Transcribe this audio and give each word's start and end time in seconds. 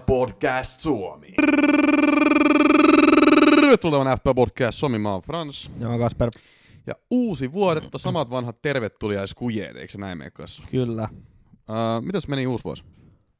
Podcast 0.00 0.80
Suomi. 0.80 1.34
Tervetuloa 3.60 4.16
FP 4.16 4.24
Podcast 4.34 4.78
Suomi, 4.78 4.98
mä 4.98 5.12
oon 5.12 5.22
Frans. 5.22 5.70
Ja 5.78 5.88
mä 5.88 5.98
Kasper. 5.98 6.30
Ja 6.86 6.94
uusi 7.10 7.52
vuodetta, 7.52 7.98
samat 7.98 8.30
vanhat 8.30 8.62
tervetuliaiskujeet, 8.62 9.76
eikö 9.76 9.92
se 9.92 9.98
näin 9.98 10.18
mene 10.18 10.30
kanssa? 10.30 10.62
Kyllä. 10.70 11.08
Uh, 11.12 12.04
mitäs 12.04 12.28
meni 12.28 12.46
uusi 12.46 12.64
vuosi? 12.64 12.84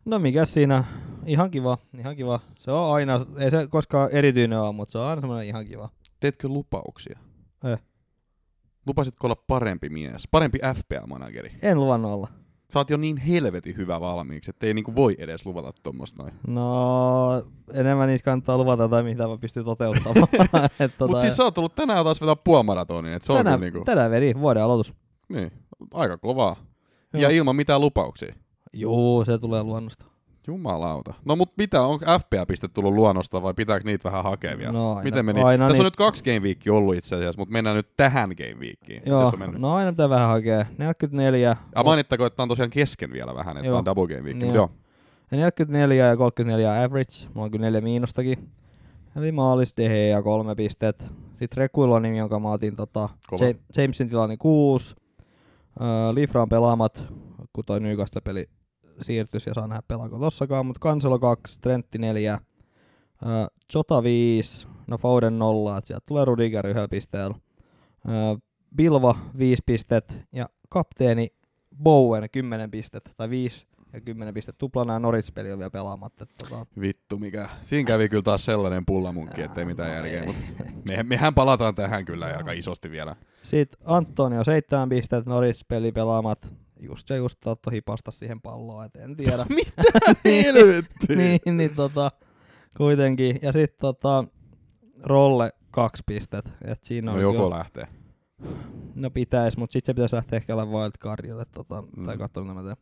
No 0.04 0.18
mikä 0.18 0.44
siinä? 0.44 0.84
Ihan 1.26 1.50
kiva, 1.50 1.78
ihan 1.98 2.16
kiva. 2.16 2.40
Se 2.58 2.70
on 2.70 2.94
aina, 2.94 3.20
ei 3.38 3.50
se 3.50 3.66
koskaan 3.66 4.10
erityinen 4.12 4.60
ole, 4.60 4.72
mutta 4.72 4.92
se 4.92 4.98
on 4.98 5.06
aina 5.06 5.20
semmoinen 5.20 5.46
ihan 5.46 5.66
kiva. 5.66 5.88
Teetkö 6.20 6.48
lupauksia? 6.48 7.18
Eh. 7.64 7.78
Lupasitko 8.86 9.26
olla 9.26 9.42
parempi 9.46 9.88
mies, 9.88 10.28
parempi 10.30 10.58
FPA-manageri? 10.58 11.52
En 11.62 11.80
luvannut 11.80 12.12
olla. 12.12 12.28
Sä 12.72 12.78
oot 12.78 12.90
jo 12.90 12.96
niin 12.96 13.16
helvetin 13.16 13.76
hyvä 13.76 14.00
valmiiksi, 14.00 14.50
että 14.50 14.66
ei 14.66 14.74
niinku 14.74 14.94
voi 14.94 15.16
edes 15.18 15.46
luvata 15.46 15.72
tuommoista 15.82 16.22
noin. 16.22 16.34
No, 16.46 17.42
enemmän 17.74 18.08
niistä 18.08 18.24
kannattaa 18.24 18.58
luvata 18.58 18.88
tai 18.88 19.02
mitä 19.02 19.28
mä 19.28 19.38
pystyn 19.38 19.64
toteuttamaan. 19.64 20.28
Et 20.80 20.92
tota, 20.98 21.12
Mut 21.12 21.20
siis 21.20 21.36
sä 21.36 21.44
oot 21.44 21.54
tullut 21.54 21.74
tänään 21.74 22.04
taas 22.04 22.20
vetää 22.20 22.36
puolimaratonia, 22.36 23.16
että 23.16 23.26
se 23.26 23.32
on 23.32 23.38
tänään, 23.38 23.60
kyllä 23.60 23.70
niinku, 23.70 23.84
tänään 23.84 24.10
veri, 24.10 24.34
vuoden 24.34 24.62
aloitus. 24.62 24.94
niin, 25.28 25.52
aika 25.94 26.18
kovaa. 26.18 26.56
Joo. 27.12 27.22
Ja 27.22 27.30
ilman 27.30 27.56
mitään 27.56 27.80
lupauksia. 27.80 28.34
Juu, 28.72 29.24
se 29.24 29.38
tulee 29.38 29.62
luonnosta. 29.62 30.06
Jumalauta. 30.46 31.14
No 31.24 31.36
mut 31.36 31.52
mitä, 31.56 31.82
onko 31.82 32.04
FPA-piste 32.06 32.68
tullut 32.68 32.94
luonnosta 32.94 33.42
vai 33.42 33.54
pitääkö 33.54 33.84
niitä 33.84 34.04
vähän 34.10 34.24
hakea 34.24 34.58
vielä? 34.58 34.72
No 34.72 34.88
aina- 34.90 35.02
Miten 35.02 35.24
meni? 35.26 35.42
aina 35.42 35.64
Tässä 35.64 35.64
on 35.64 35.72
niitä- 35.72 35.84
nyt 35.84 35.96
kaksi 35.96 36.24
game 36.24 36.38
weekia 36.40 36.74
ollut 36.74 36.94
itse 36.94 37.16
asiassa, 37.16 37.40
mutta 37.40 37.52
mennään 37.52 37.76
nyt 37.76 37.88
tähän 37.96 38.30
game 38.38 38.54
weekiin. 38.60 39.02
Joo, 39.06 39.26
on 39.26 39.54
no 39.58 39.74
aina 39.74 39.92
pitää 39.92 40.08
vähän 40.08 40.28
hakea. 40.28 40.66
44. 40.78 41.56
Ja 41.76 41.84
mainittakoon, 41.84 42.26
että 42.26 42.42
on 42.42 42.48
tosiaan 42.48 42.70
kesken 42.70 43.12
vielä 43.12 43.34
vähän, 43.34 43.56
että 43.56 43.68
Joo. 43.68 43.78
on 43.78 43.84
double 43.84 44.06
game 44.06 44.20
week. 44.20 44.36
Niin 44.36 44.48
on. 44.48 44.54
joo. 44.54 44.70
Ja 45.30 45.36
44 45.38 46.06
ja 46.06 46.16
34 46.16 46.82
average. 46.84 47.12
Mulla 47.34 47.44
on 47.44 47.50
kyllä 47.50 47.64
neljä 47.66 47.80
miinustakin. 47.80 48.50
Eli 49.16 49.32
maalis 49.32 49.74
Dehe 49.76 50.06
ja 50.06 50.22
kolme 50.22 50.54
pistet. 50.54 50.98
Sitten 51.38 51.56
Rekuilonin, 51.56 52.16
jonka 52.16 52.40
mä 52.40 52.50
otin 52.52 52.76
tota, 52.76 53.08
Jamesin 53.76 54.08
tilani 54.08 54.36
kuusi. 54.36 54.94
Öö, 55.80 56.14
Lifran 56.14 56.48
pelaamat, 56.48 57.04
kun 57.52 57.64
toi 57.64 57.80
Newcastle-peli 57.80 58.48
siirtys 59.02 59.46
ja 59.46 59.54
saa 59.54 59.66
nähdä 59.66 59.82
pelaako 59.88 60.18
tossakaan, 60.18 60.66
mutta 60.66 60.80
Cancelo 60.80 61.18
2, 61.18 61.60
Trentti 61.60 61.98
4, 61.98 62.38
öö, 63.26 63.30
Jota 63.74 64.02
5, 64.02 64.68
no 64.86 64.98
Foden 64.98 65.38
0, 65.38 65.78
että 65.78 65.88
sieltä 65.88 66.04
tulee 66.06 66.24
Rudiger 66.24 66.66
yhdellä 66.66 66.88
pisteellä. 66.88 67.34
Bilva 68.76 69.18
5 69.38 69.62
pistet 69.66 70.16
ja 70.32 70.48
kapteeni 70.68 71.28
Bowen 71.82 72.30
10 72.32 72.70
pistettä, 72.70 73.10
tai 73.16 73.30
5 73.30 73.66
ja 73.92 74.00
10 74.00 74.34
pistettä. 74.34 74.58
Tupla 74.58 74.84
nämä 74.84 74.98
Norwich-peli 74.98 75.52
on 75.52 75.58
vielä 75.58 75.70
pelaamatta. 75.70 76.26
Tota, 76.26 76.66
Vittu 76.80 77.18
mikä. 77.18 77.48
Siinä 77.62 77.86
kävi 77.86 78.08
kyllä 78.08 78.22
taas 78.22 78.44
sellainen 78.44 78.86
pullamunkki, 78.86 79.42
ettei 79.42 79.64
mitään 79.64 79.88
no 79.88 79.94
järkeä. 79.94 80.20
ei. 80.20 80.26
Mut 80.26 80.36
me, 80.84 81.02
mehän 81.02 81.34
palataan 81.34 81.74
tähän 81.74 82.04
kyllä 82.04 82.26
aika 82.26 82.52
isosti 82.52 82.90
vielä. 82.90 83.16
Sitten 83.42 83.80
Antonio 83.84 84.44
7 84.44 84.88
pistettä, 84.88 85.30
Norwich-peli 85.30 85.92
pelaamat. 85.92 86.54
Just 86.80 87.08
se 87.08 87.16
just 87.16 87.38
Tatto 87.40 87.70
hipasta 87.70 88.10
siihen 88.10 88.40
palloon, 88.40 88.84
et 88.84 88.96
en 88.96 89.16
tiedä. 89.16 89.46
Mitä 89.64 89.82
helvettiä? 90.24 91.16
niin, 91.16 91.56
niin 91.56 91.74
tota, 91.74 92.10
kuitenkin. 92.76 93.38
Ja 93.42 93.52
sitten 93.52 93.78
tota, 93.80 94.24
Rolle 95.02 95.50
kaksi 95.70 96.02
pistet. 96.06 96.52
Et 96.64 96.84
siinä 96.84 97.10
No 97.10 97.16
on 97.16 97.22
joko 97.22 97.38
kyllä- 97.42 97.58
lähtee. 97.58 97.88
no 98.94 99.10
pitäis, 99.10 99.56
mutta 99.56 99.72
sitten 99.72 99.86
se 99.92 99.94
pitäisi 99.94 100.16
lähteä 100.16 100.36
ehkä 100.36 100.52
olla 100.54 100.66
wildcardille, 100.66 101.44
tota, 101.44 101.82
Mm. 101.96 102.06
tai 102.06 102.18
katsoa 102.18 102.42
mitä 102.44 102.54
mä 102.54 102.62
teen. 102.62 102.76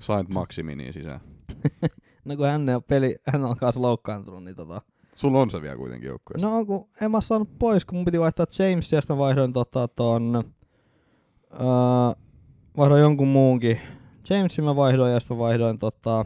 Saint 0.00 0.28
Maximiniin 0.28 0.92
sisään. 0.92 1.20
No 2.24 2.36
kun 2.36 2.46
hän 2.46 2.68
on 2.68 2.82
peli, 2.82 3.16
hän 3.26 3.44
on 3.44 3.56
kanssa 3.56 3.82
loukkaantunut, 3.82 4.44
niin 4.44 4.56
tota. 4.56 4.82
Sulla 5.14 5.40
on 5.40 5.50
se 5.50 5.62
vielä 5.62 5.76
kuitenkin 5.76 6.08
joukkueessa. 6.08 6.46
No 6.46 6.64
kun 6.64 6.88
en 7.02 7.10
mä 7.10 7.20
saanut 7.20 7.58
pois, 7.58 7.84
kun 7.84 7.96
mun 7.98 8.04
piti 8.04 8.20
vaihtaa 8.20 8.46
James 8.58 8.92
ja 8.92 9.00
sitten 9.00 9.16
mä 9.16 9.18
vaihdoin 9.18 9.52
tota 9.52 9.88
ton, 9.88 10.44
öö, 11.52 11.60
vaihdoin 12.76 13.00
jonkun 13.02 13.28
muunkin. 13.28 13.80
Jamesin 14.30 14.64
mä 14.64 14.76
vaihdoin 14.76 15.12
ja 15.12 15.20
sitten 15.20 15.36
mä 15.36 15.42
vaihdoin 15.42 15.78
tota, 15.78 16.24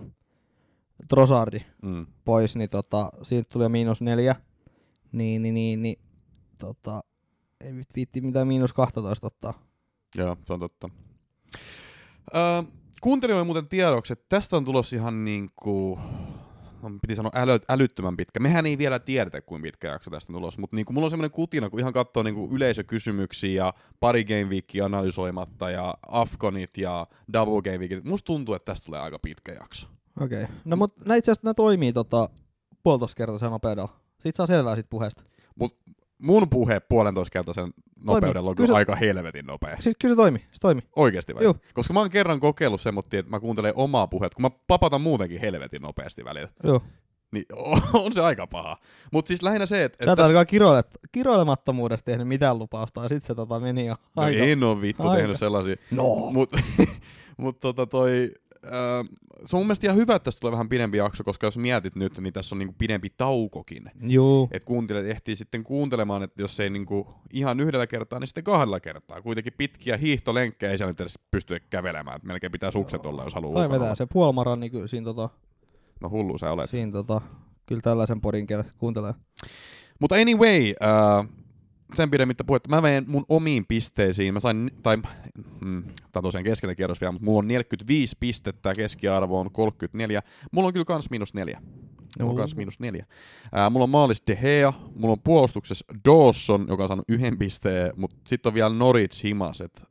Trossardi 1.09 1.61
Mm. 1.83 2.07
pois, 2.25 2.57
niin 2.57 2.71
tota, 2.71 3.11
siitä 3.23 3.49
tuli 3.53 3.65
jo 3.65 3.69
miinus 3.69 4.01
neljä. 4.01 4.37
Niin, 5.13 5.43
niin, 5.43 5.55
niin, 5.55 5.83
niin 5.83 5.99
tota, 6.59 7.01
ei 7.61 7.75
viitti 7.97 8.21
mitään 8.21 8.49
miinus 8.49 8.73
12 8.73 9.27
ottaa. 9.27 9.63
Joo, 10.15 10.37
se 10.45 10.53
on 10.53 10.61
totta. 10.61 10.89
Öö, 12.35 12.63
kuuntelijoille 13.01 13.45
muuten 13.45 13.69
tiedoksi, 13.69 14.13
että 14.13 14.27
tästä 14.29 14.57
on 14.57 14.65
tulossa 14.65 14.97
ihan 14.97 15.25
niinku, 15.25 15.99
no, 16.83 16.91
piti 17.03 17.16
sanoa 17.16 17.33
äly, 17.34 17.59
älyttömän 17.69 18.16
pitkä. 18.16 18.41
Mehän 18.41 18.66
ei 18.66 18.78
vielä 18.78 18.99
tiedetä, 18.99 19.41
kuinka 19.41 19.62
pitkä 19.62 19.89
jakso 19.89 20.11
tästä 20.11 20.33
on 20.33 20.34
tulossa, 20.34 20.61
mutta 20.61 20.77
niinku, 20.77 20.93
mulla 20.93 21.06
on 21.06 21.11
semmoinen 21.11 21.31
kutina, 21.31 21.71
kun 21.71 21.81
ihan 21.81 21.93
katsoo 21.93 22.22
niinku 22.22 22.49
yleisökysymyksiä 22.53 23.65
ja 23.65 23.75
pari 24.00 24.25
game 24.25 24.44
weekia 24.44 24.84
analysoimatta 24.84 25.71
ja 25.71 25.94
Afkonit 26.09 26.78
ja 26.78 27.06
double 27.33 27.62
game 27.62 27.78
weekit. 27.78 28.05
Musta 28.05 28.27
tuntuu, 28.27 28.55
että 28.55 28.72
tästä 28.72 28.87
tulee 28.87 29.00
aika 29.00 29.19
pitkä 29.19 29.53
jakso. 29.53 29.88
Okei. 30.21 30.43
Okay. 30.43 30.56
No 30.65 30.77
mut 30.77 31.06
nää 31.06 31.17
itse 31.17 31.33
asiassa 31.33 31.55
toimii 31.55 31.93
tota, 31.93 32.28
puolitoista 32.83 33.17
kertaa 33.17 33.50
nopeudella. 33.50 34.00
Siitä 34.19 34.37
saa 34.37 34.47
selvää 34.47 34.75
siitä 34.75 34.91
puheesta. 34.91 35.22
Mun 36.22 36.50
puhe 36.50 36.81
puolentoista 36.81 37.33
kertaisen 37.33 37.75
nopeudella 38.03 38.51
on 38.51 38.67
se- 38.67 38.73
aika 38.75 38.97
helvetin 38.97 39.47
nopea. 39.47 39.77
Siis 39.81 39.97
kyllä 40.01 40.13
se 40.13 40.17
toimi, 40.17 40.39
se 40.39 40.59
toimi. 40.61 40.83
Oikeesti 40.97 41.35
vai? 41.35 41.45
Joo. 41.45 41.55
Koska 41.75 41.95
mä 41.95 42.01
oon 42.01 42.11
kerran 42.11 42.41
kokeillut 42.41 42.81
semmoittia, 42.81 43.21
että 43.21 43.31
mä 43.31 43.41
kuuntelen 43.41 43.73
omaa 43.77 44.07
puhetta, 44.07 44.35
kun 44.37 44.43
mä 44.43 44.51
papatan 44.67 45.01
muutenkin 45.01 45.41
helvetin 45.41 45.83
nopeasti 45.83 46.25
välillä. 46.25 46.49
Joo. 46.65 46.83
Niin 47.33 47.45
on 48.05 48.13
se 48.13 48.21
aika 48.21 48.47
paha. 48.47 48.77
Mutta 49.13 49.29
siis 49.29 49.43
lähinnä 49.43 49.67
se, 49.67 49.85
että... 49.85 50.05
Sä 50.05 50.13
et 50.13 50.19
ainakaan 50.21 50.47
kiroile, 50.47 50.85
kiroilemattomuudesta 51.13 52.05
tehnyt 52.05 52.29
mitään 52.29 52.59
lupausta, 52.59 53.03
ja 53.03 53.09
sit 53.09 53.25
se 53.25 53.35
tota 53.35 53.61
meni 53.61 53.87
jo 53.87 53.97
no 54.17 54.23
aika. 54.23 54.45
en 54.45 54.65
oo 54.65 54.81
vittu 54.81 55.03
aika. 55.03 55.17
tehnyt 55.21 55.39
sellaisia. 55.39 55.77
No. 55.91 56.05
Mut, 56.33 56.51
mut 57.37 57.61
tota 57.61 57.87
toi... 57.87 58.31
Äh, 58.65 59.09
se 59.45 59.57
on 59.57 59.61
mun 59.61 59.67
mielestä 59.67 59.87
ihan 59.87 59.97
hyvä, 59.97 60.15
että 60.15 60.25
tästä 60.25 60.41
tulee 60.41 60.53
vähän 60.53 60.69
pidempi 60.69 60.99
jakso, 60.99 61.25
koska 61.25 61.47
jos 61.47 61.59
mietit 61.59 61.97
nyt, 61.97 62.19
niin 62.19 62.33
tässä 62.33 62.55
on 62.55 62.59
niinku 62.59 62.75
pidempi 62.79 63.11
taukokin. 63.17 63.91
Juu. 64.03 64.49
Että 64.53 64.67
kuuntelijat 64.67 65.07
ehtii 65.07 65.37
sitten 65.37 65.65
kuuntelemaan, 65.65 66.23
että 66.23 66.43
jos 66.43 66.61
ei 66.61 66.71
niinku 66.71 67.15
ihan 67.33 67.61
yhdellä 67.61 67.87
kertaa, 67.87 68.19
niin 68.19 68.27
sitten 68.27 68.45
kahdella 68.45 68.81
kertaa. 68.81 69.23
Kuitenkin 69.23 69.53
pitkiä 69.57 69.97
hiihtolenkkejä 69.97 70.73
ei 70.73 70.79
siellä 70.79 70.91
nyt 70.91 71.01
edes 71.01 71.19
pysty 71.31 71.61
kävelemään. 71.71 72.17
Et 72.17 72.23
melkein 72.23 72.53
pitää 72.53 72.71
sukset 72.71 73.07
olla, 73.07 73.25
jos 73.25 73.35
haluaa 73.35 73.69
Tai 73.69 73.81
vetää 73.81 73.95
se 73.95 74.07
puolimaran, 74.13 74.61
niin 74.61 74.73
kyllä 74.73 74.87
siinä, 74.87 75.05
tota, 75.05 75.29
No 76.01 76.11
hullu 76.11 76.39
sä 76.39 76.53
olet. 76.53 76.71
siinä 76.71 76.93
tota, 76.93 77.21
kyllä 77.67 77.81
tällaisen 77.81 78.21
podin 78.21 78.47
kuuntelee. 78.79 79.15
Mutta 80.01 80.15
anyway, 80.15 80.73
äh, 80.83 81.29
sen 81.94 82.10
pidemmittä 82.10 82.44
puhetta. 82.44 82.69
Mä 82.69 82.81
menen 82.81 83.04
mun 83.06 83.25
omiin 83.28 83.66
pisteisiin. 83.66 84.34
Mä 84.34 84.41
sain, 84.41 84.71
tai, 84.82 84.97
mm, 85.65 85.82
tää 85.82 85.94
on 86.16 86.22
tosiaan 86.22 86.44
keskeltä 86.44 86.75
kierros 86.75 87.00
vielä, 87.00 87.12
mutta 87.12 87.25
mulla 87.25 87.38
on 87.38 87.49
45 87.49 88.16
pistettä, 88.21 88.72
keskiarvo 88.76 89.41
on 89.41 89.53
34. 89.53 90.22
Mulla 90.53 90.66
on 90.66 90.72
kyllä 90.72 90.84
kans 90.84 91.10
miinus 91.10 91.34
neljä. 91.34 91.62
Mulla 92.19 92.31
on 92.31 92.37
kans 92.37 92.56
miinus 92.56 92.81
neljä. 92.81 93.06
Ää, 93.53 93.71
mulla 93.71 93.84
on 93.84 93.91
maalis 93.91 94.22
De 94.26 94.37
Gea, 94.37 94.72
mulla 94.94 95.12
on 95.12 95.22
puolustuksessa 95.25 95.84
Dawson, 96.09 96.66
joka 96.69 96.82
on 96.82 96.88
saanut 96.88 97.04
yhden 97.09 97.38
pisteen, 97.38 97.93
mutta 97.97 98.16
sitten 98.26 98.50
on 98.50 98.55
vielä 98.55 98.69
Norwich 98.69 99.25
himas, 99.25 99.60
et 99.60 99.82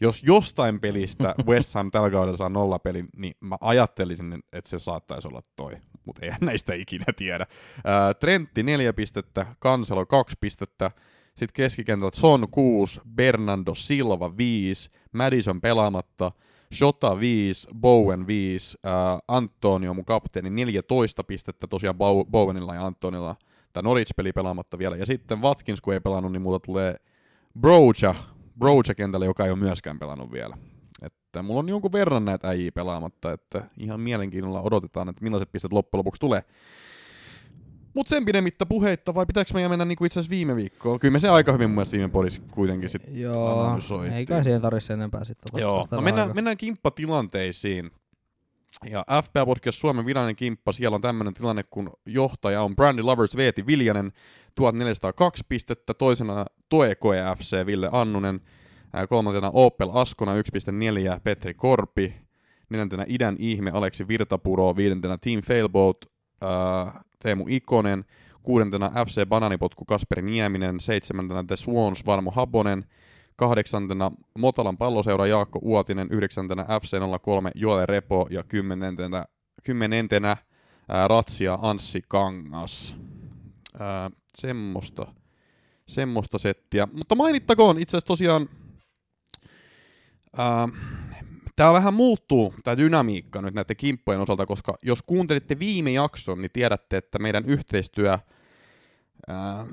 jos 0.00 0.22
jostain 0.22 0.80
pelistä 0.80 1.34
West 1.48 1.74
Ham 1.74 1.90
tällä 1.90 2.10
kaudella 2.10 2.36
saa 2.36 2.48
nolla 2.48 2.78
pelin, 2.78 3.08
niin 3.16 3.34
mä 3.40 3.56
ajattelisin, 3.60 4.42
että 4.52 4.70
se 4.70 4.78
saattaisi 4.78 5.28
olla 5.28 5.42
toi, 5.56 5.72
mutta 6.04 6.22
eihän 6.24 6.38
näistä 6.40 6.74
ikinä 6.74 7.04
tiedä. 7.16 7.46
Ää, 7.84 8.14
Trentti 8.14 8.62
neljä 8.62 8.92
pistettä, 8.92 9.46
Kanselo 9.58 10.06
kaksi 10.06 10.36
pistettä, 10.40 10.90
sitten 11.38 11.64
keskikentältä 11.64 12.16
Son 12.16 12.48
6, 12.50 13.00
Bernardo 13.14 13.74
Silva 13.74 14.36
5, 14.36 14.90
Madison 15.12 15.60
pelaamatta, 15.60 16.32
Shota 16.74 17.20
5, 17.20 17.68
Bowen 17.80 18.26
5, 18.26 18.78
äh, 18.86 18.92
Antonio 19.28 19.94
mun 19.94 20.04
kapteeni 20.04 20.50
14 20.50 21.24
pistettä, 21.24 21.66
tosiaan 21.66 21.96
Bow- 21.96 22.30
Bowenilla 22.30 22.74
ja 22.74 22.86
Antonilla 22.86 23.36
tämä 23.72 23.88
Norwich-peli 23.88 24.32
pelaamatta 24.32 24.78
vielä. 24.78 24.96
Ja 24.96 25.06
sitten 25.06 25.42
Watkins, 25.42 25.80
kun 25.80 25.94
ei 25.94 26.00
pelannut, 26.00 26.32
niin 26.32 26.42
muuta 26.42 26.66
tulee 26.66 26.96
Broja, 27.60 28.14
Broja 28.58 28.94
kentälle, 28.96 29.26
joka 29.26 29.44
ei 29.44 29.50
ole 29.50 29.58
myöskään 29.58 29.98
pelannut 29.98 30.32
vielä. 30.32 30.56
Että 31.02 31.42
mulla 31.42 31.60
on 31.60 31.68
jonkun 31.68 31.92
verran 31.92 32.24
näitä 32.24 32.48
äijiä 32.48 32.72
pelaamatta, 32.72 33.32
että 33.32 33.64
ihan 33.76 34.00
mielenkiinnolla 34.00 34.62
odotetaan, 34.62 35.08
että 35.08 35.22
millaiset 35.22 35.52
pistet 35.52 35.72
loppujen 35.72 35.98
lopuksi 35.98 36.20
tulee. 36.20 36.42
Mutta 37.98 38.10
sen 38.10 38.24
pidemmittä 38.24 38.66
puheitta, 38.66 39.14
vai 39.14 39.26
pitääkö 39.26 39.50
meidän 39.54 39.70
mennä 39.70 39.84
niinku 39.84 40.04
itse 40.04 40.20
asiassa 40.20 40.30
viime 40.30 40.56
viikkoon? 40.56 40.98
Kyllä 40.98 41.12
me 41.12 41.18
se 41.18 41.28
aika 41.28 41.52
hyvin 41.52 41.70
mun 41.70 41.74
mielestä 41.74 41.96
viime 41.96 42.08
podissa 42.08 42.42
kuitenkin 42.52 42.90
sit 42.90 43.02
Joo, 43.10 43.60
analysoitiin. 43.60 44.12
ei 44.12 44.26
kai 44.26 44.44
siihen 44.44 44.62
tarvitse 44.62 44.92
enempää 44.92 45.24
sitten. 45.24 45.52
tota 45.52 45.60
Joo, 45.60 45.84
no 45.90 46.00
mennään, 46.00 46.30
mennään 46.34 46.56
kimppatilanteisiin. 46.56 47.90
Ja 48.90 49.04
FPA 49.24 49.46
Podcast 49.46 49.78
Suomen 49.78 50.06
virallinen 50.06 50.36
kimppa, 50.36 50.72
siellä 50.72 50.94
on 50.94 51.00
tämmöinen 51.00 51.34
tilanne, 51.34 51.62
kun 51.62 51.90
johtaja 52.06 52.62
on 52.62 52.76
Brandy 52.76 53.02
Lovers 53.02 53.36
Veeti 53.36 53.66
Viljanen, 53.66 54.12
1402 54.54 55.44
pistettä, 55.48 55.94
toisena 55.94 56.46
Toe 56.68 56.94
Koe 56.94 57.18
FC 57.38 57.66
Ville 57.66 57.88
Annunen, 57.92 58.40
kolmantena 59.08 59.50
Opel 59.52 59.90
Askona 59.92 60.32
1.4 60.34 61.20
Petri 61.24 61.54
Korpi, 61.54 62.14
neljäntenä 62.70 63.04
Idän 63.08 63.36
ihme 63.38 63.70
Aleksi 63.70 64.08
Virtapuro, 64.08 64.76
viidentenä 64.76 65.18
Team 65.18 65.42
Failboat 65.42 65.96
äh, 66.42 67.04
Teemu 67.22 67.44
Ikonen, 67.48 68.04
kuudentena 68.42 68.90
FC 69.06 69.26
Bananipotku 69.26 69.84
Kasperi 69.84 70.22
Nieminen, 70.22 70.80
seitsemäntenä 70.80 71.44
The 71.46 71.56
Swans 71.56 72.06
Varmo 72.06 72.30
Habonen, 72.30 72.84
kahdeksantena 73.36 74.10
Motalan 74.38 74.76
palloseura 74.76 75.26
Jaakko 75.26 75.58
Uotinen, 75.62 76.08
yhdeksäntenä 76.10 76.62
FC03 76.62 77.50
Joel 77.54 77.86
Repo 77.86 78.26
ja 78.30 78.42
kymmenentenä, 78.42 79.24
kymmenentenä 79.64 80.36
ää, 80.88 81.08
Ratsia 81.08 81.58
Anssi 81.62 82.02
Kangas. 82.08 82.96
Ää, 83.78 84.10
semmoista, 84.38 85.06
semmoista 85.86 86.38
settiä. 86.38 86.88
Mutta 86.92 87.14
mainittakoon 87.14 87.78
itse 87.78 87.96
asiassa 87.96 88.06
tosiaan, 88.06 88.48
ää, 90.36 90.68
tämä 91.58 91.72
vähän 91.72 91.94
muuttuu, 91.94 92.54
tämä 92.64 92.76
dynamiikka 92.76 93.42
nyt 93.42 93.54
näiden 93.54 93.76
kimppojen 93.76 94.20
osalta, 94.20 94.46
koska 94.46 94.78
jos 94.82 95.02
kuuntelitte 95.02 95.58
viime 95.58 95.90
jakson, 95.90 96.42
niin 96.42 96.50
tiedätte, 96.52 96.96
että 96.96 97.18
meidän 97.18 97.44
yhteistyö 97.44 98.18
ää, 99.28 99.66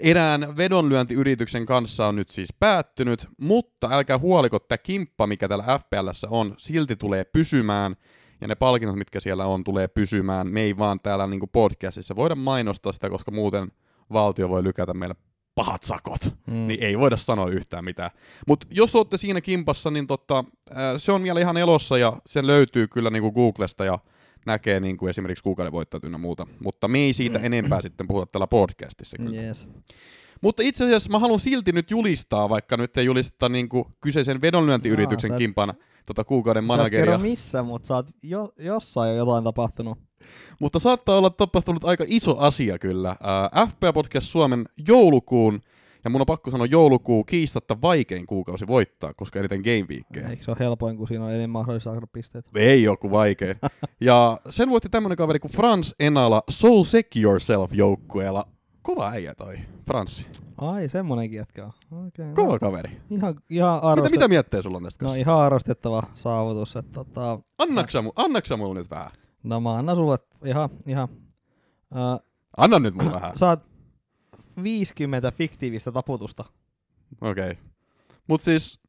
erään 0.00 0.56
vedonlyöntiyrityksen 0.56 1.66
kanssa 1.66 2.06
on 2.06 2.16
nyt 2.16 2.28
siis 2.28 2.48
päättynyt, 2.60 3.28
mutta 3.40 3.88
älkää 3.92 4.18
huoliko, 4.18 4.58
tämä 4.58 4.78
kimppa, 4.78 5.26
mikä 5.26 5.48
täällä 5.48 5.78
FPLssä 5.78 6.28
on, 6.30 6.54
silti 6.58 6.96
tulee 6.96 7.24
pysymään, 7.24 7.96
ja 8.40 8.48
ne 8.48 8.54
palkinnot, 8.54 8.96
mitkä 8.96 9.20
siellä 9.20 9.46
on, 9.46 9.64
tulee 9.64 9.88
pysymään. 9.88 10.46
Me 10.46 10.60
ei 10.60 10.78
vaan 10.78 11.00
täällä 11.00 11.26
niin 11.26 11.40
podcastissa 11.52 12.16
voida 12.16 12.34
mainostaa 12.34 12.92
sitä, 12.92 13.10
koska 13.10 13.30
muuten 13.30 13.72
valtio 14.12 14.48
voi 14.48 14.62
lykätä 14.62 14.94
meille 14.94 15.14
pahat 15.54 15.82
sakot, 15.82 16.20
mm. 16.46 16.66
niin 16.66 16.82
ei 16.82 16.98
voida 16.98 17.16
sanoa 17.16 17.48
yhtään 17.48 17.84
mitään. 17.84 18.10
Mutta 18.46 18.66
jos 18.70 18.96
olette 18.96 19.16
siinä 19.16 19.40
kimpassa, 19.40 19.90
niin 19.90 20.06
tota, 20.06 20.44
se 20.96 21.12
on 21.12 21.22
vielä 21.22 21.40
ihan 21.40 21.56
elossa 21.56 21.98
ja 21.98 22.16
sen 22.26 22.46
löytyy 22.46 22.88
kyllä 22.88 23.10
niin 23.10 23.22
kuin 23.22 23.34
Googlesta 23.34 23.84
ja 23.84 23.98
näkee 24.46 24.80
niin 24.80 24.96
kuin 24.96 25.10
esimerkiksi 25.10 25.44
kuukauden 25.44 25.72
voittajat 25.72 26.04
ynnä 26.04 26.18
muuta. 26.18 26.46
Mutta 26.60 26.88
me 26.88 26.98
ei 26.98 27.12
siitä 27.12 27.38
mm. 27.38 27.44
enempää 27.44 27.82
sitten 27.82 28.08
puhuta 28.08 28.26
tällä 28.26 28.46
podcastissa 28.46 29.16
kyllä. 29.16 29.42
Yes. 29.42 29.68
Mutta 30.40 30.62
itse 30.62 30.84
asiassa 30.84 31.10
mä 31.10 31.18
haluan 31.18 31.40
silti 31.40 31.72
nyt 31.72 31.90
julistaa, 31.90 32.48
vaikka 32.48 32.76
nyt 32.76 32.96
ei 32.96 33.04
julisteta 33.04 33.48
niin 33.48 33.68
kuin 33.68 33.84
kyseisen 34.00 34.40
vedonlyöntiyrityksen 34.40 35.28
Jaa, 35.28 35.38
kimpana 35.38 35.74
tota 36.06 36.24
kuukauden 36.24 36.64
manageria. 36.64 37.16
Sä 37.16 37.22
missä, 37.22 37.62
mutta 37.62 37.88
sä 37.88 37.94
oot 37.94 38.10
jo, 38.22 38.52
jossain 38.58 39.10
jo 39.10 39.16
jotain 39.16 39.44
tapahtunut. 39.44 39.98
Mutta 40.60 40.78
saattaa 40.78 41.18
olla 41.18 41.30
tapahtunut 41.30 41.84
aika 41.84 42.04
iso 42.06 42.38
asia 42.38 42.78
kyllä. 42.78 43.10
Äh, 43.10 43.68
FPA 43.68 43.92
Podcast 43.92 44.26
Suomen 44.26 44.64
joulukuun, 44.88 45.60
ja 46.04 46.10
mun 46.10 46.20
on 46.20 46.26
pakko 46.26 46.50
sanoa 46.50 46.66
joulukuu 46.66 47.24
kiistatta 47.24 47.76
vaikein 47.82 48.26
kuukausi 48.26 48.66
voittaa, 48.66 49.14
koska 49.14 49.38
eniten 49.38 49.60
Game 49.60 49.86
Weekkejä. 49.88 50.28
Eikö 50.28 50.42
se 50.42 50.50
ole 50.50 50.58
helpoin, 50.60 50.96
kun 50.96 51.08
siinä 51.08 51.24
on 51.24 51.30
enemmän 51.30 51.50
mahdollista 51.50 51.90
saada 51.90 52.06
pisteitä? 52.06 52.50
Ei 52.54 52.82
joku 52.82 53.10
vaikea. 53.10 53.54
ja 54.00 54.38
sen 54.48 54.70
voitti 54.70 54.88
tämmönen 54.88 55.16
kaveri 55.16 55.38
kuin 55.38 55.52
Frans 55.52 55.94
Enala 56.00 56.42
Soul 56.50 56.84
Sec 56.84 57.16
Yourself 57.16 57.74
joukkueella. 57.74 58.44
Kova 58.82 59.10
äijä 59.10 59.34
toi, 59.34 59.58
Franssi. 59.86 60.26
Ai, 60.58 60.88
semmonenkin 60.88 61.36
jätkä 61.36 61.64
on. 61.64 61.72
Okay, 62.06 62.34
Kova 62.34 62.52
no. 62.52 62.58
kaveri. 62.58 63.00
Ihan, 63.10 63.34
ihan 63.50 63.82
arvostet... 63.82 64.12
mitä, 64.12 64.24
mitä 64.24 64.28
mietteä 64.28 64.62
sulla 64.62 64.76
on 64.76 64.82
tästä 64.82 65.04
No 65.04 65.08
kanssa? 65.08 65.20
ihan 65.20 65.38
arvostettava 65.40 66.02
saavutus. 66.14 66.76
Että, 66.76 66.92
tota... 66.92 67.38
annaksa, 67.58 68.00
mu- 68.00 68.12
annaksa 68.16 68.56
mulle 68.56 68.74
nyt 68.74 68.90
vähän? 68.90 69.10
No 69.42 69.60
mä 69.60 69.74
annan 69.74 69.96
sulle 69.96 70.18
ihan, 70.44 70.70
ihan 70.86 71.08
uh, 71.90 72.32
Anna 72.56 72.78
nyt 72.78 72.94
mulle 72.94 73.12
vähän. 73.12 73.32
Saat 73.36 73.62
50 74.62 75.30
fiktiivistä 75.30 75.92
taputusta. 75.92 76.44
Okei. 77.20 77.50
Okay. 77.50 77.64
Mut 78.26 78.40
siis 78.40 78.80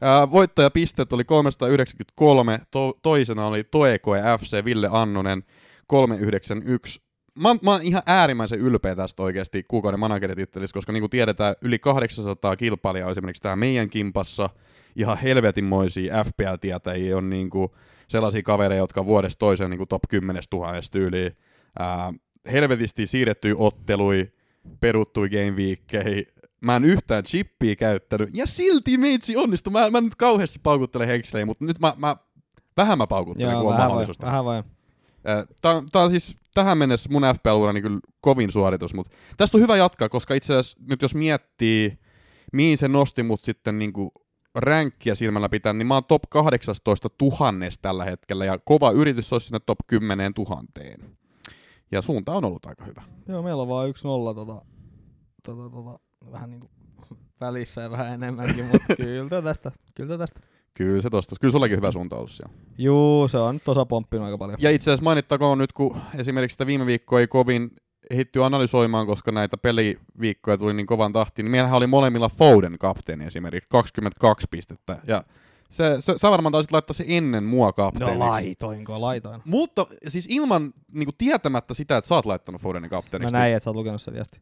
ää, 0.00 0.30
voittajapisteet 0.30 1.12
oli 1.12 1.24
393, 1.24 2.60
to- 2.70 2.98
toisena 3.02 3.46
oli 3.46 3.64
Toekoe 3.64 4.22
FC 4.40 4.64
Ville 4.64 4.88
Annunen 4.92 5.42
391. 5.86 7.02
Mä, 7.34 7.56
mä 7.64 7.70
oon 7.70 7.82
ihan 7.82 8.02
äärimmäisen 8.06 8.58
ylpeä 8.60 8.96
tästä 8.96 9.22
oikeasti 9.22 9.64
kuukauden 9.68 10.00
manageritittelistä, 10.00 10.74
koska 10.74 10.92
niin 10.92 11.02
kuin 11.02 11.10
tiedetään, 11.10 11.54
yli 11.62 11.78
800 11.78 12.56
kilpailijaa 12.56 13.06
on 13.06 13.12
esimerkiksi 13.12 13.42
tää 13.42 13.56
meidän 13.56 13.90
kimpassa, 13.90 14.50
ihan 14.96 15.18
helvetinmoisia 15.18 16.24
FPL-tietäjiä 16.24 17.16
on 17.16 17.30
niin 17.30 17.50
kuin 17.50 17.70
sellaisia 18.08 18.42
kavereita, 18.42 18.82
jotka 18.82 19.06
vuodesta 19.06 19.38
toiseen 19.38 19.70
niin 19.70 19.78
kuin 19.78 19.88
top 19.88 20.02
10 20.08 20.42
000 20.52 20.72
tyyliin. 20.90 21.36
Ää, 21.78 22.12
helvetisti 22.52 23.06
siirrettyi 23.06 23.54
ottelui, 23.58 24.32
peruttui 24.80 25.28
game 25.28 25.50
weekkeihin, 25.50 26.26
mä 26.60 26.76
en 26.76 26.84
yhtään 26.84 27.24
chippiä 27.24 27.76
käyttänyt, 27.76 28.30
ja 28.32 28.46
silti 28.46 28.98
meitsi 28.98 29.36
onnistui. 29.36 29.72
Mä, 29.72 29.90
mä 29.90 30.00
nyt 30.00 30.14
kauheasti 30.14 30.58
paukuttelen 30.62 31.08
henkselejä, 31.08 31.46
mutta 31.46 31.64
nyt 31.64 31.78
mä, 31.78 31.92
mä 31.96 32.16
vähän 32.76 32.98
mä 32.98 33.06
paukuttelen, 33.06 33.52
Joo, 33.52 33.62
kun 33.62 33.70
on 33.70 33.78
mahdollisuus. 33.78 34.20
Vähän 34.20 34.44
vai. 34.44 34.62
Tämä, 35.62 35.82
tämä 35.92 36.04
on 36.04 36.10
siis 36.10 36.36
tähän 36.54 36.78
mennessä 36.78 37.08
mun 37.12 37.22
FPL-urani 37.22 37.82
kyllä 37.82 38.00
kovin 38.20 38.52
suoritus, 38.52 38.94
mutta 38.94 39.16
tästä 39.36 39.56
on 39.56 39.62
hyvä 39.62 39.76
jatkaa, 39.76 40.08
koska 40.08 40.34
itse 40.34 40.54
asiassa 40.54 40.78
nyt 40.88 41.02
jos 41.02 41.14
miettii, 41.14 41.98
mihin 42.52 42.78
se 42.78 42.88
nosti 42.88 43.22
mut 43.22 43.44
sitten 43.44 43.78
niin 43.78 43.92
kuin 43.92 44.10
ränkkiä 44.54 45.14
silmällä 45.14 45.48
pitää, 45.48 45.72
niin 45.72 45.86
mä 45.86 45.94
oon 45.94 46.04
top 46.04 46.22
18 46.30 47.08
tuhannesta 47.08 47.82
tällä 47.82 48.04
hetkellä, 48.04 48.44
ja 48.44 48.58
kova 48.64 48.90
yritys 48.90 49.32
olisi 49.32 49.46
sinne 49.46 49.60
top 49.66 49.78
10 49.86 50.34
tuhanteen. 50.34 51.18
Ja 51.92 52.02
suunta 52.02 52.32
on 52.32 52.44
ollut 52.44 52.66
aika 52.66 52.84
hyvä. 52.84 53.02
Joo, 53.28 53.42
meillä 53.42 53.62
on 53.62 53.68
vaan 53.68 53.88
yksi 53.88 54.06
nolla 54.06 54.34
tota, 54.34 54.62
tota, 55.42 55.70
tota, 55.70 55.98
vähän 56.32 56.50
niin 56.50 56.60
kuin 56.60 56.70
välissä 57.40 57.80
ja 57.80 57.90
vähän 57.90 58.14
enemmänkin, 58.14 58.64
mutta 58.64 58.96
kyllä 58.96 59.42
tästä, 59.42 59.72
kyllä 59.94 60.18
tästä. 60.18 60.40
Kyllä 60.74 61.00
se 61.00 61.10
tosta. 61.10 61.36
Kyllä 61.40 61.52
sullakin 61.52 61.76
hyvä 61.76 61.92
suunta 61.92 62.16
ollut 62.16 62.30
siellä. 62.30 62.52
Juu, 62.78 63.28
se 63.28 63.38
on 63.38 63.54
nyt 63.54 63.68
osa 63.68 63.86
pomppinut 63.86 64.24
aika 64.24 64.38
paljon. 64.38 64.58
Ja 64.60 64.70
itse 64.70 64.90
asiassa 64.90 65.04
mainittakoon 65.04 65.58
nyt, 65.58 65.72
kun 65.72 65.96
esimerkiksi 66.14 66.54
sitä 66.54 66.66
viime 66.66 66.86
viikkoa 66.86 67.20
ei 67.20 67.26
kovin 67.26 67.70
hitty 68.14 68.44
analysoimaan, 68.44 69.06
koska 69.06 69.32
näitä 69.32 69.56
peliviikkoja 69.56 70.58
tuli 70.58 70.74
niin 70.74 70.86
kovan 70.86 71.12
tahtiin, 71.12 71.44
niin 71.44 71.50
meillähän 71.50 71.76
oli 71.76 71.86
molemmilla 71.86 72.28
Foden 72.28 72.78
kapteeni 72.78 73.24
esimerkiksi, 73.24 73.68
22 73.70 74.46
pistettä. 74.50 74.98
Ja 75.06 75.24
se, 75.68 75.96
se, 76.00 76.14
sä 76.18 76.30
varmaan 76.30 76.52
taisit 76.52 76.72
laittaa 76.72 76.94
se 76.94 77.04
ennen 77.08 77.44
mua 77.44 77.72
kapteeniksi. 77.72 78.18
No 78.18 78.26
laitoinko, 78.26 79.00
laitoin. 79.00 79.42
Mutta 79.44 79.86
siis 80.08 80.26
ilman 80.30 80.72
niin 80.92 81.06
kuin 81.06 81.16
tietämättä 81.18 81.74
sitä, 81.74 81.96
että 81.96 82.08
sä 82.08 82.14
oot 82.14 82.26
laittanut 82.26 82.60
Fodenin 82.60 82.90
kapteeniksi. 82.90 83.32
Mä 83.32 83.38
näin, 83.38 83.54
että 83.54 83.64
sä 83.64 83.70
oot 83.70 83.76
lukenut 83.76 84.02
se 84.02 84.12
viesti. 84.12 84.40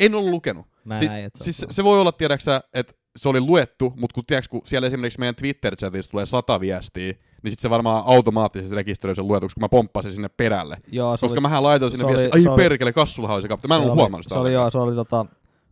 En 0.00 0.14
ollut 0.14 0.30
lukenut. 0.30 0.66
Mä 0.84 0.98
siis, 0.98 1.10
näin, 1.10 1.24
että 1.24 1.44
siis 1.44 1.56
se, 1.56 1.66
se 1.70 1.84
voi 1.84 2.00
olla, 2.00 2.12
tiedäksä, 2.12 2.60
että 2.74 2.92
se 3.16 3.28
oli 3.28 3.40
luettu, 3.40 3.92
mutta 3.96 4.14
kun, 4.14 4.24
tiedätkö, 4.26 4.50
kun 4.50 4.62
siellä 4.64 4.86
esimerkiksi 4.86 5.18
meidän 5.18 5.34
Twitter-chatissa 5.34 6.10
tulee 6.10 6.26
sata 6.26 6.60
viestiä, 6.60 7.14
niin 7.44 7.52
sitten 7.52 7.62
se 7.62 7.70
varmaan 7.70 8.02
automaattisesti 8.06 8.74
rekisteröi 8.74 9.14
sen 9.14 9.28
luetuksi, 9.28 9.54
kun 9.54 9.60
mä 9.60 9.68
pomppasin 9.68 10.12
sinne 10.12 10.28
perälle. 10.28 10.76
Joo, 10.92 11.10
Koska 11.20 11.34
oli, 11.34 11.40
mähän 11.40 11.62
laitoin 11.62 11.90
sinne 11.90 12.06
viestiä, 12.06 12.30
ai 12.32 12.46
oli, 12.46 12.56
perkele, 12.56 12.92
kassullahan 12.92 13.34
oli 13.34 13.42
se 13.42 13.48
kapteeni. 13.48 13.68
Mä 13.68 13.74
en 13.74 13.82
ollut 13.82 13.94
huomannut 13.94 14.24
sitä. 14.24 14.34
Se 14.34 14.38
oli, 14.38 14.52
joo, 14.52 14.70
se 14.70 14.78
oli 14.78 14.94
tota, 14.94 15.26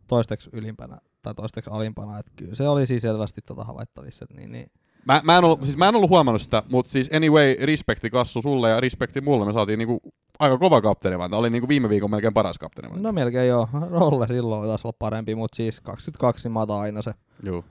toisteksi 0.06 0.50
ylimpänä 0.52 0.98
tai 1.22 1.34
toisteksi 1.34 1.70
alimpana, 1.70 2.18
että 2.18 2.32
kyllä 2.36 2.54
se 2.54 2.68
oli 2.68 2.86
siis 2.86 3.02
selvästi 3.02 3.40
tota 3.46 3.64
havaittavissa, 3.64 4.24
että 4.24 4.36
niin, 4.36 4.52
niin 4.52 4.70
Mä, 5.04 5.20
mä, 5.24 5.38
en 5.38 5.44
ollut, 5.44 5.62
siis 5.62 5.76
mä 5.76 5.88
en 5.88 5.96
ollut 5.96 6.10
huomannut 6.10 6.42
sitä, 6.42 6.62
mutta 6.70 6.90
siis 6.92 7.10
anyway, 7.12 7.56
respekti 7.62 8.10
Kassu 8.10 8.42
sulle 8.42 8.70
ja 8.70 8.80
respekti 8.80 9.20
mulle. 9.20 9.46
Me 9.46 9.52
saatiin 9.52 9.78
niinku 9.78 10.00
aika 10.38 10.58
kova 10.58 10.80
kapteeni, 10.80 11.18
vaan 11.18 11.34
oli 11.34 11.50
niinku 11.50 11.68
viime 11.68 11.88
viikon 11.88 12.10
melkein 12.10 12.34
paras 12.34 12.58
kapteeni. 12.58 13.00
No 13.00 13.12
melkein 13.12 13.48
joo. 13.48 13.68
Rolle 14.00 14.28
silloin 14.28 14.68
taisi 14.68 14.86
olla 14.86 14.96
parempi, 14.98 15.34
mutta 15.34 15.56
siis 15.56 15.80
22 15.80 16.48
niin 16.48 16.52
mä 16.52 16.60
otan 16.60 16.80
aina 16.80 17.02
se. 17.02 17.12
Joo. 17.42 17.64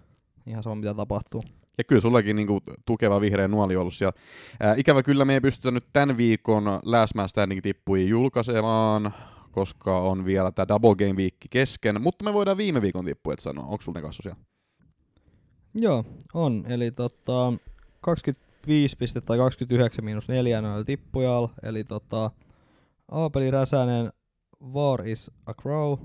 Ihan 0.46 0.64
sama 0.64 0.76
mitä 0.76 0.94
tapahtuu. 0.94 1.42
Ja 1.82 1.86
kyllä 1.86 2.02
sullakin 2.02 2.36
niinku 2.36 2.60
tukeva 2.86 3.22
vihreä 3.22 3.48
nuoli 3.48 3.76
ollut 3.76 3.94
siellä. 3.94 4.14
Ää, 4.60 4.76
ikävä 4.78 5.04
kyllä 5.04 5.26
me 5.26 5.34
ei 5.34 5.42
pystytä 5.42 5.72
nyt 5.72 5.86
tämän 5.94 6.18
viikon 6.18 6.64
Last 6.84 7.16
Man 7.16 7.30
Standing 7.30 7.62
tippuja 7.62 8.04
julkaisemaan, 8.04 9.14
koska 9.52 10.00
on 10.00 10.26
vielä 10.26 10.52
tämä 10.52 10.68
Double 10.68 10.96
Game 10.96 11.14
Week 11.14 11.36
kesken, 11.50 12.02
mutta 12.02 12.26
me 12.26 12.34
voidaan 12.34 12.58
viime 12.58 12.82
viikon 12.82 13.06
tippuja 13.06 13.38
sanoa. 13.40 13.66
Onko 13.66 13.82
sulla 13.82 14.00
ne 14.00 14.02
kassu 14.02 14.22
siellä? 14.22 14.40
Joo, 15.74 16.06
on. 16.34 16.66
Eli 16.68 16.92
tota, 16.92 17.54
25 18.02 18.98
pistettä 18.98 19.28
tai 19.28 19.38
29 19.38 20.06
miinus 20.06 20.30
4 20.30 20.62
noilla 20.62 20.84
tippujalla. 20.84 21.50
Eli 21.64 21.84
tota, 21.84 22.32
Aapeli 23.12 23.52
Räsänen, 23.52 24.14
War 24.74 25.08
is 25.08 25.32
a 25.46 25.54
Crow, 25.54 25.98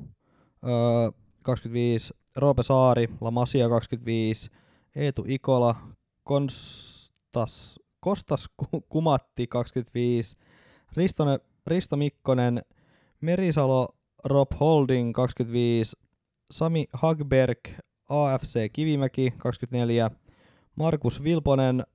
öö, 0.66 1.10
25, 1.42 2.14
Roope 2.36 2.62
Saari, 2.62 3.08
La 3.20 3.30
Masia 3.30 3.68
25, 3.68 4.50
Eetu 4.96 5.24
Ikola, 5.28 5.74
Konstas, 6.24 7.80
Kostas 8.00 8.48
Kumatti 8.88 9.46
25, 9.46 10.36
Ristone, 10.96 11.38
Risto 11.66 11.96
Mikkonen, 11.96 12.62
Merisalo, 13.20 13.88
Rob 14.24 14.48
Holding 14.60 15.12
25, 15.12 15.96
Sami 16.50 16.86
Hagberg, 16.92 17.60
AFC 18.10 18.54
Kivimäki 18.72 19.34
24, 19.38 20.10
Markus 20.76 21.22
Vilponen 21.22 21.86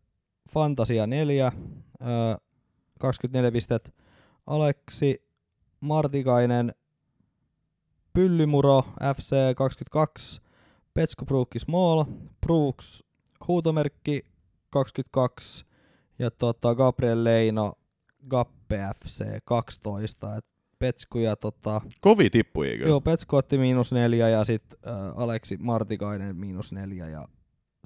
Fantasia 0.49 1.07
4, 1.07 1.51
24 2.99 3.51
pistet, 3.51 3.95
Aleksi 4.47 5.23
Martikainen 5.81 6.73
Pyllymuro 8.13 8.83
FC 9.15 9.31
22, 9.55 10.41
Petsku 10.93 11.25
Bruukki 11.25 11.59
Small, 11.59 12.03
Brooks 12.41 13.03
huutomerkki 13.47 14.25
22 14.69 15.65
Ja 16.19 16.31
tota, 16.31 16.75
Gabriel 16.75 17.23
Leino, 17.23 17.73
Gappe 18.29 18.79
FC 18.99 19.23
12. 19.45 20.35
Et 20.37 20.45
Petsku 20.79 21.19
ja 21.19 21.35
tota, 21.35 21.81
Kovi 22.01 22.29
tippui 22.29 22.77
kyllä. 22.77 22.87
joo, 22.87 23.01
Petsku 23.01 23.35
otti 23.35 23.57
miinus 23.57 23.91
neljä 23.91 24.29
ja 24.29 24.45
sitten 24.45 24.79
äh, 24.87 25.21
Aleksi 25.21 25.57
Martikainen 25.57 26.35
miinus 26.35 26.71
neljä 26.73 27.07
ja 27.07 27.25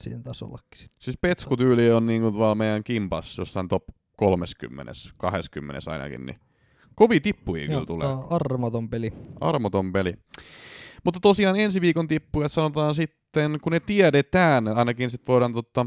siinä 0.02 0.22
taisi 0.24 0.46
ollakin 0.46 0.68
sit. 0.76 0.92
Siis 1.00 1.18
petskutyyli 1.22 1.92
on 1.92 2.06
niinku 2.06 2.38
vaan 2.38 2.58
meidän 2.58 2.84
kimpas 2.84 3.38
jossain 3.38 3.68
top 3.68 3.84
30, 4.18 4.92
20 5.18 5.92
ainakin, 5.92 6.26
niin 6.26 6.40
kovi 6.96 7.20
tippui 7.20 7.68
kyllä 7.68 7.86
tulee. 7.86 8.08
armoton 8.30 8.90
peli. 8.90 9.14
Armoton 9.42 9.92
peli. 9.94 10.14
Mutta 11.06 11.20
tosiaan 11.20 11.56
ensi 11.56 11.82
viikon 11.82 12.08
tippuja 12.08 12.50
sanotaan 12.50 12.96
sitten, 12.96 13.60
kun 13.62 13.72
ne 13.72 13.80
tiedetään, 13.80 14.68
ainakin 14.68 15.10
sitten 15.10 15.34
voidaan 15.34 15.54
totta 15.54 15.86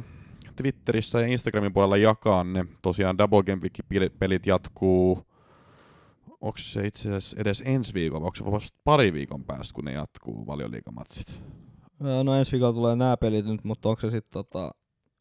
Twitterissä 0.57 1.21
ja 1.21 1.27
Instagramin 1.27 1.73
puolella 1.73 1.97
jakaa 1.97 2.45
ne. 2.45 2.65
Tosiaan 2.83 3.19
Double 3.19 3.43
Game 3.43 3.61
Week 3.63 4.13
pelit 4.19 4.47
jatkuu, 4.47 5.27
onko 6.41 6.59
se 6.59 6.87
itse 6.87 7.09
asiassa 7.09 7.37
edes 7.41 7.63
ensi 7.67 7.95
viikolla, 7.95 8.27
onko 8.27 8.35
se 8.37 8.45
vasta 8.45 8.79
pari 8.85 9.13
viikon 9.13 9.45
päästä, 9.45 9.75
kun 9.75 9.85
ne 9.85 9.93
jatkuu 9.93 10.47
valioliikamatsit? 10.47 11.43
Öö, 12.07 12.25
No 12.25 12.35
ensi 12.35 12.53
viikolla 12.53 12.73
tulee 12.73 12.97
nämä 12.97 13.17
pelit 13.17 13.47
nyt, 13.47 13.65
mutta 13.65 13.89
onko 13.89 14.01
se 14.01 14.11
sitten 14.11 14.33
tota... 14.33 14.71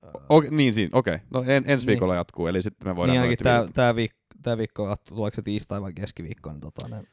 öö, 0.04 0.12
Okei, 0.30 0.52
niin 0.52 0.74
siinä, 0.74 0.90
okei. 0.94 1.16
Okay. 1.16 1.28
No 1.30 1.42
en, 1.42 1.64
ensi 1.68 1.86
Niin. 1.86 1.88
viikolla 1.94 2.16
jatkuu, 2.16 2.48
eli 2.48 2.62
sitten 2.62 2.88
me 2.88 2.96
voidaan... 2.96 3.14
niin 3.14 3.22
ainakin 3.22 3.46
noita 3.46 3.74
tää, 3.74 3.94
tää, 3.94 4.06
viik- 4.06 4.42
tää 4.42 4.58
viikko, 4.58 4.96
tuleeko 5.10 5.36
se 5.36 5.42
tiistai 5.42 5.82
vai 5.82 5.94
keskiviikko, 5.94 6.52
niin 6.52 6.62
tota 6.62 6.88
ne 6.88 7.04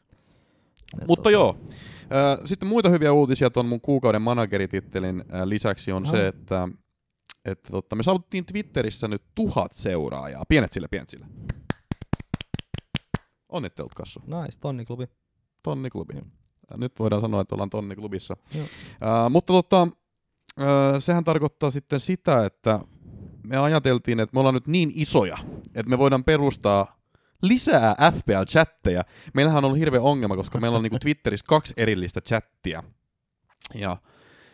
Mutta 1.09 1.23
tota, 1.23 1.31
joo, 1.31 1.57
sitten 2.45 2.69
muita 2.69 2.89
hyviä 2.89 3.13
uutisia 3.13 3.51
tuon 3.51 3.67
mun 3.67 3.81
kuukauden 3.81 4.23
manageritittelin 4.23 5.25
lisäksi 5.45 5.93
on 5.93 6.05
Aha. 6.05 6.13
se, 6.13 6.27
että, 6.27 6.69
että 7.45 7.71
totta, 7.71 7.97
me 7.97 8.03
saavuttiin 8.03 8.47
Twitterissä 8.47 9.09
nyt 9.09 9.23
tuhat 9.35 9.73
seuraajaa. 9.73 10.43
Pienet 10.49 10.73
sille, 10.73 10.89
pienet 10.89 11.11
sille. 11.11 11.27
Onnittelut 13.49 13.95
Kassu. 13.95 14.21
Nice, 14.27 14.59
tonniklubi. 14.61 15.07
Tonniklubi. 15.63 16.15
Joo. 16.15 16.25
Nyt 16.77 16.99
voidaan 16.99 17.23
sanoa, 17.23 17.41
että 17.41 17.55
ollaan 17.55 17.71
tonniklubissa. 17.71 18.37
Joo. 18.55 18.65
Uh, 18.65 19.31
mutta 19.31 19.53
tota, 19.53 19.83
uh, 19.83 19.91
sehän 20.99 21.25
tarkoittaa 21.25 21.71
sitten 21.71 22.01
sitä, 22.01 22.47
että 22.47 22.81
me 23.47 23.57
ajateltiin, 23.57 24.21
että 24.21 24.35
me 24.35 24.41
ollaan 24.41 24.55
nyt 24.55 24.67
niin 24.67 24.93
isoja, 24.95 25.39
että 25.67 25.91
me 25.91 25.99
voidaan 25.99 26.25
perustaa 26.25 26.97
lisää 27.49 27.95
FPL-chatteja. 27.95 29.05
Meillähän 29.35 29.59
on 29.59 29.65
ollut 29.65 29.79
hirveä 29.79 30.01
ongelma, 30.01 30.37
koska 30.37 30.61
meillä 30.61 30.77
on 30.77 30.83
niinku 30.83 30.99
Twitterissä 30.99 31.47
kaksi 31.49 31.75
erillistä 31.77 32.21
chattia. 32.21 32.83
Ja 33.75 33.97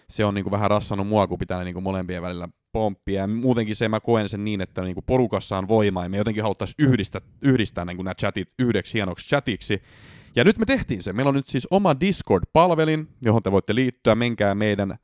se 0.09 0.25
on 0.25 0.35
niinku 0.35 0.51
vähän 0.51 0.71
rassannut 0.71 1.09
mua, 1.09 1.27
kun 1.27 1.39
pitää 1.39 1.65
niinku 1.65 1.81
molempien 1.81 2.23
välillä 2.23 2.49
pomppia. 2.73 3.21
Ja 3.21 3.27
muutenkin 3.27 3.77
se 3.77 3.89
mä 3.89 4.01
koen 4.01 4.29
sen 4.29 4.45
niin, 4.45 4.61
että 4.61 4.83
niinku 4.83 5.03
porukassa 5.03 5.59
on 5.59 5.69
voimaa, 5.69 6.05
ja 6.05 6.11
me 6.11 6.17
jotenkin 6.17 6.43
haluttaisiin 6.43 6.89
yhdistää, 6.89 7.21
yhdistää 7.43 7.85
niinku 7.85 8.03
nämä 8.03 8.15
chatit 8.15 8.49
yhdeksi 8.59 8.95
hienoksi 8.95 9.29
chatiksi. 9.29 9.83
Ja 10.37 10.45
nyt 10.45 10.59
me 10.59 10.67
tehtiin 10.67 11.03
se. 11.03 11.13
Meillä 11.13 11.29
on 11.29 11.35
nyt 11.35 11.49
siis 11.49 11.67
oma 11.71 11.97
Discord-palvelin, 12.01 13.09
johon 13.23 13.43
te 13.43 13.53
voitte 13.53 13.75
liittyä. 13.75 14.15
Menkää 14.15 14.55
meidän 14.55 14.99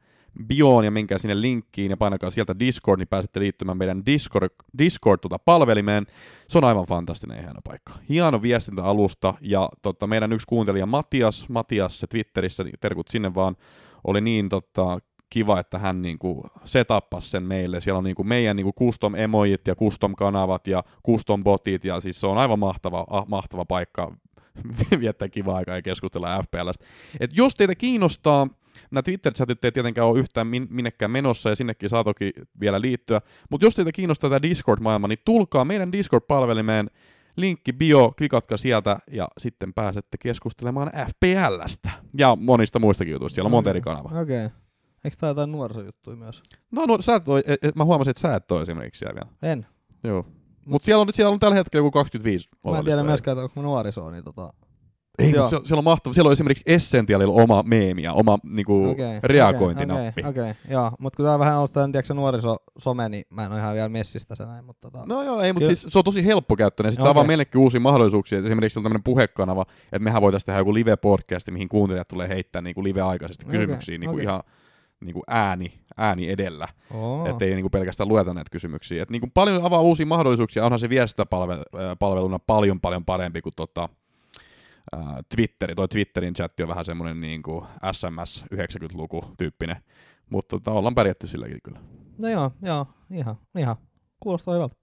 bioon 0.45 0.85
ja 0.85 0.91
menkää 0.91 1.19
sinne 1.19 1.41
linkkiin 1.41 1.91
ja 1.91 1.97
painakaa 1.97 2.31
sieltä 2.31 2.59
Discord, 2.59 2.99
niin 2.99 3.09
pääsette 3.09 3.41
liittymään 3.41 3.79
meidän 3.79 4.07
Discord, 4.07 4.49
Discord 4.79 5.19
tuota 5.21 5.39
palvelimeen. 5.39 6.07
Se 6.49 6.59
on 6.59 6.65
aivan 6.65 6.87
fantastinen 6.87 7.37
ja 7.37 7.43
hieno 7.43 7.61
paikka. 7.65 7.93
Hieno 8.09 8.43
viestintäalusta 8.43 9.35
ja 9.41 9.69
tota, 9.83 10.07
meidän 10.07 10.33
yksi 10.33 10.47
kuuntelija 10.47 10.87
Matias, 10.87 11.49
Matias 11.49 12.01
se 12.01 12.07
Twitterissä, 12.07 12.65
niin 12.65 12.75
terkut 12.81 13.09
sinne 13.09 13.35
vaan, 13.35 13.57
oli 14.05 14.21
niin 14.21 14.49
tota, 14.49 14.99
kiva, 15.31 15.61
että 15.61 15.79
hän 15.79 16.03
niinku 16.03 16.47
setappasi 16.65 17.31
sen 17.31 17.43
meille. 17.43 17.81
Siellä 17.81 17.99
on 17.99 18.05
niinku 18.05 18.25
meidän 18.25 18.57
niinku 18.57 18.73
custom 18.73 19.15
emojit 19.15 19.67
ja 19.67 19.75
custom 19.75 20.15
kanavat 20.15 20.67
ja 20.67 20.85
custom 21.07 21.45
botit 21.45 21.85
ja 21.85 22.01
siis 22.01 22.21
se 22.21 22.27
on 22.27 22.39
aivan 22.39 22.59
mahtava, 22.59 23.07
ah, 23.11 23.27
mahtava 23.29 23.65
paikka 23.65 24.13
viettää 25.01 25.29
kivaa 25.29 25.57
aikaa 25.57 25.77
ja 25.77 25.83
keskustella 25.83 26.43
FPLstä. 26.43 26.85
Et 27.21 27.31
jos 27.37 27.55
teitä 27.55 27.75
kiinnostaa, 27.75 28.49
nämä 28.91 29.03
Twitter-chatit 29.03 29.65
ei 29.65 29.73
tietenkään 29.73 30.07
ole 30.07 30.19
yhtään 30.19 30.47
min- 30.47 30.69
minnekään 30.71 31.11
menossa 31.11 31.49
ja 31.49 31.57
sinnekin 31.57 31.89
saa 31.89 32.05
toki 32.05 32.33
vielä 32.61 32.81
liittyä, 32.81 33.21
mutta 33.51 33.67
jos 33.67 33.75
teitä 33.75 33.93
kiinnostaa 33.93 34.31
tämä 34.31 34.43
Discord-maailma, 34.43 35.09
niin 35.09 35.19
tulkaa 35.25 35.65
meidän 35.65 35.93
Discord-palvelimeen, 35.93 36.91
linkki 37.37 37.73
bio, 37.73 38.13
klikatkaa 38.19 38.59
sieltä 38.59 38.99
ja 39.11 39.29
sitten 39.39 39.75
pääsette 39.75 40.19
keskustelemaan 40.19 40.91
FPLstä 40.95 41.91
ja 42.19 42.37
monista 42.41 42.79
muistakin 42.79 43.13
jutuista. 43.13 43.35
Siellä 43.35 43.47
on 43.47 43.51
monta 43.51 43.71
eri 43.71 43.81
kanavaa. 43.81 44.21
Okei. 44.21 44.47
Okay. 44.47 44.59
Eikö 45.05 45.17
tää 45.21 45.29
jotain 45.29 45.53
nuorisojuttuja 45.53 46.17
myös? 46.17 46.43
No, 46.71 46.87
no 46.87 46.97
sä 47.01 47.15
et 47.15 47.25
toi, 47.25 47.43
et, 47.47 47.65
et, 47.65 47.77
mä 47.77 47.85
huomasin, 47.85 48.11
että 48.11 48.21
sä 48.21 48.35
et 48.35 48.47
toi 48.47 48.63
esimerkiksi 48.63 48.99
siellä 48.99 49.15
vielä. 49.15 49.53
En. 49.53 49.67
Joo. 50.05 50.27
Mutta 50.65 50.87
siellä 50.87 51.01
on, 51.01 51.09
siellä 51.11 51.33
on 51.33 51.39
tällä 51.39 51.55
hetkellä 51.55 51.79
joku 51.79 51.91
25 51.91 52.49
Mä 52.65 52.79
en 52.79 52.85
tiedä 52.85 53.03
myöskään, 53.03 53.33
että 53.33 53.43
onko 53.43 53.61
mä 53.61 53.63
nuorisoa, 53.63 54.11
niin 54.11 54.25
tota... 54.25 54.53
Ei, 55.19 55.33
Joo. 55.33 55.43
mutta 55.43 55.59
se, 55.59 55.67
siellä 55.69 55.81
on 55.81 55.85
mahtava. 55.85 56.13
Siellä 56.15 56.29
on 56.29 56.33
esimerkiksi 56.33 56.63
Essentialilla 56.67 57.43
oma 57.43 57.63
meemi 57.63 58.03
ja 58.03 58.13
oma 58.13 58.39
niinku, 58.43 58.91
Okei, 58.91 59.21
reagointinappi. 59.23 60.21
Okei, 60.21 60.31
okei, 60.31 60.55
joo. 60.71 60.91
Mut 60.99 61.17
kun 61.17 61.25
tää 61.25 61.35
on 61.35 61.41
vähän 61.41 61.59
ollut 61.59 61.73
tän, 61.73 61.93
tiedätkö, 61.93 62.15
nuoriso-some, 62.15 63.09
niin 63.09 63.25
mä 63.31 63.45
en 63.45 63.53
oo 63.53 63.59
ihan 63.59 63.75
vielä 63.75 63.89
messistä 63.89 64.35
se 64.35 64.47
näin, 64.47 64.65
mutta 64.65 64.91
tota... 64.91 65.07
No 65.07 65.23
joo, 65.23 65.41
ei, 65.41 65.53
mutta 65.53 65.67
siis 65.67 65.87
se 65.89 65.99
on 65.99 66.05
tosi 66.05 66.25
helppokäyttöinen. 66.25 66.93
Sitten 66.93 67.03
okay. 67.03 67.11
Okei. 67.11 67.17
vaan 67.17 67.27
meillekin 67.27 67.61
uusia 67.61 67.81
mahdollisuuksia. 67.81 68.39
Et 68.39 68.45
Esimerkiksi 68.45 68.79
on 68.79 68.83
tämmöinen 68.83 69.05
puhekanava, 69.05 69.67
että 69.85 69.99
mehän 69.99 70.23
voitaisiin 70.23 70.47
tehdä 70.47 70.61
joku 70.61 70.75
live-podcasti, 70.75 71.53
mihin 71.53 71.69
kuuntelijat 71.69 72.09
tulee 72.09 72.29
heittää 72.29 72.63
niinku 72.63 72.85
live-aikaisesti 72.85 73.45
kysymyksiä 73.45 73.99
niinku 73.99 74.15
okei. 74.15 74.25
ihan 74.25 74.43
niinku 75.01 75.23
ääni, 75.27 75.73
ääni 75.97 76.31
edellä. 76.31 76.69
Oo. 76.95 77.29
Että 77.29 77.45
ei 77.45 77.55
niinku 77.55 77.71
pelkästään 77.71 78.09
lueta 78.09 78.35
näitä 78.35 78.51
kysymyksiä. 78.51 79.03
Et 79.03 79.11
niinku 79.11 79.29
paljon 79.35 79.65
avaa 79.65 79.81
uusia 79.81 80.07
mahdollisuuksia. 80.07 80.65
Onhan 80.65 80.79
se 80.79 80.89
viestintäpalveluna 80.89 82.39
paljon 82.39 82.81
paljon 82.81 83.05
parempi 83.05 83.43
kuin 83.43 83.53
tota, 83.57 83.89
ää, 84.93 85.23
Twitteri. 85.37 85.75
Toi 85.75 85.89
Twitterin 85.89 86.35
chatti 86.35 86.63
on 86.63 86.69
vähän 86.69 86.85
semmoinen 86.85 87.21
niinku 87.21 87.67
SMS 87.93 88.45
90-luku 88.55 89.25
tyyppinen. 89.39 89.77
Mutta 90.31 90.57
tota, 90.57 90.71
ollaan 90.71 90.95
pärjätty 90.95 91.27
silläkin 91.27 91.59
kyllä. 91.63 91.81
No 92.19 92.29
joo, 92.29 92.51
joo, 92.63 92.87
ihan, 93.11 93.37
ihan. 93.59 93.77
Kuulostaa 94.21 94.55
hyvältä. 94.55 94.77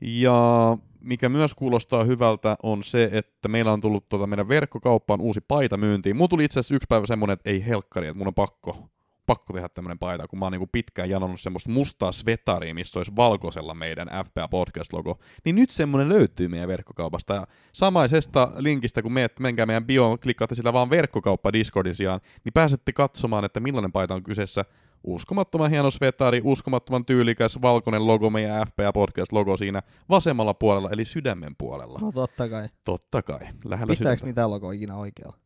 Ja 0.00 0.78
mikä 1.00 1.28
myös 1.28 1.54
kuulostaa 1.54 2.04
hyvältä 2.04 2.56
on 2.62 2.84
se, 2.84 3.10
että 3.12 3.48
meillä 3.48 3.72
on 3.72 3.80
tullut 3.80 4.08
tuota 4.08 4.26
meidän 4.26 4.48
verkkokauppaan 4.48 5.20
uusi 5.20 5.40
paita 5.40 5.76
myyntiin. 5.76 6.16
Mulla 6.16 6.28
tuli 6.28 6.44
itse 6.44 6.60
asiassa 6.60 6.74
yksi 6.74 6.86
päivä 6.88 7.06
semmonen, 7.06 7.34
että 7.34 7.50
ei 7.50 7.66
helkkari, 7.66 8.06
että 8.06 8.18
mun 8.18 8.26
on 8.26 8.34
pakko, 8.34 8.88
pakko 9.28 9.52
tehdä 9.52 9.68
tämmönen 9.68 9.98
paita, 9.98 10.28
kun 10.28 10.38
mä 10.38 10.44
oon 10.44 10.52
niinku 10.52 10.68
pitkään 10.72 11.10
janonnut 11.10 11.40
semmoista 11.40 11.70
mustaa 11.70 12.12
svetaria, 12.12 12.74
missä 12.74 12.98
olisi 12.98 13.16
valkoisella 13.16 13.74
meidän 13.74 14.08
FPA 14.26 14.48
Podcast-logo. 14.48 15.18
Niin 15.44 15.56
nyt 15.56 15.70
semmonen 15.70 16.08
löytyy 16.08 16.48
meidän 16.48 16.68
verkkokaupasta. 16.68 17.34
Ja 17.34 17.46
samaisesta 17.72 18.52
linkistä, 18.56 19.02
kun 19.02 19.12
meet, 19.12 19.40
menkää 19.40 19.66
meidän 19.66 19.86
bioon, 19.86 20.18
klikkaatte 20.18 20.54
sillä 20.54 20.72
vaan 20.72 20.90
verkkokauppa 20.90 21.52
Discordin 21.52 21.94
sijaan, 21.94 22.20
niin 22.44 22.52
pääsette 22.52 22.92
katsomaan, 22.92 23.44
että 23.44 23.60
millainen 23.60 23.92
paita 23.92 24.14
on 24.14 24.22
kyseessä. 24.22 24.64
Uskomattoman 25.04 25.70
hieno 25.70 25.90
svetari, 25.90 26.40
uskomattoman 26.44 27.04
tyylikäs, 27.04 27.62
valkoinen 27.62 28.06
logo, 28.06 28.30
meidän 28.30 28.66
FPA 28.66 28.92
Podcast-logo 28.92 29.56
siinä 29.56 29.82
vasemmalla 30.08 30.54
puolella, 30.54 30.90
eli 30.90 31.04
sydämen 31.04 31.54
puolella. 31.58 31.98
No 32.02 32.12
totta 32.12 32.48
kai. 32.48 32.68
Totta 32.84 33.22
kai, 33.22 33.40
lähellä 33.64 33.90
Pistääkö 33.90 34.18
sydäntä. 34.18 34.26
mitään 34.26 34.50
logoa 34.50 34.72
ikinä 34.72 34.96
oikealla? 34.96 35.36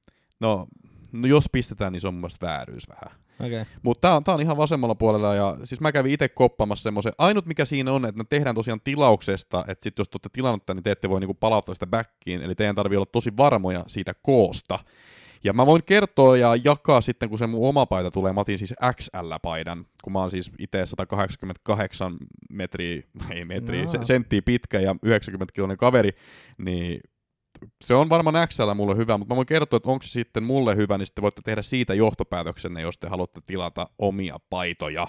No, 0.41 0.67
no, 1.13 1.27
jos 1.27 1.45
pistetään, 1.53 1.93
niin 1.93 2.01
se 2.01 2.09
on 2.09 2.15
mun 2.15 2.21
mielestä 2.21 2.47
vääryys 2.47 2.89
vähän. 2.89 3.19
Okay. 3.41 3.65
Mutta 3.83 4.09
tää 4.09 4.17
on, 4.17 4.25
tää 4.25 4.35
on 4.35 4.41
ihan 4.41 4.57
vasemmalla 4.57 4.95
puolella 4.95 5.35
ja 5.35 5.57
siis 5.65 5.81
mä 5.81 5.93
kävin 5.93 6.13
itse 6.13 6.29
koppaamassa 6.29 6.83
semmoisen. 6.83 7.13
Ainut 7.19 7.47
mikä 7.47 7.65
siinä 7.65 7.93
on, 7.93 8.05
että 8.05 8.21
ne 8.23 8.27
tehdään 8.29 8.55
tosiaan 8.55 8.81
tilauksesta, 8.85 9.65
että 9.69 9.85
sit 9.85 9.99
jos 9.99 10.09
te 10.09 10.15
olette 10.15 10.29
tilannut 10.33 10.67
tän, 10.67 10.77
niin 10.77 10.85
te 10.85 10.91
ette 10.91 11.09
voi 11.09 11.21
niinku 11.21 11.35
palauttaa 11.35 11.75
sitä 11.75 11.87
backiin, 11.87 12.43
eli 12.43 12.55
teidän 12.55 12.75
tarvii 12.75 12.97
olla 12.97 13.07
tosi 13.07 13.37
varmoja 13.37 13.85
siitä 13.87 14.15
koosta. 14.23 14.79
Ja 15.45 15.53
mä 15.53 15.67
voin 15.67 15.83
kertoa 15.85 16.37
ja 16.37 16.57
jakaa 16.65 17.01
sitten, 17.01 17.29
kun 17.29 17.39
se 17.39 17.47
mun 17.47 17.69
oma 17.69 17.87
paita 17.87 18.11
tulee, 18.11 18.33
mä 18.33 18.41
otin 18.41 18.59
siis 18.59 18.75
XL-paidan, 18.95 19.87
kun 20.05 20.13
mä 20.13 20.19
oon 20.19 20.31
siis 20.31 20.51
itse 20.59 20.87
188 20.87 22.17
metriä, 22.51 23.03
ei 23.31 23.45
metriä, 23.45 23.83
Jaa. 23.83 24.05
senttiä 24.05 24.43
pitkä 24.43 24.81
ja 24.81 24.97
90 25.03 25.55
kiloinen 25.55 25.77
kaveri, 25.77 26.11
niin 26.59 27.01
se 27.85 27.95
on 27.95 28.09
varmaan 28.09 28.49
XL 28.49 28.75
mulle 28.75 28.97
hyvä, 28.97 29.19
mutta 29.19 29.35
mä 29.35 29.37
voin 29.37 29.47
kertoa, 29.47 29.77
että 29.77 29.91
onko 29.91 30.03
se 30.03 30.09
sitten 30.11 30.43
mulle 30.43 30.77
hyvä, 30.77 30.99
niin 30.99 31.07
sitten 31.07 31.23
voitte 31.23 31.43
tehdä 31.45 31.63
siitä 31.63 31.95
johtopäätöksenne, 31.95 32.81
jos 32.81 32.99
te 32.99 33.09
haluatte 33.09 33.41
tilata 33.47 33.89
omia 33.99 34.39
paitoja. 34.51 35.07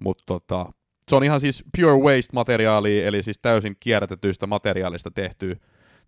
Mutta 0.00 0.24
tota, 0.26 0.72
se 1.10 1.16
on 1.16 1.24
ihan 1.24 1.40
siis 1.40 1.64
pure 1.76 1.92
waste-materiaalia, 1.92 3.06
eli 3.06 3.22
siis 3.22 3.38
täysin 3.42 3.76
kierrätetyistä 3.80 4.46
materiaalista 4.46 5.10
tehty, 5.10 5.60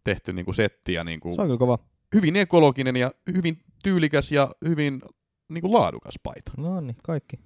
tehty 0.05 0.33
niinku 0.33 0.53
setti 0.53 0.93
ja 0.93 1.05
niinku 1.05 1.35
Se 1.35 1.41
on 1.41 1.47
kyllä 1.47 1.59
kova. 1.59 1.79
hyvin 2.15 2.37
ekologinen 2.37 2.97
ja 2.97 3.11
hyvin 3.37 3.59
tyylikäs 3.83 4.33
ja 4.33 4.51
hyvin 4.69 5.03
niinku 5.49 5.73
laadukas 5.73 6.15
paita. 6.23 6.53
No 6.57 6.81
niin, 6.81 6.97
kaikki. 7.03 7.37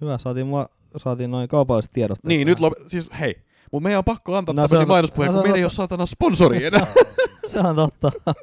Hyvä, 0.00 0.18
saatiin, 0.18 0.46
mua, 0.46 0.68
saatiin 0.96 1.30
noin 1.30 1.48
kaupalliset 1.48 1.92
tiedot. 1.92 2.18
Niin, 2.26 2.46
nyt 2.46 2.58
lop- 2.58 2.84
siis 2.88 3.10
hei, 3.20 3.44
mutta 3.74 3.84
meidän 3.84 3.98
on 3.98 4.04
pakko 4.04 4.36
antaa 4.36 4.52
No 4.52 4.56
tämmöisiä 4.62 4.82
on- 4.82 4.88
mainospuheita, 4.88 5.32
no 5.32 5.38
kun 5.38 5.44
meillä 5.44 5.56
ei 5.56 5.62
on- 5.64 5.66
ole 5.66 5.72
saatana 5.72 6.06
sponsoria 6.06 6.66
enää. 6.68 6.86
Se 7.46 7.60
on 7.60 7.76
totta. 7.76 8.12
no 8.26 8.34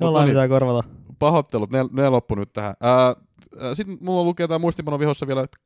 Jollain 0.00 0.24
niin. 0.26 0.32
pitää 0.32 0.48
korvata. 0.48 0.88
Pahoittelut, 1.18 1.70
ne, 1.70 1.78
ne 1.92 2.08
loppu 2.08 2.34
nyt 2.34 2.52
tähän. 2.52 2.74
Sitten 3.74 3.98
mulla 4.00 4.24
lukee 4.24 4.48
tää 4.48 4.58
muistipano 4.58 4.98
vihossa 4.98 5.26
vielä, 5.26 5.42
että 5.42 5.58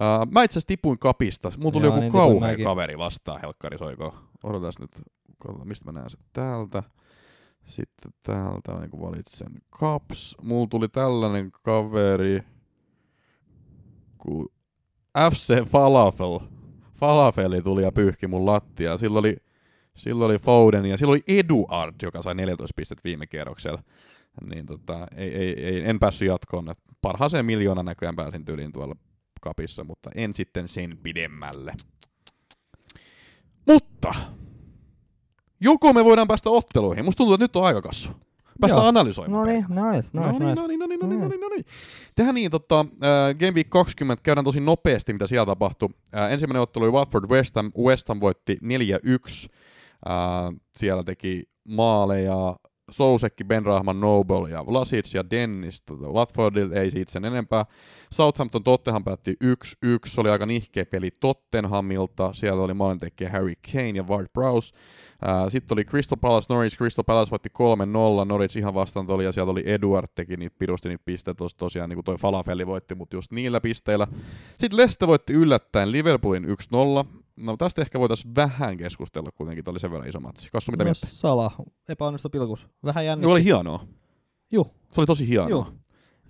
Uh, 0.00 0.30
mä 0.30 0.42
itse 0.42 0.52
asiassa 0.52 0.66
tipuin 0.66 0.98
kapista. 0.98 1.50
Mulla 1.58 1.72
tuli 1.72 1.84
Joo, 1.86 1.94
joku 1.94 2.00
niin 2.00 2.12
kauhea 2.12 2.56
kaveri 2.64 2.98
vastaan, 2.98 3.40
helkkari 3.40 3.78
soiko. 3.78 4.14
Odotas 4.42 4.78
nyt, 4.78 4.90
katsotaan, 5.38 5.68
mistä 5.68 5.84
mä 5.84 5.92
näen 5.92 6.10
sen 6.10 6.20
täältä. 6.32 6.82
Sitten 7.64 8.12
täältä 8.22 8.72
niin 8.72 9.00
valitsen 9.02 9.52
Caps. 9.80 10.36
Mulla 10.42 10.66
tuli 10.66 10.88
tällainen 10.88 11.50
kaveri 11.62 12.42
kuin 14.18 14.48
FC 15.32 15.64
Falafel. 15.64 16.38
Falafeli 17.02 17.62
tuli 17.62 17.82
ja 17.82 17.92
pyyhki 17.92 18.26
mun 18.26 18.46
lattia. 18.46 18.98
Silloin 18.98 19.20
oli, 19.20 19.36
silloin 19.96 20.30
oli 20.30 20.38
Foden 20.38 20.86
ja 20.86 20.96
silloin 20.96 21.22
oli 21.28 21.38
Eduard, 21.38 21.94
joka 22.02 22.22
sai 22.22 22.34
14 22.34 22.72
pistettä 22.76 23.04
viime 23.04 23.26
kierroksella. 23.26 23.82
Niin 24.54 24.66
tota, 24.66 25.06
ei, 25.16 25.34
ei, 25.34 25.64
ei, 25.64 25.88
en 25.88 25.98
päässyt 25.98 26.28
jatkoon. 26.28 26.74
Parhaaseen 27.00 27.46
miljoona 27.46 27.82
näköjään 27.82 28.16
pääsin 28.16 28.44
tyliin 28.44 28.72
tuolla 28.72 28.96
kapissa, 29.40 29.84
mutta 29.84 30.10
en 30.14 30.34
sitten 30.34 30.68
sen 30.68 30.98
pidemmälle. 31.02 31.74
Mutta 33.66 34.14
joko 35.60 35.92
me 35.92 36.04
voidaan 36.04 36.28
päästä 36.28 36.50
otteluihin? 36.50 37.04
Musta 37.04 37.18
tuntuu, 37.18 37.34
että 37.34 37.44
nyt 37.44 37.56
on 37.56 37.64
aikakassu. 37.64 38.10
Päästään 38.60 38.82
Joo. 38.82 38.88
analysoimaan. 38.88 39.46
No 39.46 39.52
niin, 39.52 39.64
nice, 39.68 40.08
No 40.12 40.26
nice, 40.26 40.38
niin, 40.38 40.48
nice. 40.48 40.54
no 40.60 40.66
niin, 40.66 40.78
no 40.78 40.86
niin, 40.86 41.00
no 41.00 41.06
niin, 41.06 41.20
no 41.20 41.24
Mm. 41.26 41.30
niin, 41.30 41.40
no 41.40 41.48
niin. 41.48 41.64
Tehdään 42.14 42.34
niin, 42.34 42.50
tota, 42.50 42.80
äh, 42.80 43.34
Game 43.38 43.50
Week 43.54 43.70
20 43.70 44.22
käydään 44.22 44.44
tosi 44.44 44.60
nopeasti, 44.60 45.12
mitä 45.12 45.26
siellä 45.26 45.46
tapahtui. 45.46 45.88
Äh, 46.16 46.32
ensimmäinen 46.32 46.62
ottelu 46.62 46.84
oli 46.84 46.92
Watford 46.92 47.30
West 47.30 47.56
Ham. 47.56 47.72
West 47.78 48.08
Ham 48.08 48.20
voitti 48.20 48.58
4-1. 48.62 49.48
Äh, 50.10 50.54
siellä 50.78 51.04
teki 51.04 51.42
maaleja 51.68 52.56
Sousekki, 52.92 53.44
Benrahman, 53.44 54.00
Noble 54.00 54.50
ja 54.50 54.66
Vlasic 54.66 55.14
ja 55.14 55.30
Dennis. 55.30 55.82
Watfordilta 56.12 56.74
ei 56.74 56.90
siitä 56.90 57.12
sen 57.12 57.24
enempää. 57.24 57.66
Southampton 58.12 58.64
Tottenham 58.64 59.04
päätti 59.04 59.36
1-1. 59.44 59.46
Se 60.06 60.20
oli 60.20 60.30
aika 60.30 60.46
nihkeä 60.46 60.86
peli 60.86 61.10
Tottenhamilta. 61.20 62.32
Siellä 62.32 62.62
oli 62.62 62.74
maalintekijä 62.74 63.30
Harry 63.30 63.54
Kane 63.72 63.88
ja 63.88 64.02
Ward 64.02 64.26
Prowse. 64.32 64.74
Sitten 65.48 65.74
oli 65.74 65.84
Crystal 65.84 66.18
Palace 66.20 66.46
Norwich. 66.54 66.76
Crystal 66.76 67.04
Palace 67.04 67.30
voitti 67.30 67.48
3-0. 68.22 68.24
Norwich 68.24 68.58
ihan 68.58 68.74
vastaan 68.74 69.10
oli 69.10 69.24
ja 69.24 69.32
sieltä 69.32 69.50
oli 69.50 69.62
Eduard 69.66 70.08
teki 70.14 70.36
niitä 70.36 70.56
pirusti 70.58 70.88
niitä 70.88 71.02
pisteitä. 71.04 71.38
Tos, 71.38 71.54
tosiaan 71.54 71.88
niin 71.88 71.96
kuin 71.96 72.04
toi 72.04 72.16
Falafeli 72.16 72.66
voitti, 72.66 72.94
mutta 72.94 73.16
just 73.16 73.32
niillä 73.32 73.60
pisteillä. 73.60 74.06
Sitten 74.58 74.76
Leicester 74.76 75.08
voitti 75.08 75.32
yllättäen 75.32 75.92
Liverpoolin 75.92 76.44
1-0. 76.44 77.21
No 77.36 77.56
tästä 77.56 77.82
ehkä 77.82 78.00
voitaisiin 78.00 78.34
vähän 78.34 78.76
keskustella 78.76 79.30
kuitenkin, 79.34 79.64
tämä 79.64 79.72
oli 79.72 79.80
sen 79.80 79.90
verran 79.90 80.08
iso 80.08 80.20
matsi. 80.20 80.48
Kassu, 80.52 80.70
mitä 80.72 80.84
No? 80.84 80.90
Sala, 80.94 81.50
epäonnistu 81.88 82.30
pilkus. 82.30 82.68
Vähän 82.84 83.06
jännitti. 83.06 83.26
Se 83.26 83.32
oli 83.32 83.44
hienoa. 83.44 83.86
Juh. 84.50 84.74
Se 84.92 85.00
oli 85.00 85.06
tosi 85.06 85.28
hienoa. 85.28 85.48
Juh. 85.48 85.72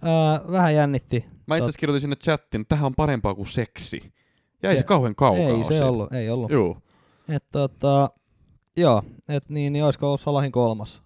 Ää, 0.03 0.41
vähän 0.51 0.75
jännitti. 0.75 1.25
Mä 1.47 1.57
itse 1.57 1.65
asiassa 1.65 1.79
kirjoitin 1.79 2.01
sinne 2.01 2.17
chattiin, 2.17 2.61
että 2.61 2.69
tähän 2.69 2.87
on 2.87 2.95
parempaa 2.95 3.35
kuin 3.35 3.47
seksi. 3.47 4.13
Jäi 4.63 4.75
se 4.75 4.81
Ja- 4.81 4.85
kauhean 4.85 5.15
kaukaa. 5.15 5.43
ei 5.45 5.65
se 5.65 5.69
siitä. 5.69 5.87
ollut, 5.89 6.13
ei 6.13 6.31
ollut. 6.31 6.51
Joo. 6.51 6.79
Et, 7.29 7.45
tota, 7.53 8.11
joo, 8.77 9.03
et 9.29 9.49
niin, 9.49 9.73
niin 9.73 9.85
olisiko 9.85 10.07
ollut 10.07 10.21
Salahin 10.21 10.53
kolmas 10.53 11.03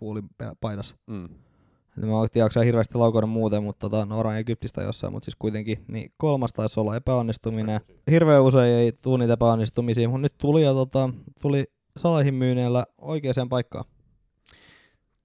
puulin 0.00 0.24
paidassa. 0.60 0.96
Mm. 1.06 1.28
Mä 2.06 2.44
en 2.44 2.50
se 2.50 2.64
hirveästi 2.64 2.98
laukoida 2.98 3.26
muuten, 3.26 3.62
mutta 3.62 3.90
tota, 3.90 4.06
no 4.06 4.18
Oran 4.18 4.38
Egyptistä 4.38 4.82
jossain, 4.82 5.12
mutta 5.12 5.24
siis 5.24 5.36
kuitenkin 5.38 5.84
niin 5.88 6.12
kolmas 6.16 6.52
taisi 6.52 6.80
olla 6.80 6.96
epäonnistuminen. 6.96 7.80
Hirveän 8.10 8.42
usein 8.42 8.74
ei 8.74 8.92
tule 9.02 9.18
niitä 9.18 9.32
epäonnistumisia, 9.32 10.08
mutta 10.08 10.22
nyt 10.22 10.38
tuli 10.38 10.62
ja 10.62 10.72
tota, 10.72 11.10
tuli 11.42 11.64
Salahin 11.96 12.34
myyneellä 12.34 12.86
oikeaan 12.98 13.48
paikkaan. 13.48 13.84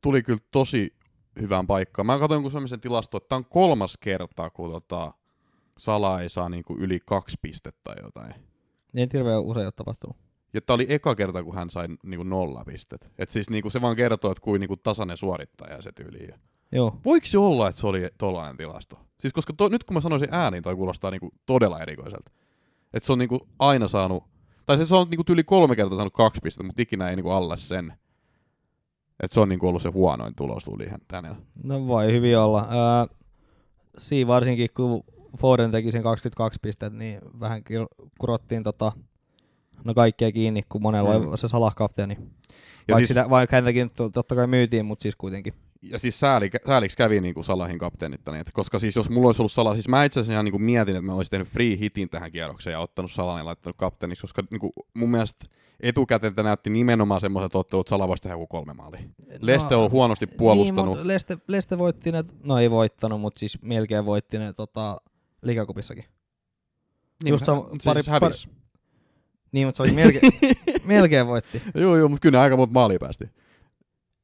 Tuli 0.01 0.23
kyllä 0.23 0.39
tosi 0.51 0.93
hyvään 1.41 1.67
paikkaan. 1.67 2.05
Mä 2.05 2.19
katsoin 2.19 2.35
jonkun 2.35 2.51
sellaisen 2.51 2.81
tilaston, 2.81 3.17
että 3.17 3.29
tämä 3.29 3.37
on 3.37 3.45
kolmas 3.45 3.97
kerta, 3.97 4.49
kun 4.49 4.71
tota, 4.71 5.13
Sala 5.77 6.21
ei 6.21 6.29
saa 6.29 6.49
niinku 6.49 6.75
yli 6.79 6.99
kaksi 7.05 7.37
pistettä 7.41 7.81
tai 7.83 7.95
jotain. 8.01 8.33
Niin 8.93 9.09
hirveän 9.13 9.41
usein 9.43 9.65
ole 9.65 9.71
tapahtunut. 9.71 10.17
Ja 10.53 10.61
tämä 10.61 10.75
oli 10.75 10.85
eka 10.89 11.15
kerta, 11.15 11.43
kun 11.43 11.55
hän 11.55 11.69
sai 11.69 11.87
niinku 12.03 12.23
nolla 12.23 12.65
pistet. 12.65 13.09
Et 13.17 13.29
siis 13.29 13.49
niinku 13.49 13.69
se 13.69 13.81
vaan 13.81 13.95
kertoo, 13.95 14.31
että 14.31 14.41
kuin 14.41 14.59
niinku 14.59 14.77
tasainen 14.77 15.17
suorittaja 15.17 15.81
se 15.81 15.91
tyyli. 15.91 16.29
Joo. 16.75 16.97
Voiko 17.05 17.25
se 17.25 17.37
olla, 17.37 17.67
että 17.69 17.81
se 17.81 17.87
oli 17.87 18.09
tollainen 18.17 18.57
tilasto? 18.57 18.99
Siis 19.19 19.33
koska 19.33 19.53
to, 19.53 19.69
nyt 19.69 19.83
kun 19.83 19.93
mä 19.93 20.01
sanoisin 20.01 20.27
ääniin, 20.31 20.63
toi 20.63 20.75
kuulostaa 20.75 21.11
niinku 21.11 21.31
todella 21.45 21.79
erikoiselta. 21.79 22.31
Että 22.93 23.07
se 23.07 23.13
on 23.13 23.19
niinku 23.19 23.47
aina 23.59 23.87
saanut, 23.87 24.23
tai 24.65 24.77
se, 24.77 24.85
se 24.85 24.95
on 24.95 25.07
niinku 25.09 25.23
yli 25.29 25.43
kolme 25.43 25.75
kertaa 25.75 25.97
saanut 25.97 26.13
kaksi 26.13 26.41
pistettä, 26.43 26.63
mutta 26.67 26.81
ikinä 26.81 27.09
ei 27.09 27.15
niinku 27.15 27.29
alle 27.31 27.57
sen. 27.57 27.93
Että 29.23 29.33
se 29.33 29.39
on 29.39 29.49
niinku 29.49 29.67
ollut 29.67 29.81
se 29.81 29.89
huonoin 29.89 30.35
tulos 30.35 30.63
tuli 30.65 30.87
hänellä. 31.11 31.37
No 31.63 31.87
voi 31.87 32.11
hyvin 32.13 32.37
olla. 32.37 32.67
Ää, 32.69 33.07
siinä 33.97 34.27
varsinkin 34.27 34.69
kun 34.75 35.03
Foden 35.37 35.71
teki 35.71 35.91
sen 35.91 36.03
22 36.03 36.59
pistettä, 36.61 36.97
niin 36.99 37.19
vähän 37.39 37.63
kurottiin 38.19 38.63
tota, 38.63 38.91
no 39.83 39.93
kaikkea 39.93 40.31
kiinni, 40.31 40.63
kun 40.69 40.81
monella 40.81 41.19
Mm. 41.19 41.27
oli 41.27 41.37
se 41.37 41.47
salakapteeni. 41.47 42.15
Vaikka, 42.17 42.97
siis, 42.97 43.07
sitä, 43.07 43.29
vaikka 43.29 43.55
häntäkin 43.55 43.89
to- 43.89 44.09
totta 44.09 44.35
kai 44.35 44.47
myytiin, 44.47 44.85
mutta 44.85 45.03
siis 45.03 45.15
kuitenkin. 45.15 45.53
Ja 45.83 45.99
siis 45.99 46.19
sääli, 46.19 46.49
sääliksi 46.67 46.97
kävi 46.97 47.21
niinku 47.21 47.43
Salahin 47.43 47.77
kapteenittani, 47.77 48.39
että 48.39 48.51
koska 48.53 48.79
siis 48.79 48.95
jos 48.95 49.09
mulla 49.09 49.27
olisi 49.27 49.41
ollut 49.41 49.51
Salah, 49.51 49.73
siis 49.73 49.87
mä 49.87 50.03
itse 50.03 50.19
asiassa 50.19 50.33
ihan 50.33 50.45
niinku 50.45 50.59
mietin, 50.59 50.95
että 50.95 51.05
mä 51.05 51.13
olisin 51.13 51.31
tehnyt 51.31 51.47
free 51.47 51.79
hitin 51.79 52.09
tähän 52.09 52.31
kierrokseen 52.31 52.71
ja 52.71 52.79
ottanut 52.79 53.11
Salahin 53.11 53.41
ja 53.41 53.45
laittanut 53.45 53.77
kapteeniksi, 53.77 54.21
koska 54.21 54.43
niinku 54.51 54.71
mun 54.93 55.11
mielestä 55.11 55.45
etukäteen 55.79 56.35
tämä 56.35 56.49
näytti 56.49 56.69
nimenomaan 56.69 57.21
semmoiset 57.21 57.55
ottelut, 57.55 57.85
että 57.85 57.89
Salah 57.89 58.07
voisi 58.07 58.23
tehdä 58.23 58.33
joku 58.33 58.47
kolme 58.47 58.73
maalia. 58.73 59.01
Leste 59.41 59.75
on 59.75 59.91
huonosti 59.91 60.27
puolustanut. 60.27 60.85
Niin, 60.85 60.89
mutta 60.89 61.07
Leste, 61.07 61.37
Leste 61.47 61.77
voitti 61.77 62.11
ne, 62.11 62.23
no 62.43 62.57
ei 62.57 62.71
voittanut, 62.71 63.21
mutta 63.21 63.39
siis 63.39 63.61
melkein 63.61 64.05
voitti 64.05 64.39
ne 64.39 64.53
tota, 64.53 65.01
liikakupissakin. 65.41 66.05
just 67.25 67.45
sam- 67.45 67.55
mut 67.55 67.83
pari- 67.85 67.93
siis 68.03 68.07
hävis. 68.07 68.49
Niin, 69.51 69.67
mutta 69.67 69.77
se 69.77 69.83
oli 69.83 69.91
melkein, 69.91 70.33
melkein 70.85 71.27
voitti. 71.27 71.61
Joo, 71.75 71.97
joo, 71.97 72.09
mutta 72.09 72.21
kyllä 72.21 72.41
aika 72.41 72.57
monta 72.57 72.73
maalia 72.73 72.99
päästi. 72.99 73.25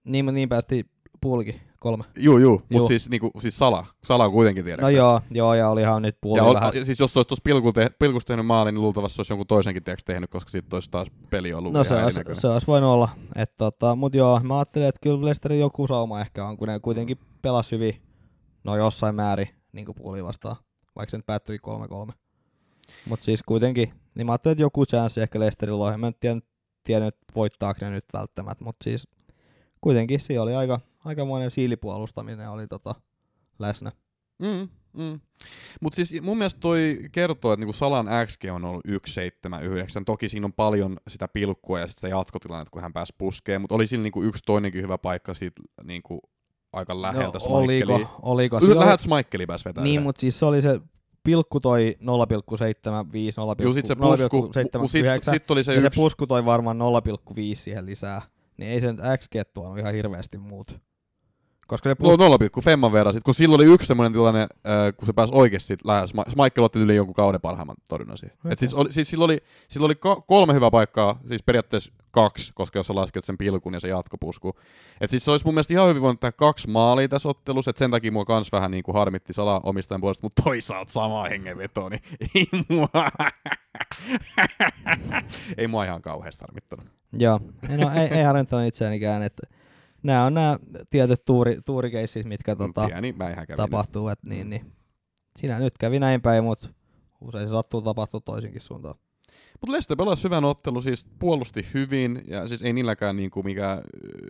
Niin, 0.03 0.25
mutta 0.25 0.35
niin 0.35 0.49
päästi 0.49 0.85
puulikin 1.21 1.61
kolme. 1.79 2.03
Joo, 2.17 2.37
joo, 2.37 2.51
mutta 2.51 2.75
Juu. 2.75 2.87
siis, 2.87 3.09
niinku, 3.09 3.31
siis 3.39 3.57
Sala, 3.57 3.85
Sala 4.03 4.25
on 4.25 4.31
kuitenkin 4.31 4.65
tiedäksä. 4.65 4.85
No 4.85 4.89
joo, 4.89 5.21
joo, 5.31 5.53
ja 5.53 5.69
olihan 5.69 6.01
nyt 6.01 6.17
puoli 6.21 6.39
ja 6.39 6.43
ol, 6.43 6.53
vähän. 6.53 6.73
siis 6.73 6.99
jos 6.99 7.17
olisi 7.17 7.27
tuossa 7.27 7.43
pilkulla 7.43 7.73
te, 7.73 7.89
pilkussa 7.99 8.27
tehnyt 8.27 8.45
maalin, 8.45 8.75
niin 8.75 8.81
luultavasti 8.81 9.15
se 9.15 9.19
olisi 9.19 9.33
jonkun 9.33 9.47
toisenkin 9.47 9.83
tiedätkö, 9.83 10.13
tehnyt, 10.13 10.29
koska 10.29 10.51
sitten 10.51 10.77
olisi 10.77 10.91
taas 10.91 11.07
peli 11.29 11.53
ollut 11.53 11.73
No 11.73 11.83
se 11.83 12.03
olisi, 12.03 12.21
se 12.33 12.47
olisi 12.47 12.67
voinut 12.67 12.89
olla. 12.89 13.09
Et 13.35 13.57
tota, 13.57 13.95
mut 13.95 14.15
joo, 14.15 14.39
mä 14.43 14.57
ajattelin, 14.57 14.87
että 14.87 14.99
kyllä 15.03 15.25
Leicesterin 15.25 15.59
joku 15.59 15.87
sauma 15.87 16.21
ehkä 16.21 16.45
on, 16.45 16.57
kun 16.57 16.67
ne 16.67 16.79
kuitenkin 16.79 17.19
pelasi 17.41 17.71
hyvin, 17.75 18.01
no 18.63 18.75
jossain 18.75 19.15
määrin, 19.15 19.49
niin 19.71 19.85
kuin 19.85 19.95
puoli 19.95 20.23
vastaan, 20.23 20.55
vaikka 20.95 21.11
se 21.11 21.17
nyt 21.17 21.25
päättyi 21.25 21.57
3-3. 22.07 22.11
Mutta 23.05 23.25
siis 23.25 23.43
kuitenkin, 23.43 23.93
niin 24.15 24.25
mä 24.25 24.31
ajattelin, 24.31 24.51
että 24.51 24.61
joku 24.61 24.85
chanssi 24.85 25.21
ehkä 25.21 25.39
Leicesterilla 25.39 25.87
on. 25.87 25.93
En 25.93 25.99
mä 25.99 26.07
nyt 26.07 26.45
tiedä, 26.83 27.07
että 27.07 27.25
voittaako 27.35 27.79
ne 27.81 27.91
nyt 27.91 28.05
välttämättä, 28.13 28.63
mutta 28.63 28.83
siis 28.83 29.07
kuitenkin 29.81 30.19
siinä 30.19 30.41
oli 30.41 30.55
aika, 30.55 30.79
aikamoinen 31.09 31.51
siilipuolustaminen 31.51 32.49
oli 32.49 32.67
tota, 32.67 32.95
läsnä. 33.59 33.91
Mm, 34.39 34.69
mm. 34.93 35.19
Mutta 35.81 35.95
siis 35.95 36.21
mun 36.21 36.37
mielestä 36.37 36.59
toi 36.59 36.99
kertoo, 37.11 37.53
että 37.53 37.61
niinku 37.61 37.73
Salan 37.73 38.07
XG 38.25 38.43
on 38.51 38.65
ollut 38.65 38.87
1,79. 38.87 38.93
Toki 40.05 40.29
siinä 40.29 40.45
on 40.45 40.53
paljon 40.53 40.97
sitä 41.07 41.27
pilkkua 41.27 41.79
ja 41.79 41.87
sitä 41.87 42.07
jatkotilannetta, 42.07 42.71
kun 42.71 42.81
hän 42.81 42.93
pääsi 42.93 43.13
puskeen, 43.17 43.61
mutta 43.61 43.75
oli 43.75 43.87
siinä 43.87 44.03
niinku 44.03 44.23
yksi 44.23 44.43
toinenkin 44.45 44.81
hyvä 44.81 44.97
paikka 44.97 45.33
siitä 45.33 45.61
niinku 45.83 46.19
aika 46.73 47.01
läheltä 47.01 47.37
no, 47.37 47.55
oliko, 47.55 48.19
oliko. 48.21 48.59
Silloin- 48.59 48.79
Läheltä 48.79 49.03
Smaikkeliin 49.03 49.47
pääsi 49.47 49.65
vetämään. 49.65 49.83
Niin, 49.83 50.01
mutta 50.01 50.19
siis 50.19 50.39
se 50.39 50.45
oli 50.45 50.61
se 50.61 50.81
pilkku 51.23 51.59
toi 51.59 51.95
0,75, 51.99 52.05
0,79. 53.57 53.63
Juu, 53.63 53.73
sit 53.73 53.85
se 53.85 53.95
pusku, 53.95 54.49
sit, 54.53 55.23
sit 55.31 55.51
oli 55.51 55.63
se 55.63 55.73
ja 55.73 55.81
se 55.81 55.87
yksi, 55.87 55.99
pusku 56.01 56.27
toi 56.27 56.45
varmaan 56.45 56.77
0,5 56.79 57.35
siihen 57.53 57.85
lisää. 57.85 58.21
Niin 58.57 58.71
ei 58.71 58.81
se 58.81 58.91
nyt 58.91 59.01
XG 59.17 59.33
tuonut 59.53 59.77
ihan 59.77 59.93
hirveästi 59.93 60.37
muut. 60.37 60.75
Koska 61.69 61.89
se 61.89 61.95
No 61.99 62.17
pusku... 62.17 62.59
0,5 62.59 62.63
femman 62.63 62.91
verran, 62.91 63.13
sit, 63.13 63.23
kun 63.23 63.33
silloin 63.33 63.61
oli 63.61 63.73
yksi 63.73 63.87
semmoinen 63.87 64.13
tilanne, 64.13 64.41
äh, 64.41 64.47
kun 64.97 65.05
se 65.05 65.13
pääsi 65.13 65.33
oikeasti 65.35 65.77
lähes, 65.83 66.13
Michael 66.13 66.63
otti 66.63 66.79
yli 66.79 66.95
jonkun 66.95 67.15
kauden 67.15 67.41
parhaimman 67.41 67.75
torjunnan 67.89 68.17
siihen. 68.17 68.37
Okei. 68.39 68.51
Et 68.51 68.59
siis, 68.59 68.73
oli, 68.73 68.93
siis 68.93 69.09
sillä 69.09 69.25
oli, 69.25 69.37
sillä 69.67 69.85
oli 69.85 69.93
ko- 69.93 70.21
kolme 70.27 70.53
hyvää 70.53 70.71
paikkaa, 70.71 71.19
siis 71.27 71.43
periaatteessa 71.43 71.93
kaksi, 72.11 72.51
koska 72.55 72.79
jos 72.79 72.87
sä 72.87 72.95
lasket 72.95 73.23
sen 73.23 73.37
pilkun 73.37 73.73
ja 73.73 73.79
se 73.79 73.87
jatkopusku. 73.87 74.55
Et 75.01 75.09
siis 75.09 75.25
se 75.25 75.31
olisi 75.31 75.45
mun 75.45 75.53
mielestä 75.53 75.73
ihan 75.73 75.89
hyvin 75.89 76.01
voinut 76.01 76.19
tehdä 76.19 76.31
kaksi 76.31 76.69
maalia 76.69 77.07
tässä 77.07 77.29
ottelussa, 77.29 77.69
että 77.69 77.79
sen 77.79 77.91
takia 77.91 78.11
mua 78.11 78.25
kans 78.25 78.51
vähän 78.51 78.71
niin 78.71 78.83
kuin 78.83 78.95
harmitti 78.95 79.33
Sala 79.33 79.61
omistajan 79.63 80.01
puolesta, 80.01 80.25
mutta 80.25 80.43
toisaalta 80.43 80.91
sama 80.91 81.23
hengenveto, 81.23 81.89
niin 81.89 82.01
ei 82.35 82.47
mua, 82.69 82.87
ei 85.57 85.67
mua 85.67 85.85
ihan 85.85 86.01
kauheasti 86.01 86.41
harmittanut. 86.41 86.85
Joo, 87.13 87.39
no 87.77 87.91
ei, 87.95 88.17
ei 88.17 88.23
harmittanut 88.23 88.67
itseänikään, 88.67 89.23
että 89.23 89.47
nämä 90.03 90.25
on 90.25 90.33
nämä 90.33 90.59
tietyt 90.89 91.25
tuuri, 91.25 91.57
tuurikeissit, 91.65 92.25
mitkä 92.25 92.55
tota, 92.55 92.85
Pieni 92.87 93.15
tapahtuu, 93.57 94.07
että 94.07 94.27
niin, 94.27 94.49
niin. 94.49 94.71
Siinä 95.37 95.59
nyt 95.59 95.77
kävi 95.77 95.99
näin 95.99 96.21
päin, 96.21 96.43
mutta 96.43 96.69
usein 97.21 97.47
se 97.47 97.51
sattuu 97.51 97.81
tapahtua 97.81 98.19
toisinkin 98.19 98.61
suuntaan. 98.61 98.95
Mutta 99.61 99.71
Leicester 99.71 99.97
pelasi 99.97 100.23
hyvän 100.23 100.45
ottelu, 100.45 100.81
siis 100.81 101.07
puolusti 101.19 101.67
hyvin, 101.73 102.21
ja 102.27 102.47
siis 102.47 102.61
ei 102.61 102.73
niilläkään 102.73 103.15
niinku 103.15 103.43
mikä 103.43 103.81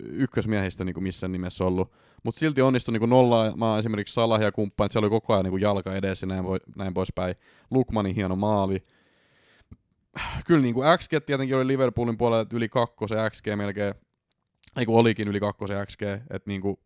ykkösmiehistä 0.03 0.86
niinku 0.86 1.01
missään 1.01 1.32
nimessä 1.32 1.65
ollut, 1.65 1.91
mutta 2.23 2.39
silti 2.39 2.62
onnistui 2.62 2.91
niinku 2.91 3.05
nollaamaan 3.05 3.79
esimerkiksi 3.79 4.13
Salah 4.13 4.41
ja 4.41 4.51
kumppanit, 4.51 4.91
siellä 4.91 5.05
oli 5.05 5.10
koko 5.10 5.34
ajan 5.34 5.43
niinku 5.43 5.58
jalka 5.58 5.95
edessä 5.95 6.25
ja 6.25 6.27
näin, 6.27 6.43
voi, 6.43 6.60
näin 6.75 6.93
poispäin. 6.93 7.36
Lukmanin 7.71 8.15
hieno 8.15 8.36
maali. 8.36 8.84
Kyllä 10.47 10.62
niinku 10.62 10.82
XG 10.97 11.12
tietenkin 11.25 11.55
oli 11.55 11.67
Liverpoolin 11.67 12.17
puolella 12.17 12.45
yli 12.53 12.69
kakkosen 12.69 13.32
XG 13.32 13.45
melkein, 13.55 13.93
ei 14.80 14.86
kun 14.86 15.00
olikin 15.00 15.28
yli 15.28 15.39
kakkosen 15.39 15.88
XG, 15.88 16.02
että 16.02 16.42
niinku, 16.46 16.80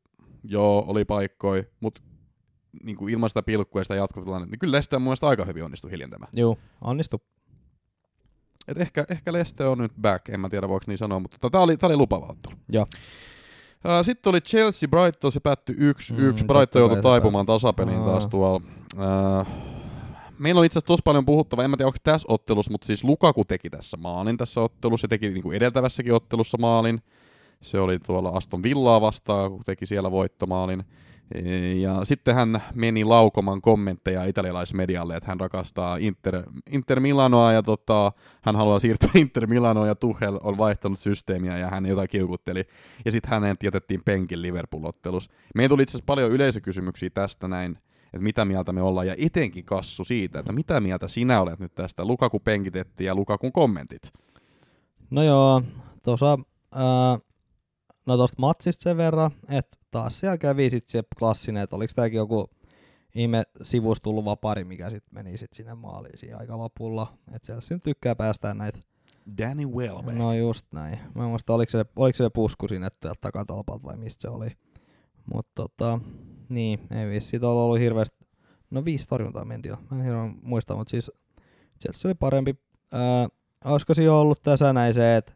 joo, 0.44 0.86
oli 0.88 1.06
paikkoi, 1.06 1.68
mutta 1.80 2.02
niinku 2.84 3.08
ilman 3.08 3.30
sitä 3.30 3.44
pilkkua 3.44 3.80
ja 3.80 3.84
sitä 3.84 3.96
jatkotilannetta, 3.96 4.52
niin 4.52 4.60
kyllä 4.60 4.72
Leicester 4.72 5.00
mun 5.00 5.04
mielestä 5.04 5.28
aika 5.28 5.46
hyvin 5.46 5.64
onnistui 5.64 5.92
hiljentämään. 5.92 6.32
Joo, 6.36 6.58
onnistu. 6.82 7.22
Et 8.68 8.78
ehkä, 8.78 9.06
ehkä 9.10 9.34
Leste 9.34 9.66
on 9.66 9.78
nyt 9.78 9.92
back, 10.02 10.30
en 10.30 10.40
mä 10.40 10.50
tiedä 10.50 10.70
voiko 10.70 10.84
niin 10.88 10.98
sanoa, 10.98 11.20
mutta 11.20 11.50
tämä 11.50 11.64
oli, 11.64 11.78
tää 11.78 11.88
oli 11.88 11.98
lupava 11.98 12.26
ottelu. 12.26 12.56
Joo. 12.70 12.86
Sitten 14.04 14.30
oli 14.30 14.42
Chelsea 14.42 14.90
Brighton, 14.90 15.32
se 15.32 15.40
päättyi 15.40 15.76
1-1. 15.76 15.80
Mm, 15.80 16.48
Brighton 16.48 16.80
joutui 16.80 17.02
taipumaan 17.02 17.46
tasapeliin 17.46 18.00
Aa. 18.00 18.06
taas 18.06 18.28
tuolla. 18.28 18.62
Uh, 18.96 19.48
meillä 20.40 20.60
on 20.60 20.66
itse 20.66 20.80
asiassa 20.80 20.88
tosi 20.88 21.02
paljon 21.06 21.26
puhuttava, 21.26 21.64
en 21.64 21.70
mä 21.70 21.78
tiedä 21.78 21.88
onko 21.88 21.98
tässä 22.04 22.28
ottelussa, 22.32 22.72
mutta 22.72 22.88
siis 22.88 23.04
Lukaku 23.04 23.46
teki 23.46 23.70
tässä 23.70 23.98
maalin 23.98 24.38
tässä 24.38 24.62
ottelussa, 24.62 25.02
se 25.02 25.08
teki 25.08 25.30
niinku 25.30 25.52
edeltävässäkin 25.52 26.14
ottelussa 26.14 26.58
maalin. 26.58 27.02
Se 27.64 27.80
oli 27.80 28.00
tuolla 28.00 28.30
Aston 28.30 28.64
Villaa 28.64 29.02
vastaan, 29.02 29.52
kun 29.52 29.62
teki 29.66 29.86
siellä 29.86 30.12
voittomaalin. 30.12 30.84
E, 31.36 31.74
Ja 31.74 32.06
sitten 32.06 32.36
hän 32.36 32.64
meni 32.74 33.04
laukomaan 33.04 33.62
kommentteja 33.62 34.26
italialaismedialle, 34.26 35.16
että 35.16 35.30
hän 35.30 35.40
rakastaa 35.40 35.98
Inter, 35.98 36.44
Inter 36.72 37.00
Milanoa 37.00 37.54
ja 37.54 37.64
tota, 37.64 38.12
hän 38.42 38.56
haluaa 38.56 38.80
siirtyä 38.80 39.10
Inter 39.22 39.48
Milanoa 39.48 39.88
ja 39.88 39.96
Tuchel 39.96 40.40
on 40.44 40.58
vaihtanut 40.58 41.00
systeemiä 41.00 41.58
ja 41.58 41.68
hän 41.68 41.86
jotain 41.86 42.10
kiukutteli. 42.10 42.64
Ja 43.06 43.12
sitten 43.12 43.32
hänet 43.32 43.64
jätettiin 43.64 44.02
penkin 44.06 44.42
Liverpool-ottelussa. 44.42 45.32
Meillä 45.56 45.70
tuli 45.70 45.84
itse 45.84 45.92
asiassa 45.92 46.06
paljon 46.06 46.32
yleisökysymyksiä 46.32 47.10
tästä 47.10 47.48
näin, 47.48 47.72
että 48.06 48.24
mitä 48.24 48.46
mieltä 48.46 48.74
me 48.74 48.82
ollaan, 48.82 49.08
ja 49.08 49.16
etenkin 49.18 49.66
Kassu 49.66 50.04
siitä, 50.04 50.40
että 50.40 50.52
mitä 50.52 50.80
mieltä 50.80 51.08
sinä 51.08 51.42
olet 51.42 51.60
nyt 51.60 51.76
tästä. 51.76 52.06
Lukaku 52.06 52.40
penkitettiin 52.40 53.06
ja 53.06 53.16
Lukakun 53.16 53.52
kommentit. 53.52 54.12
No 55.10 55.24
joo, 55.24 55.62
tuossa, 56.04 56.40
ää, 56.72 57.20
no 58.06 58.18
tosta 58.18 58.36
matsista 58.40 58.84
sen 58.84 58.98
verran, 58.98 59.32
että 59.50 59.78
taas 59.92 60.20
siellä 60.20 60.38
kävi 60.38 60.70
sit 60.70 60.88
se 60.88 61.04
klassinen, 61.20 61.64
että 61.64 61.76
oliko 61.76 61.94
tämäkin 61.96 62.18
joku 62.18 62.50
ihme 63.16 63.44
sivusta 63.64 64.04
tullut 64.04 64.26
vapari, 64.26 64.64
mikä 64.64 64.90
sitten 64.90 65.14
meni 65.14 65.38
sit 65.38 65.54
sinne 65.54 65.74
maaliin 65.74 66.18
siinä 66.18 66.38
aika 66.38 66.58
lopulla. 66.58 67.18
Että 67.36 67.46
siellä 67.46 67.62
nyt 67.70 67.84
tykkää 67.84 68.16
päästää 68.16 68.54
näitä. 68.54 68.80
Danny 69.38 69.66
Welbeck. 69.66 70.18
No 70.18 70.34
just 70.34 70.66
näin. 70.72 71.00
Mä 71.16 71.24
en 71.24 71.30
muista, 71.30 71.54
oliko 71.54 71.70
se, 71.70 71.86
oliko 71.96 72.18
se 72.18 72.30
pusku 72.30 72.68
sinne 72.68 72.88
täältä 73.00 73.22
takatolpalta 73.22 73.84
vai 73.84 73.98
mistä 73.98 74.22
se 74.22 74.30
oli. 74.30 74.48
Mutta 75.34 75.52
tota, 75.56 76.00
niin, 76.50 76.80
ei 76.92 77.10
vissi 77.10 77.40
tuolla 77.40 77.64
ollut 77.64 77.80
hirveästi, 77.80 78.26
no 78.70 78.86
viisi 78.86 79.08
torjuntaa 79.08 79.46
mentiin. 79.46 79.76
Mä 79.92 79.98
en 79.98 80.04
hirveän 80.04 80.36
muista, 80.42 80.76
mutta 80.76 80.92
siis 80.92 81.12
Chelsea 81.82 82.10
oli 82.10 82.16
parempi. 82.16 82.56
Ää, 82.92 83.28
olisiko 83.66 83.94
siinä 83.94 84.14
ollut 84.14 84.44
tässä 84.44 84.74
näin 84.74 84.94
se, 84.94 85.18
että 85.18 85.34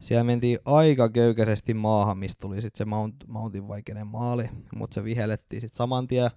siellä 0.00 0.24
mentiin 0.24 0.58
aika 0.64 1.08
köykäisesti 1.08 1.74
maahan, 1.74 2.18
mistä 2.18 2.40
tuli 2.40 2.62
sitten 2.62 2.78
se 2.78 2.84
Mount, 2.84 3.14
Mountin 3.26 3.68
vaikeinen 3.68 4.06
maali, 4.06 4.50
mutta 4.74 4.94
se 4.94 5.04
vihellettiin 5.04 5.60
sitten 5.60 5.76
saman 5.76 6.06
tien. 6.06 6.30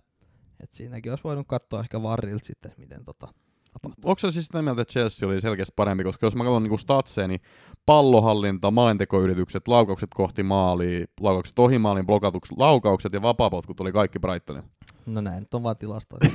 Et 0.59 0.73
siinäkin 0.73 1.11
olisi 1.11 1.23
voinut 1.23 1.47
katsoa 1.47 1.79
ehkä 1.79 2.01
varrilta 2.01 2.45
sitten, 2.45 2.71
miten 2.77 3.05
tota 3.05 3.27
tapahtui. 3.73 4.09
Onko 4.09 4.19
se 4.19 4.31
siis 4.31 4.45
sitä 4.45 4.61
mieltä, 4.61 4.81
että 4.81 4.91
Chelsea 4.91 5.29
oli 5.29 5.41
selkeästi 5.41 5.73
parempi, 5.75 6.03
koska 6.03 6.25
jos 6.25 6.35
mä 6.35 6.43
katson 6.43 6.63
niinku 6.63 6.77
statseja, 6.77 7.27
niin 7.27 7.41
pallohallinta, 7.85 8.71
maalintekoyritykset, 8.71 9.67
laukaukset 9.67 10.09
kohti 10.13 10.43
maalia, 10.43 11.05
laukaukset 11.19 11.59
ohi 11.59 11.79
maalin, 11.79 12.05
blokatukset, 12.05 12.57
laukaukset 12.57 13.13
ja 13.13 13.21
vapaapotkut 13.21 13.79
oli 13.79 13.91
kaikki 13.91 14.19
Brightonilla. 14.19 14.67
No 15.05 15.21
näin, 15.21 15.39
nyt 15.39 15.53
on 15.53 15.63
vaan 15.63 15.77
tilastoja. 15.77 16.29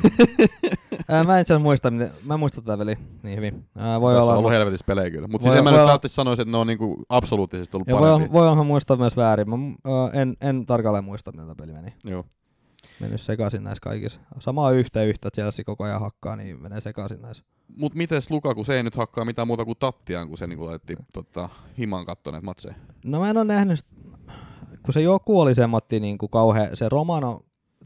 Ää, 1.09 1.25
mä 1.25 1.37
en 1.37 1.41
itse 1.41 1.59
muista, 1.59 1.91
miten, 1.91 2.11
mä 2.25 2.35
en 2.35 2.41
muista 2.41 2.63
tätä 2.63 2.79
peli 2.79 2.97
niin 3.23 3.37
hyvin. 3.37 3.65
Ää, 3.77 4.01
voi 4.01 4.13
Tässä 4.13 4.23
olla, 4.23 4.33
on 4.33 4.39
ollut 4.39 4.51
helvetissä 4.51 4.87
pelejä 4.87 5.11
kyllä. 5.11 5.29
Mutta 5.29 5.43
siis 5.43 5.55
en 5.55 5.65
mä 5.65 5.71
nyt 5.71 5.79
välttämättä 5.79 6.09
sanoisi, 6.09 6.43
että 6.43 6.53
ne 6.53 6.59
on 6.59 6.67
niinku 6.67 7.03
absoluuttisesti 7.09 7.77
ollut 7.77 7.89
ja 7.89 7.95
voi, 7.95 8.11
parempi. 8.11 8.33
voi 8.33 8.49
olla 8.49 8.65
muistaa 8.65 8.97
myös 8.97 9.17
väärin. 9.17 9.51
Mä, 9.51 9.57
ää, 9.85 10.11
en, 10.23 10.37
en 10.41 10.67
tarkalleen 10.67 11.05
muista, 11.05 11.33
miten 11.33 11.47
tämä 11.47 11.55
peli 11.55 11.73
meni. 11.73 11.95
Joo. 12.05 12.25
Mennyt 13.01 13.21
sekaisin 13.21 13.65
näissä 13.65 13.81
kaikissa. 13.83 14.21
Samaa 14.39 14.71
yhtä 14.71 15.03
yhtä 15.05 15.31
Chelsea 15.31 15.65
koko 15.65 15.85
ajan 15.85 16.01
hakkaa, 16.01 16.37
niin 16.37 16.63
menee 16.63 16.81
sekaisin 16.81 17.23
näissä. 17.23 17.45
Mut 17.77 17.95
mites 17.95 18.31
Lukaku, 18.31 18.65
se 18.65 18.75
ei 18.77 18.83
nyt 18.83 18.97
hakkaa 18.97 19.25
mitään 19.25 19.47
muuta 19.49 19.65
kuin 19.65 19.79
tattiaan, 19.79 20.29
kun 20.29 20.39
se 20.39 20.47
niinku 20.47 20.67
laitti 20.67 20.97
tota, 21.13 21.49
himaan 21.79 22.07
kattoneet 22.07 22.43
matseja. 22.45 22.75
No 23.05 23.21
mä 23.21 23.31
en 23.31 23.37
ole 23.37 23.45
nähnyt, 23.45 23.79
kun 24.83 24.93
se 24.95 25.01
joku 25.03 25.41
oli 25.41 25.55
semmotti 25.55 26.01
niinku 26.01 26.29
kauhean, 26.29 26.77
se 26.77 26.89
Romano 26.89 27.41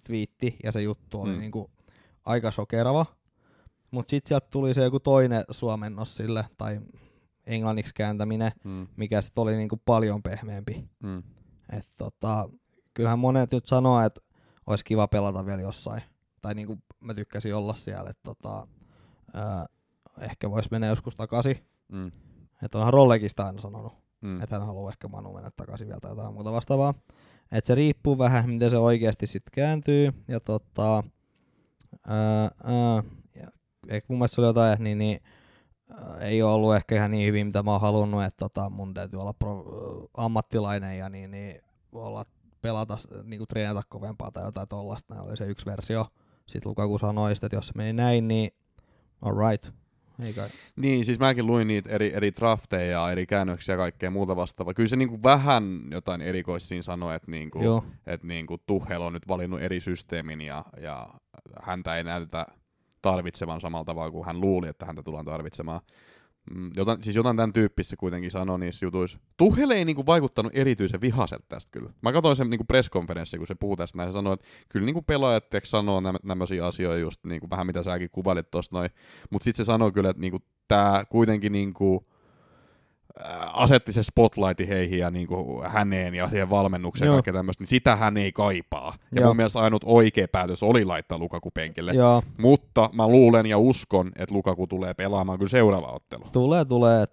twiitti 0.07 0.57
ja 0.65 0.73
se 0.73 0.83
juttu 0.83 1.21
oli 1.21 1.33
Mm. 1.33 1.39
niinku 1.41 1.71
aika 2.25 2.51
sokerava. 2.51 3.07
Mut 3.91 4.09
sit 4.09 4.27
sieltä 4.27 4.47
tuli 4.51 4.75
se 4.75 4.83
joku 4.83 5.01
toinen 5.01 5.45
suomennos 5.51 6.17
sille, 6.17 6.45
tai 6.59 6.81
englanniksi 7.47 7.95
kääntäminen, 7.95 8.53
Mm. 8.65 8.87
mikä 8.97 9.21
sit 9.21 9.39
oli 9.39 9.57
niinku 9.57 9.81
paljon 9.85 10.23
pehmeämpi. 10.23 10.85
Mm. 11.03 11.23
Et 11.73 11.87
tota, 11.99 12.49
kyllähän 12.95 13.19
monet 13.19 13.53
nyt 13.53 13.67
sanoo, 13.67 14.01
että 14.01 14.21
olisi 14.67 14.85
kiva 14.85 15.09
pelata 15.09 15.47
vielä 15.47 15.63
jossain. 15.63 16.03
Tai 16.43 16.55
niinku 16.55 16.79
mä 17.01 17.15
tykkäsin 17.15 17.55
olla 17.55 17.75
siellä, 17.75 18.11
että 18.11 18.23
tota, 18.23 18.67
ää, 19.35 19.67
ehkä 20.21 20.51
vois 20.51 20.71
mennä 20.71 20.87
joskus 20.87 21.17
takaisin. 21.17 21.67
Mm. 21.89 22.13
Että 22.63 22.79
onhan 22.79 22.93
Rollekista 22.93 23.47
aina 23.47 23.61
sanonut, 23.61 24.03
Mm. 24.23 24.43
että 24.43 24.59
hän 24.59 24.67
haluaa 24.67 24.91
ehkä 24.91 25.09
Manu 25.09 25.33
mennä 25.33 25.51
takaisin 25.57 25.87
vielä 25.87 26.01
tai 26.01 26.11
jotain 26.11 26.35
muuta 26.35 26.53
vastaavaa. 26.53 26.95
Et 27.53 27.65
se 27.65 27.75
riippuu 27.75 28.19
vähän, 28.19 28.51
miten 28.51 28.71
se 28.71 28.79
oikeasti 28.79 29.27
sitten 29.27 29.53
kääntyy. 29.55 30.13
Ja 30.29 30.41
tota, 30.41 31.03
ää, 32.07 32.51
ää, 32.65 33.03
ja, 33.35 33.49
eikö 33.89 34.07
mun 34.09 34.19
mielestä 34.19 34.35
se 34.35 34.41
oli 34.41 34.49
jotain, 34.49 34.85
niin, 34.85 34.99
niin 34.99 35.21
ei 36.21 36.43
ole 36.43 36.53
ollut 36.53 36.77
ehkä 36.77 36.95
ihan 36.95 37.11
niin 37.11 37.27
hyvin, 37.29 37.47
mitä 37.47 37.63
mä 37.63 37.73
oon 37.73 37.81
halunnut, 37.81 38.25
että 38.25 38.39
tota, 38.39 38.71
mun 38.71 38.95
täytyy 38.95 39.21
olla 39.21 39.33
pro, 39.33 39.65
ammattilainen 40.17 40.99
ja 40.99 41.09
niin, 41.09 41.31
niin 41.31 41.63
olla 41.93 42.25
pelata, 42.63 42.99
niinku 43.25 43.47
treenata 43.47 43.83
kovempaa 43.89 44.31
tai 44.31 44.45
jotain 44.45 44.69
tollasta. 44.69 45.15
Näin 45.15 45.27
oli 45.27 45.37
se 45.37 45.47
yksi 45.47 45.67
versio. 45.67 46.07
Sitten 46.47 46.71
Lukaku 46.71 46.99
sanoi, 46.99 47.33
että 47.33 47.57
jos 47.57 47.67
se 47.67 47.73
meni 47.77 47.93
näin, 47.93 48.29
niin 48.29 48.51
alright. 49.23 49.71
Ei 50.25 50.33
kai. 50.33 50.49
Niin, 50.77 51.05
siis 51.05 51.19
mäkin 51.19 51.47
luin 51.47 51.69
niitä 51.69 51.91
eri, 51.91 52.15
eri 52.15 52.33
drafteja 52.33 52.91
ja 52.91 53.13
eri 53.13 53.27
käännöksiä 53.27 53.73
ja 53.73 53.77
kaikkea 53.77 54.11
muuta 54.11 54.37
vastaavaa. 54.37 54.75
Kyllä 54.75 54.89
se 54.89 54.97
niinku 54.97 55.23
vähän 55.23 55.81
jotain 55.91 56.21
erikoista 56.21 56.69
siinä 56.69 56.83
sanoi, 56.83 57.17
että 57.17 57.31
niinku, 57.31 57.85
et 58.07 58.23
niinku 58.23 58.59
Tuchel 58.59 59.03
on 59.03 59.13
nyt 59.13 59.29
valinnut 59.29 59.61
eri 59.61 59.81
systeemin 59.81 60.41
ja, 60.41 60.65
ja 60.81 61.09
häntä 61.63 61.97
ei 61.97 62.05
näytetä 62.05 62.47
tarvitsevan 63.03 63.61
samalla 63.61 63.85
tavalla 63.85 64.11
kuin 64.11 64.27
hän 64.27 64.41
luuli, 64.41 64.69
että 64.69 64.87
häntä 64.87 65.03
tullaan 65.03 65.25
tarvitsemaan. 65.25 65.81
Mm, 66.51 66.71
Jotain, 66.77 67.03
siis 67.03 67.17
jotain 67.17 67.37
tämän 67.37 67.53
tyyppistä 67.53 67.97
kuitenkin 67.97 68.31
sanoi 68.31 68.59
niissä 68.59 68.87
jutuissa. 68.87 69.19
Tuhel 69.37 69.71
ei 69.71 69.85
niinku 69.85 70.07
vaikuttanut 70.07 70.53
erityisen 70.55 71.01
vihaselta 71.01 71.45
tästä 71.49 71.71
kyllä. 71.71 71.93
Mä 72.03 72.13
katsoin 72.13 72.37
sen 72.37 72.51
niinku 72.51 72.65
presskonferenssi, 72.65 73.39
kun 73.39 73.47
se 73.47 73.55
puhui 73.55 73.77
tästä 73.77 73.99
näin, 73.99 74.09
se 74.09 74.13
sanoi, 74.13 74.35
että 74.35 74.47
kyllä 74.69 74.87
niinku 74.87 75.03
pelaajat 75.03 75.51
tiiäks, 75.51 75.71
sanoo 75.71 76.01
nämä, 76.01 76.19
nämmöisiä 76.23 76.67
asioita 76.67 77.01
just 77.01 77.25
niinku 77.25 77.51
vähän 77.51 77.67
mitä 77.67 77.83
säkin 77.83 78.11
kuvailit 78.11 78.51
tuossa 78.51 78.77
noin. 78.77 78.91
Mutta 79.31 79.45
sitten 79.45 79.65
se 79.65 79.67
sanoi 79.67 79.93
kyllä, 79.93 80.11
että 80.11 80.21
niinku 80.21 80.39
tämä 80.69 81.05
kuitenkin 81.09 81.53
niinku, 81.53 82.07
asetti 83.53 83.93
se 83.93 84.03
spotlighti 84.03 84.69
heihin 84.69 84.99
ja 84.99 85.11
niinku 85.11 85.63
häneen 85.67 86.15
ja 86.15 86.29
siihen 86.29 86.51
valmennukseen 86.51 87.07
ja 87.07 87.09
Joo. 87.09 87.15
kaikkea 87.17 87.33
tämmöistä, 87.33 87.63
niin 87.63 87.69
sitä 87.69 87.97
hän 87.97 88.17
ei 88.17 88.33
kaipaa. 88.33 88.95
Ja 89.15 89.21
Joo. 89.21 89.31
mun 89.31 89.37
mielestä 89.37 89.59
ainut 89.59 89.83
oikea 89.87 90.29
päätös 90.29 90.63
oli 90.63 90.85
laittaa 90.85 91.19
Lukaku 91.19 91.51
penkille. 91.51 91.93
Joo, 91.93 92.23
Mutta 92.39 92.91
mä 92.93 93.09
luulen 93.09 93.47
ja 93.47 93.59
uskon, 93.59 94.13
että 94.19 94.35
Lukaku 94.35 94.67
tulee 94.67 94.95
pelaamaan 94.95 95.39
kyllä 95.39 95.49
seuraava 95.49 95.87
ottelu. 95.93 96.25
tulee, 96.33 96.65
tulee. 96.65 97.05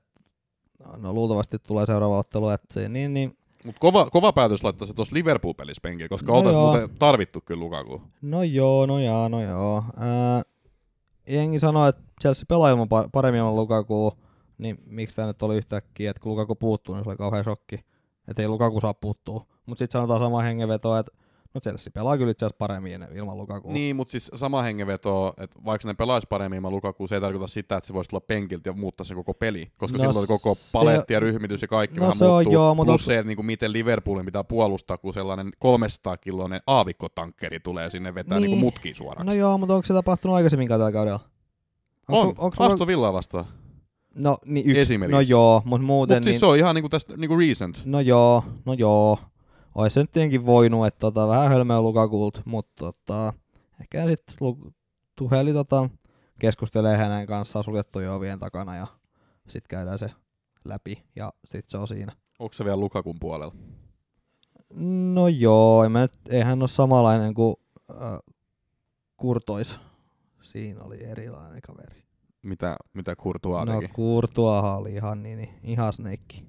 No 0.98 1.14
luultavasti 1.14 1.58
tulee 1.60 1.86
seuraava 1.86 2.18
ottelu, 2.18 2.50
että 2.50 2.74
se, 2.74 2.90
niin, 2.90 3.14
niin, 3.14 3.38
Mutta 3.66 3.80
kova, 3.80 4.10
kova 4.10 4.34
päätös 4.34 4.64
laittaa 4.64 4.88
se 4.88 4.94
tuossa 4.94 5.16
Liverpool-pelissä 5.16 5.82
penkille, 5.82 6.10
koska 6.10 6.32
No 6.32 6.38
oltais 6.38 6.54
joo. 6.54 6.66
muuten 6.72 6.90
tarvittu 7.00 7.42
kyllä 7.46 7.60
Lukaku. 7.60 8.02
no 8.22 8.44
joo, 8.44 8.86
no 8.86 9.00
jaa, 9.00 9.30
no 9.30 9.42
joo. 9.42 9.84
Ää, 9.98 10.42
jengi 11.30 11.60
sanoi, 11.60 11.90
että 11.90 12.02
Chelsea 12.22 12.46
pelaa 12.48 12.70
ilman 12.70 12.88
par- 12.88 13.10
paremmin 13.12 13.40
ilman 13.40 13.56
Lukaku, 13.56 14.14
niin 14.60 14.78
miksi 14.86 15.15
tämä 15.15 15.28
nyt 15.28 15.43
oli 15.43 15.58
yhtäkkiä, 15.58 16.12
että 16.12 16.22
kun 16.22 16.32
Lukaku 16.32 16.56
puuttuu, 16.56 16.95
niin 16.95 17.04
se 17.04 17.10
oli 17.10 17.17
kauhean 17.17 17.43
shokki. 17.43 17.80
Että 18.28 18.41
ei 18.41 18.48
Lukaku 18.48 18.82
saa 18.82 18.93
puuttua. 18.93 19.45
Mutta 19.65 19.80
sitten 19.80 20.00
sanotaan 20.00 20.19
sama 20.19 20.41
hengenveto, 20.41 20.98
että 20.98 21.12
no 21.54 21.62
Chelsea 21.62 21.91
pelaa 21.93 22.17
kyllä 22.17 22.32
itse 22.32 22.45
asiassa 22.45 22.58
paremmin 22.58 23.08
ilman 23.15 23.38
Lukaku. 23.38 23.72
Niin, 23.72 23.95
mutta 23.95 24.12
siis 24.12 24.32
sama 24.36 24.62
hengenveto, 24.62 25.34
että 25.38 25.60
vaikka 25.65 25.88
ne 25.88 25.93
pelaisi 25.93 26.28
paremmin 26.30 26.56
ilman 26.58 26.72
Lukaku, 26.72 27.08
se 27.08 27.15
ei 27.15 27.22
tarkoita 27.22 27.48
sitä, 27.48 27.78
että 27.78 27.88
se 27.88 27.93
voisi 27.93 28.10
tulla 28.10 28.22
penkiltä 28.28 28.69
ja 28.69 28.74
muuttaa 28.74 29.04
sen 29.06 29.17
koko 29.17 29.34
peli. 29.34 29.72
Koska 29.78 29.98
No 29.98 30.04
silloin 30.06 30.28
koko 30.28 30.56
se- 30.56 30.69
paletti 30.74 31.13
ja 31.13 31.19
ryhmitys 31.19 31.62
ja 31.62 31.67
kaikki 31.67 31.98
No 31.98 32.02
vähän 32.02 32.17
se 32.17 32.26
on 32.26 32.32
muuttuu. 32.32 32.54
joo, 32.54 32.76
mutta 32.76 32.91
Plus 32.91 33.02
onks- 33.02 33.06
se, 33.06 33.17
että 33.17 33.28
niinku 33.28 33.43
miten 33.43 33.74
Liverpoolin 33.74 34.26
pitää 34.26 34.43
puolustaa, 34.43 34.98
kun 34.98 35.13
sellainen 35.13 35.52
300-kiloinen 35.65 36.62
aavikkotankkeri 36.67 37.60
tulee 37.60 37.89
sinne 37.89 38.15
vetää 38.15 38.38
Niin. 38.39 38.41
niin. 38.41 38.52
niinku 38.52 38.65
mutkiin 38.65 38.95
suoraksi. 38.95 39.26
no 39.26 39.34
joo, 39.34 39.58
mutta 39.58 39.76
onko 39.76 39.86
se 39.86 39.93
tapahtunut 39.93 40.36
aikaisemmin 40.36 40.67
tällä 40.67 40.91
kaudella? 40.91 41.19
on, 42.10 42.28
Onks, 42.28 42.39
onks, 42.39 42.58
Aston 42.62 42.88
Villaa 42.88 43.13
vastaan. 43.13 43.45
No, 44.19 44.38
niin 44.45 44.69
yksi. 44.69 44.79
Esimerkiksi. 44.79 45.15
No 45.15 45.21
joo, 45.21 45.62
mutta 45.65 45.86
muuten 45.88 46.17
Mutta 46.17 46.23
siis 46.23 46.34
niin... 46.34 46.39
se 46.39 46.45
on 46.45 46.58
ihan 46.58 46.75
niinku 46.75 46.89
tästä 46.89 47.17
niinku 47.17 47.38
recent. 47.38 47.82
No 47.86 47.99
joo, 47.99 48.43
no 48.65 48.73
joo. 48.73 49.19
Ois 49.75 49.93
se 49.93 50.01
nyt 50.01 50.12
tietenkin 50.12 50.45
voinut, 50.45 50.88
että 50.88 50.99
tota, 50.99 51.27
vähän 51.27 51.49
hölmöä 51.49 51.82
Lukakult, 51.82 52.41
mutta 52.45 52.73
tota, 52.75 53.34
ehkä 53.82 54.08
sitten 54.08 54.36
Lu- 54.39 54.73
Tuheli 55.15 55.53
tota, 55.53 55.89
keskustelee 56.39 56.97
hänen 56.97 57.27
kanssaan 57.27 57.63
suljettujen 57.63 58.12
ovien 58.12 58.39
takana 58.39 58.75
ja 58.75 58.88
sitten 59.47 59.69
käydään 59.77 59.99
se 59.99 60.10
läpi 60.65 61.03
ja 61.15 61.34
sitten 61.45 61.69
se 61.69 61.77
on 61.77 61.88
siinä. 61.88 62.12
Onko 62.39 62.53
se 62.53 62.65
vielä 62.65 62.77
Lukakun 62.77 63.19
puolella? 63.19 63.55
No 65.13 65.27
joo, 65.27 65.84
en 65.84 65.91
mä 65.91 66.01
nyt, 66.01 66.13
eihän 66.29 66.62
ole 66.62 66.67
samanlainen 66.67 67.34
kuin 67.34 67.55
äh, 67.91 68.19
Kurtois. 69.17 69.79
Siinä 70.41 70.84
oli 70.84 71.03
erilainen 71.03 71.62
kaveri. 71.62 72.09
Mitä, 72.41 72.78
mitä 72.93 73.15
Courtois 73.15 73.65
no 73.65 73.80
teki? 73.80 73.93
Kurtuahan 73.93 74.78
oli 74.78 74.93
ihan, 74.93 75.23
niin, 75.23 75.38
niin, 75.38 75.49
ihan 75.63 75.93
sneikki. 75.93 76.45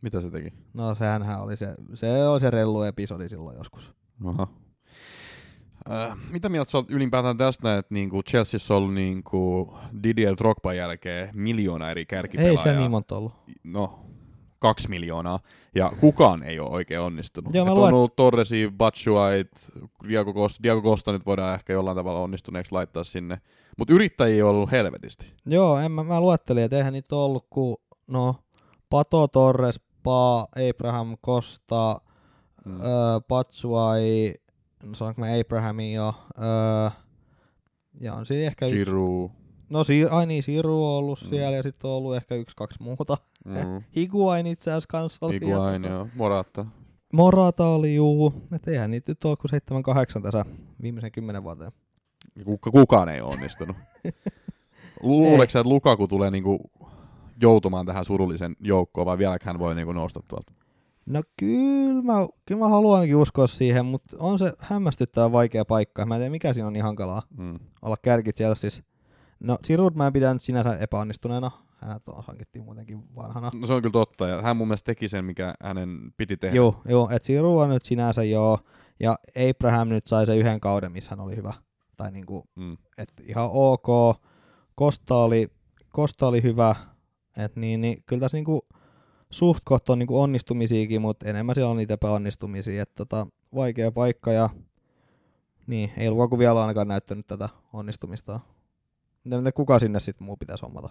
Mitä 0.00 0.20
se 0.20 0.30
teki? 0.30 0.52
No 0.74 0.94
sehän 0.94 1.40
oli 1.42 1.56
se, 1.56 1.74
se 1.94 2.28
oli 2.28 2.40
se 2.40 2.50
rellu 2.50 2.82
episodi 2.82 3.28
silloin 3.28 3.56
joskus. 3.56 3.94
Aha. 4.24 4.48
Äh, 5.90 6.18
mitä 6.30 6.48
mieltä 6.48 6.70
sä 6.70 6.78
oot 6.78 6.90
ylipäätään 6.90 7.36
tästä, 7.36 7.78
että 7.78 7.94
niinku 7.94 8.22
Chelseassa 8.22 8.74
on 8.74 8.78
ollut 8.82 8.94
niinku 8.94 9.74
Didier 10.02 10.34
Drogban 10.38 10.76
jälkeen 10.76 11.30
miljoona 11.32 11.90
eri 11.90 12.00
Ei 12.00 12.06
kärkipelaajaa? 12.06 12.64
se 12.64 12.76
niin 12.76 12.90
monta 12.90 13.16
ollut. 13.16 13.32
No, 13.64 13.98
kaksi 14.64 14.88
miljoonaa. 14.88 15.38
Ja 15.74 15.92
kukaan 16.00 16.42
ei 16.42 16.60
ole 16.60 16.70
oikein 16.70 17.00
onnistunut. 17.00 17.54
Joo, 17.54 17.64
mä 17.64 17.70
Et 17.70 17.76
luen- 17.78 17.80
on 17.88 17.94
ollut 17.94 18.16
Torresi, 18.16 18.72
Batshuait, 18.76 19.50
Diego 20.08 20.32
Costa. 20.34 20.62
Diego 20.62 20.82
Costa 20.82 21.12
nyt 21.12 21.26
voidaan 21.26 21.54
ehkä 21.54 21.72
jollain 21.72 21.96
tavalla 21.96 22.20
onnistuneeksi 22.20 22.72
laittaa 22.72 23.04
sinne. 23.04 23.38
Mutta 23.78 23.94
yrittäjiä 23.94 24.44
on 24.46 24.50
ollut 24.54 24.70
helvetisti. 24.70 25.26
Joo, 25.46 25.78
en 25.78 25.92
mä, 25.92 26.04
mä 26.04 26.20
luettelin, 26.20 26.64
että 26.64 26.76
eihän 26.76 26.92
niitä 26.92 27.16
ollut 27.16 27.46
kuin, 27.50 27.76
no, 28.06 28.36
Pato 28.90 29.28
Torres, 29.28 29.80
Pa, 30.02 30.40
Abraham 30.70 31.16
Costa, 31.26 32.00
Mm. 32.64 32.80
öö, 32.80 33.20
Patsuai, 33.28 34.34
no 34.82 34.94
sanonko 34.94 35.20
mä 35.20 35.26
Abrahamin 35.40 35.92
jo, 35.92 36.14
öö, 36.38 36.90
ja 38.00 38.14
on 38.14 38.26
siinä 38.26 38.46
ehkä 38.46 38.66
yksi, 38.66 38.76
Giroud. 38.76 39.30
No 39.68 39.84
si, 39.84 40.04
ai 40.10 40.26
niin, 40.26 40.42
Siru 40.42 40.84
on 40.84 40.90
ollut 40.98 41.22
Mm. 41.22 41.28
siellä 41.28 41.56
ja 41.56 41.62
sitten 41.62 41.90
on 41.90 41.96
ollut 41.96 42.16
ehkä 42.16 42.34
yksi, 42.34 42.56
kaksi 42.56 42.82
muuta. 42.82 43.16
Mm. 43.44 43.54
Higuain 43.96 44.46
itse 44.46 44.70
asiassa 44.70 44.86
kanssa 44.90 45.18
oli. 45.26 45.34
Higuain, 45.34 45.84
joo. 45.84 46.08
Morata. 46.14 46.66
Morata 47.12 47.66
oli 47.66 47.94
juu, 47.94 48.32
että 48.52 48.70
eihän 48.70 48.90
niitä 48.90 49.10
nyt 49.10 49.24
ole 49.24 49.36
kuin 49.36 49.50
7-8 50.18 50.22
tässä 50.22 50.44
viimeisen 50.82 51.12
kymmenen 51.12 51.42
vuoteen. 51.44 51.72
Kuka, 52.44 52.70
kukaan 52.70 53.08
ei 53.08 53.20
onnistunut. 53.20 53.76
Luuleeko 55.02 55.50
sä, 55.50 55.60
että 55.60 55.68
Lukaku 55.68 56.08
tulee 56.08 56.30
niinku 56.30 56.70
joutumaan 57.40 57.86
tähän 57.86 58.04
surullisen 58.04 58.56
joukkoon, 58.60 59.06
vai 59.06 59.18
vieläkö 59.18 59.44
hän 59.46 59.58
voi 59.58 59.74
niinku 59.74 59.92
nousta 59.92 60.20
tuolta? 60.28 60.52
No 61.06 61.22
kyllä 61.36 62.02
mä, 62.02 62.12
kyllä 62.46 62.58
mä 62.58 62.68
haluankin 62.68 63.16
uskoa 63.16 63.46
siihen, 63.46 63.86
mutta 63.86 64.16
on 64.20 64.38
se 64.38 64.52
hämmästyttävän 64.58 65.32
vaikea 65.32 65.64
paikka. 65.64 66.06
Mä 66.06 66.14
en 66.14 66.20
tiedä 66.20 66.30
mikä 66.30 66.52
siinä 66.54 66.66
on 66.66 66.72
niin 66.72 66.82
hankalaa 66.84 67.22
Mm. 67.36 67.58
olla 67.82 67.96
kärkit 68.02 68.36
siellä 68.36 68.54
siis. 68.54 68.82
No 69.44 69.58
Sirud 69.64 69.94
mä 69.94 70.06
en 70.06 70.12
pidä 70.12 70.32
nyt 70.34 70.42
sinänsä 70.42 70.76
epäonnistuneena. 70.76 71.50
Hänet 71.76 72.08
on 72.08 72.24
hankittiin 72.26 72.64
muutenkin 72.64 73.14
vanhana. 73.16 73.50
No 73.60 73.66
se 73.66 73.72
on 73.72 73.82
kyllä 73.82 73.92
totta, 73.92 74.28
ja 74.28 74.42
hän 74.42 74.56
mun 74.56 74.68
mielestä 74.68 74.86
teki 74.86 75.08
sen, 75.08 75.24
mikä 75.24 75.54
hänen 75.62 76.12
piti 76.16 76.36
tehdä. 76.36 76.56
Joo, 76.56 76.80
joo, 76.88 77.08
että 77.12 77.26
Siru 77.26 77.58
on 77.58 77.68
nyt 77.68 77.84
sinänsä 77.84 78.22
joo. 78.22 78.58
Ja 79.00 79.16
Abraham 79.50 79.88
nyt 79.88 80.06
sai 80.06 80.26
se 80.26 80.36
yhden 80.36 80.60
kauden, 80.60 80.92
missä 80.92 81.10
hän 81.10 81.20
oli 81.20 81.36
hyvä. 81.36 81.52
Tai 81.96 82.12
niinku, 82.12 82.44
Mm. 82.56 82.76
et 82.98 83.08
ihan 83.22 83.48
ok. 83.52 83.86
Kosta 84.74 85.16
oli, 85.16 85.48
Kosta 85.92 86.26
oli 86.26 86.42
hyvä. 86.42 86.74
Et 87.36 87.56
niin, 87.56 87.80
niin 87.80 88.02
kyllä 88.06 88.20
tässä 88.20 88.36
niinku 88.36 88.66
suht 89.30 89.60
koht 89.64 89.90
on 89.90 89.98
niinku 89.98 90.20
onnistumisiakin, 90.20 91.00
mutta 91.02 91.26
enemmän 91.28 91.54
siellä 91.54 91.70
on 91.70 91.76
niitä 91.76 91.94
epäonnistumisia. 91.94 92.82
Et 92.82 92.94
tota, 92.94 93.26
vaikea 93.54 93.92
paikka 93.92 94.32
ja 94.32 94.50
niin, 95.66 95.90
ei 95.96 96.10
Lukaku 96.10 96.38
vielä 96.38 96.60
ainakaan 96.60 96.88
näyttänyt 96.88 97.26
tätä 97.26 97.48
onnistumista. 97.72 98.40
Mitä 99.24 99.52
kuka 99.52 99.78
sinne 99.78 100.00
sitten 100.00 100.24
muu 100.24 100.36
pitäisi 100.36 100.62
hommata? 100.62 100.88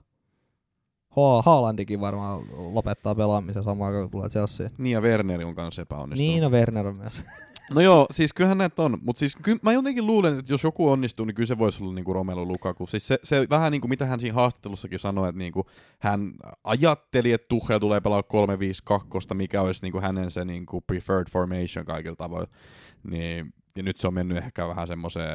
Ha- 1.09 1.41
Haalandikin 1.45 2.01
varmaan 2.01 2.41
lopettaa 2.57 3.15
pelaamisen 3.15 3.63
samaan 3.63 3.87
aikaan 3.87 4.03
kun 4.03 4.11
tulee 4.11 4.29
Chelsea. 4.29 4.69
Niin 4.77 4.91
ja 4.93 5.01
Werneri 5.01 5.43
on 5.43 5.55
kanssa 5.55 5.81
epäonnistunut. 5.81 6.31
Niin, 6.31 6.43
no 6.43 6.49
Werner 6.49 6.87
on 6.87 6.95
myös. 6.95 7.23
No 7.71 7.81
joo, 7.81 8.05
siis 8.11 8.33
kyllähän 8.33 8.57
näitä 8.57 8.81
on, 8.81 8.97
mutta 9.01 9.19
siis 9.19 9.35
ky- 9.35 9.59
mä 9.61 9.73
jotenkin 9.73 10.07
luulen, 10.07 10.39
että 10.39 10.53
jos 10.53 10.63
joku 10.63 10.89
onnistuu, 10.89 11.25
niin 11.25 11.35
kyllä 11.35 11.47
se 11.47 11.57
voisi 11.57 11.83
olla 11.83 11.93
niinku 11.93 12.13
Romelu 12.13 12.47
Lukaku. 12.47 12.87
Siis 12.87 13.07
se, 13.07 13.19
se 13.23 13.47
vähän 13.49 13.71
niin 13.71 13.81
kuin 13.81 13.89
mitä 13.89 14.05
hän 14.05 14.19
siinä 14.19 14.33
haastattelussakin 14.35 14.99
sanoi, 14.99 15.29
että 15.29 15.39
niinku 15.39 15.65
hän 15.99 16.33
ajatteli, 16.63 17.31
että 17.31 17.47
Tuchel 17.49 17.79
tulee 17.79 18.01
pelaa 18.01 18.23
3-5-2, 19.31 19.33
mikä 19.33 19.61
olisi 19.61 19.81
niinku 19.81 20.01
hänen 20.01 20.31
se 20.31 20.45
niinku 20.45 20.81
preferred 20.81 21.29
formation 21.31 21.85
kaikilla 21.85 22.15
tavoin. 22.15 22.47
Niin, 23.03 23.53
ja 23.77 23.83
nyt 23.83 23.97
se 23.97 24.07
on 24.07 24.13
mennyt 24.13 24.37
ehkä 24.37 24.67
vähän 24.67 24.87
semmoiseen 24.87 25.29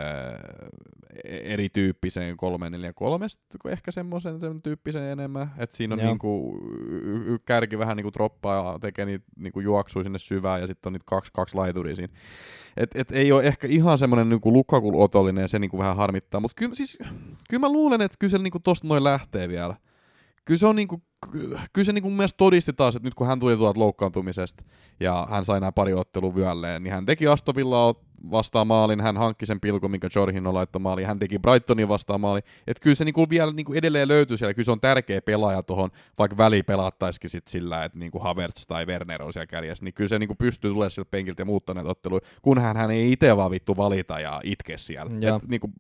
erityyppiseen 1.24 2.37
3-4-3, 3.66 3.70
ehkä 3.70 3.90
semmoisen 3.90 4.40
sen 4.40 4.62
tyyppiseen 4.62 5.12
enemmän. 5.12 5.51
Että 5.59 5.77
siinä 5.77 5.94
on 5.94 6.01
Joo. 6.01 6.09
niinku, 6.09 6.61
y- 6.90 7.35
y- 7.35 7.38
kärki 7.44 7.79
vähän 7.79 7.96
niinku 7.96 8.12
droppaa 8.12 8.72
ja 8.72 8.79
tekee 8.79 9.05
niitä 9.05 9.24
niinku 9.37 9.61
juoksuja 9.61 10.03
sinne 10.03 10.18
syvään 10.18 10.61
ja 10.61 10.66
sitten 10.66 10.90
on 10.90 10.92
niitä 10.92 11.05
kaksi, 11.07 11.31
kaksi 11.35 11.57
laituria 11.57 11.96
siinä. 11.96 12.12
Et, 12.77 12.90
et 12.94 13.11
ei 13.12 13.33
ole 13.33 13.42
ehkä 13.42 13.66
ihan 13.66 13.98
semmoinen 13.98 14.29
niinku 14.29 14.53
Lukaku-otollinen 14.53 15.42
ja 15.42 15.48
se 15.48 15.59
niinku 15.59 15.79
vähän 15.79 15.96
harmittaa, 15.96 16.40
mutta 16.40 16.55
kyllä, 16.59 16.74
siis, 16.74 16.98
kyllä 17.51 17.61
mä 17.61 17.72
luulen, 17.72 18.01
että 18.01 18.16
kyllä 18.18 18.31
se 18.31 18.38
niinku 18.38 18.61
tosta 18.61 18.88
noin 18.88 19.05
lähtee 19.05 19.48
vielä. 19.48 19.74
Kyllä 20.44 20.59
se 20.59 20.66
on 20.66 20.77
niinku, 20.77 21.03
kyllä 21.73 21.85
se 21.85 21.93
niinku 21.93 22.09
mun 22.09 22.17
mielestä 22.17 22.37
todisti 22.37 22.73
taas, 22.73 22.97
että 22.97 23.07
nyt 23.07 23.15
kun 23.15 23.27
hän 23.27 23.41
tuli 23.41 23.57
tuolta 23.57 23.81
loukkaantumisesta 23.81 24.65
ja 25.01 25.27
hän 25.31 25.45
sai 25.45 25.61
nämä 25.61 25.73
pari 25.73 25.95
ottelua 25.95 26.35
vyölleen, 26.35 26.83
niin 26.83 26.95
hän 26.95 27.07
teki 27.07 27.27
Astovillaa 27.27 27.95
vastaan 28.31 28.67
maalin, 28.67 29.01
hän 29.01 29.17
hankki 29.17 29.47
sen 29.47 29.61
pilkun, 29.61 29.91
minkä 29.91 30.09
Jorginho 30.15 30.55
laittoi 30.55 30.81
maaliin, 30.81 31.07
hän 31.07 31.19
teki 31.19 31.39
Brightonin 31.39 31.89
vastaan 31.89 32.21
maalin. 32.21 32.43
Että 32.67 32.83
kyllä 32.83 32.95
se 32.95 33.05
niinku 33.05 33.31
vielä 33.31 33.53
niinku 33.53 33.73
edelleen 33.73 34.09
löytyy 34.09 34.37
siellä, 34.37 34.55
kyllä 34.55 34.65
se 34.65 34.71
on 34.71 34.81
tärkeä 34.81 35.23
pelaaja 35.23 35.63
tuohon, 35.63 35.91
vaikka 36.19 36.37
väli 36.37 36.63
pelattaisikin 36.63 37.31
sit 37.31 37.49
sillä, 37.49 37.85
että 37.85 37.99
niinku 37.99 38.19
Havertz 38.19 38.67
tai 38.67 38.87
Werner 38.87 39.23
on 39.23 39.33
siellä 39.33 39.47
kärjessä, 39.47 39.85
niin 39.85 39.95
kyllä 39.95 40.09
se 40.09 40.19
niinku 40.19 40.35
pystyy 40.35 40.71
tulemaan 40.71 40.91
sieltä 40.91 41.11
penkiltä 41.11 41.41
ja 41.41 41.47
muuttaa 41.47 41.75
näitä 41.75 41.91
otteluja, 41.91 42.21
kunhan 42.43 42.77
hän 42.77 42.91
ei 42.91 43.13
itse 43.13 43.37
vaan 43.37 43.51
vittu 43.51 43.77
valita 43.77 44.21
ja 44.21 44.41
itke 44.45 44.79
siellä. 44.79 45.11
Joo. 45.21 45.37
Et 45.37 45.49
niinku, 45.49 45.73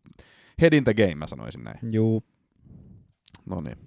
head 0.62 0.72
in 0.72 0.84
the 0.84 0.94
game, 0.94 1.14
mä 1.14 1.26
sanoisin 1.26 1.64
näin. 1.64 1.78
Juu, 1.92 2.24
No 3.46 3.60
niin. 3.60 3.78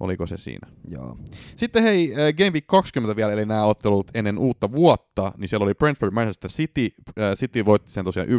Oliko 0.00 0.26
se 0.26 0.36
siinä? 0.36 0.68
joo. 0.88 1.16
Sitten 1.56 1.82
hei, 1.82 2.14
äh, 2.14 2.34
Game 2.34 2.50
Week 2.50 2.66
20 2.66 3.16
vielä, 3.16 3.32
eli 3.32 3.46
nämä 3.46 3.64
ottelut 3.64 4.10
ennen 4.14 4.38
uutta 4.38 4.72
vuotta, 4.72 5.32
niin 5.36 5.48
siellä 5.48 5.64
oli 5.64 5.74
Brentford 5.74 6.12
Manchester 6.12 6.50
City. 6.50 6.88
Äh, 7.20 7.34
City 7.34 7.64
voitti 7.64 7.92
sen 7.92 8.04
tosiaan 8.04 8.28
1-0. 8.28 8.32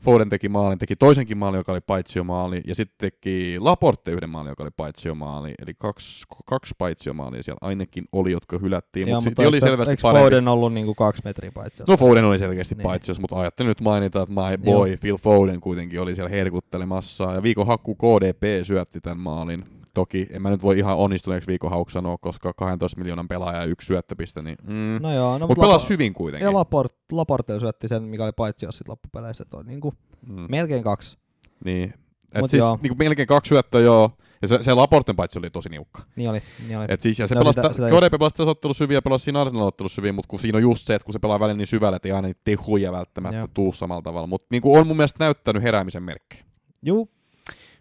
Foden 0.00 0.28
teki 0.28 0.48
maalin, 0.48 0.78
teki 0.78 0.96
toisenkin 0.96 1.38
maalin, 1.38 1.58
joka 1.58 1.72
oli 1.72 1.80
paitsiomaali, 1.80 2.60
ja 2.66 2.74
sitten 2.74 3.10
teki 3.10 3.56
Laporte 3.60 4.10
yhden 4.10 4.30
maalin, 4.30 4.48
joka 4.50 4.62
oli 4.62 4.70
paitsiomaali. 4.76 5.54
Eli 5.62 5.74
kaksi, 5.78 6.24
kaksi 6.46 6.74
paitsiomaalia 6.78 7.42
siellä 7.42 7.58
ainakin 7.60 8.04
oli, 8.12 8.32
jotka 8.32 8.58
hylättiin, 8.58 9.08
Joo, 9.08 9.20
mutta 9.20 9.30
mutta 9.30 9.48
oli 9.48 9.60
selvästi 9.60 9.90
eikö 9.90 10.02
parempi. 10.02 10.24
Foden 10.24 10.48
ollut 10.48 10.72
niinku 10.72 10.94
kaksi 10.94 11.22
metriä 11.24 11.52
paitsi? 11.52 11.82
No 11.88 11.96
Foden 11.96 12.24
oli 12.24 12.38
selkeästi 12.38 12.74
Niin. 12.74 12.78
niin. 12.78 12.82
paitsios, 12.90 13.20
mutta 13.20 13.40
ajattelin 13.40 13.68
nyt 13.68 13.80
mainita, 13.80 14.22
että 14.22 14.34
my 14.34 14.58
boy 14.64 14.88
Joo. 14.88 14.96
Phil 15.00 15.16
Foden 15.16 15.60
kuitenkin 15.60 16.00
oli 16.00 16.14
siellä 16.14 16.30
herkuttelemassa. 16.30 17.32
Ja 17.32 17.42
viikon 17.42 17.66
hakku 17.66 17.94
KDP 17.94 18.42
syötti 18.64 19.00
tämän 19.00 19.18
maalin. 19.18 19.64
Toki 19.96 20.26
en 20.30 20.42
mä 20.42 20.50
nyt 20.50 20.62
voi 20.62 20.78
ihan 20.78 20.96
onnistuneeksi 20.96 21.46
viikon 21.46 21.70
hauksi 21.70 21.94
sanoa, 21.94 22.18
koska 22.18 22.52
12 22.52 22.98
miljoonan 22.98 23.28
pelaaja 23.28 23.58
ja 23.58 23.64
yksi 23.64 23.86
syöttöpiste, 23.86 24.42
niin 24.42 24.56
mm. 24.62 24.98
No 25.02 25.14
joo, 25.14 25.38
no 25.38 25.46
mutta 25.46 25.60
pelasi 25.60 25.88
hyvin 25.88 26.12
kuitenkin. 26.14 26.44
Ja 26.44 26.52
Laport, 26.52 26.94
Laporte 27.12 27.60
syötti 27.60 27.88
sen, 27.88 28.02
mikä 28.02 28.24
oli 28.24 28.32
paitsi 28.32 28.66
jos 28.66 28.78
sit 28.78 28.88
loppupeleissä, 28.88 29.42
että 29.42 29.56
on 29.56 29.66
niinku 29.66 29.94
mm. 30.28 30.46
melkein 30.48 30.82
kaksi. 30.82 31.18
Niin. 31.64 31.94
Et 32.34 32.40
Mut 32.40 32.50
siis 32.50 32.60
joo. 32.60 32.78
niinku 32.82 32.96
melkein 32.98 33.28
kaksi 33.28 33.48
syöttöä 33.48 33.80
joo. 33.80 34.10
Ja 34.42 34.48
se, 34.48 34.58
se 34.62 34.74
Laporten 34.74 35.16
paitsi 35.16 35.38
oli 35.38 35.50
tosi 35.50 35.68
niukka. 35.68 36.02
Niin 36.16 36.30
oli, 36.30 36.42
niin 36.66 36.78
oli. 36.78 36.86
Et 36.88 37.00
siis, 37.00 37.18
ja 37.18 37.26
se 37.26 37.34
No 37.34 37.40
pelasi, 37.40 37.56
sitä- 37.60 37.74
sitä, 37.74 37.88
sitä 37.88 38.00
KDP 38.00 38.18
pelasi 38.18 38.36
tässä 38.36 38.50
ottelussa 38.50 38.84
hyvin 38.84 38.94
ja 38.94 39.02
pelasi 39.02 39.24
siinä 39.24 39.40
Arsenal 39.40 39.66
ottelussa 39.66 40.02
hyvin, 40.02 40.14
mutta 40.14 40.28
kun 40.28 40.38
siinä 40.38 40.56
on 40.56 40.62
just 40.62 40.86
se, 40.86 40.94
että 40.94 41.04
kun 41.04 41.12
se 41.12 41.18
pelaa 41.18 41.40
välillä 41.40 41.56
niin 41.56 41.66
syvällä, 41.66 41.96
että 41.96 42.08
ei 42.08 42.12
aina 42.12 42.28
niitä 42.28 42.40
tehuja 42.44 42.92
välttämättä 42.92 43.38
Joo. 43.38 43.48
tuu 43.54 43.72
samalla 43.72 44.02
tavalla. 44.02 44.26
Mutta 44.26 44.46
niinku 44.50 44.76
on 44.76 44.86
mun 44.86 44.96
mielestä 44.96 45.24
näyttänyt 45.24 45.62
heräämisen 45.62 46.02
merkkejä. 46.02 46.44
Juu, 46.82 47.10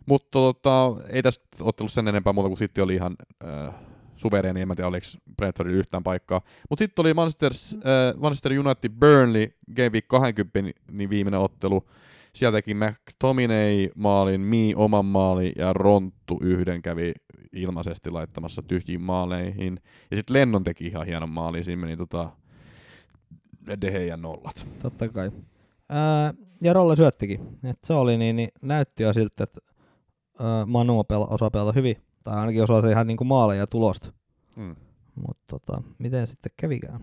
Mutta 0.05 0.29
tota, 0.31 0.95
ei 1.09 1.23
tästä 1.23 1.45
ottelussa 1.59 1.95
sen 1.95 2.07
enempää 2.07 2.33
muuta 2.33 2.49
kuin 2.49 2.57
sitten 2.57 2.83
oli 2.83 2.95
ihan 2.95 3.15
äh, 3.45 3.73
suvereeni, 4.15 4.61
en 4.61 4.67
mä 4.67 4.75
tiedä 4.75 4.87
oliko 4.87 5.05
Brentfordilla 5.37 5.79
yhtään 5.79 6.03
paikkaa. 6.03 6.41
Mutta 6.69 6.83
sitten 6.83 7.03
oli 7.03 7.13
Manchester, 7.13 7.51
äh, 7.75 8.19
Manchester 8.19 8.51
United 8.59 8.91
Burnley 8.99 9.47
Game 9.75 9.89
Week 9.89 10.07
20 10.07 10.81
niin 10.91 11.09
viimeinen 11.09 11.39
ottelu. 11.39 11.87
Sieltä 12.33 12.57
teki 12.57 12.73
McTominay 12.73 13.89
maalin, 13.95 14.41
Mi 14.41 14.73
oman 14.75 15.05
maalin 15.05 15.51
ja 15.57 15.73
Ronttu 15.73 16.39
yhden 16.41 16.81
kävi 16.81 17.13
ilmaisesti 17.53 18.09
laittamassa 18.09 18.61
tyhjiin 18.61 19.01
maaleihin. 19.01 19.79
Ja 20.11 20.17
sitten 20.17 20.33
Lennon 20.33 20.63
teki 20.63 20.87
ihan 20.87 21.05
hienon 21.05 21.29
maalin, 21.29 21.63
siinä 21.63 21.81
meni 21.81 21.97
tota 21.97 22.29
Gea 23.81 24.17
nollat. 24.17 24.67
totta 24.81 25.09
kai. 25.09 25.31
Ää, 25.89 26.33
ja 26.61 26.73
Rolle 26.73 26.95
syöttikin. 26.95 27.39
Et 27.63 27.79
se 27.83 27.93
oli 27.93 28.17
niin, 28.17 28.35
niin 28.35 28.49
näytti 28.61 29.03
jo 29.03 29.13
siltä, 29.13 29.43
että 29.43 29.61
Manu 30.65 31.03
pela, 31.03 31.27
osaa 31.27 31.51
pelata 31.51 31.71
hyvin 31.71 31.95
Tai 32.25 32.37
ainakin 32.37 32.63
osaa 32.63 32.89
ihan 32.89 33.07
niinku 33.07 33.23
maaleja 33.23 33.59
ja 33.59 33.67
tulosta. 33.67 34.13
Mm. 34.55 34.75
Mutta 35.15 35.43
tota, 35.47 35.81
miten 35.97 36.27
sitten 36.27 36.51
kävikään? 36.57 36.99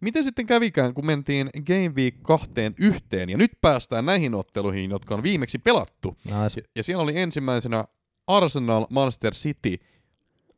Miten 0.00 0.24
sitten 0.24 0.46
kävikään, 0.46 0.94
kun 0.94 1.06
mentiin 1.06 1.50
Game 1.66 1.88
Week 1.88 2.14
kahteen 2.22 2.74
yhteen, 2.80 3.30
ja 3.30 3.36
nyt 3.36 3.52
päästään 3.60 4.06
näihin 4.06 4.34
otteluihin, 4.34 4.90
jotka 4.90 5.14
on 5.14 5.22
viimeksi 5.22 5.58
pelattu. 5.58 6.16
Nice. 6.24 6.60
Ja, 6.60 6.68
ja 6.76 6.82
siellä 6.82 7.02
oli 7.02 7.18
ensimmäisenä 7.18 7.84
Arsenal 8.26 8.86
Manchester 8.90 9.34
City. 9.34 9.78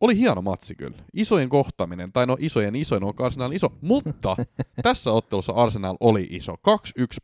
Oli 0.00 0.18
hieno 0.18 0.42
matsi 0.42 0.74
kyllä. 0.74 0.96
Isojen 1.14 1.48
kohtaaminen, 1.48 2.12
tai 2.12 2.26
no 2.26 2.36
isojen 2.40 2.74
isoin 2.74 3.04
on 3.04 3.14
Arsenal 3.18 3.52
iso, 3.52 3.68
mutta 3.80 4.36
tässä 4.82 5.12
ottelussa 5.12 5.52
Arsenal 5.52 5.96
oli 6.00 6.26
iso. 6.30 6.54
2-1 6.54 6.54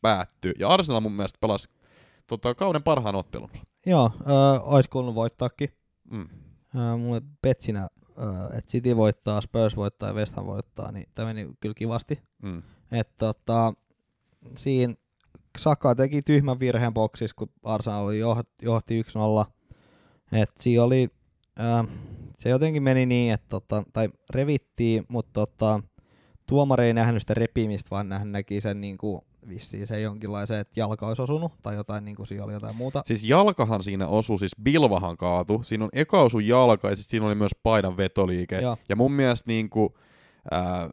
päättyi, 0.03 0.53
ja 0.59 0.69
Arsenal 0.69 1.01
mun 1.01 1.13
mielestä 1.13 1.39
pelasi 1.41 1.69
tota, 2.27 2.55
kauden 2.55 2.83
parhaan 2.83 3.15
ottelun. 3.15 3.51
Joo, 3.87 4.11
äh, 4.21 4.69
olisi 4.75 4.91
kuulunut 4.91 5.15
voittaakin. 5.15 5.69
Mm. 6.11 6.29
Äh, 6.77 6.99
mulle 6.99 7.23
petsinä, 7.43 7.81
äh, 7.81 8.59
että 8.59 8.71
City 8.71 8.97
voittaa, 8.97 9.41
Spurs 9.41 9.77
voittaa 9.77 10.09
ja 10.09 10.15
West 10.15 10.37
Ham 10.37 10.47
voittaa, 10.47 10.93
niin 10.93 11.09
tämä 11.15 11.35
meni 11.35 11.51
kyllä 11.61 11.75
kivasti. 11.75 12.23
Mm. 12.43 12.63
Et 12.93 13.09
tota, 13.19 13.75
siinä 14.57 14.95
Saka 15.59 15.95
teki 15.95 16.23
tyhmän 16.23 16.61
virheen 16.61 16.95
boksissa, 16.95 17.37
kun 17.39 17.51
Arsenal 17.63 18.05
oli 18.05 18.19
johti, 18.19 18.51
johti 18.63 19.03
1-0. 19.03 19.51
Et 20.33 20.51
siinä 20.61 20.83
oli, 20.83 21.09
äh, 21.61 21.87
se 22.39 22.49
jotenkin 22.49 22.83
meni 22.83 23.07
niin, 23.07 23.33
että 23.33 23.47
tota, 23.49 23.83
tai 23.93 24.09
revittiin, 24.31 25.05
mutta 25.09 25.33
tota, 25.33 25.81
tuomari 26.47 26.87
ei 26.87 26.95
nähnyt 26.95 27.23
sitä 27.23 27.35
repimistä, 27.35 27.91
vaan 27.91 28.13
hän 28.13 28.33
näki 28.33 28.61
sen 28.61 28.81
niin 28.81 28.99
kuin, 28.99 29.23
vissiin 29.49 29.87
se 29.87 30.01
jonkinlaisen, 30.01 30.59
että 30.61 30.81
jalka 30.81 31.07
olisi 31.07 31.23
osunut, 31.23 31.53
tai 31.63 31.75
jotain, 31.75 32.05
niin 32.05 32.17
kuin 32.17 32.27
siinä 32.27 32.45
oli 32.45 32.53
jotain 32.53 32.77
muuta. 32.77 33.03
Siis 33.07 33.25
jalkahan 33.25 33.83
siinä 33.83 34.09
osui, 34.09 34.39
siis 34.39 34.53
Bilvahan 34.63 35.17
kaatu. 35.17 35.63
Siinä 35.63 35.85
on 35.85 35.91
eka 35.93 36.23
osu 36.23 36.39
jalka 36.39 36.91
ja 36.91 36.97
sit 36.97 37.07
siinä 37.07 37.27
oli 37.27 37.35
myös 37.35 37.53
paidan 37.63 37.97
vetoliike. 37.97 38.61
Joo. 38.61 38.77
Ja 38.89 38.97
mun 38.97 39.13
mielestä 39.13 39.45
niinku, 39.51 39.95
ää, 40.51 40.91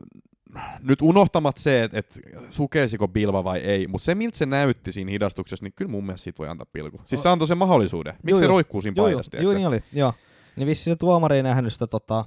nyt 0.79 1.01
unohtamat 1.01 1.57
se, 1.57 1.83
että 1.83 1.99
et 1.99 2.19
sukeisiko 2.49 3.07
Bilva 3.07 3.43
vai 3.43 3.59
ei, 3.59 3.87
mutta 3.87 4.05
se 4.05 4.15
miltä 4.15 4.37
se 4.37 4.45
näytti 4.45 4.91
siinä 4.91 5.11
hidastuksessa, 5.11 5.65
niin 5.65 5.73
kyllä 5.75 5.91
mun 5.91 6.05
mielestä 6.05 6.23
siitä 6.23 6.37
voi 6.37 6.47
antaa 6.47 6.67
pilku. 6.73 7.01
Siis 7.05 7.23
se 7.23 7.29
antoi 7.29 7.47
sen 7.47 7.57
mahdollisuuden. 7.57 8.13
Miksi 8.23 8.39
se 8.39 8.47
roikkuu 8.47 8.81
siinä 8.81 8.93
Joo, 8.97 9.07
joo, 9.07 9.21
joo, 9.41 9.53
niin 9.53 9.67
oli, 9.67 9.83
joo. 9.93 10.13
Niin 10.55 10.67
vissi 10.67 10.83
se 10.83 10.95
tuomari 10.95 11.35
ei 11.35 11.43
nähnyt 11.43 11.73
sitä 11.73 11.87
tota, 11.87 12.25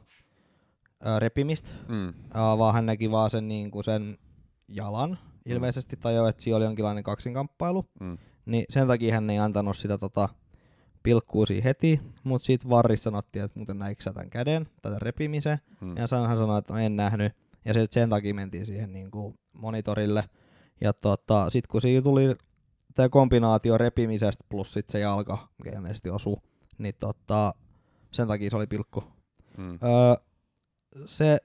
repimistä, 1.19 1.71
Mm. 1.89 2.15
vaan 2.35 2.75
hän 2.75 2.87
näki 2.87 3.11
vaan 3.11 3.31
sen, 3.31 3.49
niin 3.49 3.71
kuin 3.71 3.85
sen 3.85 4.19
jalan 4.69 5.19
ilmeisesti, 5.47 5.97
tai 5.97 6.15
jo, 6.15 6.27
että 6.27 6.43
siinä 6.43 6.57
oli 6.57 6.65
jonkinlainen 6.65 7.05
kaksinkamppailu. 7.05 7.85
Mm. 8.01 8.19
Niin 8.47 8.65
sen 8.71 8.87
takia 8.87 9.15
hän 9.15 9.31
ei 9.31 9.39
antanut 9.39 9.77
sitä 9.77 9.99
tota, 9.99 10.29
pilkkuu 11.03 11.47
siihen 11.47 11.65
heti, 11.65 12.01
mutta 12.25 12.47
sitten 12.47 12.71
varri 12.71 12.97
sanottiin, 12.97 13.45
että 13.45 13.59
muuten 13.59 13.79
näikö 13.79 14.05
tämän 14.05 14.31
käden, 14.31 14.69
tätä 14.83 14.97
repimisen. 14.99 15.59
Mm. 15.81 15.97
Ja 15.97 16.07
hän 16.29 16.39
sanoi, 16.39 16.59
että 16.59 16.73
no 16.73 16.79
en 16.79 16.97
nähnyt. 16.97 17.33
Ja 17.65 17.75
sit 17.75 17.93
sen 17.93 18.11
takia 18.11 18.35
mentiin 18.35 18.67
siihen 18.67 18.93
niin 18.93 19.11
kuin 19.11 19.39
monitorille. 19.53 20.25
Ja 20.81 20.93
tota, 20.93 21.51
sitten 21.51 21.71
kun 21.71 21.81
siinä 21.81 22.03
tuli 22.03 22.37
tämä 22.95 23.09
kombinaatio 23.09 23.79
repimisestä 23.79 24.45
plus 24.49 24.73
sit 24.73 24.91
se 24.91 24.99
jalka, 24.99 25.49
mikä 25.59 25.77
ilmeisesti 25.77 26.11
osui, 26.11 26.37
niin 26.79 26.95
tota, 26.99 27.55
sen 28.11 28.29
takia 28.29 28.51
se 28.51 28.57
oli 28.57 28.67
pilkku. 28.67 29.05
Mm. 29.59 29.73
Öö, 29.73 30.15
se 31.07 31.39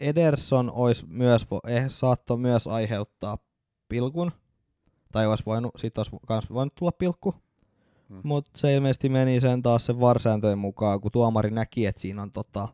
Ederson 0.00 0.70
olisi 0.74 1.06
myös, 1.08 1.46
eh, 1.68 1.84
saattoi 1.88 2.38
myös 2.38 2.66
aiheuttaa 2.66 3.38
pilkun, 3.88 4.32
tai 5.12 5.26
olisi 5.26 5.42
voinut, 5.46 5.72
sit 5.76 5.98
olisi 5.98 6.10
kans 6.26 6.50
voinut 6.50 6.74
tulla 6.74 6.92
pilkku, 6.92 7.34
Mm. 8.08 8.20
mutta 8.22 8.50
se 8.56 8.74
ilmeisesti 8.74 9.08
meni 9.08 9.40
sen 9.40 9.62
taas 9.62 9.86
sen 9.86 10.00
varsääntöjen 10.00 10.58
mukaan, 10.58 11.00
kun 11.00 11.10
tuomari 11.12 11.50
näki, 11.50 11.86
että 11.86 12.00
siinä 12.00 12.22
on 12.22 12.30
tota, 12.30 12.68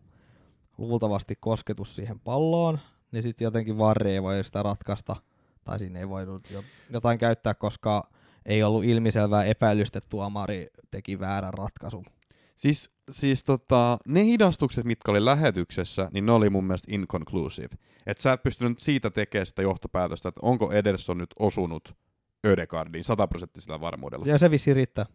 luultavasti 0.78 1.36
kosketus 1.40 1.96
siihen 1.96 2.20
palloon, 2.20 2.78
niin 3.12 3.22
sitten 3.22 3.44
jotenkin 3.44 3.78
varri 3.78 4.12
ei 4.12 4.22
voi 4.22 4.44
sitä 4.44 4.62
ratkaista, 4.62 5.16
tai 5.64 5.78
siinä 5.78 5.98
ei 5.98 6.08
voinut 6.08 6.50
jo- 6.50 6.64
jotain 6.90 7.18
käyttää, 7.18 7.54
koska 7.54 8.02
ei 8.46 8.62
ollut 8.62 8.84
ilmiselvää 8.84 9.44
epäilystä, 9.44 9.98
että 9.98 10.08
tuomari 10.10 10.68
teki 10.90 11.20
väärän 11.20 11.54
ratkaisun. 11.54 12.04
Siis, 12.60 12.90
siis 13.10 13.44
tota, 13.44 13.98
ne 14.06 14.24
hidastukset, 14.24 14.84
mitkä 14.84 15.10
oli 15.10 15.24
lähetyksessä, 15.24 16.08
niin 16.12 16.26
ne 16.26 16.32
oli 16.32 16.50
mun 16.50 16.64
mielestä 16.64 16.88
inconclusive. 16.92 17.68
Että 18.06 18.22
sä 18.22 18.32
et 18.32 18.42
pystynyt 18.42 18.78
siitä 18.78 19.10
tekemään 19.10 19.46
sitä 19.46 19.62
johtopäätöstä, 19.62 20.28
että 20.28 20.40
onko 20.42 20.72
Ederson 20.72 21.18
nyt 21.18 21.30
osunut 21.38 21.94
Ödegaardiin 22.46 23.04
sataprosenttisella 23.04 23.80
varmuudella. 23.80 24.26
Ja 24.26 24.38
se 24.38 24.50
vissi 24.50 24.74
riittää. 24.74 25.06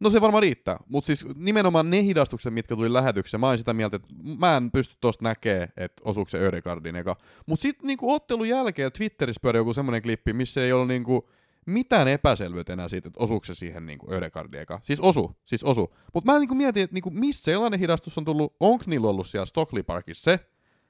No 0.00 0.10
se 0.10 0.20
varmaan 0.20 0.42
riittää, 0.42 0.76
mutta 0.88 1.06
siis 1.06 1.24
nimenomaan 1.34 1.90
ne 1.90 2.02
hidastukset, 2.02 2.54
mitkä 2.54 2.76
tuli 2.76 2.92
lähetyksessä, 2.92 3.38
mä 3.38 3.46
oon 3.46 3.58
sitä 3.58 3.74
mieltä, 3.74 3.96
että 3.96 4.08
mä 4.38 4.56
en 4.56 4.70
pysty 4.70 4.96
tosta 5.00 5.24
näkee, 5.24 5.68
että 5.76 6.02
osuuko 6.04 6.28
se 6.28 6.38
Ödegaardin 6.38 6.96
eka. 6.96 7.16
Mutta 7.46 7.62
sitten 7.62 7.86
niinku 7.86 8.12
ottelun 8.12 8.48
jälkeen 8.48 8.92
Twitterissä 8.92 9.40
pyöri 9.42 9.58
joku 9.58 9.72
semmoinen 9.72 10.02
klippi, 10.02 10.32
missä 10.32 10.64
ei 10.64 10.72
ollut 10.72 10.88
niinku 10.88 11.28
mitään 11.66 12.08
epäselvyyttä 12.08 12.72
enää 12.72 12.88
siitä, 12.88 13.08
että 13.08 13.22
osuuko 13.22 13.44
se 13.44 13.54
siihen 13.54 13.86
niinku 13.86 14.12
Ödegaardin 14.12 14.60
eka. 14.60 14.80
Siis 14.82 15.00
osu, 15.00 15.36
siis 15.44 15.64
osu. 15.64 15.94
Mutta 16.14 16.32
mä 16.32 16.38
niinku 16.38 16.54
mietin, 16.54 16.82
että 16.82 16.94
niinku, 16.94 17.10
mistä 17.10 17.44
sellainen 17.44 17.80
hidastus 17.80 18.18
on 18.18 18.24
tullut, 18.24 18.56
onko 18.60 18.84
niillä 18.86 19.08
ollut 19.08 19.26
siellä 19.26 19.46
Stockley 19.46 19.82
Parkissa 19.82 20.30
se, 20.30 20.40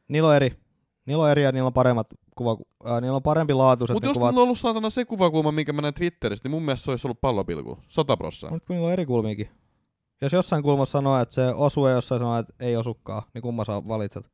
Niillä 0.09 0.29
on 0.29 0.37
eri. 0.37 0.57
Niillä 1.07 1.25
on 1.25 1.31
eri 1.31 1.43
ja 1.43 1.53
niillä 1.53 1.67
on 1.67 1.73
paremmat 1.73 2.07
kuva, 2.37 2.57
äh, 2.91 3.01
niillä 3.01 3.17
on 3.17 3.23
parempi 3.23 3.55
laatuiset 3.55 3.95
mutta 3.95 4.09
jos 4.09 4.15
kuvat. 4.15 4.33
mulla 4.33 4.41
on 4.41 4.45
ollut 4.45 4.59
saatana 4.59 4.91
se 4.91 5.05
kuvakulma, 5.05 5.53
minkä 5.53 5.73
mä 5.73 5.83
näin 5.83 5.95
Twitteristä, 5.95 6.49
niin 6.49 6.51
mun 6.51 6.63
mielestä 6.63 6.85
se 6.85 6.91
olisi 6.91 7.07
ollut 7.07 7.21
pallopilku, 7.21 7.79
100 7.89 8.17
prosenttia. 8.17 8.51
Mutta 8.51 8.73
niillä 8.73 8.87
on 8.87 8.93
eri 8.93 9.07
kulmiakin. 9.07 9.49
Jos 10.23 10.33
jossain 10.33 10.63
kulmassa 10.63 10.93
sanoo, 10.93 11.19
että 11.19 11.35
se 11.35 11.49
osuu 11.55 11.87
ja 11.87 11.95
jossain 11.95 12.21
sanoo, 12.21 12.39
että 12.39 12.55
ei 12.61 12.77
osukaan, 12.77 13.23
niin 13.35 13.43
kumma 13.43 13.65
sä 13.65 13.73
valitset? 13.89 14.31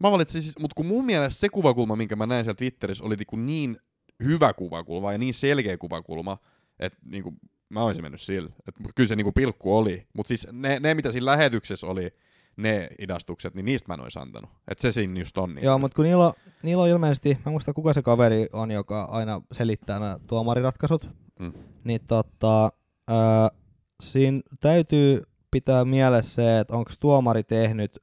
Mä 0.00 0.10
valitsin 0.10 0.42
siis, 0.42 0.58
mutta 0.60 0.74
kun 0.74 0.86
mun 0.86 1.04
mielestä 1.04 1.40
se 1.40 1.48
kuvakulma, 1.48 1.96
minkä 1.96 2.16
mä 2.16 2.26
näin 2.26 2.44
siellä 2.44 2.56
Twitterissä, 2.56 3.04
oli 3.04 3.16
niinku 3.16 3.36
niin 3.36 3.78
hyvä 4.24 4.52
kuvakulma 4.52 5.12
ja 5.12 5.18
niin 5.18 5.34
selkeä 5.34 5.78
kuvakulma, 5.78 6.38
että 6.78 6.98
niinku, 7.04 7.34
mä 7.68 7.84
olisin 7.84 8.04
mennyt 8.04 8.20
sillä. 8.20 8.50
Et, 8.68 8.78
mut 8.78 8.92
kyllä 8.94 9.08
se 9.08 9.16
niinku 9.16 9.32
pilkku 9.32 9.76
oli. 9.76 10.06
Mutta 10.12 10.28
siis 10.28 10.48
ne, 10.52 10.80
ne, 10.80 10.94
mitä 10.94 11.12
siinä 11.12 11.26
lähetyksessä 11.26 11.86
oli, 11.86 12.10
ne 12.56 12.88
idastukset, 12.98 13.54
niin 13.54 13.64
niistä 13.64 13.88
mä 13.88 13.94
en 13.94 14.00
olisi 14.00 14.18
antanut. 14.18 14.50
Että 14.68 14.82
se 14.82 14.92
siinä 14.92 15.20
just 15.20 15.38
on. 15.38 15.54
Niin. 15.54 15.64
Joo, 15.64 15.78
mutta 15.78 15.96
kun 15.96 16.04
niillä 16.04 16.26
on, 16.26 16.32
niillä 16.62 16.82
on 16.82 16.88
ilmeisesti, 16.88 17.38
mä 17.46 17.50
muista 17.52 17.72
kuka 17.72 17.92
se 17.92 18.02
kaveri 18.02 18.46
on, 18.52 18.70
joka 18.70 19.02
aina 19.02 19.40
selittää 19.52 19.98
nämä 20.00 20.18
tuomariratkaisut, 20.26 21.08
Mm. 21.38 21.52
niin 21.84 22.00
tota, 22.06 22.72
ää, 23.08 23.50
siinä 24.02 24.40
täytyy 24.60 25.22
pitää 25.50 25.84
mielessä 25.84 26.34
se, 26.34 26.60
että 26.60 26.74
onko 26.76 26.90
tuomari 27.00 27.42
tehnyt 27.42 27.98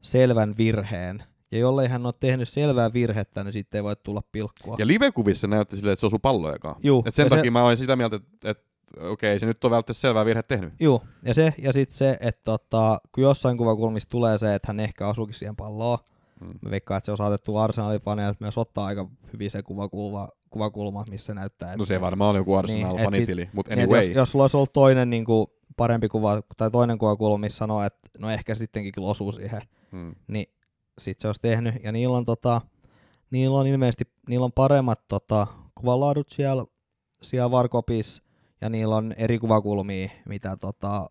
selvän 0.00 0.54
virheen. 0.58 1.22
Ja 1.52 1.58
jollei 1.58 1.88
hän 1.88 2.06
ole 2.06 2.14
tehnyt 2.20 2.48
selvää 2.48 2.92
virhettä, 2.92 3.44
niin 3.44 3.52
sitten 3.52 3.78
ei 3.78 3.82
voi 3.84 3.96
tulla 3.96 4.22
pilkkua. 4.32 4.76
Ja 4.78 4.86
livekuvissa 4.86 5.46
näytti 5.46 5.76
silleen, 5.76 5.92
että 5.92 6.00
se 6.00 6.06
osui 6.06 6.18
pallojakaan. 6.22 6.76
Juu, 6.82 7.02
Et 7.06 7.14
sen 7.14 7.28
takia 7.28 7.44
se, 7.44 7.50
mä 7.50 7.64
olin 7.64 7.76
sitä 7.76 7.96
mieltä, 7.96 8.16
että, 8.16 8.50
että 8.50 8.64
okei, 9.00 9.38
se 9.38 9.46
nyt 9.46 9.64
on 9.64 9.70
välttämättä 9.70 10.00
selvää 10.00 10.24
virhe 10.24 10.42
tehnyt. 10.42 10.72
Juu, 10.80 11.02
ja 11.24 11.34
se, 11.34 11.54
ja 11.58 11.72
sitten 11.72 11.96
se, 11.96 12.16
että 12.20 12.40
tota, 12.44 12.98
kun 13.14 13.24
jossain 13.24 13.56
kuvakulmissa 13.58 14.08
tulee 14.08 14.38
se, 14.38 14.54
että 14.54 14.66
hän 14.68 14.80
ehkä 14.80 15.08
osuukin 15.08 15.34
siihen 15.34 15.56
palloon, 15.56 15.98
Mm. 16.40 16.54
mä 16.62 16.70
veikkaan, 16.70 16.98
että 16.98 17.06
se 17.06 17.10
on 17.10 17.16
saatettu 17.16 17.56
Arsenalin 17.56 18.00
faneilta 18.00 18.36
myös 18.40 18.58
ottaa 18.58 18.86
aika 18.86 19.08
hyvin 19.32 19.50
se 19.50 19.62
kuvakulma, 19.62 20.28
kuvakulma 20.50 21.04
missä 21.10 21.34
näyttää. 21.34 21.66
Että 21.68 21.78
No 21.78 21.84
se 21.84 22.00
varmaan 22.00 22.30
oli 22.30 22.38
joku 22.38 22.54
Arsenal 22.54 22.96
Niin, 22.96 23.48
mutta 23.52 23.74
Niin, 23.76 23.82
anyway. 23.84 24.06
jos, 24.06 24.16
jos 24.16 24.30
sulla 24.32 24.42
olisi 24.44 24.56
ollut 24.56 24.72
toinen 24.72 25.10
niin 25.10 25.24
kuin, 25.24 25.46
parempi 25.76 26.08
kuva, 26.08 26.42
tai 26.56 26.70
toinen 26.70 26.98
kuvakulma, 26.98 27.38
missä 27.38 27.56
sanoo, 27.58 27.82
että 27.82 28.08
no 28.18 28.30
ehkä 28.30 28.54
sittenkin 28.54 28.92
kyllä 28.92 29.08
osuu 29.08 29.32
siihen, 29.32 29.62
Mm. 29.92 30.14
niin 30.28 30.46
sit 30.98 31.20
se 31.20 31.26
olisi 31.28 31.40
tehnyt. 31.40 31.74
Ja 31.84 31.92
niillä 31.92 32.16
on, 32.16 32.24
tota, 32.24 32.60
niillä 33.30 33.58
on 33.58 33.66
ilmeisesti 33.66 34.04
niillä 34.28 34.44
on 34.44 34.52
paremmat 34.52 35.00
tota, 35.08 35.46
kuvalaadut 35.74 36.28
siellä, 36.30 36.64
siellä 37.22 37.50
Varkopissa, 37.50 38.22
ja 38.60 38.68
niillä 38.68 38.96
on 38.96 39.12
eri 39.16 39.38
kuvakulmia, 39.38 40.08
mitä 40.28 40.56
tota, 40.56 41.10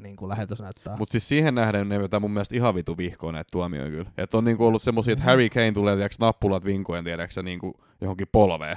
niin 0.00 0.16
kuin 0.16 0.28
lähetys 0.28 0.60
näyttää. 0.60 0.96
Mutta 0.96 1.12
siis 1.12 1.28
siihen 1.28 1.54
nähden 1.54 1.88
ne 1.88 1.98
vetää 2.00 2.20
mun 2.20 2.30
mielestä 2.30 2.54
ihan 2.56 2.74
vitu 2.74 2.96
vihkoon 2.96 3.34
näitä 3.34 3.48
tuomioja 3.52 3.90
kyllä. 3.90 4.10
Että 4.18 4.38
on 4.38 4.44
niinku 4.44 4.66
ollut 4.66 4.82
semmosia, 4.82 5.12
että 5.12 5.24
Harry 5.24 5.48
Kane 5.48 5.72
tulee 5.72 5.96
tiiäks, 5.96 6.18
nappulat 6.18 6.64
vinkoen 6.64 7.04
tiedäksä 7.04 7.42
niinku 7.42 7.74
johonkin 8.00 8.26
polveen. 8.32 8.76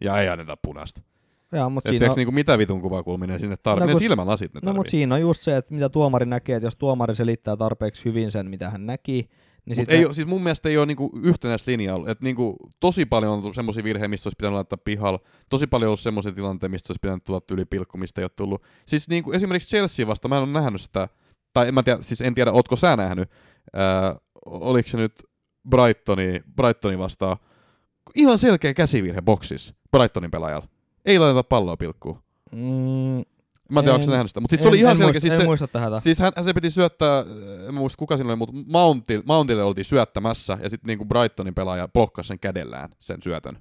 Ja 0.00 0.20
ei 0.20 0.28
anneta 0.28 0.56
punasta. 0.56 1.02
ja, 1.52 1.68
mutta 1.68 1.88
Et 1.88 1.92
siinä 1.92 1.98
tiiäks, 2.00 2.12
on, 2.12 2.16
niinku 2.16 2.32
mitä 2.32 2.58
vitun 2.58 2.80
kuvakulminen 2.82 3.40
sinne 3.40 3.56
tarvii? 3.56 3.80
No 3.80 3.86
No, 3.86 3.92
kun 3.92 3.94
ne 3.94 3.98
s- 3.98 4.08
silmälasit 4.08 4.54
ne 4.54 4.58
no, 4.58 4.60
tarvii. 4.60 4.76
mutta 4.78 4.90
siinä 4.90 5.14
on 5.14 5.20
just 5.20 5.42
se, 5.42 5.56
että 5.56 5.74
mitä 5.74 5.88
tuomari 5.88 6.26
näkee, 6.26 6.56
että 6.56 6.66
jos 6.66 6.76
tuomari 6.76 7.14
selittää 7.14 7.56
tarpeeksi 7.56 8.04
hyvin 8.04 8.30
sen, 8.32 8.50
mitä 8.50 8.70
hän 8.70 8.86
näki, 8.86 9.28
niin 9.66 9.76
Mut 9.76 9.76
sitten 9.76 10.06
ei, 10.06 10.14
siis 10.14 10.28
mun 10.28 10.42
mielestä 10.42 10.68
ei 10.68 10.78
ole 10.78 10.86
niinku 10.86 11.10
yhtenäistä 11.22 11.70
linjaa 11.70 11.96
ollut. 11.96 12.08
Et 12.08 12.20
niinku, 12.20 12.56
tosi 12.80 13.06
paljon 13.06 13.32
on 13.32 13.40
tullut 13.40 13.54
semmoisia 13.54 13.84
virheitä, 13.84 14.08
mistä 14.08 14.28
olisi 14.28 14.36
pitänyt 14.36 14.54
laittaa 14.54 14.78
pihalla. 14.84 15.20
Tosi 15.48 15.66
paljon 15.66 15.86
on 15.86 15.90
ollut 15.90 16.00
semmoisia 16.00 16.32
tilanteita, 16.32 16.70
mistä 16.70 16.92
olisi 16.92 17.00
pitänyt 17.02 17.24
tulla 17.24 17.40
yli 17.50 17.64
pilkku, 17.64 17.98
mistä 17.98 18.20
ei 18.20 18.24
ole 18.24 18.30
tullut. 18.36 18.62
Siis 18.86 19.08
niinku, 19.08 19.32
esimerkiksi 19.32 19.68
Chelsea 19.68 20.06
vasta, 20.06 20.28
mä 20.28 20.36
en 20.36 20.42
ole 20.42 20.52
nähnyt 20.52 20.80
sitä, 20.80 21.08
tai 21.52 21.68
en, 21.68 21.74
mä 21.74 21.82
tiedä, 21.82 22.02
siis 22.02 22.20
en 22.20 22.34
tiedä, 22.34 22.52
ootko 22.52 22.76
sä 22.76 22.96
nähnyt, 22.96 23.30
ää, 23.72 24.16
oliko 24.46 24.88
se 24.88 24.98
nyt 24.98 25.22
Brightoni, 25.68 26.40
Brightoni 26.56 26.98
vastaan, 26.98 27.36
ihan 28.14 28.38
selkeä 28.38 28.74
käsivirhe 28.74 29.22
boksissa 29.22 29.74
Brightonin 29.90 30.30
pelaajalla. 30.30 30.68
Ei 31.04 31.18
laiteta 31.18 31.44
palloa 31.44 31.76
pilkkuun. 31.76 32.18
mm, 32.52 33.22
Mä 33.72 33.80
en 33.80 33.84
tiedä, 33.84 33.94
onko 33.94 34.10
nähnyt 34.10 34.30
sitä. 34.30 34.40
Mutta 34.40 34.52
siis 34.52 34.62
se 34.62 34.68
oli 34.68 34.78
ihan 34.78 34.96
selkeä. 34.96 35.20
Siis 35.20 35.32
en 35.32 35.40
se, 35.40 35.44
muista 35.44 35.68
tähän. 35.68 36.00
Siis 36.00 36.18
hän, 36.18 36.32
se 36.44 36.52
piti 36.52 36.70
syöttää, 36.70 37.18
äh, 37.18 37.68
en 37.68 37.74
muista 37.74 37.98
kuka 37.98 38.16
siinä 38.16 38.28
oli, 38.28 38.36
mutta 38.36 38.56
Mountille, 38.72 39.24
Mountille 39.26 39.62
oltiin 39.62 39.84
syöttämässä, 39.84 40.58
ja 40.62 40.70
sitten 40.70 40.86
niinku 40.86 41.04
Brightonin 41.04 41.54
pelaaja 41.54 41.88
blokkasi 41.88 42.28
sen 42.28 42.38
kädellään, 42.38 42.90
sen 42.98 43.22
syötön. 43.22 43.58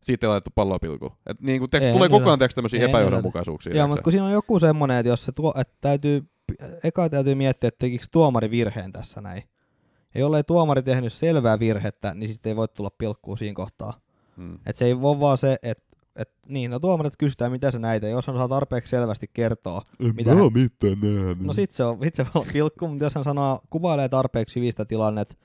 Siitä 0.00 0.26
ei 0.26 0.28
laitettu 0.28 0.50
palloa 0.54 0.78
pilkuun. 0.78 1.12
Et 1.26 1.40
niinku, 1.40 1.66
Ei 1.72 1.92
tulee 1.92 2.08
koko 2.08 2.30
ajan 2.30 2.38
tämmöisiä 2.54 2.86
epäjohdonmukaisuuksia. 2.86 3.76
Joo, 3.76 3.88
mutta 3.88 4.02
kun 4.02 4.12
siinä 4.12 4.26
on 4.26 4.32
joku 4.32 4.58
semmonen, 4.58 4.96
että 4.96 5.08
jos 5.08 5.24
se 5.24 5.32
tuo, 5.32 5.54
että 5.56 5.74
täytyy, 5.80 6.22
eka 6.84 7.08
täytyy 7.08 7.34
miettiä, 7.34 7.68
että 7.68 7.78
tekikö 7.78 8.04
tuomari 8.10 8.50
virheen 8.50 8.92
tässä 8.92 9.20
näin. 9.20 9.42
Ja 10.14 10.20
jollei 10.20 10.44
tuomari 10.44 10.82
tehnyt 10.82 11.12
selvää 11.12 11.58
virhettä, 11.58 12.14
niin 12.14 12.32
sitten 12.32 12.50
ei 12.50 12.56
voi 12.56 12.68
tulla 12.68 12.90
pilkkuu 12.98 13.36
siinä 13.36 13.54
kohtaa. 13.54 14.00
Mm. 14.36 14.58
Et 14.66 14.76
se 14.76 14.84
ei 14.84 15.00
voi 15.00 15.20
vaan 15.20 15.38
se, 15.38 15.56
että 15.62 15.91
et, 16.16 16.30
niin, 16.48 16.70
no 16.70 16.78
tuomarit 16.78 17.16
kysytään, 17.18 17.52
mitä 17.52 17.70
se 17.70 17.78
näitä, 17.78 18.08
jos 18.08 18.26
hän 18.26 18.36
saa 18.36 18.48
tarpeeksi 18.48 18.90
selvästi 18.90 19.30
kertoa. 19.32 19.82
En 20.00 20.14
Mitä 20.16 20.34
mä 20.34 20.42
hän- 20.42 20.52
mitään 20.52 21.14
nähnyt. 21.14 21.46
No 21.46 21.52
sit 21.52 21.70
se 21.70 21.84
on, 21.84 21.98
sit 22.02 22.14
se 22.14 22.26
olla 22.34 22.46
pilkku, 22.52 22.88
mutta 22.88 23.04
jos 23.04 23.14
hän 23.14 23.24
sanoo, 23.24 23.60
kuvailee 23.70 24.08
tarpeeksi 24.08 24.56
hyvistä 24.60 24.84
tilannet, 24.84 25.38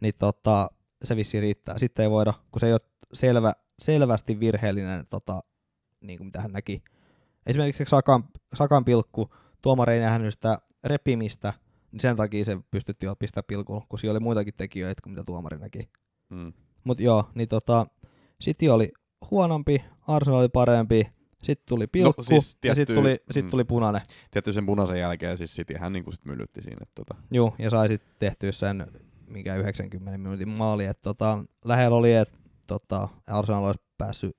niin 0.00 0.14
tota, 0.18 0.70
se 1.04 1.16
vissi 1.16 1.40
riittää. 1.40 1.78
Sitten 1.78 2.02
ei 2.02 2.10
voida, 2.10 2.34
kun 2.52 2.60
se 2.60 2.66
ei 2.66 2.72
ole 2.72 2.80
selvä, 3.12 3.52
selvästi 3.78 4.40
virheellinen, 4.40 5.06
tota, 5.06 5.40
niin 6.00 6.18
kuin 6.18 6.26
mitä 6.26 6.40
hän 6.40 6.52
näki. 6.52 6.82
Esimerkiksi 7.46 7.84
Sakan, 7.88 8.24
Sakan 8.54 8.84
pilkku, 8.84 9.30
tuomari 9.62 9.92
ei 9.94 10.00
nähnyt 10.00 10.34
sitä 10.34 10.58
repimistä, 10.84 11.52
niin 11.92 12.00
sen 12.00 12.16
takia 12.16 12.44
se 12.44 12.58
pystyttiin 12.70 13.08
jo 13.08 13.16
pistää 13.16 13.42
pilkulla, 13.42 13.86
kun 13.88 13.98
siellä 13.98 14.16
oli 14.16 14.20
muitakin 14.24 14.54
tekijöitä 14.56 15.02
kuin 15.02 15.12
mitä 15.12 15.24
tuomari 15.24 15.58
näki. 15.58 15.88
Mm. 16.30 16.52
Mutta 16.84 17.02
joo, 17.02 17.24
niin 17.34 17.48
tota, 17.48 17.86
City 18.42 18.68
oli 18.68 18.92
huonompi, 19.30 19.84
Arsenal 20.08 20.40
oli 20.40 20.48
parempi, 20.48 21.08
sitten 21.42 21.68
tuli 21.68 21.86
pilkku, 21.86 22.22
siis 22.22 22.52
ja 22.52 22.58
tietty- 22.60 22.74
sitten 22.74 22.96
tuli, 22.96 23.18
sit 23.30 23.44
mm. 23.44 23.50
tuli 23.50 23.64
punainen. 23.64 24.02
Tietysti 24.30 24.54
sen 24.54 24.66
punaisen 24.66 25.00
jälkeen 25.00 25.38
siis 25.38 25.54
City 25.54 25.74
hän 25.78 25.92
niinku 25.92 26.12
sit 26.12 26.24
myllytti 26.24 26.62
siinä. 26.62 26.78
että 26.82 26.92
Tota. 26.94 27.14
Joo, 27.30 27.54
ja 27.58 27.70
sai 27.70 27.88
sitten 27.88 28.14
tehtyä 28.18 28.52
sen 28.52 28.86
mikä 29.26 29.56
90 29.56 30.18
minuutin 30.18 30.48
maali. 30.48 30.84
Et 30.84 31.02
tota, 31.02 31.44
lähellä 31.64 31.96
oli, 31.96 32.14
että 32.14 32.38
tota, 32.66 33.08
Arsenal 33.26 33.64
olisi 33.64 33.82
päässyt 33.98 34.36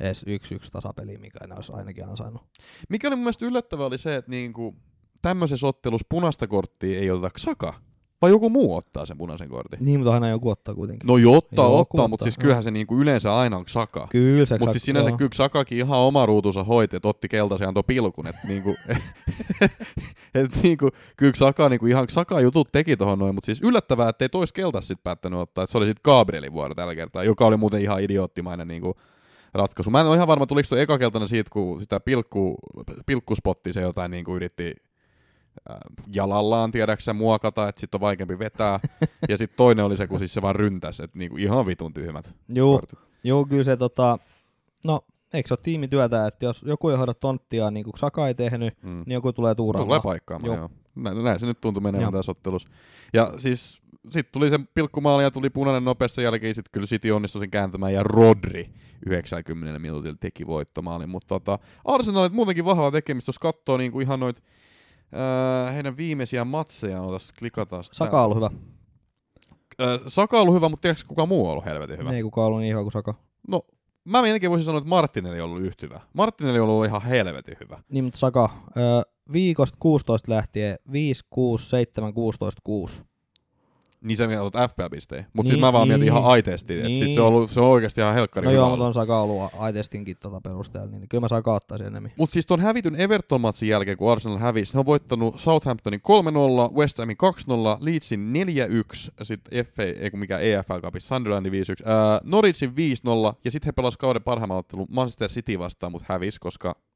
edes 0.00 0.26
1-1 0.26 0.28
tasapeliin, 0.72 1.20
mikä 1.20 1.46
ne 1.46 1.54
olisi 1.54 1.72
ainakin 1.72 2.08
ansainnut. 2.08 2.42
Mikä 2.88 3.08
oli 3.08 3.16
mun 3.16 3.24
mielestä 3.24 3.46
yllättävää 3.46 3.86
oli 3.86 3.98
se, 3.98 4.16
että 4.16 4.30
niinku, 4.30 4.76
tämmöisessä 5.22 5.66
ottelussa 5.66 6.06
punaista 6.08 6.46
korttia 6.46 7.00
ei 7.00 7.10
oteta 7.10 7.30
Saka. 7.38 7.74
Vai 8.22 8.30
joku 8.30 8.50
muu 8.50 8.76
ottaa 8.76 9.06
sen 9.06 9.18
punaisen 9.18 9.48
kortin? 9.48 9.78
Niin, 9.82 10.00
mutta 10.00 10.14
aina 10.14 10.28
joku 10.28 10.50
ottaa 10.50 10.74
kuitenkin. 10.74 11.06
No 11.06 11.16
jo 11.16 11.32
ottaa, 11.32 11.64
Joo, 11.64 11.80
ottaa, 11.80 11.80
ottaa, 11.80 12.08
mutta 12.08 12.22
siis 12.22 12.38
kyllähän 12.38 12.62
se 12.62 12.70
niinku 12.70 12.96
yleensä 12.96 13.34
aina 13.34 13.56
on 13.56 13.64
Saka. 13.68 14.06
Kyllä 14.10 14.46
se 14.46 14.58
Mutta 14.58 14.72
siis 14.72 14.82
sinänsä 14.82 15.12
kyllä 15.12 15.30
Sakakin 15.34 15.78
ihan 15.78 15.98
oma 15.98 16.26
ruutunsa 16.26 16.64
hoiti, 16.64 16.96
että 16.96 17.08
otti 17.08 17.28
keltaisen 17.28 17.64
ja 17.64 17.68
antoi 17.68 17.82
pilkun. 17.86 18.26
Että 18.26 18.48
niinku, 18.48 18.76
et 20.34 20.62
niinku, 20.62 20.88
kyllä 21.16 21.32
Saka, 21.36 21.68
niinku 21.68 21.86
ihan 21.86 22.06
Saka 22.10 22.40
jutut 22.40 22.72
teki 22.72 22.96
tohon 22.96 23.18
noin, 23.18 23.34
mutta 23.34 23.46
siis 23.46 23.60
yllättävää, 23.62 24.08
että 24.08 24.24
ei 24.24 24.28
tois 24.28 24.52
keltas 24.52 24.88
sit 24.88 25.02
päättänyt 25.02 25.38
ottaa. 25.38 25.64
Että 25.64 25.72
se 25.72 25.78
oli 25.78 25.86
sitten 25.86 26.02
Gabrielin 26.04 26.52
vuoro 26.52 26.74
tällä 26.74 26.94
kertaa, 26.94 27.24
joka 27.24 27.46
oli 27.46 27.56
muuten 27.56 27.80
ihan 27.80 28.02
idioottimainen 28.02 28.68
niinku, 28.68 28.94
ratkaisu. 29.54 29.90
Mä 29.90 30.00
en 30.00 30.06
ole 30.06 30.16
ihan 30.16 30.28
varma, 30.28 30.46
tuliko 30.46 30.68
tuo 30.68 30.78
eka 30.78 30.98
keltainen 30.98 31.28
siitä, 31.28 31.50
kun 31.52 31.80
sitä 31.80 32.00
pilkku, 32.00 32.56
pilkkuspotti 33.06 33.72
se 33.72 33.80
jotain 33.80 34.10
niinku 34.10 34.36
yritti 34.36 34.66
äh, 34.68 34.87
jalallaan, 36.12 36.70
tiedäksä, 36.70 37.12
muokata, 37.12 37.68
että 37.68 37.80
sitten 37.80 37.98
on 37.98 38.00
vaikeampi 38.00 38.38
vetää. 38.38 38.80
ja 39.28 39.36
sitten 39.38 39.56
toinen 39.56 39.84
oli 39.84 39.96
se, 39.96 40.06
kun 40.06 40.18
siis 40.18 40.34
se 40.34 40.42
vaan 40.42 40.56
ryntäsi, 40.56 41.04
että 41.04 41.18
niinku 41.18 41.36
ihan 41.36 41.66
vitun 41.66 41.92
tyhmät 41.92 42.34
Juu, 42.54 42.74
kortit. 42.78 42.98
juu, 43.24 43.46
kyllä 43.46 43.62
se 43.64 43.76
tota, 43.76 44.18
no 44.84 45.00
eikö 45.34 45.48
se 45.48 45.54
ole 45.54 45.60
tiimityötä, 45.62 46.26
että 46.26 46.44
jos 46.44 46.62
joku 46.62 46.88
ei 46.88 46.96
hoida 46.96 47.14
tonttia 47.14 47.70
niin 47.70 47.84
kuin 47.84 47.98
Saka 47.98 48.28
ei 48.28 48.34
tehnyt, 48.34 48.74
Mm. 48.82 49.02
niin 49.06 49.14
joku 49.14 49.32
tulee 49.32 49.54
Tulee 49.54 49.72
tuuraamaan. 49.72 50.02
paikkaamaan, 50.02 50.46
Joo. 50.46 50.56
joo. 50.56 50.70
Näin, 50.94 51.24
näin 51.24 51.38
se 51.38 51.46
nyt 51.46 51.60
tuntui 51.60 51.80
menevän 51.82 52.02
Joo. 52.02 52.12
tässä 52.12 52.32
ottelussa. 52.32 52.68
Ja 53.12 53.32
siis 53.38 53.82
sitten 54.10 54.32
tuli 54.32 54.50
se 54.50 54.60
pilkkumaali 54.74 55.22
ja 55.22 55.30
tuli 55.30 55.50
punainen 55.50 55.84
nopeassa 55.84 56.22
jälkeen, 56.22 56.54
sitten 56.54 56.70
kyllä 56.72 56.86
City 56.86 57.10
onnistui 57.10 57.40
sen 57.40 57.50
kääntämään 57.50 57.92
ja 57.94 58.02
Rodri 58.02 58.70
90 59.06 59.78
minuutilla 59.78 60.16
teki 60.20 60.46
voittomaalin. 60.46 61.08
Mutta 61.08 61.28
tota, 61.28 61.58
Arsenalit 61.84 62.32
muutenkin 62.32 62.64
vahvaa 62.64 62.90
tekemistä, 62.90 63.28
jos 63.28 63.38
katsoo 63.38 63.76
niinku 63.76 64.00
ihan 64.00 64.20
noit 64.20 64.42
äh, 65.14 65.74
heidän 65.74 65.96
viimeisiä 65.96 66.44
matseja, 66.44 67.02
otas 67.02 67.32
klikataan. 67.32 67.84
Saka 67.84 68.18
on 68.18 68.24
ollut 68.24 68.36
hyvä. 68.36 68.50
Äh, 69.80 70.00
Saka 70.06 70.36
on 70.36 70.42
ollut 70.42 70.54
hyvä, 70.54 70.68
mutta 70.68 70.82
tiedätkö 70.82 71.08
kuka 71.08 71.26
muu 71.26 71.46
on 71.46 71.52
ollut 71.52 71.64
helvetin 71.64 71.98
hyvä? 71.98 72.12
Ei 72.12 72.22
kukaan 72.22 72.46
ollut 72.46 72.60
niin 72.60 72.72
hyvä 72.72 72.82
kuin 72.82 72.92
Saka. 72.92 73.14
No, 73.48 73.62
mä 74.04 74.22
melkein 74.22 74.50
voisin 74.50 74.64
sanoa, 74.64 74.78
että 74.78 74.88
Martinelli 74.88 75.40
on 75.40 75.50
ollut 75.50 75.62
yhtä 75.62 75.86
hyvä. 75.86 76.00
Martinelli 76.12 76.60
on 76.60 76.68
ollut 76.68 76.86
ihan 76.86 77.02
helvetin 77.02 77.56
hyvä. 77.60 77.82
Niin, 77.88 78.04
mutta 78.04 78.18
Saka, 78.18 78.50
ö, 78.76 78.80
viikosta 79.32 79.76
16 79.80 80.32
lähtien 80.32 80.76
5, 80.92 81.24
6, 81.30 81.68
7, 81.68 82.14
16, 82.14 82.60
6. 82.64 83.02
Niin 84.00 84.16
sä 84.16 84.26
mietit 84.26 84.54
FPL-pisteen. 84.54 85.26
Mutta 85.32 85.48
Niin, 85.48 85.48
siis 85.48 85.60
mä 85.60 85.72
vaan 85.72 85.88
mietin 85.88 86.00
niin. 86.00 86.12
ihan 86.12 86.24
aiteesti. 86.24 86.74
Niin. 86.74 86.86
Niin. 86.86 86.98
Siis 86.98 87.14
se 87.14 87.20
on, 87.20 87.26
ollut, 87.26 87.50
se 87.50 87.60
on 87.60 87.68
oikeasti 87.68 88.00
ihan 88.00 88.14
helkkari 88.14 88.46
No 88.46 88.52
joo, 88.52 88.72
on 88.72 88.94
Saka 88.94 89.20
ollut 89.20 89.50
Aitestinkin 89.58 90.16
tota 90.20 90.40
perusteella, 90.40 90.90
niin 90.90 91.08
kyllä 91.08 91.20
mä 91.20 91.28
Saka 91.28 91.54
ottaisin 91.54 91.86
enemmän. 91.86 92.12
Mutta 92.16 92.32
siis 92.32 92.46
ton 92.46 92.60
hävityn 92.60 92.96
Everton-matsin 92.96 93.68
jälkeen, 93.68 93.96
kun 93.96 94.12
Arsenal 94.12 94.38
hävisi, 94.38 94.74
ne 94.74 94.78
on 94.78 94.86
voittanut 94.86 95.40
Southamptonin 95.40 96.00
3-0, 96.70 96.74
West 96.74 96.98
Hamin 96.98 97.16
2-0, 97.76 97.78
Leedsin 97.80 98.32
4-1, 98.92 99.12
sitten 99.22 99.64
FA, 99.64 99.82
ei 99.82 100.10
kun 100.10 100.20
mikä 100.20 100.38
EFL 100.38 100.78
Cupissa, 100.82 101.14
Sunderlandin 101.14 101.52
5-1, 101.52 101.56
ää, 101.84 102.20
Norwichin 102.24 102.70
5-0, 102.70 102.74
ja 103.44 103.50
sitten 103.50 103.68
he 103.68 103.72
pelasivat 103.72 104.00
kauden 104.00 104.22
parhaimman 104.22 104.58
ottelun 104.58 104.86
Manchester 104.90 105.28
City 105.28 105.58
vastaan, 105.58 105.92
mutta 105.92 106.06
hävisi, 106.08 106.40
koska... 106.40 106.87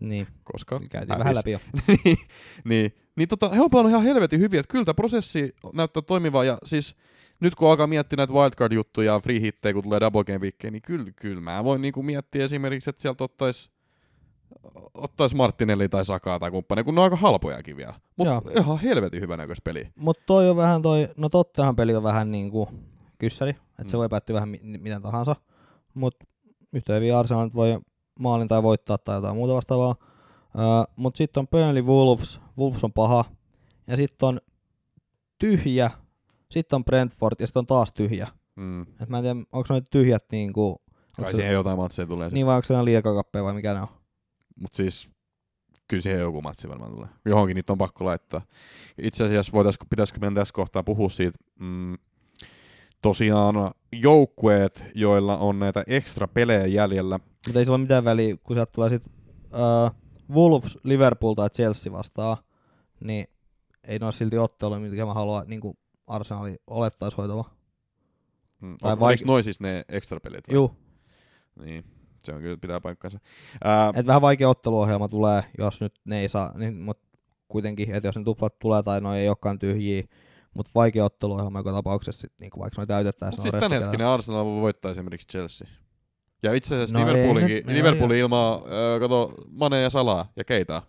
Niin, 0.00 0.26
koska 0.44 0.80
käytiin 0.90 1.08
hävis. 1.08 1.18
vähän 1.18 1.34
läpi 1.34 1.50
jo. 1.50 1.58
niin, 2.04 2.16
niin, 2.64 2.94
niin 3.16 3.28
tota, 3.28 3.48
he 3.48 3.60
on 3.60 3.70
pelannut 3.70 3.90
ihan 3.90 4.02
helvetin 4.02 4.40
hyvin, 4.40 4.60
että 4.60 4.72
kyllä 4.72 4.84
tämä 4.84 4.94
prosessi 4.94 5.54
näyttää 5.72 6.02
toimivaa, 6.02 6.44
ja 6.44 6.58
siis 6.64 6.96
nyt 7.40 7.54
kun 7.54 7.70
alkaa 7.70 7.86
miettiä 7.86 8.16
näitä 8.16 8.32
wildcard-juttuja, 8.32 9.20
free 9.20 9.40
hittejä, 9.40 9.72
kun 9.72 9.82
tulee 9.82 10.00
double 10.00 10.24
game 10.24 10.38
weekkejä, 10.38 10.70
niin 10.70 10.82
kyllä, 10.82 11.10
kyllä 11.16 11.40
mä 11.40 11.64
voin 11.64 11.82
niinku 11.82 12.02
miettiä 12.02 12.44
esimerkiksi, 12.44 12.90
että 12.90 13.02
sieltä 13.02 13.24
ottais, 13.24 13.70
ottais 14.94 15.34
Martinelli 15.34 15.88
tai 15.88 16.04
Sakaa 16.04 16.38
tai 16.38 16.50
kumppani, 16.50 16.84
kun 16.84 16.94
ne 16.94 17.00
on 17.00 17.04
aika 17.04 17.16
halpojakin 17.16 17.76
vielä. 17.76 17.94
Mutta 18.16 18.42
ihan 18.60 18.78
helvetin 18.78 19.20
hyvä 19.20 19.36
näköistä 19.36 19.64
peliä. 19.64 19.90
Mutta 19.96 20.22
toi 20.26 20.50
on 20.50 20.56
vähän 20.56 20.82
toi, 20.82 21.08
no 21.16 21.28
Tottenham 21.28 21.76
peli 21.76 21.94
on 21.94 22.02
vähän 22.02 22.30
niinku 22.30 22.68
kyssäri, 23.18 23.50
että 23.50 23.82
Mm. 23.82 23.88
se 23.88 23.98
voi 23.98 24.08
päättyä 24.08 24.34
vähän 24.34 24.48
mi- 24.48 24.60
miten 24.62 25.02
tahansa. 25.02 25.36
Mutta 25.94 26.26
yhtä 26.72 26.94
hyvin 26.94 27.14
Arsenal 27.14 27.50
voi 27.54 27.78
maalin 28.18 28.48
tai 28.48 28.62
voittaa 28.62 28.98
tai 28.98 29.16
jotain 29.16 29.36
muuta 29.36 29.54
vastaavaa. 29.54 29.96
Uh, 30.54 30.94
mutta 30.96 31.18
sitten 31.18 31.40
on 31.40 31.48
Burnley 31.48 31.82
Wolves, 31.82 32.40
Wolves 32.58 32.84
on 32.84 32.92
paha. 32.92 33.24
Ja 33.86 33.96
sitten 33.96 34.26
on 34.26 34.40
tyhjä, 35.38 35.90
sitten 36.50 36.76
on 36.76 36.84
Brentford 36.84 37.36
ja 37.38 37.46
sitten 37.46 37.60
on 37.60 37.66
taas 37.66 37.92
tyhjä. 37.92 38.28
Mm. 38.56 38.82
Et 38.82 39.08
mä 39.08 39.18
en 39.18 39.24
tiedä, 39.24 39.40
onko 39.52 39.66
noita 39.68 39.88
tyhjät 39.90 40.24
niinku, 40.32 40.82
Kai 40.86 40.98
onko 41.18 41.30
se, 41.30 41.36
siihen 41.36 41.52
jotain 41.52 41.78
matseja 41.78 42.06
tulee. 42.06 42.30
Niin. 42.30 42.46
vai 42.46 42.56
onko 42.56 42.66
se 42.66 42.84
liekakappeja 42.84 43.44
vai 43.44 43.54
mikä 43.54 43.74
ne 43.74 43.80
on? 43.80 43.88
Mutta 44.56 44.76
siis 44.76 45.10
kyllä 45.88 46.00
siihen 46.00 46.20
joku 46.20 46.42
matsi 46.42 46.68
varmaan 46.68 46.92
tulee. 46.92 47.08
Johonkin 47.24 47.54
niitä 47.54 47.72
on 47.72 47.78
pakko 47.78 48.04
laittaa. 48.04 48.42
Itse 48.98 49.24
asiassa 49.24 49.52
voitaisko, 49.52 49.86
pitäisikö 49.90 50.20
meidän 50.20 50.34
tässä 50.34 50.54
kohtaa 50.54 50.82
puhua 50.82 51.08
siitä, 51.08 51.38
mm, 51.60 51.94
tosiaan 53.04 53.54
joukkueet, 53.92 54.84
joilla 54.94 55.36
on 55.36 55.58
näitä 55.58 55.84
ekstra 55.86 56.28
pelejä 56.28 56.66
jäljellä. 56.66 57.18
Mutta 57.46 57.58
ei 57.58 57.64
sillä 57.64 57.74
ole 57.74 57.82
mitään 57.82 58.04
väliä, 58.04 58.36
kun 58.44 58.56
sieltä 58.56 58.72
tulee 58.72 58.88
sitten 58.88 59.12
uh, 59.52 59.90
Wolves, 60.36 60.78
Liverpool 60.82 61.34
tai 61.34 61.50
Chelsea 61.50 61.92
vastaan, 61.92 62.36
niin 63.00 63.26
ei 63.84 63.98
ne 63.98 64.06
ole 64.06 64.12
silti 64.12 64.38
ottelu, 64.38 64.78
mitkä 64.78 65.06
mä 65.06 65.14
haluan 65.14 65.44
niin 65.46 65.60
kuin 65.60 65.78
Arsenali 66.06 66.56
olettaisi 66.66 67.16
hoitava. 67.16 67.44
Mm. 68.60 68.76
Tai 68.78 68.94
vaik- 68.94 69.26
noin 69.26 69.44
siis 69.44 69.60
ne 69.60 69.84
ekstra 69.88 70.20
pelit? 70.20 70.44
Juu, 70.50 70.70
Niin, 71.64 71.84
se 72.20 72.32
on 72.32 72.40
kyllä 72.40 72.56
pitää 72.56 72.80
paikkansa. 72.80 73.18
Ää, 73.64 73.88
että 73.88 74.06
vähän 74.06 74.22
vaikea 74.22 74.48
otteluohjelma 74.48 75.08
tulee, 75.08 75.44
jos 75.58 75.80
nyt 75.80 75.94
ne 76.04 76.20
ei 76.20 76.28
saa, 76.28 76.58
niin, 76.58 76.76
mutta 76.76 77.18
kuitenkin, 77.48 77.94
että 77.94 78.08
jos 78.08 78.16
ne 78.16 78.24
tuplat 78.24 78.58
tulee 78.58 78.82
tai 78.82 79.00
noi 79.00 79.18
ei 79.18 79.28
olekaan 79.28 79.58
tyhjiä, 79.58 80.02
mutta 80.54 80.70
vaikea 80.74 81.04
otteluohjelma 81.04 81.58
joka 81.58 81.72
tapauksessa, 81.72 82.20
sit, 82.20 82.32
niin 82.40 82.50
vaikka 82.58 82.80
noi 82.80 82.86
täytettäisiin. 82.86 83.38
Mut 83.44 83.50
siis 83.50 83.60
tämänhetkinen 83.60 84.06
Arsenal 84.06 84.44
voi 84.44 84.60
voittaa 84.60 84.90
esimerkiksi 84.90 85.28
Chelsea. 85.28 85.68
Ja 86.42 86.52
itse 86.54 86.74
asiassa 86.74 86.98
No 86.98 87.04
no 87.04 87.12
Liverpoolinkin, 87.12 87.56
nyt- 87.66 87.76
Liverpoolin 87.76 88.18
ilmaa, 88.18 88.54
äh, 88.54 89.00
kato, 89.00 89.34
Mane 89.50 89.82
ja 89.82 89.90
Salaa 89.90 90.32
ja 90.36 90.44
Keita. 90.44 90.82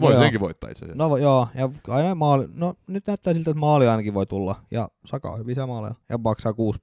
Voi 0.00 0.12
senkin 0.14 0.40
voittaa 0.40 0.70
itse 0.70 0.84
asiassa. 0.84 1.08
No 1.08 1.16
joo, 1.16 1.48
ja 1.54 1.68
aina 1.88 2.14
maali, 2.14 2.44
no 2.54 2.74
nyt 2.86 3.06
näyttää 3.06 3.34
siltä, 3.34 3.50
että 3.50 3.60
maali 3.60 3.88
ainakin 3.88 4.14
voi 4.14 4.26
tulla, 4.26 4.56
ja 4.70 4.88
Saka 5.04 5.30
on 5.30 5.38
hyviä 5.38 5.66
maaleja, 5.66 5.94
ja 6.08 6.18
maksaa 6.18 6.52
6, 6.52 6.80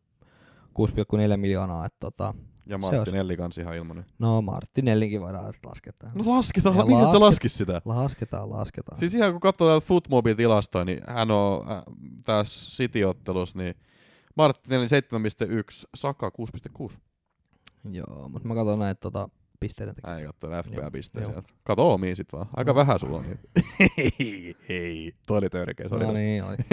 6,4 0.74 1.38
miljoonaa, 1.38 1.86
että 1.86 1.98
tota, 2.00 2.34
ja 2.70 2.78
se 2.78 2.82
Martinelli 2.82 3.38
kanssa 3.38 3.62
ihan 3.62 3.76
ilman. 3.76 4.06
no 4.20 4.42
Martinellinkin 4.42 5.22
voidaan 5.22 5.54
tähän. 6.00 6.18
No 6.18 6.32
lasketaan, 6.36 6.78
Ja 6.78 6.86
mihin 6.86 7.06
sä 7.06 7.12
lasket- 7.12 7.20
laskis 7.22 7.58
sitä? 7.58 7.82
Lasketaan, 7.86 8.50
lasketaan. 8.50 9.00
Siis 9.00 9.14
ihan 9.14 9.32
kun 9.32 9.40
katsoo 9.40 9.68
täältä 9.68 9.86
Footmobile-tilastoa, 9.86 10.86
niin 10.86 11.00
hän 11.08 11.32
on 11.32 11.72
äh, 11.72 11.84
tässä 12.26 12.70
City-ottelussa, 12.72 13.58
niin 13.58 13.76
Martinelli 14.36 14.88
7.1, 14.88 15.88
Saka 15.96 16.32
6.6. 16.90 16.98
Joo, 17.92 18.30
mutta 18.30 18.48
mä 18.48 18.56
katson 18.56 18.80
näitä 18.80 19.00
tota, 19.00 19.30
pisteiden 19.60 19.96
tekijä. 19.96 20.18
Ei 20.18 20.26
katso 20.26 20.48
joo. 21.22 21.32
sieltä. 21.32 21.50
Kato 21.64 21.94
omia 21.94 22.16
sit 22.16 22.34
vaan. 22.34 22.48
Aika 22.56 22.76
vähän 22.76 23.00
sulla 23.00 23.18
on. 23.18 23.26
Hei, 23.80 24.56
hei. 24.70 25.14
Toi 25.28 25.38
oli 25.38 25.50
törkeä. 25.50 25.88
No 25.92 26.12
niin, 26.12 26.44
oli. 26.44 26.56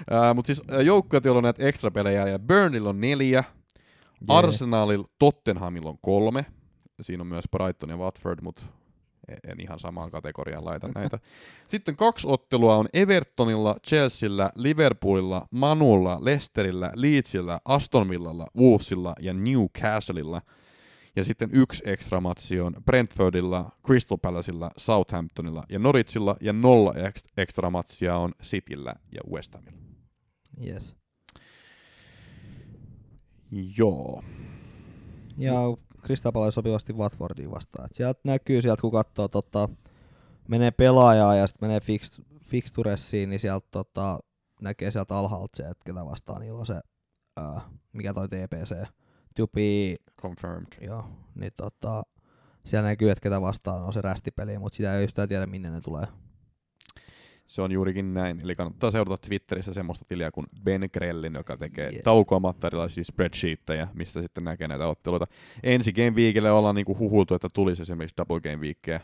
Uh, 0.00 0.34
Mutta 0.34 0.46
siis 0.46 0.62
äh, 0.72 0.80
joukkueet, 0.80 1.24
joilla 1.24 1.38
on 1.38 1.42
näitä 1.44 1.66
ekstra 1.66 1.90
pelejä, 1.90 2.26
ja 2.28 2.38
Burnley 2.38 2.88
on 2.88 3.00
neljä, 3.00 3.44
Arsenalilla 4.28 5.08
Tottenhamilla 5.18 5.90
on 5.90 5.98
kolme, 6.00 6.46
siinä 7.00 7.20
on 7.20 7.26
myös 7.26 7.44
Brighton 7.50 7.90
ja 7.90 7.96
Watford, 7.96 8.38
mutta 8.42 8.62
en 9.44 9.60
ihan 9.60 9.78
samaan 9.78 10.10
kategoriaan 10.10 10.64
laita 10.64 10.88
näitä. 10.94 11.18
Sitten 11.68 11.96
kaksi 11.96 12.26
ottelua 12.30 12.76
on 12.76 12.88
Evertonilla, 12.92 13.76
Chelsealla, 13.86 14.50
Liverpoolilla, 14.54 15.46
Manulla, 15.50 16.18
Leicesterillä, 16.20 16.92
Leedsillä, 16.94 17.60
Aston 17.64 18.08
Villalla, 18.08 18.46
Wolvesilla 18.56 19.14
ja 19.20 19.34
Newcastleilla. 19.34 20.42
Ja 21.16 21.24
sitten 21.24 21.50
yksi 21.52 21.82
ekstra 21.86 22.20
matsi 22.20 22.60
on 22.60 22.74
Brentfordilla, 22.84 23.70
Crystal 23.86 24.18
Palacella, 24.18 24.70
Southamptonilla 24.76 25.64
ja 25.68 25.78
Norwichilla, 25.78 26.36
ja 26.40 26.52
nolla 26.52 26.94
ekstra 27.36 27.70
matsia 27.70 28.16
on 28.16 28.32
Cityllä 28.42 28.94
ja 29.12 29.20
West 29.32 29.54
Hamilla. 29.54 29.78
Yes. 30.66 30.96
Joo. 33.76 34.22
Ja 35.36 35.54
Crystal 36.02 36.32
Palace 36.32 36.50
sopivasti 36.50 36.92
Watfordiin 36.92 37.50
vastaan. 37.50 37.84
Et 37.84 37.94
sieltä 37.94 38.20
näkyy, 38.24 38.62
sieltä 38.62 38.80
kun 38.80 38.92
katsoo, 38.92 39.28
tota, 39.28 39.68
menee 40.48 40.70
pelaajaa 40.70 41.34
ja 41.34 41.46
sitten 41.46 41.68
menee 41.68 41.80
fix, 41.80 42.20
fixturessiin, 42.44 43.30
niin 43.30 43.40
sieltä 43.40 43.66
tota, 43.70 44.18
näkee 44.60 44.90
sieltä 44.90 45.16
alhaalta 45.16 45.56
se, 45.56 45.62
että 45.62 45.84
ketä 45.84 46.04
vastaan 46.06 46.40
niillä 46.40 46.58
on 46.58 46.66
se, 46.66 46.80
ää, 47.36 47.60
mikä 47.92 48.14
toi 48.14 48.28
TPC, 48.28 48.74
Tupi, 49.36 49.96
Confirmed. 50.22 50.66
joo, 50.80 51.04
niin 51.34 51.52
tota, 51.56 52.02
siellä 52.64 52.88
näkyy, 52.88 53.10
että 53.10 53.22
ketä 53.22 53.40
vastaan 53.40 53.82
on 53.82 53.92
se 53.92 54.00
rästipeli, 54.00 54.58
mutta 54.58 54.76
sitä 54.76 54.96
ei 54.96 55.04
yhtään 55.04 55.28
tiedä, 55.28 55.46
minne 55.46 55.70
ne 55.70 55.80
tulee. 55.80 56.06
Se 57.50 57.62
on 57.62 57.72
juurikin 57.72 58.14
näin. 58.14 58.40
Eli 58.40 58.54
kannattaa 58.54 58.90
seurata 58.90 59.26
Twitterissä 59.26 59.74
semmoista 59.74 60.04
tiliä 60.08 60.30
kuin 60.30 60.46
Ben 60.64 60.88
Grellin, 60.92 61.34
joka 61.34 61.56
tekee 61.56 61.90
Yes. 61.92 62.02
taukoamatta 62.04 62.66
erilaisia 62.66 63.04
spreadsheettejä, 63.04 63.88
mistä 63.94 64.22
sitten 64.22 64.44
näkee 64.44 64.68
näitä 64.68 64.86
otteluita. 64.88 65.26
Ensi 65.62 65.92
Game 65.92 66.10
Weekille 66.10 66.50
ollaan 66.50 66.74
niinku 66.74 66.98
huhultu, 66.98 67.34
että 67.34 67.48
tulisi 67.54 67.82
esimerkiksi 67.82 68.16
Double 68.16 68.40
Game 68.40 68.56
Weekkejä. 68.56 69.00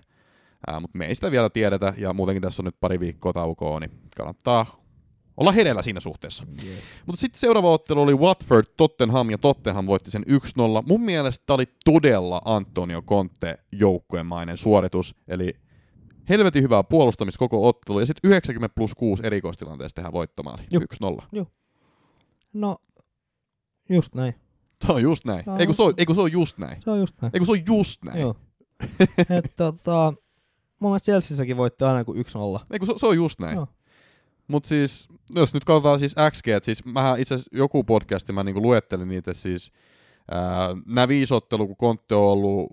Mutta 0.80 0.98
me 0.98 1.06
ei 1.06 1.14
sitä 1.14 1.30
vielä 1.30 1.50
tiedetä, 1.50 1.94
ja 1.96 2.12
muutenkin 2.12 2.42
tässä 2.42 2.62
on 2.62 2.64
nyt 2.64 2.80
pari 2.80 3.00
viikkoa 3.00 3.32
taukoa, 3.32 3.80
niin 3.80 3.90
kannattaa 4.16 4.66
olla 5.36 5.52
hereillä 5.52 5.82
siinä 5.82 6.00
suhteessa. 6.00 6.44
Yes. 6.66 6.94
Mutta 7.06 7.20
sitten 7.20 7.40
seuraava 7.40 7.72
ottelu 7.72 8.02
oli 8.02 8.14
Watford, 8.14 8.64
Tottenham, 8.76 9.30
ja 9.30 9.38
Tottenham 9.38 9.86
voitti 9.86 10.10
sen 10.10 10.24
1-0. 10.28 10.32
Mun 10.88 11.00
mielestä 11.02 11.42
tämä 11.46 11.54
oli 11.54 11.66
todella 11.84 12.40
Antonio 12.44 13.02
Conte 13.02 13.58
joukkuemainen 13.72 14.56
suoritus, 14.56 15.14
eli 15.28 15.56
helvetin 16.28 16.62
hyvää 16.62 16.84
puolustamista 16.84 17.38
koko 17.38 17.68
ottelu, 17.68 18.00
ja 18.00 18.06
sitten 18.06 18.30
90 18.30 18.74
plus 18.74 18.94
6 18.94 19.26
erikoistilanteessa 19.26 19.94
tehdään 19.94 20.12
voittomaali, 20.12 20.62
Juh. 20.72 20.82
1-0. 21.42 21.46
No, 22.52 22.76
just 23.88 24.14
näin. 24.14 24.34
Se 24.86 24.92
on 24.92 25.02
just 25.02 25.24
näin. 25.24 25.44
No. 25.46 25.56
Ei 25.56 25.66
kun 25.66 25.74
se 25.74 25.82
on, 25.82 25.94
ei 25.96 26.06
kun 26.06 26.14
se 26.14 26.20
on 26.20 26.32
just 26.32 26.58
näin. 26.58 26.82
Se 26.82 26.90
on 26.90 26.98
just 26.98 27.14
näin. 27.22 27.30
Ei 27.34 27.40
kun 27.40 27.46
se 27.46 27.52
on 27.52 27.66
just 27.66 28.04
näin. 28.04 28.20
Joo. 28.20 28.36
Et, 29.38 29.56
tota, 29.56 30.14
mun 30.80 30.90
mielestä 30.90 31.12
Chelseassäkin 31.12 31.56
voitti 31.56 31.84
aina 31.84 32.04
kuin 32.04 32.18
1-0. 32.18 32.60
Ei 32.70 32.78
kun 32.78 32.86
se, 32.86 32.92
se 32.96 33.06
on 33.06 33.16
just 33.16 33.40
näin. 33.40 33.54
Joo. 33.54 33.66
Mut 34.48 34.64
siis, 34.64 35.08
jos 35.34 35.54
nyt 35.54 35.64
katsotaan 35.64 35.98
siis 35.98 36.14
XG, 36.30 36.48
että 36.48 36.64
siis 36.64 36.84
mähän 36.84 37.20
itse 37.20 37.34
asiassa 37.34 37.56
joku 37.56 37.84
podcasti 37.84 38.32
mä 38.32 38.44
niinku 38.44 38.62
luettelin 38.62 39.08
niitä 39.08 39.34
siis, 39.34 39.72
nämä 40.86 41.08
viisi 41.08 41.34
ottelua, 41.34 41.66
kun 41.66 41.76
Kontte 41.76 42.14
on 42.14 42.22
ollut, 42.24 42.72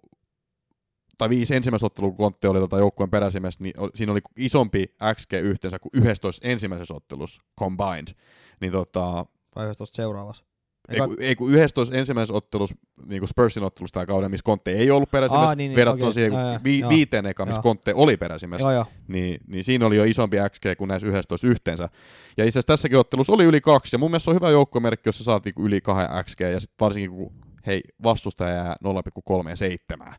tai 1.17 1.29
viisi 1.29 1.55
ensimmäistä 1.55 1.85
ottelua, 1.85 2.09
kun 2.09 2.17
Kontte 2.17 2.47
oli 2.47 2.59
tota 2.59 2.77
joukkueen 2.77 3.09
peräsimestä, 3.09 3.63
niin 3.63 3.73
siinä 3.95 4.11
oli 4.11 4.19
isompi 4.37 4.85
XG 5.15 5.33
yhteensä 5.33 5.79
kuin 5.79 5.91
11 6.07 6.47
ensimmäisessä 6.47 6.93
ottelussa 6.93 7.41
combined. 7.59 8.07
Niin 8.61 8.71
tota, 8.71 9.25
Vai 9.55 9.69
11 9.69 9.95
seuraavassa? 9.95 10.43
ei, 10.89 10.99
kun, 10.99 11.15
ei 11.19 11.35
kun 11.35 11.53
11 11.53 11.95
ensimmäisessä 11.95 12.33
ottelussa, 12.33 12.75
niin 13.05 13.19
kuin 13.19 13.29
Spursin 13.29 13.63
ottelussa 13.63 13.93
tämä 13.93 14.05
kauden, 14.05 14.31
missä 14.31 14.43
Kontte 14.43 14.71
ei 14.71 14.91
ollut 14.91 15.11
peräsimies, 15.11 15.49
Aa, 15.49 15.55
niin, 15.55 15.69
niin, 15.69 15.75
verrattuna 15.75 16.05
okei. 16.05 16.13
siihen 16.13 16.31
kun 16.31 16.63
vi, 16.63 16.79
joo. 16.79 16.89
viiteen 16.89 17.25
eka, 17.25 17.45
missä 17.45 17.57
Joo. 17.57 17.63
Kontte 17.63 17.93
oli 17.93 18.17
peräsimies 18.17 18.61
Joo, 18.61 18.71
joo. 18.71 18.85
niin, 19.07 19.41
niin 19.47 19.63
siinä 19.63 19.85
oli 19.85 19.97
jo 19.97 20.03
isompi 20.03 20.37
XG 20.49 20.65
kuin 20.77 20.87
näissä 20.87 21.07
11 21.07 21.47
yhteensä. 21.47 21.89
Ja 22.37 22.45
itse 22.45 22.59
asiassa 22.59 22.67
tässäkin 22.67 22.97
ottelussa 22.97 23.33
oli 23.33 23.43
yli 23.43 23.61
kaksi, 23.61 23.95
ja 23.95 23.99
mun 23.99 24.11
mielestä 24.11 24.25
se 24.25 24.31
on 24.31 24.35
hyvä 24.35 24.49
joukkomerkki, 24.49 25.07
jos 25.07 25.17
sä 25.17 25.23
saat 25.23 25.45
niinku 25.45 25.65
yli 25.65 25.81
kahden 25.81 26.23
XG, 26.25 26.39
ja 26.39 26.59
sitten 26.59 26.75
varsinkin 26.79 27.11
kun 27.11 27.33
hei, 27.67 27.81
vastustaja 28.03 28.55
jää 28.55 28.75
0,37, 29.99 30.13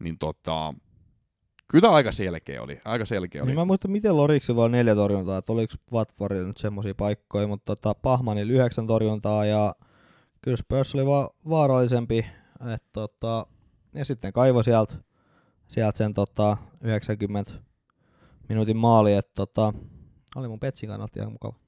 niin 0.00 0.18
tota, 0.18 0.74
kyllä 1.68 1.90
aika 1.90 2.12
selkeä 2.12 2.62
oli, 2.62 2.80
aika 2.84 3.04
selkeä 3.04 3.42
oli. 3.42 3.50
Niin 3.50 3.58
mä 3.58 3.64
muistan, 3.64 3.90
miten 3.90 4.16
Loriksi 4.16 4.56
vaan 4.56 4.72
neljä 4.72 4.94
torjuntaa, 4.94 5.38
että 5.38 5.52
oliko 5.52 5.74
Watfordilla 5.92 6.46
nyt 6.46 6.56
semmoisia 6.56 6.94
paikkoja, 6.94 7.46
mutta 7.46 7.76
tota, 7.76 7.94
Pahmanilla 8.02 8.52
yhdeksän 8.52 8.86
torjuntaa 8.86 9.44
ja 9.44 9.74
kyllä 10.42 10.56
Spurs 10.56 10.94
oli 10.94 11.06
vaan 11.06 11.28
vaarallisempi. 11.48 12.26
Et, 12.74 12.84
tota, 12.92 13.46
ja 13.94 14.04
sitten 14.04 14.32
kaivo 14.32 14.62
sieltä 14.62 14.96
sielt 15.68 15.96
sen 15.96 16.14
tota, 16.14 16.56
90 16.80 17.52
minuutin 18.48 18.76
maali, 18.76 19.14
että 19.14 19.32
tota, 19.34 19.72
oli 20.36 20.48
mun 20.48 20.60
Petsin 20.60 20.88
kannalta 20.88 21.20
ihan 21.20 21.32
mukava. 21.32 21.65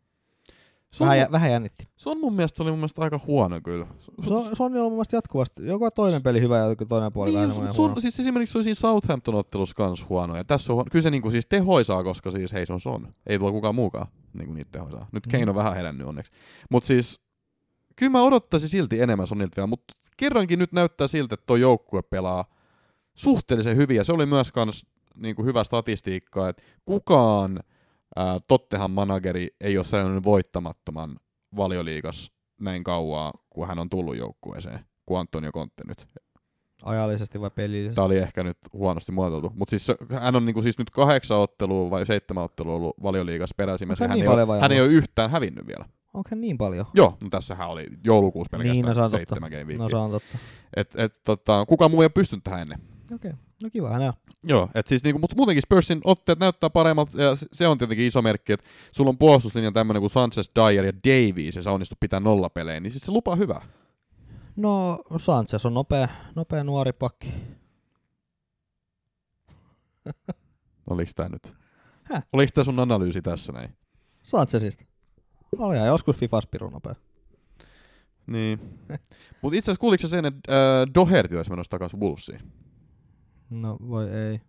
Se, 0.93 1.05
Vähän, 1.05 1.19
jä, 1.19 1.25
mu- 1.27 1.33
vähän 1.33 1.51
jännitti. 1.51 1.89
se 1.97 2.11
on 2.11 2.21
mun 2.21 2.33
mielestä, 2.35 2.57
se 2.57 2.63
oli 2.63 2.71
mun 2.71 2.79
mielestä 2.79 3.03
aika 3.03 3.21
huono 3.27 3.61
kyllä. 3.65 3.87
Se 4.29 4.35
on, 4.35 4.57
se 4.57 4.63
on 4.63 4.73
mun 4.73 4.93
mielestä 4.93 5.17
jatkuvasti. 5.17 5.67
Joka 5.67 5.91
toinen 5.91 6.23
peli 6.23 6.41
hyvä 6.41 6.59
ja 6.59 6.65
joka 6.65 6.87
toinen 6.87 7.13
puoli 7.13 7.33
vähän 7.33 7.49
Niin, 7.49 7.55
semmoinen 7.55 7.75
sun, 7.77 7.87
huono. 7.87 8.01
siis 8.01 8.21
esimerkiksi 8.21 8.53
se 8.53 8.59
oli 8.59 8.65
siinä 8.65 8.75
Southampton-ottelussa 8.75 9.75
kans 9.75 10.09
huono, 10.09 10.37
ja 10.37 10.45
tässä 10.45 10.73
on 10.73 10.75
huono. 10.75 10.89
Kyllä 10.93 11.03
se 11.03 11.11
niinku 11.11 11.31
siis 11.31 11.47
tehoisaa, 11.47 12.05
koska 12.05 12.31
siis 12.31 12.53
hei 12.53 12.67
se 12.67 12.73
on 12.73 12.81
son. 12.81 13.15
Ei 13.27 13.39
tulla 13.39 13.53
kukaan 13.53 13.75
muukaan 13.75 14.07
niinku 14.33 14.53
niitä 14.55 14.71
tehoisaa. 14.73 15.09
Nyt 15.13 15.27
Mm. 15.27 15.31
Kane 15.31 15.49
on 15.51 15.55
vähän 15.55 15.75
herännyt 15.75 16.07
onneksi. 16.07 16.33
Mut 16.71 16.85
siis, 16.85 17.21
kyllä 17.97 18.11
mä 18.13 18.23
odottaisin 18.23 18.69
silti 18.69 19.01
enemmän 19.01 19.27
Sonilta 19.27 19.57
vielä, 19.57 19.67
mutta 19.67 19.95
kerrankin 20.17 20.59
nyt 20.59 20.73
näyttää 20.73 21.09
siltä, 21.09 21.35
että 21.35 21.47
tuo 21.47 21.57
joukkue 21.57 22.03
pelaa 22.03 22.45
suhteellisen 23.15 23.77
hyvin, 23.77 23.97
ja 23.97 24.05
se 24.05 24.13
oli 24.13 24.27
myös 24.27 24.53
kans 24.53 24.87
niinku 25.15 25.45
hyvä 25.45 25.65
statistiikka, 25.65 26.49
että 26.49 26.63
kukaan 26.85 27.61
ää, 28.17 28.39
Tottenham 28.49 28.91
manageri 28.91 29.49
ei 29.61 29.77
ole 29.79 29.85
sellainen 29.85 30.25
voittamattoman 30.25 31.17
valioliigas 31.57 32.33
näin 32.61 32.85
kauaa, 32.85 33.33
kun 33.51 33.67
hän 33.69 33.79
on 33.79 33.91
tullut 33.91 34.17
joukkueeseen, 34.17 34.81
kuin 35.07 35.21
Antonio 35.21 35.53
Conte 35.53 35.83
nyt. 35.89 36.07
Ajallisesti 36.83 37.41
vai 37.41 37.51
pelillisesti? 37.51 37.95
Tämä 37.95 38.05
oli 38.05 38.17
ehkä 38.19 38.43
nyt 38.43 38.59
huonosti 38.73 39.13
muotoiltu. 39.13 39.53
Mutta 39.55 39.71
siis 39.71 39.93
hän 40.21 40.37
on 40.37 40.47
niinku 40.47 40.63
siis 40.63 40.79
nyt 40.79 40.91
kahdeksan 40.91 41.39
ottelua 41.39 41.91
vai 41.91 42.07
seitsemän 42.07 42.45
ottelua 42.45 42.75
ollut 42.75 42.97
valioliigassa 43.03 43.55
peräsimessä. 43.57 44.05
Onko 44.05 44.11
hän 44.13 44.19
Hän, 44.19 44.29
niin 44.29 44.39
ei 44.39 44.45
ole, 44.45 44.61
hän 44.61 44.73
ei 44.73 44.81
ole 44.81 44.89
yhtään 44.89 45.31
hävinnyt 45.31 45.67
vielä. 45.67 45.85
Onko 46.15 46.29
hän 46.31 46.41
niin 46.41 46.59
paljon? 46.59 46.87
Joo, 46.95 47.17
no 47.23 47.29
tässähän 47.31 47.69
oli 47.69 47.87
joulukuussa 48.05 48.51
pelkästään 48.51 48.73
Niin, 48.87 48.97
no 48.97 49.09
seitsemän 49.09 49.51
game 49.51 49.77
No 49.77 49.89
se 49.89 49.97
on 49.97 50.11
totta. 50.11 50.39
et, 50.77 50.91
et, 50.97 51.23
tota, 51.25 51.65
kukaan 51.69 51.91
muu 51.91 52.01
ei 52.01 52.05
ole 52.05 52.11
pystynyt 52.15 52.45
tähän 52.45 52.61
ennen. 52.61 52.79
Okei, 53.15 53.33
no 53.63 53.71
kiva 53.71 53.91
hänellä. 53.91 54.15
Joo, 54.43 54.69
et 54.75 54.87
siis 54.87 55.05
niinku, 55.05 55.19
mutta 55.19 55.37
muutenkin 55.37 55.63
Spursin 55.63 56.01
otteet 56.05 56.39
näyttää 56.39 56.71
paremmalta, 56.71 57.23
ja 57.23 57.37
se- 57.53 57.69
on 57.69 57.79
tietenkin 57.79 58.07
iso 58.07 58.23
merkki, 58.23 58.53
että 58.53 58.67
sulla 58.93 59.09
on 59.09 59.19
puolustuslinja 59.19 59.73
tämmöinen 59.73 60.01
kuin 60.01 60.11
Sanchez, 60.11 60.51
Dyer 60.57 60.85
ja 60.85 60.93
Davies, 60.93 61.57
ja 61.57 61.63
sä 61.63 61.71
onnistut 61.73 62.01
pitää 62.01 62.21
nollapelejä, 62.21 62.81
niin 62.81 62.91
sit 62.91 63.03
se 63.03 63.13
lupaa 63.13 63.37
hyvää. 63.37 63.63
No 64.57 65.03
Sanchez 65.17 65.67
on 65.67 65.75
nopea, 65.75 66.09
nopea 66.35 66.65
nuori 66.65 66.93
pakki. 66.93 67.35
Oliko 70.91 71.11
tää 71.17 71.29
nyt? 71.29 71.55
Häh? 72.03 72.25
Oliko 72.33 72.51
tää 72.55 72.65
sun 72.65 72.81
analyysi 72.81 73.23
tässä 73.23 73.53
näin? 73.53 73.77
Sanchezista. 74.23 74.85
Oli 75.59 75.77
ihan 75.77 75.89
joskus 75.89 76.17
Fifas 76.17 76.47
pirun 76.47 76.73
nopea. 76.73 76.95
Niin. 78.27 78.61
Mutta 79.43 79.59
itse 79.59 79.71
asiassa 79.71 79.81
kuuliko 79.81 80.03
sä 80.03 80.09
sen, 80.09 80.25
että 80.25 80.53
äh, 80.53 80.87
Doherty 80.95 81.37
olisi 81.37 81.51
menossa 81.51 81.71
takaisin 81.71 82.01
Wolvesiin? 82.01 82.41
No 83.51 83.77
voi 83.89 84.11
ei. 84.11 84.41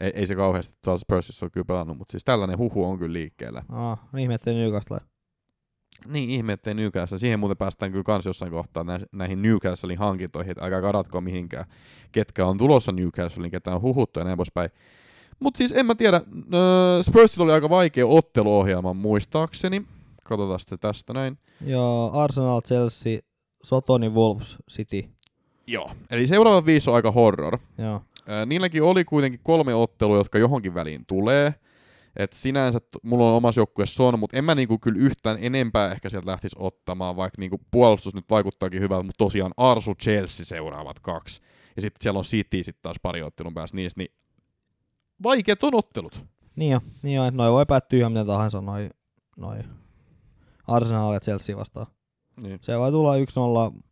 Ei, 0.00 0.12
ei 0.14 0.26
se 0.26 0.34
kauheasti 0.34 0.74
tuolla 0.84 0.98
Spursissa 0.98 1.46
ole 1.46 1.50
kyllä 1.50 1.64
pelannut, 1.64 1.98
mutta 1.98 2.12
siis 2.12 2.24
tällainen 2.24 2.58
huhu 2.58 2.84
on 2.84 2.98
kyllä 2.98 3.12
liikkeellä. 3.12 3.62
Ah, 3.68 3.98
no 4.12 4.18
ihme, 4.18 4.34
ettei 4.34 4.54
Newcastle. 4.54 5.00
Niin 6.06 6.30
ihme, 6.30 6.52
ettei 6.52 6.74
Newcastle. 6.74 7.18
Siihen 7.18 7.40
muuten 7.40 7.56
päästään 7.56 7.92
kyllä 7.92 8.04
kans 8.04 8.26
jossain 8.26 8.50
kohtaa 8.50 8.84
näihin, 8.84 9.06
näihin 9.12 9.42
Newcastlein 9.42 9.98
hankintoihin, 9.98 10.50
että 10.50 10.64
älkää 10.64 10.80
karatko 10.80 11.20
mihinkään, 11.20 11.64
ketkä 12.12 12.46
on 12.46 12.58
tulossa 12.58 12.92
Newcastlein, 12.92 13.50
ketä 13.50 13.74
on 13.74 13.82
huhuttu 13.82 14.20
ja 14.20 14.24
näin 14.24 14.36
poispäin. 14.36 14.70
Mutta 15.40 15.58
siis 15.58 15.72
en 15.72 15.86
mä 15.86 15.94
tiedä, 15.94 16.16
äh, 16.16 16.22
Spursilla 17.02 17.44
oli 17.44 17.52
aika 17.52 17.70
vaikea 17.70 18.06
otteluohjelma 18.06 18.94
muistaakseni. 18.94 19.82
Katsotaan 20.24 20.60
se 20.60 20.76
tästä 20.76 21.12
näin. 21.12 21.38
Joo, 21.66 22.10
Arsenal, 22.14 22.60
Chelsea, 22.60 23.18
Sotoni, 23.62 24.08
Wolves, 24.08 24.56
City. 24.70 25.04
Joo. 25.66 25.90
Eli 26.10 26.26
seuraavat 26.26 26.66
viisi 26.66 26.90
on 26.90 26.96
aika 26.96 27.12
horror. 27.12 27.58
Joo. 27.78 28.02
Niilläkin 28.46 28.82
oli 28.82 29.04
kuitenkin 29.04 29.40
kolme 29.42 29.74
ottelua, 29.74 30.16
jotka 30.16 30.38
johonkin 30.38 30.74
väliin 30.74 31.06
tulee. 31.06 31.54
Et 32.16 32.32
sinänsä 32.32 32.78
mulla 33.02 33.28
on 33.28 33.34
omassa 33.34 33.60
joukkueessa 33.60 33.96
Son, 33.96 34.18
mutta 34.18 34.36
en 34.36 34.44
mä 34.44 34.54
niinku 34.54 34.78
kyllä 34.78 34.98
yhtään 35.00 35.38
enempää 35.40 35.92
ehkä 35.92 36.08
sieltä 36.08 36.30
lähtisi 36.30 36.56
ottamaan, 36.58 37.16
vaikka 37.16 37.40
niinku 37.40 37.60
puolustus 37.70 38.14
nyt 38.14 38.24
vaikuttaakin 38.30 38.80
hyvältä, 38.80 39.02
mutta 39.02 39.24
tosiaan 39.24 39.52
Arsu 39.56 39.94
Chelsea 39.94 40.46
seuraavat 40.46 41.00
kaksi. 41.00 41.40
ja 41.76 41.82
sitten 41.82 42.02
siellä 42.02 42.18
on 42.18 42.24
City 42.24 42.62
sitten 42.62 42.82
taas 42.82 42.96
pari 43.02 43.22
ottelun 43.22 43.54
päässä 43.54 43.76
niistä, 43.76 44.00
niin 44.00 44.14
vaikeat 45.22 45.64
on 45.64 45.74
ottelut. 45.74 46.26
Niin 46.56 46.72
jo, 46.72 46.80
niin 47.02 47.16
jo, 47.16 47.24
että 47.24 47.36
noi 47.36 47.52
voi 47.52 47.66
päättyä 47.66 47.98
ihan 47.98 48.12
miten 48.12 48.26
tahansa, 48.26 48.60
noi, 48.60 48.90
noi 49.36 49.58
Arsenal 50.66 51.12
ja 51.12 51.20
Chelsea 51.20 51.56
vastaan. 51.56 51.86
Niin. 52.42 52.58
Se 52.62 52.78
voi 52.78 52.90
tulla 52.90 53.16
1-0 53.16 53.18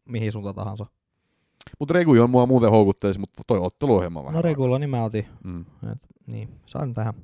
mihin 0.05 0.33
suuntaan 0.33 0.55
tahansa. 0.55 0.87
Mutta 1.79 1.95
Regu 1.95 2.13
on 2.23 2.31
mua 2.31 2.47
muuten 2.47 2.71
houkutteisi, 2.71 3.21
mutta 3.21 3.43
toi 3.47 3.59
otteluohjelma 3.59 4.21
on 4.21 4.27
vähän. 4.27 4.37
No 4.37 4.43
Regulo 4.43 4.79
niin 4.79 4.91
mä 4.91 5.05
otin. 5.05 5.27
Mm. 5.45 5.65
Niin, 6.27 6.49
saan 6.67 6.95
tähän. 6.95 7.15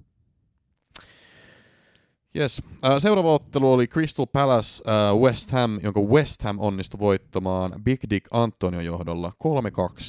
Yes. 2.37 2.63
Äh, 2.85 2.99
seuraava 2.99 3.35
ottelu 3.35 3.73
oli 3.73 3.87
Crystal 3.87 4.27
Palace 4.27 4.83
äh, 4.89 5.21
West 5.21 5.51
Ham, 5.51 5.81
jonka 5.83 6.01
West 6.01 6.43
Ham 6.43 6.57
onnistui 6.61 7.01
voittamaan 7.01 7.83
Big 7.85 8.01
Dick 8.11 8.29
Antonio 8.31 8.81
johdolla 8.81 9.33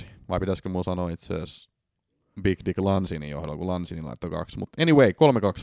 3-2. 0.01 0.05
Vai 0.29 0.39
pitäisikö 0.39 0.69
mun 0.69 0.83
sanoa 0.83 1.09
itse 1.09 1.33
asiassa 1.33 1.69
Big 2.41 2.59
Dick 2.65 2.79
Lansinin 2.79 3.29
johdolla, 3.29 3.57
kun 3.57 3.67
Lansini 3.67 4.01
laittoi 4.01 4.29
kaksi. 4.29 4.59
Mutta 4.59 4.81
anyway, 4.81 5.11
3-2 5.11 5.13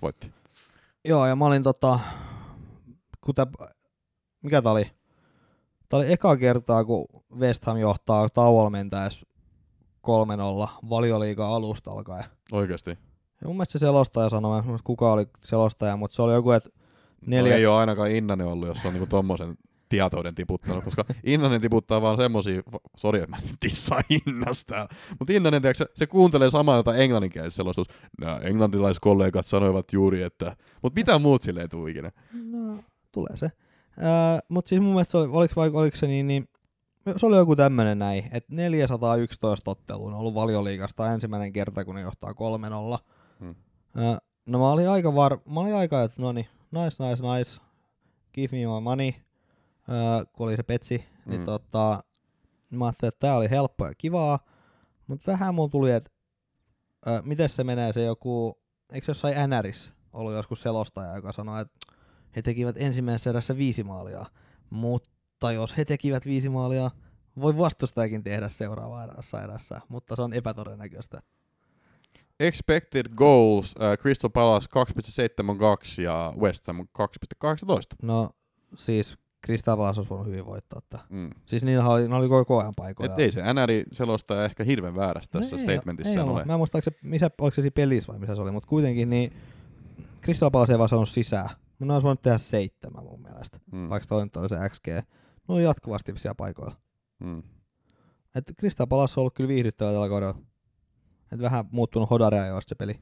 voitti. 0.02 0.32
Joo, 1.04 1.26
ja 1.26 1.36
mä 1.36 1.46
olin 1.46 1.62
tota, 1.62 2.00
kuta, 3.20 3.46
mikä 4.42 4.62
tää 4.62 4.72
oli? 4.72 4.90
Tää 5.88 5.98
oli 6.00 6.12
eka 6.12 6.36
kertaa, 6.36 6.84
kun 6.84 7.06
West 7.38 7.64
Ham 7.64 7.78
johtaa 7.78 8.28
tauolla 8.28 8.70
mentäessä 8.70 9.26
3-0 10.06 10.68
valioliiga 10.90 11.46
alusta 11.46 11.90
alkaen. 11.90 12.24
Oikeasti. 12.52 12.90
Ja 13.40 13.46
mun 13.46 13.56
mielestä 13.56 13.72
se 13.72 13.78
selostaja 13.78 14.28
sanoi, 14.28 14.62
muista 14.62 14.86
kuka 14.86 15.12
oli 15.12 15.26
selostaja, 15.44 15.96
mutta 15.96 16.16
se 16.16 16.22
oli 16.22 16.32
joku, 16.32 16.50
että 16.50 16.70
neljä... 17.26 17.52
No 17.52 17.58
ei 17.58 17.66
ole 17.66 17.76
ainakaan 17.76 18.10
Innanen 18.10 18.46
ollut, 18.46 18.68
jos 18.68 18.86
on 18.86 18.92
niinku 18.92 19.06
tommosen 19.06 19.56
tietouden 19.88 20.34
tiputtanut, 20.34 20.84
koska 20.84 21.04
Innanen 21.24 21.60
tiputtaa 21.60 22.02
vaan 22.02 22.16
semmosia, 22.16 22.62
sori, 22.96 23.18
että 23.18 23.30
mä 23.30 23.36
nyt 23.42 23.56
dissaan 23.64 24.04
Innasta, 24.10 24.88
mutta 25.18 25.32
Innanen, 25.32 25.62
tiedätkö, 25.62 25.86
se, 25.94 26.06
kuuntelee 26.06 26.50
samaa 26.50 26.76
jota 26.76 26.94
englanninkielisessä 26.94 27.56
selostus. 27.56 27.86
Nämä 28.20 28.36
englantilaiskollegat 28.42 29.46
sanoivat 29.46 29.92
juuri, 29.92 30.22
että, 30.22 30.56
mutta 30.82 31.00
mitä 31.00 31.18
muut 31.18 31.42
sille 31.42 31.60
ei 31.60 31.68
tule 31.68 31.90
ikinä. 31.90 32.12
No, 32.44 32.82
tulee 33.12 33.36
se. 33.36 33.50
Öö, 34.02 34.38
mutta 34.48 34.68
siis 34.68 34.80
mun 34.80 34.92
mielestä 34.92 35.10
se 35.12 35.18
oli, 35.18 35.28
oliko, 35.32 35.52
vai, 35.56 35.70
oliko 35.72 35.96
se 35.96 36.06
niin, 36.06 36.26
niin 36.28 36.48
se 37.16 37.26
oli 37.26 37.36
joku 37.36 37.56
tämmönen 37.56 37.98
näin, 37.98 38.24
että 38.32 38.54
411 38.54 39.70
otteluun 39.70 40.12
on 40.12 40.18
ollut 40.20 40.34
valioliigasta 40.34 41.12
ensimmäinen 41.12 41.52
kerta, 41.52 41.84
kun 41.84 41.94
ne 41.94 42.00
johtaa 42.00 42.32
3-0. 42.32 42.34
Hmm. 43.40 43.54
Öö, 43.98 44.16
no 44.46 44.58
mä 44.58 44.70
olin 44.70 44.88
aika 44.88 45.14
var... 45.14 45.38
Mä 45.52 45.60
olin 45.60 45.74
aika, 45.74 46.02
että 46.02 46.22
no 46.22 46.32
niin, 46.32 46.46
nice, 46.70 47.04
nice, 47.08 47.22
nice, 47.22 47.60
give 48.34 48.56
me 48.56 48.74
my 48.74 48.80
money, 48.80 49.12
öö, 49.88 50.24
kun 50.32 50.48
oli 50.48 50.56
se 50.56 50.62
petsi, 50.62 51.04
niin 51.26 51.40
Mm. 51.40 51.44
tota, 51.44 52.04
mä 52.70 52.84
ajattelin, 52.86 53.08
että 53.08 53.26
tää 53.26 53.36
oli 53.36 53.50
helppoa 53.50 53.88
ja 53.88 53.94
kivaa, 53.98 54.38
mutta 55.06 55.32
vähän 55.32 55.54
mulla 55.54 55.68
tuli, 55.68 55.90
että 55.90 56.10
öö, 57.06 57.22
miten 57.22 57.48
se 57.48 57.64
menee 57.64 57.92
se 57.92 58.02
joku, 58.02 58.58
eikö 58.92 59.04
se 59.04 59.10
jossain 59.10 59.50
NRissä 59.50 59.90
ollut 60.12 60.32
joskus 60.32 60.62
selostaja, 60.62 61.16
joka 61.16 61.32
sanoi, 61.32 61.60
että 61.62 61.87
he 62.36 62.42
tekivät 62.42 62.76
ensimmäisessä 62.78 63.30
erässä 63.30 63.56
viisi 63.56 63.84
maalia, 63.84 64.26
mutta 64.70 65.52
jos 65.52 65.76
he 65.76 65.84
tekivät 65.84 66.26
viisi 66.26 66.48
maalia, 66.48 66.90
voi 67.40 67.58
vastustajakin 67.58 68.24
tehdä 68.24 68.48
seuraavassa 68.48 69.42
erässä, 69.42 69.80
mutta 69.88 70.16
se 70.16 70.22
on 70.22 70.32
epätodennäköistä. 70.32 71.22
Expected 72.40 73.06
goals, 73.16 73.74
äh, 73.82 73.98
Crystal 73.98 74.30
Palace 74.30 74.66
2,72 74.70 76.02
ja 76.02 76.34
West 76.38 76.66
Ham 76.66 76.88
2,18. 76.98 77.76
No 78.02 78.30
siis 78.76 79.18
Crystal 79.46 79.76
Palace 79.76 80.00
olisi 80.00 80.10
voinut 80.10 80.26
hyvin 80.26 80.46
voittaa. 80.46 80.78
Että. 80.78 80.98
Mm. 81.08 81.30
Siis 81.46 81.64
niillä 81.64 81.88
oli, 81.88 82.08
ne 82.08 82.14
oli 82.14 82.28
koko 82.28 82.60
ajan 82.60 82.72
paikoilla. 82.76 83.14
Et 83.14 83.20
ei 83.20 83.32
se 83.32 83.42
NRI 83.54 83.84
selostaja 83.92 84.44
ehkä 84.44 84.64
hirveän 84.64 84.96
väärässä 84.96 85.30
tässä 85.30 85.56
No 85.56 85.62
statementissa 85.62 86.12
ei 86.12 86.18
ole. 86.18 86.30
ollut. 86.30 86.46
Mä 86.46 86.52
en 86.52 86.58
muista, 86.58 86.78
oliko 86.78 86.90
se, 86.90 86.96
missä, 87.02 87.30
oliko 87.40 87.54
se 87.54 87.62
siinä 87.62 87.74
pelissä 87.74 88.12
vai 88.12 88.18
missä 88.20 88.34
se 88.34 88.40
oli, 88.40 88.50
mutta 88.50 88.68
kuitenkin 88.68 89.10
niin 89.10 89.32
Crystal 90.22 90.50
Palace 90.50 90.72
ei 90.72 90.78
vaan 90.78 90.88
saanut 90.88 91.08
sisään. 91.08 91.50
Mun 91.78 91.90
olisi 91.90 92.04
voinut 92.04 92.22
tehdä 92.22 92.38
seitsemän 92.38 93.04
mun 93.04 93.22
mielestä, 93.22 93.58
Mm. 93.72 93.88
vaikka 93.88 94.06
toinen 94.08 94.30
oli 94.36 94.48
se 94.48 94.56
XG. 94.68 94.86
Ne 94.88 95.54
oli 95.54 95.64
jatkuvasti 95.64 96.12
siellä 96.16 96.34
paikoilla. 96.34 96.76
Mm. 97.18 97.42
Et 98.34 98.44
Crystal 98.60 98.86
Palace 98.86 99.14
on 99.16 99.22
ollut 99.22 99.34
kyllä 99.34 99.48
viihdyttävä 99.48 99.92
tällä 99.92 100.08
kaudella. 100.08 100.38
Et 101.32 101.40
vähän 101.40 101.64
muuttunut 101.72 102.10
hodarea 102.10 102.46
jo 102.46 102.60
se 102.60 102.74
peli. 102.74 103.00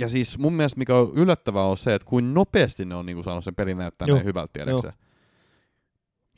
Ja 0.00 0.08
siis 0.08 0.38
mun 0.38 0.52
mielestä 0.52 0.78
mikä 0.78 0.96
on 0.96 1.12
yllättävää 1.16 1.62
on 1.64 1.76
se, 1.76 1.94
että 1.94 2.06
kuin 2.08 2.34
nopeasti 2.34 2.84
ne 2.84 2.94
on 2.94 3.06
niinku 3.06 3.22
saanut 3.22 3.44
sen 3.44 3.54
pelin 3.54 3.78
näyttää 3.78 4.08
Joo, 4.08 4.14
näin 4.16 4.26
hyvältä, 4.26 4.52
tiedäksä. 4.52 4.92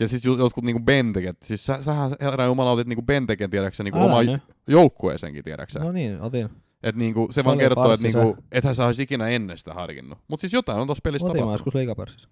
Ja 0.00 0.08
siis 0.08 0.24
jotkut 0.24 0.64
niinku 0.64 0.82
Benteket, 0.82 1.36
siis 1.42 1.66
sä, 1.66 1.82
sähän 1.82 2.14
herra 2.20 2.44
jumala 2.44 2.70
otit 2.72 2.86
niinku 2.88 3.02
Benteken, 3.02 3.50
tiedäksä, 3.50 3.84
niinku 3.84 3.98
Älä 3.98 4.06
oma 4.06 4.22
nyt. 4.22 4.42
joukkueeseenkin, 4.68 5.44
tiedäksä. 5.44 5.78
No 5.80 5.92
niin, 5.92 6.20
otin. 6.20 6.48
Et 6.82 6.96
niinku, 6.96 7.28
se, 7.30 7.34
Se 7.34 7.44
vaan 7.44 7.58
kertoo, 7.58 7.92
että 7.92 8.06
niinku, 8.06 8.36
ethän 8.52 8.74
sä 8.74 8.86
olisi 8.86 9.02
ikinä 9.02 9.28
ennen 9.28 9.58
sitä 9.58 9.74
harkinnut. 9.74 10.18
Mut 10.28 10.40
siis 10.40 10.52
jotain 10.52 10.80
on 10.80 10.86
tossa 10.86 11.02
pelissä 11.02 11.26
Otin 11.26 11.34
tapahtunut. 11.34 11.54
joskus 11.54 11.74
liigapörssissä. 11.74 12.28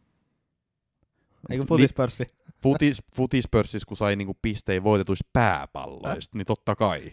Eikö 1.50 1.64
futispörssi? 1.64 2.26
Futis, 2.62 3.02
futispörssissä, 3.16 3.86
kun 3.86 3.96
sai 3.96 4.16
niinku 4.16 4.36
pistejä 4.42 4.84
voitetuista 4.84 5.28
pääpalloista, 5.32 6.38
niin 6.38 6.46
totta 6.46 6.76
kai. 6.76 7.12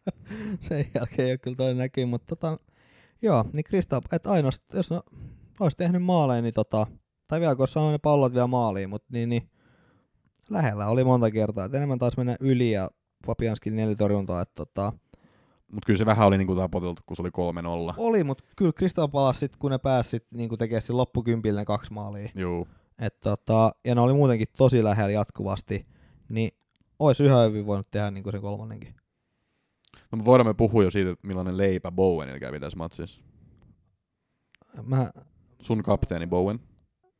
Sen 0.68 0.90
jälkeen 0.94 1.26
ei 1.26 1.32
ole 1.32 1.38
kyllä 1.38 1.56
toinen 1.56 1.78
näkyy, 1.78 2.04
mutta 2.04 2.36
tota, 2.36 2.58
joo, 3.22 3.44
niin 3.52 3.64
Krista, 3.64 4.00
että 4.12 4.30
ainoastaan, 4.30 4.78
jos 4.78 4.90
no, 4.90 5.02
olisi 5.60 5.76
tehnyt 5.76 6.02
maaleja, 6.02 6.42
niin 6.42 6.54
tota, 6.54 6.86
tai 7.28 7.40
vielä 7.40 7.56
kun 7.56 7.68
saanut 7.68 7.92
ne 7.92 7.98
pallot 7.98 8.34
vielä 8.34 8.46
maaliin, 8.46 8.90
mutta 8.90 9.08
niin, 9.12 9.28
niin 9.28 9.50
lähellä 10.50 10.86
oli 10.86 11.04
monta 11.04 11.30
kertaa, 11.30 11.64
että 11.64 11.76
enemmän 11.76 11.98
taas 11.98 12.16
mennä 12.16 12.36
yli 12.40 12.70
ja 12.70 12.90
Fabianskin 13.26 13.76
neljä 13.76 13.96
torjuntaa, 13.96 14.42
että 14.42 14.54
tota, 14.54 14.92
Mut 15.72 15.84
kyllä 15.86 15.98
se 15.98 16.06
vähän 16.06 16.26
oli 16.26 16.38
niinku 16.38 16.54
tapoteltu, 16.54 17.02
kun 17.06 17.16
se 17.16 17.22
oli 17.22 17.30
3-0. 17.90 17.94
oli, 17.96 18.24
mutta 18.24 18.44
kyllä 18.56 18.72
Crystal 18.72 19.08
Palace 19.08 19.38
sit, 19.38 19.56
kun 19.56 19.70
ne 19.70 19.78
pääsi 19.78 20.10
sit, 20.10 20.26
niin 20.30 20.58
tekemään 20.58 20.82
siinä 20.82 20.96
loppukympillä 20.96 21.60
ne 21.60 21.64
kaksi 21.64 21.92
maalia, 21.92 22.28
Juu. 22.34 22.68
et 22.98 23.20
tota, 23.20 23.70
ja 23.84 23.94
ne 23.94 24.00
oli 24.00 24.12
muutenkin 24.12 24.46
tosi 24.56 24.84
lähellä 24.84 25.12
jatkuvasti, 25.12 25.86
niin 26.28 26.50
olisi 26.98 27.24
yhä 27.24 27.42
hyvin 27.42 27.66
voinut 27.66 27.90
tehdä 27.90 28.10
niin 28.10 28.24
kuin 28.24 28.32
sen 28.32 28.40
kolmannenkin. 28.42 28.94
No, 30.12 30.16
mutta 30.16 30.26
voidaan 30.26 30.46
me 30.46 30.54
puhua 30.54 30.84
jo 30.84 30.90
siitä, 30.90 31.10
että 31.10 31.26
millainen 31.26 31.56
leipä 31.56 31.90
Bowenilla 31.90 32.38
kävi 32.38 32.60
tässä 32.60 32.78
matsissa. 32.78 33.22
Mä, 34.82 35.10
Sun 35.60 35.82
kapteeni 35.82 36.26
Bowen, 36.26 36.60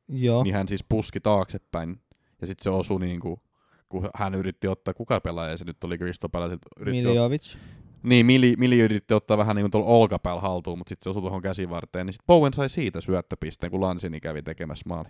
joo, 0.08 0.42
niin 0.42 0.54
hän 0.54 0.68
siis 0.68 0.84
puski 0.88 1.20
taaksepäin, 1.20 2.00
ja 2.40 2.46
sitten 2.46 2.64
se 2.64 2.70
osui 2.70 3.00
niinku, 3.00 3.42
kun 3.88 4.08
hän 4.14 4.34
yritti 4.34 4.68
ottaa, 4.68 4.94
kuka 4.94 5.20
pelaaja 5.20 5.56
se 5.56 5.64
nyt 5.64 5.84
oli 5.84 5.98
Crystal 5.98 6.30
Palace, 6.30 6.58
yritti 6.80 7.04
ot- 7.04 7.08
Miljovic. 7.08 7.56
Niin, 8.02 8.26
Mili, 8.26 8.54
Mili 8.58 8.80
yritti 8.80 9.14
ottaa 9.14 9.38
vähän 9.38 9.56
niin 9.56 9.62
kuin 9.62 9.70
tuolla 9.70 9.88
olkapäällä 9.88 10.42
haltuun, 10.42 10.78
mutta 10.78 10.88
sitten 10.88 11.04
se 11.04 11.10
osui 11.10 11.22
tuohon 11.22 11.42
käsivarteen, 11.42 12.06
niin 12.06 12.14
sitten 12.14 12.26
Bowen 12.26 12.52
sai 12.52 12.68
siitä 12.68 13.00
syöttöpisteen, 13.00 13.70
kun 13.70 13.80
Lansini 13.80 14.20
kävi 14.20 14.42
tekemässä 14.42 14.84
maali. 14.88 15.08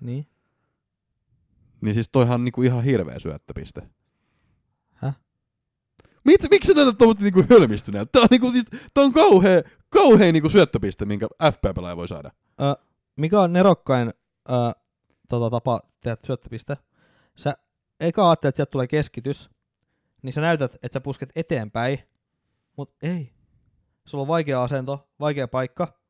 Niin. 0.00 0.26
Niin 1.80 1.94
siis 1.94 2.08
toihan 2.08 2.44
niinku 2.44 2.62
ihan 2.62 2.84
hirveä 2.84 3.18
syöttöpiste. 3.18 3.82
Häh? 4.94 5.16
Miksi, 6.24 6.48
miksi 6.50 6.72
sä 6.72 6.74
näytät 6.74 6.98
tuommoista 6.98 7.24
niinku 7.24 7.44
hölmistyneeltä? 7.50 8.08
Tää 8.12 8.22
on, 8.22 8.28
niinku, 8.30 8.50
siis, 8.50 8.64
tää 8.94 9.04
on 9.04 9.12
kauhea, 9.12 9.62
kauhea 9.88 10.32
niinku 10.32 10.48
syöttöpiste, 10.48 11.04
minkä 11.04 11.26
FP-pelaaja 11.52 11.96
voi 11.96 12.08
saada. 12.08 12.30
Ö, 12.60 12.82
mikä 13.16 13.40
on 13.40 13.52
nerokkain 13.52 14.08
ö, 14.08 14.52
tota, 15.28 15.50
tapa 15.50 15.80
tehdä 16.02 16.16
syöttöpiste? 16.26 16.76
Sä 17.36 17.54
eka 18.00 18.28
ajattelet, 18.28 18.52
että 18.52 18.56
sieltä 18.56 18.70
tulee 18.70 18.86
keskitys, 18.86 19.50
niin 20.22 20.32
sä 20.32 20.40
näytät, 20.40 20.74
että 20.74 20.88
sä 20.92 21.00
pusket 21.00 21.30
eteenpäin, 21.36 21.98
mutta 22.76 23.06
ei. 23.06 23.32
Sulla 24.06 24.22
on 24.22 24.28
vaikea 24.28 24.62
asento, 24.62 25.08
vaikea 25.20 25.48
paikka. 25.48 26.00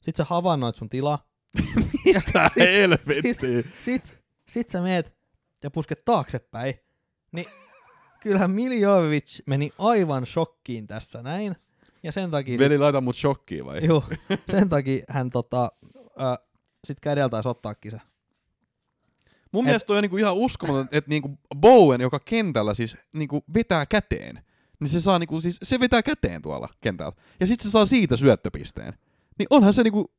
Sitten 0.00 0.26
sä 0.26 0.30
havainnoit 0.30 0.76
sun 0.76 0.88
tilaa. 0.88 1.28
Mitä 2.04 2.50
helvettiä? 2.58 3.62
Sit, 3.84 4.18
sit 4.48 4.70
sä 4.70 4.80
meet 4.80 5.12
ja 5.62 5.70
pusket 5.70 6.04
taaksepäin. 6.04 6.74
Niin 7.32 7.46
kyllähän 8.20 8.50
Miljovic 8.50 9.38
meni 9.46 9.70
aivan 9.78 10.26
shokkiin 10.26 10.86
tässä 10.86 11.22
näin. 11.22 11.56
Ja 12.02 12.12
sen 12.12 12.30
takia... 12.30 12.58
Veli, 12.58 12.78
laita 12.78 13.00
mut 13.00 13.16
shokkiin 13.16 13.64
vai? 13.64 13.84
Joo, 13.86 14.04
sen 14.50 14.68
takia 14.68 15.04
hän 15.08 15.30
tota, 15.30 15.72
ö, 15.96 16.46
sit 16.84 17.00
kädellä 17.00 17.28
taisi 17.28 17.48
ottaakin 17.48 17.90
se. 17.90 18.00
Mun 19.52 19.64
Et- 19.64 19.66
mielestä 19.66 19.86
toi 19.86 19.96
on 19.98 20.02
niinku 20.02 20.16
ihan 20.16 20.34
uskomaton, 20.34 20.88
että 20.92 21.08
niinku 21.08 21.38
Bowen, 21.56 22.00
joka 22.00 22.18
kentällä 22.20 22.74
siis 22.74 22.96
niinku 23.12 23.44
vetää 23.54 23.86
käteen, 23.86 24.44
niin 24.82 24.90
se 24.90 25.00
saa 25.00 25.18
niinku, 25.18 25.40
siis 25.40 25.58
se 25.62 25.80
vetää 25.80 26.02
käteen 26.02 26.42
tuolla 26.42 26.68
kentällä. 26.80 27.12
Ja 27.40 27.46
sitten 27.46 27.64
se 27.64 27.70
saa 27.70 27.86
siitä 27.86 28.16
syöttöpisteen. 28.16 28.92
Niin 29.38 29.46
onhan 29.50 29.72
se 29.72 29.82
niinku, 29.82 30.12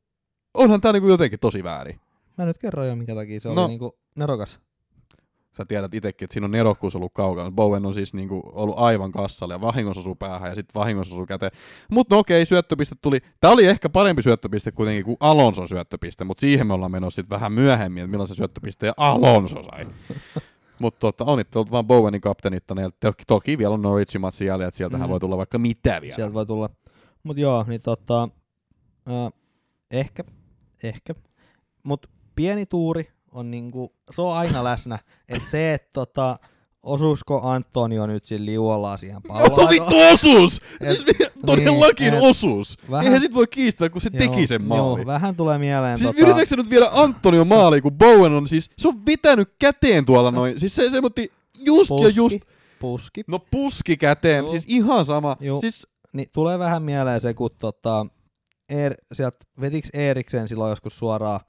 onhan 0.54 0.80
tää 0.80 0.92
niinku 0.92 1.08
jotenkin 1.08 1.40
tosi 1.40 1.64
väärin. 1.64 2.00
Mä 2.38 2.44
nyt 2.44 2.58
kerron 2.58 2.88
jo, 2.88 2.96
minkä 2.96 3.14
takia 3.14 3.40
se 3.40 3.48
No. 3.48 3.62
oli 3.62 3.68
niinku 3.68 3.98
nerokas. 4.14 4.58
Sä 5.56 5.64
tiedät 5.64 5.94
itsekin, 5.94 6.26
että 6.26 6.32
siinä 6.32 6.44
on 6.44 6.50
nerokkuus 6.50 6.96
ollut 6.96 7.12
kaukana. 7.14 7.50
Bowen 7.50 7.86
on 7.86 7.94
siis 7.94 8.14
niinku 8.14 8.42
ollut 8.52 8.78
aivan 8.78 9.12
kassalla 9.12 9.54
ja 9.54 9.60
vahingossa 9.60 10.00
osuu 10.00 10.14
päähän 10.14 10.50
ja 10.50 10.54
sitten 10.54 10.80
vahingossa 10.80 11.14
osuu 11.14 11.26
käteen. 11.26 11.52
Mutta 11.90 12.14
no 12.14 12.18
okei, 12.18 12.46
syöttöpiste 12.46 12.94
tuli. 13.02 13.20
Tää 13.40 13.50
oli 13.50 13.64
ehkä 13.64 13.88
parempi 13.88 14.22
syöttöpiste 14.22 14.72
kuitenkin 14.72 15.04
kuin 15.04 15.16
Alonson 15.20 15.68
syöttöpiste, 15.68 16.24
mutta 16.24 16.40
siihen 16.40 16.66
me 16.66 16.74
ollaan 16.74 16.90
menossa 16.92 17.16
sitten 17.16 17.36
vähän 17.36 17.52
myöhemmin, 17.52 18.02
että 18.02 18.10
millaisen 18.10 18.36
syöttöpisteen 18.36 18.92
Alonso 18.96 19.62
sai. 19.62 19.86
Mutta 20.78 21.00
tota, 21.00 21.24
onnittelut 21.24 21.70
vaan 21.70 21.86
Bowenin 21.86 22.20
kapteenittaneelta. 22.20 22.96
Toki, 23.00 23.22
toki 23.26 23.58
vielä 23.58 23.74
on 23.74 23.82
Norwichin 23.82 24.20
matsi 24.20 24.44
jäljellä, 24.46 24.68
että 24.68 24.78
sieltähän 24.78 25.08
Mm. 25.08 25.10
voi 25.10 25.20
tulla 25.20 25.36
vaikka 25.36 25.58
mitä 25.58 26.00
vielä. 26.00 26.16
Sieltä 26.16 26.34
voi 26.34 26.46
tulla. 26.46 26.68
Mut 27.22 27.38
joo, 27.38 27.64
niin 27.68 27.80
tota, 27.80 28.28
äh, 29.08 29.32
ehkä, 29.90 30.24
ehkä. 30.82 31.14
Mut 31.82 32.10
pieni 32.34 32.66
tuuri 32.66 33.10
on 33.32 33.50
niinku, 33.50 33.94
se 34.10 34.22
on 34.22 34.36
aina 34.36 34.64
läsnä. 34.64 34.98
että 35.28 35.50
se, 35.50 35.74
että 35.74 35.90
tota, 35.92 36.38
osuusko 36.84 37.40
Antonio 37.44 38.06
nyt 38.06 38.24
sillä 38.26 38.46
liuollaan 38.46 38.98
siihen 38.98 39.20
No 39.28 39.34
palloon. 39.34 39.70
vittu 39.70 39.96
osuus! 40.12 40.60
Et- 40.80 40.88
siis 40.88 41.06
vi- 41.06 41.26
todellakin 41.46 42.04
niin, 42.04 42.14
et- 42.14 42.22
osuus. 42.22 42.78
vähän- 42.90 43.04
Eihän 43.06 43.20
sit 43.20 43.34
voi 43.34 43.46
kiistää, 43.46 43.90
kun 43.90 44.00
se 44.00 44.10
Joo, 44.12 44.18
teki 44.18 44.46
sen 44.46 44.62
maali. 44.64 45.00
Joo, 45.00 45.06
vähän 45.06 45.36
tulee 45.36 45.58
mieleen 45.58 45.98
Siis 45.98 46.10
tota, 46.10 46.22
yritätkö 46.22 46.46
sä 46.46 46.56
nyt 46.56 46.70
viedä 46.70 46.88
Antonio 46.92 47.44
maaliin, 47.44 47.82
kun 47.82 47.92
Bowen 47.98 48.32
on 48.32 48.48
siis, 48.48 48.70
se 48.78 48.88
on 48.88 49.06
vetänyt 49.06 49.54
käteen 49.58 50.04
tuolla 50.04 50.30
noin. 50.30 50.60
Siis 50.60 50.76
se, 50.76 50.90
se 50.90 51.00
otti 51.02 51.32
just 51.66 51.90
ja 51.90 51.96
puski, 51.96 52.16
just, 52.16 52.36
puski. 52.80 53.24
no 53.28 53.38
puski 53.38 53.96
käteen, 53.96 54.38
Joo. 54.38 54.50
siis 54.50 54.64
ihan 54.68 55.04
sama. 55.04 55.36
Joo. 55.40 55.60
Siis 55.60 55.86
Niin 56.12 56.28
tulee 56.32 56.58
vähän 56.58 56.82
mieleen 56.82 57.20
se, 57.20 57.34
kun 57.34 57.50
tota, 57.58 58.06
er, 58.68 58.94
sieltä 59.12 59.38
vetiks 59.60 59.88
Eriksen 59.92 60.48
silloin 60.48 60.70
joskus 60.70 60.98
suoraan 60.98 61.40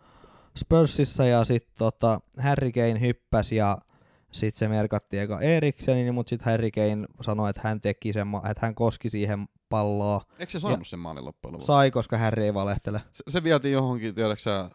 Spursissa 0.57 1.25
ja 1.25 1.45
sitten 1.45 1.73
tota, 1.77 2.19
Harry 2.37 2.71
Kane 2.71 2.99
hyppäsi 3.01 3.55
ja 3.55 3.77
sitten 4.35 4.59
se 4.59 4.67
merkattiin 4.67 5.21
eka 5.23 5.39
Eriksenin, 5.39 6.13
mutta 6.13 6.29
sitten 6.29 6.51
Harry 6.51 6.71
Kane 6.71 7.05
sanoi, 7.21 7.49
että 7.49 7.61
hän 7.63 7.81
teki 7.81 8.13
sen, 8.13 8.27
ma- 8.27 8.41
että 8.49 8.65
hän 8.65 8.75
koski 8.75 9.09
siihen 9.09 9.45
palloa. 9.69 10.21
eikö 10.39 10.51
se 10.51 10.59
saanut 10.59 10.87
sen 10.87 10.99
maalin 10.99 11.25
loppujen 11.25 11.53
lopuksi? 11.53 11.67
Sai, 11.67 11.91
koska 11.91 12.17
Harry 12.17 12.43
ei 12.43 12.53
valehtele. 12.53 13.01
Se, 13.11 13.23
se 13.29 13.43
vietiin 13.43 13.73
johonkin, 13.73 14.15
tiedätkö 14.15 14.41
sä, 14.41 14.69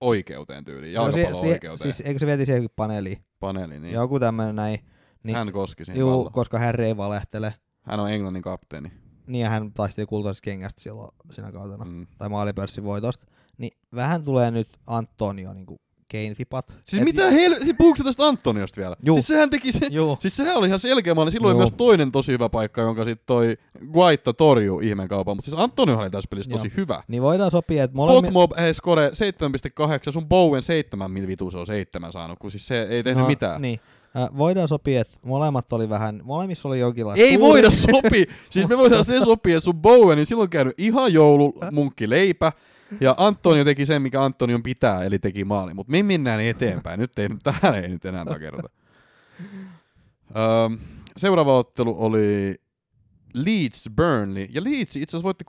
oikeuteen 0.00 0.64
tyyliin, 0.64 0.92
Se 0.94 1.00
on 1.00 1.12
si- 1.12 1.24
si- 1.24 1.82
siis 1.82 2.00
eikö 2.00 2.18
se 2.18 2.26
vieti 2.26 2.46
siihen 2.46 2.68
paneeliin? 2.76 3.24
paneeli, 3.40 3.72
niin. 3.72 3.82
Niin. 3.82 3.94
Joku 3.94 4.20
tämmöinen 4.20 4.56
näin. 4.56 4.78
Niin, 5.22 5.36
Hän 5.36 5.52
koski 5.52 5.84
siihen 5.84 6.00
juu, 6.00 6.30
koska 6.32 6.58
Harry 6.58 6.84
ei 6.84 6.96
valehtele. 6.96 7.54
Hän 7.82 8.00
on 8.00 8.10
Englannin 8.10 8.42
kapteeni. 8.42 8.92
Niin 9.26 9.42
ja 9.42 9.50
hän 9.50 9.72
taisteli 9.72 10.06
kultaisesta 10.06 10.44
kengästä 10.44 10.82
silloin 10.82 11.10
siinä 11.30 11.52
kautena. 11.52 11.84
Mm. 11.84 12.06
tai 12.18 12.28
maalipörssin 12.28 12.84
voitosta, 12.84 13.26
niin 13.58 13.78
vähän 13.94 14.22
tulee 14.24 14.50
nyt 14.50 14.68
Antonio 14.86 15.52
niinku 15.54 15.76
Kane-fipat. 16.14 16.76
Siis 16.84 17.00
Et- 17.00 17.04
mitä 17.04 17.30
hel... 17.30 17.54
Siis 17.54 17.74
puhuuko 17.78 18.04
tästä 18.04 18.26
Antoniosta 18.26 18.80
vielä? 18.80 18.96
Juu. 19.02 19.16
Siis 19.16 19.26
sehän 19.26 19.50
teki 19.50 19.72
sen... 19.72 19.92
Juu. 19.92 20.16
Siis 20.20 20.36
sehän 20.36 20.56
oli 20.56 20.66
ihan 20.66 20.78
selkeä 20.78 21.14
maali. 21.14 21.30
Silloin 21.30 21.56
oli 21.56 21.58
myös 21.58 21.72
toinen 21.76 22.12
tosi 22.12 22.32
hyvä 22.32 22.48
paikka, 22.48 22.80
jonka 22.80 23.04
sitten 23.04 23.26
toi 23.26 23.56
Guaita 23.92 24.32
torjuu 24.32 24.80
ihmeen 24.80 25.08
kaupan. 25.08 25.36
Mutta 25.36 25.50
siis 25.50 25.60
Antonio 25.60 25.98
oli 25.98 26.10
tässä 26.10 26.28
pelissä 26.30 26.50
tosi 26.50 26.66
Joo. 26.66 26.74
hyvä. 26.76 27.02
Niin 27.08 27.22
voidaan 27.22 27.50
sopia, 27.50 27.84
että 27.84 27.96
molemmin... 27.96 28.24
Fotmob 28.24 28.58
ei 28.58 28.74
score 28.74 29.08
7.8, 30.08 30.12
sun 30.12 30.28
Bowen 30.28 30.62
7, 30.62 31.10
millä 31.10 31.28
vitu 31.28 31.50
se 31.50 31.58
on 31.58 31.66
7 31.66 32.12
saanut, 32.12 32.38
kun 32.38 32.50
siis 32.50 32.66
se 32.66 32.82
ei 32.82 33.02
tehnyt 33.02 33.26
mitään. 33.26 33.62
Niin. 33.62 33.80
Äh, 34.16 34.28
voidaan 34.38 34.68
sopia, 34.68 35.00
että 35.00 35.16
molemmat 35.22 35.72
oli 35.72 35.88
vähän, 35.88 36.20
molemmissa 36.24 36.68
oli 36.68 36.78
jonkinlaista... 36.78 37.24
Ei 37.24 37.40
voida 37.40 37.70
sopia. 37.70 38.24
Siis 38.50 38.68
me 38.68 38.78
voidaan 38.78 39.04
se 39.04 39.20
sopia, 39.20 39.56
että 39.56 39.64
sun 39.64 39.82
Bowen, 39.82 40.16
niin 40.16 40.26
silloin 40.26 40.50
käynyt 40.50 40.74
ihan 40.78 41.12
leipä. 42.06 42.52
Ja 43.00 43.14
Antonio 43.18 43.64
teki 43.64 43.86
sen, 43.86 44.02
mikä 44.02 44.24
Antonion 44.24 44.62
pitää, 44.62 45.04
eli 45.04 45.18
teki 45.18 45.44
maali. 45.44 45.74
Mutta 45.74 45.90
me 45.90 46.02
mennään 46.02 46.40
eteenpäin. 46.40 47.00
Nyt 47.00 47.18
ei, 47.18 47.28
tähän 47.42 47.74
ei 47.74 47.88
nyt 47.88 48.04
enää 48.04 48.24
takerrota. 48.24 48.68
Öö, 50.36 50.76
seuraava 51.16 51.58
ottelu 51.58 51.96
oli 51.98 52.54
Leeds 53.34 53.90
Burnley. 53.96 54.46
Ja 54.50 54.64
Leeds 54.64 54.96
itse 54.96 55.16
asiassa 55.16 55.24
voitti 55.24 55.44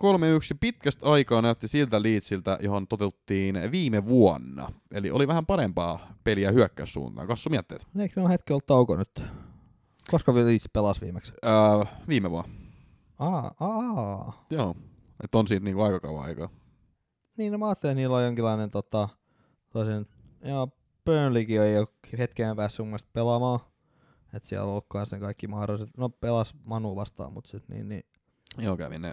3-1. 0.54 0.58
Pitkästä 0.60 1.06
aikaa 1.12 1.42
näytti 1.42 1.68
siltä 1.68 2.04
Leedsiltä, 2.04 2.58
johon 2.62 2.88
toteuttiin 2.88 3.72
viime 3.72 4.06
vuonna. 4.06 4.72
Eli 4.92 5.12
oli 5.12 5.28
vähän 5.28 5.46
parempaa 5.46 6.14
peliä 6.24 6.52
hyökkäyssuuntaan. 6.52 7.28
Kassu 7.28 7.50
mietteet? 7.50 7.88
Eikö 8.00 8.20
ne 8.20 8.26
ole 8.26 8.34
hetki 8.34 8.54
ollut 8.54 8.66
tauko 8.66 8.96
nyt? 8.96 9.24
Koska 10.12 10.36
Leeds 10.36 10.70
pelasi 10.74 11.02
viimeksi? 11.02 11.34
Öö, 11.46 11.52
viime 12.08 12.32
vuonna. 12.32 12.56
Aa, 13.20 13.52
aa. 13.60 14.46
Joo. 14.50 14.76
Että 15.24 15.38
on 15.38 15.48
siitä 15.48 15.64
niinku 15.64 15.82
aika 15.82 16.00
kauan 16.00 16.26
aikaa. 16.26 16.50
Niin, 17.38 17.52
no 17.52 17.58
mä 17.58 17.68
ajattelin, 17.68 17.92
että 17.92 18.00
niillä 18.02 18.16
on 18.16 18.24
jonkinlainen 18.24 18.72
tota, 18.72 19.10
toisen, 19.70 20.06
joo, 20.44 20.70
Burnleykin 21.06 21.62
ei 21.62 21.78
ole 21.78 21.88
hetkeen 22.18 22.56
päässyt 22.56 22.80
mun 22.80 22.88
mielestä 22.88 23.10
pelaamaan. 23.14 23.60
Että 24.34 24.50
siellä 24.50 24.64
on 24.64 24.72
ollut 24.72 24.86
kanssa 24.88 25.16
ne 25.16 25.20
kaikki 25.20 25.48
mahdolliset, 25.48 25.90
no 25.98 26.10
pelas 26.10 26.56
Manu 26.64 26.96
vastaan, 26.96 27.34
mutta 27.34 27.50
sit 27.50 27.70
niin, 27.70 27.90
niin 27.90 28.04
Joo, 28.58 28.78
kävin 28.78 29.02
ne 29.02 29.12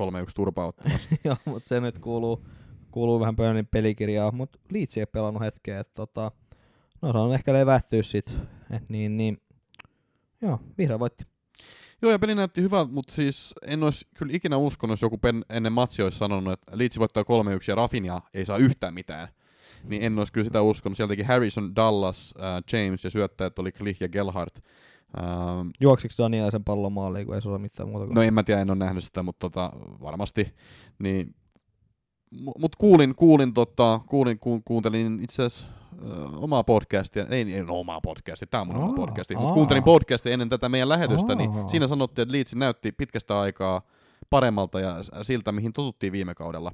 3-1 0.00 0.04
turpauttamassa. 0.34 1.08
Joo, 1.24 1.36
mutta 1.44 1.68
se 1.68 1.80
nyt 1.80 1.98
kuuluu, 1.98 2.46
kuuluu 2.90 3.20
vähän 3.20 3.36
Burnleyn 3.36 3.66
pelikirjaan, 3.66 4.34
mutta 4.34 4.58
Leeds 4.70 4.96
ei 4.96 5.06
pelannut 5.06 5.42
hetkeä, 5.42 5.80
että 5.80 5.94
tota, 5.94 6.32
no 7.02 7.12
se 7.12 7.18
on 7.18 7.34
ehkä 7.34 7.52
levähtyä 7.52 8.02
sit, 8.02 8.34
et 8.70 8.88
niin, 8.88 9.16
niin, 9.16 9.42
joo, 10.42 10.58
vihreä 10.78 10.98
voitti. 10.98 11.24
Joo, 12.02 12.12
ja 12.12 12.18
peli 12.18 12.34
näytti 12.34 12.62
hyvältä, 12.62 12.92
mutta 12.92 13.12
siis 13.12 13.54
en 13.62 13.82
olisi 13.82 14.06
kyllä 14.14 14.32
ikinä 14.36 14.56
uskonut, 14.56 14.92
jos 14.92 15.02
joku 15.02 15.18
pen, 15.18 15.44
ennen 15.50 15.72
matsia 15.72 16.04
olisi 16.04 16.18
sanonut, 16.18 16.52
että 16.52 16.78
Leeds 16.78 16.98
voittaa 16.98 17.22
3-1 17.22 17.26
ja 17.68 17.74
Rafinha 17.74 18.20
ei 18.34 18.46
saa 18.46 18.56
yhtään 18.56 18.94
mitään. 18.94 19.28
Niin 19.84 20.02
en 20.02 20.18
olisi 20.18 20.32
kyllä 20.32 20.44
sitä 20.44 20.62
uskonut. 20.62 20.96
Sieltä 20.96 21.12
teki 21.12 21.22
Harrison, 21.22 21.76
Dallas, 21.76 22.34
äh, 22.40 22.62
James 22.72 23.04
ja 23.04 23.10
syöttäjät 23.10 23.58
oli 23.58 23.72
Klich 23.72 24.02
ja 24.02 24.08
Gelhardt. 24.08 24.58
Ähm, 25.18 25.68
Juoksiko 25.80 26.14
Daniel 26.18 26.50
sen 26.50 26.64
pallon 26.64 26.92
maaliin, 26.92 27.26
kun 27.26 27.34
ei 27.34 27.42
se 27.42 27.48
ole 27.48 27.58
mitään 27.58 27.88
muuta 27.88 28.06
kuin... 28.06 28.14
no 28.14 28.22
en 28.22 28.34
mä 28.34 28.42
tiedä, 28.42 28.60
en 28.60 28.70
ole 28.70 28.78
nähnyt 28.78 29.04
sitä, 29.04 29.22
mutta 29.22 29.50
tota, 29.50 29.72
varmasti. 30.02 30.54
Niin, 30.98 31.34
mutta 32.58 32.78
kuulin, 32.78 33.14
kuulin, 33.14 33.54
tota, 33.54 34.00
kuulin 34.08 34.38
ku, 34.38 34.62
kuuntelin 34.64 35.20
itse 35.22 35.42
asiassa 35.42 35.77
omaa 36.36 36.64
podcastia, 36.64 37.26
ei, 37.30 37.54
ei 37.54 37.64
no, 37.64 37.80
omaa 37.80 38.00
podcastia, 38.00 38.48
tämä 38.50 38.60
on 38.60 38.66
mun 38.66 38.76
oma 38.76 38.86
Aa, 38.86 38.96
podcasti, 38.96 39.36
mutta 39.36 39.54
kuuntelin 39.54 39.82
podcastia 39.82 40.32
ennen 40.32 40.48
tätä 40.48 40.68
meidän 40.68 40.88
lähetystä, 40.88 41.34
niin 41.34 41.50
Aa. 41.50 41.68
siinä 41.68 41.86
sanottiin, 41.86 42.22
että 42.22 42.32
Leeds 42.32 42.54
näytti 42.54 42.92
pitkästä 42.92 43.40
aikaa 43.40 43.82
paremmalta 44.30 44.80
ja 44.80 44.96
siltä, 45.22 45.52
mihin 45.52 45.72
totuttiin 45.72 46.12
viime 46.12 46.34
kaudella. 46.34 46.72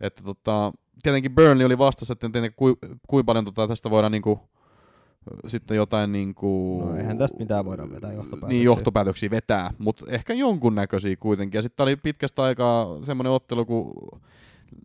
Että 0.00 0.22
tota, 0.22 0.72
tietenkin 1.02 1.34
Burnley 1.34 1.66
oli 1.66 1.78
vastassa, 1.78 2.12
että 2.12 2.30
tiedä, 2.32 2.50
kui, 2.50 2.76
kui 3.06 3.22
paljon 3.22 3.44
tota, 3.44 3.68
tästä 3.68 3.90
voidaan 3.90 4.12
niinku, 4.12 4.40
sitten 5.46 5.76
jotain 5.76 6.12
niinku, 6.12 6.82
No 6.86 6.96
eihän 6.96 7.18
tästä 7.18 7.38
mitään 7.38 7.64
voida 7.64 7.90
vetää 7.90 8.12
johtopäätöksiä. 8.12 8.48
niin, 8.48 8.64
johtopäätöksiä 8.64 9.30
vetää, 9.30 9.70
mutta 9.78 10.04
ehkä 10.08 10.34
jonkunnäköisiä 10.34 11.16
kuitenkin. 11.16 11.58
Ja 11.58 11.62
sitten 11.62 11.84
oli 11.84 11.96
pitkästä 11.96 12.42
aikaa 12.42 13.04
semmoinen 13.04 13.32
ottelu, 13.32 13.64
kun 13.64 13.94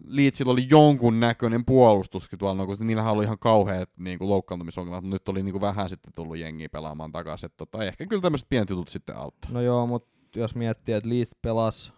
Leedsillä 0.08 0.52
oli 0.52 0.68
jonkun 0.70 1.20
näköinen 1.20 1.66
puolustuskin 1.66 2.40
tuolla, 2.40 2.66
kun 2.66 2.76
niillähän 2.80 3.14
oli 3.14 3.24
ihan 3.24 3.40
kauheat 3.40 3.90
niin 3.98 4.20
kuin 4.20 4.30
loukkaantumisongelmat, 4.30 5.04
mutta 5.04 5.16
nyt 5.16 5.30
oli 5.30 5.44
niin 5.44 5.54
kuin 5.54 5.62
vähän 5.62 5.90
sitten 5.90 6.14
tullut 6.14 6.38
jengiä 6.38 6.70
pelaamaan 6.70 7.12
takaisin. 7.12 7.46
Et 7.48 7.58
Tota, 7.58 7.84
ehkä 7.84 8.06
kyllä 8.06 8.22
tämmöiset 8.22 8.50
pienet 8.50 8.70
jutut 8.70 8.88
sitten 8.88 9.18
auttaa. 9.18 9.52
No 9.52 9.62
joo, 9.62 9.88
mutta 9.88 10.10
jos 10.36 10.56
miettii, 10.56 10.96
että 10.96 11.10
Leeds 11.10 11.36
pelasi 11.42 11.92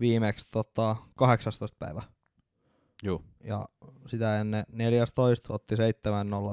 viimeksi 0.00 0.48
tota, 0.52 0.96
18 1.14 1.76
päivä. 1.78 2.02
Joo. 3.02 3.22
Ja 3.44 3.68
sitä 4.06 4.40
ennen 4.40 4.64
14 4.72 5.54
otti 5.54 5.74
7-0 5.74 5.78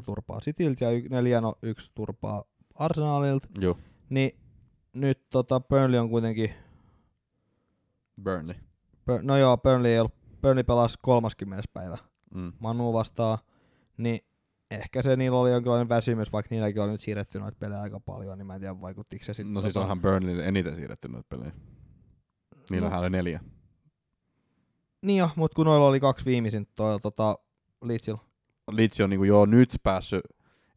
turpaa 0.05 0.39
Cityltä 0.39 0.85
ja 0.85 0.91
y- 0.91 1.07
4-1 1.07 1.91
turpaa 1.95 2.43
Arsenalilta. 2.75 3.47
Joo, 3.59 3.77
Niin 4.09 4.39
nyt 4.93 5.29
tota 5.29 5.59
Burnley 5.59 5.99
on 5.99 6.09
kuitenkin, 6.09 6.53
Burnley. 8.23 8.55
Bur- 9.11 9.21
no 9.21 9.37
joo, 9.37 9.57
Burnley, 9.57 9.91
ei 9.91 9.99
ollut, 9.99 10.14
Burnley 10.45 10.63
pelasi 10.63 10.97
30. 11.01 11.63
päivä 11.73 11.97
Mm. 12.35 12.53
Manu 12.59 12.93
vastaan, 12.93 13.37
niin 13.97 14.19
ehkä 14.71 15.01
se 15.01 15.15
niillä 15.15 15.39
oli 15.39 15.51
jonkinlainen 15.51 15.89
väsymys, 15.89 16.31
vaikka 16.31 16.55
niilläkin 16.55 16.81
oli 16.81 16.91
nyt 16.91 17.01
siirretty 17.01 17.39
noita 17.39 17.57
pelejä 17.59 17.81
aika 17.81 17.99
paljon, 17.99 18.37
niin 18.37 18.47
mä 18.47 18.53
en 18.53 18.59
tiedä 18.59 18.81
vaikuttiko 18.81 19.25
se 19.25 19.33
sitten. 19.33 19.53
No 19.53 19.61
siis 19.61 19.77
onhan 19.77 20.01
Burnley 20.01 20.43
eniten 20.43 20.75
siirretty 20.75 21.07
noita 21.07 21.27
pelejä. 21.29 21.51
Niillähän 22.69 22.99
oli 22.99 23.09
neljä. 23.09 23.39
Niin 25.01 25.19
jo, 25.19 25.29
mutta 25.35 25.55
kun 25.55 25.65
noilla 25.65 25.87
oli 25.87 25.99
kaksi 25.99 26.25
viimeisin 26.25 26.67
toi 26.75 26.99
tota, 26.99 27.39
Leedsillä. 27.83 28.19
Leeds 28.71 29.01
on 29.01 29.09
niinku 29.09 29.23
joo 29.23 29.45
nyt 29.45 29.69
päässyt 29.83 30.21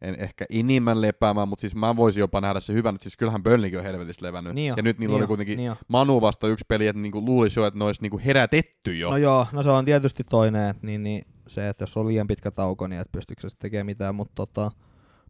en 0.03 0.15
ehkä 0.19 0.45
enemmän 0.51 1.01
lepäämään, 1.01 1.49
mutta 1.49 1.61
siis 1.61 1.75
mä 1.75 1.97
voisin 1.97 2.21
jopa 2.21 2.41
nähdä 2.41 2.61
se 2.61 2.73
hyvän, 2.73 2.95
että 2.95 3.03
siis 3.03 3.17
kyllähän 3.17 3.43
Burnleykin 3.43 3.79
on 3.79 3.85
helvetissä 3.85 4.27
levännyt. 4.27 4.55
Niin 4.55 4.69
jo, 4.69 4.75
ja 4.77 4.83
nyt 4.83 4.99
niillä 4.99 5.13
niin 5.13 5.23
oli 5.23 5.27
kuitenkin 5.27 5.57
niin 5.57 5.67
jo. 5.67 5.77
Manu 5.89 6.21
vasta 6.21 6.49
yksi 6.49 6.65
peli, 6.69 6.87
että 6.87 7.03
niinku 7.03 7.25
luulisi 7.25 7.61
jo, 7.61 7.67
että 7.67 7.79
ne 7.79 7.85
olisi 7.85 8.03
niinku 8.03 8.21
herätetty 8.25 8.99
jo. 8.99 9.11
No 9.11 9.17
joo, 9.17 9.47
no 9.53 9.63
se 9.63 9.71
on 9.71 9.85
tietysti 9.85 10.25
toinen, 10.25 10.71
että 10.71 10.87
niin, 10.87 11.03
niin 11.03 11.27
se, 11.47 11.69
että 11.69 11.83
jos 11.83 11.97
on 11.97 12.07
liian 12.07 12.27
pitkä 12.27 12.51
tauko, 12.51 12.87
niin 12.87 13.01
et 13.01 13.13
pystyykö 13.13 13.49
se 13.51 13.57
tekemään 13.59 13.87
mitään, 13.87 14.15
mutta 14.15 14.33
tota, 14.35 14.71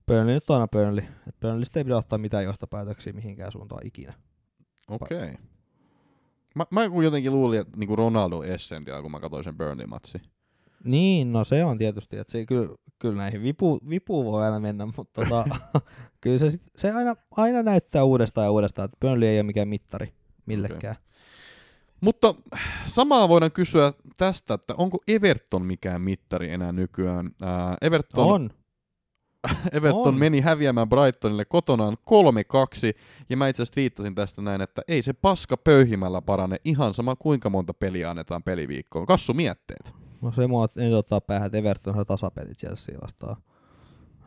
Burnley 0.06 0.34
nyt 0.34 0.50
on 0.50 0.54
aina 0.54 0.68
Burnley. 0.68 1.04
Et 1.28 1.40
Burnleystä 1.40 1.80
ei 1.80 1.84
pidä 1.84 1.96
ottaa 1.96 2.18
mitään 2.18 2.44
johtopäätöksiä 2.44 3.12
mihinkään 3.12 3.52
suuntaan 3.52 3.86
ikinä. 3.86 4.14
Okei. 4.88 5.18
Okay. 5.18 5.34
Mä, 6.54 6.64
mä 6.70 6.84
jotenkin 7.02 7.32
luulin, 7.32 7.60
että 7.60 7.78
niinku 7.78 7.96
Ronaldo 7.96 8.42
essentialla, 8.42 9.02
kun 9.02 9.10
mä 9.10 9.20
katsoin 9.20 9.44
sen 9.44 9.56
Burnley-matsi. 9.56 10.18
Niin, 10.84 11.32
no 11.32 11.44
se 11.44 11.64
on 11.64 11.78
tietysti, 11.78 12.16
että 12.16 12.32
se 12.32 12.46
kyllä, 12.46 12.68
kyllä 12.98 13.16
näihin 13.16 13.42
vipu, 13.42 13.78
vipuun 13.88 14.24
voi 14.24 14.44
aina 14.44 14.60
mennä, 14.60 14.86
mutta 14.86 15.04
tota, 15.24 15.44
kyllä 16.20 16.38
se, 16.38 16.50
sit, 16.50 16.62
se 16.76 16.90
aina, 16.90 17.16
aina 17.36 17.62
näyttää 17.62 18.04
uudestaan 18.04 18.44
ja 18.44 18.50
uudestaan, 18.50 18.84
että 18.84 18.96
Burnley 19.00 19.28
ei 19.28 19.38
ole 19.38 19.42
mikään 19.42 19.68
mittari 19.68 20.12
millekään. 20.46 20.96
Mutta 22.00 22.34
samaa 22.86 23.28
voidaan 23.28 23.52
kysyä 23.52 23.92
tästä, 24.16 24.54
että 24.54 24.74
onko 24.76 24.98
Everton 25.08 25.66
mikään 25.66 26.02
mittari 26.02 26.50
enää 26.50 26.72
nykyään. 26.72 27.30
Ää, 27.42 27.76
Everton, 27.82 28.26
On. 28.26 28.50
Everton 29.72 30.06
On. 30.06 30.18
meni 30.18 30.40
häviämään 30.40 30.88
Brightonille 30.88 31.44
kotonaan 31.44 31.96
3-2, 32.10 32.98
ja 33.30 33.36
mä 33.36 33.48
itse 33.48 33.62
asiassa 33.62 33.80
viittasin 33.80 34.14
tästä 34.14 34.42
näin, 34.42 34.60
että 34.60 34.82
ei 34.88 35.02
se 35.02 35.12
paska 35.12 35.56
pöyhimällä 35.56 36.22
parane 36.22 36.56
ihan 36.64 36.94
sama 36.94 37.16
kuinka 37.16 37.50
monta 37.50 37.74
peliä 37.74 38.10
annetaan 38.10 38.42
peliviikkoon. 38.42 39.06
Kassu 39.06 39.34
mietteet. 39.34 39.94
No 40.22 40.32
se 40.32 40.46
mua 40.46 40.66
nyt 40.76 40.94
ottaa 40.94 41.20
päähän, 41.20 41.46
että 41.46 41.58
Everton 41.58 41.98
on 41.98 42.06
tasapelit 42.06 42.58
Chelsea 42.58 42.98
vastaan. 43.02 43.36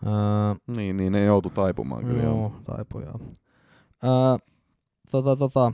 Öö, 0.07 0.75
Niin, 0.75 0.97
niin 0.97 1.11
ne 1.13 1.23
joutu 1.25 1.49
taipumaan 1.49 2.05
kyllä. 2.05 2.23
joo. 2.23 2.35
joo, 2.35 2.53
taipu 2.63 2.99
joo. 2.99 3.19
Öö, 4.03 4.47
tota, 5.11 5.35
tota, 5.35 5.71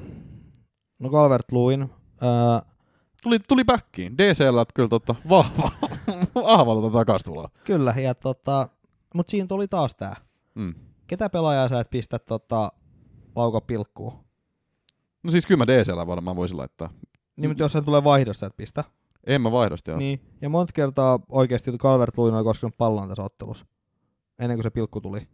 no 1.00 1.10
Calvert 1.10 1.52
Luin. 1.52 1.82
Öö, 2.24 2.70
Tuli, 3.24 3.40
tuli 3.40 3.64
backiin. 3.64 4.18
DCL 4.18 4.62
kyllä 4.74 4.90
tota, 5.00 5.16
vahva, 5.30 5.72
vahva 6.36 6.76
tota 6.76 6.94
takastuloa. 6.94 7.50
kyllä, 7.64 7.94
ja 7.98 8.16
tota, 8.16 8.70
mut 9.16 9.30
siinä 9.30 9.48
tuli 9.48 9.68
taas 9.68 9.96
tää. 9.96 10.16
Mm. 10.56 10.74
Ketä 11.08 11.30
pelaajaa 11.30 11.70
sä 11.70 11.80
et 11.80 11.90
pistä 11.90 12.20
tota, 12.20 12.72
lauka 13.36 13.62
pilkkuun? 13.62 14.14
No 15.24 15.32
siis 15.32 15.46
kyllä 15.46 15.58
mä 15.58 15.68
DCL 15.68 16.08
varmaan 16.08 16.36
voisin 16.36 16.58
laittaa. 16.58 16.90
Niin, 17.36 17.50
mutta 17.50 17.64
jos 17.64 17.72
se 17.72 17.82
tulee 17.82 18.04
vaihdosta, 18.04 18.46
et 18.46 18.58
pistä. 18.58 18.84
En 19.28 19.42
mä 19.42 19.52
vaihdosta, 19.52 19.92
joo. 19.92 20.00
Niin. 20.00 20.22
Ja 20.42 20.50
monta 20.50 20.74
kertaa 20.74 21.20
oikeasti 21.30 21.72
Calvert 21.72 22.18
Luin 22.18 22.36
oli 22.36 22.44
koskenut 22.44 22.78
pallon 22.78 23.08
tässä 23.08 23.24
ottelussa. 23.24 23.66
Ennen 24.40 24.58
kuin 24.58 24.64
se 24.64 24.70
pilkku 24.70 25.02
tuli. 25.02 25.28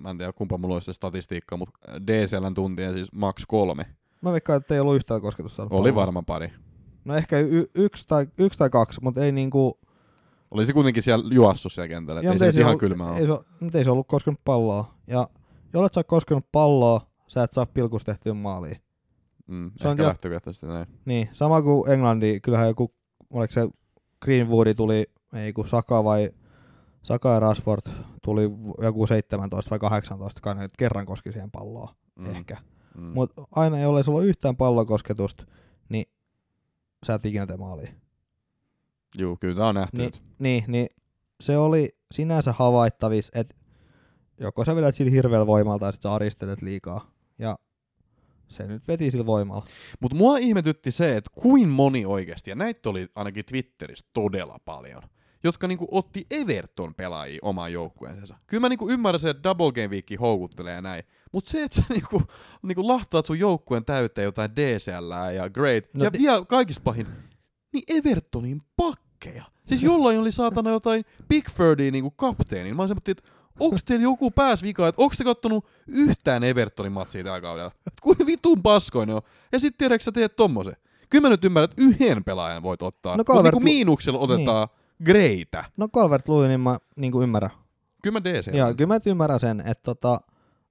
Mä 0.00 0.10
en 0.10 0.18
tiedä 0.18 0.32
kumpa 0.32 0.58
mulla 0.58 0.74
olisi 0.74 0.84
se 0.84 0.92
statistiikka, 0.92 1.56
mutta 1.56 1.78
DCLn 2.06 2.54
tuntien 2.54 2.94
siis 2.94 3.12
max 3.12 3.44
kolme. 3.48 3.86
Mä 4.20 4.32
veikkaan, 4.32 4.56
että 4.56 4.74
ei 4.74 4.80
ollut 4.80 4.96
yhtään 4.96 5.20
kosketusta. 5.20 5.66
Oli 5.70 5.94
varmaan 5.94 6.24
pari. 6.24 6.52
No 7.04 7.14
ehkä 7.14 7.38
y- 7.38 7.70
yksi, 7.74 8.04
tai, 8.08 8.26
yksi 8.38 8.58
tai 8.58 8.70
kaksi, 8.70 9.00
mutta 9.02 9.24
ei 9.24 9.32
niinku... 9.32 9.78
Oli 10.50 10.66
se 10.66 10.72
kuitenkin 10.72 11.02
siellä 11.02 11.34
juossut 11.34 11.72
siellä 11.72 11.88
kentällä, 11.88 12.22
Joo, 12.22 12.32
ei 12.32 12.38
se, 12.38 12.46
nyt 12.46 12.56
ihan 12.56 12.68
ollut, 12.68 12.80
kylmä 12.80 13.16
ei, 13.16 13.26
se, 13.26 13.32
mutta 13.60 13.78
ei 13.78 13.84
se 13.84 13.90
ollut 13.90 14.06
koskenut 14.06 14.40
palloa. 14.44 14.94
Ja 15.06 15.28
jollet 15.72 15.92
sä 15.92 16.00
oot 16.00 16.06
koskenut 16.06 16.44
palloa, 16.52 17.00
sä 17.28 17.42
et 17.42 17.52
saa 17.52 17.66
pilkusta 17.66 18.12
tehtyä 18.12 18.34
maaliin. 18.34 18.81
Mm, 19.52 19.70
se 19.76 19.88
on 19.88 19.92
ehkä 19.92 20.02
jo- 20.02 20.08
lähtökohtaisesti 20.08 20.66
näin. 20.66 20.86
Niin, 21.04 21.28
sama 21.32 21.62
kuin 21.62 21.90
Englanti, 21.90 22.40
kyllähän 22.40 22.68
joku, 22.68 22.94
oliko 23.30 23.52
se 23.52 23.68
Greenwoodi 24.22 24.74
tuli, 24.74 25.06
ei 25.34 25.52
kun 25.52 25.68
Saka 25.68 26.04
vai 26.04 26.30
Saka 27.02 27.32
ja 27.32 27.40
Rashford 27.40 27.92
tuli 28.22 28.50
joku 28.82 29.06
17 29.06 29.70
vai 29.70 29.78
18, 29.78 30.40
kai 30.40 30.54
ne 30.54 30.62
nyt 30.62 30.76
kerran 30.78 31.06
koski 31.06 31.32
siihen 31.32 31.50
palloa, 31.50 31.94
Mm, 32.18 32.30
ehkä. 32.30 32.56
Mm. 32.96 33.02
Mutta 33.14 33.42
aina, 33.54 33.76
sulla 34.02 34.18
ole 34.18 34.26
yhtään 34.26 34.56
pallokosketusta, 34.56 35.44
niin 35.88 36.04
sä 37.06 37.14
et 37.14 37.26
ikinä 37.26 37.46
tee 37.46 37.56
maaliin. 37.56 37.88
Juu, 39.18 39.36
kyllä 39.40 39.54
tää 39.56 39.66
on 39.66 39.74
nähty 39.74 39.96
Niin, 39.96 40.12
niin, 40.38 40.64
niin 40.68 40.86
se 41.40 41.58
oli 41.58 41.96
sinänsä 42.12 42.52
havaittavissa, 42.52 43.32
että 43.34 43.54
joko 44.40 44.64
sä 44.64 44.76
vedät 44.76 44.94
sillä 44.94 45.10
hirveällä 45.10 45.46
voimalla 45.46 45.78
tai 45.78 45.92
sit 45.92 46.02
sä 46.02 46.12
aristelet 46.12 46.62
liikaa. 46.62 47.10
Ja 47.38 47.58
se 48.48 48.66
nyt 48.66 48.88
veti 48.88 49.10
sillä 49.10 49.26
voimalla. 49.26 49.64
Mutta 50.00 50.16
mua 50.16 50.38
ihmetytti 50.38 50.90
se, 50.90 51.16
että 51.16 51.30
kuin 51.34 51.68
moni 51.68 52.04
oikeasti, 52.06 52.50
ja 52.50 52.56
näitä 52.56 52.90
oli 52.90 53.08
ainakin 53.14 53.44
Twitterissä 53.44 54.06
todella 54.12 54.58
paljon, 54.64 55.02
jotka 55.44 55.68
niinku 55.68 55.88
otti 55.90 56.26
Everton 56.30 56.94
pelaajia 56.94 57.38
omaan 57.42 57.72
joukkueensa. 57.72 58.36
Kyllä 58.46 58.60
mä 58.60 58.68
niinku 58.68 58.88
ymmärrän 58.90 59.30
että 59.30 59.42
Double 59.48 59.72
Game 59.72 59.88
Week 59.88 60.06
houkuttelee 60.20 60.74
ja 60.74 60.82
näin, 60.82 61.04
mutta 61.32 61.50
se, 61.50 61.62
että 61.62 61.76
sä 61.76 61.86
niinku, 61.88 62.22
niinku 62.62 62.88
lahtaat 62.88 63.26
sun 63.26 63.38
joukkueen 63.38 63.84
täyteen 63.84 64.24
jotain 64.24 64.56
DCL 64.56 65.34
ja 65.34 65.50
Great, 65.50 65.84
No 65.94 66.04
ja 66.04 66.10
ti- 66.10 66.18
vielä 66.18 66.44
kaikista 66.44 66.82
pahin, 66.84 67.06
niin 67.72 67.84
Evertonin 67.88 68.62
pakkeja. 68.76 69.44
Siis 69.66 69.82
jollain 69.92 70.20
oli 70.20 70.32
saatana 70.32 70.70
jotain 70.70 71.04
Pickfordia 71.28 71.90
niinku 71.90 72.10
kapteenin. 72.10 72.76
Mä 72.76 72.86
semmoinen, 72.86 73.10
että 73.18 73.22
onks 73.60 73.84
teillä 73.84 74.02
joku 74.02 74.30
pääs 74.30 74.62
vika, 74.62 74.88
että 74.88 75.02
onks 75.02 75.16
te 75.18 75.24
kattonut 75.24 75.66
yhtään 75.86 76.44
Evertonin 76.44 76.92
matsia 76.92 77.24
tällä 77.24 77.40
kaudella? 77.40 77.70
Et 77.86 77.92
kuin 78.02 78.16
vitun 78.26 78.62
paskoin 78.62 79.06
ne 79.08 79.14
on. 79.14 79.22
Ja 79.52 79.60
sit 79.60 79.78
tiedätkö 79.78 80.04
sä 80.04 80.12
teet 80.12 80.36
tommosen. 80.36 80.76
Kyllä 81.10 81.22
mä 81.22 81.28
nyt 81.28 81.44
ymmärrän, 81.44 81.70
että 81.70 81.82
yhden 81.82 82.24
pelaajan 82.24 82.62
voit 82.62 82.82
ottaa. 82.82 83.12
No 83.12 83.16
mutta 83.16 83.32
Calvert- 83.32 83.42
niinku 83.42 83.60
miinuksella 83.60 84.18
otetaan 84.18 84.68
niin. 84.68 85.04
Greitä. 85.06 85.64
No 85.76 85.88
Calvert 85.88 86.28
Lewinin 86.28 86.60
mä 86.60 86.78
niinku 86.96 87.22
ymmärrän. 87.22 87.50
Kyllä 88.02 88.20
mä 88.20 88.24
DC. 88.24 88.54
Ja 88.54 88.74
kyllä 88.74 88.94
mä 88.94 89.00
ymmärrän 89.06 89.40
sen, 89.40 89.60
että 89.60 89.82
tota, 89.82 90.20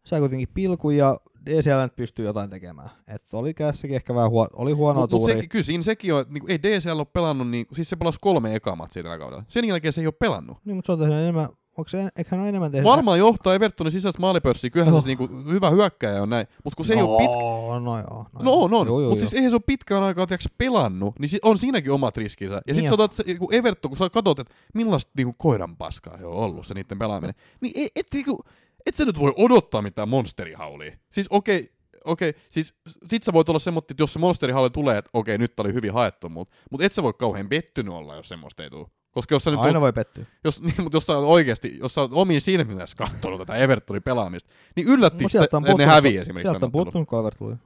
sä 0.05 0.19
kuitenkin 0.19 0.47
pilku 0.53 0.89
ja 0.89 1.17
DCL 1.45 1.81
nyt 1.83 1.95
pystyy 1.95 2.25
jotain 2.25 2.49
tekemään. 2.49 2.89
Että 3.07 3.37
oli 3.37 3.53
kässäkin 3.53 3.95
ehkä 3.95 4.15
vähän 4.15 4.31
huo- 4.31 4.47
oli 4.53 4.71
huonoa 4.71 5.03
Mutta 5.03 5.15
mut 5.15 5.21
tuuria. 5.21 5.41
se, 5.41 5.47
kyllä 5.47 5.65
siinä 5.65 5.83
sekin 5.83 6.13
on, 6.13 6.21
että 6.21 6.33
niinku, 6.33 6.47
ei 6.49 6.63
DCL 6.63 6.97
ole 6.99 7.05
pelannut, 7.05 7.49
niin, 7.49 7.65
siis 7.71 7.89
se 7.89 7.95
pelasi 7.95 8.17
kolme 8.21 8.55
ekaa 8.55 8.75
matsia 8.75 9.03
tällä 9.03 9.17
kaudella. 9.17 9.43
Sen 9.47 9.65
jälkeen 9.65 9.93
se 9.93 10.01
ei 10.01 10.07
ole 10.07 10.13
pelannut. 10.19 10.57
Niin, 10.65 10.75
mutta 10.75 10.85
se 10.87 10.91
on 10.91 10.99
tehnyt 10.99 11.17
enemmän, 11.17 11.49
onko 11.77 11.87
se, 11.89 12.01
en- 12.01 12.09
eikä 12.15 12.29
hän 12.31 12.39
ole 12.39 12.49
enemmän 12.49 12.71
tehnyt? 12.71 12.89
Varmaan 12.89 13.19
johtaa 13.19 13.55
Evertonin 13.55 13.91
sisäistä 13.91 14.21
maalipörssiä, 14.21 14.69
kyllähän 14.69 14.93
Joo. 14.93 15.01
se 15.01 15.07
niinku, 15.07 15.29
hyvä 15.49 15.69
hyökkäjä 15.69 16.21
on 16.21 16.29
näin, 16.29 16.47
mutta 16.63 16.75
kun 16.77 16.85
se 16.85 16.93
ei 16.93 16.99
no, 16.99 17.05
ole 17.07 17.17
pitkä, 17.17 17.79
No 17.79 17.97
joo. 17.99 18.25
No 18.43 18.53
on, 18.53 18.73
on. 18.73 18.87
Joo, 18.87 18.99
joo, 19.01 19.09
Mutta 19.09 19.19
siis 19.19 19.33
eihän 19.33 19.51
se 19.51 19.55
ole 19.55 19.63
pitkään 19.65 20.03
aikaa 20.03 20.27
tiiäks, 20.27 20.45
pelannut, 20.57 21.19
niin 21.19 21.29
on 21.43 21.57
siinäkin 21.57 21.91
omat 21.91 22.17
riskinsä. 22.17 22.55
Ja 22.55 22.61
Niin 22.67 22.75
sit 22.75 22.83
on. 22.83 22.87
sä 22.87 22.93
otat 22.93 23.13
se, 23.13 23.35
kun 23.35 23.53
Everton, 23.53 23.89
kun 23.89 23.97
sä 23.97 24.09
katsot, 24.09 24.39
että 24.39 24.53
millaista 24.73 25.11
niinku 25.17 25.33
koiran 25.37 25.77
paskaa 25.77 26.17
se 26.17 26.25
on 26.25 26.33
ollut 26.33 26.67
se 26.67 26.73
niiden 26.73 26.99
pelaaminen, 26.99 27.35
niin 27.61 27.73
et, 27.75 27.91
et, 27.95 28.05
niinku, 28.13 28.43
et 28.85 28.95
sä 28.95 29.05
nyt 29.05 29.19
voi 29.19 29.33
odottaa 29.37 29.81
mitään 29.81 30.09
monsterihaulia. 30.09 30.91
Siis 31.09 31.27
okei, 31.29 31.71
okei, 32.05 32.33
siis 32.49 32.73
sit 33.07 33.23
sä 33.23 33.33
voit 33.33 33.49
olla 33.49 33.59
semmoinen, 33.59 33.85
että 33.91 34.03
jos 34.03 34.13
se 34.13 34.19
monsterihauli 34.19 34.69
tulee, 34.69 34.97
että 34.97 35.09
okei, 35.13 35.37
nyt 35.37 35.55
tää 35.55 35.63
oli 35.63 35.73
hyvin 35.73 35.93
haettu, 35.93 36.29
mutta 36.29 36.55
mut 36.71 36.81
et 36.81 36.93
sä 36.93 37.03
voi 37.03 37.13
kauhean 37.13 37.49
pettynyt 37.49 37.93
olla, 37.93 38.15
jos 38.15 38.29
semmoista 38.29 38.63
ei 38.63 38.69
tule. 38.69 38.87
Koska 39.11 39.35
jos 39.35 39.43
sä 39.43 39.51
nyt 39.51 39.59
Aina 39.59 39.81
voi 39.81 39.93
pettyä. 39.93 40.25
jos, 40.43 40.61
niin, 40.63 40.73
mutta 40.81 40.95
jos 40.95 41.05
sä 41.05 41.13
oot 41.17 41.25
oikeesti, 41.25 41.77
jos 41.79 41.93
sä 41.93 42.01
oot 42.01 42.11
omiin 42.13 42.41
silmissä 42.41 42.95
katsonut 42.97 43.39
tätä 43.39 43.55
Evertonin 43.55 44.03
pelaamista, 44.03 44.49
niin 44.75 44.87
yllättikö 44.87 45.23
Mut 45.23 45.31
te, 45.31 45.43
että 45.43 45.77
ne 45.77 45.85
hävii 45.85 46.17
esimerkiksi 46.17 46.49
Sieltä 46.51 46.65
on 46.65 46.71
puuttunut 46.71 47.07
Lewin. 47.41 47.59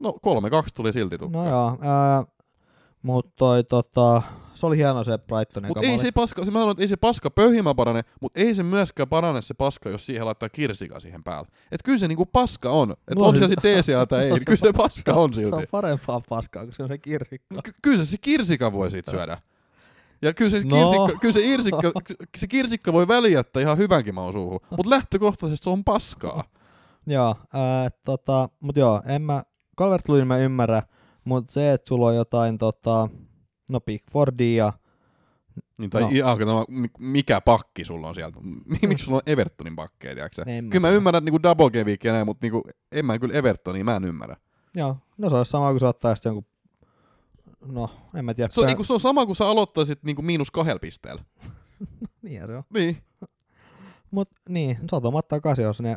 No 0.00 0.10
3-2 0.64 0.68
tuli 0.74 0.92
silti 0.92 1.18
tukkaan. 1.18 1.44
No 1.44 1.50
joo, 1.50 1.78
ää, 1.80 2.24
mutta 3.02 3.32
toi 3.36 3.64
tota, 3.64 4.22
se 4.54 4.66
oli 4.66 4.76
hieno 4.76 5.04
se 5.04 5.18
Brightonin 5.18 5.68
Mutta 5.68 5.80
ei 5.80 5.98
se 5.98 6.12
paska, 6.12 6.44
se 6.44 6.50
mä 6.50 6.58
sanon, 6.58 6.70
että 6.70 6.82
ei 6.82 6.88
se 6.88 6.96
paska 6.96 7.30
pöhimä 7.30 7.74
parane, 7.74 8.02
mutta 8.20 8.40
ei 8.40 8.54
se 8.54 8.62
myöskään 8.62 9.08
parane 9.08 9.42
se 9.42 9.54
paska, 9.54 9.90
jos 9.90 10.06
siihen 10.06 10.26
laittaa 10.26 10.48
kirsika 10.48 11.00
siihen 11.00 11.24
päälle. 11.24 11.48
Et 11.72 11.80
kyllä 11.84 11.98
se 11.98 12.08
niinku 12.08 12.26
paska 12.26 12.70
on. 12.70 12.90
Et 12.90 13.18
No 13.18 13.24
on 13.24 13.38
se- 13.38 13.48
sitten 13.48 13.76
DCA 13.78 14.06
tai 14.06 14.24
ei, 14.24 14.32
niin 14.32 14.44
kyllä 14.44 14.58
se 14.58 14.72
paska 14.76 15.12
on 15.14 15.32
Se 15.34 15.46
on 15.46 15.52
silti. 15.52 15.66
parempaa 15.70 16.20
paskaa, 16.28 16.64
kun 16.64 16.74
se 16.74 16.82
on 16.82 16.88
se 16.88 16.98
kirsikka. 16.98 17.62
Ky- 17.64 17.72
kyllä 17.82 17.96
se, 17.98 18.04
se 18.04 18.18
kirsika 18.18 18.72
voi 18.72 18.90
siitä 18.90 19.10
syödä. 19.10 19.38
Ja 20.22 20.34
kyllä 20.34 20.50
se, 20.50 20.60
No. 20.64 20.76
kirsikka, 20.76 21.20
kyllä 21.20 21.32
se, 21.32 21.40
irsikka, 21.44 21.92
se 22.36 22.46
kirsikka 22.46 22.92
voi 22.92 23.08
väljättää 23.08 23.62
ihan 23.62 23.78
hyvänkin 23.78 24.14
maun 24.14 24.32
suuhun, 24.32 24.60
mutta 24.76 24.90
lähtökohtaisesti 24.90 25.64
se 25.64 25.70
on 25.70 25.84
paskaa. 25.84 26.44
Joo, 27.06 27.36
ää, 27.52 27.90
tota, 28.04 28.48
mut 28.60 28.76
joo, 28.76 29.02
en 29.06 29.22
mä, 29.22 29.42
Calvert 29.78 30.04
mä 30.24 30.36
ymmärrän, 30.38 30.82
mut 31.24 31.50
se, 31.50 31.72
että 31.72 31.88
sulla 31.88 32.06
on 32.06 32.16
jotain 32.16 32.58
tota, 32.58 33.08
no 33.70 33.80
Pickfordia 33.80 34.64
ja 34.64 34.72
Niin, 35.78 35.90
tai 35.90 36.02
No. 36.02 36.08
ihan, 36.12 36.38
no, 36.38 36.64
mikä 36.98 37.40
pakki 37.40 37.84
sulla 37.84 38.08
on 38.08 38.14
sieltä? 38.14 38.38
Miksi 38.88 39.04
sulla 39.04 39.16
on 39.16 39.22
Evertonin 39.32 39.76
pakkeja, 39.76 40.14
tiedätkö? 40.14 40.42
En 40.46 40.70
Kyllä 40.70 40.88
mä 40.88 40.94
ymmärrän 40.94 41.24
niinku 41.24 41.42
double 41.42 41.70
game 41.70 41.96
ja 42.04 42.12
näin, 42.12 42.26
mutta 42.26 42.44
niinku, 42.44 42.62
en 42.92 43.06
mä 43.06 43.18
kyllä 43.18 43.34
Evertonia, 43.34 43.84
mä 43.84 43.96
en 43.96 44.04
ymmärrä. 44.04 44.36
joo, 44.74 44.96
no 45.18 45.30
se 45.30 45.36
olisi 45.36 45.50
sama 45.50 45.70
kuin 45.70 45.80
sä 45.80 45.88
ottaisit 45.88 46.24
jonkun, 46.24 46.44
no 47.66 47.90
en 48.14 48.24
mä 48.24 48.34
tiedä. 48.34 48.52
Se 48.52 48.60
on, 48.60 48.66
pää- 48.66 48.74
kun 48.74 48.84
se 48.84 48.92
on 48.92 49.00
sama 49.00 49.26
kuin 49.26 49.36
sä 49.36 49.46
aloittaisit 49.46 50.02
niinku 50.02 50.22
miinus 50.22 50.50
kahdella 50.50 50.78
pisteellä. 50.78 51.24
Niinhän 52.22 52.48
se 52.48 52.56
on. 52.56 52.62
Niin. 52.74 53.02
Mut 54.10 54.28
niin, 54.48 54.76
sä 54.76 54.96
oot 54.96 55.04
omat 55.04 55.28
takaisin, 55.28 55.64
jos 55.64 55.80
ne 55.80 55.96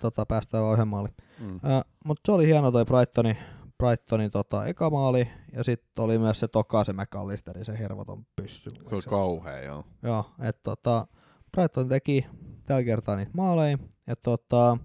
tota, 0.00 0.26
päästään 0.26 0.64
vaan 0.64 0.74
yhden 0.74 0.88
maaliin. 0.88 1.14
Mm. 1.40 1.60
Mut 2.04 2.20
se 2.26 2.32
oli 2.32 2.46
hieno 2.46 2.72
toi 2.72 2.84
Brightonin, 2.84 3.36
Brightonin 3.78 4.30
tota, 4.30 4.66
eka 4.66 4.90
maali, 4.90 5.28
ja 5.52 5.64
sitten 5.64 6.04
oli 6.04 6.18
myös 6.18 6.40
se 6.40 6.48
toka 6.48 6.84
se 6.84 6.92
McAllisterin, 6.92 7.64
se 7.64 7.78
hervoton 7.78 8.26
pyssy. 8.36 8.70
Se 8.70 8.94
oli 8.94 9.02
kauhea, 9.02 9.62
joo. 9.62 9.84
Joo, 10.02 10.24
että 10.42 10.60
tota, 10.62 11.06
Brighton 11.52 11.88
teki 11.88 12.26
tällä 12.66 12.84
kertaa 12.84 13.16
niitä 13.16 13.32
maaleja, 13.34 13.78
ja 14.06 14.16
tota, 14.16 14.78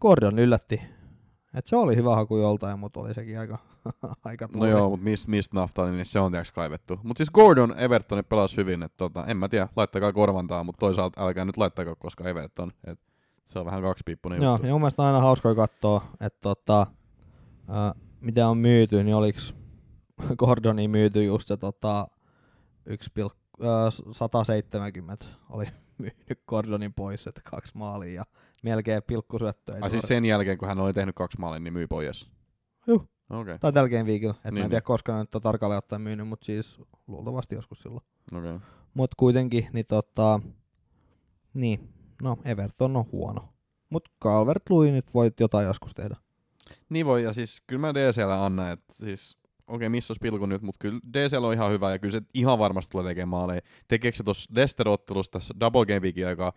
Gordon 0.00 0.38
yllätti. 0.38 0.80
Et 1.54 1.66
se 1.66 1.76
oli 1.76 1.96
hyvä 1.96 2.14
haku 2.14 2.36
joltain, 2.36 2.78
mutta 2.78 3.00
oli 3.00 3.14
sekin 3.14 3.38
aika, 3.38 3.58
aika 4.24 4.48
No 4.54 4.66
joo, 4.66 4.90
mutta 4.90 5.04
mistä 5.04 5.30
mist 5.30 5.52
naftaa, 5.52 5.90
niin 5.90 6.04
se 6.04 6.20
on 6.20 6.32
tiiäks 6.32 6.52
kaivettu. 6.52 7.00
Mutta 7.02 7.18
siis 7.18 7.30
Gordon 7.30 7.78
Everton 7.78 8.24
pelasi 8.28 8.56
hyvin, 8.56 8.82
että 8.82 8.96
tota, 8.96 9.26
en 9.26 9.36
mä 9.36 9.48
tiedä, 9.48 9.68
laittakaa 9.76 10.12
korvantaa, 10.12 10.64
mutta 10.64 10.78
toisaalta 10.78 11.26
älkää 11.26 11.44
nyt 11.44 11.56
laittakaa, 11.56 11.94
koska 11.94 12.28
Everton, 12.28 12.72
et 12.84 13.00
se 13.46 13.58
on 13.58 13.66
vähän 13.66 13.82
kaksipiippunen 13.82 14.42
Joo, 14.42 14.52
juttu. 14.52 14.66
ja 14.66 14.72
mun 14.72 14.80
mielestä 14.80 15.02
on 15.02 15.08
aina 15.08 15.20
hauskoa 15.20 15.54
katsoa, 15.54 16.06
että 16.20 16.38
tota, 16.40 16.86
ää, 17.68 17.94
mitä 18.20 18.48
on 18.48 18.58
myyty, 18.58 19.04
niin 19.04 19.16
oliks 19.16 19.54
Gordonin 20.38 20.90
myyty 20.90 21.24
just 21.24 21.48
se 21.48 21.56
tota, 21.56 22.08
1,170 22.86 25.26
oli 25.50 25.66
myynyt 25.98 26.40
Gordonin 26.46 26.94
pois, 26.94 27.26
että 27.26 27.40
kaksi 27.44 27.72
maalia 27.74 28.14
ja 28.14 28.24
melkein 28.64 29.02
pilkkusyöttöä. 29.02 29.78
Ai 29.80 29.90
siis 29.90 30.08
sen 30.08 30.24
jälkeen, 30.24 30.58
kun 30.58 30.68
hän 30.68 30.78
oli 30.78 30.92
tehnyt 30.92 31.14
kaksi 31.14 31.40
maalia, 31.40 31.60
niin 31.60 31.72
myy 31.72 31.86
pois. 31.86 32.30
Juh. 32.86 33.08
Okei, 33.30 33.40
okay. 33.42 33.58
Tai 33.58 33.72
tällä 33.72 33.88
game 33.88 34.06
viikolla, 34.06 34.34
että 34.34 34.50
niin, 34.50 34.54
mä 34.54 34.58
Niin, 34.58 34.64
en 34.64 34.70
tiedä 34.70 34.80
koska 34.80 35.12
ne 35.12 35.18
nyt 35.18 35.34
on 35.34 35.42
tarkalleen 35.42 35.78
ottaen 35.78 36.02
myynyt, 36.02 36.28
mutta 36.28 36.44
siis 36.44 36.80
luultavasti 37.06 37.54
joskus 37.54 37.82
silloin. 37.82 38.04
Okay. 38.32 38.60
Mutta 38.94 39.14
kuitenkin, 39.18 39.68
niin 39.72 39.86
tota, 39.86 40.40
Niin, 41.54 41.88
no 42.22 42.38
Everton 42.44 42.96
on 42.96 43.04
huono. 43.12 43.48
Mutta 43.90 44.10
Calvert-Lewin 44.24 44.92
nyt 44.92 45.14
voit 45.14 45.40
jotain 45.40 45.66
joskus 45.66 45.94
tehdä. 45.94 46.16
Niin 46.88 47.06
voi, 47.06 47.22
ja 47.22 47.32
siis 47.32 47.62
kyllä 47.66 47.80
mä 47.80 47.94
DCL 47.94 48.30
annan, 48.30 48.72
että 48.72 48.94
siis 48.94 49.38
okei, 49.66 49.76
okay, 49.76 49.88
missä 49.88 50.12
olisi 50.12 50.20
pilku 50.20 50.46
nyt, 50.46 50.62
mutta 50.62 50.78
kyllä 50.78 51.00
DCL 51.12 51.44
on 51.44 51.54
ihan 51.54 51.72
hyvä, 51.72 51.90
ja 51.90 51.98
kyllä 51.98 52.12
se 52.12 52.22
ihan 52.34 52.58
varmasti 52.58 52.90
tulee 52.90 53.10
tekemään 53.10 53.28
maaleja. 53.28 53.60
Tekeekö 53.88 54.16
se 54.16 54.24
tuossa 54.24 54.54
Dester-ottelussa 54.54 55.30
tässä 55.32 55.54
Double 55.60 55.86
Game 55.86 56.00
Weekin 56.00 56.26
aikaa, 56.26 56.52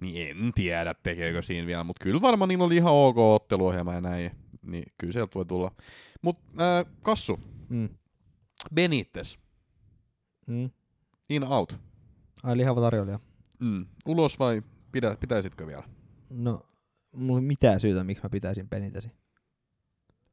niin 0.00 0.30
en 0.30 0.52
tiedä, 0.54 0.94
tekeekö 1.02 1.42
siinä 1.42 1.66
vielä, 1.66 1.84
mutta 1.84 2.02
kyllä 2.02 2.20
varmaan 2.20 2.48
niillä 2.48 2.64
oli 2.64 2.76
ihan 2.76 2.92
ok 2.92 3.18
otteluohjelma 3.18 3.94
ja 3.94 4.00
näin, 4.00 4.30
niin 4.66 4.84
kyllä 4.98 5.12
sieltä 5.12 5.34
voi 5.34 5.44
tulla. 5.46 5.72
Mutta 6.22 6.78
äh, 6.78 6.86
Kassu, 7.02 7.40
Mm. 7.68 7.88
Benitez, 8.74 9.36
Mm. 10.46 10.70
in 11.28 11.44
out. 11.44 11.80
Ai 12.42 12.56
lihava 12.56 12.80
tarjoilija. 12.80 13.20
Mm. 13.60 13.86
Ulos 14.06 14.38
vai 14.38 14.62
pidä, 14.92 15.16
pitäisitkö 15.20 15.66
vielä? 15.66 15.82
No, 16.30 16.60
mulla 17.12 17.40
ei 17.40 17.46
mitään 17.46 17.80
syytä, 17.80 18.04
miksi 18.04 18.22
mä 18.22 18.28
pitäisin 18.30 18.68
Benitesi. 18.68 19.10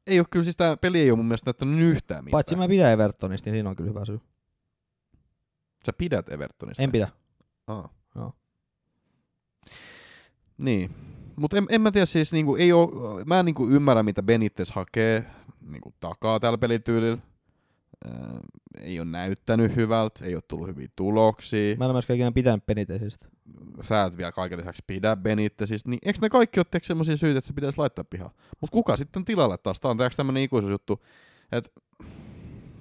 Ei 0.06 0.18
ole 0.20 0.26
kyllä, 0.30 0.44
siis 0.44 0.56
tämä 0.56 0.76
peli 0.76 1.00
ei 1.00 1.10
ole 1.10 1.16
mun 1.16 1.26
mielestä 1.26 1.48
näyttänyt 1.48 1.80
yhtään 1.80 2.24
mitään. 2.24 2.30
Paitsi 2.36 2.56
mä 2.56 2.68
pidän 2.68 2.92
Evertonista, 2.92 3.50
niin 3.50 3.54
siinä 3.56 3.70
on 3.70 3.76
kyllä 3.76 3.88
hyvä 3.90 4.04
syy. 4.04 4.20
Sä 5.86 5.92
pidät 5.92 6.28
Evertonista? 6.28 6.82
En 6.82 6.92
pidä. 6.92 7.08
Aa. 7.66 7.88
Joo. 8.14 8.32
Niin. 10.58 10.94
Mutta 11.36 11.56
en, 11.56 11.66
en, 11.68 11.80
mä 11.80 11.90
tiedä 11.90 12.06
siis, 12.06 12.32
niinku, 12.32 12.56
ei 12.56 12.72
oo, 12.72 13.20
mä 13.26 13.38
en 13.38 13.44
niinku 13.44 13.68
ymmärrä, 13.68 14.02
mitä 14.02 14.22
Benitez 14.22 14.70
hakee 14.70 15.24
niinku, 15.60 15.94
takaa 16.00 16.40
tällä 16.40 16.58
pelityylillä. 16.58 17.18
Ää, 18.04 18.40
ei 18.80 19.00
ole 19.00 19.08
näyttänyt 19.08 19.76
hyvältä, 19.76 20.24
ei 20.24 20.34
ole 20.34 20.42
tullut 20.48 20.68
hyviä 20.68 20.88
tuloksia. 20.96 21.76
Mä 21.76 21.84
en 21.84 21.88
ole 21.88 21.92
myöskään 21.92 22.14
ikinä 22.14 22.32
pitänyt 22.32 22.66
Benitezistä. 22.66 23.26
Sä 23.80 24.04
et 24.04 24.16
vielä 24.16 24.32
kaiken 24.32 24.58
lisäksi 24.58 24.82
pidä 24.86 25.16
Benitezistä. 25.16 25.90
Niin 25.90 26.00
eikö 26.04 26.18
ne 26.22 26.28
kaikki 26.28 26.60
ole 26.60 26.80
semmoisia 26.82 27.16
syitä, 27.16 27.38
että 27.38 27.48
se 27.48 27.54
pitäisi 27.54 27.78
laittaa 27.78 28.04
pihaan? 28.04 28.30
Mutta 28.60 28.72
kuka 28.72 28.96
sitten 28.96 29.24
tilalle 29.24 29.58
taas? 29.58 29.80
Tää 29.80 29.90
on 29.90 29.96
tämmönen 30.16 30.42
ikuisuusjuttu. 30.42 31.04
että 31.52 31.70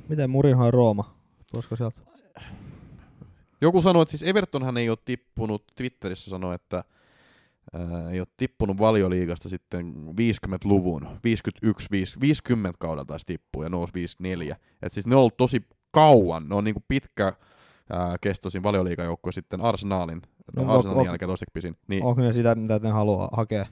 Miten 0.09 0.29
Murinho 0.29 0.65
ja 0.65 0.71
Rooma? 0.71 1.15
Tulisiko 1.51 1.75
sieltä? 1.75 2.01
Joku 3.61 3.81
sanoi, 3.81 4.01
että 4.01 4.11
siis 4.11 4.23
Evertonhan 4.23 4.77
ei 4.77 4.89
ole 4.89 4.97
tippunut, 5.05 5.67
Twitterissä 5.75 6.29
sanoi, 6.29 6.55
että 6.55 6.83
ää, 7.73 8.09
ei 8.11 8.19
ole 8.19 8.27
tippunut 8.37 8.77
valioliigasta 8.79 9.49
sitten 9.49 9.93
50-luvun, 10.09 11.07
51, 11.23 11.87
50 12.21 12.77
kaudella 12.79 13.05
taisi 13.05 13.25
tippua 13.25 13.63
ja 13.63 13.69
nousi 13.69 13.93
54. 13.93 14.55
Et 14.81 14.91
siis 14.91 15.07
ne 15.07 15.15
on 15.15 15.19
ollut 15.19 15.37
tosi 15.37 15.61
kauan, 15.91 16.49
ne 16.49 16.55
on 16.55 16.63
niinku 16.63 16.83
pitkä 16.87 17.33
ää, 17.93 18.15
kestoisin 18.21 18.63
valioliigajoukkue 18.63 19.31
sitten 19.31 19.61
Arsenalin, 19.61 20.21
No, 20.55 20.73
Arsenalin 20.73 21.01
ok- 21.01 21.05
jälkeen 21.07 21.29
tosi 21.31 21.45
pisin. 21.53 21.77
Niin, 21.87 22.03
Onko 22.03 22.21
ne 22.21 22.33
sitä, 22.33 22.55
mitä 22.55 22.79
ne 22.79 22.89
haluaa 22.89 23.29
hakea? 23.31 23.65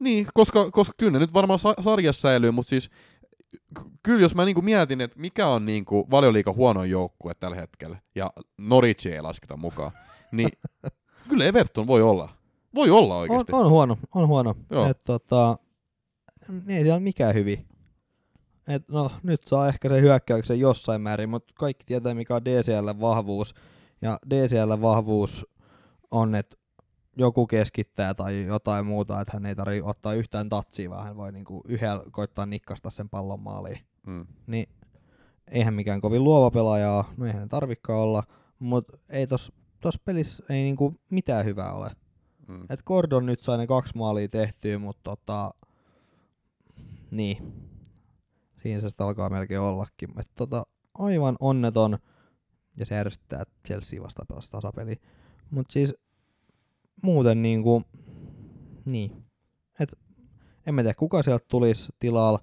niin 0.00 0.26
koska, 0.34 0.70
koska 0.70 0.94
kyllä 0.98 1.12
ne 1.12 1.18
nyt 1.18 1.34
varmaan 1.34 1.58
sa- 1.58 1.74
sarjassa 1.80 2.20
säilyy, 2.20 2.50
mutta 2.50 2.70
siis 2.70 2.90
kyllä 4.02 4.20
jos 4.20 4.34
mä 4.34 4.44
niinku 4.44 4.62
mietin, 4.62 5.00
että 5.00 5.20
mikä 5.20 5.46
on 5.46 5.66
niinku 5.66 6.06
valioliiga 6.10 6.52
huono 6.52 6.84
joukkue 6.84 7.32
tällä 7.34 7.56
hetkellä, 7.56 7.96
ja 8.14 8.30
Norwich 8.58 9.06
ei 9.06 9.20
lasketa 9.22 9.56
mukaan, 9.56 9.92
niin 10.32 10.48
kyllä 11.28 11.44
Everton 11.44 11.86
voi 11.86 12.02
olla. 12.02 12.28
Voi 12.74 12.90
olla 12.90 13.14
On, 13.14 13.20
oikeasti. 13.20 13.52
on 13.52 13.70
huono, 13.70 13.98
on 14.14 14.28
huono. 14.28 14.54
Joo. 14.70 14.86
Et, 14.86 15.00
tota, 15.04 15.58
niin 16.48 16.70
ei 16.70 16.82
siellä 16.82 16.94
ole 16.94 17.02
mikään 17.02 17.34
hyvin. 17.34 17.66
Et, 18.68 18.88
no, 18.88 19.10
nyt 19.22 19.44
saa 19.44 19.68
ehkä 19.68 19.88
se 19.88 20.00
hyökkäyksen 20.00 20.60
jossain 20.60 21.00
määrin, 21.00 21.30
mutta 21.30 21.54
kaikki 21.58 21.84
tietää 21.86 22.14
mikä 22.14 22.34
on 22.34 22.44
DCL 22.44 23.00
vahvuus. 23.00 23.54
Ja 24.02 24.18
DCL 24.30 24.80
vahvuus 24.80 25.46
on, 26.10 26.34
että 26.34 26.56
joku 27.16 27.46
keskittää 27.46 28.14
tai 28.14 28.44
jotain 28.44 28.86
muuta, 28.86 29.20
että 29.20 29.32
hän 29.32 29.46
ei 29.46 29.56
tarvitse 29.56 29.88
ottaa 29.88 30.14
yhtään 30.14 30.48
tatsia, 30.48 30.90
vaan 30.90 31.04
hän 31.04 31.16
voi 31.16 31.32
niinku 31.32 31.62
yhdellä 31.68 32.04
koittaa 32.10 32.46
nikkasta 32.46 32.90
sen 32.90 33.08
pallon 33.08 33.40
maaliin. 33.40 33.78
Mm. 34.06 34.26
Niin 34.46 34.68
eihän 35.50 35.74
mikään 35.74 36.00
kovin 36.00 36.24
luova 36.24 36.50
pelaaja 36.50 37.04
no 37.16 37.26
eihän 37.26 37.48
ne 37.52 37.94
olla, 37.94 38.22
mutta 38.58 38.98
ei 39.08 39.26
tos, 39.26 39.52
tos 39.80 39.98
pelissä 39.98 40.44
ei 40.48 40.62
niinku 40.62 40.94
mitään 41.10 41.44
hyvää 41.44 41.72
ole. 41.72 41.90
Mm. 42.48 42.66
Et 42.70 42.82
Gordon 42.82 43.26
nyt 43.26 43.40
sai 43.40 43.58
ne 43.58 43.66
kaksi 43.66 43.96
maalia 43.96 44.28
tehtyä, 44.28 44.78
mutta 44.78 45.10
tota, 45.10 45.54
niin, 47.10 47.52
siinä 48.62 48.80
se 48.80 48.88
sitten 48.88 49.06
alkaa 49.06 49.30
melkein 49.30 49.60
ollakin. 49.60 50.20
Et 50.20 50.30
tota, 50.34 50.62
aivan 50.94 51.36
onneton, 51.40 51.98
ja 52.76 52.86
se 52.86 52.98
ärsyttää, 52.98 53.42
että 53.42 53.54
Chelsea 53.66 54.02
vastaan 54.02 54.26
pelasi 54.26 54.50
tasapeli. 54.50 54.96
Mutta 55.50 55.72
siis 55.72 55.94
muuten 57.02 57.42
niinku, 57.42 57.82
niin, 58.84 59.24
et 59.80 59.98
en 60.66 60.74
mä 60.74 60.82
tiedä 60.82 60.94
kuka 60.94 61.22
sieltä 61.22 61.44
tulisi 61.48 61.92
tilalla, 61.98 62.38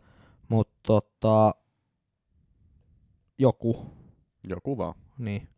mutta 0.48 0.80
tota, 0.88 1.52
joku, 3.38 3.86
Joku 4.48 4.78
vaan. 4.78 4.96
niin. 5.18 5.49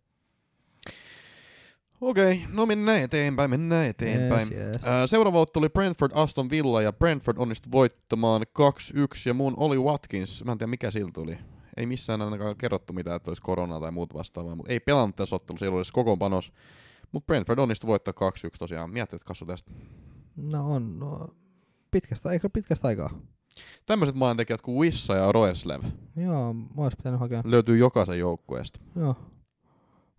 Okei, 2.01 2.43
no 2.53 2.65
mennään 2.65 3.01
eteenpäin, 3.01 3.49
mennään 3.49 3.85
eteenpäin. 3.85 4.53
Yes, 4.53 4.75
yes. 4.75 4.87
Ää, 4.87 5.07
Seuraava 5.07 5.39
ottelu 5.41 5.63
oli 5.63 5.69
Brentford 5.69 6.11
Aston 6.15 6.49
Villa 6.49 6.81
ja 6.81 6.93
Brentford 6.93 7.37
onnistui 7.37 7.71
voittamaan 7.71 8.41
2-1 8.41 8.43
ja 9.25 9.33
mun 9.33 9.53
oli 9.57 9.77
Watkins, 9.77 10.43
mä 10.45 10.51
en 10.51 10.57
tiedä 10.57 10.69
mikä 10.69 10.91
siltä 10.91 11.11
tuli. 11.13 11.37
Ei 11.77 11.85
missään 11.85 12.21
ainakaan 12.21 12.57
kerrottu 12.57 12.93
mitään, 12.93 13.15
että 13.15 13.29
olisi 13.31 13.41
koronaa 13.41 13.79
tai 13.79 13.91
muuta 13.91 14.13
vastaavaa, 14.17 14.55
mutta 14.55 14.71
ei 14.71 14.79
pelannut 14.79 15.15
tässä 15.15 15.35
ottelussa, 15.35 15.65
ei 15.65 15.67
ollut 15.67 15.79
edes 15.79 15.91
kokoonpanos. 15.91 16.53
Mutta 17.11 17.25
Brentford 17.27 17.59
onnistui 17.59 17.87
voittaa 17.87 18.13
2-1 18.29 18.57
tosiaan. 18.59 18.89
Miettii, 18.89 19.19
kasvu 19.25 19.45
tästä. 19.45 19.71
No 20.35 20.71
on, 20.73 20.99
no, 20.99 21.27
pitkästä, 21.91 22.31
eikö 22.31 22.49
pitkästä 22.49 22.87
aikaa? 22.87 23.09
Tämmöiset 23.85 24.15
maailmantekijät 24.15 24.61
kuin 24.61 24.77
Wissa 24.77 25.15
ja 25.15 25.31
Roeslev 25.31 25.83
Joo, 26.15 26.53
mä 26.53 26.69
ois 26.77 26.95
pitänyt 26.95 27.19
hakea. 27.19 27.41
löytyy 27.45 27.77
jokaisen 27.77 28.19
joukkueesta. 28.19 28.79
Joo. 28.95 29.15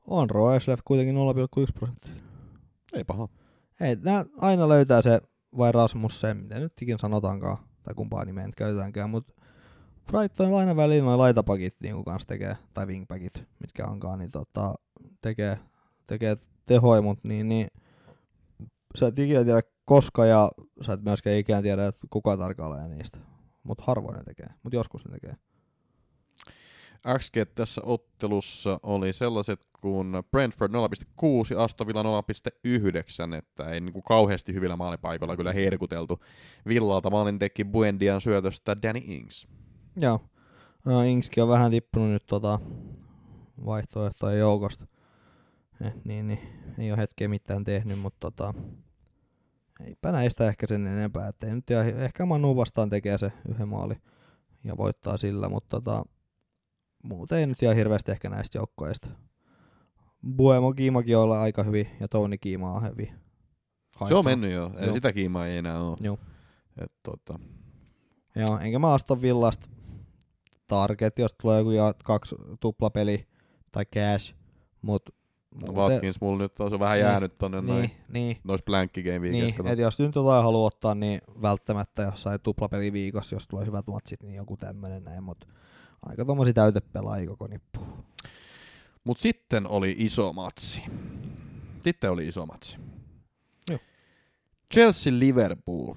On 0.07 0.31
Roeslev 0.31 0.79
kuitenkin 0.85 1.15
0,1 1.15 1.73
prosenttia. 1.75 2.13
Ei 2.93 3.05
paha. 3.05 3.29
Ei, 3.81 3.97
nää 3.97 4.25
aina 4.39 4.69
löytää 4.69 5.03
se 5.03 5.21
vai 5.59 5.73
Rasmussen, 5.73 6.37
mitä 6.37 6.61
nyt 6.61 6.83
ikin 6.83 6.99
sanotaankaan, 6.99 7.57
tai 7.83 7.95
kumpaa 7.95 8.25
nimeä 8.25 8.47
nyt 8.47 8.55
käytetäänkään, 8.55 9.11
mutta 9.11 9.33
Brighton 10.07 10.55
aina 10.55 10.77
väliin 10.77 11.05
noin 11.05 11.19
laitapakit 11.19 11.75
niin 11.81 12.05
kanssa 12.05 12.29
tekee, 12.29 12.57
tai 12.75 12.87
wingbackit, 12.87 13.45
mitkä 13.61 13.85
onkaan, 13.87 14.19
niin 14.19 14.31
tota, 14.31 14.75
tekee, 15.21 15.59
tekee 16.07 16.37
tehoja, 16.67 17.03
mutta 17.03 17.29
niin, 17.29 17.49
niin 17.49 17.69
sä 18.95 19.07
et 19.07 19.19
ikinä 19.19 19.45
tiedä 19.45 19.63
koska 19.85 20.27
ja 20.27 20.51
sä 20.81 20.93
et 20.93 21.03
myöskään 21.03 21.37
ikinä 21.37 21.63
tiedä, 21.63 21.87
että 21.87 22.07
kuka 22.11 22.37
tarkalleen 22.37 22.91
niistä. 22.91 23.19
Mutta 23.63 23.85
harvoin 23.87 24.17
ne 24.17 24.25
tekee, 24.25 24.47
mutta 24.63 24.77
joskus 24.77 25.05
ne 25.05 25.11
tekee. 25.13 25.37
XG 27.19 27.37
tässä 27.55 27.81
ottelussa 27.85 28.81
oli 28.83 29.13
sellaiset 29.13 29.67
kuin 29.81 30.13
Brentford 30.31 30.73
0,6 30.73 30.79
ja 31.55 31.63
Aston 31.63 31.87
Villa 31.87 32.03
0,9, 32.03 33.35
että 33.35 33.71
ei 33.71 33.81
niinku 33.81 34.03
kauheasti 34.03 34.55
hyvillä 34.55 34.77
maalipaikoilla 34.77 35.37
kyllä 35.37 35.53
herkuteltu. 35.53 36.21
Villalta 36.69 37.11
maalin 37.11 37.39
teki 37.39 37.65
Buendian 37.65 38.21
syötöstä 38.21 38.83
Danny 38.83 39.03
Ings. 39.05 39.49
Joo. 39.97 40.21
Uh, 40.87 41.07
Inkski 41.07 41.41
on 41.41 41.49
vähän 41.49 41.71
tippunut 41.71 42.11
nyt 42.11 42.27
tota 42.27 42.61
vaihtoehtojen 43.65 44.39
joukosta. 44.39 44.87
Eh, 45.85 45.93
niin, 46.05 46.29
niin, 46.29 46.39
ei 46.79 46.91
ole 46.91 46.99
hetkeä 46.99 47.29
mitään 47.29 47.65
tehnyt, 47.65 47.99
mutta 47.99 48.31
tota, 48.31 48.55
eipä 49.87 50.13
näistä 50.13 50.49
ehkä 50.49 50.67
sen 50.67 50.87
enempää. 50.87 51.29
Et 51.29 51.43
ei 51.43 51.55
nyt 51.55 51.71
ehkä 51.99 52.27
Manu 52.27 52.57
vastaan 52.57 52.91
tekee 52.91 53.19
se 53.19 53.33
yhden 53.49 53.69
maali 53.69 53.95
ja 54.65 54.77
voittaa 54.77 55.17
sillä, 55.17 55.49
mutta 55.49 55.81
tota, 55.81 56.05
muuten 57.03 57.39
ei 57.39 57.47
nyt 57.47 57.63
ihan 57.63 57.77
hirveästi 57.77 58.13
ehkä 58.13 58.29
näistä 58.31 58.59
joukkoista. 58.59 59.09
Buemo 60.37 60.73
Kiimakin 60.73 61.17
olla 61.17 61.43
aika 61.43 61.63
hyvin 61.63 61.89
ja 62.01 62.09
Toni 62.09 62.39
Kiima 62.39 62.73
on 62.73 62.83
hyvin. 62.91 63.13
Se 64.09 64.15
on 64.15 64.25
mennyt 64.25 64.53
jo, 64.53 64.71
ei 64.79 64.85
Joo. 64.87 64.95
sitä 64.95 65.13
kiimaa 65.13 65.47
ei 65.47 65.57
enää 65.59 65.81
ole. 65.81 65.97
Joo. 66.01 66.19
Et, 66.81 66.93
tota, 67.03 67.39
Joo, 68.37 68.59
enkä 68.59 68.79
mä 68.79 68.93
Aston 68.93 69.23
Villasta 69.23 69.71
target, 70.67 71.19
jos 71.19 71.35
tulee 71.35 71.59
joku 71.59 71.71
ja 71.71 71.95
kaksi 72.05 72.37
tuplapeli 72.61 73.27
tai 73.73 73.85
cash, 73.85 74.35
mut 74.83 75.03
no 75.67 75.73
Watkins 75.73 76.21
mulla 76.21 76.39
nyt 76.39 76.61
on 76.61 76.71
se 76.71 76.79
vähän 76.79 76.97
Niin. 76.97 77.07
jäänyt 77.07 77.39
tonne 77.39 77.61
noin 77.61 77.81
niin, 77.81 77.91
niin, 78.09 78.37
nois 78.45 78.63
blankki 78.63 79.03
game 79.03 79.19
niin, 79.19 79.55
et 79.67 79.79
jos 79.79 79.99
nyt 79.99 80.15
jotain 80.15 80.45
haluaa 80.45 80.67
ottaa, 80.67 80.95
niin 80.95 81.21
välttämättä 81.43 82.03
jossain 82.03 82.41
tuplapeli 82.43 82.93
viikossa, 82.93 83.37
jos 83.37 83.49
tulee 83.49 83.67
hyvät 83.67 83.87
matsit, 83.87 84.23
niin 84.23 84.35
joku 84.35 84.57
tämmönen 84.57 85.05
näin, 85.05 85.25
mut 85.25 85.49
aika 86.03 86.25
tommosia 86.25 86.53
täytepelaajia 86.55 87.29
koko 87.29 87.47
nippu. 87.47 87.81
Mut 89.05 89.19
sitten 89.19 89.67
oli 89.67 89.95
iso 89.99 90.33
matsi. 90.33 90.83
Sitten 91.81 92.11
oli 92.11 92.29
iso 92.29 92.47
matsi. 92.47 92.77
Joo. 93.71 93.79
Chelsea-Liverpool. 94.75 95.95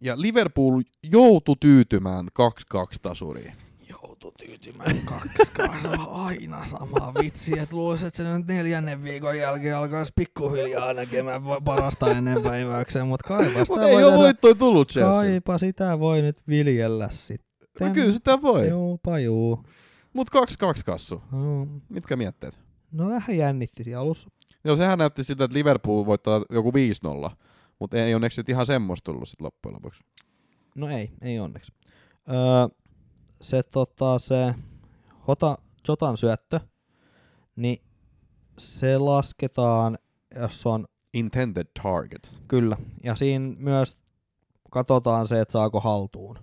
Ja 0.00 0.20
Liverpool 0.20 0.82
joutui 1.02 1.56
tyytymään 1.60 2.26
2-2 2.74 2.96
tasuriin. 3.02 3.52
Joutu 3.88 4.32
tyytymään 4.38 4.96
kaksi 5.04 5.52
se 5.82 5.88
on 5.88 6.08
aina 6.10 6.64
sama 6.64 7.14
vitsi, 7.20 7.58
että 7.58 7.76
luulisi, 7.76 8.06
että 8.06 8.24
se 8.24 8.38
nyt 8.38 8.46
neljännen 8.46 9.04
viikon 9.04 9.38
jälkeen 9.38 9.76
alkaisi 9.76 10.12
pikkuhiljaa 10.16 10.92
näkemään 10.94 11.42
parasta 11.64 12.10
ennen 12.10 12.42
päiväkseen, 12.42 13.06
mutta 13.06 13.28
kaipa 13.28 13.64
sitä 13.64 13.80
voi 13.80 13.88
ei 13.88 13.94
ole 13.96 14.02
tehdä- 14.04 14.16
voittoa 14.16 14.54
tullut 14.54 14.88
Chelsea. 14.90 15.12
Kaipa 15.12 15.58
sitä 15.58 15.98
voi 15.98 16.22
nyt 16.22 16.42
viljellä 16.48 17.08
sitten. 17.78 17.88
No 17.88 17.94
kyllä 17.94 18.12
sitä 18.12 18.42
voi. 18.42 18.68
Joo, 18.68 18.98
pajuu. 19.02 19.64
Mut 20.12 20.28
2-2 20.30 20.38
kassu. 20.86 21.22
No, 21.32 21.66
Mitkä 21.88 22.16
mietteet? 22.16 22.60
no 22.92 23.08
vähän 23.08 23.36
jännitti 23.38 23.84
siinä 23.84 24.00
alussa. 24.00 24.30
Joo, 24.64 24.76
sehän 24.76 24.98
näytti 24.98 25.24
siltä, 25.24 25.44
että 25.44 25.54
Liverpool 25.54 26.06
voittaa 26.06 26.44
joku 26.50 26.72
5-0. 27.28 27.30
Mutta 27.78 27.96
ei 27.96 28.14
onneksi 28.14 28.40
nyt 28.40 28.48
ihan 28.48 28.66
semmoista 28.66 29.12
tullut 29.12 29.28
sit 29.28 29.40
loppujen 29.40 29.74
lopuksi. 29.74 30.04
No 30.76 30.88
ei, 30.88 31.10
ei 31.22 31.38
onneksi. 31.40 31.72
Öö, 32.28 32.34
se, 33.40 33.62
tota, 33.62 34.18
se 34.18 34.54
Hota, 35.28 35.56
Jotan 35.88 36.16
syöttö, 36.16 36.60
niin 37.56 37.78
se 38.58 38.98
lasketaan, 38.98 39.98
jos 40.40 40.66
on 40.66 40.86
Intended 41.14 41.66
target. 41.82 42.42
kyllä. 42.48 42.76
Ja 43.04 43.16
siinä 43.16 43.54
myös 43.58 43.98
katsotaan 44.70 45.28
se, 45.28 45.40
että 45.40 45.52
saako 45.52 45.80
haltuun. 45.80 46.38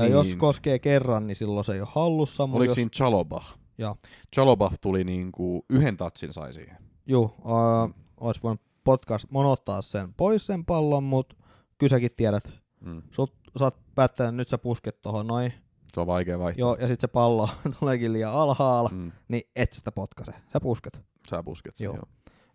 Niin. 0.00 0.12
Jos 0.12 0.36
koskee 0.36 0.78
kerran, 0.78 1.26
niin 1.26 1.36
silloin 1.36 1.64
se 1.64 1.72
ei 1.72 1.80
ole 1.80 1.88
hallussa. 1.92 2.44
Oliko 2.44 2.64
jos, 2.64 2.74
siinä 2.74 2.90
Chalobah? 2.90 3.58
Joo. 3.78 3.96
Chalobah 4.34 4.78
tuli 4.80 5.04
niinku 5.04 5.64
yhden 5.70 5.96
tatsin 5.96 6.32
sai 6.32 6.52
siihen. 6.52 6.76
Juu, 7.06 7.34
öö, 7.46 8.02
olisi 8.20 8.40
voinut 8.42 8.60
podcast 8.84 9.26
monottaa 9.30 9.82
sen 9.82 10.14
pois 10.14 10.46
sen 10.46 10.64
pallon, 10.64 11.04
mutta 11.04 11.36
kyllä 11.78 11.90
säkin 11.90 12.10
tiedät. 12.16 12.52
Mm. 12.80 13.02
Sut, 13.10 13.34
sä 13.58 13.64
oot 13.64 13.76
päättänyt, 13.94 14.34
nyt 14.34 14.48
sä 14.48 14.58
pusket 14.58 15.02
tohon 15.02 15.26
noin. 15.26 15.52
Se 15.94 16.00
on 16.00 16.06
vaikea 16.06 16.38
vaihtaa. 16.38 16.60
Joo, 16.60 16.74
ja 16.74 16.88
sitten 16.88 17.08
se 17.08 17.12
pallo 17.12 17.48
tuleekin 17.80 18.12
liian 18.12 18.32
alhaalla. 18.32 18.90
Mm. 18.92 19.12
niin 19.28 19.42
et 19.56 19.72
sä 19.72 19.78
sitä 19.78 19.92
potkaise. 19.92 20.32
Sä 20.52 20.60
pusket. 20.60 21.00
Sä 21.30 21.42
pusket 21.42 21.76
sen, 21.76 21.84
Joo. 21.84 21.94
joo. 21.94 22.04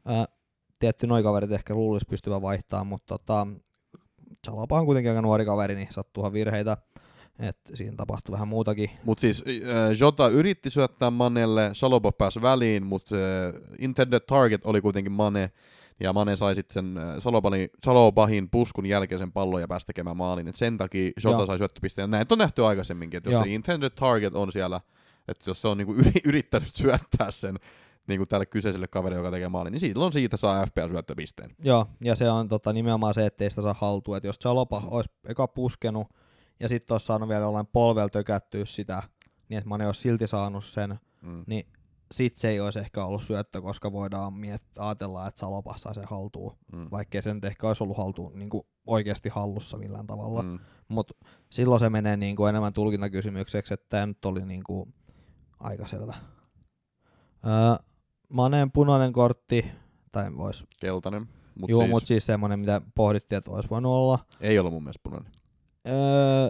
Ää, 0.06 0.26
tietty 0.80 1.08
noi 1.08 1.24
kaverit 1.24 1.52
ehkä 1.52 1.76
luulisi 1.76 2.06
pystyvän 2.10 2.42
vaihtamaan, 2.42 2.88
mutta 2.88 3.18
tota, 3.18 3.48
Chalapa 4.48 4.80
on 4.80 4.86
kuitenkin 4.86 5.10
aika 5.10 5.22
nuori 5.22 5.46
kaveri, 5.46 5.76
niin 5.76 5.88
sattuuhan 5.92 6.34
virheitä. 6.34 6.78
Et 7.40 7.58
siinä 7.76 7.96
tapahtui 7.98 8.34
vähän 8.34 8.48
muutakin. 8.48 8.90
Mut 9.04 9.20
siis 9.20 9.44
äh, 9.48 10.00
Jota 10.00 10.28
yritti 10.28 10.70
syöttää 10.70 11.12
Manelle, 11.12 11.70
Salobo 11.74 12.12
pääsi 12.12 12.42
väliin, 12.42 12.86
mutta 12.86 13.10
se 13.10 13.18
intended 13.80 14.20
target 14.20 14.66
oli 14.66 14.82
kuitenkin 14.82 15.12
Mane. 15.12 15.52
Ja 16.00 16.14
Mane 16.14 16.36
sai 16.36 16.56
sitten 16.56 16.74
sen 16.74 16.98
äh, 16.98 17.16
Salobani- 17.16 17.70
Salobahin 17.86 18.50
puskun 18.50 18.86
jälkeisen 18.86 19.32
pallon 19.32 19.62
ja 19.62 19.68
pääsi 19.68 19.86
tekemään 19.86 20.18
maalin. 20.18 20.48
Et 20.48 20.56
sen 20.56 20.78
takia 20.78 21.12
Jota 21.24 21.38
Joo. 21.38 21.46
sai 21.46 21.58
syöttöpisteen. 21.58 22.12
Näin 22.12 22.26
on 22.32 22.38
nähty 22.38 22.66
aikaisemminkin, 22.66 23.18
että 23.18 23.30
jos 23.30 23.34
Joo. 23.34 23.44
se 23.44 23.50
intended 23.50 23.90
target 23.90 24.36
on 24.36 24.52
siellä, 24.52 24.82
että 25.28 25.50
jos 25.50 25.62
se 25.62 25.68
on 25.68 25.78
niinku 25.78 25.94
yri- 25.94 26.22
yrittänyt 26.30 26.70
syöttää 26.76 27.32
sen 27.32 27.60
niinku 28.08 28.26
tälle 28.26 28.46
kyseiselle 28.46 28.88
kaverille, 28.88 29.20
joka 29.20 29.32
tekee 29.32 29.50
maalin, 29.50 29.72
niin 29.72 29.80
silloin 29.80 30.14
siitä 30.14 30.38
saa 30.38 30.66
FPA 30.66 30.88
syöttöpisteen. 30.88 31.56
Joo, 31.64 31.86
ja 32.02 32.16
se 32.16 32.30
on 32.30 32.48
tota, 32.48 32.74
nimenomaan 32.74 33.14
se, 33.14 33.26
ettei 33.26 33.50
sitä 33.50 33.62
saa 33.62 33.76
haltuun. 33.80 34.18
Et 34.18 34.24
jos 34.24 34.40
Mm. 34.46 34.88
olisi 34.92 35.10
eka 35.28 35.48
puskenut 35.48 36.08
ja 36.60 36.70
sitten 36.70 36.94
olisi 36.94 37.06
saanut 37.06 37.30
vielä 37.30 37.46
jollain 37.46 37.68
polvella 37.68 38.10
tökättyä 38.10 38.66
sitä, 38.66 39.04
niin 39.50 39.58
että 39.58 39.70
Mane 39.70 39.86
olisi 39.88 40.02
silti 40.02 40.28
saanut 40.28 40.66
sen, 40.66 41.00
Mm. 41.22 41.44
niin 41.48 41.68
sit 42.12 42.38
se 42.38 42.50
ei 42.50 42.60
olisi 42.60 42.80
ehkä 42.80 43.06
ollut 43.06 43.24
syöttö, 43.24 43.62
koska 43.62 43.92
voidaan 43.92 44.34
miet- 44.34 44.80
ajatella, 44.80 45.28
että 45.28 45.40
Salopa 45.40 45.74
saa 45.78 45.94
sen 45.94 46.06
haltuun. 46.08 46.58
Mm. 46.72 46.88
Vaikkei 46.92 47.22
se 47.22 47.34
nyt 47.34 47.46
ehkä 47.46 47.68
olisi 47.68 47.84
ollut 47.84 47.98
haltuun 47.98 48.40
niin 48.40 48.50
oikeasti 48.88 49.30
hallussa 49.30 49.78
millään 49.78 50.08
tavalla. 50.08 50.44
Mm. 50.44 50.60
Mutta 50.88 51.14
silloin 51.50 51.80
se 51.80 51.90
menee 51.90 52.18
niinku 52.18 52.46
enemmän 52.46 52.74
tulkintakysymykseksi, 52.74 53.74
että 53.74 53.86
tämä 53.90 54.06
nyt 54.06 54.26
oli 54.26 54.46
niinku 54.46 54.88
aika 55.60 55.88
selvä. 55.88 56.16
Öö, 57.46 57.86
Maneen 58.30 58.72
punainen 58.72 59.14
kortti, 59.14 59.66
tai 60.12 60.36
vois, 60.38 60.66
Keltainen. 60.82 61.30
Mut 61.60 61.70
joo, 61.70 61.80
siis 61.82 61.92
mutta 61.92 62.08
siis 62.08 62.26
semmoinen, 62.26 62.60
mitä 62.60 62.82
pohdittiin, 62.96 63.38
että 63.38 63.52
olisi 63.52 63.70
voinut 63.70 63.92
olla. 63.92 64.20
ei 64.42 64.60
ollut 64.60 64.74
mun 64.74 64.84
mielestä 64.84 65.00
punainen. 65.04 65.32
Öö, 65.88 66.50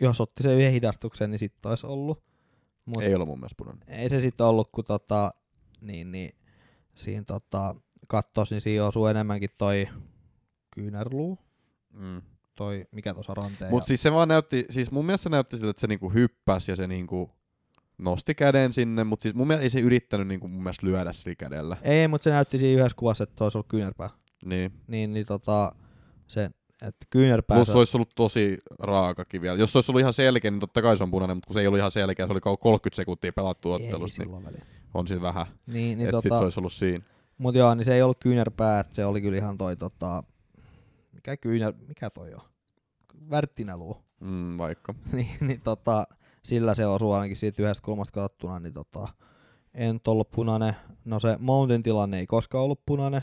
jos 0.00 0.20
otti 0.20 0.42
sen 0.42 0.52
yhden 0.52 0.72
hidastuksen, 0.72 1.30
niin 1.30 1.38
sitten 1.38 1.68
olisi 1.70 1.86
ollut. 1.86 2.22
Mut 2.84 3.02
Ei 3.02 3.14
ollut 3.14 3.28
mun 3.28 3.38
mielestä 3.38 3.54
punainen. 3.58 3.88
ei 3.88 4.08
se 4.10 4.20
sitten 4.20 4.46
ollut, 4.46 4.68
kun 4.72 4.84
tota, 4.84 5.30
niin, 5.80 6.12
niin, 6.12 6.30
siinä 6.94 7.24
tota, 7.26 7.74
kattos, 8.08 8.50
niin 8.50 8.60
siinä 8.60 8.86
osuu 8.86 9.06
enemmänkin 9.06 9.50
toi 9.58 9.88
kyynärluu, 10.70 11.38
Mm. 11.92 12.22
toi 12.54 12.86
mikä 12.90 13.14
tuossa 13.14 13.34
ranteen. 13.34 13.70
Mutta 13.70 13.86
siis 13.86 14.02
se 14.02 14.12
vaan 14.12 14.28
näytti, 14.28 14.64
siis 14.70 14.90
mun 14.90 15.06
mielestä 15.06 15.22
se 15.22 15.28
näytti 15.30 15.56
siltä, 15.56 15.70
että 15.70 15.80
se 15.80 15.86
niinku 15.86 16.10
hyppäsi 16.10 16.72
ja 16.72 16.76
se 16.76 16.86
niinku 16.86 17.30
nosti 17.98 18.34
käden 18.34 18.72
sinne, 18.72 19.04
mutta 19.04 19.22
siis 19.22 19.34
mun 19.34 19.46
mielestä 19.46 19.62
ei 19.62 19.70
se 19.70 19.80
yrittänyt 19.80 20.28
niinku 20.28 20.48
mun 20.48 20.62
mielestä 20.62 20.86
lyödä 20.86 21.12
sillä 21.12 21.34
kädellä. 21.34 21.76
Ei, 21.82 22.08
mutta 22.08 22.24
se 22.24 22.30
näytti 22.30 22.58
siinä 22.58 22.80
yhdessä 22.80 22.96
kuvassa, 22.96 23.24
että 23.24 23.44
olisi 23.44 23.58
ollut 23.58 23.68
kyynärpää. 23.68 24.10
Niin. 24.44 24.72
Niin, 24.86 25.12
niin 25.12 25.26
tota, 25.26 25.72
se, 26.26 26.50
että 26.82 27.06
kyynärpää... 27.10 27.56
Plus 27.56 27.68
se- 27.68 27.78
olisi 27.78 27.96
ollut 27.96 28.10
tosi 28.14 28.58
raakakin 28.78 29.42
vielä. 29.42 29.58
Jos 29.58 29.72
se 29.72 29.78
olisi 29.78 29.92
ollut 29.92 30.00
ihan 30.00 30.12
selkeä, 30.12 30.50
niin 30.50 30.60
totta 30.60 30.82
kai 30.82 30.96
se 30.96 31.02
on 31.02 31.10
punainen, 31.10 31.36
mutta 31.36 31.46
kun 31.46 31.54
se 31.54 31.60
ei 31.60 31.66
ollut 31.66 31.78
ihan 31.78 31.90
selkeä, 31.90 32.26
se 32.26 32.32
oli 32.32 32.40
30 32.40 32.96
sekuntia 32.96 33.32
pelattu 33.32 33.72
ottelussa, 33.72 34.22
niin 34.24 34.44
väliä. 34.44 34.64
on 34.94 35.06
siinä 35.06 35.22
vähän. 35.22 35.46
Niin, 35.66 35.98
niin 35.98 36.08
Että 36.08 36.20
sit 36.20 36.28
tota, 36.28 36.38
se 36.38 36.44
olisi 36.44 36.60
ollut 36.60 36.72
siinä. 36.72 37.04
mut 37.38 37.54
joo, 37.54 37.74
niin 37.74 37.84
se 37.84 37.94
ei 37.94 38.02
ollut 38.02 38.18
kyynärpää, 38.20 38.80
että 38.80 38.94
se 38.94 39.06
oli 39.06 39.20
kyllä 39.20 39.38
ihan 39.38 39.58
toi 39.58 39.76
tota, 39.76 40.22
mikä 41.12 41.36
kyynär, 41.36 41.74
mikä 41.88 42.10
toi 42.10 42.34
on? 42.34 42.40
Värttinäluu. 43.30 43.96
Mm, 44.20 44.58
vaikka. 44.58 44.94
niin, 45.12 45.36
niin 45.40 45.60
tota, 45.60 46.06
sillä 46.42 46.74
se 46.74 46.86
osuu 46.86 47.12
ainakin 47.12 47.36
siitä 47.36 47.62
yhdestä 47.62 47.84
kulmasta 47.84 48.12
katsottuna, 48.12 48.60
niin 48.60 48.74
tota, 48.74 49.08
en 49.74 50.00
ollut 50.06 50.30
punainen. 50.30 50.76
No 51.04 51.20
se 51.20 51.36
Mountain 51.40 51.82
tilanne 51.82 52.18
ei 52.18 52.26
koskaan 52.26 52.64
ollut 52.64 52.80
punainen. 52.86 53.22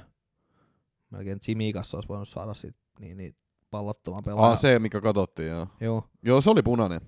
Melkein 1.09 1.39
Tsimikas 1.39 1.93
olisi 1.93 2.09
voinut 2.09 2.29
saada 2.29 2.53
sit, 2.53 2.75
niin, 2.99 3.17
niin 3.17 3.35
pallottoman 3.73 4.23
pelaajan. 4.25 4.51
Ah, 4.51 4.57
se, 4.59 4.79
mikä 4.79 5.01
katsottiin, 5.01 5.49
joo. 5.49 5.67
Joo, 5.81 6.03
Joo, 6.23 6.41
se 6.41 6.49
oli 6.49 6.61
punainen. 6.61 7.01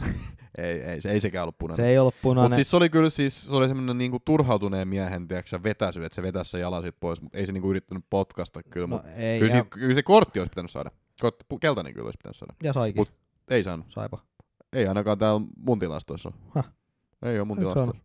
ei, 0.58 0.82
ei, 0.82 1.00
se 1.00 1.10
ei 1.10 1.20
sekään 1.20 1.42
ollut 1.42 1.58
punainen. 1.58 1.84
se 1.84 1.88
ei 1.90 1.98
ollut 1.98 2.14
punainen. 2.22 2.44
Mutta 2.44 2.54
siis 2.56 2.70
se 2.70 2.76
oli 2.76 2.88
kyllä 2.90 3.10
siis, 3.10 3.42
se 3.42 3.54
oli 3.56 3.68
semmoinen 3.68 3.98
niinku 3.98 4.18
turhautuneen 4.24 4.88
miehen, 4.88 5.28
tiedätkö, 5.28 5.62
vetäsy, 5.62 6.04
että 6.04 6.16
se 6.16 6.22
vetäisi 6.22 6.50
sen 6.50 6.60
jalan 6.60 6.82
siitä 6.82 6.98
pois, 7.00 7.20
mutta 7.20 7.38
ei 7.38 7.46
se 7.46 7.52
niinku 7.52 7.70
yrittänyt 7.70 8.04
potkasta 8.10 8.62
kyllä, 8.62 8.86
no, 8.86 8.96
mut 8.96 9.06
ei, 9.16 9.40
kyllä, 9.40 9.54
ja, 9.54 9.62
se, 9.62 9.68
kyllä 9.70 9.94
se 9.94 10.02
kortti 10.02 10.38
olisi 10.40 10.50
pitänyt 10.50 10.70
saada. 10.70 10.90
Kot, 11.20 11.42
pu- 11.54 11.58
keltainen 11.60 11.94
kyllä 11.94 12.04
olisi 12.06 12.18
pitänyt 12.18 12.36
saada. 12.36 12.54
ja 12.62 12.72
saikin. 12.72 13.00
mut- 13.00 13.12
Ei 13.50 13.64
saanut. 13.64 13.86
Saipa. 13.88 14.18
Ei 14.72 14.86
ainakaan 14.86 15.18
täällä 15.18 15.40
mun 15.66 15.78
tilastoissa. 15.78 16.32
Häh? 16.54 16.70
Ei 17.22 17.38
ole 17.38 17.46
mun 17.46 17.58
Eikö 17.58 17.70
tilastoissa. 17.72 18.04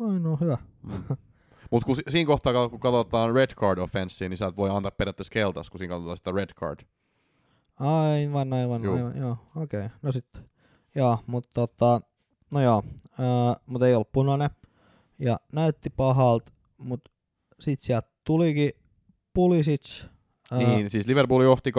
Ai 0.00 0.20
no 0.20 0.36
hyvä. 0.40 0.58
Mm. 0.82 1.04
Mutta 1.70 1.86
kun 1.86 1.96
si- 1.96 2.02
siinä 2.08 2.26
kohtaa, 2.26 2.68
kun 2.68 2.80
katsotaan 2.80 3.34
red 3.34 3.50
card 3.54 3.78
offenssiin, 3.78 4.30
niin 4.30 4.38
sä 4.38 4.46
et 4.46 4.56
voi 4.56 4.70
antaa 4.70 4.90
periaatteessa 4.90 5.32
keltas, 5.32 5.70
kun 5.70 5.78
siinä 5.78 5.94
katsotaan 5.94 6.16
sitä 6.16 6.30
red 6.32 6.50
card. 6.60 6.80
Aivan, 7.80 8.52
aivan, 8.52 8.84
Juu. 8.84 8.96
aivan, 8.96 9.16
joo, 9.18 9.36
okei, 9.56 9.86
okay. 9.86 9.98
no 10.02 10.12
sitten. 10.12 10.48
Joo, 10.94 11.18
mutta 11.26 11.50
tota, 11.54 12.00
no 12.52 12.60
joo, 12.60 12.82
äh, 13.10 13.56
mutta 13.66 13.86
ei 13.86 13.94
ollut 13.94 14.12
punainen. 14.12 14.50
Ja 15.18 15.36
näytti 15.52 15.90
pahalta, 15.90 16.52
mutta 16.78 17.10
sit 17.60 17.80
sieltä 17.80 18.08
tulikin 18.24 18.72
Pulisic. 19.34 20.04
Niin, 20.50 20.90
siis 20.90 21.06
Liverpool 21.06 21.42
johti 21.42 21.70
2-0, 21.70 21.74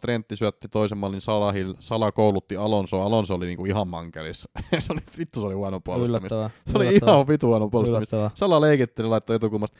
Trentti 0.00 0.36
syötti 0.36 0.68
toisen 0.68 0.98
mallin 0.98 1.20
Salahil, 1.20 1.74
Sala 1.78 2.12
koulutti 2.12 2.56
Alonso, 2.56 3.02
Alonso 3.02 3.34
oli 3.34 3.46
niinku 3.46 3.64
ihan 3.64 3.88
mankelissa. 3.88 4.50
se 4.78 4.92
oli, 4.92 5.00
vittu 5.18 5.40
se 5.40 5.46
oli 5.46 5.54
huono 5.54 5.80
puolustamista. 5.80 6.36
Yllättävää. 6.36 6.62
Se 6.66 6.76
oli 6.78 6.88
yllättävää, 6.88 7.14
ihan 7.14 7.28
vitu 7.28 7.46
huono 7.46 7.68
puolustamista. 7.68 8.16
yllättävää. 8.16 8.36
Sala 8.38 8.60
leikitteli, 8.60 9.08
laittoi 9.08 9.36
etukulmasta. 9.36 9.78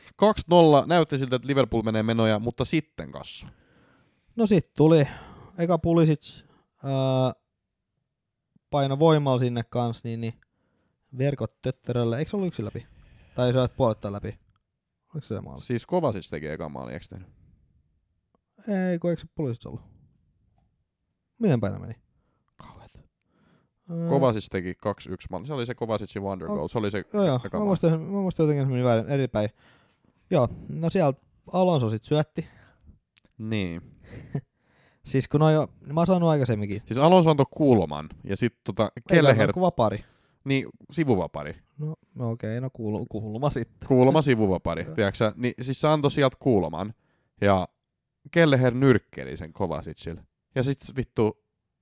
2-0, 0.83 0.87
näytti 0.87 1.17
siltä, 1.17 1.35
että 1.35 1.47
Liverpool 1.47 1.81
menee 1.81 2.03
menoja, 2.03 2.39
mutta 2.39 2.65
sitten 2.65 3.11
kassu. 3.11 3.47
No 4.35 4.45
sit 4.45 4.73
tuli 4.73 5.07
eka 5.57 5.77
Pulisic 5.77 6.43
ää, 6.83 7.33
paino 8.69 8.99
voimalla 8.99 9.39
sinne 9.39 9.61
kans, 9.69 10.03
niin, 10.03 10.21
niin 10.21 10.33
verkot 11.17 11.61
töttörölle. 11.61 12.17
Eikö 12.17 12.29
se 12.31 12.35
ollut 12.37 12.47
yksi 12.47 12.65
läpi? 12.65 12.87
Tai 13.35 13.53
se 13.53 13.59
olisi 13.59 13.75
puolettain 13.77 14.13
läpi? 14.13 14.39
Oliko 15.13 15.27
se 15.27 15.41
maali? 15.41 15.61
Siis 15.61 15.85
Kovacic 15.85 16.29
teki 16.29 16.47
eka 16.47 16.69
maali, 16.69 16.93
eikö 16.93 17.05
tehnyt? 17.09 17.40
Ei, 18.67 18.99
kun 18.99 19.09
eikö 19.09 19.21
se 19.21 19.27
Pulisic 19.35 19.65
ollut? 19.65 19.81
Miten 21.39 21.61
päin 21.61 21.81
meni? 21.81 21.93
Kauheet. 22.55 22.91
Ää, 23.89 24.09
Kovacic 24.09 24.47
teki 24.51 24.73
2-1 24.73 25.15
maali. 25.31 25.47
Se 25.47 25.53
oli 25.53 25.65
se 25.65 25.75
Kovacicin 25.75 26.21
wonder 26.21 26.47
goal. 26.47 26.67
Se 26.67 26.77
oli 26.77 26.91
se 26.91 27.03
Joo, 27.13 27.23
joo. 27.25 27.39
Mä 27.53 27.59
muistan, 27.59 28.01
mä 28.01 28.07
muistan 28.21 28.43
jotenkin 28.43 28.65
se 28.65 28.71
meni 28.71 28.83
väärin, 28.83 29.09
eri 29.09 29.27
päin. 29.27 29.49
Joo, 30.29 30.47
no 30.69 30.89
sieltä 30.89 31.21
Alonso 31.53 31.89
sit 31.89 32.03
syötti. 32.03 32.47
Niin. 33.37 33.81
Siis 35.05 35.27
kun 35.27 35.41
on 35.41 35.53
jo, 35.53 35.67
mä 35.93 35.99
oon 35.99 36.07
sanonut 36.07 36.29
aikaisemminkin. 36.29 36.81
Siis 36.85 36.97
Alonso 36.97 37.29
antoi 37.29 37.45
kulman 37.51 38.09
ja 38.23 38.37
sitten 38.37 38.61
tota 38.63 38.83
Ei 38.83 39.01
Kelleher, 39.09 39.53
kuva 39.53 39.71
pari. 39.71 40.03
niin 40.43 40.65
sivuvapari. 40.91 41.55
No, 41.77 41.95
no 42.15 42.29
okei, 42.29 42.61
no 42.61 42.69
kuulu, 42.73 43.05
kuuluma 43.09 43.49
sitten. 43.49 43.87
Kulma 43.87 44.21
sivuvapari, 44.21 44.85
tiedätkö 44.95 45.33
Niin 45.35 45.53
siis 45.61 45.81
se 45.81 45.87
antoi 45.87 46.11
sieltä 46.11 46.37
kulman 46.39 46.93
ja 47.41 47.67
Kelleher 48.31 48.73
nyrkkeli 48.73 49.37
sen 49.37 49.53
Kovacicille. 49.53 50.23
Ja 50.55 50.63
sit 50.63 50.79
vittu 50.97 51.37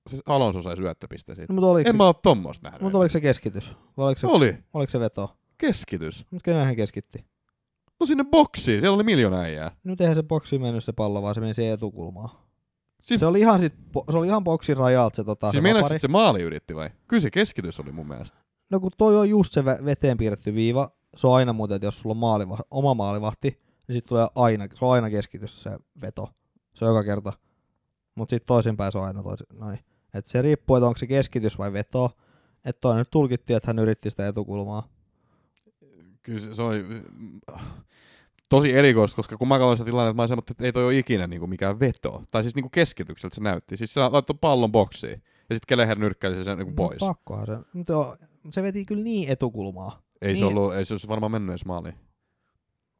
siis 0.08 0.22
Alonso 0.26 0.62
sai 0.62 0.76
syöttöpiste 0.76 1.34
siitä. 1.34 1.52
No, 1.52 1.54
mutta 1.54 1.68
oliko, 1.70 1.88
En 1.88 1.94
se, 1.94 1.96
mä 1.96 2.04
oo 2.06 2.12
tommosta 2.14 2.68
nähnyt. 2.68 2.82
mutta 2.82 2.98
oliko 2.98 3.12
se 3.12 3.20
keskitys? 3.20 3.72
Vai 3.96 4.06
oliko 4.06 4.18
se, 4.18 4.26
Oli. 4.26 4.56
oliko 4.74 4.90
se 4.90 5.00
veto? 5.00 5.36
Keskitys. 5.58 6.26
Mutta 6.30 6.44
kenen 6.44 6.64
hän 6.66 6.76
keskitti? 6.76 7.24
No 8.00 8.06
sinne 8.06 8.24
boksiin, 8.24 8.80
siellä 8.80 8.94
oli 8.94 9.02
miljoona 9.02 9.40
äijää. 9.40 9.70
Nyt 9.84 10.00
eihän 10.00 10.16
se 10.16 10.22
boksi 10.22 10.58
mennyt 10.58 10.84
se 10.84 10.92
pallo, 10.92 11.22
vaan 11.22 11.34
se 11.34 11.40
meni 11.40 11.54
siihen 11.54 11.74
etukulmaan. 11.74 12.28
Siis- 13.02 13.20
Se 13.20 13.26
oli 13.26 13.40
ihan, 13.40 13.60
sit, 13.60 13.74
se 14.10 14.16
oli 14.18 14.26
ihan 14.26 14.44
boksin 14.44 14.76
rajalta 14.76 15.16
se, 15.16 15.24
tota, 15.24 15.46
Siis 15.50 15.58
se 15.58 15.62
meinaatko, 15.62 15.98
se 15.98 16.08
maali 16.08 16.42
yritti 16.42 16.74
vai? 16.74 16.90
Kyllä 17.08 17.20
se 17.20 17.30
keskitys 17.30 17.80
oli 17.80 17.92
mun 17.92 18.08
mielestä. 18.08 18.38
No 18.70 18.80
kun 18.80 18.90
toi 18.98 19.16
on 19.16 19.28
just 19.30 19.52
se 19.52 19.64
veteen 19.64 20.18
piirretty 20.18 20.54
viiva, 20.54 20.90
se 21.16 21.26
on 21.26 21.34
aina 21.36 21.52
muuten, 21.52 21.74
että 21.74 21.86
jos 21.86 22.00
sulla 22.00 22.12
on 22.12 22.16
maaliva, 22.16 22.58
oma 22.70 22.94
maalivahti, 22.94 23.60
niin 23.90 23.96
sit 23.96 24.04
tulee 24.04 24.28
aina, 24.34 24.68
se 24.74 24.84
on 24.84 24.92
aina 24.92 25.10
keskitys 25.10 25.62
se 25.62 25.70
veto. 26.00 26.30
Se 26.74 26.84
on 26.84 26.90
joka 26.90 27.04
kerta. 27.04 27.32
Mut 28.14 28.30
sit 28.30 28.46
toisinpäin 28.46 28.92
se 28.92 28.98
on 28.98 29.04
aina 29.04 29.22
toisin, 29.22 29.46
noin. 29.52 29.78
Et 30.14 30.26
se 30.26 30.42
riippuu, 30.42 30.76
että 30.76 30.86
onko 30.86 30.98
se 30.98 31.06
keskitys 31.06 31.58
vai 31.58 31.72
veto. 31.72 32.10
Että 32.64 32.80
toi 32.80 32.96
nyt 32.96 33.10
tulkittiin, 33.10 33.56
että 33.56 33.66
hän 33.66 33.78
yritti 33.78 34.10
sitä 34.10 34.28
etukulmaa. 34.28 34.88
Kyllä 36.22 36.40
se, 36.40 36.54
se 36.54 36.62
oli 36.62 36.84
tosi 38.48 38.72
erikoista, 38.72 39.16
koska 39.16 39.36
kun 39.36 39.48
mä 39.48 39.58
katsoin 39.58 39.76
sitä 39.76 39.90
tilannetta, 39.90 40.22
mä 40.22 40.26
sanoin, 40.26 40.44
että 40.50 40.64
ei 40.64 40.72
toi 40.72 40.84
ole 40.84 40.98
ikinä 40.98 41.26
niinku 41.26 41.46
mikään 41.46 41.80
veto. 41.80 42.22
Tai 42.30 42.42
siis 42.42 42.54
niinku 42.54 42.68
keskitykseltä 42.68 43.34
se 43.34 43.42
näytti. 43.42 43.76
Siis 43.76 43.94
se 43.94 44.00
laittoi 44.00 44.36
pallon 44.40 44.72
boksiin. 44.72 45.22
Ja 45.50 45.56
sitten 45.56 45.66
Keleher 45.68 45.98
nyrkkäili 45.98 46.44
sen 46.44 46.58
niinku 46.58 46.74
pois. 46.74 47.00
No, 47.00 47.06
pakkohan 47.06 47.46
se. 47.46 47.58
Mutta 47.72 48.16
se 48.50 48.62
veti 48.62 48.84
kyllä 48.84 49.04
niin 49.04 49.28
etukulmaa. 49.28 50.02
ei, 50.22 50.36
se 50.36 50.44
niin. 50.44 50.56
ollut, 50.56 50.74
ei 50.74 50.84
se 50.84 50.94
olisi 50.94 51.08
varmaan 51.08 51.32
mennyt 51.32 51.50
edes 51.50 51.64
maaliin. 51.64 52.09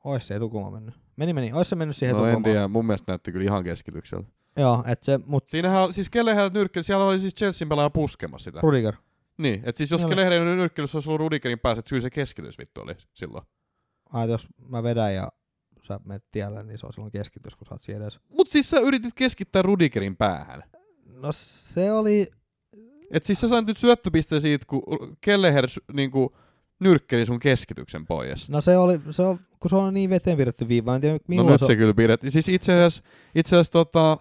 Ois 0.05 0.27
se 0.27 0.35
etukulma 0.35 0.71
mennyt. 0.71 0.95
Meni, 1.17 1.33
meni. 1.33 1.53
Ois 1.53 1.69
se 1.71 1.77
mennyt 1.77 1.97
siihen 1.97 2.17
No 2.17 2.27
en 2.27 2.43
tiedä, 2.43 2.69
mun 2.69 2.87
mielestä 2.87 3.13
näytti 3.13 3.33
kyllä 3.33 3.45
ihan 3.45 3.65
keskitykseltä. 3.65 4.29
Joo, 4.57 4.85
et 4.87 5.03
se, 5.03 5.21
mut 5.27 5.51
Siinähän, 5.51 5.93
siis 5.93 6.11
Keleher 6.11 6.51
nyrkkäili, 6.53 6.85
siellä 6.85 7.05
oli 7.05 7.19
siis 7.19 7.35
Chelsean 7.35 7.69
pelaaja 7.69 7.91
puskemassa 7.91 8.45
sitä. 8.45 8.61
Rudiger. 8.63 8.95
Niin, 9.39 9.63
että 9.65 9.77
siis 9.79 9.91
jos 9.91 10.01
Joo. 10.01 10.09
Keleher 10.09 10.45
nyrkkeilyssä 10.45 10.97
olisi 10.99 11.11
ollut 11.11 11.21
Rudigerin 11.21 11.59
päässä, 11.59 11.79
että 11.79 11.89
kyllä 11.89 12.03
se 12.03 12.11
keskitys 12.11 12.59
vittu 12.59 12.81
oli 12.81 12.97
silloin. 13.15 13.45
Ai, 14.13 14.31
jos 14.31 14.49
mä 14.69 14.83
vedän 14.83 15.15
ja 15.15 15.29
sä 15.83 16.01
menet 16.05 16.25
tielle, 16.33 16.63
niin 16.63 16.79
se 16.79 16.87
on 16.87 16.93
silloin 16.93 17.13
keskitys, 17.13 17.57
kun 17.57 17.67
sä 17.67 17.75
oot 17.75 17.83
siinä 17.83 18.03
edes. 18.03 18.21
Mut 18.29 18.51
siis 18.51 18.71
sä 18.71 18.81
yritit 18.81 19.15
keskittää 19.15 19.63
Rudigerin 19.63 20.17
päähän. 20.17 20.63
No 21.17 21.29
se 21.33 21.93
oli, 21.93 22.31
Et 23.11 23.27
siis 23.27 23.41
sä 23.41 23.49
sait 23.49 23.67
nyt 23.67 23.77
syöttöpisteen 23.77 24.41
siitä, 24.41 24.65
kun 24.69 24.83
Kelleher 25.21 25.67
niinku 25.93 26.37
nyrkkeli 26.81 27.27
sun 27.27 27.39
keskityksen 27.41 28.07
pois. 28.07 28.49
no 28.49 28.61
se 28.61 28.79
oli, 28.79 29.01
se 29.11 29.23
on, 29.23 29.41
kun 29.61 29.71
se 29.71 29.77
on 29.77 29.95
niin 29.95 30.11
veteen 30.11 30.37
piirretty 30.37 30.69
viiva, 30.69 30.95
en 30.95 31.01
tiedä 31.01 31.19
No 31.29 31.43
nyt 31.43 31.61
se, 31.61 31.67
se 31.67 31.77
kyllä 31.77 31.95
pidettiin. 31.95 32.31
Siis 32.31 32.49
itse 32.49 32.73
asiassa, 32.73 33.03
itse 33.35 33.57
asiassa 33.57 33.73
tota, 33.73 34.19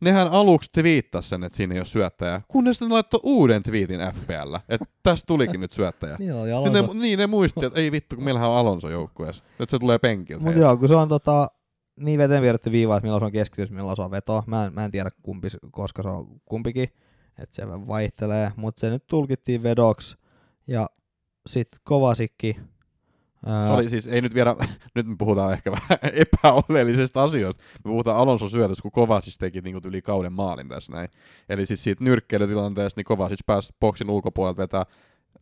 nehän 0.00 0.28
aluksi 0.28 0.70
twiittas 0.72 1.28
sen, 1.28 1.44
että 1.44 1.56
siinä 1.56 1.74
ei 1.74 1.80
ole 1.80 1.86
syöttäjää, 1.86 2.40
kunnes 2.48 2.80
ne 2.80 2.88
laittoi 2.88 3.20
uuden 3.22 3.62
twiitin 3.62 4.00
FPL, 4.00 4.54
että 4.68 4.86
tästä 5.02 5.26
tulikin 5.26 5.60
nyt 5.60 5.72
syöttäjä. 5.72 6.16
niin 6.18 6.34
oli 6.34 6.50
Sitten 6.64 6.84
ne, 6.84 7.00
niin 7.00 7.18
ne 7.18 7.26
muisti, 7.26 7.64
että 7.64 7.80
ei 7.80 7.92
vittu, 7.92 8.16
kun 8.16 8.24
meillähän 8.24 8.50
on 8.50 8.56
Alonso 8.56 8.90
joukkueessa. 8.90 9.44
Nyt 9.58 9.70
se 9.70 9.78
tulee 9.78 9.98
penkiltä. 9.98 10.44
Mut 10.44 10.56
joo, 10.56 10.76
kun 10.76 10.88
se 10.88 10.94
on 10.94 11.08
tota, 11.08 11.48
niin 12.00 12.18
veteen 12.18 12.42
piirretty 12.42 12.72
viiva, 12.72 12.96
että 12.96 13.04
milloin 13.04 13.20
se 13.20 13.24
on 13.24 13.32
keskitys, 13.32 13.70
milloin 13.70 13.96
se 13.96 14.02
on 14.02 14.10
veto. 14.10 14.44
Mä 14.46 14.64
en, 14.64 14.74
mä 14.74 14.84
en 14.84 14.90
tiedä 14.90 15.10
kumpi, 15.22 15.48
koska 15.70 16.02
se 16.02 16.08
on 16.08 16.40
kumpikin, 16.44 16.88
että 17.38 17.56
se 17.56 17.68
vaihtelee, 17.68 18.52
mutta 18.56 18.80
se 18.80 18.90
nyt 18.90 19.06
tulkittiin 19.06 19.62
vedoksi 19.62 20.16
ja 20.66 20.90
sit 21.46 21.68
kovasikki. 21.82 22.56
Ää, 23.46 23.74
Oli 23.74 23.88
siis, 23.88 24.06
ei 24.06 24.20
nyt 24.20 24.34
vielä, 24.34 24.56
nyt 24.94 25.06
me 25.06 25.14
puhutaan 25.18 25.52
ehkä 25.52 25.70
vähän 25.70 25.98
epäoleellisesta 26.24 27.22
asioista. 27.22 27.62
Me 27.84 27.88
puhutaan 27.88 28.16
Alonso 28.16 28.48
syötöstä, 28.48 28.82
kun 28.82 28.92
Kovacic 28.92 29.38
teki 29.38 29.60
niin 29.60 29.80
yli 29.84 30.02
kauden 30.02 30.32
maalin 30.32 30.68
tässä 30.68 30.92
näin. 30.92 31.08
Eli 31.48 31.66
siis 31.66 31.84
siitä 31.84 32.04
nyrkkeilytilanteesta, 32.04 32.98
niin 32.98 33.04
Kovacic 33.04 33.40
pääsi 33.46 33.74
boksin 33.80 34.10
ulkopuolelta 34.10 34.62
vetää 34.62 34.86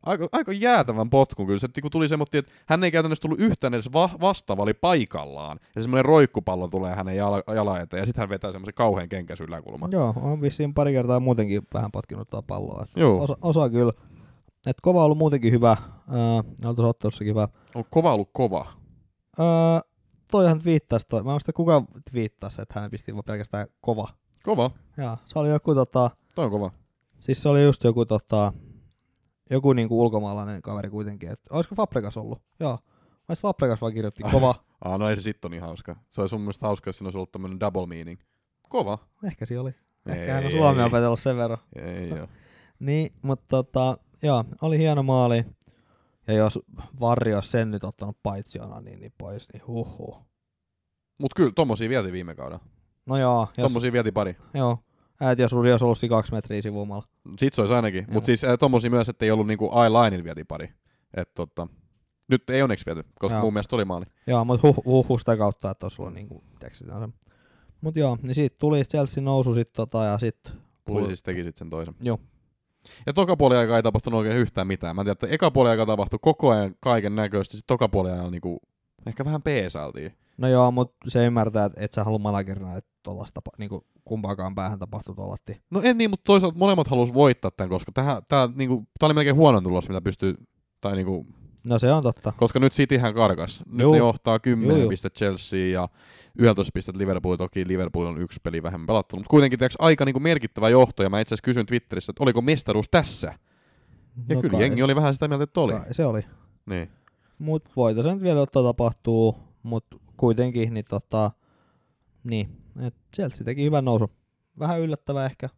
aika, 0.03 0.29
aika 0.33 0.53
jäätävän 0.53 1.11
potkun 1.11 1.47
kyllä. 1.47 1.59
Se 1.59 1.69
niin 1.83 1.91
tuli 1.91 2.09
semmoinen, 2.09 2.39
että 2.39 2.55
hän 2.67 2.85
ei 2.85 2.91
käytännössä 2.91 3.23
tullut 3.23 3.41
yhtään 3.41 3.75
edes 3.75 3.93
va- 3.93 4.11
vastaava, 4.21 4.63
oli 4.63 4.75
paikallaan. 4.75 5.59
Ja 5.77 5.83
semmoinen 5.83 6.05
roikkupallo 6.05 6.69
tulee 6.69 6.95
hänen 6.95 7.17
jala, 7.17 7.43
jala 7.55 7.81
eteen, 7.81 8.01
ja 8.01 8.07
sitten 8.07 8.23
hän 8.23 8.29
vetää 8.29 8.53
semmoisen 8.53 8.75
kauhean 8.75 9.09
kenkäs 9.09 9.41
yläkulman. 9.41 9.93
Joo, 9.93 10.15
on 10.17 10.41
vissiin 10.43 10.75
pari 10.75 10.93
kertaa 10.93 11.21
muutenkin 11.21 11.63
vähän 11.75 11.93
potkinut 11.93 12.31
tuota 12.31 12.47
palloa. 12.47 12.87
Joo. 12.97 13.23
osa, 13.23 13.37
osa 13.43 13.71
kyllä. 13.71 13.93
Et 14.67 14.77
kova 14.83 14.99
on 14.99 15.05
ollut 15.05 15.19
muutenkin 15.19 15.53
hyvä. 15.53 15.77
Öö, 16.15 16.53
tuossa 16.63 16.87
ottelussakin 16.87 17.31
hyvä. 17.31 17.49
On 17.75 17.85
kova 17.91 18.15
ollut 18.15 18.31
kova. 18.33 18.67
Öö, 19.41 19.47
toihan 20.31 20.59
twiittasi 20.59 21.07
toi. 21.09 21.23
Mä 21.23 21.31
en 21.31 21.35
muista 21.35 21.53
kuka 21.53 21.83
twiittasi, 22.11 22.63
että 22.63 22.81
hän 22.81 22.91
pisti 22.91 23.15
vaan 23.15 23.25
pelkästään 23.27 23.67
kova. 23.81 24.09
Kova. 24.43 24.71
Jaa, 24.97 25.19
se 25.27 25.39
oli 25.39 25.49
joku 25.49 25.75
tota, 25.75 26.11
Toi 26.35 26.45
on 26.45 26.51
kova. 26.51 26.71
siis 27.21 27.43
se 27.43 27.49
oli 27.49 27.65
just 27.65 27.85
joku 27.85 28.07
tota, 28.07 28.53
joku 29.51 29.73
niinku 29.73 30.01
ulkomaalainen 30.03 30.63
kaveri 30.63 30.91
kuitenkin. 30.91 31.29
Et, 31.29 31.41
olisiko 31.51 31.75
Fabregas 31.75 32.17
ollut? 32.17 32.43
Joo. 32.61 32.79
Mä 33.29 33.35
Fabregas 33.37 33.81
vaan 33.81 33.93
kirjoitti 33.95 34.23
kova. 34.23 34.55
Ah, 34.85 34.99
no 34.99 35.09
ei 35.09 35.17
se 35.17 35.23
sitten 35.23 35.51
niin 35.51 35.63
hauska. 35.63 35.97
Se 36.11 36.21
olisi 36.21 36.35
mun 36.35 36.43
mielestä 36.43 36.67
hauska, 36.67 36.89
jos 36.89 36.99
siinä 36.99 37.07
olisi 37.07 37.19
ollut 37.19 37.33
tämmöinen 37.33 37.61
double 37.61 37.87
meaning. 37.87 38.21
Kova. 38.69 38.99
Ehkä 39.25 39.47
se 39.47 39.59
oli. 39.59 39.75
Ei, 40.07 40.19
Ehkä 40.19 40.33
hän 40.33 40.45
on 40.45 40.51
ei, 40.51 40.59
Suomi 40.59 40.81
ei. 40.81 40.87
opetellut 40.87 41.21
sen 41.21 41.37
verran. 41.37 41.59
Ei 41.77 42.09
joo. 42.09 42.29
Niin, 42.79 43.13
mutta 43.23 43.47
tota, 43.49 43.99
joo, 44.23 44.45
oli 44.63 44.79
hieno 44.79 45.03
maali. 45.03 45.45
Ja 46.27 46.35
jos 46.35 46.59
Varri 47.01 47.35
olisi 47.35 47.51
sen 47.51 47.71
nyt 47.71 47.85
ottanut 47.85 48.17
paitsiona 48.23 48.81
niin, 48.81 49.01
niin 49.01 49.13
pois, 49.19 49.49
niin 49.53 49.67
huhhuh. 49.67 50.27
Mut 51.19 51.35
kyllä, 51.35 51.53
tommosia 51.55 51.89
vietiin 51.89 52.13
viime 52.13 52.35
kaudella. 52.35 52.65
No 53.07 53.19
joo, 53.19 53.49
jos, 53.57 53.65
Tommosia 53.65 53.93
vietiin 53.93 54.15
pari. 54.15 54.37
joo. 54.55 54.79
Äiti, 55.21 55.43
jos 55.43 55.53
Rudi 55.53 55.71
olisi 55.71 55.85
ollut 55.85 55.99
kaksi 56.09 56.33
metriä 56.33 56.63
sivumalla. 56.63 57.05
Sit 57.39 57.55
se 57.55 57.61
olisi 57.61 57.75
ainakin. 57.75 58.07
Mut 58.11 58.25
siis 58.25 58.45
äh, 58.45 58.59
tommosia 58.59 58.91
myös, 58.91 59.09
että 59.09 59.25
ei 59.25 59.31
ollut 59.31 59.47
niinku 59.47 59.67
eye-lineilla 59.67 60.25
vietiin 60.25 60.47
pari. 60.47 60.73
Et 61.15 61.35
tota, 61.35 61.69
nyt 62.29 62.51
ei 62.51 62.63
onneksi 62.63 62.87
viety, 62.87 63.05
koska 63.19 63.37
Joo. 63.37 63.45
mun 63.45 63.53
mielestä 63.53 63.77
oli 63.77 63.85
maali. 63.85 64.05
Joo, 64.27 64.45
mutta 64.45 64.69
huh, 64.69 64.85
huh, 64.85 65.09
huh 65.09 65.19
sitä 65.19 65.37
kautta, 65.37 65.71
että 65.71 65.87
olisi 65.87 66.03
ollut 66.03 66.15
niinku. 66.15 66.45
Mut 67.81 67.97
joo, 67.97 68.19
niin 68.23 68.35
siitä 68.35 68.57
tuli 68.59 68.83
Chelsea 68.83 69.23
nousu 69.23 69.55
sit 69.55 69.73
tota, 69.73 70.05
ja 70.05 70.19
sit... 70.19 70.53
Puli 70.85 71.07
siis 71.07 71.23
teki 71.23 71.45
sit 71.45 71.57
sen 71.57 71.71
toisen. 71.71 71.95
Joo. 72.03 72.19
Ja 73.07 73.13
toka 73.13 73.37
puoli 73.37 73.57
aikaa 73.57 73.77
ei 73.77 73.83
tapahtunut 73.83 74.19
oikein 74.19 74.37
yhtään 74.37 74.67
mitään. 74.67 74.97
Mä 74.97 75.05
tiedän, 75.05 75.13
että 75.13 75.27
eka 75.31 75.51
puoli 75.51 75.71
aikaa 75.71 75.87
tapahtui 75.87 76.19
koko 76.23 76.51
ajan 76.51 76.75
kaiken 76.81 77.17
näköistä, 77.17 77.57
sit 77.57 77.67
toka 77.67 77.89
puoli 77.89 78.11
ajan 78.11 78.31
niinku, 78.31 78.59
ehkä 79.07 79.25
vähän 79.25 79.43
peesailtiin. 79.43 80.13
No 80.39 80.49
joo, 80.49 80.71
mutta 80.71 80.97
se 81.09 81.27
ymmärtää, 81.27 81.65
että 81.65 81.81
et 81.81 81.93
sä 81.93 82.05
halua 82.05 82.19
managerina, 82.19 82.77
että 82.77 82.91
tollasta 83.03 83.41
niinku 83.59 83.87
kumpaakaan 84.05 84.55
päähän 84.55 84.79
tapahtui 84.79 85.15
tollatti. 85.15 85.63
No 85.71 85.81
en 85.85 85.99
niin, 85.99 86.11
mutta 86.11 86.25
toisaalta 86.25 86.59
molemmat 86.59 86.89
halus 86.89 87.15
voittaa 87.15 87.51
tämän, 87.51 87.71
koska 87.71 87.93
tää, 87.93 88.49
niinku, 88.55 88.85
tää 88.99 89.07
oli 89.07 89.15
melkein 89.15 89.37
huono 89.37 89.61
tulos, 89.61 89.89
mitä 89.89 90.01
pystyy, 90.01 90.35
tai 90.81 90.97
niinku, 90.97 91.27
No 91.67 91.79
se 91.79 91.93
on 91.93 92.03
totta. 92.03 92.33
koska 92.37 92.61
nyt 92.61 92.73
Cityhän 92.73 93.15
karkas. 93.15 93.63
Nyt 93.67 93.81
Juu. 93.81 93.93
ne 93.93 93.99
johtaa 93.99 94.39
10 94.39 94.81
Juu, 94.81 94.89
pistettä 94.89 95.19
Chelsea 95.19 95.67
ja 95.67 95.89
11 96.39 96.71
pistettä 96.75 96.99
Liverpool. 96.99 97.37
Toki 97.37 97.69
Liverpool 97.69 98.07
on 98.07 98.21
yksi 98.21 98.41
peli 98.43 98.63
vähemmän 98.63 98.87
pelattu, 98.87 99.17
mutta 99.17 99.31
kuitenkin 99.31 99.59
tiiäks, 99.59 99.77
aika 99.79 100.05
niinku 100.05 100.21
merkittävä 100.21 100.69
johto. 100.69 101.03
Ja 101.03 101.11
mä 101.11 101.21
itse 101.21 101.35
asiassa 101.35 101.45
kysyin 101.45 101.67
Twitterissä, 101.67 102.11
että 102.11 102.23
oliko 102.23 102.43
mestaruus 102.43 102.89
tässä? 102.91 103.35
Ja 104.29 104.35
no 104.35 104.41
kyllä 104.41 104.53
kai, 104.53 104.61
jengi 104.61 104.83
oli 104.83 104.97
vähän 104.97 105.15
sitä 105.15 105.29
mieltä, 105.29 105.45
että 105.45 105.61
oli. 105.61 105.73
Kai 105.73 105.95
se 105.95 106.07
oli. 106.07 106.25
Niin. 106.67 106.91
Mut 107.39 107.69
voita 107.77 108.03
se 108.03 108.15
nyt 108.15 108.23
vielä 108.23 108.41
ottaa 108.41 108.63
tapahtuu, 108.63 109.37
mut 109.63 109.85
kuitenkin 110.17 110.75
niin 110.75 110.85
tota, 110.89 111.31
niin, 112.25 112.49
et 112.81 112.95
Chelsea 113.17 113.45
teki 113.45 113.65
hyvän 113.65 113.85
nousu. 113.85 114.11
Vähän 114.59 114.81
yllättävä 114.81 115.27
ehkä. 115.27 115.49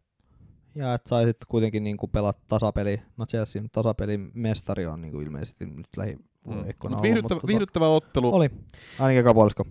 Ja 0.75 0.93
et 0.93 1.07
sai 1.07 1.25
sitten 1.25 1.47
kuitenkin 1.47 1.83
niinku 1.83 2.07
pelata 2.07 2.39
tasapeli. 2.47 3.01
No 3.17 3.25
Chelsea 3.25 3.61
tasapelin 3.71 4.31
mestari 4.33 4.85
on 4.85 5.01
niinku 5.01 5.19
ilmeisesti 5.19 5.65
nyt 5.65 5.87
lähi 5.97 6.17
Mm. 6.47 6.55
viihdyttävä, 7.01 7.21
mut 7.21 7.41
tota, 7.41 7.47
viihdyttävä 7.47 7.87
ottelu. 7.89 8.35
Oli, 8.35 8.49
ainakin 8.99 9.19
eka 9.19 9.33
puolisko. 9.33 9.65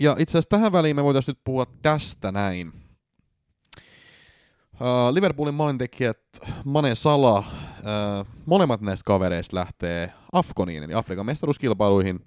Ja 0.00 0.16
itse 0.18 0.32
asiassa 0.32 0.48
tähän 0.48 0.72
väliin 0.72 0.96
me 0.96 1.04
voitaisiin 1.04 1.32
nyt 1.32 1.44
puhua 1.44 1.66
tästä 1.82 2.32
näin. 2.32 2.72
Uh, 4.80 5.14
Liverpoolin 5.14 5.54
maalintekijät 5.54 6.18
Mane 6.64 6.94
Sala, 6.94 7.38
uh, 7.38 8.26
molemmat 8.46 8.80
näistä 8.80 9.04
kavereista 9.06 9.56
lähtee 9.56 10.12
Afkoniin, 10.32 10.82
eli 10.82 10.94
Afrikan 10.94 11.26
mestaruuskilpailuihin. 11.26 12.20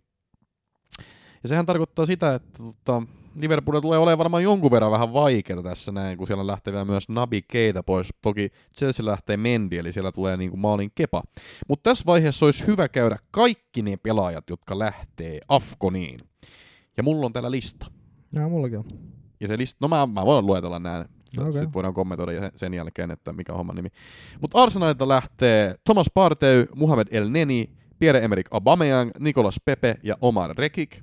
Ja 1.43 1.49
sehän 1.49 1.65
tarkoittaa 1.65 2.05
sitä, 2.05 2.35
että 2.35 2.63
tota, 2.63 3.03
Liverpoolilla 3.39 3.81
tulee 3.81 3.99
olemaan 3.99 4.17
varmaan 4.17 4.43
jonkun 4.43 4.71
verran 4.71 4.91
vähän 4.91 5.13
vaikeaa 5.13 5.63
tässä 5.63 5.91
näin, 5.91 6.17
kun 6.17 6.27
siellä 6.27 6.47
lähtee 6.47 6.73
vielä 6.73 6.85
myös 6.85 7.09
Nabi 7.09 7.41
Keita 7.41 7.83
pois. 7.83 8.09
Toki 8.21 8.51
Chelsea 8.77 9.05
lähtee 9.05 9.37
Mendi, 9.37 9.77
eli 9.77 9.91
siellä 9.91 10.11
tulee 10.11 10.37
niin 10.37 10.49
kuin 10.49 10.59
maalin 10.59 10.91
kepa. 10.95 11.23
Mutta 11.67 11.89
tässä 11.89 12.05
vaiheessa 12.05 12.45
olisi 12.45 12.67
hyvä 12.67 12.87
käydä 12.87 13.17
kaikki 13.31 13.81
ne 13.81 13.97
pelaajat, 13.97 14.49
jotka 14.49 14.79
lähtee 14.79 15.39
Afkoniin. 15.47 16.19
Ja 16.97 17.03
mulla 17.03 17.25
on 17.25 17.33
täällä 17.33 17.51
lista. 17.51 17.91
Jaa, 18.35 18.49
mullakin 18.49 18.77
on. 18.77 18.85
Ja 19.39 19.47
se 19.47 19.57
lista, 19.57 19.77
no 19.81 19.87
mä, 19.87 20.05
mä 20.05 20.25
voin 20.25 20.45
luetella 20.45 20.79
nämä. 20.79 21.05
Okei. 21.37 21.51
Sitten 21.51 21.73
voidaan 21.73 21.93
kommentoida 21.93 22.51
sen 22.55 22.73
jälkeen, 22.73 23.11
että 23.11 23.33
mikä 23.33 23.51
on 23.51 23.57
homman 23.57 23.75
nimi. 23.75 23.89
Mutta 24.41 24.63
Arsenalilta 24.63 25.07
lähtee 25.07 25.75
Thomas 25.85 26.07
Partey, 26.13 26.65
Muhammed 26.75 27.07
El 27.11 27.29
Neni, 27.29 27.69
Pierre-Emerick 27.99 28.47
Aubameyang, 28.51 29.11
Nicolas 29.19 29.55
Pepe 29.65 29.95
ja 30.03 30.17
Omar 30.21 30.55
Rekik. 30.57 31.01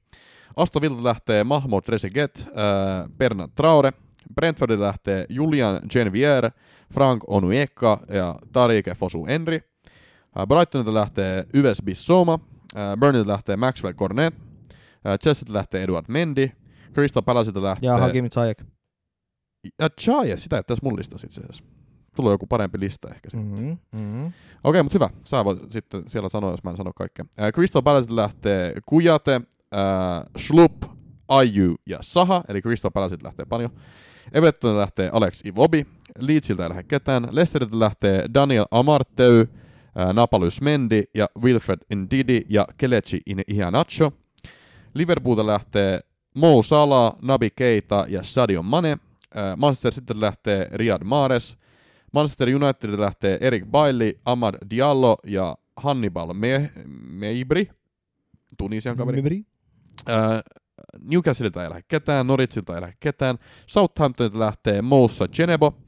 Aston 0.56 0.82
Villa 0.82 1.04
lähtee 1.04 1.44
Mahmoud 1.44 1.82
Trezeguet, 1.82 2.48
äh, 2.48 3.08
Bernard 3.18 3.50
Traore, 3.54 3.92
Brentfordilta 4.34 4.84
lähtee 4.84 5.26
Julian 5.28 5.80
Genvier, 5.90 6.50
Frank 6.94 7.22
Onueka 7.26 8.00
ja 8.08 8.34
Tarike 8.52 8.94
Fosu 8.94 9.26
Enri. 9.28 9.60
Äh, 10.38 10.46
Brightonilta 10.46 10.94
lähtee 10.94 11.46
Yves 11.54 11.82
Bissoma, 11.82 12.38
äh, 12.76 12.96
Burnilta 13.00 13.32
lähtee 13.32 13.56
Maxwell 13.56 13.94
Cornet, 13.94 14.34
äh, 15.06 15.18
Chelsealta 15.22 15.52
lähtee 15.52 15.82
Eduard 15.82 16.04
Mendy, 16.08 16.50
Crystal 16.94 17.22
Palaceilta 17.22 17.62
lähtee... 17.62 17.86
Ja 17.86 17.96
Hakim 17.96 18.30
Zayek. 18.30 18.62
Ja 19.82 19.88
Chaya, 20.00 20.36
sitä 20.36 20.62
tässä 20.62 20.84
mun 20.84 20.96
listassa 20.98 21.26
itse 21.26 21.40
asiassa. 21.40 21.64
Tulee 22.16 22.32
joku 22.32 22.46
parempi 22.46 22.80
lista 22.80 23.08
ehkä 23.08 23.30
sitten. 23.30 23.50
Mm-hmm. 23.50 23.78
Mm-hmm. 23.92 24.32
Okei, 24.64 24.82
mutta 24.82 24.96
hyvä. 24.96 25.10
Sä 25.24 25.44
voit 25.44 25.72
sitten 25.72 26.02
siellä 26.06 26.28
sanoa, 26.28 26.50
jos 26.50 26.64
mä 26.64 26.70
en 26.70 26.76
sano 26.76 26.92
kaikkea. 26.96 27.24
Äh, 27.40 27.52
Crystal 27.52 27.82
Palaceilta 27.82 28.16
lähtee 28.16 28.74
Kujate, 28.86 29.40
äh, 29.74 30.24
Schlup, 30.38 30.84
Ayu 31.28 31.74
ja 31.86 31.98
Saha, 32.00 32.42
eli 32.48 32.62
Crystal 32.62 32.90
Palaceilta 32.90 33.26
lähtee 33.26 33.44
paljon. 33.46 33.70
Evertonilta 34.32 34.80
lähtee 34.80 35.10
Alex 35.12 35.40
Iwobi, 35.44 35.86
Leedsiltä 36.18 36.62
ei 36.62 36.68
lähde 36.68 36.82
ketään, 36.82 37.28
Leicesteriltä 37.30 37.78
lähtee 37.78 38.24
Daniel 38.34 38.66
Amarteu, 38.70 39.40
äh, 39.40 40.12
Napalys 40.14 40.60
Mendy 40.60 41.02
ja 41.14 41.28
Wilfred 41.42 41.78
Ndidi 41.94 42.42
ja 42.48 42.66
Kelechi 42.76 43.20
Iheanacho. 43.48 44.12
Liverpoolta 44.94 45.46
lähtee 45.46 46.00
Mo 46.34 46.62
Salah, 46.62 47.12
Nabi 47.22 47.50
Keita 47.50 48.04
ja 48.08 48.22
Sadio 48.22 48.62
Mane. 48.62 48.92
Äh, 48.92 49.56
Manchester 49.56 49.92
City 49.92 50.20
lähtee 50.20 50.68
Riyad 50.72 51.04
Mahrez. 51.04 51.56
Manchester 52.12 52.48
Unitedilta 52.48 53.02
lähtee 53.02 53.38
Erik 53.40 53.64
Bailly, 53.66 54.12
Ahmad 54.24 54.54
Diallo 54.70 55.16
ja 55.26 55.56
Hannibal 55.76 56.32
Me- 56.32 56.70
Meibri, 57.10 57.68
Tunisian 58.58 58.96
kaveri. 58.96 59.16
Mibri. 59.22 59.44
Äh, 60.10 60.42
Newcastleilta 61.10 61.62
ei 61.62 61.70
lähde 61.70 61.82
ketään, 61.88 62.26
Norwicilta 62.26 62.74
ei 62.74 62.80
lähde 62.80 62.94
ketään, 63.00 63.38
Southamptonilta 63.66 64.38
lähtee 64.38 64.82
Moussa 64.82 65.28
Genebo, 65.28 65.78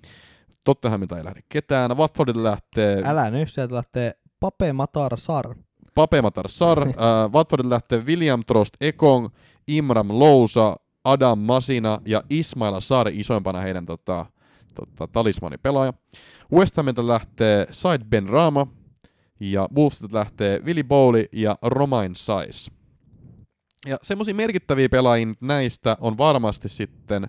Tottenhamilta 0.64 1.18
ei 1.18 1.24
lähde 1.24 1.40
ketään, 1.48 1.96
Watfordilta 1.96 2.42
lähtee 2.42 3.02
Älä 3.04 3.30
nyt, 3.30 3.52
sieltä 3.52 3.74
lähtee 3.74 4.12
Pape 4.40 4.72
Matar 4.72 5.18
Sar. 5.18 5.54
Pape 5.94 6.22
Matar 6.22 6.48
Sar, 6.48 6.88
äh, 6.88 6.94
Watfordilta 7.32 7.74
lähtee 7.74 8.04
William 8.06 8.42
Trost 8.46 8.74
Ekong, 8.80 9.28
Imram 9.68 10.08
Lousa, 10.08 10.76
Adam 11.04 11.38
Masina 11.38 11.98
ja 12.04 12.22
Ismaila 12.30 12.80
Sari 12.80 13.20
isoimpana 13.20 13.60
heidän 13.60 13.86
tota, 13.86 14.26
tota, 14.74 15.06
talismanipelaaja. 15.06 15.92
West 16.52 16.76
Hamilta 16.76 17.06
lähtee 17.06 17.66
Said 17.70 18.02
Ben 18.08 18.28
Rama 18.28 18.66
ja 19.40 19.68
Wolvesilta 19.76 20.18
lähtee 20.18 20.60
Willy 20.64 20.82
Bowley 20.82 21.24
ja 21.32 21.56
Romain 21.62 22.16
Sais. 22.16 22.70
Ja 23.88 23.96
semmoisia 24.02 24.34
merkittäviä 24.34 24.88
pelaajia 24.88 25.26
näistä 25.40 25.96
on 26.00 26.18
varmasti 26.18 26.68
sitten, 26.68 27.28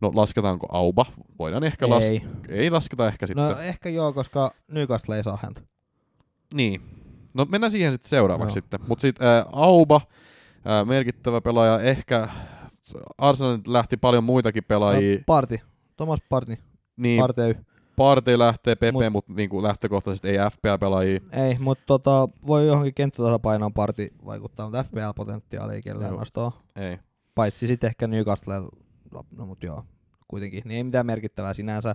no 0.00 0.12
lasketaanko 0.14 0.66
Auba? 0.70 1.06
Voidaan 1.38 1.64
ehkä 1.64 1.88
laskea. 1.88 2.10
Ei. 2.10 2.22
Ei 2.48 2.70
lasketa 2.70 3.06
ehkä 3.08 3.26
sitten. 3.26 3.44
No 3.48 3.58
ehkä 3.60 3.88
joo, 3.88 4.12
koska 4.12 4.54
Newcastle 4.68 5.16
ei 5.16 5.24
saa 5.24 5.38
häntä. 5.42 5.60
Niin. 6.54 6.80
No 7.34 7.46
mennään 7.50 7.70
siihen 7.70 7.92
sitten 7.92 8.08
seuraavaksi 8.08 8.58
Joo. 8.58 8.62
sitten. 8.62 8.80
Mutta 8.88 9.02
sitten 9.02 9.28
ää, 9.28 9.44
Auba, 9.52 10.00
ää, 10.64 10.84
merkittävä 10.84 11.40
pelaaja, 11.40 11.80
ehkä 11.80 12.28
Arsenalilta 13.18 13.72
lähti 13.72 13.96
paljon 13.96 14.24
muitakin 14.24 14.64
pelaajia. 14.64 15.16
No, 15.16 15.22
parti. 15.26 15.62
Thomas 15.96 16.18
Parti. 16.28 16.58
niin, 16.96 17.20
Partey. 17.20 17.54
Partey 17.96 18.38
lähtee, 18.38 18.74
Pepe, 18.74 18.98
Mut- 18.98 19.10
mutta 19.12 19.32
niinku 19.32 19.62
lähtökohtaisesti 19.62 20.28
ei 20.28 20.36
FPL-pelaajia. 20.36 21.20
Ei, 21.32 21.58
mutta 21.58 21.84
tota, 21.86 22.28
voi 22.46 22.66
johonkin 22.66 22.94
kenttätasapainoon 22.94 23.72
parti 23.72 24.12
vaikuttaa, 24.24 24.66
mutta 24.66 24.82
FPL-potentiaali 24.84 25.72
ei 25.74 25.82
kellään 25.82 26.10
Joo. 26.10 26.18
nostoa. 26.18 26.52
Ei. 26.76 26.98
Paitsi 27.34 27.66
sitten 27.66 27.88
ehkä 27.88 28.06
Newcastle, 28.06 28.54
no 29.36 29.46
mut 29.46 29.62
joo, 29.62 29.84
kuitenkin. 30.28 30.62
Niin 30.64 30.76
ei 30.76 30.84
mitään 30.84 31.06
merkittävää 31.06 31.54
sinänsä, 31.54 31.94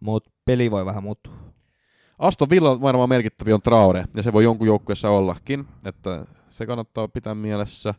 mutta 0.00 0.30
peli 0.44 0.70
voi 0.70 0.86
vähän 0.86 1.02
muuttua. 1.02 1.32
Aston 2.18 2.50
Villa 2.50 2.80
varmaan 2.80 3.08
merkittävi 3.08 3.52
on 3.52 3.62
Traore, 3.62 4.04
ja 4.16 4.22
se 4.22 4.32
voi 4.32 4.44
jonkun 4.44 4.66
joukkueessa 4.66 5.10
ollakin, 5.10 5.66
että 5.84 6.26
se 6.50 6.66
kannattaa 6.66 7.08
pitää 7.08 7.34
mielessä. 7.34 7.94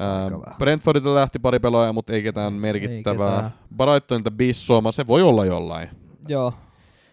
Vähän. 0.00 0.32
Brentfordilta 0.58 1.14
lähti 1.14 1.38
pari 1.38 1.58
pelaajaa, 1.58 1.92
mutta 1.92 2.12
ei 2.12 2.22
ketään 2.22 2.52
merkittävää. 2.52 3.50
Brightonilta 3.76 4.30
Bissoma, 4.30 4.92
se 4.92 5.06
voi 5.06 5.22
olla 5.22 5.44
jollain. 5.44 5.88
Joo. 6.28 6.54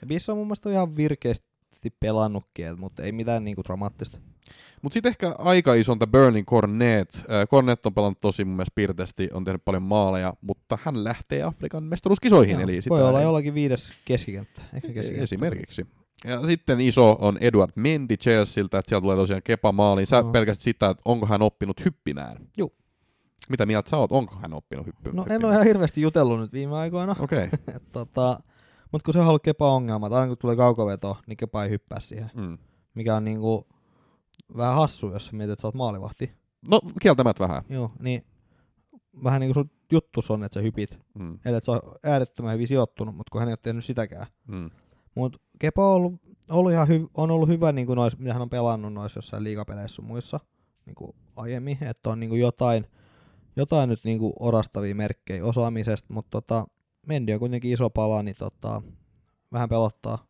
Ja 0.10 0.18
on 0.32 0.38
mun 0.38 0.48
mielestä 0.48 0.69
ihan 0.72 0.98
virkeästi 0.98 1.90
pelannutkin, 1.99 2.80
mutta 2.80 3.03
ei 3.03 3.11
mitään 3.11 3.45
niinku 3.45 3.64
dramaattista. 3.64 4.18
Mutta 4.82 4.94
sitten 4.94 5.10
ehkä 5.10 5.36
aika 5.38 5.73
isonta 5.73 6.07
Burning 6.07 6.48
Cornet. 6.48 7.15
Äh, 7.18 7.48
Cornet 7.48 7.86
on 7.86 7.94
pelannut 7.94 8.22
tosi 8.22 8.45
mun 8.45 8.56
mielestä 8.56 8.76
pirteästi, 8.76 9.30
on 9.34 9.44
tehnyt 9.44 9.65
paljon 9.65 9.84
maaleja, 9.84 10.34
mutta 10.41 10.77
hän 10.84 11.03
lähtee 11.03 11.44
Afrikan 11.44 11.84
mestaruuskisoihin. 11.84 12.53
Joo, 12.53 12.61
eli 12.61 12.73
voi 12.76 12.82
sitä 12.82 12.95
olla 13.07 13.19
ei- 13.19 13.26
jollakin 13.26 13.53
viides 13.53 13.94
keskikenttä. 14.06 14.61
Ehkä 14.73 14.88
keskikenttä. 14.88 15.23
Esimerkiksi. 15.23 15.88
Ja 16.26 16.45
sitten 16.45 16.82
iso 16.82 17.18
on 17.22 17.38
Edward 17.41 17.72
Mendy 17.76 18.18
Chelsealtä, 18.18 18.80
että 18.80 18.90
sieltä 18.90 19.02
tulee 19.02 19.15
tosiaan 19.15 19.41
kepa 19.44 19.72
maaliin. 19.72 20.07
Sä 20.07 20.22
No. 20.22 20.32
pelkästät 20.32 20.64
sitä, 20.64 20.90
että 20.90 21.02
onko 21.06 21.26
hän 21.26 21.41
oppinut 21.41 21.86
hyppimään. 21.86 22.38
Juu. 22.57 22.73
Mitä 23.49 23.65
mieltä 23.65 23.90
sä 23.90 23.98
oot? 23.98 24.11
Onko 24.11 24.36
hän 24.41 24.53
oppinut 24.53 24.88
hyppy- 24.88 25.10
No 25.14 25.22
en 25.22 25.26
hyppimään? 25.26 25.45
ole 25.45 25.53
ihan 25.53 25.65
hirveästi 25.65 26.02
jutellut 26.02 26.40
nyt 26.40 26.53
viime 26.53 26.76
aikoina. 26.77 27.15
Okei. 27.19 27.48
Okay. 27.68 27.80
Tota, 27.91 28.40
mutta 28.91 29.06
kun 29.06 29.14
se 29.14 29.20
on 29.20 29.28
ollut 29.28 29.44
kepa 29.44 29.72
ongelma, 29.72 30.07
aina 30.07 30.28
kun 30.28 30.38
tulee 30.38 30.56
kaukoveto, 30.56 31.18
niin 31.28 31.38
kepa 31.38 31.64
ei 31.64 31.70
hyppää 31.70 31.99
siihen. 31.99 32.32
Mm. 32.36 32.57
Mikä 32.94 33.16
on 33.16 33.24
niinku 33.24 33.68
vähän 34.57 34.76
hassu, 34.76 35.12
jos 35.12 35.32
mietit, 35.32 35.53
että 35.53 35.62
sä 35.62 35.68
oot 35.68 35.76
maalivahti. 35.76 36.32
No 36.72 36.82
kieltämättä 37.02 37.44
vähän. 37.44 37.64
Joo, 37.70 37.91
niin 37.99 38.26
vähän 39.24 39.40
niinku 39.41 39.53
sun 39.53 39.72
juttus 39.91 40.32
on, 40.32 40.44
että 40.44 40.53
sä 40.53 40.64
hypit. 40.64 40.99
Mm. 41.20 41.40
Eli 41.45 41.56
että 41.57 41.66
sä 41.66 41.72
oot 41.72 41.84
äärettömän 42.03 42.53
hyvin 42.53 42.68
sijoittunut, 42.68 43.16
mutta 43.16 43.32
kun 43.32 43.40
hän 43.40 43.48
ei 43.48 43.52
ole 43.52 43.60
tehnyt 43.62 43.86
sitäkään. 43.86 44.28
Mm. 44.48 44.70
Mutta 45.16 45.40
Kepa 45.60 45.90
on 45.90 45.95
ollut, 45.95 46.22
ollut 46.49 46.72
ihan 46.72 46.88
hy, 46.88 47.07
on 47.14 47.32
ollut 47.32 47.49
hyvä, 47.49 47.72
niin 47.72 47.88
kuin 47.88 47.95
nois, 47.95 48.18
mitä 48.18 48.34
hän 48.34 48.41
on 48.41 48.49
pelannut 48.49 48.94
noissa 48.94 49.18
jossain 49.18 49.44
liigapeleissä 49.44 49.95
sun 49.95 50.06
muissa 50.06 50.40
niin 50.86 50.95
kuin 50.95 51.16
aiemmin, 51.36 51.78
että 51.82 52.10
on 52.10 52.20
niin 52.20 52.30
kuin 52.30 52.41
jotain, 52.41 52.88
jotain 53.56 53.90
nyt 53.90 54.03
niin 54.03 54.20
kuin 54.20 54.34
orastavia 54.40 54.95
merkkejä 54.95 55.45
osaamisesta, 55.45 56.14
mutta 56.14 56.41
tota, 56.41 56.68
Mendy 57.06 57.34
on 57.34 57.40
kuitenkin 57.40 57.72
iso 57.72 57.90
pala, 57.90 58.23
niin 58.23 58.36
tota, 58.40 58.82
vähän 59.52 59.69
pelottaa. 59.69 60.26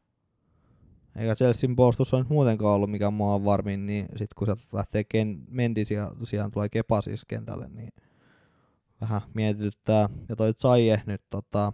Eikä 1.15 1.35
Chelsean 1.35 1.75
puolustus 1.75 2.13
on 2.13 2.25
muutenkaan 2.29 2.75
ollut 2.75 2.91
mikä 2.91 3.11
mua 3.11 3.33
on 3.33 3.45
varmin, 3.45 3.85
niin 3.85 4.05
sit 4.15 4.33
kun 4.33 4.47
sieltä 4.47 4.63
lähtee 4.73 5.03
Ken, 5.03 5.43
Mendy 5.47 5.83
ja 5.89 6.11
tosiaan 6.19 6.51
tulee 6.51 6.69
Kepa 6.69 7.01
siis 7.01 7.25
kentälle, 7.25 7.67
niin 7.67 7.93
vähän 9.01 9.21
mietityttää. 9.33 10.09
Ja 10.29 10.35
toi 10.35 10.53
Zaye 10.53 11.01
nyt 11.05 11.21
tota, 11.29 11.73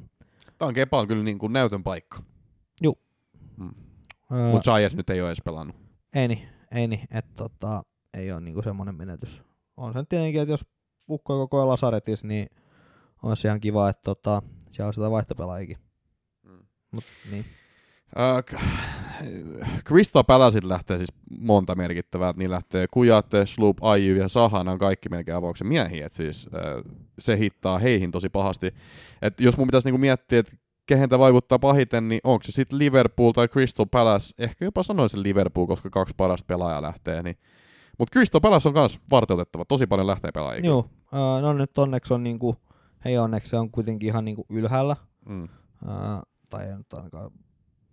Tämä 0.57 0.67
on 0.67 0.73
Kepa 0.73 0.99
on 0.99 1.07
kyllä 1.07 1.23
niin 1.23 1.39
kuin 1.39 1.53
näytön 1.53 1.83
paikka. 1.83 2.23
ää, 4.31 4.51
Mutta 4.51 4.71
Giants 4.71 4.95
nyt 4.95 5.09
ei 5.09 5.21
ole 5.21 5.29
edes 5.29 5.41
pelannut. 5.45 5.75
Ei 6.13 6.27
niin, 6.27 6.49
ei 6.71 6.87
niin, 6.87 7.01
että 7.11 7.31
tota, 7.35 7.83
ei 8.13 8.31
ole 8.31 8.41
niinku 8.41 8.61
semmoinen 8.61 8.95
menetys. 8.95 9.43
On 9.77 9.93
se 9.93 9.99
nyt 9.99 10.09
tietenkin, 10.09 10.41
että 10.41 10.53
jos 10.53 10.65
ukkoi 11.09 11.37
koko 11.37 11.57
ajan 11.57 11.67
Lasaretis, 11.67 12.23
niin 12.23 12.47
on 13.23 13.37
se 13.37 13.47
ihan 13.47 13.59
kiva, 13.59 13.89
että 13.89 14.01
tota, 14.01 14.41
siellä 14.72 14.88
on 14.88 14.93
sitä 14.93 15.11
vaihtopelaajikin. 15.11 15.77
Mm. 16.43 16.60
Mut, 16.91 17.03
niin. 17.31 17.45
Äh, 18.19 18.43
k- 18.45 18.61
Crystal 19.88 20.23
Palaceilta 20.23 20.69
lähtee 20.69 20.98
siis 20.98 21.14
monta 21.39 21.76
merkittävää. 21.76 22.34
Niin 22.35 22.52
lähtee 22.52 22.85
Kujate, 22.91 23.45
Sloop, 23.45 23.77
Aiju 23.84 24.15
ja 24.15 24.27
Saha. 24.27 24.64
Nämä 24.64 24.72
on 24.73 24.80
kaikki 24.80 25.10
melkein 25.10 25.38
avauksen 25.38 25.68
miehiä. 25.68 26.06
Et 26.06 26.11
siis, 26.11 26.49
äh, 26.56 26.93
se 27.19 27.38
hittaa 27.38 27.77
heihin 27.77 28.11
tosi 28.11 28.30
pahasti. 28.30 28.73
Et 29.22 29.39
jos 29.39 29.57
mun 29.57 29.68
pitäisi 29.68 29.88
niinku 29.88 29.98
miettiä, 29.98 30.39
että 30.39 30.56
kehen 30.85 31.10
tämä 31.10 31.19
vaikuttaa 31.19 31.60
pahiten, 31.60 32.07
niin 32.07 32.22
onko 32.23 32.43
se 32.43 32.52
sitten 32.52 32.80
Liverpool 32.80 33.31
tai 33.31 33.48
Crystal 33.48 33.85
Palace? 33.85 34.34
Ehkä 34.38 34.65
jopa 34.65 34.84
sanoisin 34.84 35.23
Liverpool, 35.23 35.68
koska 35.68 35.89
kaksi 35.89 36.14
parasta 36.18 36.45
pelaajaa 36.48 36.81
lähtee. 36.81 37.23
Niin. 37.23 37.38
Mutta 37.99 38.14
Crystal 38.14 38.41
Palace 38.41 38.68
on 38.68 38.73
myös 38.73 38.99
varteutettava. 39.11 39.65
Tosi 39.65 39.88
paljon 39.88 40.07
lähtee 40.07 40.31
pelaajia. 40.31 40.65
Joo, 40.65 40.89
ää, 41.11 41.41
no 41.41 41.53
nyt 41.53 41.77
onneksi 41.77 42.14
on 42.14 42.23
niinku, 42.23 42.56
hei 43.05 43.17
onneksi 43.17 43.49
se 43.49 43.57
on 43.57 43.71
kuitenkin 43.71 44.07
ihan 44.07 44.25
niinku 44.25 44.45
ylhäällä. 44.49 44.95
Mm. 45.25 45.47
Ää, 45.87 46.23
tai 46.49 46.65
ei 46.65 46.77
nyt 46.77 46.93
ainakaan, 46.93 47.31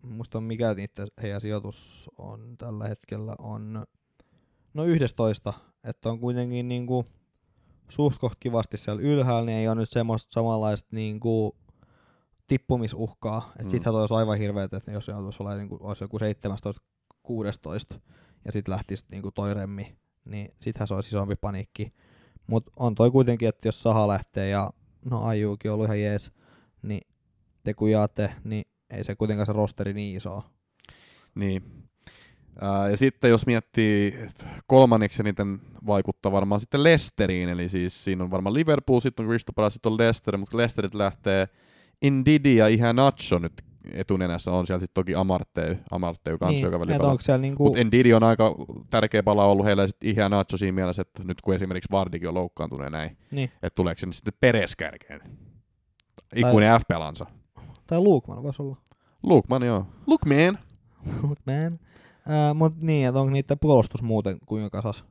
muista 0.03 0.41
mikä 0.41 0.75
niiden 0.75 1.09
heidän 1.23 1.41
sijoitus 1.41 2.11
on 2.19 2.55
tällä 2.59 2.89
hetkellä, 2.89 3.35
on 3.39 3.87
no 4.75 4.85
11, 4.85 5.53
että 5.85 6.11
on 6.11 6.21
kuitenkin 6.21 6.69
niinku 6.69 7.07
suht 7.89 8.19
koht 8.19 8.35
kivasti 8.41 8.79
siellä 8.79 9.03
ylhäällä, 9.03 9.47
niin 9.47 9.59
ei 9.59 9.69
ole 9.69 9.75
nyt 9.75 9.91
semmoista 9.91 10.33
samanlaista 10.33 10.89
niinku 10.91 11.57
tippumisuhkaa, 12.47 13.39
että 13.39 13.63
Mm. 13.63 13.67
mm. 13.67 13.71
sittenhän 13.71 13.93
toi 13.93 14.01
olisi 14.01 14.15
aivan 14.15 14.39
hirveet, 14.39 14.75
että 14.75 14.93
jos 14.93 15.09
joutuisi 15.09 15.43
olla 15.43 15.55
niinku, 15.55 15.79
olisi 15.81 16.05
joku 16.05 16.19
17, 16.19 16.83
16 17.23 18.01
ja 18.45 18.53
sitten 18.53 18.73
lähtisi 18.73 19.05
niinku 19.11 19.31
toi 19.31 19.55
remmi, 19.55 19.99
niin 20.25 20.55
sittenhän 20.61 20.89
se 20.89 20.95
olisi 20.95 21.09
isompi 21.09 21.37
paniikki. 21.37 21.93
Mutta 22.47 22.73
on 22.77 22.95
toi 22.95 23.11
kuitenkin, 23.11 23.49
että 23.49 23.69
jos 23.69 23.83
Saha 23.83 24.09
lähtee 24.09 24.49
ja 24.49 24.71
no 25.05 25.25
Ajuukin 25.25 25.71
on 25.71 25.75
ollut 25.75 25.87
ihan 25.87 26.01
jees, 26.01 26.33
niin 26.83 27.01
te 27.65 27.75
kun 27.75 27.91
jaatte, 27.91 28.31
niin 28.45 28.65
ei 28.91 29.05
se 29.05 29.15
kuitenkaan 29.15 29.47
se 29.47 29.53
rosteri 29.53 29.93
niin 29.93 30.17
iso. 30.17 30.45
Niin. 31.35 31.63
Ää, 32.61 32.91
ja 32.91 32.97
sitten 32.97 33.31
jos 33.31 33.47
miettii 33.47 34.15
et 34.23 34.47
kolmanneksi 34.67 35.23
eniten 35.23 35.61
vaikuttaa 35.87 36.33
varmaan 36.33 36.61
sitten 36.61 36.85
Lesteriin, 36.85 37.49
eli 37.49 37.69
siis 37.69 38.05
siinä 38.05 38.25
on 38.25 38.31
varmaan 38.31 38.55
Liverpool, 38.55 39.01
sitten 39.01 39.25
on 39.27 39.31
Crystal 39.31 39.53
Palace, 39.55 39.73
sitten 39.73 39.93
on 39.93 39.99
Leicester, 39.99 40.37
mutta 40.37 40.57
Leicesterit 40.57 40.95
lähtee 40.95 41.49
Indidi 42.03 42.57
ja 42.57 42.69
ihan 42.69 42.97
Nacho 42.97 43.39
nyt 43.39 43.68
etunenässä 43.93 44.53
on 44.53 44.67
siellä 44.67 44.81
sitten 44.81 44.95
toki 44.95 45.15
Amartey, 45.15 45.77
Amartey 45.91 46.39
kanssa, 46.39 46.67
joka 46.67 46.79
pelaa. 46.79 47.11
onko 47.11 47.23
siellä 47.23 47.43
niinku, 47.43 47.65
Mutta 47.65 47.85
Ndidi 47.85 48.15
on 48.15 48.23
aika 48.23 48.55
tärkeä 48.91 49.23
pala 49.23 49.45
ollut 49.45 49.67
heillä 49.67 49.83
ja 49.83 49.87
sitten 49.87 50.11
ihan 50.11 50.31
Nacho 50.31 50.57
siinä 50.57 50.73
mielessä, 50.73 51.03
että 51.03 51.25
nyt 51.25 51.41
kun 51.41 51.55
esimerkiksi 51.55 51.91
Vardikin 51.91 52.29
on 52.29 52.35
loukkaantunut 52.35 52.85
ja 52.85 52.91
näin, 52.91 53.17
niin, 53.31 53.51
että 53.55 53.75
tuleeko 53.75 53.99
sinne 53.99 54.13
sitten 54.13 54.35
Peres 54.41 54.77
kärkeen. 54.77 55.21
Ikuinen 56.37 56.81
F-pelansa. 56.81 57.27
tai 57.87 58.01
Luukman 58.01 58.43
voisi 58.43 58.63
olla. 58.63 58.77
Lukman, 59.23 59.63
joo. 59.63 59.87
Lukman. 60.07 60.59
Luukman. 61.23 61.79
Äh, 62.31 62.55
mut 62.55 62.77
niin, 62.81 63.09
että 63.09 63.21
onko 63.21 63.33
niiden 63.33 63.59
puolustus 63.59 64.03
muuten 64.03 64.39
kuinka 64.47 64.71
kasas? 64.71 65.05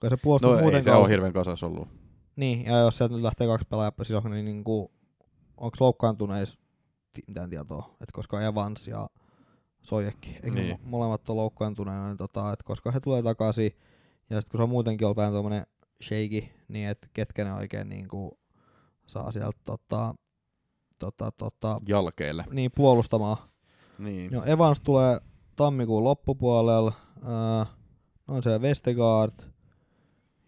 Kun 0.00 0.10
se 0.10 0.16
puolustus 0.16 0.50
No 0.50 0.56
ei 0.56 0.62
muuten 0.62 0.82
se 0.82 0.92
ole 0.92 1.08
hirveän 1.08 1.32
kasas 1.32 1.62
ollut. 1.62 1.88
Niin, 2.36 2.64
ja 2.64 2.78
jos 2.78 2.96
sieltä 2.96 3.14
nyt 3.14 3.22
lähtee 3.22 3.46
kaksi 3.46 3.66
pelaajaa 3.70 3.92
sisällä, 4.02 4.28
niin 4.28 4.44
niinku, 4.44 4.90
onko 5.56 5.76
loukkaantuneis 5.80 6.58
mitään 7.26 7.50
tietoa, 7.50 7.84
että 7.92 8.12
koska 8.12 8.40
Evans 8.40 8.88
ja 8.88 9.10
Sojekki, 9.82 10.30
eikö 10.30 10.50
Niin. 10.50 10.54
niin. 10.66 10.78
molemmat 10.82 11.30
on 11.30 11.36
loukkaantuneena, 11.36 12.06
niin 12.06 12.16
tota, 12.16 12.52
että 12.52 12.64
koska 12.64 12.90
he 12.90 13.00
tulee 13.00 13.22
takaisin, 13.22 13.72
ja 14.30 14.40
sitten 14.40 14.50
kun 14.50 14.58
se 14.58 14.62
on 14.62 14.68
muutenkin 14.68 15.06
ollut 15.06 15.16
vähän 15.16 15.32
tuommoinen 15.32 15.66
shaky, 16.02 16.44
niin 16.68 16.88
että 16.88 17.08
ketkä 17.14 17.44
ne 17.44 17.52
oikein 17.54 17.88
niinku 17.88 18.38
saa 19.06 19.32
sieltä 19.32 19.58
tota, 19.64 20.14
tota, 20.98 21.30
tota, 21.32 21.80
Jalkeille. 21.88 22.44
niin 22.50 22.70
puolustamaan. 22.76 23.36
Niin. 23.98 24.32
No 24.32 24.44
Evans 24.44 24.80
tulee 24.80 25.20
tammikuun 25.56 26.04
loppupuolella, 26.04 26.92
äh, 27.62 27.68
on 28.28 28.42
siellä 28.42 28.62
Vestergaard 28.62 29.32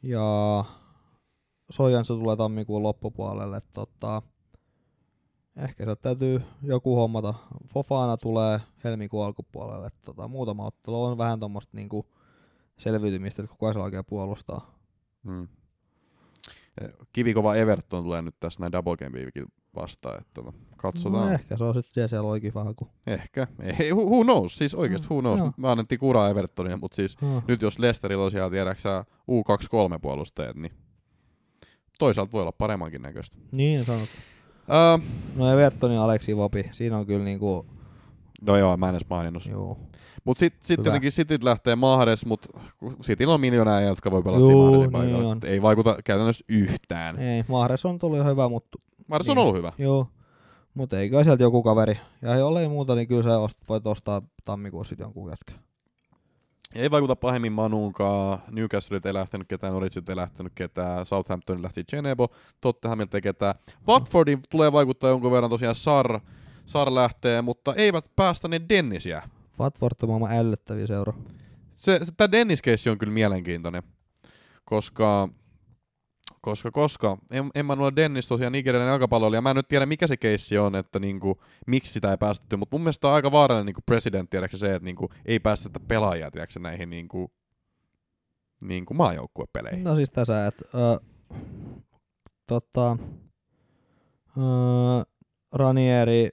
ja 0.02 0.64
Sojansa 1.70 2.14
tulee 2.14 2.36
tammikuun 2.36 2.82
loppupuolelle. 2.82 3.60
Tota, 3.72 4.22
ehkä 5.56 5.84
sieltä 5.84 6.02
täytyy 6.02 6.42
joku 6.62 6.96
hommata. 6.96 7.34
Fofana 7.66 8.16
tulee 8.16 8.60
helmikuun 8.84 9.26
alkupuolelle. 9.26 9.88
Tota, 10.04 10.28
muutama 10.28 10.66
ottelu 10.66 11.04
on 11.04 11.18
vähän 11.18 11.40
tuommoista 11.40 11.76
niinku 11.76 12.06
selviytymistä, 12.78 13.42
että 13.42 13.56
kuka 13.56 13.72
se 13.72 13.78
oikein 13.78 14.04
puolustaa. 14.04 14.74
Mm. 15.22 15.48
Kivikova 17.12 17.54
Everton 17.54 18.04
tulee 18.04 18.22
nyt 18.22 18.34
tässä 18.40 18.60
näin 18.60 18.72
double 18.72 18.96
game 18.96 19.18
weekin 19.18 19.46
vastaan, 19.76 20.20
että 20.20 20.30
tota, 20.34 20.52
katsotaan. 20.76 21.26
No, 21.28 21.32
ehkä 21.34 21.56
se 21.56 21.64
on 21.64 21.74
sitten 21.74 22.08
siellä 22.08 22.28
olikin 22.30 22.54
vähän 22.54 22.74
kuin. 22.74 22.90
Ehkä. 23.06 23.46
Ei, 23.78 23.92
who, 23.92 24.02
who 24.04 24.24
knows? 24.24 24.56
Siis 24.58 24.74
oikeasti 24.74 25.08
who 25.10 25.20
knows? 25.20 25.38
Joo. 25.38 25.52
Mä 25.56 25.70
annettiin 25.70 25.98
kuraa 25.98 26.28
Evertonia, 26.30 26.76
mutta 26.76 26.96
siis 26.96 27.20
No. 27.20 27.42
nyt 27.48 27.62
jos 27.62 27.78
Lesterillä 27.78 28.24
on 28.24 28.30
siellä, 28.30 28.50
tiedäksä, 28.50 29.04
U23 29.30 29.98
puolustajat, 30.02 30.56
niin 30.56 30.72
toisaalta 31.98 32.32
voi 32.32 32.42
olla 32.42 32.52
paremmankin 32.52 33.02
näköistä. 33.02 33.38
Niin 33.52 33.84
sanot. 33.84 34.08
Uh, 34.68 35.02
No 35.36 35.52
Everton 35.52 35.94
ja 35.94 36.04
Aleksi 36.04 36.36
Vopi, 36.36 36.64
siinä 36.72 36.98
on 36.98 37.06
kyllä 37.06 37.24
niinku, 37.24 37.66
no 38.46 38.56
joo, 38.56 38.76
mä 38.76 38.88
en 38.88 38.94
edes 38.94 39.08
maininnut. 39.10 39.42
Mutta 40.24 40.38
sitten 40.38 40.66
sit 40.66 40.78
Hyvä. 40.78 40.88
jotenkin 40.88 41.12
Cityt 41.12 41.42
lähtee 41.42 41.76
Mahdes, 41.76 42.26
mutta 42.26 42.48
Cityllä 43.02 43.34
on 43.34 43.40
miljoonaa 43.40 43.80
jotka 43.80 44.10
voi 44.10 44.22
pelata 44.22 44.40
Juu, 44.40 44.68
siinä 44.70 44.78
niin 44.78 44.92
paikalla. 44.92 45.28
on. 45.28 45.38
Ei 45.44 45.62
vaikuta 45.62 45.96
käytännössä 46.04 46.44
yhtään. 46.48 47.18
Ei, 47.18 47.44
Mahres 47.48 47.84
on 47.84 47.98
tullut 47.98 48.18
jo 48.18 48.24
hyvä, 48.24 48.48
mutta 48.48 48.78
Mahdes 49.06 49.28
on 49.28 49.36
niin. 49.36 49.42
ollut 49.42 49.56
hyvä. 49.56 49.72
Joo, 49.78 50.08
mutta 50.74 50.98
eikö 50.98 51.24
sieltä 51.24 51.42
joku 51.42 51.62
kaveri. 51.62 51.98
Ja 52.22 52.34
jollei 52.34 52.68
muuta, 52.68 52.94
niin 52.94 53.08
kyllä 53.08 53.22
sä 53.22 53.38
ost, 53.38 53.58
voit 53.68 53.86
ostaa 53.86 54.22
tammikuussa 54.44 54.88
sit 54.88 54.98
jonkun 54.98 55.30
jätkä. 55.30 55.52
Ei 56.74 56.90
vaikuta 56.90 57.16
pahemmin 57.16 57.52
Manuunkaan. 57.52 58.38
Newcastleilta 58.50 59.08
ei 59.08 59.14
lähtenyt 59.14 59.48
ketään, 59.48 59.72
Norwicilta 59.72 60.12
ei 60.12 60.16
lähtenyt 60.16 60.52
ketään, 60.54 61.04
Southampton 61.04 61.62
lähti 61.62 61.84
Genebo, 61.84 62.28
Tottenhamilta 62.60 63.16
ei 63.16 63.22
ketään. 63.22 63.54
Watfordin 63.88 64.40
tulee 64.50 64.72
vaikuttaa 64.72 65.10
jonkun 65.10 65.32
verran 65.32 65.50
tosiaan 65.50 65.74
Sar, 65.74 66.20
Sar 66.66 66.94
lähtee, 66.94 67.42
mutta 67.42 67.74
eivät 67.74 68.10
päästä 68.16 68.48
ne 68.48 68.60
Dennisiä. 68.68 69.22
Watford 69.60 69.96
on 70.02 70.08
maailman 70.08 70.32
ällöttäviä 70.32 70.86
seura. 70.86 71.12
Se, 71.76 72.00
se 72.02 72.12
tämä 72.16 72.32
dennis 72.32 72.62
keissi 72.62 72.90
on 72.90 72.98
kyllä 72.98 73.12
mielenkiintoinen, 73.12 73.82
koska 74.64 75.28
koska, 76.42 76.70
koska 76.70 77.18
Em- 77.34 77.50
Emmanuel 77.54 77.92
Dennis 77.96 78.28
tosiaan 78.28 78.52
nigerialainen 78.52 78.92
jalkapalloilija, 78.92 79.42
mä 79.42 79.50
en 79.50 79.56
nyt 79.56 79.68
tiedä 79.68 79.86
mikä 79.86 80.06
se 80.06 80.16
keissi 80.16 80.58
on, 80.58 80.74
että 80.74 80.98
niinku, 80.98 81.42
miksi 81.66 81.92
sitä 81.92 82.10
ei 82.10 82.16
päästetty, 82.16 82.56
mutta 82.56 82.74
mun 82.76 82.82
mielestä 82.82 83.08
on 83.08 83.14
aika 83.14 83.32
vaarallinen 83.32 83.66
niinku 83.66 83.80
president, 83.86 84.30
tiedätkö 84.30 84.56
se, 84.56 84.74
että 84.74 84.84
niinku, 84.84 85.08
ei 85.24 85.40
päästetä 85.40 85.80
pelaajia, 85.80 86.30
tiedätkö 86.30 86.60
näihin 86.60 86.90
niinku, 86.90 87.32
niinku 88.62 88.94
maajoukkuepeleihin. 88.94 89.84
No 89.84 89.96
siis 89.96 90.10
tässä, 90.10 90.46
että 90.46 90.64
äh, 90.74 90.98
tota, 92.46 92.90
äh, 94.38 95.06
Ranieri 95.52 96.24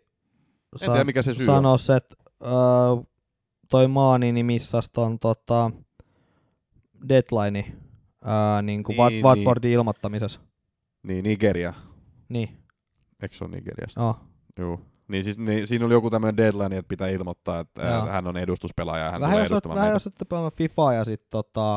En 0.82 0.92
tiedä, 0.92 1.04
mikä 1.04 1.22
se 1.22 1.34
syy 1.34 1.48
on. 1.48 1.56
sanoi, 1.56 1.98
että 1.98 2.16
äh, 2.44 3.06
toi 3.70 3.88
maani 3.88 4.32
niin 4.32 4.46
missasi 4.46 4.90
ton 4.94 5.20
tota, 5.20 5.72
deadline 7.10 7.89
äh, 8.28 8.64
niin 8.64 8.84
kuin 8.84 8.98
Niin, 8.98 9.24
Wat- 9.26 9.28
Watfordin 9.28 9.72
ilmoittamisessa. 9.72 10.40
Niin, 11.04 11.24
Nigeria. 11.24 11.74
Niin, 12.30 12.50
Eikö 13.22 13.36
se 13.36 13.44
ole 13.46 13.56
Nigeriasta? 13.56 14.02
joo. 14.02 14.16
Joo. 14.60 14.82
Niin 15.08 15.24
siis 15.24 15.38
niin, 15.38 15.68
siinä 15.68 15.86
oli 15.86 15.94
joku 15.94 16.10
tämmöinen 16.10 16.38
deadline, 16.38 16.78
että 16.78 16.90
pitää 16.90 17.08
ilmoittaa, 17.08 17.60
että 17.60 17.82
Joo. 17.82 17.92
ää, 17.94 18.12
hän 18.12 18.28
on 18.28 18.38
edustuspelaaja 18.38 19.06
ja 19.06 19.12
hän 19.12 19.22
vähän 19.22 19.34
tulee 19.34 19.44
jos, 19.44 19.52
edustamaan 19.52 19.76
vähän 19.80 19.92
jos 19.94 20.08
olette 20.08 20.26
pelannut 20.26 20.54
FIFAa 20.54 20.94
ja 20.94 21.06
sitten 21.06 21.28
tota, 21.30 21.76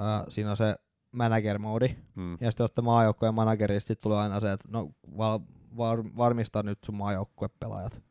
äh, 0.00 0.22
siinä 0.28 0.50
on 0.50 0.56
se 0.56 0.74
manager 1.12 1.58
modi 1.58 1.88
Mm. 2.14 2.32
ja 2.40 2.50
sitten 2.50 2.62
olette 2.64 2.82
maajoukkueen 2.82 3.34
manageri, 3.34 3.80
sitten 3.80 3.96
tulee 4.02 4.18
aina 4.18 4.40
se, 4.40 4.52
että 4.52 4.68
no 4.72 4.90
val, 5.18 5.38
var, 5.76 6.04
varmista 6.16 6.62
nyt 6.62 6.78
sun 6.86 6.94
maajoukkuepelaajat. 6.94 8.02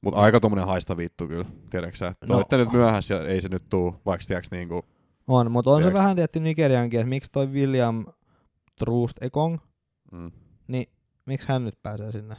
Mutta 0.00 0.20
aika 0.20 0.40
tommonen 0.40 0.66
haista 0.66 0.96
vittu 0.96 1.28
kyllä, 1.28 1.44
tiedätkö 1.70 1.96
sä? 1.96 2.14
No. 2.28 2.36
Olette 2.36 2.56
nyt 2.56 2.72
myöhässä 2.72 3.14
ja 3.14 3.26
ei 3.28 3.40
se 3.40 3.48
nyt 3.48 3.64
tuu, 3.70 3.96
vaikka 4.06 4.24
tiedätkö 4.28 4.56
niinku, 4.56 4.84
On, 5.26 5.52
mutta 5.52 5.70
on 5.70 5.82
se 5.82 5.92
vähän 5.92 6.16
tietty 6.16 6.40
Nigeriankin, 6.40 7.00
että 7.00 7.08
miksi 7.08 7.30
toi 7.32 7.46
William 7.46 8.04
Troost 8.78 9.22
Ekong, 9.22 9.58
mm. 10.12 10.30
niin 10.68 10.86
miksi 11.26 11.48
hän 11.48 11.64
nyt 11.64 11.82
pääsee 11.82 12.12
sinne? 12.12 12.36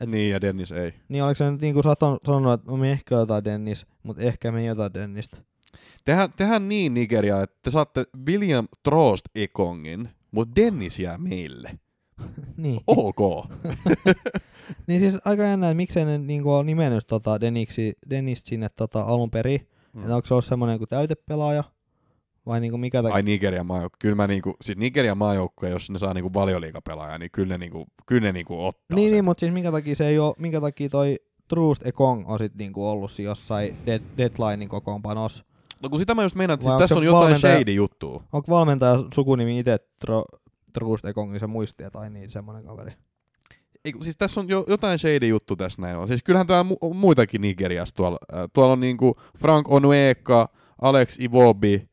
Et- 0.00 0.08
Niin 0.08 0.30
ja 0.30 0.40
Dennis 0.40 0.72
ei. 0.72 0.94
Niin 1.08 1.24
oliko 1.24 1.36
se 1.38 1.50
nyt 1.50 1.60
niin 1.60 1.74
kuin 1.74 1.84
saton, 1.84 2.18
sanonut, 2.26 2.60
että 2.60 2.72
me 2.72 2.92
ehkä 2.92 3.14
jotain 3.14 3.44
Dennis, 3.44 3.86
mutta 4.02 4.22
ehkä 4.22 4.52
me 4.52 4.64
jotain 4.64 4.94
Dennistä. 4.94 5.36
Tehdään, 6.04 6.30
tehdään 6.36 6.68
niin 6.68 6.94
Nigeria, 6.94 7.42
että 7.42 7.56
te 7.62 7.70
saatte 7.70 8.06
William 8.26 8.68
Trost 8.82 9.24
Ekongin, 9.34 10.08
mutta 10.30 10.56
Dennis 10.56 10.98
jää 10.98 11.18
meille. 11.18 11.78
niin. 12.56 12.80
Ok. 12.86 13.46
niin 14.86 15.00
siis 15.00 15.18
aika 15.24 15.42
jännä, 15.42 15.66
että 15.68 15.76
miksei 15.76 16.04
ne 16.04 16.18
niin 16.18 16.44
ole 16.46 16.64
nimennyt 16.64 17.06
tota 17.06 17.40
Deniksi, 17.40 17.92
Dennis 18.10 18.42
sinne 18.44 18.68
tota 18.68 19.02
alun 19.02 19.30
perin. 19.30 19.68
Mm. 19.92 20.00
Että 20.00 20.16
onko 20.16 20.26
se 20.26 20.34
ollut 20.34 20.44
semmoinen 20.44 20.78
kuin 20.78 20.88
täytepelaaja? 20.88 21.64
Vai 22.46 22.60
niinku 22.60 22.78
mikä 22.78 23.02
takia? 23.02 23.14
Ai 23.14 23.22
Nigerian 23.22 23.66
maajoukkue. 23.66 23.96
Kyllä 24.00 24.14
mä 24.14 24.26
niinku, 24.26 24.54
siis 24.60 24.78
Nigerian 24.78 25.18
maajoukkue, 25.18 25.70
jos 25.70 25.90
ne 25.90 25.98
saa 25.98 26.14
niinku 26.14 26.34
valioliikapelaajaa, 26.34 27.18
niin 27.18 27.30
kyllä 27.30 27.48
ne 27.54 27.58
niinku, 27.58 27.86
kyllä 28.06 28.20
ne 28.22 28.32
niinku 28.32 28.66
ottaa 28.66 28.96
Niin, 28.96 29.08
sen. 29.08 29.14
niin 29.14 29.24
mutta 29.24 29.40
siis 29.40 29.52
minkä 29.52 29.72
takia 29.72 29.94
se 29.96 30.06
ei 30.08 30.18
ole, 30.18 30.34
minkä 30.38 30.60
takia 30.60 30.88
toi 30.88 31.16
Troost 31.48 31.86
Ekong 31.86 32.24
on 32.30 32.38
sit 32.38 32.54
niinku 32.54 32.88
ollut 32.88 33.18
jossain 33.18 33.76
dead, 33.86 34.02
deadlinein 34.16 34.68
kokoonpanossa. 34.68 35.44
No 35.82 35.88
kun 35.88 35.98
sitä 35.98 36.14
mä 36.14 36.22
just 36.22 36.34
meinaan, 36.36 36.54
että 36.54 36.64
siis 36.70 36.78
tässä 36.78 36.94
on 36.94 37.04
jotain 37.04 37.38
shady 37.38 37.72
juttua. 37.72 38.22
Onko 38.32 38.52
valmentaja 38.52 39.04
sukunimi 39.14 39.58
itse 39.58 39.78
Tro, 39.98 40.24
Ekong, 41.08 41.32
niin 41.32 41.40
se 41.40 41.46
muistii, 41.46 41.90
tai 41.92 42.10
niin 42.10 42.30
semmoinen 42.30 42.64
kaveri. 42.64 42.92
Ei, 43.84 43.92
siis 44.02 44.16
tässä 44.16 44.40
on 44.40 44.48
jo, 44.48 44.64
jotain 44.68 44.98
shady 44.98 45.26
juttu 45.28 45.56
tässä 45.56 45.82
näin 45.82 45.96
on. 45.96 46.08
Siis 46.08 46.22
kyllähän 46.22 46.46
täällä 46.46 46.70
mu- 46.70 46.76
on 46.80 46.96
muitakin 46.96 47.40
Nigeriasta 47.40 47.96
tuolla. 47.96 48.18
Äh, 48.34 48.44
tuolla 48.52 48.72
on 48.72 48.80
niinku 48.80 49.16
Frank 49.38 49.70
Onueka, 49.72 50.48
Alex 50.82 51.18
Iwobi, 51.20 51.88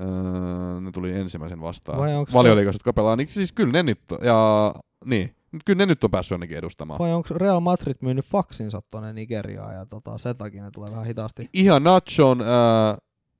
äh, 0.00 0.80
ne 0.82 0.92
tuli 0.92 1.12
ensimmäisen 1.12 1.60
vastaan. 1.60 1.98
Valioliigassa, 2.32 2.76
jotka 2.76 2.92
pelaa. 2.92 3.16
Niin 3.16 3.28
siis 3.28 3.52
kyllä 3.52 3.72
ne 3.72 3.82
nyt, 3.82 4.00
on- 4.12 4.18
ja 4.22 4.74
niin, 5.04 5.34
kyllä 5.64 5.78
ne 5.78 5.86
nyt 5.86 6.04
on 6.04 6.10
päässyt 6.10 6.30
jonnekin 6.30 6.58
edustamaan. 6.58 6.98
Vai 6.98 7.12
onko 7.12 7.28
Real 7.34 7.60
Madrid 7.60 7.96
myynyt 8.00 8.24
faksinsa 8.24 8.82
tonne 8.90 9.12
Nigeriaan 9.12 9.74
ja 9.74 9.86
tota, 9.86 10.18
sen 10.18 10.36
takia 10.36 10.64
ne 10.64 10.70
tulee 10.70 10.90
vähän 10.90 11.06
hitaasti. 11.06 11.48
Ihan 11.52 11.84
Nacho 11.84 12.30
on 12.30 12.40
äh, 12.40 12.46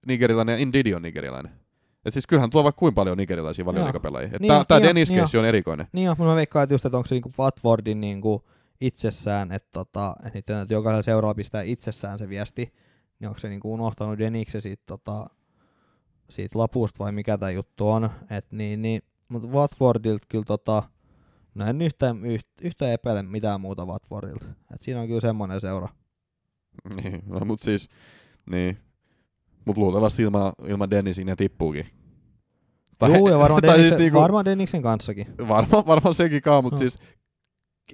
nigerilainen 0.07 0.53
ja 0.53 0.59
Indidi 0.59 0.95
on 0.95 1.03
nigerilainen. 1.03 1.53
Et 2.05 2.13
siis 2.13 2.27
kyllähän 2.27 2.51
tuo 2.51 2.65
vaikka 2.65 2.79
kuinka 2.79 2.95
paljon 2.95 3.17
nigerilaisia 3.17 3.65
valioliigapelaajia. 3.65 4.31
Niin 4.41 4.53
tää 4.69 4.79
niin 4.79 4.87
Dennis 4.87 5.11
niin 5.11 5.39
on. 5.39 5.45
erikoinen. 5.45 5.87
Niin 5.93 6.05
joo, 6.05 6.15
mutta 6.19 6.31
mä 6.31 6.37
veikkaan, 6.37 6.63
että 6.63 6.75
just, 6.75 6.87
että 6.87 6.97
onko 6.97 7.07
se 7.07 7.15
niinku 7.15 7.33
Watfordin 7.39 8.01
niinku 8.01 8.45
itsessään, 8.81 9.53
että 9.53 9.69
tota, 9.73 10.17
et 10.35 10.71
jokaisella 10.71 11.03
seuraava 11.03 11.35
pistää 11.35 11.63
itsessään 11.63 12.19
se 12.19 12.29
viesti, 12.29 12.73
niin 13.21 13.29
onko 13.29 13.41
se 13.41 13.49
niinku 13.49 13.73
unohtanut 13.73 14.19
Denikse 14.19 14.61
siitä, 14.61 14.83
tota, 14.87 15.27
siitä 16.31 16.59
lapusta 16.59 16.99
vai 17.05 17.13
mikä 17.13 17.39
tämä 17.39 17.51
juttu 17.51 17.89
on. 17.89 18.11
Et 18.31 18.53
niin, 18.53 18.83
niin, 18.83 19.03
mutta 19.29 19.49
Watfordilta 19.49 20.27
kyllä 20.29 20.45
tota, 20.45 20.83
no 21.55 21.67
en 21.67 21.83
yhtään, 21.83 22.27
yht, 22.27 22.49
yhtä 22.63 22.93
epäile 22.93 23.23
mitään 23.23 23.61
muuta 23.61 23.85
Watfordilta. 23.87 24.47
Et 24.75 24.83
siinä 24.83 25.01
on 25.01 25.07
kyllä 25.07 25.21
semmoinen 25.21 25.61
seura. 25.61 25.89
Niin, 27.03 27.23
no, 27.27 27.41
mut 27.45 27.61
siis, 27.61 27.89
niin. 28.51 28.79
Mut 29.65 29.77
luultavasti 29.77 30.23
ilman, 30.23 30.53
ilman 30.67 30.91
Dennisin 30.91 31.27
ne 31.27 31.37
tippuukin. 31.37 31.87
Juu, 33.17 33.29
ja 33.29 33.39
varmaan, 33.39 33.63
tai 33.63 33.69
Denniksen, 33.71 33.91
siis 33.93 33.99
niinku- 33.99 34.21
varmaan 34.21 34.45
Denniksen 34.45 34.83
kanssakin. 34.83 35.27
Varmaan 35.49 35.87
varmaan 35.87 36.15
sekin 36.15 36.43
kaa, 36.43 36.63
mutta 36.63 36.75
No. 36.75 36.79
siis 36.79 36.99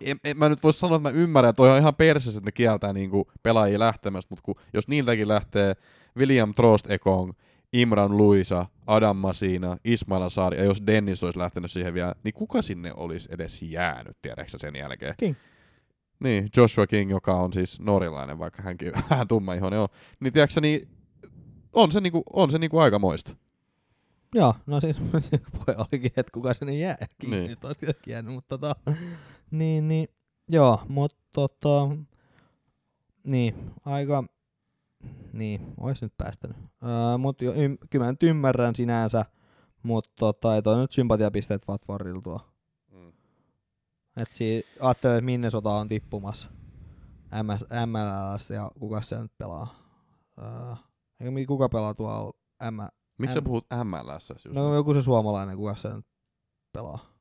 en, 0.01 0.17
en, 0.25 0.39
mä 0.39 0.49
nyt 0.49 0.63
vois 0.63 0.81
sanoa, 0.81 0.97
että 0.97 1.09
mä 1.09 1.17
ymmärrän, 1.17 1.51
että 1.51 1.57
toi 1.57 1.71
on 1.71 1.79
ihan 1.79 1.95
persessä, 1.95 2.39
että 2.39 2.49
ne 2.49 2.53
kieltää 2.53 2.93
niinku 2.93 3.31
pelaajia 3.43 3.79
lähtemästä, 3.79 4.27
mutta 4.33 4.43
kun, 4.43 4.55
jos 4.73 4.89
niiltäkin 4.89 5.29
lähtee 5.29 5.75
William 6.17 6.55
Trost 6.55 6.91
Ekong, 6.91 7.33
Imran 7.73 8.17
Luisa, 8.17 8.67
Adam 8.87 9.17
Masina, 9.17 9.77
Ismail 9.85 10.29
Saari, 10.29 10.59
ja 10.59 10.65
jos 10.65 10.83
Dennis 10.87 11.25
olisi 11.25 11.39
lähtenyt 11.39 11.71
siihen 11.71 11.95
vielä, 11.95 12.15
niin 12.25 12.35
kuka 12.35 12.63
sinne 12.63 12.93
olisi 12.97 13.29
edes 13.33 13.63
jäänyt, 13.63 14.17
tiedätkö 14.23 14.59
sen 14.59 14.77
jälkeen? 14.77 15.15
King. 15.19 15.37
Niin, 16.25 16.49
Joshua 16.57 16.87
King, 16.87 17.11
joka 17.11 17.35
on 17.35 17.53
siis 17.53 17.81
norilainen, 17.81 18.39
vaikka 18.39 18.63
hänkin 18.63 18.93
vähän 19.11 19.29
tumma 19.29 19.55
ihonen 19.55 19.79
on. 19.81 19.89
Niin 20.21 20.33
tiedätkö 20.33 20.61
niin 20.61 20.89
on 21.73 21.93
se, 21.93 22.01
niinku, 22.01 22.23
on 22.33 22.51
se 22.51 22.59
niinku 22.59 22.79
aika 22.79 22.99
moista. 22.99 23.37
Joo, 24.35 24.55
no 24.67 24.81
siis 24.81 25.01
voi 25.59 25.75
olikin, 25.79 26.13
että 26.17 26.33
kuka 26.33 26.55
sinne 26.55 26.75
jää. 26.75 26.97
King 27.19 27.33
Niin. 27.33 27.51
nyt 27.51 27.65
olisi 27.65 27.87
jäänyt, 28.07 28.33
mutta 28.35 28.59
tota, 28.59 28.77
niin, 29.51 29.89
niin, 29.89 30.09
joo, 30.49 30.81
mutta 30.89 31.19
tota, 31.33 31.89
niin, 33.25 33.55
aika, 33.85 34.25
niin, 35.33 35.75
ois 35.81 36.03
nyt 36.03 36.13
päästänyt. 36.19 36.57
Öö, 36.57 37.19
mutta 37.19 37.45
jo, 37.45 37.53
ym, 37.57 37.77
kyllä 37.91 38.05
mä 38.05 38.13
nyt 38.13 38.23
ymmärrän 38.23 38.75
sinänsä, 38.75 39.25
mutta 39.83 40.11
tota, 40.19 40.55
ei 40.55 40.63
toi 40.63 40.77
nyt 40.77 40.93
sympatiapisteet 40.93 41.69
Watfordilla 41.69 42.21
tuo. 42.23 42.41
Mm. 42.93 43.13
Et 44.23 44.33
si, 44.33 44.65
ajattelee, 44.81 45.19
että 45.19 45.25
Minnesota 45.25 45.71
on 45.71 45.89
tippumassa 45.89 46.51
MS, 47.43 47.65
MLS 47.87 48.51
ja 48.51 48.71
kuka 48.81 49.03
se 49.03 49.19
nyt 49.19 49.33
pelaa. 49.39 49.75
Öö, 50.39 50.75
eikä 51.21 51.47
kuka 51.47 51.69
pelaa 51.69 51.95
tuolla 51.95 52.33
M, 52.71 52.77
Miksi 53.19 53.35
sä 53.35 53.43
puhut 53.43 53.67
MLS? 53.85 54.31
Just 54.31 54.47
no 54.47 54.75
joku 54.75 54.95
se 54.95 55.03
suomalainen, 55.03 55.57
kuka 55.57 55.77
se 55.77 55.89
nyt 55.95 56.07
pelaa. 56.73 57.13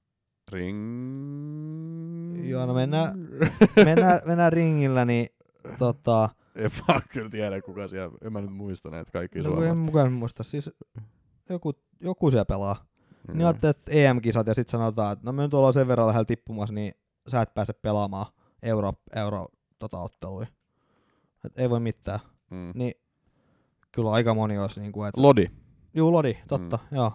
Ring... 0.52 2.50
Joo, 2.50 2.66
no 2.66 2.74
mennään- 2.74 3.16
Mennään, 3.86 4.20
mennään 4.26 4.54
ringillä, 4.54 5.06
niin 5.06 5.28
tota, 5.78 6.30
En 6.62 6.72
mä 6.88 7.02
kyllä 7.14 7.30
tiedä, 7.30 7.62
kuka 7.62 7.88
siellä... 7.88 8.18
En 8.22 8.34
mä 8.34 8.42
nyt 8.42 8.54
muista 8.54 8.90
näitä 8.90 9.12
kaikki 9.12 9.40
no 9.40 9.44
kun 9.44 9.52
en 9.52 9.58
suomalaiset. 9.58 9.86
mukaan 9.86 10.14
muista, 10.14 10.44
siis 10.44 10.70
joku, 11.50 11.74
joku 12.00 12.32
siellä 12.32 12.46
pelaa. 12.46 12.86
Mm. 13.28 13.38
Niin 13.38 13.46
ajattelee, 13.46 13.70
että 13.70 13.92
EM-kisat 13.92 14.48
ja 14.48 14.54
sitten 14.54 14.72
sanotaan, 14.72 15.14
että 15.14 15.26
no 15.26 15.32
me 15.32 15.42
nyt 15.44 15.54
ollaan 15.54 15.74
sen 15.74 15.88
verran 15.88 16.08
lähellä 16.08 16.26
tippumassa, 16.26 16.74
niin 16.74 16.94
sä 17.28 17.42
et 17.42 17.54
pääse 17.54 17.74
pelaamaan 17.74 18.26
euro, 18.64 18.94
euro 19.16 19.48
tota, 19.80 20.00
otteluja. 20.00 20.48
Et 21.46 21.60
ei 21.60 21.70
voi 21.70 21.80
mitään. 21.80 22.20
Mm. 22.50 22.72
Niin 22.76 22.94
kyllä 23.92 24.12
aika 24.12 24.34
moni 24.34 24.58
olisi 24.58 24.80
niin 24.80 24.92
kuin, 24.92 25.10
että 25.10 25.22
Lodi. 25.22 25.48
juu 25.94 26.12
Lodi, 26.12 26.38
totta, 26.48 26.80
mm. 26.92 26.96
joo. 26.96 27.14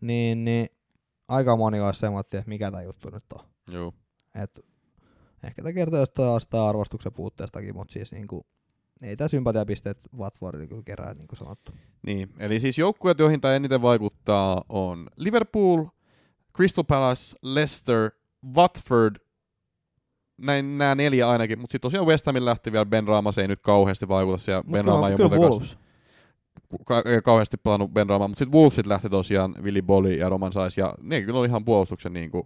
Niin, 0.00 0.44
niin 0.44 0.68
aika 1.28 1.56
moni 1.56 1.80
olisi 1.80 2.00
semmoinen, 2.00 2.20
että 2.20 2.42
mikä 2.46 2.70
tämä 2.70 2.82
juttu 2.82 3.10
nyt 3.10 3.24
on. 3.34 3.44
Joo. 3.72 3.92
Et 4.34 4.60
ehkä 5.42 5.62
tämä 5.62 5.72
kertoo 5.72 6.34
jostain 6.34 6.68
arvostuksen 6.68 7.12
puutteestakin, 7.12 7.76
mutta 7.76 7.92
siis 7.92 8.12
niinku, 8.12 8.46
ei 9.02 9.16
tämä 9.16 9.28
sympatiapisteet 9.28 9.98
Watfordille 10.18 10.66
kyllä 10.66 10.82
kerää, 10.84 11.14
niin 11.14 11.28
kuin 11.28 11.38
sanottu. 11.38 11.72
Niin, 12.06 12.28
eli 12.38 12.60
siis 12.60 12.78
joukkueet, 12.78 13.18
joihin 13.18 13.40
tämä 13.40 13.54
eniten 13.54 13.82
vaikuttaa, 13.82 14.64
on 14.68 15.06
Liverpool, 15.16 15.84
Crystal 16.56 16.84
Palace, 16.84 17.36
Leicester, 17.42 18.10
Watford, 18.54 19.16
näin 20.38 20.78
nämä 20.78 20.94
neljä 20.94 21.28
ainakin, 21.28 21.58
mutta 21.58 21.72
sitten 21.72 21.86
tosiaan 21.86 22.06
West 22.06 22.26
Hamin 22.26 22.44
lähti 22.44 22.72
vielä 22.72 22.86
Ben 22.86 23.08
Raamas, 23.08 23.38
ei 23.38 23.48
nyt 23.48 23.60
kauheasti 23.62 24.08
vaikuta 24.08 24.38
siellä, 24.38 24.62
Mut 24.62 24.72
Ben 24.72 24.84
kyllä- 24.84 24.92
Raama 24.92 25.08
ei 25.08 25.14
ole 25.14 25.60
ka- 26.86 27.02
kauheasti 27.24 27.56
pelannut 27.56 27.90
Ben 27.92 28.08
Raamaa, 28.08 28.28
mutta 28.28 28.38
sitten 28.38 28.58
Wolvesit 28.60 28.86
lähti 28.86 29.08
tosiaan 29.10 29.54
Willy 29.62 29.82
Bolly 29.82 30.12
ja 30.14 30.28
Roman 30.28 30.52
Sais, 30.52 30.78
ja 30.78 30.94
ne 31.02 31.22
kyllä 31.22 31.38
oli 31.38 31.48
ihan 31.48 31.64
puolustuksen 31.64 32.12
niin 32.12 32.30
kuin 32.30 32.44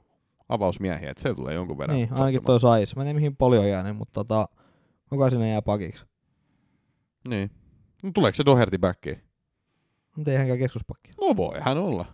avausmiehiä, 0.49 1.11
että 1.11 1.23
se 1.23 1.35
tulee 1.35 1.55
jonkun 1.55 1.79
verran. 1.79 1.97
Niin, 1.97 2.09
ainakin 2.12 2.39
sattumaan. 2.41 2.61
toi 2.61 2.61
sais. 2.61 2.97
Mä 2.97 3.03
en 3.03 3.07
tiedä 3.07 3.16
mihin 3.19 3.37
paljon 3.37 3.69
jäänyt, 3.69 3.97
mutta 3.97 4.12
tota, 4.15 4.49
kuka 5.11 5.31
sinne 5.31 5.49
jää 5.49 5.62
pakiksi? 5.62 6.05
Niin. 7.28 7.51
No, 8.03 8.11
tuleeko 8.15 8.36
se 8.36 8.44
Doherty 8.44 8.78
backiin? 8.78 9.23
Mutta 10.16 10.31
ei 10.31 10.36
hänkään 10.36 10.59
keskuspakki. 10.59 11.11
No 11.20 11.36
voi 11.36 11.61
hän 11.61 11.78
olla. 11.78 12.05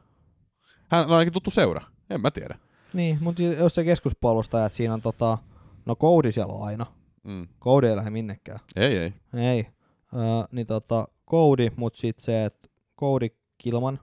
Hän 0.89 1.05
on 1.05 1.11
ainakin 1.11 1.33
tuttu 1.33 1.51
seura, 1.51 1.81
en 2.11 2.21
mä 2.21 2.31
tiedä. 2.31 2.59
Niin, 2.93 3.19
mutta 3.21 3.43
jos 3.43 3.75
se 3.75 3.85
keskuspuolustaja, 3.85 4.67
että 4.67 4.77
siinä 4.77 4.95
on 4.95 5.03
tota, 5.03 5.39
no 5.87 5.97
Cody 5.97 6.33
siellä 6.33 6.55
on 6.55 6.67
aina. 6.67 6.87
Mm. 7.25 7.49
Cody 7.61 7.89
ei 7.89 7.97
lähde 7.97 8.11
minnekään. 8.11 8.61
Ei, 8.77 8.97
ei. 8.97 9.13
Ei. 9.35 9.67
Öö, 10.15 10.45
niin 10.53 10.67
tota, 10.67 11.09
Cody, 11.31 11.71
mutta 11.77 11.99
sitten 11.99 12.25
se, 12.25 12.45
että 12.45 12.69
Cody 13.01 13.29
Kilman, 13.59 14.01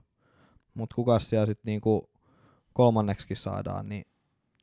mutta 0.73 0.95
kuka 0.95 1.19
siellä 1.19 1.45
sitten 1.45 1.72
niinku 1.72 2.10
kolmanneksikin 2.73 3.38
saadaan, 3.38 3.90
niin 3.90 4.06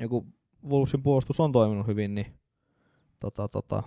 joku 0.01 0.27
Wolvesin 0.69 1.03
puolustus 1.03 1.41
on 1.41 1.53
toiminut 1.53 1.87
hyvin, 1.87 2.15
niin 2.15 2.27
tota, 3.21 3.49
tota, 3.49 3.83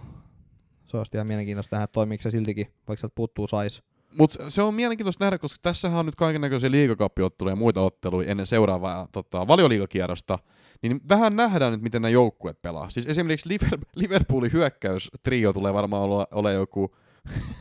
se 0.85 0.97
olisi 0.97 1.11
ihan 1.13 1.27
mielenkiintoista 1.27 1.75
nähdä, 1.75 1.83
että 1.83 1.93
toimiiko 1.93 2.21
se 2.21 2.31
siltikin, 2.31 2.67
vaikka 2.87 2.99
sieltä 2.99 3.15
puuttuu 3.15 3.47
sais. 3.47 3.83
Mutta 4.17 4.49
se 4.49 4.61
on 4.61 4.73
mielenkiintoista 4.73 5.25
nähdä, 5.25 5.37
koska 5.37 5.59
tässähän 5.61 5.99
on 5.99 6.05
nyt 6.05 6.15
kaikennäköisiä 6.15 6.71
liigakappiotteluja 6.71 7.51
ja 7.51 7.55
muita 7.55 7.81
otteluja 7.81 8.31
ennen 8.31 8.47
seuraavaa 8.47 9.07
tota, 9.11 9.47
valioliigakierrosta, 9.47 10.39
niin 10.81 11.01
vähän 11.09 11.35
nähdään 11.35 11.71
nyt, 11.71 11.81
miten 11.81 12.01
nämä 12.01 12.09
joukkueet 12.09 12.61
pelaa. 12.61 12.89
Siis 12.89 13.05
esimerkiksi 13.05 13.49
Liver- 13.49 13.85
Liverpoolin 13.95 14.53
hyökkäystrio 14.53 15.53
tulee 15.53 15.73
varmaan 15.73 16.03
olla, 16.03 16.27
ole 16.31 16.53
joku, 16.53 16.95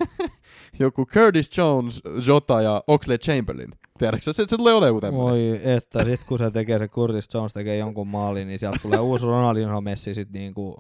joku 0.79 1.07
Curtis 1.07 1.59
Jones, 1.59 2.03
Jota 2.27 2.63
ja 2.63 2.85
Oxley 2.87 3.19
Chamberlain. 3.19 3.71
Tiedätkö, 3.99 4.33
se, 4.33 4.45
se 4.49 4.57
tulee 4.57 4.75
olemaan 4.75 5.01
tämmöinen. 5.01 5.31
Voi 5.31 5.61
että, 5.65 6.05
sit 6.05 6.25
kun 6.25 6.39
se 6.39 6.51
tekee 6.51 6.79
se 6.79 6.89
Curtis 6.89 7.29
Jones 7.35 7.53
tekee 7.53 7.77
jonkun 7.77 8.09
maalin, 8.09 8.49
niin 8.49 8.59
sieltä 8.59 8.79
tulee 8.83 8.99
uusi 8.99 9.27
Ronaldinho 9.27 9.81
Messi 9.81 10.15
sit 10.15 10.31
niinku 10.31 10.77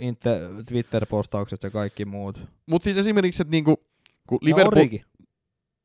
Inter- 0.00 0.64
Twitter-postaukset 0.68 1.62
ja 1.62 1.70
kaikki 1.70 2.04
muut. 2.04 2.40
Mutta 2.66 2.84
siis 2.84 2.96
esimerkiksi, 2.96 3.42
että 3.42 3.50
niinku, 3.50 3.76
kun 4.28 4.38
Liverpool... 4.42 4.76
Origi. 4.76 5.04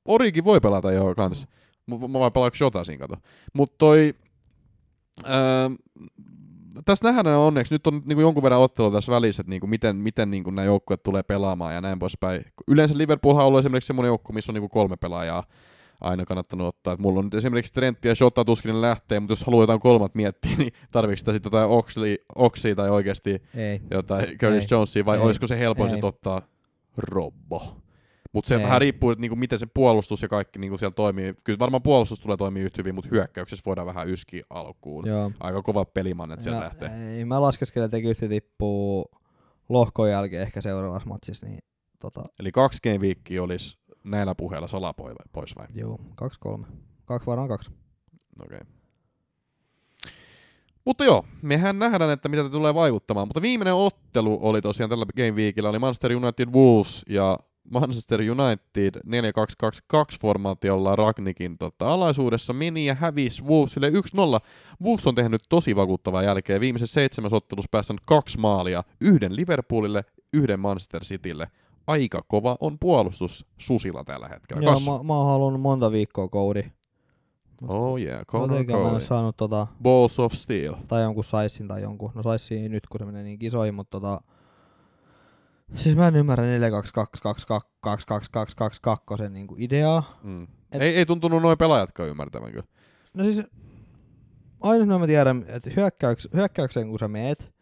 Origi 0.05 0.43
voi 0.43 0.59
pelata 0.59 0.91
jo 0.91 1.15
kans. 1.15 1.47
M- 1.85 2.11
mä 2.11 2.19
vaan 2.19 2.31
pelaanko 2.31 2.57
Jota 2.59 2.83
siinä, 2.83 3.07
kato. 3.07 3.21
Mutta 3.53 3.75
toi... 3.77 4.15
Öö, 5.27 5.69
tässä 6.85 7.11
nähdään 7.11 7.39
onneksi, 7.39 7.73
nyt 7.73 7.87
on 7.87 8.01
niinku 8.05 8.21
jonkun 8.21 8.43
verran 8.43 8.61
ottelu 8.61 8.91
tässä 8.91 9.11
välissä, 9.11 9.41
että 9.41 9.49
niinku 9.49 9.67
miten, 9.67 9.95
miten 9.95 10.31
niinku 10.31 10.49
nämä 10.49 10.65
joukkueet 10.65 11.03
tulee 11.03 11.23
pelaamaan 11.23 11.73
ja 11.73 11.81
näin 11.81 11.99
poispäin. 11.99 12.45
Yleensä 12.67 12.97
Liverpoolhan 12.97 13.43
on 13.43 13.47
ollut 13.47 13.59
esimerkiksi 13.59 13.87
semmoinen 13.87 14.07
joukkue, 14.07 14.33
missä 14.33 14.51
on 14.51 14.53
niinku 14.53 14.69
kolme 14.69 14.97
pelaajaa 14.97 15.43
aina 16.03 16.25
kannattanut 16.25 16.67
ottaa. 16.67 16.93
Et 16.93 16.99
mulla 16.99 17.19
on 17.19 17.25
nyt 17.25 17.33
esimerkiksi 17.33 17.73
Trent 17.73 18.05
ja 18.05 18.13
Jota 18.19 18.45
tuskin 18.45 18.71
ne 18.73 18.81
lähtee, 18.81 19.19
mutta 19.19 19.31
jos 19.31 19.43
haluaa 19.43 19.63
jotain 19.63 19.79
kolmat 19.79 20.15
miettiä, 20.15 20.51
niin 20.57 20.73
tarviiko 20.91 21.17
sitä 21.17 21.33
sitten 21.33 21.47
jotain 21.49 21.69
Oxley, 21.69 22.15
Oxia 22.35 22.75
tai 22.75 22.89
oikeasti 22.89 23.41
Ei. 23.55 23.81
jotain 23.91 24.37
Curtis. 24.37 24.71
Jonesia, 24.71 25.05
vai 25.05 25.17
Ei. 25.17 25.23
olisiko 25.23 25.47
se 25.47 25.59
helpoin 25.59 26.05
ottaa 26.05 26.41
Robbo? 26.97 27.77
Mutta 28.33 28.47
se 28.47 28.55
Ei. 28.55 28.63
vähän 28.63 28.81
riippuu, 28.81 29.11
että 29.11 29.21
niinku 29.21 29.35
miten 29.35 29.59
se 29.59 29.65
puolustus 29.73 30.21
ja 30.21 30.27
kaikki 30.27 30.59
niinku 30.59 30.77
siellä 30.77 30.93
toimii. 30.93 31.33
Kyllä 31.43 31.59
varmaan 31.59 31.83
puolustus 31.83 32.19
tulee 32.19 32.37
toimia 32.37 32.63
yhtä 32.63 32.77
hyvin, 32.79 32.95
mutta 32.95 33.09
hyökkäyksessä 33.11 33.63
voidaan 33.65 33.87
vähän 33.87 34.09
yskiä 34.09 34.43
alkuun. 34.49 35.07
Joo. 35.07 35.31
Aika 35.39 35.61
kova 35.61 35.85
pelimannet 35.85 36.41
sieltä 36.41 36.57
Ja, 36.59 36.63
lähtee. 36.63 37.17
ei, 37.17 37.25
mä 37.25 37.41
laskeskelen, 37.41 37.85
että 37.85 37.97
yhtä 37.97 38.27
tippuu 38.27 39.05
lohkon 39.69 40.09
jälkeen 40.09 40.41
ehkä 40.41 40.61
seuraavassa 40.61 41.09
matsissa, 41.09 41.47
niin 41.47 41.59
tota, 41.99 42.23
Eli 42.39 42.51
kaksi 42.51 42.79
game 42.83 43.39
olisi 43.41 43.77
näillä 44.03 44.35
puheilla 44.35 44.67
sala 44.67 44.93
poi- 44.93 45.15
pois 45.31 45.55
vai? 45.55 45.67
juu, 45.75 46.01
kaksi 46.15 46.39
kolme. 46.39 46.67
Kaksi 47.05 47.27
varmaan 47.27 47.49
kaksi. 47.49 47.71
Okei. 48.39 48.57
Okay. 48.57 48.73
Mutta 50.85 51.05
joo, 51.05 51.25
mehän 51.41 51.79
nähdään, 51.79 52.11
että 52.11 52.29
mitä 52.29 52.41
tämä 52.41 52.51
tulee 52.51 52.73
vaikuttamaan. 52.73 53.27
Mutta 53.27 53.41
viimeinen 53.41 53.73
ottelu 53.73 54.39
oli 54.41 54.61
tosiaan 54.61 54.89
tällä 54.89 55.05
Game 55.17 55.31
Weekillä, 55.31 55.69
oli 55.69 55.79
Manchester 55.79 56.11
United 56.15 56.49
Wolves 56.49 57.05
ja 57.09 57.39
Manchester 57.69 58.19
United 58.21 58.95
4-2-2-2 58.95 60.19
formaatiolla 60.21 60.95
Ragnikin 60.95 61.57
tota, 61.57 61.93
alaisuudessa 61.93 62.53
meni 62.53 62.85
ja 62.85 62.95
hävisi 62.95 63.43
Wolvesille 63.43 63.89
1-0. 63.89 63.93
Wolves 64.83 65.07
on 65.07 65.15
tehnyt 65.15 65.41
tosi 65.49 65.75
vakuuttavaa 65.75 66.23
jälkeen. 66.23 66.61
Viimeisessä 66.61 66.93
seitsemäs 66.93 67.33
ottelussa 67.33 67.69
päästänyt 67.71 68.01
kaksi 68.05 68.39
maalia, 68.39 68.83
yhden 69.01 69.35
Liverpoolille, 69.35 70.03
yhden 70.33 70.59
Manchester 70.59 71.03
Citylle. 71.03 71.47
Aika 71.87 72.21
kova 72.27 72.57
on 72.59 72.79
puolustus 72.79 73.45
Susilla 73.57 74.03
tällä 74.03 74.27
hetkellä. 74.27 74.63
Joo, 74.63 74.79
mä, 74.79 75.03
mä 75.03 75.17
oon 75.17 75.27
halunnut 75.27 75.61
monta 75.61 75.91
viikkoa 75.91 76.27
koudi. 76.27 76.63
Oh 77.67 77.99
yeah, 77.99 78.25
Conor 78.25 78.49
Jotenkin 78.51 78.75
mä 78.75 78.79
en 78.79 78.83
Cody. 78.83 78.93
ole 78.95 79.01
saanut 79.01 79.37
tota, 79.37 79.67
Balls 79.83 80.19
of 80.19 80.33
Steel. 80.33 80.73
tai 80.87 81.01
jonkun 81.03 81.23
saissin 81.23 81.67
tai 81.67 81.81
jonkun. 81.81 82.11
No 82.15 82.23
saissi 82.23 82.69
nyt, 82.69 82.87
kun 82.87 82.99
se 82.99 83.05
menee 83.05 83.23
niin 83.23 83.39
kisoihin, 83.39 83.75
mutta 83.75 83.99
tota... 83.99 84.21
Siis 85.75 85.95
mä 85.95 86.07
en 86.07 86.15
ymmärrä 86.15 86.45
4 86.45 86.71
2 86.71 86.93
2 86.93 87.21
2 87.23 87.47
2 87.47 87.67
2 87.81 88.07
2 88.07 88.29
2 88.31 88.55
2 88.55 89.01
2 89.05 89.29
niinku 89.29 89.55
ideaa. 89.57 90.19
Mm. 90.23 90.43
Et- 90.71 90.81
ei, 90.81 90.95
ei 90.97 91.05
tuntunut 91.05 91.41
noin 91.41 91.57
pelaajatkaan 91.57 92.09
ymmärtävän 92.09 92.51
kyllä. 92.51 92.65
No 93.17 93.23
siis, 93.23 93.41
aina 94.61 94.99
mä 94.99 95.07
tiedän, 95.07 95.45
että 95.47 95.69
hyökkäyks, 95.75 96.29
hyökkäykseen 96.33 96.89
kun 96.89 96.99
sä 96.99 97.07
meet, 97.07 97.53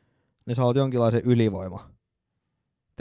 niin 0.46 0.56
sä 0.56 0.64
oot 0.64 0.76
jonkinlaisen 0.76 1.22
ylivoima. 1.26 1.90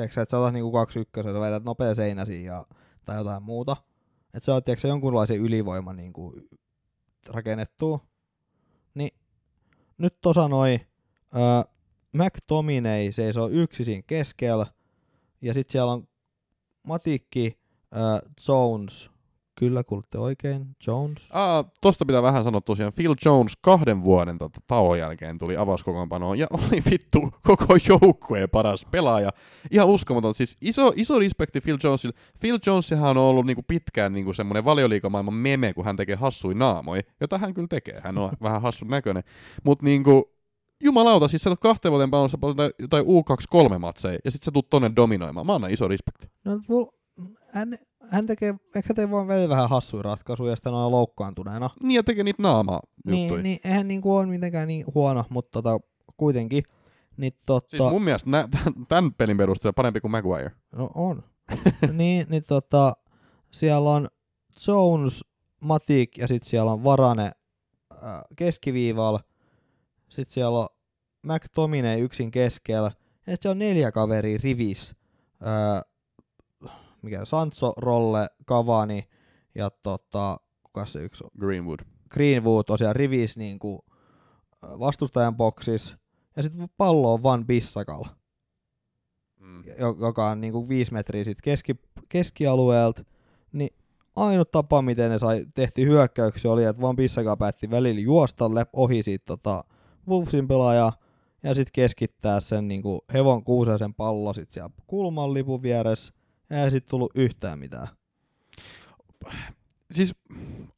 Tiedätkö 0.00 0.22
että 0.22 0.30
sä 0.30 0.38
otat 0.38 0.52
niinku 0.52 0.72
kaksi 0.72 1.00
ykkösen, 1.00 1.32
sä 1.32 1.40
vedät 1.40 1.64
nopea 1.64 1.94
seinäsi 1.94 2.44
ja, 2.44 2.66
tai 3.04 3.16
jotain 3.18 3.42
muuta. 3.42 3.76
Että 4.34 4.44
sä 4.44 4.54
oot, 4.54 4.64
tiedätkö 4.64 4.88
jonkunlaisen 4.88 5.36
ylivoiman 5.36 5.96
niinku 5.96 6.34
rakennettua. 7.26 8.06
Niin 8.94 9.10
nyt 9.98 10.20
tosa 10.20 10.48
noi, 10.48 10.80
öö, 11.34 11.72
McTominay 12.12 13.12
seisoo 13.12 13.48
yksi 13.48 13.84
siinä 13.84 14.02
keskellä, 14.06 14.66
ja 15.42 15.54
sitten 15.54 15.72
siellä 15.72 15.92
on 15.92 16.08
Matikki, 16.86 17.58
äh, 17.96 18.30
Jones, 18.48 19.09
kyllä 19.60 19.84
kuulitte 19.84 20.18
oikein, 20.18 20.66
Jones. 20.86 21.28
Aa, 21.32 21.64
tosta 21.80 22.06
pitää 22.06 22.22
vähän 22.22 22.44
sanoa 22.44 22.60
tosiaan, 22.60 22.92
Phil 22.92 23.14
Jones 23.24 23.52
kahden 23.60 24.04
vuoden 24.04 24.38
tota, 24.38 24.60
tauon 24.66 24.98
jälkeen 24.98 25.38
tuli 25.38 25.56
avauskokoonpanoon 25.56 26.38
ja 26.38 26.46
oli 26.50 26.82
vittu 26.90 27.30
koko 27.46 27.76
joukkueen 27.88 28.50
paras 28.50 28.86
pelaaja. 28.90 29.30
Ihan 29.70 29.88
uskomaton, 29.88 30.34
siis 30.34 30.56
iso, 30.60 30.92
iso 30.96 31.18
respekti 31.18 31.60
Phil 31.60 31.78
Jonesille. 31.84 32.16
Phil 32.40 32.58
Jonesihan 32.66 33.16
on 33.16 33.24
ollut 33.24 33.46
niinku 33.46 33.62
pitkään 33.68 34.12
niinku 34.12 34.32
semmoinen 34.32 34.64
valioliikamaailman 34.64 35.34
meme, 35.34 35.74
kun 35.74 35.84
hän 35.84 35.96
tekee 35.96 36.16
hassui 36.16 36.54
naamoja, 36.54 37.02
jota 37.20 37.38
hän 37.38 37.54
kyllä 37.54 37.68
tekee, 37.68 38.00
hän 38.04 38.18
on 38.18 38.30
vähän 38.42 38.62
hassun 38.62 38.88
näköinen. 38.88 39.22
Mutta 39.64 39.84
niinku, 39.84 40.32
jumalauta, 40.84 41.28
siis 41.28 41.42
sä 41.42 41.50
oot 41.50 41.60
kahteen 41.60 41.92
vuoden 41.92 42.10
panossa 42.10 42.38
jotain 42.78 43.04
U23-matseja, 43.04 44.18
ja 44.24 44.30
sit 44.30 44.42
sä 44.42 44.50
tuut 44.50 44.70
tonne 44.70 44.90
dominoimaan. 44.96 45.46
Mä 45.46 45.54
annan 45.54 45.70
iso 45.70 45.88
respekti. 45.88 46.26
No, 46.44 46.60
hän, 47.52 47.78
hän 48.10 48.26
tekee, 48.26 48.54
ehkä 48.76 48.94
tekee 48.94 49.10
vaan 49.10 49.28
välillä 49.28 49.48
vähän 49.48 49.70
hassuja 49.70 50.02
ratkaisuja, 50.02 50.52
ja 50.52 50.56
sitten 50.56 50.74
on 50.74 50.90
loukkaantuneena. 50.90 51.70
Niin, 51.82 51.96
ja 51.96 52.02
tekee 52.02 52.24
niitä 52.24 52.42
naamaa 52.42 52.80
Niin, 53.06 53.42
niin 53.42 53.60
eihän 53.64 53.88
niinku 53.88 54.16
ole 54.16 54.26
mitenkään 54.26 54.68
niin 54.68 54.84
huono, 54.94 55.24
mutta 55.28 55.62
tota, 55.62 55.80
kuitenkin. 56.16 56.64
Niin, 57.16 57.32
totta, 57.46 57.76
siis 57.76 57.90
mun 57.90 58.02
mielestä 58.02 58.30
nä, 58.30 58.48
tämän 58.88 59.14
pelin 59.14 59.36
perusteella 59.36 59.72
parempi 59.72 60.00
kuin 60.00 60.10
Maguire. 60.10 60.52
No 60.72 60.90
on. 60.94 61.22
niin, 61.92 62.26
niin 62.30 62.42
tota, 62.48 62.96
siellä 63.50 63.90
on 63.90 64.08
Jones, 64.66 65.24
Matik 65.60 66.18
ja 66.18 66.28
sitten 66.28 66.50
siellä 66.50 66.72
on 66.72 66.84
Varane 66.84 67.32
äh, 67.92 68.00
keskiviivalla. 68.36 69.20
Sitten 70.08 70.34
siellä 70.34 70.58
on 70.58 70.68
McTominay 71.26 72.00
yksin 72.00 72.30
keskellä. 72.30 72.92
Ja 73.26 73.36
sitten 73.36 73.50
on 73.50 73.58
neljä 73.58 73.92
kaveria 73.92 74.38
rivis. 74.42 74.94
Äh, 75.46 75.89
mikä 77.02 77.24
Sancho, 77.24 77.72
Rolle, 77.76 78.28
Cavani 78.46 79.08
ja 79.54 79.70
tota, 79.70 80.40
kuka 80.62 80.86
se 80.86 81.02
yksi 81.02 81.24
on? 81.24 81.30
Greenwood. 81.40 81.80
Greenwood 82.10 82.64
tosiaan 82.66 82.96
rivis 82.96 83.36
niin 83.36 83.58
kuin 83.58 83.80
vastustajan 84.62 85.36
boksis. 85.36 85.96
Ja 86.36 86.42
sitten 86.42 86.68
pallo 86.76 87.12
on 87.14 87.22
Van 87.22 87.46
Bissakalla, 87.46 88.08
mm. 89.40 89.64
joka 90.00 90.28
on 90.28 90.40
niin 90.40 90.52
kuin 90.52 90.68
viisi 90.68 90.92
metriä 90.92 91.24
sit 91.24 91.40
keski, 91.42 91.76
keskialueelta. 92.08 93.04
Niin 93.52 93.70
ainut 94.16 94.50
tapa, 94.50 94.82
miten 94.82 95.10
ne 95.10 95.18
sai 95.18 95.46
tehty 95.54 95.86
hyökkäyksiä, 95.86 96.52
oli, 96.52 96.64
että 96.64 96.82
Van 96.82 96.96
Bissaka 96.96 97.36
päätti 97.36 97.70
välillä 97.70 98.00
juosta 98.00 98.44
ohi 98.72 99.02
siitä 99.02 99.24
tota, 99.26 99.64
Wolfsin 100.08 100.48
pelaaja 100.48 100.92
ja 101.42 101.54
sitten 101.54 101.72
keskittää 101.72 102.40
sen 102.40 102.68
niin 102.68 102.82
kuin 102.82 103.00
hevon 103.14 103.44
kuusaisen 103.44 103.94
pallo 103.94 104.32
sit 104.32 104.52
siellä 104.52 104.70
kulman 104.86 105.34
lipun 105.34 105.62
vieressä 105.62 106.12
ei 106.50 106.70
sit 106.70 106.86
tullut 106.86 107.12
yhtään 107.14 107.58
mitään. 107.58 107.88
Siis 109.92 110.14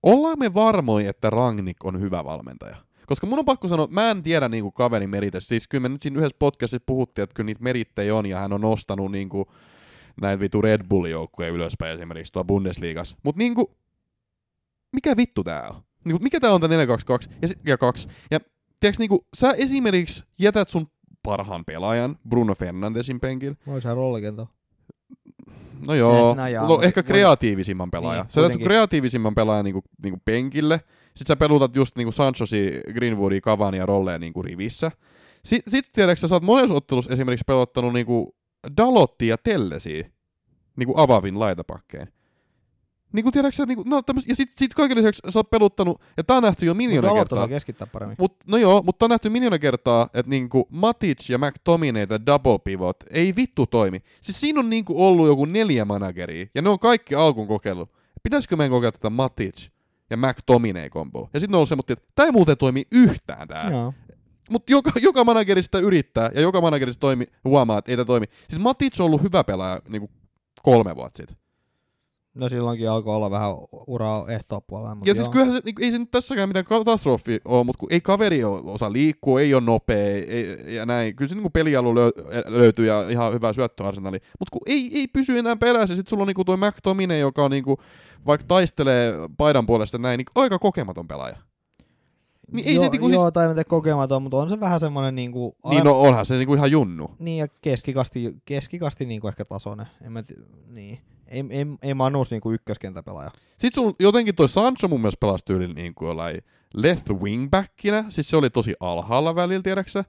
ollaan 0.03 0.39
me 0.39 0.55
varmoja, 0.55 1.11
että 1.11 1.31
Rangnick 1.31 1.85
on 1.85 2.01
hyvä 2.01 2.25
valmentaja? 2.25 2.77
Koska 3.07 3.27
mun 3.27 3.39
on 3.39 3.45
pakko 3.45 3.69
sanoa, 3.69 3.85
että 3.85 3.95
mä 3.95 4.11
en 4.11 4.23
tiedä 4.23 4.49
niinku 4.49 4.73
kaverin 4.73 5.11
merites. 5.11 5.49
Siis 5.49 5.69
kyllä 5.69 5.83
me 5.83 5.89
nyt 5.89 6.03
siinä 6.03 6.19
yhdessä 6.19 6.37
podcastissa 6.39 6.85
puhuttiin, 6.87 7.23
että 7.23 7.35
kyllä 7.35 7.47
niitä 7.47 7.63
merittejä 7.63 8.15
on, 8.15 8.27
ja 8.27 8.39
hän 8.39 8.53
on 8.53 8.61
nostanut 8.61 9.13
niinku 9.13 9.53
näitä 10.21 10.41
vitu 10.41 10.63
Red 10.63 10.81
Bull-joukkuja 10.89 11.49
ylöspäin 11.49 11.97
esimerkiksi 11.97 12.33
tuolla 12.33 12.47
Bundesliigassa. 12.47 13.17
Mutta 13.23 13.39
niinku, 13.39 13.77
mikä 14.93 15.17
vittu 15.17 15.45
tää 15.45 15.69
on? 15.69 15.83
Niinku, 16.05 16.23
mikä 16.23 16.41
tää 16.41 16.53
on 16.53 16.61
tää 16.61 16.69
422 16.69 17.31
ja, 17.43 17.49
ja 17.71 17.79
2? 17.79 18.09
Ja 18.31 18.41
tiedätkö, 18.81 19.03
niinku, 19.03 19.27
sä 19.37 19.51
esimerkiksi 19.51 20.25
jätät 20.39 20.69
sun 20.69 20.87
parhaan 21.23 21.65
pelaajan 21.65 22.19
Bruno 22.29 22.55
Fernandesin 22.55 23.21
penkillä. 23.21 23.57
Voisi 23.67 23.89
hän 23.89 23.97
rollikentää. 23.97 24.47
No 25.87 25.95
joo, 25.95 26.35
no 26.35 26.49
joo 26.49 26.83
ehkä 26.83 27.03
kreatiivisimman 27.03 27.91
pelaaja. 27.91 28.23
Niin, 28.37 28.53
sä 28.53 28.59
kreatiivisimman 28.59 29.35
pelaajan 29.35 29.65
niinku, 29.65 29.83
niinku 30.03 30.21
penkille, 30.25 30.81
sit 31.17 31.27
sä 31.27 31.37
pelutat 31.37 31.77
just 31.77 31.97
niinku 31.97 32.13
Sanchosi, 32.13 32.81
Greenwoodi, 32.95 33.41
Cavani 33.41 33.79
ja 33.79 33.87
Rolleen 33.87 34.21
niinku 34.21 34.43
rivissä. 34.43 34.91
Sitten 35.45 35.71
sit 35.71 35.93
tiedätkö 35.93 36.29
sä 36.29 36.35
oot 36.35 36.43
monessa 36.43 36.75
ottelussa 36.75 37.13
esimerkiksi 37.13 37.45
pelottanut 37.47 37.93
niinku 37.93 38.37
Dalotti 38.77 39.27
ja 39.29 39.37
Tellesi 39.39 40.07
niinku 40.77 40.95
avavin 40.97 41.41
laitapakkeen. 41.41 42.09
Niin 43.13 43.23
kuin 43.23 43.33
tiedätkö 43.33 43.67
niin 43.67 43.77
kuin, 43.77 43.91
no 43.91 44.03
tämmöset, 44.03 44.29
ja 44.29 44.37
sit, 44.37 44.53
sit 44.59 44.75
kaiken 44.75 44.99
lisäksi 44.99 45.23
sä 45.29 45.39
oot 45.39 45.51
peluttanut, 45.51 46.01
ja 46.17 46.25
tää 46.25 46.37
on 46.37 46.43
nähty 46.43 46.67
jo 46.67 46.75
miljoona 46.75 47.15
kertaa. 47.15 47.49
keskittää 47.49 47.87
paremmin. 47.87 48.17
Mut, 48.19 48.37
no 48.47 48.57
joo, 48.57 48.83
mutta 48.83 49.07
on 49.07 49.11
nähty 49.11 49.31
miljoona 49.31 49.59
kertaa, 49.59 50.09
että 50.15 50.31
niinku 50.31 50.67
Matic 50.71 51.31
ja 51.31 51.39
McTominay 51.39 52.07
ja 52.11 52.27
double 52.27 52.59
pivot 52.59 52.97
ei 53.11 53.37
vittu 53.37 53.67
toimi. 53.67 54.03
Siis 54.21 54.41
siinä 54.41 54.61
on 54.61 54.71
niinku 54.71 55.07
ollut 55.07 55.27
joku 55.27 55.45
neljä 55.45 55.85
manageria, 55.85 56.47
ja 56.55 56.63
ne 56.63 56.69
on 56.69 56.79
kaikki 56.79 57.15
alkuun 57.15 57.49
kokeillut. 57.49 57.91
Pitäisikö 58.23 58.57
meidän 58.57 58.71
kokeilla 58.71 58.93
tätä 58.93 59.11
Matic 59.11 59.69
ja 60.11 60.17
McTominay 60.17 60.89
komboa? 60.91 61.31
Ja 61.35 61.41
sitten 61.41 61.55
on 61.55 61.59
ollut 61.59 61.69
semmoinen, 61.69 61.93
että 61.93 62.13
tämä 62.15 62.27
ei 62.27 62.33
muuten 62.33 62.57
toimi 62.57 62.85
yhtään 62.93 63.49
tää. 63.49 63.71
Mutta 64.51 64.73
joka, 64.73 64.91
joka 65.03 65.25
managerista 65.25 65.79
yrittää, 65.79 66.31
ja 66.35 66.41
joka 66.41 66.61
managerista 66.61 67.01
toimi, 67.01 67.27
huomaa, 67.45 67.79
että 67.79 67.91
ei 67.93 67.97
tämä 67.97 68.05
toimi. 68.05 68.27
Siis 68.49 68.63
Matic 68.63 69.01
on 69.01 69.07
ollut 69.07 69.23
hyvä 69.23 69.45
pelaaja 69.45 69.81
niinku 69.89 70.11
kolme 70.63 70.97
vuotta 70.97 71.17
sitten. 71.17 71.37
No 72.35 72.49
silloinkin 72.49 72.91
alkoi 72.91 73.17
olla 73.17 73.31
vähän 73.31 73.55
uraa 73.87 74.29
ehtoa 74.29 74.61
puolella. 74.61 74.97
Ja 75.05 75.15
siis 75.15 75.29
kyllähän 75.29 75.55
se, 75.55 75.61
niin, 75.65 75.75
ei 75.81 75.91
se 75.91 75.99
nyt 75.99 76.11
tässäkään 76.11 76.49
mitään 76.49 76.65
katastrofi 76.65 77.41
ole, 77.45 77.65
mutta 77.65 77.81
kun 77.81 77.93
ei 77.93 78.01
kaveri 78.01 78.45
ole 78.45 78.61
osa 78.65 78.93
liikkua, 78.93 79.41
ei 79.41 79.55
ole 79.55 79.63
nopea 79.63 80.25
ei, 80.27 80.75
ja 80.75 80.87
näin. 80.87 81.17
Kyllä 81.17 81.29
se 81.29 81.35
niin 81.35 81.53
pelialu 81.53 81.95
löytyy 82.47 82.87
ja 82.87 83.09
ihan 83.09 83.33
hyvä 83.33 83.53
syöttöarsenali. 83.53 84.19
Mutta 84.39 84.53
kun 84.53 84.61
ei, 84.67 84.91
ei 84.95 85.09
pysy 85.09 85.39
enää 85.39 85.57
perässä, 85.57 85.95
sitten 85.95 86.11
sulla 86.11 86.23
on 86.23 86.27
niin 86.27 86.47
tuo 86.47 86.57
McTominay, 86.57 87.19
joka 87.19 87.45
on 87.45 87.51
niin 87.51 87.65
kuin, 87.65 87.77
vaikka 88.27 88.47
taistelee 88.49 89.15
paidan 89.37 89.67
puolesta 89.67 89.99
näin, 89.99 90.19
niin 90.19 90.27
aika 90.35 90.59
kokematon 90.59 91.09
pelaaja. 91.09 91.37
Niin 92.53 92.69
ei 92.69 92.75
joo, 92.75 92.85
se 92.85 92.91
niinku 92.91 93.09
joo, 93.09 93.23
siis... 93.23 93.33
tai 93.33 93.47
en 93.47 93.65
kokematon, 93.69 94.23
mutta 94.23 94.37
on 94.37 94.51
se 94.51 94.61
vähän 94.61 94.81
semmoinen 94.81 95.15
niinku... 95.15 95.57
Niin 95.71 95.85
no 95.85 96.01
onhan 96.01 96.27
se 96.27 96.37
niinku 96.37 96.55
ihan 96.55 96.71
junnu. 96.71 97.11
Niin 97.19 97.39
ja 97.39 97.47
keskikasti, 97.61 98.37
keskikasti 98.45 99.07
niinku 99.07 99.29
ehkä 99.29 99.45
tasoinen. 99.45 99.87
En 100.03 100.13
mä 100.13 100.23
t... 100.23 100.27
niin 100.69 100.99
ei, 101.33 101.45
ei, 101.51 101.67
ei 101.83 101.95
Manus 101.95 102.31
niinku 102.31 102.53
ykköskentäpelaaja. 102.53 103.31
Sitten 103.59 103.85
sun 103.85 103.95
jotenkin 104.01 104.35
toi 104.35 104.49
Sancho 104.49 104.89
mun 104.89 105.01
mielestä 105.01 105.21
pelasi 105.21 105.45
tyyli 105.45 105.69
niinku 105.69 106.05
jollain 106.07 106.41
left 106.75 107.11
wingbackinä, 107.11 108.05
siis 108.09 108.31
se 108.31 108.37
oli 108.37 108.51
tosi 108.51 108.75
alhaalla 108.81 109.35
välillä, 109.35 109.63
tiedäksä? 109.63 110.05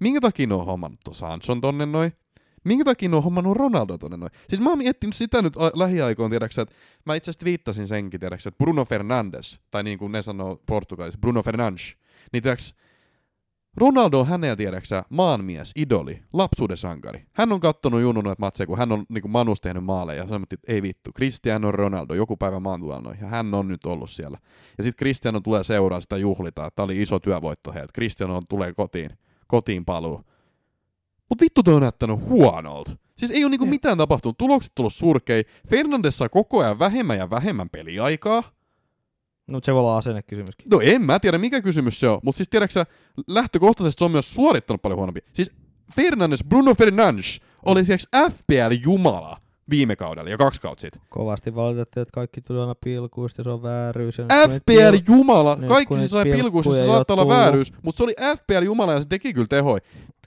Minkä 0.00 0.20
takia 0.20 0.46
ne 0.46 0.54
on 0.54 0.66
hommannut 0.66 1.00
tuon 1.04 1.14
Sanchon 1.14 1.60
tonne 1.60 1.86
noin? 1.86 2.12
Minkä 2.64 2.84
takia 2.84 3.08
ne 3.08 3.16
on 3.16 3.22
hommannut 3.22 3.56
Ronaldo 3.56 3.98
tonne 3.98 4.16
noin? 4.16 4.32
Siis 4.48 4.60
mä 4.60 4.68
oon 4.68 4.78
miettinyt 4.78 5.16
sitä 5.16 5.42
nyt 5.42 5.56
lähiaikoin, 5.74 6.30
tiedäksä, 6.30 6.62
että 6.62 6.74
mä 7.06 7.14
itse 7.14 7.30
asiassa 7.30 7.44
viittasin 7.44 7.88
senkin, 7.88 8.20
tiedäksä, 8.20 8.48
että 8.48 8.64
Bruno 8.64 8.84
Fernandes, 8.84 9.60
tai 9.70 9.82
niin 9.82 9.98
kuin 9.98 10.12
ne 10.12 10.22
sanoo 10.22 10.62
Portugalissa, 10.66 11.18
Bruno 11.20 11.42
Fernandes, 11.42 11.96
niin 12.32 12.42
tiedäksä, 12.42 12.74
Ronaldo 13.78 14.20
on 14.20 14.26
hänellä, 14.26 14.56
tiedäksä, 14.56 15.04
maanmies, 15.10 15.72
idoli, 15.76 16.22
lapsuuden 16.32 16.76
sankari. 16.76 17.26
Hän 17.32 17.52
on 17.52 17.60
kattonut 17.60 18.00
junnun 18.00 18.24
noita 18.24 18.40
matseja, 18.40 18.66
kun 18.66 18.78
hän 18.78 18.92
on 18.92 19.06
niin 19.08 19.22
kuin 19.22 19.32
Manus 19.32 19.60
tehnyt 19.60 19.84
maaleja, 19.84 20.22
ja 20.22 20.28
sanoi, 20.28 20.46
että 20.52 20.72
ei 20.72 20.82
vittu, 20.82 21.10
Cristiano 21.12 21.72
Ronaldo, 21.72 22.14
joku 22.14 22.36
päivä 22.36 22.60
maan 22.60 22.80
noin, 22.80 23.18
ja 23.20 23.26
hän 23.26 23.54
on 23.54 23.68
nyt 23.68 23.86
ollut 23.86 24.10
siellä. 24.10 24.38
Ja 24.78 24.84
sitten 24.84 24.98
Cristiano 24.98 25.40
tulee 25.40 25.64
seuraa 25.64 26.00
sitä 26.00 26.16
juhlitaan, 26.16 26.70
tämä 26.74 26.84
oli 26.84 27.02
iso 27.02 27.18
työvoitto 27.18 27.72
heiltä. 27.72 27.92
Cristiano 27.92 28.40
tulee 28.48 28.74
kotiin, 28.74 29.10
kotiin 29.46 29.84
paluu. 29.84 30.24
Mutta 31.28 31.42
vittu 31.42 31.62
toi 31.62 31.74
on 31.74 31.82
näyttänyt 31.82 32.20
huonolta. 32.20 32.96
Siis 33.16 33.30
ei 33.30 33.44
ole 33.44 33.50
niinku 33.50 33.66
mitään 33.66 33.98
tapahtunut. 33.98 34.38
Tulokset 34.38 34.72
tullut 34.74 34.94
surkei. 34.94 35.44
Fernandes 35.70 36.18
saa 36.18 36.28
koko 36.28 36.60
ajan 36.60 36.78
vähemmän 36.78 37.18
ja 37.18 37.30
vähemmän 37.30 37.70
peliaikaa. 37.70 38.42
No 39.48 39.60
se 39.62 39.74
voi 39.74 39.80
olla 39.80 39.96
asennekysymyskin. 39.96 40.66
No 40.70 40.80
en 40.82 41.02
mä 41.02 41.20
tiedä 41.20 41.38
mikä 41.38 41.60
kysymys 41.62 42.00
se 42.00 42.08
on, 42.08 42.20
mutta 42.22 42.36
siis 42.36 42.48
tiedäksä, 42.48 42.86
lähtökohtaisesti 43.28 43.98
se 43.98 44.04
on 44.04 44.10
myös 44.10 44.34
suorittanut 44.34 44.82
paljon 44.82 44.96
huonompi. 44.96 45.20
Siis 45.32 45.52
Fernandes, 45.96 46.44
Bruno 46.44 46.74
Fernandes 46.74 47.40
oli 47.66 47.84
siis 47.84 48.08
FPL-jumala 48.30 49.36
viime 49.70 49.96
kaudella 49.96 50.30
ja 50.30 50.38
kaksi 50.38 50.60
kautta 50.60 50.80
sitten. 50.80 51.02
Kovasti 51.08 51.54
valitettiin, 51.54 52.02
että 52.02 52.12
kaikki 52.12 52.40
tuli 52.40 52.60
aina 52.60 52.74
pilkuista 52.74 53.40
ja 53.40 53.44
se 53.44 53.50
on 53.50 53.62
vääryys. 53.62 54.18
FPL-jumala! 54.18 55.68
Kaikki 55.68 55.96
se 55.96 56.08
sai 56.08 56.24
pilkuista, 56.24 56.74
se 56.74 56.86
saattaa 56.86 57.14
olla 57.14 57.28
vääryys, 57.28 57.72
mutta 57.82 57.96
se 57.96 58.04
oli 58.04 58.14
FPL-jumala 58.36 58.92
ja 58.92 59.00
se 59.00 59.08
teki 59.08 59.34
kyllä 59.34 59.46
tehoi. 59.50 59.80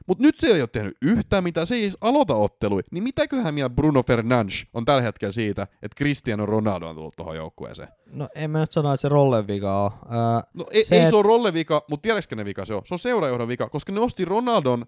Mutta 0.08 0.22
nyt 0.22 0.40
se 0.40 0.48
ei 0.48 0.62
ole 0.62 0.68
tehnyt 0.68 0.98
yhtään 1.02 1.44
mitään, 1.44 1.68
se 1.68 1.76
ei 1.76 1.84
edes 1.84 1.98
aloita 2.02 2.36
ottelui. 2.36 2.82
Niin 2.92 3.04
mitäköhän 3.04 3.54
mieltä 3.54 3.76
Bruno 3.76 4.04
Fernandes 4.04 4.66
on 4.74 4.86
tällä 4.86 5.02
hetkellä 5.02 5.32
siitä, 5.32 5.64
että 5.64 5.96
Cristiano 5.98 6.46
Ronaldo 6.46 6.90
on 6.90 6.96
tullut 6.96 7.14
tuohon 7.18 7.36
joukkueeseen? 7.36 7.90
No 8.14 8.30
en 8.36 8.52
mä 8.52 8.60
nyt 8.60 8.72
sano, 8.72 8.94
että 8.94 9.02
se 9.02 9.10
rollen 9.10 9.48
vika 9.48 9.84
on. 9.86 9.92
Öö, 10.06 10.50
no 10.54 10.66
ei 10.72 10.86
se, 10.86 10.96
ei 10.96 11.02
et... 11.02 11.10
se 11.10 11.16
ole 11.16 11.24
rollen 11.24 11.54
vika, 11.54 11.86
mutta 11.90 12.02
tiedätkö 12.02 12.36
ne 12.36 12.46
vika 12.46 12.66
se 12.66 12.74
on? 12.74 12.82
Se 12.86 12.94
on 12.94 13.00
seurajohdon 13.00 13.48
vika, 13.48 13.70
koska 13.70 13.92
ne 13.92 14.00
osti 14.00 14.26
Ronaldon, 14.26 14.86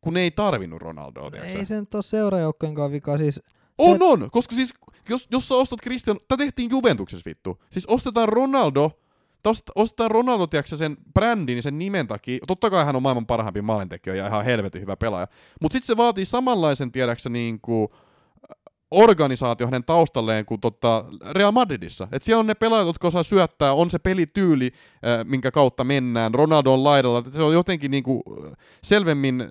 kun 0.00 0.14
ne 0.14 0.20
ei 0.20 0.30
tarvinnut 0.30 0.82
Ronaldoa. 0.82 1.30
Tiedätkö? 1.30 1.58
Ei 1.58 1.66
se 1.66 1.80
nyt 1.80 1.94
ole 1.94 2.02
seurajoukkojenkaan 2.02 2.92
vika, 2.92 3.18
siis... 3.18 3.40
On, 3.78 3.98
se... 3.98 4.04
on, 4.04 4.30
koska 4.30 4.54
siis 4.54 4.74
jos, 5.08 5.28
jos 5.30 5.48
sä 5.48 5.54
ostat 5.54 5.80
Cristiano, 5.80 6.20
tämä 6.28 6.38
tehtiin 6.38 6.70
Juventuksessa 6.70 7.22
vittu. 7.26 7.62
Siis 7.70 7.86
ostetaan 7.86 8.28
Ronaldo, 8.28 8.90
Ost, 9.46 9.64
ostaa 9.74 10.08
Ronaldo, 10.08 10.46
tiedätkö, 10.46 10.76
sen 10.76 10.96
brändin, 11.14 11.62
sen 11.62 11.78
nimen 11.78 12.06
takia. 12.06 12.38
Totta 12.46 12.70
kai 12.70 12.84
hän 12.84 12.96
on 12.96 13.02
maailman 13.02 13.26
parhaampi 13.26 13.62
maalintekijä 13.62 14.14
ja 14.14 14.26
ihan 14.26 14.44
helvetin 14.44 14.82
hyvä 14.82 14.96
pelaaja. 14.96 15.26
Mutta 15.60 15.72
sitten 15.72 15.86
se 15.86 15.96
vaatii 15.96 16.24
samanlaisen, 16.24 16.92
tiedätkö, 16.92 17.28
niin 17.28 17.60
kuin, 17.60 17.88
organisaatio 18.90 19.66
hänen 19.66 19.84
taustalleen 19.84 20.46
kuin 20.46 20.60
tota 20.60 21.04
Real 21.30 21.52
Madridissa. 21.52 22.08
Et 22.12 22.22
siellä 22.22 22.40
on 22.40 22.46
ne 22.46 22.54
pelaajat, 22.54 22.86
jotka 22.86 23.08
osaa 23.08 23.22
syöttää, 23.22 23.72
on 23.72 23.90
se 23.90 23.98
pelityyli, 23.98 24.70
minkä 25.24 25.50
kautta 25.50 25.84
mennään. 25.84 26.34
Ronaldo 26.34 26.72
on 26.72 26.84
laidalla, 26.84 27.22
se 27.30 27.42
on 27.42 27.54
jotenkin 27.54 27.90
niinku 27.90 28.22
selvemmin 28.82 29.44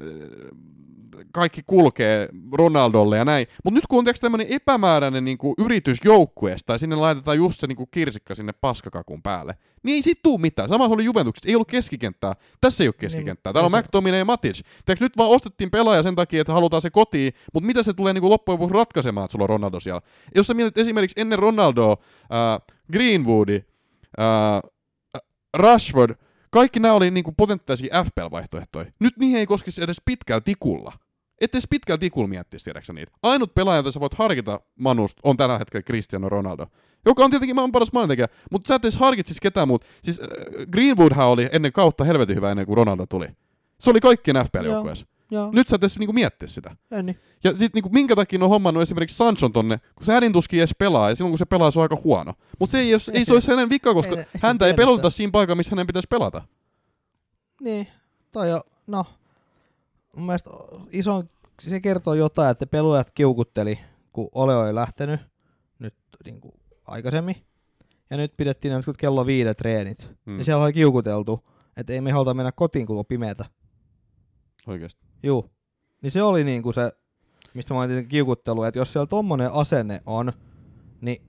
kaikki 1.31 1.63
kulkee 1.65 2.29
Ronaldolle 2.51 3.17
ja 3.17 3.25
näin. 3.25 3.47
Mutta 3.63 3.75
nyt 3.75 3.87
kun 3.87 3.99
on 3.99 4.05
tämmöinen 4.21 4.47
epämääräinen 4.49 5.25
niinku 5.25 5.53
yritys 5.57 5.97
joukkueesta 6.03 6.73
ja 6.73 6.77
sinne 6.77 6.95
laitetaan 6.95 7.37
just 7.37 7.59
se 7.59 7.67
niinku 7.67 7.85
kirsikka 7.85 8.35
sinne 8.35 8.53
paskakakun 8.53 9.21
päälle, 9.21 9.57
niin 9.83 9.95
ei 9.95 10.03
siitä 10.03 10.19
tuu 10.23 10.37
mitään. 10.37 10.69
Sama 10.69 10.85
oli 10.85 11.05
Juventuksesta, 11.05 11.49
ei 11.49 11.55
ollut 11.55 11.67
keskikenttää. 11.67 12.35
Tässä 12.61 12.83
ei 12.83 12.87
ole 12.87 12.95
keskikenttää. 12.97 13.53
Täällä 13.53 13.65
on 13.65 13.79
McTominay 13.79 14.19
ja 14.19 14.25
Matic. 14.25 14.61
Teekö 14.85 15.05
nyt 15.05 15.17
vaan 15.17 15.29
ostettiin 15.29 15.71
pelaaja 15.71 16.03
sen 16.03 16.15
takia, 16.15 16.41
että 16.41 16.53
halutaan 16.53 16.81
se 16.81 16.89
kotiin, 16.89 17.33
mutta 17.53 17.67
mitä 17.67 17.83
se 17.83 17.93
tulee 17.93 18.13
niinku 18.13 18.29
loppujen 18.29 18.59
lopuksi 18.59 18.73
ratkaisemaan, 18.73 19.25
että 19.25 19.31
sulla 19.31 19.43
on 19.43 19.49
Ronaldo 19.49 19.79
siellä? 19.79 20.01
Jos 20.35 20.47
sä 20.47 20.53
mietit 20.53 20.77
esimerkiksi 20.77 21.21
ennen 21.21 21.39
Ronaldoa, 21.39 21.97
äh, 22.21 22.77
Greenwoodi, 22.91 23.63
äh, 24.19 24.71
Rashford, 25.57 26.15
kaikki 26.51 26.79
nämä 26.79 26.93
oli 26.93 27.11
niinku 27.11 27.31
potentiaalisia 27.31 28.03
FPL-vaihtoehtoja. 28.03 28.91
Nyt 28.99 29.17
niihin 29.17 29.39
ei 29.39 29.45
koskisi 29.45 29.83
edes 29.83 30.01
pitkällä 30.05 30.41
tikulla. 30.41 30.93
Ette 31.41 31.57
edes 31.57 31.67
pitkällä 31.69 31.97
tikulla 31.97 32.27
miettisi, 32.27 32.65
tiedäksä 32.65 32.93
niitä. 32.93 33.11
Ainut 33.23 33.53
pelaaja, 33.53 33.77
jota 33.77 33.91
sä 33.91 33.99
voit 33.99 34.13
harkita 34.13 34.59
Manusta, 34.79 35.21
on 35.23 35.37
tällä 35.37 35.57
hetkellä 35.57 35.83
Cristiano 35.83 36.29
Ronaldo. 36.29 36.67
Joka 37.05 37.23
on 37.23 37.29
tietenkin 37.31 37.55
maailman 37.55 37.71
paras 37.71 37.93
maailmantekijä, 37.93 38.27
mutta 38.51 38.67
sä 38.67 38.75
et 38.75 38.85
edes 38.85 38.97
harkitsisi 38.97 39.41
ketään 39.41 39.67
muuta. 39.67 39.85
Siis 40.03 40.19
äh, 40.21 40.27
Greenwoodhan 40.71 41.27
oli 41.27 41.49
ennen 41.51 41.71
kautta 41.73 42.03
helvetin 42.03 42.35
hyvä 42.35 42.51
ennen 42.51 42.65
kuin 42.65 42.77
Ronaldo 42.77 43.05
tuli. 43.05 43.27
Se 43.79 43.89
oli 43.89 43.99
kaikkien 43.99 44.35
FPL-joukkueessa. 44.35 45.05
Joo. 45.31 45.49
Nyt 45.51 45.67
sä 45.67 45.75
et 45.75 45.83
edes 45.83 45.99
niinku 45.99 46.13
miettiä 46.13 46.47
sitä. 46.47 46.75
En 46.91 47.05
niin. 47.05 47.19
Ja 47.43 47.57
sit 47.57 47.73
niinku, 47.73 47.89
minkä 47.89 48.15
takia 48.15 48.39
on 48.43 48.49
hommannut 48.49 48.83
esimerkiksi 48.83 49.17
Sanchon 49.17 49.53
tonne, 49.53 49.79
kun 49.95 50.05
se 50.05 50.13
hädin 50.13 50.33
tuskin 50.33 50.59
edes 50.59 50.75
pelaa, 50.79 51.09
ja 51.09 51.15
silloin 51.15 51.31
kun 51.31 51.37
se 51.37 51.45
pelaa, 51.45 51.71
se 51.71 51.79
on 51.79 51.83
aika 51.83 51.97
huono. 52.03 52.33
Mutta 52.59 52.71
se 52.71 52.79
ei, 52.79 52.89
jos, 52.89 53.09
ei 53.09 53.25
se 53.25 53.33
olisi 53.33 53.51
hänen 53.51 53.69
vika, 53.69 53.93
koska 53.93 54.15
Ei- 54.15 54.25
häntä 54.41 54.67
ei 54.67 54.73
sitä. 54.95 55.09
siinä 55.09 55.31
paikassa, 55.31 55.55
missä 55.55 55.71
hänen 55.71 55.87
pitäisi 55.87 56.07
pelata. 56.07 56.41
Niin, 57.61 57.87
toi 58.31 58.53
on, 58.53 58.61
no, 58.87 59.05
mun 60.15 60.25
mielestä 60.25 60.49
iso, 60.91 61.23
se 61.59 61.79
kertoo 61.79 62.13
jotain, 62.13 62.51
että 62.51 62.67
peluajat 62.67 63.11
kiukutteli, 63.11 63.79
kun 64.13 64.29
Ole 64.31 64.55
oli 64.55 64.75
lähtenyt 64.75 65.19
nyt 65.79 65.93
niin 66.25 66.41
kuin 66.41 66.53
aikaisemmin. 66.85 67.35
Ja 68.09 68.17
nyt 68.17 68.37
pidettiin 68.37 68.73
jotkut 68.73 68.97
kello 68.97 69.25
viidet 69.25 69.57
treenit. 69.57 70.07
Hmm. 70.07 70.33
Mm. 70.33 70.37
Ja 70.37 70.45
siellä 70.45 70.63
oli 70.63 70.73
kiukuteltu, 70.73 71.47
että 71.77 71.93
ei 71.93 72.01
me 72.01 72.11
haluta 72.11 72.33
mennä 72.33 72.51
kotiin, 72.51 72.85
kun 72.85 72.99
on 72.99 73.05
pimeätä. 73.05 73.45
Oikeesti. 74.67 75.05
Juu. 75.23 75.49
Niin 76.01 76.11
se 76.11 76.23
oli 76.23 76.43
niinku 76.43 76.71
se, 76.71 76.91
mistä 77.53 77.73
mä 77.73 77.77
mainitsin 77.77 78.07
kiukuttelu, 78.07 78.63
että 78.63 78.79
jos 78.79 78.93
siellä 78.93 79.05
tommonen 79.05 79.51
asenne 79.51 80.01
on, 80.05 80.33
niin 81.01 81.21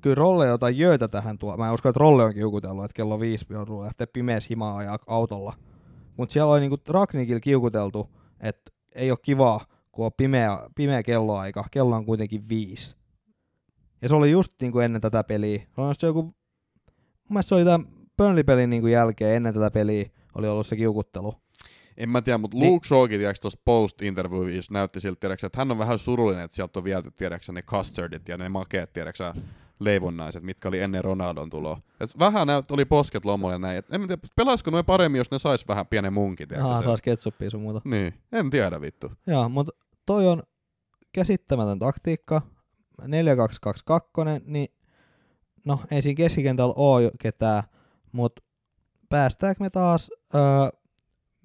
kyllä 0.00 0.14
Rolle 0.14 0.46
jotain 0.46 0.78
jöitä 0.78 1.08
tähän 1.08 1.38
tuo. 1.38 1.56
Mä 1.56 1.66
en 1.66 1.74
usko, 1.74 1.88
että 1.88 2.00
Rolle 2.00 2.24
on 2.24 2.34
kiukutellut, 2.34 2.84
että 2.84 2.94
kello 2.94 3.20
viisi 3.20 3.46
joutuu 3.50 3.82
lähteä 3.82 4.06
pimeässä 4.12 4.46
himaa 4.50 4.76
ajaa 4.76 4.98
autolla. 5.06 5.54
Mutta 6.16 6.32
siellä 6.32 6.52
oli 6.52 6.60
niinku 6.60 6.78
Ragnikilla 6.88 7.40
kiukuteltu, 7.40 8.10
että 8.40 8.72
ei 8.94 9.10
ole 9.10 9.18
kivaa, 9.22 9.66
kun 9.92 10.06
on 10.06 10.12
pimeä, 10.16 10.58
pimeä 10.74 11.02
kelloaika. 11.02 11.64
Kello 11.70 11.96
on 11.96 12.06
kuitenkin 12.06 12.48
viisi. 12.48 12.96
Ja 14.02 14.08
se 14.08 14.14
oli 14.14 14.30
just 14.30 14.52
niinku 14.60 14.80
ennen 14.80 15.00
tätä 15.00 15.24
peliä. 15.24 15.58
Se 15.58 15.80
on 15.80 15.94
joku, 16.02 16.22
mun 16.22 16.34
mielestä 17.28 17.48
se 17.48 17.54
oli 17.54 17.64
tämän 17.64 17.86
Burnley-pelin 18.16 18.70
niinku 18.70 18.86
jälkeen 18.86 19.36
ennen 19.36 19.54
tätä 19.54 19.70
peliä 19.70 20.10
oli 20.34 20.48
ollut 20.48 20.66
se 20.66 20.76
kiukuttelu. 20.76 21.34
En 21.96 22.08
mä 22.08 22.22
tiedä, 22.22 22.38
mutta 22.38 22.56
Niin. 22.56 22.72
Luke 22.72 22.88
Shawkin, 22.88 23.18
tiedätkö, 23.18 23.40
tuossa 23.40 23.60
post-interviewissa 23.64 24.72
näytti 24.72 25.00
siltä, 25.00 25.20
tiedätkö, 25.20 25.46
että 25.46 25.60
hän 25.60 25.70
on 25.70 25.78
vähän 25.78 25.98
surullinen, 25.98 26.44
että 26.44 26.54
sieltä 26.54 26.78
on 26.78 26.84
viety, 26.84 27.10
tiedätkö, 27.10 27.52
ne 27.52 27.62
custardit 27.62 28.28
ja 28.28 28.36
ne 28.38 28.48
makeet, 28.48 28.92
tiedätkö, 28.92 29.32
leivonnaiset, 29.78 30.42
mitkä 30.42 30.68
oli 30.68 30.80
ennen 30.80 31.04
Ronaldon 31.04 31.50
tuloa. 31.50 31.80
Et 32.00 32.18
vähän 32.18 32.46
näyt, 32.46 32.70
oli 32.70 32.84
posket 32.84 33.24
lommolle 33.24 33.54
ja 33.54 33.58
näin. 33.58 33.78
Et 33.78 33.94
en 33.94 34.00
tiedä, 34.00 34.22
pelaisiko 34.36 34.70
noin 34.70 34.84
paremmin, 34.84 35.18
jos 35.18 35.30
ne 35.30 35.38
sais 35.38 35.68
vähän 35.68 35.86
pienen 35.86 36.12
munkin, 36.12 36.48
siellä. 36.48 36.82
saas 36.82 37.02
ketsuppia 37.02 37.50
sun 37.50 37.60
muuta. 37.60 37.80
Niin, 37.84 38.14
en 38.32 38.50
tiedä 38.50 38.80
vittu. 38.80 39.12
Joo, 39.26 39.48
mutta 39.48 39.72
toi 40.06 40.26
on 40.26 40.42
käsittämätön 41.12 41.78
taktiikka. 41.78 42.42
4-2-2-2, 43.02 43.06
niin 44.44 44.68
no 45.66 45.80
ei 45.90 46.02
siinä 46.02 46.16
keskikentällä 46.16 47.02
jo 47.02 47.10
ketään, 47.18 47.62
mutta 48.12 48.42
päästäänkö 49.08 49.64
me 49.64 49.70
taas, 49.70 50.10
öö, 50.34 50.40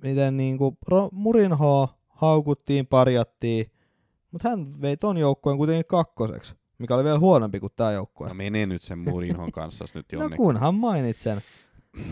miten 0.04 0.38
niinku 0.38 0.78
Murinhoa 1.12 1.88
haukuttiin, 2.10 2.88
parjattiin, 2.88 3.72
mutta 4.32 4.50
hän 4.50 4.82
vei 4.82 4.98
ton 4.98 5.18
joukkueen 5.18 5.58
kuitenkin 5.58 5.86
kakkoseksi, 5.86 6.56
mikä 6.82 6.96
oli 6.96 7.04
vielä 7.04 7.20
huonompi 7.20 7.60
kuin 7.60 7.74
tämä 7.76 7.92
joukkue. 7.92 8.28
No 8.28 8.34
mene 8.34 8.66
nyt 8.66 8.82
sen 8.82 9.00
Murinhon 9.00 9.52
kanssa 9.52 9.86
nyt 9.94 10.06
No 10.14 10.20
jonnekin. 10.20 10.38
kunhan 10.38 10.76
mainitsen. 10.76 11.42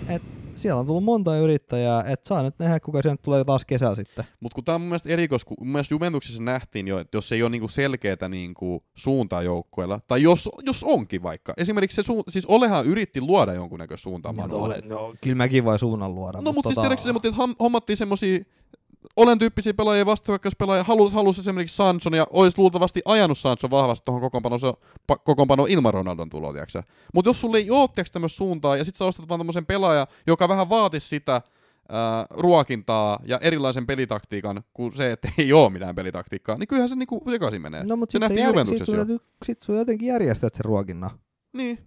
Et 0.08 0.22
siellä 0.56 0.80
on 0.80 0.86
tullut 0.86 1.04
monta 1.04 1.38
yrittäjää, 1.38 2.04
että 2.04 2.28
saa 2.28 2.44
nyt 2.44 2.56
nähdä, 2.60 2.80
kuka 2.80 3.02
sen 3.02 3.18
tulee 3.22 3.44
taas 3.44 3.66
kesällä 3.66 3.96
sitten. 3.96 4.26
Mutta 4.40 4.56
kun 4.56 4.64
tämä 4.64 4.74
on 4.76 4.82
mun 4.82 4.88
mielestä 4.88 5.10
erikois, 5.10 5.46
kun 5.46 5.58
mun 5.60 5.68
mielestä 5.68 5.94
Juventuksessa 5.94 6.44
nähtiin 6.44 6.88
jo, 6.88 7.00
että 7.00 7.18
jos 7.18 7.32
ei 7.32 7.44
ole 7.44 7.50
niinku 7.50 7.68
selkeätä 7.68 8.30
niinku 8.30 8.84
suuntaa 8.96 9.41
joukkueella, 9.41 10.00
tai 10.08 10.22
jos, 10.24 10.50
jos 10.66 10.84
onkin 10.84 11.24
vaikka, 11.24 11.54
esimerkiksi 11.58 11.96
se 11.96 12.02
suunta, 12.06 12.32
siis 12.32 12.46
Olehan 12.46 12.86
yritti 12.86 13.22
luoda 13.22 13.54
jonkunnäköistä 13.54 14.04
suuntaa 14.04 14.34
Manulle. 14.34 14.82
no, 14.86 15.14
kyllä 15.22 15.36
mäkin 15.36 15.66
voin 15.66 15.80
suunnan 15.80 16.16
luoda. 16.16 16.41
No 16.41 16.52
mutta 16.54 16.70
siis 16.70 16.78
tota- 16.78 16.82
tiedätkö 16.82 17.04
se, 17.04 17.10
että 17.30 17.56
hommattiin 17.60 17.98
semmosia 17.98 18.40
olen 19.16 19.40
tyyppisiä 19.40 19.74
pelaajia, 19.74 20.06
vastahyökkäyspelaajia, 20.06 20.84
halusi, 20.84 21.16
halusi 21.16 21.42
esimerkiksi 21.42 21.76
Sanchon 21.76 22.14
ja 22.14 22.28
olisi 22.30 22.58
luultavasti 22.58 23.02
ajanut 23.06 23.38
Sanchon 23.38 23.72
vahvasti 23.72 24.06
tuohon 24.06 24.22
kokoonpanoon, 24.22 24.60
kokoonpanoon 25.24 25.70
ilman 25.70 25.94
Ronaldon 25.94 26.30
tuloa, 26.30 26.54
tiedätkö 26.54 26.84
Mutta 27.14 27.30
jos 27.30 27.42
sulle 27.42 27.58
ei 27.58 27.72
ole 27.72 27.90
tämmöistä 28.14 28.38
suuntaa 28.38 28.78
ja 28.78 28.84
sit 28.84 28.96
sä 28.96 29.06
ostat 29.06 29.30
vaan 29.30 29.40
tämmöisen 29.40 29.66
pelaajan, 29.66 30.08
joka 30.28 30.50
vähän 30.50 30.70
vaatisi 30.70 31.08
sitä 31.08 31.42
ää, 31.90 32.26
ruokintaa 32.30 33.20
ja 33.26 33.40
erilaisen 33.42 33.86
pelitaktiikan 33.86 34.64
kuin 34.74 34.94
se, 34.96 35.12
että 35.12 35.30
ei 35.38 35.54
ole 35.54 35.70
mitään 35.70 35.96
pelitaktiikkaa, 35.96 36.58
niin 36.58 36.68
kyllähän 36.68 36.90
se 36.90 36.96
niinku 36.96 37.24
sekaisin 37.30 37.62
menee. 37.62 37.84
No 37.84 37.96
mutta 37.96 38.12
se 38.12 38.16
sit, 38.16 38.22
nähtiin 38.22 38.56
jär... 38.56 38.68
sit, 38.68 38.86
sun 38.86 38.96
täytyy, 38.96 39.20
sit 39.46 39.62
sun 39.62 39.78
jotenkin 39.78 40.08
järjestät 40.08 40.56
sen 40.56 40.66
ruokinnan. 40.66 41.12
Niin. 41.54 41.80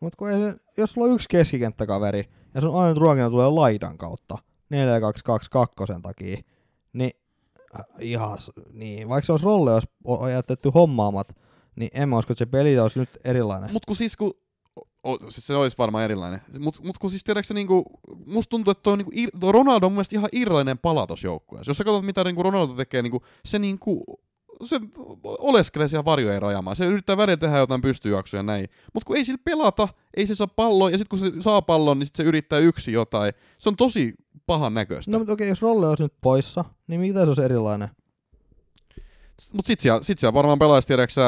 Mutta 0.00 0.16
kun 0.16 0.30
ei 0.30 0.38
se, 0.38 0.54
jos 0.76 0.92
sulla 0.92 1.06
on 1.06 1.14
yksi 1.14 1.28
keskikenttäkaveri 1.28 2.24
ja 2.54 2.60
sun 2.60 2.80
ainut 2.80 2.98
ruokinta 2.98 3.30
tulee 3.30 3.50
laidan 3.50 3.98
kautta 3.98 4.38
4-2-2-2 5.96 6.00
takia, 6.02 6.42
niin 6.92 7.10
äh, 7.78 7.84
ihan, 8.00 8.38
niin, 8.72 9.08
vaikka 9.08 9.26
se 9.26 9.32
olisi 9.32 9.44
rolle, 9.44 9.70
jos 9.70 9.84
o- 10.04 10.28
jätetty 10.28 10.70
hommaamat, 10.74 11.36
niin 11.76 11.90
en 11.94 12.08
mä 12.08 12.18
usko, 12.18 12.32
että 12.32 12.38
se 12.38 12.46
peli 12.46 12.78
olisi 12.78 12.98
nyt 12.98 13.10
erilainen. 13.24 13.72
Mut 13.72 13.86
kun 13.86 13.96
siis 13.96 14.16
kun, 14.16 14.34
o, 15.06 15.18
siis 15.18 15.46
se 15.46 15.54
olisi 15.54 15.78
varmaan 15.78 16.04
erilainen. 16.04 16.40
Mut, 16.58 16.84
mut 16.84 16.98
kun 16.98 17.10
siis 17.10 17.24
tiedätkö 17.24 17.54
niinku, 17.54 17.84
musta 18.26 18.50
tuntuu, 18.50 18.70
että 18.70 18.82
toi, 18.82 18.96
niinku, 18.96 19.12
toi 19.40 19.52
Ronaldo 19.52 19.86
on 19.86 19.92
mun 19.92 20.04
ihan 20.12 20.28
irrallinen 20.32 20.78
pala 20.78 21.06
tossa 21.06 21.26
joukkueessa. 21.26 21.70
Jos 21.70 21.78
sä 21.78 21.84
katsot 21.84 22.04
mitä 22.04 22.24
niinku 22.24 22.42
Ronaldo 22.42 22.74
tekee, 22.74 23.02
niinku, 23.02 23.22
se 23.44 23.58
niinku, 23.58 24.04
se 24.64 24.80
oleskelee 25.22 25.88
siellä 25.88 26.04
varjojen 26.04 26.42
rajamaan. 26.42 26.76
Se 26.76 26.86
yrittää 26.86 27.16
välillä 27.16 27.36
tehdä 27.36 27.58
jotain 27.58 27.80
pystyjuoksuja 27.80 28.38
ja 28.38 28.42
näin. 28.42 28.68
Mutta 28.94 29.06
kun 29.06 29.16
ei 29.16 29.24
sillä 29.24 29.38
pelata, 29.44 29.88
ei 30.16 30.26
se 30.26 30.34
saa 30.34 30.46
palloa, 30.46 30.90
ja 30.90 30.98
sitten 30.98 31.18
kun 31.18 31.30
se 31.30 31.42
saa 31.42 31.62
pallon, 31.62 31.98
niin 31.98 32.06
sit 32.06 32.16
se 32.16 32.22
yrittää 32.22 32.58
yksi 32.58 32.92
jotain. 32.92 33.32
Se 33.58 33.68
on 33.68 33.76
tosi 33.76 34.14
pahan 34.46 34.74
näköistä. 34.74 35.10
No 35.10 35.18
mutta 35.18 35.32
okei, 35.32 35.48
jos 35.48 35.62
rolle 35.62 35.88
olisi 35.88 36.02
nyt 36.02 36.14
poissa, 36.20 36.64
niin 36.86 37.00
mitä 37.00 37.20
se 37.20 37.26
olisi 37.26 37.42
erilainen? 37.42 37.88
Mutta 39.52 39.66
sit 39.66 39.80
siellä, 39.80 40.02
sit 40.02 40.18
siellä 40.18 40.34
varmaan 40.34 40.58
pelaisi, 40.58 40.88
tiedäksä, 40.88 41.22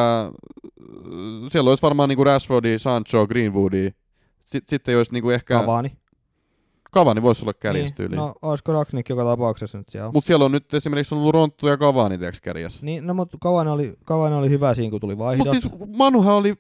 siellä 1.51 1.71
olisi 1.71 1.83
varmaan 1.83 2.09
niinku 2.09 2.25
Rashfordi, 2.25 2.79
Sancho, 2.79 3.27
Greenwoodi. 3.27 3.91
Sitten 4.45 4.77
sit 4.77 4.89
ei 4.89 4.97
olisi 4.97 5.13
niinku 5.13 5.31
ehkä... 5.31 5.61
Cavani. 5.61 5.97
Cavani 6.95 7.23
voisi 7.23 7.43
olla 7.43 7.55
kärjestyyli. 7.55 8.11
Niin, 8.11 8.19
no 8.19 8.35
olisiko 8.43 8.73
Ragnik 8.73 9.09
joka 9.09 9.25
tapauksessa 9.25 9.79
nyt 9.79 9.89
siellä? 9.89 10.13
Mutta 10.13 10.27
siellä 10.27 10.45
on 10.45 10.53
nyt 10.53 10.75
esimerkiksi 10.75 11.15
ollut 11.15 11.35
Ronttu 11.35 11.69
ja 11.69 11.77
Cavani, 11.77 12.19
tiedätkö, 12.19 12.41
kärjessä. 12.43 12.85
Niin, 12.85 13.07
no 13.07 13.15
mutta 13.15 13.39
Cavani 13.43 13.71
oli, 13.71 13.95
Cavani 14.07 14.35
oli 14.35 14.51
hyvä 14.51 14.75
siinä, 14.75 14.91
kun 14.91 15.01
tuli 15.01 15.19
vaihdos. 15.19 15.47
Mutta 15.47 15.61
siis 15.61 15.97
Manuhan 15.97 16.35
oli 16.35 16.55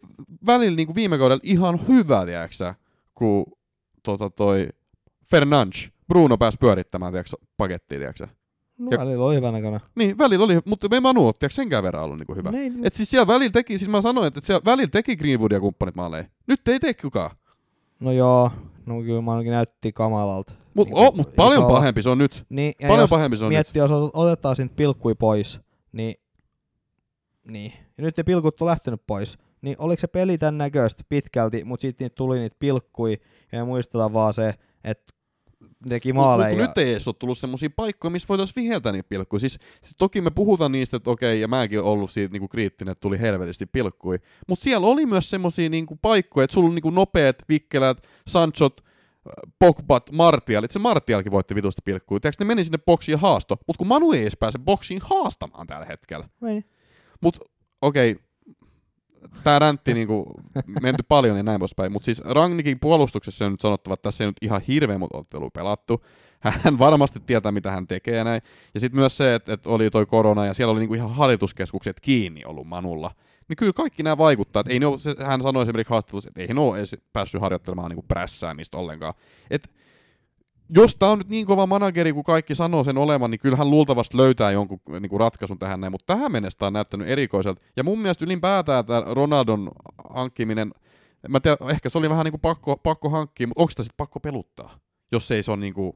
välillä 0.46 0.76
niinku 0.76 0.94
viime 0.94 1.18
kaudella 1.18 1.40
ihan 1.44 1.88
hyvä, 1.88 2.24
tiedäksä, 2.26 2.74
kun 3.14 3.44
tota 4.02 4.30
toi 4.30 4.68
Fernandes, 5.30 5.90
Bruno 6.08 6.38
pääsi 6.38 6.58
pyörittämään, 6.60 7.12
tiedäksä, 7.12 7.36
pakettia, 7.56 7.98
tiedäksä. 7.98 8.28
no, 8.78 8.88
ja- 8.90 8.98
välillä 8.98 9.24
oli 9.24 9.34
hyvä 9.36 9.50
näköinen. 9.52 9.80
Niin, 9.94 10.18
välillä 10.18 10.44
oli, 10.44 10.58
mutta 10.66 10.88
me 10.88 11.00
Manu 11.00 11.26
otti, 11.28 11.46
senkään 11.50 11.82
verran 11.84 12.04
ollut 12.04 12.18
niinku 12.18 12.34
hyvä. 12.34 12.50
Niin, 12.50 12.80
Et 12.86 12.94
siis 12.94 13.10
siellä 13.10 13.26
välillä 13.26 13.50
teki, 13.52 13.78
siis 13.78 13.90
mä 13.90 14.02
sanoin, 14.02 14.26
että 14.26 14.40
siellä 14.44 14.64
välillä 14.64 14.88
teki 14.90 15.16
Greenwood 15.16 15.52
ja 15.52 15.60
kumppanit 15.60 15.94
maaleja. 15.94 16.24
Nyt 16.46 16.68
ei 16.68 16.80
tee 16.80 16.94
kukaan. 16.94 17.30
No 18.00 18.12
joo, 18.12 18.50
no 18.86 19.02
kyllä 19.02 19.20
Manukin 19.20 19.52
näytti 19.52 19.92
kamalalta. 19.92 20.52
Mut, 20.74 20.88
Niinku 20.88 21.00
oh, 21.00 21.14
mut 21.16 21.36
paljon 21.36 21.62
isolla- 21.62 21.72
pahempi 21.74 22.02
se 22.02 22.08
on 22.08 22.18
nyt. 22.18 22.44
Niin, 22.48 22.74
Paljon 22.80 23.00
jos 23.00 23.10
pahempi 23.10 23.36
se 23.36 23.44
on 23.44 23.48
nyt. 23.50 23.56
miettii, 23.56 23.80
jos 23.80 23.90
otetaan 24.12 24.56
siitä 24.56 24.74
pilkkui 24.76 25.14
pois, 25.14 25.60
niin, 25.92 26.14
niin. 27.48 27.72
Ja 27.98 28.04
nyt 28.04 28.16
ne 28.16 28.22
pilkut 28.22 28.62
on 28.62 28.66
lähtenyt 28.66 29.02
pois, 29.06 29.38
niin 29.62 29.76
oliko 29.78 30.00
se 30.00 30.06
peli 30.06 30.38
tämän 30.38 30.58
näköistä 30.58 31.04
pitkälti, 31.08 31.64
mutta 31.64 31.82
sitten 31.82 32.04
niitä 32.04 32.14
tuli 32.14 32.38
niitä 32.38 32.56
pilkkui, 32.58 33.18
ja 33.52 33.64
muistetaan 33.64 34.12
vaan 34.12 34.34
se, 34.34 34.54
että 34.84 35.12
teki 35.88 36.12
maaleja. 36.12 36.48
Mutta 36.48 36.66
nyt 36.66 36.78
ei 36.78 36.90
edes 36.90 37.08
ole 37.08 37.16
tullut 37.18 37.38
semmoisia 37.38 37.70
paikkoja, 37.76 38.10
missä 38.10 38.28
voitaisiin 38.28 38.64
viheltää 38.64 38.92
niitä 38.92 39.08
pilkkuja. 39.08 39.40
Siis, 39.40 39.58
siis, 39.82 39.94
toki 39.98 40.20
me 40.20 40.30
puhutaan 40.30 40.72
niistä, 40.72 40.96
että 40.96 41.10
okei, 41.10 41.40
ja 41.40 41.48
mäkin 41.48 41.78
olen 41.78 41.90
ollut 41.90 42.10
siitä 42.10 42.32
niinku 42.32 42.48
kriittinen, 42.48 42.92
että 42.92 43.00
tuli 43.00 43.20
helvetisti 43.20 43.66
pilkkui. 43.66 44.18
Mutta 44.48 44.62
siellä 44.62 44.86
oli 44.86 45.06
myös 45.06 45.30
semmoisia 45.30 45.68
niinku 45.68 45.98
paikkoja, 46.02 46.44
että 46.44 46.54
sulla 46.54 46.68
on 46.68 46.74
niinku 46.74 46.90
nopeat, 46.90 47.36
vikkelät, 47.48 48.06
Sanchot, 48.26 48.80
Pogbat, 49.58 50.12
Martialit. 50.12 50.70
Se 50.70 50.78
Martialkin 50.78 51.32
voitti 51.32 51.54
vitusta 51.54 51.82
pilkkuja. 51.84 52.20
Tiedätkö, 52.20 52.44
ne 52.44 52.48
meni 52.48 52.64
sinne 52.64 52.78
boksiin 52.78 53.12
ja 53.12 53.18
haasto. 53.18 53.56
Mutta 53.66 53.78
kun 53.78 53.86
Manu 53.86 54.12
ei 54.12 54.22
edes 54.22 54.36
pääse 54.36 54.58
boksiin 54.58 55.00
haastamaan 55.02 55.66
tällä 55.66 55.86
hetkellä. 55.86 56.28
Mutta 57.20 57.40
okei, 57.82 58.16
tää 59.44 59.58
räntti 59.58 59.94
niinku 59.94 60.26
menty 60.82 61.02
paljon 61.08 61.36
ja 61.36 61.42
näin 61.42 61.58
poispäin, 61.58 61.92
mutta 61.92 62.04
siis 62.04 62.22
Rangnikin 62.24 62.80
puolustuksessa 62.80 63.46
on 63.46 63.52
nyt 63.52 63.60
sanottava, 63.60 63.94
että 63.94 64.02
tässä 64.02 64.24
ei 64.24 64.28
nyt 64.28 64.36
ihan 64.42 64.60
hirveä 64.68 64.98
mut 64.98 65.14
ottelu 65.14 65.50
pelattu. 65.50 66.04
Hän 66.40 66.78
varmasti 66.78 67.20
tietää, 67.26 67.52
mitä 67.52 67.70
hän 67.70 67.86
tekee 67.86 68.16
ja 68.16 68.24
näin. 68.24 68.42
Ja 68.74 68.80
sitten 68.80 69.00
myös 69.00 69.16
se, 69.16 69.34
että, 69.34 69.52
että 69.52 69.68
oli 69.68 69.90
toi 69.90 70.06
korona 70.06 70.46
ja 70.46 70.54
siellä 70.54 70.72
oli 70.72 70.80
niinku 70.80 70.94
ihan 70.94 71.14
hallituskeskukset 71.14 72.00
kiinni 72.00 72.44
ollut 72.44 72.66
Manulla. 72.66 73.10
Niin 73.48 73.56
kyllä 73.56 73.72
kaikki 73.72 74.02
nämä 74.02 74.18
vaikuttaa. 74.18 74.60
Että 74.60 74.72
ei 74.72 74.80
ne 74.80 74.86
ole, 74.86 74.98
se, 74.98 75.14
hän 75.24 75.42
sanoi 75.42 75.62
esimerkiksi 75.62 75.90
haastattelussa, 75.90 76.28
että 76.30 76.40
ei 76.40 76.54
ne 76.54 76.60
ole 76.60 76.78
edes 76.78 76.96
päässyt 77.12 77.40
harjoittelemaan 77.40 77.90
niinku 77.90 78.04
prässäämistä 78.08 78.76
ollenkaan. 78.76 79.14
Et 79.50 79.70
jos 80.70 80.96
tämä 80.96 81.12
on 81.12 81.18
nyt 81.18 81.28
niin 81.28 81.46
kova 81.46 81.66
manageri, 81.66 82.12
kuin 82.12 82.24
kaikki 82.24 82.54
sanoo 82.54 82.84
sen 82.84 82.98
olevan, 82.98 83.30
niin 83.30 83.40
kyllähän 83.40 83.70
luultavasti 83.70 84.16
löytää 84.16 84.50
jonkun 84.50 84.80
niin 85.00 85.10
kuin 85.10 85.20
ratkaisun 85.20 85.58
tähän 85.58 85.80
näin, 85.80 85.92
mutta 85.92 86.14
tähän 86.14 86.32
mennessä 86.32 86.58
tämä 86.58 86.66
on 86.66 86.72
näyttänyt 86.72 87.08
erikoiselta. 87.08 87.60
Ja 87.76 87.84
mun 87.84 87.98
mielestä 87.98 88.24
ylipäätään 88.24 88.86
tämä 88.86 89.02
Ronaldon 89.06 89.70
hankkiminen, 90.14 90.72
mä 91.28 91.40
tiedän, 91.40 91.70
ehkä 91.70 91.88
se 91.88 91.98
oli 91.98 92.10
vähän 92.10 92.24
niin 92.24 92.32
kuin 92.32 92.40
pakko, 92.40 92.76
pakko 92.76 93.08
hankkia, 93.10 93.46
mutta 93.46 93.62
onko 93.62 93.70
sitä 93.70 93.82
sitten 93.82 93.96
pakko 93.96 94.20
peluttaa, 94.20 94.78
jos 95.12 95.30
ei 95.30 95.42
se 95.42 95.52
on 95.52 95.60
niin 95.60 95.74
kuin, 95.74 95.92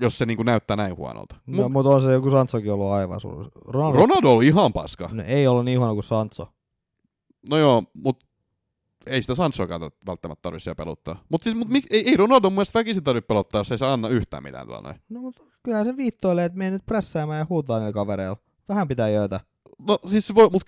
jos 0.00 0.18
se 0.18 0.26
niin 0.26 0.36
kuin 0.36 0.46
näyttää 0.46 0.76
näin 0.76 0.96
huonolta. 0.96 1.36
No, 1.46 1.62
Mut, 1.62 1.72
mutta 1.72 1.90
on 1.90 2.02
se 2.02 2.12
joku 2.12 2.30
Sanchokin 2.30 2.72
ollut 2.72 2.90
aivan 2.90 3.20
suuri. 3.20 3.48
Ronaldo, 3.64 3.98
Ronaldo 3.98 4.30
oli 4.30 4.46
ihan 4.46 4.72
paska. 4.72 5.10
no, 5.12 5.22
ei 5.26 5.46
ollut 5.46 5.64
niin 5.64 5.78
huono 5.78 5.94
kuin 5.94 6.04
Sancho. 6.04 6.48
No 7.50 7.56
joo, 7.56 7.82
mutta 7.94 8.26
ei 9.08 9.22
sitä 9.22 9.34
Sanchoakaan 9.34 9.90
välttämättä 10.06 10.42
tarvitse 10.42 10.64
siellä 10.64 10.76
peluttaa. 10.76 11.22
Mutta 11.28 11.44
siis, 11.44 11.56
mut, 11.56 11.68
mik, 11.68 11.86
ei, 11.90 12.08
ei 12.08 12.16
Ronaldo 12.16 12.50
mun 12.50 12.54
mielestä 12.54 12.78
väkisin 12.78 13.04
tarvitse 13.04 13.26
pelottaa, 13.26 13.60
jos 13.60 13.72
ei 13.72 13.78
se 13.78 13.86
anna 13.86 14.08
yhtään 14.08 14.42
mitään 14.42 14.66
tuolla 14.66 14.82
noin. 14.82 15.00
No 15.08 15.20
mutta 15.20 15.42
kyllähän 15.62 15.86
se 15.86 15.96
viittoilee, 15.96 16.44
että 16.44 16.58
me 16.58 16.70
nyt 16.70 16.86
prässäämään 16.86 17.38
ja 17.38 17.46
huutaa 17.48 17.78
niillä 17.78 17.92
kavereilla. 17.92 18.36
Vähän 18.68 18.88
pitää 18.88 19.08
jöötä. 19.08 19.40
No 19.88 19.98
siis 20.06 20.26
se 20.26 20.34
voi, 20.34 20.48
mut 20.52 20.62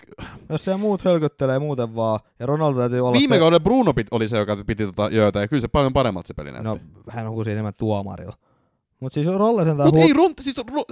Jos 0.48 0.64
se 0.64 0.76
muut 0.76 1.04
hölköttelee 1.04 1.58
muuten 1.58 1.94
vaan, 1.94 2.20
ja 2.38 2.46
Ronaldo 2.46 2.78
täytyy 2.78 3.00
olla 3.00 3.18
Viime 3.18 3.34
se... 3.34 3.38
kaudella 3.38 3.60
Bruno 3.60 3.94
pit, 3.94 4.06
oli 4.10 4.28
se, 4.28 4.38
joka 4.38 4.56
piti 4.66 4.86
tota 4.86 5.08
jöötä, 5.12 5.40
ja 5.40 5.48
kyllä 5.48 5.60
se 5.60 5.68
paljon 5.68 5.92
paremmalta 5.92 6.26
se 6.26 6.34
peli 6.34 6.52
näytti. 6.52 6.68
No, 6.68 6.78
hän 7.08 7.30
huusi 7.30 7.50
enemmän 7.50 7.74
tuomarilla. 7.74 8.36
Mutta 9.00 9.14
siis 9.14 9.26
Rolle 9.26 9.64
sen 9.64 9.76
Mutta 9.76 10.00
ei 10.00 10.12
Ronttu, 10.12 10.42
siis 10.42 10.56
ro, 10.56 10.84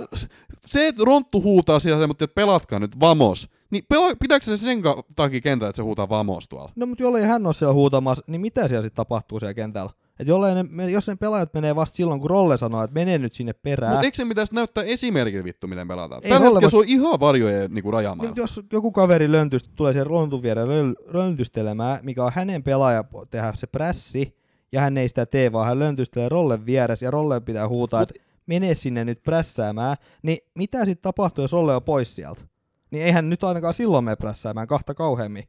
se, 0.66 0.88
että 0.88 1.02
Ronttu 1.04 1.42
huutaa 1.42 1.80
siellä 1.80 2.06
mutta 2.06 2.28
pelatkaa 2.28 2.78
nyt 2.78 3.00
vamos, 3.00 3.48
niin 3.70 3.84
pitääkö 4.20 4.44
se 4.44 4.56
sen 4.56 4.82
takia 5.16 5.40
kentällä, 5.40 5.68
että 5.68 5.76
se 5.76 5.82
huutaa 5.82 6.08
vamos 6.08 6.48
tuolla? 6.48 6.72
No 6.76 6.86
mutta 6.86 7.02
jollei 7.02 7.22
hän 7.24 7.46
ole 7.46 7.54
siellä 7.54 7.74
huutamassa, 7.74 8.24
niin 8.26 8.40
mitä 8.40 8.68
siellä 8.68 8.82
sitten 8.82 8.96
tapahtuu 8.96 9.40
siellä 9.40 9.54
kentällä? 9.54 9.90
Et 10.20 10.28
jollei 10.28 10.54
ne, 10.54 10.90
jos 10.90 11.08
ne 11.08 11.16
pelaajat 11.16 11.54
menee 11.54 11.76
vasta 11.76 11.96
silloin, 11.96 12.20
kun 12.20 12.30
Rolle 12.30 12.58
sanoo, 12.58 12.84
että 12.84 12.94
mene 12.94 13.18
nyt 13.18 13.34
sinne 13.34 13.52
perään. 13.52 13.92
Mutta 13.92 14.06
eikö 14.06 14.16
se 14.16 14.24
pitäisi 14.24 14.54
näyttää 14.54 14.84
esimerkillä 14.84 15.44
vittu, 15.44 15.66
miten 15.66 15.88
pelataan? 15.88 16.20
Ei 16.24 16.30
Tällä 16.30 16.44
hetkellä 16.44 16.60
voi- 16.60 16.70
se 16.70 16.76
on 16.76 16.84
ihan 16.86 17.20
varjojen 17.20 17.74
niinku 17.74 17.90
rajamailla. 17.90 18.34
Niin, 18.34 18.42
jos 18.42 18.60
joku 18.72 18.92
kaveri 18.92 19.32
löntyst, 19.32 19.66
tulee 19.76 19.92
siellä 19.92 20.08
rontun 20.08 20.42
viereen 20.42 20.68
löl- 20.68 21.16
löntystelemään, 21.16 22.00
mikä 22.02 22.24
on 22.24 22.32
hänen 22.34 22.62
pelaaja 22.62 23.04
tehdä 23.30 23.52
se 23.56 23.66
prässi, 23.66 24.36
ja 24.72 24.80
hän 24.80 24.96
ei 24.98 25.08
sitä 25.08 25.26
tee, 25.26 25.52
vaan 25.52 25.66
hän 25.66 25.78
löntystelee 25.78 26.28
Rollen 26.28 26.66
vieressä, 26.66 27.06
ja 27.06 27.10
Rolle 27.10 27.40
pitää 27.40 27.68
huutaa, 27.68 28.00
Mut- 28.04 28.10
että 28.10 28.22
mene 28.46 28.74
sinne 28.74 29.04
nyt 29.04 29.22
prässäämään, 29.22 29.96
niin 30.22 30.38
mitä 30.54 30.84
sitten 30.84 31.02
tapahtuu, 31.02 31.44
jos 31.44 31.52
Rolle 31.52 31.76
on 31.76 31.82
pois 31.82 32.16
sieltä? 32.16 32.42
Niin 32.90 33.04
eihän 33.04 33.30
nyt 33.30 33.44
ainakaan 33.44 33.74
silloin 33.74 34.04
mene 34.04 34.16
prässäämään 34.16 34.66
kahta 34.66 34.94
kauheammin. 34.94 35.44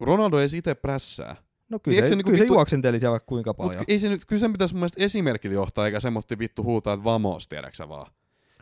Ronaldo 0.00 0.38
ei 0.38 0.48
itse 0.54 0.74
prässää. 0.74 1.36
No 1.68 1.78
kyllä, 1.78 1.96
eikö 1.96 2.06
se, 2.06 2.10
se 2.10 2.16
niinku 2.16 2.28
kyllä 2.30 2.38
se 2.38 2.44
vittu- 2.44 2.54
juoksenteli 2.54 3.00
siellä 3.00 3.12
vaikka 3.12 3.26
kuinka 3.26 3.54
paljon. 3.54 3.76
Mutta 3.76 3.92
ei 3.92 3.98
se 3.98 4.08
nyt, 4.08 4.24
kyllä 4.24 4.40
sen 4.40 4.52
pitäisi 4.52 4.74
mun 4.74 4.80
mielestä 4.80 5.04
esimerkillä 5.04 5.54
johtaa, 5.54 5.86
eikä 5.86 6.00
semmoista 6.00 6.38
vittu 6.38 6.64
huutaa, 6.64 6.94
että 6.94 7.04
vamos, 7.04 7.48
tiedätkö 7.48 7.76
sä 7.76 7.88
vaan. 7.88 8.12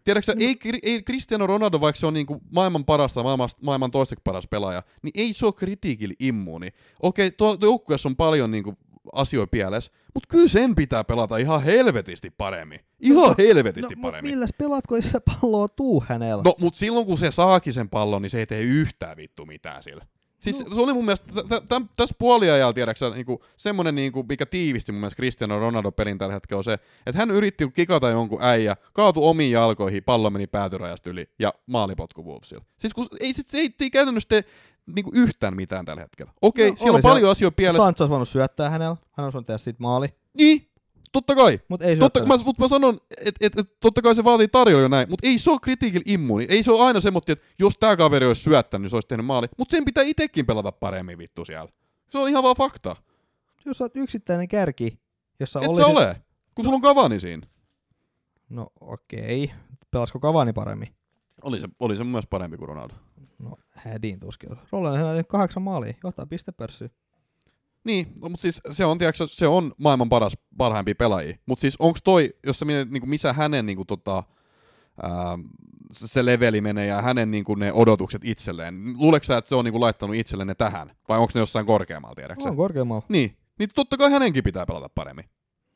Tiedätkö 0.05 0.33
sä, 0.33 0.39
ei, 0.41 0.59
ei 0.83 1.03
Cristiano 1.03 1.47
Ronaldo, 1.47 1.81
vaikka 1.81 2.01
se 2.01 2.07
on 2.07 2.15
niinku 2.15 2.41
maailman 2.55 2.85
parasta, 2.85 3.23
maailman, 3.23 3.49
maailman 3.63 3.91
toiseksi 3.91 4.23
paras 4.25 4.47
pelaaja, 4.47 4.83
niin 5.03 5.13
ei 5.15 5.33
se 5.33 5.47
ole 5.47 5.53
kritiikille 5.53 6.15
immuuni. 6.21 6.69
Okei, 7.03 7.31
tuo 7.31 7.57
joukkueessa 7.61 8.09
on 8.09 8.17
paljon 8.17 8.51
niinku 8.51 8.75
asioita 9.13 9.51
pielessä, 9.51 9.93
mutta 10.15 10.29
kyllä 10.29 10.49
sen 10.49 10.75
pitää 10.75 11.05
pelata 11.05 11.37
ihan 11.37 11.63
helvetisti 11.63 12.31
paremmin. 12.31 12.81
Ihan 13.01 13.17
No, 13.29 13.35
helvetisti 13.39 13.95
no, 13.95 14.03
paremmin. 14.03 14.33
milläs 14.35 14.51
pelaat, 14.59 14.87
kun 14.87 14.97
ei 14.97 15.03
sitä 15.03 15.21
palloa 15.21 15.69
tuu 15.69 16.05
hänellä? 16.09 16.43
No, 16.45 16.55
mutta 16.61 16.79
silloin 16.79 17.07
kun 17.07 17.19
se 17.19 17.31
saakin 17.31 17.73
sen 17.73 17.89
pallon, 17.89 18.23
niin 18.23 18.31
se 18.31 18.39
ei 18.39 18.47
tee 18.47 18.61
yhtään 18.63 19.17
vittu 19.17 19.47
mitään 19.47 19.83
sillä. 19.83 20.07
Siis 20.41 20.65
No. 20.69 20.75
se 20.75 20.81
oli 20.81 20.93
mun 20.93 21.05
mielestä, 21.05 21.27
t- 21.33 21.49
t- 21.69 21.97
tässä 21.97 22.15
puoliajalla, 22.19 22.73
tiedäksä, 22.73 23.11
niinku, 23.11 23.45
semmonen, 23.57 23.95
niinku, 23.95 24.23
mikä 24.29 24.47
tiivisti 24.47 24.93
mun 24.93 25.01
mielestä 25.01 25.17
Cristiano 25.17 25.59
Ronaldo 25.59 25.93
pelin 25.93 26.19
tällä 26.19 26.35
hetkellä 26.35 26.59
on 26.59 26.65
se, 26.65 26.73
että 27.07 27.19
hän 27.19 27.31
yritti 27.31 27.69
kikata 27.75 28.09
jonkun 28.11 28.43
äijä, 28.43 28.77
kaatu 28.93 29.29
omiin 29.29 29.51
jalkoihin, 29.53 30.05
pallo 30.05 30.31
meni 30.31 30.47
päätyrajasta 30.47 31.11
yli 31.11 31.27
ja 31.39 31.55
maalipotku 31.67 32.25
Wolvesilla. 32.25 32.65
Siis 32.79 32.95
kun 32.95 33.07
ei, 33.21 33.33
sit, 33.33 33.49
se 33.49 33.59
ei, 33.59 33.75
ei 33.81 33.91
käytännössä 33.91 34.29
tee 34.29 34.45
niinku, 34.87 35.11
yhtään 35.15 35.57
mitään 35.57 35.85
tällä 35.85 36.03
hetkellä. 36.03 36.33
Okei, 36.43 36.67
No, 36.67 36.73
no, 36.73 36.77
siellä 36.77 36.97
on 36.97 37.03
siellä- 37.03 37.15
paljon 37.15 37.31
asioita 37.31 37.55
pielessä. 37.57 37.83
Sancho 37.83 38.05
olisi 38.05 38.11
voinut 38.11 38.29
syöttää 38.29 38.71
hänellä, 38.71 38.97
hän 39.13 39.25
olisi 39.25 39.35
voinut 39.35 39.47
tehdä 39.47 39.59
siitä 39.59 39.83
maali, 39.83 40.09
Niin, 40.35 40.71
totta 41.13 41.35
kai. 41.35 41.61
mutta 41.69 41.87
ei 41.87 41.97
Totta, 41.97 42.27
mä, 42.27 42.37
mutta 42.45 42.63
mä 42.63 42.69
sanon, 42.69 43.01
että 43.27 43.47
et, 43.47 43.59
et, 43.59 43.77
totta 43.81 44.03
kai 44.03 44.15
se 44.15 44.25
vaatii 44.25 44.49
tarjoilija 44.49 44.89
näin, 44.89 45.07
mutta 45.11 45.29
ei 45.29 45.39
se 45.39 45.51
ole 45.51 45.59
kritiikillä 45.63 46.05
immuuni. 46.07 46.47
Ei 46.49 46.63
se 46.63 46.73
ole 46.73 46.87
aina 46.87 47.01
semmoinen, 47.01 47.33
että 47.33 47.47
jos 47.59 47.75
tämä 47.81 47.97
kaveri 47.97 48.27
olisi 48.27 48.43
syöttänyt, 48.43 48.83
niin 48.83 48.91
se 48.91 48.97
olisi 48.97 49.09
tehnyt 49.09 49.27
maali. 49.27 49.47
Mutta 49.59 49.77
sen 49.77 49.85
pitää 49.85 50.05
itsekin 50.05 50.47
pelata 50.47 50.73
paremmin 50.73 51.19
vittu 51.19 51.45
siellä. 51.45 51.71
Se 52.09 52.19
on 52.19 52.29
ihan 52.29 52.43
vaan 52.43 52.57
fakta. 52.57 52.97
Jos 53.65 53.79
sä 53.79 53.85
oot 53.85 53.97
yksittäinen 53.97 54.49
kärki, 54.49 54.99
jossa 55.41 55.61
Et 55.61 55.69
oli 55.69 55.77
se 55.77 55.85
ole, 55.85 56.23
kun 56.55 56.65
sulla 56.65 56.77
on 56.77 56.83
Cavani 56.83 57.21
siinä. 57.21 57.47
No 58.49 58.67
okei. 58.81 59.51
Pelasko 59.91 60.19
Cavani 60.21 60.53
paremmin? 60.53 60.89
Oli 61.43 61.61
se, 61.61 61.69
oli 61.81 61.97
se 61.97 62.05
mun 62.05 62.11
mielestä 62.13 62.31
parempi 62.31 62.57
kuin 62.57 62.69
Ronaldo. 62.69 62.95
Hädin 63.85 64.21
tuskin. 64.21 64.51
Rollen 64.73 64.93
on 64.93 64.99
tehnyt 64.99 65.29
kahdeksan 65.29 65.63
maalia, 65.63 65.95
johtaa 66.05 66.27
pistepörssiä. 66.27 66.89
Niin, 67.85 68.13
no, 68.23 68.29
mutta 68.29 68.43
siis 68.43 68.61
se 68.71 68.85
on, 68.85 68.99
tiiäksä, 68.99 69.27
se 69.27 69.47
on 69.47 69.73
maailman 69.79 70.09
paras, 70.09 70.37
parhaimpia 70.57 70.95
pelaajia. 70.95 71.37
Mutta 71.47 71.61
siis 71.61 71.77
onko 71.79 71.99
toi, 72.05 72.35
jos 72.47 72.59
sä 72.59 72.65
mietit, 72.65 72.93
niinku, 72.93 73.07
missä 73.07 73.33
hänen 73.33 73.67
niinku, 73.67 73.85
tota, 73.85 74.23
ää, 75.03 75.39
se 75.93 76.09
se 76.09 76.25
leveli 76.25 76.61
menee 76.61 76.87
ja 76.87 77.03
hänen 77.03 77.31
niinku, 77.31 77.55
ne 77.55 77.73
odotukset 77.73 78.25
itselleen. 78.25 78.75
Luuleeko 78.99 79.25
sä, 79.25 79.37
että 79.37 79.49
se 79.49 79.55
on 79.55 79.65
niinku, 79.65 79.81
laittanut 79.81 80.17
itselleen 80.17 80.47
ne 80.47 80.55
tähän? 80.55 80.97
Vai 81.09 81.19
onko 81.19 81.31
ne 81.35 81.41
jossain 81.41 81.67
korkeammalla, 81.67 82.15
tiedäksä? 82.15 82.49
On 82.49 82.57
korkeammalla. 82.57 83.03
Niin, 83.09 83.37
niin 83.59 83.71
totta 83.75 83.97
kai 83.97 84.11
hänenkin 84.11 84.45
pitää 84.45 84.67
pelata 84.67 84.89
paremmin. 84.95 85.25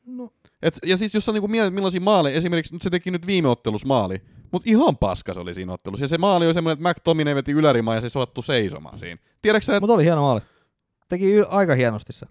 No, 0.05 0.33
Et, 0.61 0.79
ja 0.85 0.97
siis 0.97 1.13
jos 1.13 1.25
sä 1.25 1.31
niinku 1.31 1.47
mietit 1.47 1.73
millaisia 1.73 2.01
maaleja, 2.01 2.37
esimerkiksi 2.37 2.73
nyt 2.73 2.81
se 2.81 2.89
teki 2.89 3.11
nyt 3.11 3.27
viime 3.27 3.47
ottelussa 3.47 3.87
maali, 3.87 4.21
mutta 4.55 4.69
ihan 4.71 4.97
paska 4.97 5.33
se 5.33 5.39
oli 5.39 5.53
siinä 5.53 5.73
ottelussa. 5.73 6.03
Ja 6.03 6.07
se 6.07 6.17
maali 6.17 6.45
oli 6.45 6.53
semmoinen, 6.53 6.81
että 6.81 6.89
McTominay 6.89 7.35
veti 7.35 7.51
ylärimaan 7.51 7.97
ja 7.97 8.01
se 8.01 8.09
sattu 8.09 8.41
seisomaan 8.41 8.99
siinä. 8.99 9.21
Tiedätkö 9.41 9.71
että... 9.71 9.79
mutta 9.79 9.93
oli 9.93 10.03
hieno 10.03 10.21
maali. 10.21 10.41
Teki 11.09 11.33
y- 11.33 11.45
aika 11.49 11.75
hienosti 11.75 12.13
se. 12.13 12.25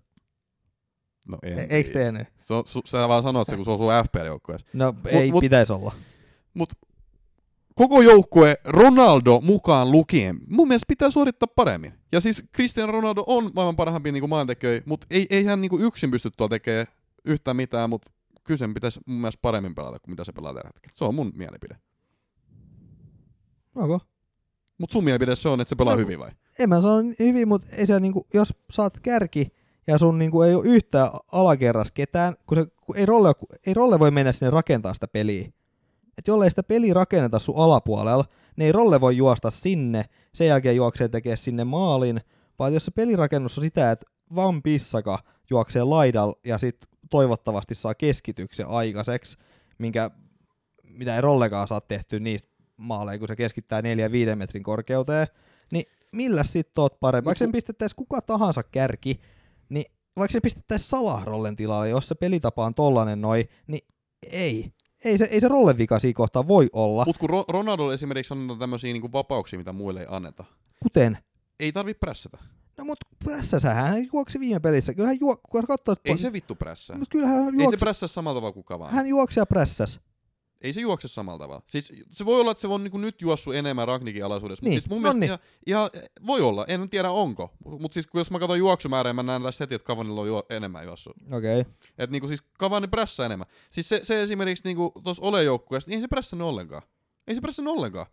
No, 1.29 1.39
en 1.43 1.59
E- 1.59 1.67
Eikö 1.71 1.93
tehnyt? 1.93 2.29
Se 2.39 2.55
on, 2.55 2.63
su, 2.67 2.81
sä 2.85 3.09
vaan 3.09 3.23
sanot 3.23 3.49
se, 3.49 3.57
kun 3.57 3.65
se 3.65 3.71
on 3.71 3.79
sun 3.79 3.89
FPL-joukkueessa. 4.05 4.67
No 4.73 4.95
ei 5.07 5.31
mut- 5.31 5.41
pitäisi 5.41 5.73
olla. 5.73 5.93
Koko 7.75 8.03
joukkue 8.03 8.55
Ronaldo 8.65 9.41
mukaan 9.41 9.91
lukien, 9.91 10.39
mun 10.49 10.69
mielestä 10.69 10.89
pitää 10.89 11.11
suorittaa 11.11 11.47
paremmin. 11.57 11.93
Ja 12.13 12.21
siis 12.21 12.43
Cristiano 12.55 12.93
Ronaldo 12.93 13.25
on 13.27 13.51
maailman 13.55 13.77
parhaimpia 13.77 14.13
niin 14.13 14.29
maailmantekijöitä, 14.29 14.89
mutta 14.89 15.07
ei, 15.11 15.27
ei 15.31 15.45
hän 15.45 15.61
niin 15.61 15.81
yksin 15.81 16.11
pysty 16.11 16.31
tuolla 16.37 16.51
tekemään 16.51 16.87
yhtään 17.25 17.57
mitään, 17.57 17.91
mutta 17.91 18.13
kyllä 18.45 18.59
sen 18.59 18.75
pitäisi 18.75 19.01
mun 19.07 19.21
mielestä 19.21 19.39
paremmin 19.43 19.75
pelata 19.75 19.99
kuin 19.99 20.13
mitä 20.13 20.25
se 20.25 20.33
pelaa 20.33 20.55
tällä 20.55 20.69
hetkellä. 20.75 20.95
Se 20.97 21.05
on 21.05 21.15
mun 21.15 21.33
mielipide. 21.35 21.77
Onko? 23.75 24.01
Mutta 24.79 24.93
sun 24.93 25.05
mielipide 25.05 25.37
se 25.37 25.49
on, 25.49 25.61
että 25.61 25.69
se 25.69 25.77
pelaa 25.77 25.95
No, 25.95 26.01
hyvin 26.01 26.19
vai? 26.19 26.31
En 26.59 26.69
mä 26.69 26.81
sano 26.81 27.03
hyvin, 27.19 27.49
mutta 27.49 27.67
ei 27.77 27.87
se 27.87 28.01
niinku, 28.01 28.27
jos 28.35 28.55
saat 28.71 29.01
kärki 29.01 29.49
ja 29.87 29.99
sun 29.99 30.19
niinku 30.19 30.43
ei 30.43 30.55
ole 30.55 30.67
yhtään 30.67 31.11
alakerras 31.33 31.93
ketään, 31.93 32.35
kun, 32.47 32.57
se, 32.57 32.67
kun 32.87 32.97
ei, 32.97 33.07
rolle, 33.07 33.33
ei 33.67 33.75
rolle 33.75 33.99
voi 33.99 34.11
mennä 34.11 34.33
sinne 34.33 34.51
rakentaa 34.51 34.95
sitä 34.95 35.09
peliä. 35.09 35.49
Et 36.19 36.29
jollei 36.29 36.51
sitä 36.51 36.63
peliä 36.63 36.95
rakenneta 36.95 37.39
sun 37.39 37.59
alapuolella, 37.59 38.25
niin 38.57 38.67
ei 38.67 38.73
rolle 38.73 39.01
voi 39.01 39.17
juosta 39.17 39.51
sinne, 39.51 40.05
sen 40.35 40.47
jälkeen 40.47 40.77
juoksee 40.77 41.09
tekee 41.09 41.37
sinne 41.37 41.65
maalin, 41.65 42.21
vaan 42.59 42.75
jos 42.75 42.85
se 42.85 42.91
pelirakennus 42.91 43.59
on 43.59 43.63
sitä, 43.63 43.91
että 43.91 44.07
Van 44.35 44.63
Pissaka 44.63 45.19
juoksee 45.51 45.85
laidalla 45.85 46.39
ja 46.45 46.59
sit 46.59 46.77
toivottavasti 47.11 47.75
saa 47.75 47.95
keskityksen 47.95 48.67
aikaiseksi, 48.67 49.39
minkä, 49.79 50.11
mitä 50.83 51.15
ei 51.15 51.21
rollekaan 51.21 51.69
saa 51.69 51.81
tehty 51.81 52.21
niistä 52.21 52.54
maaleja, 52.77 53.19
kun 53.19 53.29
se 53.29 53.37
keskittää 53.37 53.81
4-5 53.81 53.85
metrin 54.37 54.63
korkeuteen, 54.63 55.27
niin 55.73 55.85
millä 56.13 56.45
sit 56.45 56.79
oot 56.79 57.01
parempi? 57.01 57.25
Vaikka 57.27 57.39
sen 57.39 57.49
ku- 57.49 57.53
pistettäisiin 57.53 57.97
kuka 57.97 58.21
tahansa 58.23 58.63
kärki, 58.63 59.21
niin 59.69 59.85
vaikka 60.17 60.33
se 60.33 60.41
pistettäisiin 60.41 60.89
Salah-rollen 60.89 61.57
tilalle, 61.57 61.89
jos 61.89 62.09
se 62.09 62.15
pelitapa 62.15 62.65
on 62.65 62.75
tollanen 62.75 63.21
noi, 63.21 63.49
niin 63.67 63.87
ei. 64.31 64.73
Ei 65.05 65.19
se, 65.19 65.25
ei 65.25 65.41
se 65.41 65.49
rollen 65.49 65.79
vika 65.79 65.99
siinä 65.99 66.17
kohtaa 66.17 66.49
voi 66.49 66.69
olla. 66.73 67.05
Mutta 67.05 67.21
kun 67.21 67.31
Ro- 67.31 67.45
Ronaldo 67.49 67.93
esimerkiksi 67.93 68.35
annetaan 68.35 68.59
tämmöisiä 68.59 68.93
niinku 68.93 69.13
vapauksia, 69.13 69.59
mitä 69.59 69.73
muille 69.73 70.01
ei 70.01 70.07
anneta. 70.11 70.45
Kuten, 70.83 71.19
Ei 71.61 71.73
tarvi 71.73 71.95
prässätä. 71.95 72.39
no 72.79 72.85
mut 72.85 72.99
prässäsä, 73.25 73.75
hän 73.75 74.07
juoksi 74.13 74.41
viime 74.41 74.61
pelissä. 74.61 74.95
Kyllähän 74.95 75.17
juo, 75.21 75.37
kun 75.51 75.67
katsoo, 75.67 75.95
Ei 76.05 76.19
se 76.19 76.33
vittu 76.33 76.55
prässää. 76.55 76.99
Mut 76.99 77.09
kyllähän 77.09 77.37
hän 77.37 77.47
Ei 77.47 77.53
se 77.59 77.63
juoksi, 77.63 77.77
prässää 77.77 78.07
samalla 78.07 78.39
tavalla 78.41 78.53
kuin 78.53 78.65
Cavani. 78.65 78.93
hän 78.93 79.07
juoksi 79.07 79.41
ja 79.41 79.47
prässäs. 79.47 80.01
Ei 80.65 80.73
se 80.73 80.81
juokse 80.81 81.09
samalla 81.09 81.39
tavalla. 81.39 81.63
Siis 81.67 81.93
se 82.11 82.25
voi 82.25 82.41
olla, 82.41 82.51
että 82.51 82.61
se 82.61 82.69
on 82.69 82.85
niinku 82.85 82.99
nyt 82.99 83.23
juossut 83.23 83.55
enemmän 83.55 83.89
Ragnikin 83.89 84.25
alaisuudessa, 84.25 84.65
Niin, 84.65 84.75
mutta 84.75 84.81
siis 84.81 84.91
mun 84.91 85.03
no 85.03 85.13
mielestä 85.13 85.37
niin. 85.37 85.39
ihan, 85.67 85.91
ihan, 85.95 86.09
voi 86.27 86.41
olla, 86.41 86.65
en 86.69 86.91
tiedä 86.91 87.11
onko. 87.11 87.53
Mutta 87.65 87.95
siis 87.95 88.07
kun 88.07 88.21
jos 88.21 88.31
mä 88.31 88.39
katson 88.39 88.59
juoksumäärää, 88.59 89.13
mä 89.13 89.23
näen 89.23 89.43
tässä 89.43 89.63
heti, 89.65 89.75
että 89.75 89.87
Cavanilla 89.87 90.21
on 90.21 90.27
juo, 90.27 90.43
enemmän 90.51 90.85
juossut. 90.85 91.17
Okei. 91.33 91.61
Okay. 91.61 91.73
Et 91.99 92.11
niinku 92.11 92.29
siis 92.29 92.43
Cavani 92.59 92.89
prässää 92.89 93.27
enemmän. 93.27 93.47
Siis 93.71 93.89
se, 93.89 94.01
se 94.03 94.23
esimerkiksi 94.23 94.65
niinku 94.65 94.93
tuossa 95.05 95.23
olejoukkueessa, 95.23 95.91
niin 95.91 95.97
ei 95.97 96.01
se 96.01 96.09
prässännyt 96.09 96.47
ollenkaan. 96.47 96.83
Ei 97.27 97.35
se 97.35 97.41
prässännyt 97.41 97.75
ollenkaan. 97.75 98.07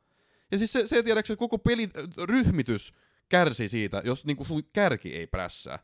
Ja 0.52 0.58
siis 0.58 0.74
se, 0.74 0.88
se 0.88 1.04
tiedätkö, 1.04 1.36
koko 1.38 1.58
peli, 1.58 1.90
ryhmitys 2.24 2.94
kärsii 3.30 3.70
siitä, 3.70 4.02
jos 4.06 4.26
niinku 4.26 4.44
sun 4.44 4.64
kärki 4.74 5.16
ei 5.16 5.28
prässää. 5.28 5.80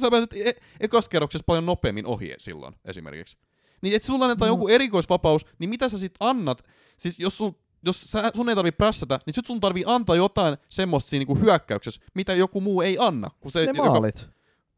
Sä 0.00 0.10
pääset 0.10 0.32
e- 0.32 0.60
ekas 0.80 1.08
kerroksessa 1.08 1.44
paljon 1.46 1.66
nopeammin 1.66 2.06
ohi 2.06 2.34
silloin 2.38 2.74
esimerkiksi. 2.84 3.36
Niin 3.82 3.96
et 3.96 4.02
sulla 4.02 4.24
annetaan 4.24 4.48
No. 4.48 4.54
joku 4.54 4.68
erikoisvapaus, 4.68 5.46
niin 5.58 5.70
mitä 5.70 5.88
sä 5.88 5.98
sit 5.98 6.14
annat? 6.20 6.64
Siis 6.96 7.18
jos 7.18 7.38
sun, 7.38 7.56
jos 7.86 8.00
sä, 8.00 8.30
sun 8.36 8.48
ei 8.48 8.54
tarvi 8.54 8.72
prässätä, 8.72 9.18
niin 9.26 9.34
sit 9.34 9.46
sun 9.46 9.60
tarvii 9.60 9.84
antaa 9.86 10.16
jotain 10.16 10.56
semmoista 10.68 11.10
siinä 11.10 11.20
niinku 11.20 11.34
hyökkäyksessä, 11.44 12.00
mitä 12.14 12.34
joku 12.34 12.60
muu 12.60 12.80
ei 12.82 12.96
anna. 13.00 13.30
Kun 13.40 13.52
se, 13.52 13.58
Ne 13.66 13.72
joka- 13.76 13.90
maalit. 13.90 14.26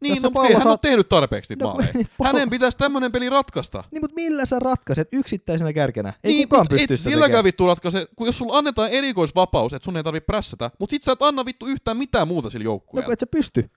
Niin, 0.00 0.14
Jos 0.14 0.22
no, 0.22 0.30
mutta 0.30 0.40
ei 0.48 0.52
pallo 0.52 0.58
hän 0.64 0.70
ole 0.70 0.78
tehnyt 0.82 1.08
tarpeeksi 1.08 1.52
niitä 1.54 1.64
No, 1.64 1.70
maaleja. 1.70 1.92
niitä 1.94 2.10
pallo- 2.18 2.32
Hänen 2.32 2.50
pitäisi 2.50 2.78
tämmönen 2.78 3.12
peli 3.12 3.28
ratkaista. 3.30 3.84
Niin, 3.90 4.00
mutta 4.02 4.14
millä 4.14 4.46
sä 4.46 4.58
ratkaiset 4.58 5.08
yksittäisenä 5.12 5.72
kärkenä? 5.72 6.12
Ei 6.24 6.32
niin, 6.34 6.48
kukaan 6.48 6.66
pysty 6.70 6.94
et 6.94 7.00
silläkään 7.00 7.22
tekemään. 7.22 7.44
vittu 7.44 7.66
ratkaise, 7.66 8.06
kun 8.16 8.26
jos 8.26 8.38
sulla 8.38 8.58
annetaan 8.58 8.90
erikoisvapaus, 8.90 9.72
että 9.72 9.84
sun 9.84 9.96
ei 9.96 10.02
tarvi 10.02 10.20
prässätä, 10.20 10.70
mut 10.78 10.90
sit 10.90 11.02
sä 11.02 11.12
et 11.12 11.22
anna 11.22 11.44
vittu 11.44 11.66
yhtään 11.66 11.96
mitään 11.96 12.28
muuta 12.28 12.50
sillä 12.50 12.64
No 12.64 12.70
joukkueella. 12.70 13.04
kun 13.04 13.12
et 13.12 13.20
sä 13.20 13.26
pysty. 13.26 13.70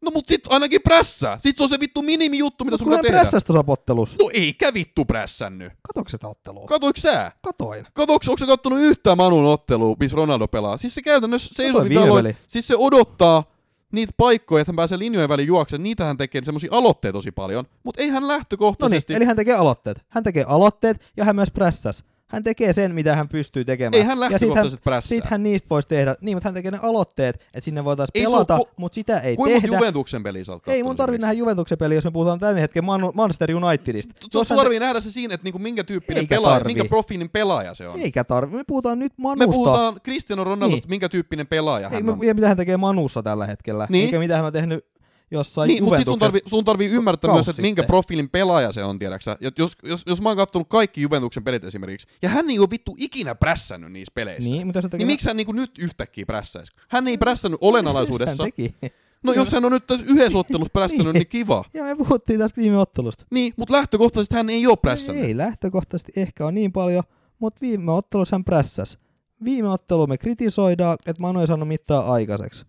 No 0.00 0.10
mut 0.10 0.24
sit 0.28 0.40
ainakin 0.48 0.80
prässää. 0.82 1.38
Sit 1.38 1.56
se 1.56 1.62
on 1.62 1.68
se 1.68 1.80
vittu 1.80 2.02
minimi 2.02 2.38
juttu, 2.38 2.64
mitä 2.64 2.72
Mut 2.74 2.80
sun 2.80 2.90
tehdä. 3.02 3.18
prässäs 3.18 3.44
tuossa. 3.44 4.16
No 4.22 4.30
eikä 4.32 4.74
vittu 4.74 5.04
prässänny. 5.04 5.70
Katoiko 5.82 6.08
sitä 6.08 6.28
ottelua? 6.28 6.66
Katoiks 6.66 7.02
sä? 7.02 7.32
Katoin. 7.42 7.86
Katoks, 7.92 8.28
onko 8.28 8.38
sä 8.38 8.46
kattonut 8.46 8.78
yhtään 8.80 9.16
Manun 9.16 9.44
ottelua, 9.44 9.96
missä 10.00 10.16
Ronaldo 10.16 10.48
pelaa? 10.48 10.76
Siis 10.76 10.94
se 10.94 11.02
käytännössä 11.02 11.50
seisoo 11.54 11.82
peli. 11.82 12.36
siis 12.48 12.66
se 12.68 12.74
odottaa 12.76 13.44
niitä 13.92 14.12
paikkoja, 14.16 14.60
että 14.60 14.72
hän 14.72 14.76
pääsee 14.76 14.98
linjojen 14.98 15.28
väliin 15.28 15.46
juoksemaan, 15.48 15.82
niitä 15.82 16.04
hän 16.04 16.16
tekee 16.16 16.42
semmosia 16.44 16.70
aloitteita 16.72 17.12
tosi 17.12 17.32
paljon, 17.32 17.64
mutta 17.84 18.02
ei 18.02 18.08
hän 18.08 18.14
No 18.14 18.20
niin, 18.20 18.28
lähtökohtaisesti, 18.28 19.14
eli 19.14 19.24
hän 19.24 19.36
tekee 19.36 19.54
aloitteet. 19.54 20.02
Hän 20.08 20.24
tekee 20.24 20.44
aloitteet 20.48 21.00
ja 21.16 21.24
hän 21.24 21.36
myös 21.36 21.50
prässäs. 21.50 22.04
Hän 22.30 22.42
tekee 22.42 22.72
sen, 22.72 22.94
mitä 22.94 23.16
hän 23.16 23.28
pystyy 23.28 23.64
tekemään. 23.64 23.94
ei 23.94 24.02
hän 24.02 24.20
lähtökohtaisesti 24.20 24.80
prässää. 24.84 25.08
sit 25.08 25.24
hän 25.24 25.42
niistä 25.42 25.66
voisi 25.70 25.88
tehdä, 25.88 26.14
niin, 26.20 26.36
mutta 26.36 26.48
hän 26.48 26.54
tekee 26.54 26.70
ne 26.70 26.78
aloitteet, 26.82 27.34
että 27.36 27.60
sinne 27.60 27.84
voitaisiin 27.84 28.20
Ei 28.20 28.24
pelata, 28.24 28.58
ko- 28.58 28.68
mutta 28.76 28.94
sitä 28.94 29.18
ei 29.20 29.36
Kuinka 29.36 29.60
tehdä. 29.60 29.76
Juventuksen 29.76 30.22
peliä 30.22 30.44
sä 30.44 30.52
Ei 30.66 30.82
mun 30.82 30.96
tarvi 30.96 31.10
esimerkiksi? 31.14 31.20
nähdä 31.26 31.32
Juventuksen 31.38 31.78
peliä, 31.78 31.96
jos 31.96 32.04
me 32.04 32.10
puhutaan 32.10 32.38
tämän 32.38 32.56
hetken 32.56 32.84
Man- 32.84 33.12
Manchester 33.14 33.50
Unitedista. 33.56 34.14
Hän 34.48 34.58
tarvii 34.58 34.80
nähdä 34.80 35.00
se 35.00 35.10
siinä, 35.10 35.34
että 35.34 35.44
niinku 35.44 35.58
minkä 35.58 35.84
tyyppinen 35.84 36.20
Eikä 36.20 36.34
pelaaja, 36.34 36.54
tarvii. 36.58 36.74
minkä 36.74 36.88
profiilin 36.88 37.30
pelaaja 37.30 37.74
se 37.74 37.88
on. 37.88 38.00
Eikä 38.00 38.24
tarvi. 38.24 38.56
Me 38.56 38.64
puhutaan 38.66 38.98
nyt 38.98 39.12
Me 39.18 39.22
Manusta. 39.22 39.46
puhutaan 39.52 39.94
Cristiano 40.04 40.44
Ronaldosta, 40.44 40.82
Niin. 40.84 40.90
minkä 40.90 41.08
tyyppinen 41.08 41.46
pelaaja 41.46 41.88
Ei, 41.88 41.94
hän 41.94 42.04
me, 42.04 42.12
on. 42.12 42.18
ja 42.26 42.34
mitä 42.34 42.48
hän 42.48 42.56
tekee 42.56 42.76
Manussa 42.76 43.22
tällä 43.22 43.46
hetkellä. 43.46 43.86
Niin. 43.90 44.04
Eikä 44.04 44.18
mitä 44.18 44.36
hän 44.36 44.44
on 44.46 44.52
tehnyt 44.52 44.86
jossain 45.30 45.68
Niin, 45.68 45.84
mutta 45.84 46.04
sun 46.04 46.18
tarvii, 46.18 46.40
sun 46.46 46.64
tarvii 46.64 46.88
ymmärtää 46.88 47.32
myös, 47.32 47.48
että 47.48 47.62
minkä 47.62 47.82
profiilin 47.82 48.28
pelaaja 48.30 48.72
se 48.72 48.84
on, 48.84 48.98
tiedäksä. 48.98 49.36
Jos, 49.58 49.72
jos, 49.84 50.02
jos 50.06 50.22
mä 50.22 50.28
oon 50.28 50.36
kattonut 50.36 50.68
kaikki 50.68 51.00
Juventuksen 51.02 51.44
pelit 51.44 51.64
esimerkiksi, 51.64 52.06
ja 52.22 52.28
hän 52.28 52.50
ei 52.50 52.58
ole 52.58 52.70
vittu 52.70 52.94
ikinä 52.98 53.34
prässännyt 53.34 53.92
niissä 53.92 54.12
peleissä. 54.14 54.50
Niin, 54.50 54.66
mutta. 54.66 54.80
Niin 54.92 55.06
miksi 55.06 55.28
hän 55.28 55.36
niinku 55.36 55.52
nyt 55.52 55.78
yhtäkkiä 55.78 56.26
prässäisi? 56.26 56.72
Hän 56.88 57.08
ei 57.08 57.18
prässännyt 57.18 57.58
olenalaisuudessa. 57.62 58.42
Hän 58.42 58.52
teki. 58.52 58.74
No 59.22 59.32
jos 59.32 59.52
hän 59.52 59.64
on 59.64 59.72
nyt 59.72 59.86
tässä 59.86 60.06
yhdessä 60.08 60.38
ottelussa 60.38 60.70
prässännyt, 60.72 61.06
Niin. 61.06 61.20
niin 61.20 61.26
kiva. 61.26 61.64
Ja 61.74 61.84
me 61.84 61.96
puhuttiin 61.96 62.38
tästä 62.38 62.60
viime 62.60 62.78
ottelusta. 62.78 63.24
Niin, 63.30 63.52
mutta 63.56 63.74
lähtökohtaisesti 63.74 64.34
hän 64.34 64.50
ei 64.50 64.66
ole 64.66 64.76
prässännyt. 64.76 65.24
Ei 65.24 65.36
lähtökohtaisesti 65.36 66.12
ehkä 66.16 66.46
on 66.46 66.54
niin 66.54 66.72
paljon, 66.72 67.02
mutta 67.38 67.58
viime 67.60 67.92
ottelussa 67.92 68.34
hän 68.34 68.44
prässäs. 68.44 68.98
Viime 69.44 69.68
ottelu 69.68 70.06
me 70.06 70.18
kritisoidaan, 70.18 70.98
että 71.06 71.20
Manu 71.22 71.40
ei 71.40 71.46
saanut 71.46 71.68
mitään 71.68 72.04
aikaiseksi. 72.06 72.64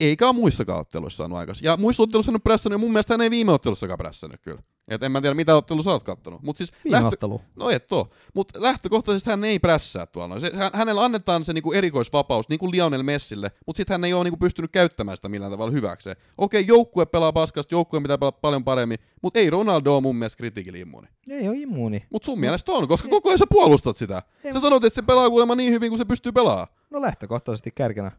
Eikä 0.00 0.26
ole 0.26 0.34
muissakaan 0.34 0.80
otteluissa 0.80 1.16
saanut 1.16 1.38
aikaisemmin. 1.38 1.70
Ja 1.70 1.76
muissa 1.76 2.02
otteluissa 2.02 2.32
on 2.32 2.40
prässännyt, 2.40 2.74
ja 2.74 2.78
mun 2.78 2.92
mielestä 2.92 3.14
hän 3.14 3.20
ei 3.20 3.30
viime 3.30 3.52
ottelussakaan 3.52 3.98
prässännyt 3.98 4.40
kyllä. 4.40 4.62
Et 4.90 5.02
en 5.02 5.12
mä 5.12 5.20
tiedä, 5.20 5.34
mitä 5.34 5.56
ottelua 5.56 5.82
sä 5.82 5.90
oot 5.90 6.02
kattonut. 6.02 6.42
Mut 6.42 6.56
siis 6.56 6.72
Viime 6.84 6.96
lähtö... 6.96 7.08
ottelu. 7.08 7.40
No 7.56 7.70
et 7.70 7.92
oo. 7.92 8.08
Mutta 8.34 8.62
lähtökohtaisesti 8.62 9.30
hän 9.30 9.44
ei 9.44 9.58
prässää 9.58 10.06
tuolla. 10.06 10.40
Se, 10.40 10.50
hän, 10.54 10.70
hänellä 10.74 11.04
annetaan 11.04 11.44
se 11.44 11.52
niinku 11.52 11.72
erikoisvapaus, 11.72 12.48
niin 12.48 12.58
kuin 12.58 12.72
Lionel 12.72 13.02
Messille, 13.02 13.50
mutta 13.66 13.76
sitten 13.76 13.94
hän 13.94 14.04
ei 14.04 14.12
ole 14.12 14.24
niinku 14.24 14.36
pystynyt 14.36 14.70
käyttämään 14.70 15.16
sitä 15.16 15.28
millään 15.28 15.52
tavalla 15.52 15.72
hyväkseen. 15.72 16.16
Okei, 16.38 16.66
joukkue 16.66 17.06
pelaa 17.06 17.32
paskasti, 17.32 17.74
joukkue 17.74 18.00
pitää 18.00 18.18
pelata 18.18 18.38
paljon 18.40 18.64
paremmin, 18.64 18.98
mutta 19.22 19.38
ei 19.38 19.50
Ronaldo 19.50 19.94
ole 19.94 20.00
mun 20.00 20.16
mielestä 20.16 20.36
kritiikille 20.36 20.78
immuuni. 20.78 21.08
Ei 21.28 21.48
ole 21.48 21.56
immuuni. 21.56 22.04
Mutta 22.10 22.26
sun 22.26 22.40
mielestä 22.40 22.72
on, 22.72 22.88
koska 22.88 23.08
koko 23.08 23.28
ajan 23.28 23.38
sä 23.38 23.46
puolustat 23.50 23.96
sitä. 23.96 24.22
Ei, 24.44 24.52
Sä 24.52 24.60
sanoit, 24.60 24.84
että 24.84 24.94
se 24.94 25.02
pelaa 25.02 25.30
kuulemma 25.30 25.54
niin 25.54 25.72
hyvin 25.72 25.90
kuin 25.90 25.98
se 25.98 26.04
pystyy 26.04 26.32
pelaamaan. 26.32 26.68
No 26.90 27.00
lähtökohtaisesti 27.00 27.70
kärkenä. 27.74 28.12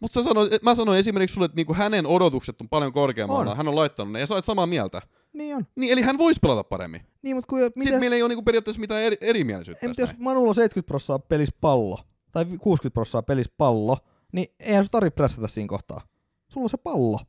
Mutta 0.00 0.22
sanoit, 0.22 0.52
et 0.52 0.62
mä 0.62 0.74
sanoin 0.74 0.98
esimerkiksi 0.98 1.34
sulle, 1.34 1.44
että 1.44 1.56
niinku 1.56 1.74
hänen 1.74 2.06
odotukset 2.06 2.60
on 2.60 2.68
paljon 2.68 2.92
korkeammalla. 2.92 3.50
On. 3.50 3.56
Hän 3.56 3.68
on 3.68 3.76
laittanut 3.76 4.12
ne 4.12 4.20
ja 4.20 4.26
sä 4.26 4.34
olet 4.34 4.44
samaa 4.44 4.66
mieltä. 4.66 5.02
Niin 5.32 5.56
on. 5.56 5.66
Niin, 5.76 5.92
eli 5.92 6.02
hän 6.02 6.18
voisi 6.18 6.40
pelata 6.42 6.64
paremmin. 6.64 7.00
Niin, 7.22 7.36
mutta 7.36 7.48
kun, 7.48 7.58
miten, 7.58 7.82
Sitten 7.82 8.00
meillä 8.00 8.16
ei 8.16 8.22
ole 8.22 8.28
niinku 8.28 8.42
periaatteessa 8.42 8.80
mitään 8.80 9.02
eri, 9.02 9.16
erimielisyyttä 9.20 9.86
en, 9.86 9.90
tästä 9.90 10.02
jos. 10.02 10.18
Manulla 10.18 10.48
on 10.48 10.54
70 10.54 10.86
prossaa 10.86 11.18
pelissä 11.18 11.56
pallo, 11.60 11.98
tai 12.32 12.44
60 12.44 12.94
prossaa 12.94 13.22
pelissä 13.22 13.52
pallo, 13.56 13.96
niin 14.32 14.54
eihän 14.60 14.84
sun 14.84 14.90
tarvitse 14.90 15.14
prässätä 15.14 15.48
siinä 15.48 15.68
kohtaa. 15.68 16.00
Sulla 16.48 16.64
on 16.64 16.70
se 16.70 16.76
pallo. 16.76 17.20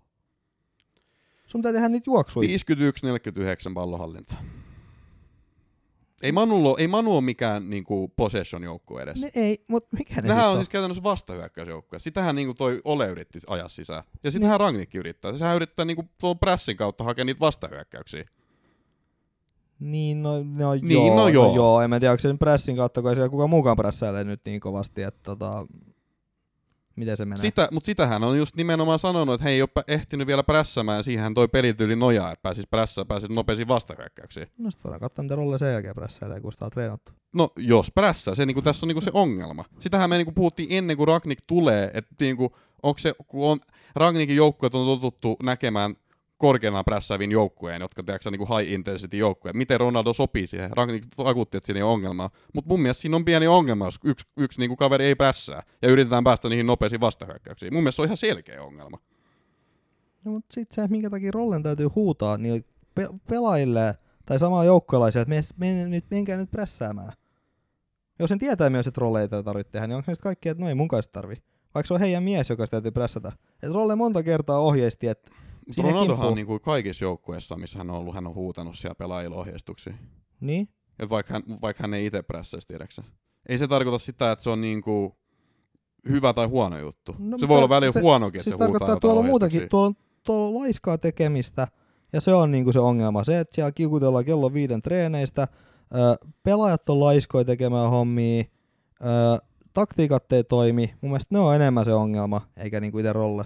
Sun 1.47 1.61
pitää 1.61 1.73
tehdä 1.73 1.89
niitä 1.89 2.09
juoksuja. 2.09 2.49
51-49 3.69 3.73
pallohallinta. 3.73 4.35
Ei 6.23 6.31
Manu, 6.31 6.69
ole, 6.69 6.75
ei 6.79 6.87
Manu 6.87 7.13
ole 7.15 7.21
mikään 7.21 7.69
niinku 7.69 8.07
possession 8.15 8.63
joukkue 8.63 9.01
edes. 9.01 9.21
Ne 9.21 9.31
ei, 9.35 9.65
mutta 9.69 9.97
mikä 9.97 10.21
ne 10.21 10.27
Nehän 10.27 10.45
on 10.45 10.51
on? 10.51 10.57
siis 10.57 10.69
käytännössä 10.69 11.03
vastahyökkäysjoukkue. 11.03 11.99
Sitähän 11.99 12.35
niinku 12.35 12.53
toi 12.53 12.81
Ole 12.85 13.07
yritti 13.07 13.39
ajaa 13.47 13.69
sisään. 13.69 14.03
Ja 14.23 14.31
sitähän 14.31 14.59
Rangnickkin 14.59 14.99
yrittää. 14.99 15.37
Sehän 15.37 15.55
yrittää 15.55 15.85
niinku 15.85 16.03
tuon 16.17 16.39
pressin 16.39 16.77
kautta 16.77 17.03
hakea 17.03 17.25
niitä 17.25 17.39
vastahyökkäyksiä. 17.39 18.25
Niin, 19.79 20.23
no, 20.23 20.31
no, 20.43 20.73
Niin, 20.81 21.07
joo, 21.07 21.15
no 21.15 21.27
joo. 21.27 21.47
No 21.47 21.55
joo, 21.55 21.81
en 21.81 21.89
mä 21.89 21.99
tiedä, 21.99 22.11
onko 22.11 22.21
se 22.21 22.33
pressin 22.39 22.75
kautta, 22.75 23.01
kun 23.01 23.09
ei 23.09 23.15
siellä 23.15 23.29
kukaan 23.29 23.49
muukaan 23.49 23.77
prässäile 23.77 24.23
nyt 24.23 24.41
niin 24.45 24.59
kovasti, 24.61 25.03
että 25.03 25.19
tota, 25.23 25.65
miten 26.95 27.17
se 27.17 27.25
menee. 27.25 27.41
Sitä, 27.41 27.67
mutta 27.71 27.85
sitähän 27.85 28.23
on 28.23 28.37
just 28.37 28.55
nimenomaan 28.55 28.99
sanonut, 28.99 29.35
että 29.35 29.43
he 29.43 29.49
ei 29.49 29.61
ole 29.61 29.83
ehtinyt 29.87 30.27
vielä 30.27 30.43
prässämään, 30.43 31.03
siihen 31.03 31.33
toi 31.33 31.47
pelityyli 31.47 31.95
nojaa, 31.95 32.31
että 32.31 32.43
pääsis 32.43 32.67
prässään, 32.67 33.07
pääsis 33.07 33.29
nopeisiin 33.29 33.67
vastahyökkäyksiin. 33.67 34.47
No 34.57 34.71
sit 34.71 34.83
voidaan 34.83 34.99
katsoa, 34.99 35.23
mitä 35.23 35.35
rolle 35.35 35.57
sen 35.57 35.73
jälkeen 35.73 35.95
prässäilee, 35.95 36.39
kun 36.41 36.51
sitä 36.51 36.65
on 36.65 36.71
treenattu. 36.71 37.11
No, 37.33 37.49
jos 37.57 37.91
prässää, 37.91 38.35
se 38.35 38.45
niinku, 38.45 38.61
tässä 38.61 38.85
on 38.85 38.87
niinku 38.87 39.01
se 39.01 39.11
ongelma. 39.13 39.65
Sitähän 39.79 40.09
me 40.09 40.17
niinku 40.17 40.31
puhuttiin 40.31 40.69
ennen 40.71 40.97
kuin 40.97 41.07
Ragnik 41.07 41.39
tulee, 41.47 41.91
että 41.93 42.15
niinku, 42.19 42.55
onko 42.83 42.99
se, 42.99 43.13
kun 43.27 43.51
on, 43.51 43.59
Ragnikin 43.95 44.35
joukkueet 44.35 44.75
on 44.75 44.85
totuttu 44.85 45.37
näkemään 45.43 45.95
korkeana 46.41 46.83
prässääviin 46.83 47.31
joukkueen, 47.31 47.81
jotka 47.81 48.03
tiedätkö, 48.03 48.31
niinku 48.31 48.57
high 48.57 48.71
intensity 48.71 49.17
joukkueet. 49.17 49.55
Miten 49.55 49.79
Ronaldo 49.79 50.13
sopii 50.13 50.47
siihen? 50.47 50.71
Ragnik 50.77 51.03
vakuutti, 51.17 51.57
että 51.57 51.65
siinä 51.65 51.79
ei 51.79 51.83
ole 51.83 51.93
ongelmaa. 51.93 52.29
Mutta 52.53 52.69
mun 52.69 52.81
mielestä 52.81 53.01
siinä 53.01 53.15
on 53.15 53.25
pieni 53.25 53.47
ongelma, 53.47 53.85
jos 53.85 53.99
yksi, 54.03 54.25
yksi 54.37 54.59
niinku 54.59 54.75
kaveri 54.75 55.05
ei 55.05 55.15
prässää 55.15 55.63
ja 55.81 55.89
yritetään 55.89 56.23
päästä 56.23 56.49
niihin 56.49 56.67
nopeisiin 56.67 57.01
vastahyökkäyksiin. 57.01 57.73
Mun 57.73 57.83
mielestä 57.83 57.95
se 57.95 58.01
on 58.01 58.05
ihan 58.05 58.17
selkeä 58.17 58.63
ongelma. 58.63 58.97
No, 60.25 60.31
mutta 60.31 60.53
sit 60.53 60.71
se, 60.71 60.87
minkä 60.87 61.09
takia 61.09 61.31
rollen 61.31 61.63
täytyy 61.63 61.87
huutaa 61.87 62.37
niin 62.37 62.65
pe- 62.95 63.09
pelaajille 63.29 63.95
tai 64.25 64.39
samaa 64.39 64.63
joukkueelaisia, 64.63 65.21
että 65.21 65.29
me, 65.29 65.41
me, 65.57 65.85
nyt, 65.85 66.05
menkää 66.11 66.37
nyt 66.37 66.51
prässäämään. 66.51 67.13
Jos 68.19 68.29
sen 68.29 68.39
tietää 68.39 68.69
myös, 68.69 68.87
että 68.87 69.01
rolleita 69.01 69.37
ei 69.37 69.43
tarvitse 69.43 69.71
tehdä, 69.71 69.87
niin 69.87 69.95
onko 69.95 70.11
sitten 70.11 70.23
kaikki, 70.23 70.49
että 70.49 70.63
no 70.63 70.69
ei 70.69 70.75
mun 70.75 70.87
kanssa 70.87 71.11
tarvi. 71.11 71.35
Vaikka 71.73 71.87
se 71.87 71.93
on 71.93 71.99
heidän 71.99 72.23
mies, 72.23 72.49
joka 72.49 72.65
sitä 72.65 72.71
täytyy 72.71 72.91
prässätä. 72.91 73.31
Että 73.53 73.73
rolle 73.73 73.95
monta 73.95 74.23
kertaa 74.23 74.59
ohjeisti, 74.59 75.07
että 75.07 75.31
Ronaldohan 75.77 76.27
on 76.27 76.35
niinku 76.35 76.59
kaikissa 76.59 77.05
joukkueissa, 77.05 77.55
missä 77.55 77.77
hän 77.77 77.89
on 77.89 77.95
ollut, 77.95 78.15
hän 78.15 78.27
on 78.27 78.35
huutanut 78.35 78.77
siellä 78.77 78.95
pelaajille 78.95 79.35
ohjeistuksia. 79.37 79.93
niin, 80.41 80.69
Et 80.99 81.09
vaikka, 81.09 81.33
hän, 81.33 81.43
vaikka 81.61 81.83
hän 81.83 81.93
ei 81.93 82.05
itse 82.05 82.21
prässäisi, 82.21 82.67
tiedäksä. 82.67 83.03
Ei 83.49 83.57
se 83.57 83.67
tarkoita 83.67 83.97
sitä, 83.99 84.31
että 84.31 84.43
se 84.43 84.49
on 84.49 84.61
niinku 84.61 85.17
hyvä 86.09 86.33
tai 86.33 86.45
huono 86.47 86.79
juttu. 86.79 87.15
No, 87.19 87.37
se 87.37 87.47
voi 87.47 87.57
olla 87.57 87.69
välillä 87.69 87.91
se- 87.91 87.99
huonokin, 87.99 88.39
että 88.39 88.43
siis 88.43 88.53
se 88.53 88.57
huutaa 88.57 88.79
tarkoittaa, 88.79 88.93
että 88.93 89.01
tuolla 89.01 89.21
muutakin, 89.23 89.69
tuolla, 89.69 89.93
tuolla 90.23 90.47
on 90.47 90.55
laiskaa 90.63 90.97
tekemistä, 90.97 91.67
ja 92.13 92.21
se 92.21 92.33
on 92.33 92.51
niinku 92.51 92.71
se 92.73 92.79
ongelma. 92.79 93.23
Se, 93.23 93.39
että 93.39 93.55
siellä 93.55 93.71
kiukutellaan 93.71 94.25
kello 94.25 94.53
viiden 94.53 94.81
treeneistä, 94.81 95.47
ö, 95.95 96.27
pelaajat 96.43 96.89
on 96.89 96.99
laiskoja 96.99 97.45
tekemään 97.45 97.89
hommia, 97.89 98.43
ö, 98.43 99.41
taktiikat 99.73 100.31
ei 100.31 100.43
toimi. 100.43 100.93
Mun 101.01 101.11
mielestä 101.11 101.35
ne 101.35 101.39
on 101.39 101.55
enemmän 101.55 101.85
se 101.85 101.93
ongelma, 101.93 102.41
eikä 102.57 102.79
niinku 102.79 102.99
itse 102.99 103.13
rolle. 103.13 103.45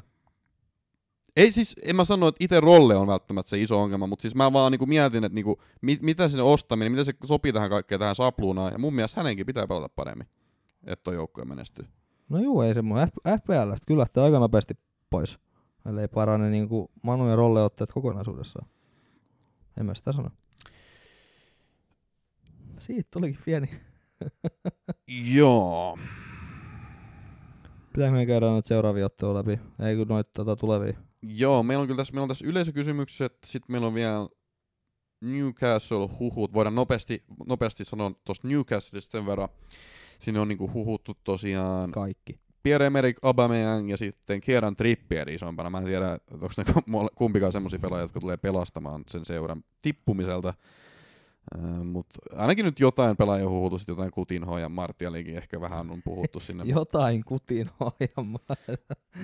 Ei 1.35 1.51
siis, 1.51 1.75
en 1.83 1.95
mä 1.95 2.05
sano, 2.05 2.27
että 2.27 2.43
itse 2.43 2.59
rolle 2.59 2.95
on 2.95 3.07
välttämättä 3.07 3.49
se 3.49 3.61
iso 3.61 3.81
ongelma, 3.81 4.07
mutta 4.07 4.21
siis 4.21 4.35
mä 4.35 4.53
vaan 4.53 4.71
niinku 4.71 4.85
mietin, 4.85 5.23
että 5.23 5.35
niinku, 5.35 5.61
mit, 5.81 6.01
mitä 6.01 6.27
sinne 6.27 6.43
ostaminen, 6.43 6.91
mitä 6.91 7.03
se 7.03 7.13
sopii 7.23 7.53
tähän 7.53 7.69
kaikkeen 7.69 7.99
tähän 7.99 8.15
sapluunaan, 8.15 8.73
ja 8.73 8.79
mun 8.79 8.95
mielestä 8.95 9.19
hänenkin 9.19 9.45
pitää 9.45 9.67
pelata 9.67 9.89
paremmin, 9.89 10.27
että 10.83 11.03
toi 11.03 11.15
joukkue 11.15 11.45
menestyy. 11.45 11.85
No 12.29 12.39
juu, 12.39 12.61
ei 12.61 12.73
se 12.73 12.81
mun 12.81 12.97
F- 12.97 13.39
FPLstä 13.39 13.85
kyllä 13.87 13.99
lähtee 13.99 14.23
aika 14.23 14.39
nopeasti 14.39 14.73
pois. 15.09 15.39
Ellei 15.85 16.07
parane 16.07 16.49
niinku 16.49 16.91
Manu 17.03 17.29
ja 17.29 17.35
Rolle 17.35 17.63
otteet 17.63 17.91
kokonaisuudessaan. 17.91 18.67
En 19.79 19.85
mä 19.85 19.93
sitä 19.95 20.11
sano. 20.11 20.29
Siitä 22.79 23.09
tulikin 23.11 23.39
pieni. 23.45 23.69
Joo. 25.35 25.97
Pitääkö 27.93 28.15
me 28.15 28.25
käydä 28.25 28.55
nyt 28.55 28.65
seuraavia 28.65 29.05
otteluja 29.05 29.37
läpi? 29.37 29.59
Ei 29.79 29.95
kun 29.95 30.07
noita 30.07 30.31
tota, 30.33 30.55
tulevia. 30.55 30.97
Joo, 31.27 31.63
meillä 31.63 31.81
on 31.81 31.87
kyllä 31.87 31.97
tässä, 31.97 32.13
meillä 32.13 32.23
on 32.23 32.29
tässä 32.29 32.47
yleisökysymykset, 32.47 33.37
sitten 33.45 33.71
meillä 33.73 33.87
on 33.87 33.93
vielä 33.93 34.27
Newcastle-huhut. 35.21 36.53
Voidaan 36.53 36.75
nopeasti, 36.75 37.23
nopeasti 37.47 37.85
sanoa 37.85 38.11
tuosta 38.25 38.47
Newcastleista 38.47 39.11
sen 39.11 39.25
verran. 39.25 39.49
Sinne 40.19 40.39
on 40.39 40.47
niinku 40.47 40.73
huhuttu 40.73 41.17
tosiaan 41.23 41.91
Kaikki. 41.91 42.39
Pierre-Emerick 42.63 43.19
Aubameyang 43.21 43.91
ja 43.91 43.97
sitten 43.97 44.41
Kieran 44.41 44.75
Trippier 44.75 45.29
isompana. 45.29 45.69
Mä 45.69 45.77
en 45.77 45.83
tiedä, 45.83 46.19
onko 46.31 46.49
ne 46.57 46.63
kumpikaan 47.15 47.51
semmoisia 47.51 47.79
pelaajia, 47.79 48.03
jotka 48.03 48.19
tulee 48.19 48.37
pelastamaan 48.37 49.03
sen 49.07 49.25
seuran 49.25 49.63
tippumiselta. 49.81 50.53
Mutta 51.83 52.19
ainakin 52.35 52.65
nyt 52.65 52.79
jotain 52.79 53.17
pelaajia 53.17 53.47
sit 53.79 53.87
jotain 53.87 54.11
Kutinhoa 54.11 54.59
ja 54.59 54.69
Martialikin 54.69 55.37
ehkä 55.37 55.61
vähän 55.61 55.91
on 55.91 56.01
puhuttu 56.03 56.39
sinne. 56.39 56.63
Jotain 56.75 57.23
kutin 57.25 57.69
ja 57.99 58.23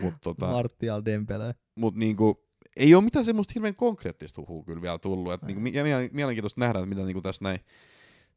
Mut, 0.02 0.14
tota, 0.22 0.48
Martial 0.48 1.02
Dembele. 1.06 1.56
mut 1.76 1.96
niinku, 1.96 2.44
ei 2.78 2.96
ole 2.96 3.04
mitään 3.04 3.26
semmoista 3.26 3.52
hirveän 3.56 3.76
konkreettista 3.76 4.42
huhua 4.42 4.64
kyllä 4.64 4.82
vielä 4.82 4.98
tullut. 5.00 5.34
Et 5.34 5.42
niinku, 5.42 5.66
ja 5.66 5.84
mielen- 5.84 6.10
mielenkiintoista 6.14 6.62
nähdä, 6.62 6.80
että 6.80 6.90
mitä 6.90 7.02
niinku 7.02 7.22
tässä 7.22 7.44
näin 7.44 7.60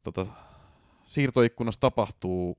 tota, 0.03 0.27
siirtoikkunassa 1.05 1.81
tapahtuu, 1.81 2.57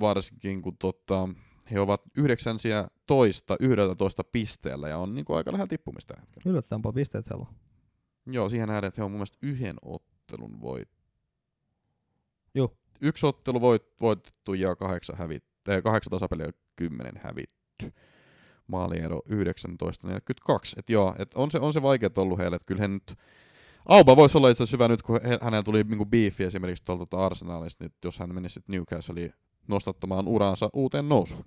varsinkin 0.00 0.62
kun 0.62 0.76
tota, 0.78 1.28
he 1.70 1.80
ovat 1.80 2.02
yhdeksänsiä 2.16 2.88
toista, 3.06 3.56
yhdeltä 3.60 3.94
toista 3.94 4.24
pisteellä 4.24 4.88
ja 4.88 4.98
on 4.98 5.14
niinku 5.14 5.34
aika 5.34 5.52
lähellä 5.52 5.68
tippumista 5.68 6.14
tällä 6.14 6.20
hetkellä. 6.20 6.50
Yllättäen 6.52 6.82
paljon 6.82 6.94
pisteet 6.94 7.30
heillä 7.30 7.46
on. 7.48 7.67
Joo, 8.30 8.48
siihen 8.48 8.68
nähdään, 8.68 8.88
että 8.88 9.00
he 9.00 9.04
on 9.04 9.10
mun 9.10 9.18
mielestä 9.18 9.38
yhden 9.42 9.76
ottelun 9.82 10.60
voit. 10.60 10.88
Joo. 12.54 12.76
Yksi 13.00 13.26
ottelu 13.26 13.60
voit, 13.60 13.82
voitettu 14.00 14.54
ja 14.54 14.76
kahdeksan, 14.76 15.18
hävit, 15.18 15.44
äh, 15.68 15.82
kahdeksan 15.82 16.10
tasapeliä 16.10 16.46
ja 16.46 16.52
kymmenen 16.76 17.20
hävitty. 17.22 17.92
Maaliero 18.66 19.22
19-42. 19.28 19.30
Et 20.76 20.90
joo, 20.90 21.14
et 21.18 21.34
on, 21.34 21.50
se, 21.50 21.58
on 21.58 21.72
se 21.72 21.82
vaikeet 21.82 22.18
ollut 22.18 22.38
heille. 22.38 22.56
Et 22.56 22.66
kyllä 22.66 22.80
he 22.80 22.88
nyt... 22.88 23.14
Auba 23.86 24.16
voisi 24.16 24.38
olla 24.38 24.48
itse 24.48 24.62
asiassa 24.62 24.76
hyvä 24.76 24.88
nyt, 24.88 25.02
kun 25.02 25.20
he, 25.22 25.38
hänellä 25.42 25.62
tuli 25.62 25.84
niinku 25.84 26.06
beefi 26.06 26.44
esimerkiksi 26.44 26.84
tuolta 26.84 27.06
tuota 27.06 27.26
Arsenalista, 27.26 27.84
niin 27.84 27.94
jos 28.04 28.18
hän 28.18 28.34
menisi 28.34 28.60
Newcastleiin 28.68 29.32
nostattamaan 29.68 30.28
uraansa 30.28 30.70
uuteen 30.72 31.08
nousuun. 31.08 31.44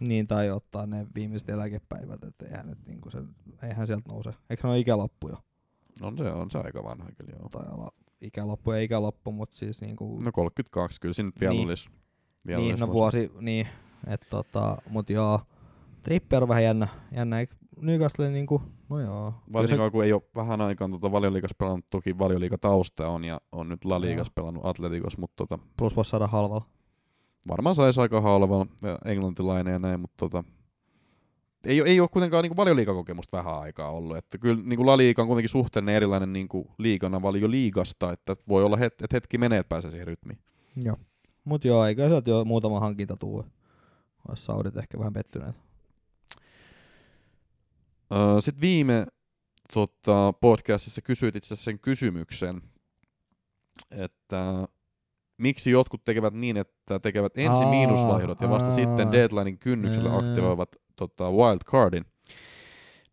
Niin, 0.00 0.26
tai 0.26 0.50
ottaa 0.50 0.86
ne 0.86 1.06
viimeiset 1.14 1.48
eläkepäivät, 1.48 2.24
että 2.24 2.46
eihän, 2.46 2.66
nyt 2.66 2.86
niinku 2.86 3.10
se, 3.10 3.18
eihän 3.62 3.86
sieltä 3.86 4.08
nouse. 4.08 4.30
Eikö 4.50 4.62
ne 4.62 4.70
ole 4.70 4.78
ikälappuja? 4.78 5.36
On 6.00 6.18
se, 6.18 6.24
on 6.24 6.50
se 6.50 6.58
aika 6.58 6.84
vanha 6.84 7.08
kyllä, 7.18 7.32
joo. 7.38 7.48
Tai 7.48 7.66
ala, 7.72 7.88
ikälappu 8.20 8.72
ja 8.72 8.80
ikälappu, 8.80 9.32
mutta 9.32 9.56
siis 9.58 9.80
niinku... 9.80 10.18
No 10.24 10.32
32, 10.32 11.00
kyllä 11.00 11.14
siinä 11.14 11.30
vielä 11.40 11.52
Niin. 11.52 11.66
olisi. 11.66 11.90
Vielä 12.46 12.60
niin, 12.60 12.70
olisi 12.72 12.80
no 12.86 12.92
vuosi, 12.92 13.32
niin, 13.40 13.66
että 14.06 14.26
tota, 14.30 14.76
mut 14.90 15.10
joo, 15.10 15.40
Tripper 16.02 16.42
on 16.42 16.48
vähän 16.48 16.64
jännä, 16.64 16.88
jännä, 17.16 17.40
eikö 17.40 17.54
Newcastle 17.80 18.30
niinku, 18.30 18.62
no 18.88 19.00
joo. 19.00 19.34
Varsinkaan 19.52 19.92
kun 19.92 20.04
ei 20.04 20.12
ole 20.12 20.22
vähän 20.36 20.60
aikaan 20.60 20.90
tuota 20.90 21.12
valioliigas 21.12 21.54
pelannut, 21.58 21.86
toki 21.90 22.18
valioliigatausta 22.18 23.08
on 23.08 23.24
ja 23.24 23.40
on 23.52 23.68
nyt 23.68 23.84
La 23.84 24.00
Ligas 24.00 24.30
pelannut 24.34 24.66
Atleticos, 24.66 25.18
mutta 25.18 25.46
tota, 25.46 25.62
se 25.62 25.70
plus 25.76 25.96
voisi 25.96 26.08
saada 26.10 26.26
halvalla. 26.26 26.64
varmaan 27.48 27.74
saisi 27.74 28.00
aika 28.00 28.20
halvalla 28.20 28.66
englantilainen 29.04 29.72
ja 29.72 29.78
näin, 29.78 30.00
mutta 30.00 30.16
tota, 30.28 30.44
ei, 31.64 31.80
ei 31.80 32.00
ole 32.00 32.08
kuitenkaan 32.08 32.42
niin 32.42 32.56
valioliikakokemusta 32.56 33.36
vähän 33.36 33.58
aikaa 33.58 33.90
ollut. 33.90 34.16
Että 34.16 34.38
kyllä 34.38 34.62
niin 34.64 34.86
La 34.86 34.96
Liga 34.96 35.22
on 35.22 35.28
kuitenkin 35.28 35.48
suhteellinen 35.48 35.94
erilainen 35.94 36.32
niin 36.32 36.48
liigana 36.78 37.22
valioliigasta, 37.22 38.12
että 38.12 38.36
voi 38.48 38.64
olla, 38.64 38.76
het, 38.76 38.92
että 38.92 39.16
hetki 39.16 39.38
menee, 39.38 39.58
että 39.58 39.68
pääsee 39.68 39.90
siihen 39.90 40.06
rytmiin. 40.06 40.38
Joo. 40.84 40.96
Mut 41.44 41.64
joo, 41.64 41.86
eikö 41.86 42.08
sieltä 42.08 42.30
jo 42.30 42.44
muutama 42.44 42.80
hankinta 42.80 43.16
tuu. 43.16 43.44
Olisi 44.28 44.44
Saudit 44.44 44.76
ehkä 44.76 44.98
vähän 44.98 45.12
pettyneet. 45.12 45.56
Öö, 48.12 48.40
Sitten 48.40 48.60
viime 48.60 49.06
tota, 49.72 50.34
podcastissa 50.40 51.02
kysyit 51.02 51.36
itse 51.36 51.56
sen 51.56 51.78
kysymyksen, 51.78 52.62
että 53.90 54.68
miksi 55.38 55.70
jotkut 55.70 56.04
tekevät 56.04 56.34
niin, 56.34 56.56
että 56.56 56.98
tekevät 56.98 57.32
ensin 57.38 57.68
miinusvaihdot 57.68 58.40
ja 58.40 58.50
vasta 58.50 58.74
sitten 58.74 59.12
deadlinein 59.12 59.58
kynnyksellä 59.58 60.16
aktivoivat 60.16 60.76
tota, 60.96 61.30
wildcardin. 61.30 62.04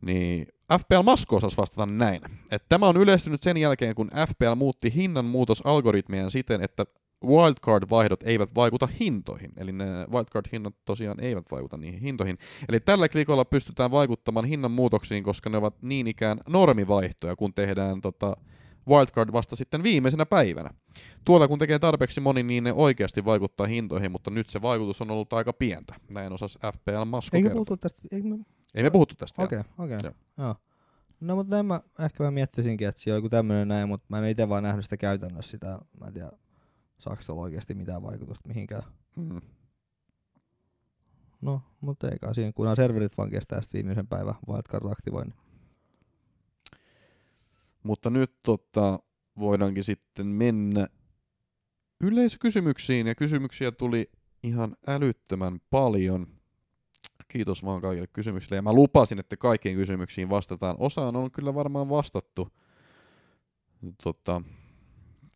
Niin 0.01 0.47
FPL 0.79 1.01
Masko 1.03 1.35
osasi 1.35 1.57
vastata 1.57 1.85
näin. 1.85 2.21
Että 2.51 2.65
tämä 2.69 2.87
on 2.87 2.97
yleistynyt 2.97 3.43
sen 3.43 3.57
jälkeen, 3.57 3.95
kun 3.95 4.11
FPL 4.29 4.55
muutti 4.55 4.95
hinnanmuutosalgoritmien 4.95 6.31
siten, 6.31 6.61
että 6.61 6.85
wildcard-vaihdot 7.25 8.23
eivät 8.23 8.55
vaikuta 8.55 8.87
hintoihin. 8.99 9.51
Eli 9.57 9.71
ne 9.71 9.85
wildcard-hinnat 9.85 10.73
tosiaan 10.85 11.19
eivät 11.19 11.45
vaikuta 11.51 11.77
niihin 11.77 11.99
hintoihin. 11.99 12.37
Eli 12.69 12.79
tällä 12.79 13.09
klikolla 13.09 13.45
pystytään 13.45 13.91
vaikuttamaan 13.91 14.45
hinnan 14.45 14.71
muutoksiin, 14.71 15.23
koska 15.23 15.49
ne 15.49 15.57
ovat 15.57 15.81
niin 15.81 16.07
ikään 16.07 16.39
normivaihtoja, 16.47 17.35
kun 17.35 17.53
tehdään 17.53 18.01
tota 18.01 18.37
wildcard 18.89 19.31
vasta 19.33 19.55
sitten 19.55 19.83
viimeisenä 19.83 20.25
päivänä. 20.25 20.69
Tuota 21.25 21.47
kun 21.47 21.59
tekee 21.59 21.79
tarpeeksi 21.79 22.19
moni, 22.21 22.43
niin 22.43 22.63
ne 22.63 22.73
oikeasti 22.73 23.25
vaikuttaa 23.25 23.67
hintoihin, 23.67 24.11
mutta 24.11 24.31
nyt 24.31 24.49
se 24.49 24.61
vaikutus 24.61 25.01
on 25.01 25.11
ollut 25.11 25.33
aika 25.33 25.53
pientä. 25.53 25.95
Näin 26.09 26.33
osas 26.33 26.57
FPL 26.75 27.03
Masko 27.05 27.37
Eikö 27.37 27.49
puhuttu 27.49 27.77
tästä? 27.77 28.01
Eikö 28.11 28.27
me... 28.27 28.37
Ei 28.75 28.83
me 28.83 28.89
puhuttu 28.89 29.15
tästä 29.15 29.43
Okei, 29.43 29.57
vielä. 29.57 29.69
okei. 29.77 29.99
Joo. 30.03 30.13
Joo. 30.37 30.55
No 31.19 31.35
mutta 31.35 31.55
näin 31.55 31.65
mä 31.65 31.81
ehkä 31.99 32.23
mä 32.23 32.31
miettisinkin, 32.31 32.87
että 32.87 33.01
siellä 33.01 33.15
on 33.15 33.17
joku 33.17 33.29
tämmönen 33.29 33.67
näin, 33.67 33.89
mutta 33.89 34.05
mä 34.09 34.19
en 34.19 34.25
itse 34.25 34.49
vaan 34.49 34.63
nähnyt 34.63 34.85
sitä 34.85 34.97
käytännössä 34.97 35.51
sitä. 35.51 35.79
Mä 35.99 36.07
en 36.07 36.13
tiedä, 36.13 36.31
saako 36.99 37.21
se 37.21 37.31
olla 37.31 37.41
oikeasti 37.41 37.73
mitään 37.73 38.03
vaikutusta 38.03 38.47
mihinkään. 38.47 38.83
Mm. 39.15 39.41
No, 41.41 41.61
mutta 41.81 42.09
ei 42.09 42.19
kai 42.19 42.35
siinä, 42.35 42.51
kunhan 42.55 42.75
serverit 42.75 43.17
vaan 43.17 43.29
kestää 43.29 43.61
sitten 43.61 43.79
viimeisen 43.79 44.07
päivän 44.07 44.35
wildcard 44.47 44.91
aktivoinnin. 44.91 45.35
Mutta 47.83 48.09
nyt 48.09 48.31
tota, 48.43 48.99
voidaankin 49.39 49.83
sitten 49.83 50.27
mennä 50.27 50.87
yleisökysymyksiin, 52.01 53.07
ja 53.07 53.15
kysymyksiä 53.15 53.71
tuli 53.71 54.11
ihan 54.43 54.75
älyttömän 54.87 55.61
paljon. 55.69 56.27
Kiitos 57.27 57.65
vaan 57.65 57.81
kaikille 57.81 58.07
kysymyksille, 58.13 58.55
ja 58.55 58.61
mä 58.61 58.73
lupasin, 58.73 59.19
että 59.19 59.37
kaikkiin 59.37 59.75
kysymyksiin 59.75 60.29
vastataan. 60.29 60.75
Osaan 60.79 61.15
on 61.15 61.31
kyllä 61.31 61.55
varmaan 61.55 61.89
vastattu 61.89 62.49
tota, 64.03 64.41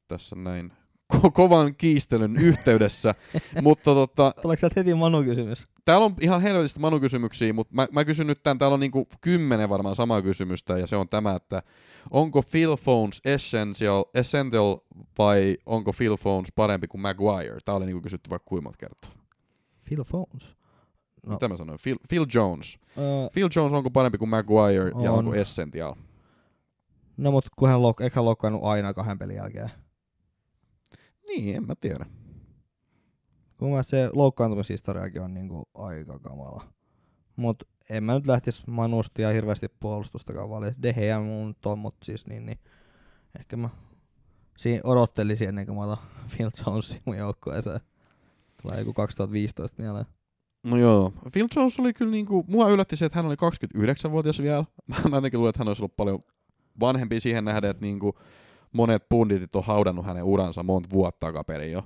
tässä 0.07 0.35
näin 0.35 0.73
ko- 1.13 1.31
kovan 1.33 1.75
kiistelyn 1.75 2.37
yhteydessä, 2.37 3.15
mutta 3.61 3.93
tota, 3.93 4.31
Tuleeko 4.41 4.59
sieltä 4.59 4.79
heti 4.79 4.93
Manu 4.93 5.23
kysymys? 5.23 5.67
Täällä 5.85 6.05
on 6.05 6.15
ihan 6.21 6.41
helvetistä 6.41 6.79
Manu-kysymyksiä, 6.79 7.53
mutta 7.53 7.75
mä, 7.75 7.87
mä 7.91 8.05
kysyn 8.05 8.27
nyt 8.27 8.43
tämän, 8.43 8.57
täällä 8.57 8.73
on 8.73 8.79
niinku 8.79 9.07
kymmenen 9.21 9.69
varmaan 9.69 9.95
samaa 9.95 10.21
kysymystä, 10.21 10.77
ja 10.77 10.87
se 10.87 10.95
on 10.95 11.09
tämä, 11.09 11.35
että 11.35 11.63
onko 12.11 12.43
Phil 12.51 12.77
Phones 12.83 13.21
essential, 13.25 14.03
essential 14.13 14.77
vai 15.17 15.57
onko 15.65 15.93
Phil 15.93 16.17
Phones 16.17 16.51
parempi 16.55 16.87
kuin 16.87 17.01
Maguire? 17.01 17.57
Tämä 17.65 17.75
oli 17.75 17.85
niinku 17.85 18.01
kysytty 18.01 18.29
vaikka 18.29 18.45
kuinka 18.49 18.63
monta 18.63 18.77
kertaa. 18.77 19.11
Phil 19.85 20.03
Phones. 20.03 20.55
No. 21.25 21.33
Mitä 21.33 21.47
mä 21.47 21.57
sanoin? 21.57 21.79
Phil, 21.83 21.95
Phil 22.09 22.25
Jones. 22.33 22.79
Öö, 22.97 23.29
Phil 23.33 23.49
Jones 23.55 23.73
onko 23.73 23.89
parempi 23.89 24.17
kuin 24.17 24.29
Maguire 24.29 24.91
ja 25.03 25.11
On. 25.11 25.19
onko 25.19 25.35
essential? 25.35 25.95
no 27.17 27.31
mut 27.31 27.45
kun 27.55 27.69
hän, 27.69 27.81
loukkaannut 28.25 28.63
aina 28.63 28.93
kahden 28.93 29.19
pelin 29.19 29.35
jälkeen? 29.35 29.69
Niin, 31.27 31.55
en 31.55 31.67
mä 31.67 31.75
tiedä. 31.75 32.05
Kun 33.63 33.71
mä 33.71 33.83
se 33.83 34.09
loukkaantumishistoriakin 34.13 35.21
on 35.21 35.33
niinku 35.33 35.69
aika 35.73 36.19
kamala. 36.19 36.63
Mut 37.35 37.63
en 37.89 38.03
mä 38.03 38.13
nyt 38.13 38.27
lähtis 38.27 38.67
Manusta 38.67 39.21
ja 39.21 39.29
hirveästi 39.29 39.67
puolustustakaan 39.79 40.49
valita. 40.49 40.81
Deheä 40.81 41.19
mun 41.19 41.55
ton, 41.61 41.79
mut 41.79 41.95
siis 42.03 42.27
niin, 42.27 42.45
niin 42.45 42.59
ehkä 43.39 43.57
mä 43.57 43.69
siinä 44.57 44.81
odottelisin 44.83 45.49
ennen 45.49 45.65
kuin 45.65 45.75
mä 45.75 45.83
otan 45.83 45.97
Phil 46.35 46.49
Jonesin 46.65 47.01
mun 47.05 47.17
joukkueeseen. 47.17 47.79
Tulee 48.61 48.79
joku 48.79 48.93
2015 48.93 49.81
mieleen. 49.81 50.05
No 50.63 50.77
joo, 50.77 51.13
Phil 51.33 51.47
Jones 51.55 51.79
oli 51.79 51.93
kyllä 51.93 52.11
niinku, 52.11 52.45
mua 52.47 52.69
yllätti 52.69 52.95
se, 52.95 53.05
että 53.05 53.19
hän 53.19 53.25
oli 53.25 53.35
29-vuotias 53.35 54.41
vielä. 54.41 54.65
Mä 55.09 55.17
jotenkin 55.17 55.39
luulen, 55.39 55.49
että 55.49 55.59
hän 55.59 55.67
olisi 55.67 55.81
ollut 55.81 55.97
paljon 55.97 56.19
vanhempi 56.79 57.19
siihen 57.19 57.45
nähden, 57.45 57.69
että 57.69 57.85
niinku 57.85 58.19
monet 58.71 59.09
punditit 59.09 59.55
on 59.55 59.63
haudannut 59.63 60.05
hänen 60.05 60.23
uransa 60.23 60.63
monta 60.63 60.89
vuotta 60.89 61.27
takaperin 61.27 61.71
jo. 61.71 61.83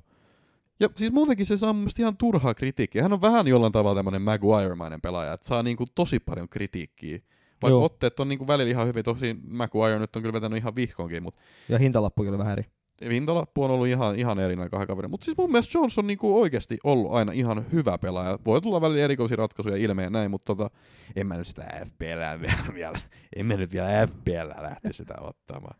Ja 0.80 0.90
siis 0.95 1.12
muutenkin 1.12 1.45
se 1.45 1.58
saa 1.58 1.74
mun 1.74 1.82
mielestä 1.82 2.02
ihan 2.02 2.18
turhaa 2.18 2.54
kritiikkiä. 2.54 3.02
Hän 3.02 3.14
on 3.14 3.22
vähän 3.22 3.48
jollain 3.48 3.74
tavalla 3.74 3.99
tämmöinen 3.99 4.22
Maguire-mainen 4.22 5.02
pelaaja, 5.02 5.34
että 5.34 5.48
saa 5.48 5.64
niinku 5.64 5.86
tosi 5.95 6.20
paljon 6.20 6.49
kritiikkiä. 6.49 7.20
Vaikka 7.62 7.70
Joo. 7.74 7.86
otteet 7.86 8.20
on 8.20 8.28
niinku 8.30 8.48
välillä 8.48 8.70
ihan 8.70 8.88
hyvin, 8.88 9.04
tosi 9.04 9.36
Maguire 9.49 9.99
nyt 9.99 10.16
on 10.16 10.22
kyllä 10.22 10.34
vetänyt 10.34 10.58
ihan 10.58 10.76
vihkoonkin, 10.76 11.24
mutta 11.24 11.41
Ja 11.70 11.78
hintalappukin 11.78 12.30
oli 12.30 12.38
vähän 12.38 12.52
eri. 12.54 12.66
hintalappu 13.12 13.64
on 13.64 13.72
ollut 13.72 13.88
ihan, 13.88 14.16
ihan 14.16 14.40
eri 14.40 14.56
näin 14.56 14.70
kahden 14.70 14.88
kaverin. 14.88 15.12
Mutta 15.12 15.26
siis 15.26 15.38
mun 15.38 15.52
mielestä 15.52 15.78
Jones 15.78 15.98
on 15.98 16.08
niinku 16.08 16.41
oikeasti 16.41 16.78
ollut 16.84 17.12
aina 17.12 17.32
ihan 17.32 17.66
hyvä 17.72 17.98
pelaaja. 17.98 18.40
Voi 18.45 18.62
tulla 18.62 18.82
välillä 18.82 19.02
erikoisia 19.04 19.38
ratkaisuja 19.38 19.78
ilmeen 19.78 20.04
ja 20.06 20.10
näin, 20.10 20.32
mutta 20.32 20.56
tota, 20.56 20.70
en 21.16 21.28
mä 21.28 21.38
nyt 21.38 21.48
sitä 21.48 21.86
FPL 21.86 22.41
vielä, 22.41 22.74
vielä 22.74 22.99
en 23.36 23.45
mä 23.45 23.54
nyt 23.58 23.72
vielä 23.74 24.08
FPL 24.08 24.62
lähti 24.62 24.94
sitä 24.94 25.14
ottamaan. 25.22 25.80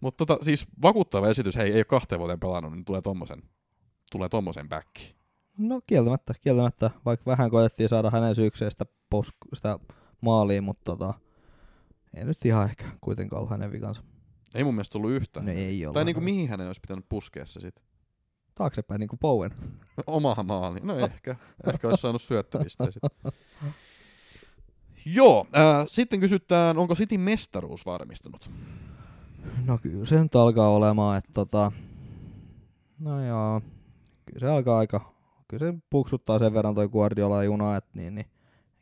Mutta 0.00 0.26
tota, 0.26 0.44
siis 0.44 0.66
vakuuttava 0.82 1.28
esitys, 1.28 1.56
hei, 1.56 1.72
ei 1.72 1.78
ole 1.78 1.84
kahteen 1.84 2.18
vuoteen 2.18 2.40
pelannut, 2.40 2.72
niin 2.72 2.84
tulee 2.84 3.02
tommosen, 3.02 3.42
tulee 4.10 4.28
tommosen 4.28 4.68
backi. 4.68 5.16
No 5.58 5.80
kieltämättä, 5.86 6.34
kieltämättä. 6.40 6.90
Vaikka 7.04 7.30
vähän 7.30 7.50
koetettiin 7.50 7.88
saada 7.88 8.10
hänen 8.10 8.34
syykseen 8.34 8.70
sitä, 8.70 8.84
pos- 9.14 9.54
sitä 9.54 9.78
maaliin, 10.20 10.64
mutta 10.64 10.84
tota, 10.84 11.14
ei 12.16 12.24
nyt 12.24 12.44
ihan 12.44 12.64
ehkä 12.64 12.84
kuitenkaan 13.00 13.38
ollut 13.38 13.50
hänen 13.50 13.72
vikansa. 13.72 14.02
Ei 14.54 14.64
mun 14.64 14.74
mielestä 14.74 14.92
tullut 14.92 15.10
yhtään. 15.10 15.46
No 15.46 15.52
ei 15.52 15.86
ole. 15.86 15.94
tai 15.94 16.04
niinku 16.04 16.20
mihin 16.20 16.48
hänen 16.48 16.66
olisi 16.66 16.80
pitänyt 16.80 17.08
puskea 17.08 17.46
se 17.46 17.60
sitten? 17.60 17.84
Taaksepäin 18.54 18.98
niin 18.98 19.08
kuin 19.08 19.20
Bowen. 19.20 19.54
Omahan 20.06 20.46
maali. 20.46 20.80
No 20.82 20.98
ehkä. 20.98 21.36
ehkä 21.72 21.88
olisi 21.88 22.00
saanut 22.00 22.22
syöttöpisteen 22.22 22.92
sitten. 22.92 23.32
Joo, 25.06 25.46
äh, 25.56 25.86
sitten 25.86 26.20
kysytään, 26.20 26.78
onko 26.78 26.94
City 26.94 27.18
mestaruus 27.18 27.86
varmistunut? 27.86 28.50
No 29.64 29.78
kyllä 29.78 30.06
se 30.06 30.22
nyt 30.22 30.36
alkaa 30.36 30.68
olemaan, 30.68 31.18
että 31.18 31.32
tota, 31.34 31.72
no 32.98 33.26
joo, 33.26 33.62
kyllä 34.32 34.46
se 34.48 34.52
alkaa 34.54 34.78
aika, 34.78 35.12
kyllä 35.48 35.66
se 35.66 35.78
puksuttaa 35.90 36.38
sen 36.38 36.54
verran 36.54 36.74
toi 36.74 36.88
Guardiola 36.88 37.44
juna, 37.44 37.76
että 37.76 37.90
niin, 37.94 38.14
niin 38.14 38.26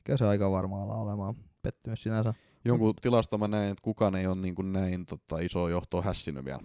kyllä 0.04 0.16
se 0.16 0.26
aika 0.26 0.50
varmaan 0.50 0.82
alkaa 0.82 1.00
olemaan 1.02 1.34
pettymys 1.62 2.02
sinänsä. 2.02 2.34
Jonkun 2.64 2.94
tilasta 3.00 3.38
mä 3.38 3.48
näin, 3.48 3.70
että 3.72 3.82
kukaan 3.82 4.14
ei 4.16 4.26
ole 4.26 4.36
niin 4.36 4.54
kuin 4.54 4.72
näin 4.72 5.06
tota, 5.06 5.38
iso 5.38 5.68
johtoa 5.68 6.02
hässinyt 6.02 6.44
vielä 6.44 6.60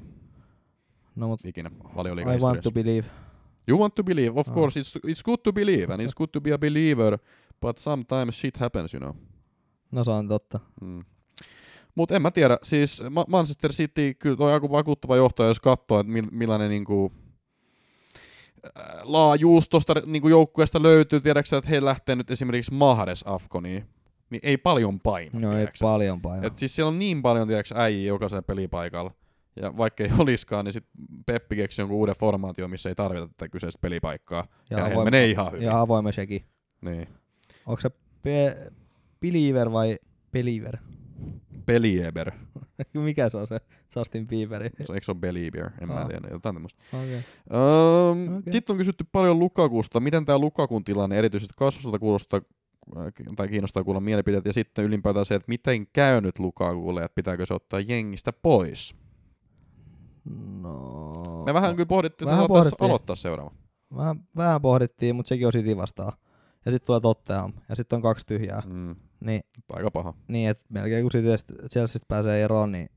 No 1.15 1.27
mut 1.27 1.45
ikinä 1.45 1.71
I 2.35 2.39
want 2.41 2.61
to 2.61 2.71
believe. 2.71 3.07
You 3.67 3.79
want 3.79 3.95
to 3.95 4.03
believe, 4.03 4.39
of 4.39 4.47
Ah. 4.49 4.53
course, 4.53 4.79
it's, 4.79 4.99
it's 5.11 5.21
good 5.25 5.37
to 5.43 5.53
believe, 5.53 5.93
and 5.93 6.01
it's 6.01 6.13
good 6.17 6.29
to 6.33 6.41
be 6.41 6.53
a 6.53 6.57
believer, 6.57 7.17
but 7.61 7.77
sometimes 7.77 8.39
shit 8.41 8.57
happens, 8.57 8.93
you 8.93 8.99
know. 9.01 9.15
No 9.91 10.03
se 10.03 10.11
on 10.11 10.27
totta. 10.27 10.59
Mm. 10.81 11.03
Mutta 11.95 12.15
en 12.15 12.21
mä 12.21 12.31
tiedä, 12.31 12.57
siis 12.63 13.03
Ma- 13.09 13.25
Manchester 13.29 13.71
City, 13.71 14.13
kyllä 14.13 14.37
toi 14.37 14.53
aika 14.53 14.69
vakuuttava 14.69 15.15
johtaja, 15.15 15.47
jos 15.47 15.59
katsoo, 15.59 15.99
että 15.99 16.13
mil- 16.13 16.31
millainen 16.31 16.69
niinku, 16.69 17.11
laajuus 19.03 19.69
tuosta 19.69 19.93
niinku 20.05 20.27
joukkueesta 20.27 20.81
löytyy, 20.83 21.19
tiedäksä, 21.21 21.57
että 21.57 21.69
he 21.69 21.85
lähtee 21.85 22.15
nyt 22.15 22.31
esimerkiksi 22.31 22.73
Mahrez 22.73 23.21
Afkoniin, 23.25 23.85
niin 24.29 24.39
ei 24.43 24.57
paljon 24.57 24.99
paina, 24.99 25.39
No 25.39 25.51
ei 25.51 25.55
tiedäksä. 25.57 25.83
paljon 25.85 26.21
paina. 26.21 26.47
Et 26.47 26.55
siis 26.55 26.75
siellä 26.75 26.87
on 26.89 26.99
niin 26.99 27.21
paljon, 27.21 27.47
tiedäksä, 27.47 27.75
äijä 27.77 28.07
jokaisella 28.07 28.41
pelipaikalla, 28.41 29.11
ja 29.55 29.77
vaikka 29.77 30.03
ei 30.03 30.09
olisikaan, 30.19 30.65
niin 30.65 30.73
sit 30.73 30.85
Peppi 31.25 31.55
keksi 31.55 31.81
jonkun 31.81 31.97
uuden 31.97 32.15
formaation, 32.19 32.69
missä 32.69 32.89
ei 32.89 32.95
tarvita 32.95 33.27
tätä 33.27 33.49
kyseistä 33.49 33.81
pelipaikkaa, 33.81 34.47
ja, 34.69 34.79
ja 34.79 34.85
he 34.85 35.03
menee 35.03 35.29
ihan 35.29 35.51
hyvin. 35.51 35.65
Ja 35.65 35.81
avoimen 35.81 36.13
sekin. 36.13 36.45
Niin. 36.81 37.07
Onko 37.65 37.81
se 37.81 37.89
pe- 38.21 38.71
believer 39.21 39.71
vai 39.71 39.99
believer? 40.31 40.77
Pelieber. 41.65 42.31
Mikä 42.93 43.29
se 43.29 43.37
on 43.37 43.47
se 43.47 43.59
Justin 43.95 44.27
Bieberi? 44.27 44.69
Se- 44.69 44.93
Eikö 44.93 45.05
se 45.05 45.11
ole 45.11 45.19
Belieber? 45.19 45.69
En 45.81 45.87
mä 45.87 45.93
Aa. 45.93 46.07
tiedä. 46.07 46.27
Jotain 46.31 46.55
tämmöistä. 46.55 46.83
Okay. 46.93 47.13
Öm, 47.13 48.37
Okei. 48.37 48.53
Sitten 48.53 48.73
on 48.73 48.77
kysytty 48.77 49.05
paljon 49.11 49.39
Lukakusta. 49.39 49.99
Miten 49.99 50.25
tämä 50.25 50.37
Lukakun 50.37 50.83
tilanne 50.83 51.17
erityisesti 51.17 51.53
kasvusta 51.57 51.99
kuulostaa 51.99 52.41
äh, 52.97 53.03
tai 53.35 53.47
kiinnostaa 53.47 53.83
kuulla 53.83 53.99
mielipiteet, 53.99 54.45
ja 54.45 54.53
sitten 54.53 54.85
ylipäätään 54.85 55.25
se, 55.25 55.35
että 55.35 55.49
miten 55.49 55.87
käynyt 55.87 56.39
Lukakulle, 56.39 57.03
että 57.03 57.15
pitääkö 57.15 57.45
se 57.45 57.53
ottaa 57.53 57.79
jengistä 57.79 58.33
pois. 58.33 58.95
No, 60.61 61.43
Me 61.45 61.53
vähän 61.53 61.75
kyllä 61.75 61.85
pohdittiin, 61.87 62.27
että 62.29 62.31
Vähän 62.37 62.47
tässä 62.47 62.53
pohdittiin. 62.59 62.85
aloittaa 62.89 63.15
seuraava. 63.15 63.51
vähän, 63.97 64.23
vähän 64.35 64.61
pohdittiin, 64.61 65.15
mutta 65.15 65.29
sekin 65.29 65.47
on 65.47 65.53
City 65.53 65.77
vastaan. 65.77 66.13
Ja 66.65 66.71
sitten 66.71 66.85
tulee 66.87 66.99
Tottenham, 66.99 67.53
ja 67.69 67.75
sitten 67.75 67.95
on 67.97 68.01
kaksi 68.01 68.25
tyhjää. 68.25 68.61
Mm, 68.65 68.95
Niin, 69.21 69.41
aika 69.73 69.91
paha. 69.91 70.13
niin 70.27 70.49
että 70.49 70.65
melkein 70.69 71.03
kun 71.03 71.11
Chelseasta 71.71 72.05
pääsee 72.07 72.43
eroon, 72.43 72.71
niin 72.71 72.89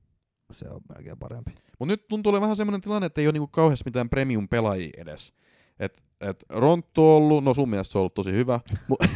se 0.52 0.68
on 0.68 0.80
melkein 0.94 1.18
parempi. 1.18 1.54
Mutta 1.78 1.92
nyt 1.92 2.08
tuntuu 2.08 2.30
olevan 2.30 2.42
vähän 2.42 2.56
semmoinen 2.56 2.80
tilanne, 2.80 3.06
että 3.06 3.20
ei 3.20 3.26
ole 3.26 3.32
niinku 3.32 3.46
kauheasti 3.46 3.84
mitään 3.84 4.10
premium-pelaajia 4.10 4.90
edes. 4.96 5.32
Et, 5.80 6.02
et 6.20 6.44
Rontto 6.48 7.16
on 7.16 7.22
ollut, 7.22 7.44
no 7.44 7.54
sun 7.54 7.70
mielestä 7.70 7.92
se 7.92 7.98
on 7.98 8.00
ollut 8.00 8.14
tosi 8.14 8.32
hyvä, 8.32 8.60
mutta 8.88 9.08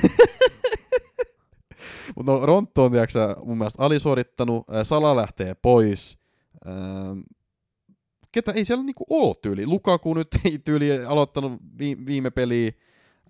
mut 2.17 2.27
no 2.27 2.47
Rontto 2.47 2.85
on 2.85 2.91
tiiäksä, 2.91 3.37
mun 3.45 3.59
mielestä 3.59 3.83
alisuorittanut, 3.83 4.65
Sala 4.83 5.17
lähtee 5.17 5.55
pois, 5.55 6.19
ähm, 6.69 7.21
ketä 8.33 8.53
ei 8.53 8.65
siellä 8.65 8.85
niinku 8.85 9.05
oo 9.11 9.35
tyyli. 9.35 9.67
Lukaku 9.67 10.15
nyt 10.15 10.29
ei 10.45 10.59
tyyli 10.65 11.05
aloittanut 11.05 11.53
vi- 11.79 12.07
viime 12.07 12.31
peliä, 12.31 12.73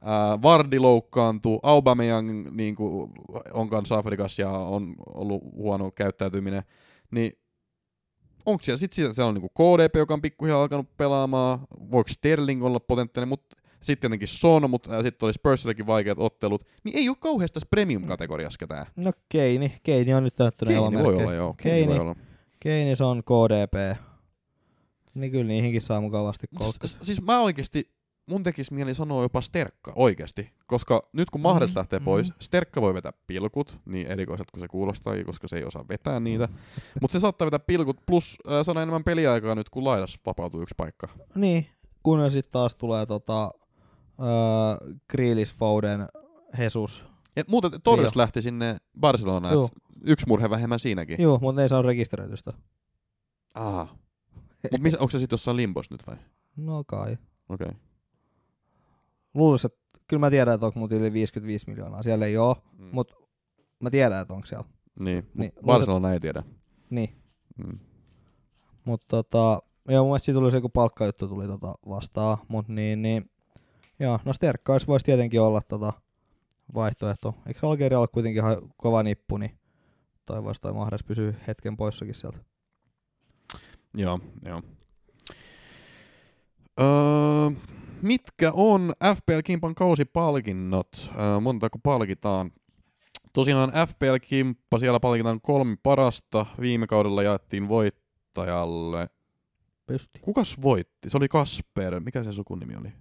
äh, 0.03 0.43
Vardi 0.43 0.79
loukkaantui, 0.79 1.59
Aubameyang 1.63 2.51
niinku, 2.51 3.11
on 3.53 3.71
kanssa 3.71 3.99
Afrikassa 3.99 4.43
ja 4.43 4.51
on 4.51 4.95
ollut 5.15 5.43
huono 5.55 5.91
käyttäytyminen, 5.91 6.63
niin 7.11 7.33
onko 8.47 8.63
siellä 8.65 8.79
sitten 8.79 9.15
siellä 9.15 9.29
on 9.29 9.35
niinku 9.35 9.49
KDP, 9.49 9.97
joka 9.97 10.15
on 10.15 10.23
pikkuhiljaa 10.23 10.63
alkanut 10.63 10.97
pelaamaan, 10.97 11.59
voiko 11.91 12.09
Sterling 12.09 12.65
olla 12.65 12.81
potentiaalinen, 12.81 13.29
mutta 13.29 13.57
sitten 13.83 14.01
tietenkin 14.11 14.29
Son, 14.29 14.71
mutta 14.71 15.03
sitten 15.03 15.27
oli 15.27 15.33
Spursillakin 15.33 15.87
vaikeat 15.87 16.19
ottelut, 16.19 16.65
niin 16.85 16.99
ei 16.99 17.09
ole 17.09 17.17
kauheasti 17.21 17.55
tässä 17.55 17.69
premium-kategoriassa 17.71 18.59
ketään. 18.59 18.87
No 18.97 19.13
Keini, 19.29 19.73
Keini 19.83 20.15
on 20.15 20.25
nyt 20.25 20.35
täyttänyt 20.35 20.75
Keini 20.75 21.05
voi 21.05 21.15
olla, 21.17 21.35
joo. 21.35 21.55
Keini 21.55 21.77
Keini, 21.77 21.93
voi 21.93 21.99
olla. 22.01 22.17
Keini, 22.61 22.97
se 22.97 23.05
on 23.05 23.23
KDP. 23.25 23.99
Niin 25.15 25.31
kyllä 25.33 25.45
niihinkin 25.45 25.83
saa 25.83 26.01
mukavasti 26.01 26.47
kolkka. 26.55 26.87
S- 26.87 26.99
siis 27.01 27.23
mä 27.23 27.41
oikeasti, 27.41 27.91
mun 28.29 28.43
tekisi 28.43 28.75
mieli 28.75 28.95
sanoa 28.95 29.23
jopa 29.23 29.41
Sterkka, 29.41 29.93
oikeasti. 29.97 30.53
Koska 30.67 31.09
nyt 31.13 31.31
kun 31.31 31.41
Mahrez 31.41 31.71
Mm, 31.71 31.77
lähtee 31.77 32.01
pois, 32.01 32.33
Sterkka 32.41 32.81
voi 32.81 32.95
vetää 32.95 33.13
pilkut, 33.27 33.81
niin 33.87 34.07
erikoiselta 34.07 34.51
kuin 34.53 34.61
se 34.61 34.69
kuulostaa, 34.69 35.15
koska 35.27 35.49
se 35.49 35.57
ei 35.57 35.65
osaa 35.65 35.85
vetää 35.89 36.21
niitä. 36.21 36.49
Mutta 37.01 37.13
se 37.13 37.21
saattaa 37.21 37.47
vetää 37.47 37.59
pilkut, 37.59 38.07
plus 38.07 38.39
äh, 38.51 38.65
saada 38.65 38.83
enemmän 38.83 39.05
peliaikaa 39.05 39.55
nyt, 39.55 39.69
kun 39.69 39.85
laidas 39.85 40.21
vapautuu 40.27 40.63
yksi 40.63 40.75
paikka. 40.77 41.09
Niin, 41.35 41.67
kun 42.03 42.31
sitten 42.31 42.53
taas 42.53 42.75
tulee 42.75 43.07
tota, 43.07 43.51
öö, 44.21 44.95
Grealish, 45.11 45.55
Foden, 45.55 46.09
Jesus. 46.59 47.05
Ja 47.37 47.45
muuten 47.49 47.71
Torres 47.85 48.17
lähti 48.17 48.43
sinne 48.43 48.77
Barcelonaan, 49.01 49.55
yksi 50.05 50.27
murhe 50.29 50.51
vähemmän 50.51 50.79
siinäkin. 50.79 51.23
Joo, 51.23 51.39
mutta 51.43 51.63
ei 51.63 51.69
saa 51.69 51.83
rekisteröitystä. 51.83 52.53
Aha. 53.55 53.89
Mut 54.73 54.81
missä, 54.81 54.99
onko 54.99 55.11
se 55.11 55.19
sitten 55.19 55.35
jossain 55.35 55.57
limbos 55.57 55.91
nyt 55.91 56.07
vai? 56.07 56.17
No 56.57 56.85
kai. 56.85 57.19
Okei. 57.49 57.67
Okay. 57.67 57.88
Luulisin, 59.35 59.71
että 59.73 59.99
kyllä 60.09 60.21
mä 60.21 60.31
tiedän, 60.31 60.55
että 60.55 60.67
onko 60.67 60.79
mut 60.81 60.93
yli 60.93 61.13
55 61.13 61.71
miljoonaa. 61.71 62.03
Siellä 62.03 62.27
ei 62.27 62.37
oo, 62.37 62.57
Mm. 62.79 62.89
mut 62.93 63.13
mä 63.83 63.91
tiedän, 63.91 64.23
että 64.23 64.35
onko 64.35 64.47
siellä. 64.47 64.65
Niin, 65.01 65.29
Niin, 65.35 65.53
Barcelona 65.67 66.13
ei 66.13 66.21
tiedä. 66.21 66.43
Niin. 66.91 67.17
Mm. 67.57 67.79
Mutta 68.85 69.07
tota, 69.09 69.63
joo, 69.89 70.05
mun 70.05 70.11
mielestä 70.11 70.25
siitä 70.25 70.39
tuli 70.41 70.51
se, 70.51 70.61
kun 70.61 70.71
palkkajuttu 70.71 71.29
tuli 71.29 71.47
tota 71.47 71.75
vastaan, 71.89 72.39
mut 72.49 72.69
niin, 72.69 73.03
niin, 73.03 73.31
joo, 74.01 74.19
no 74.25 74.33
Sterkkais 74.33 74.87
voisi 74.89 75.05
tietenkin 75.05 75.41
olla 75.41 75.61
tota 75.61 75.93
vaihtoehto. 76.75 77.35
Eikö 77.47 77.67
Algeria 77.69 78.01
ole 78.01 78.09
kuitenkin 78.09 78.43
ihan 78.43 78.57
kova 78.77 79.03
nippu, 79.03 79.37
niin 79.37 79.59
toivoisi 80.27 80.61
toi 80.61 80.73
Mahrez 80.73 81.01
pysyy 81.07 81.37
hetken 81.47 81.77
poissakin 81.77 82.15
sieltä. 82.15 82.39
Joo, 83.95 84.21
joo. 84.45 84.63
Öö, 86.81 87.51
mitkä 88.03 88.53
on 88.55 88.93
FPL 89.17 89.41
Kimpan 89.45 89.75
kausipalkinnot? 89.75 91.13
Öö, 91.19 91.41
montako 91.41 91.79
palkitaan? 91.83 92.53
Tosiaan 93.33 93.73
FPL 93.89 94.17
Kimppa, 94.21 94.79
siellä 94.79 95.01
palkitaan 95.01 95.41
kolme 95.41 95.77
parasta. 95.83 96.47
Viime 96.61 96.87
kaudella 96.87 97.23
jaettiin 97.23 97.69
voittajalle. 97.69 99.09
Pysti. 99.87 100.19
Kukas 100.19 100.63
voitti? 100.63 101.11
Se 101.11 101.17
oli 101.17 101.29
Kasper. 101.29 102.01
Mikä 102.01 102.23
se 102.23 102.33
sukunimi 102.33 102.77
oli? 102.77 102.93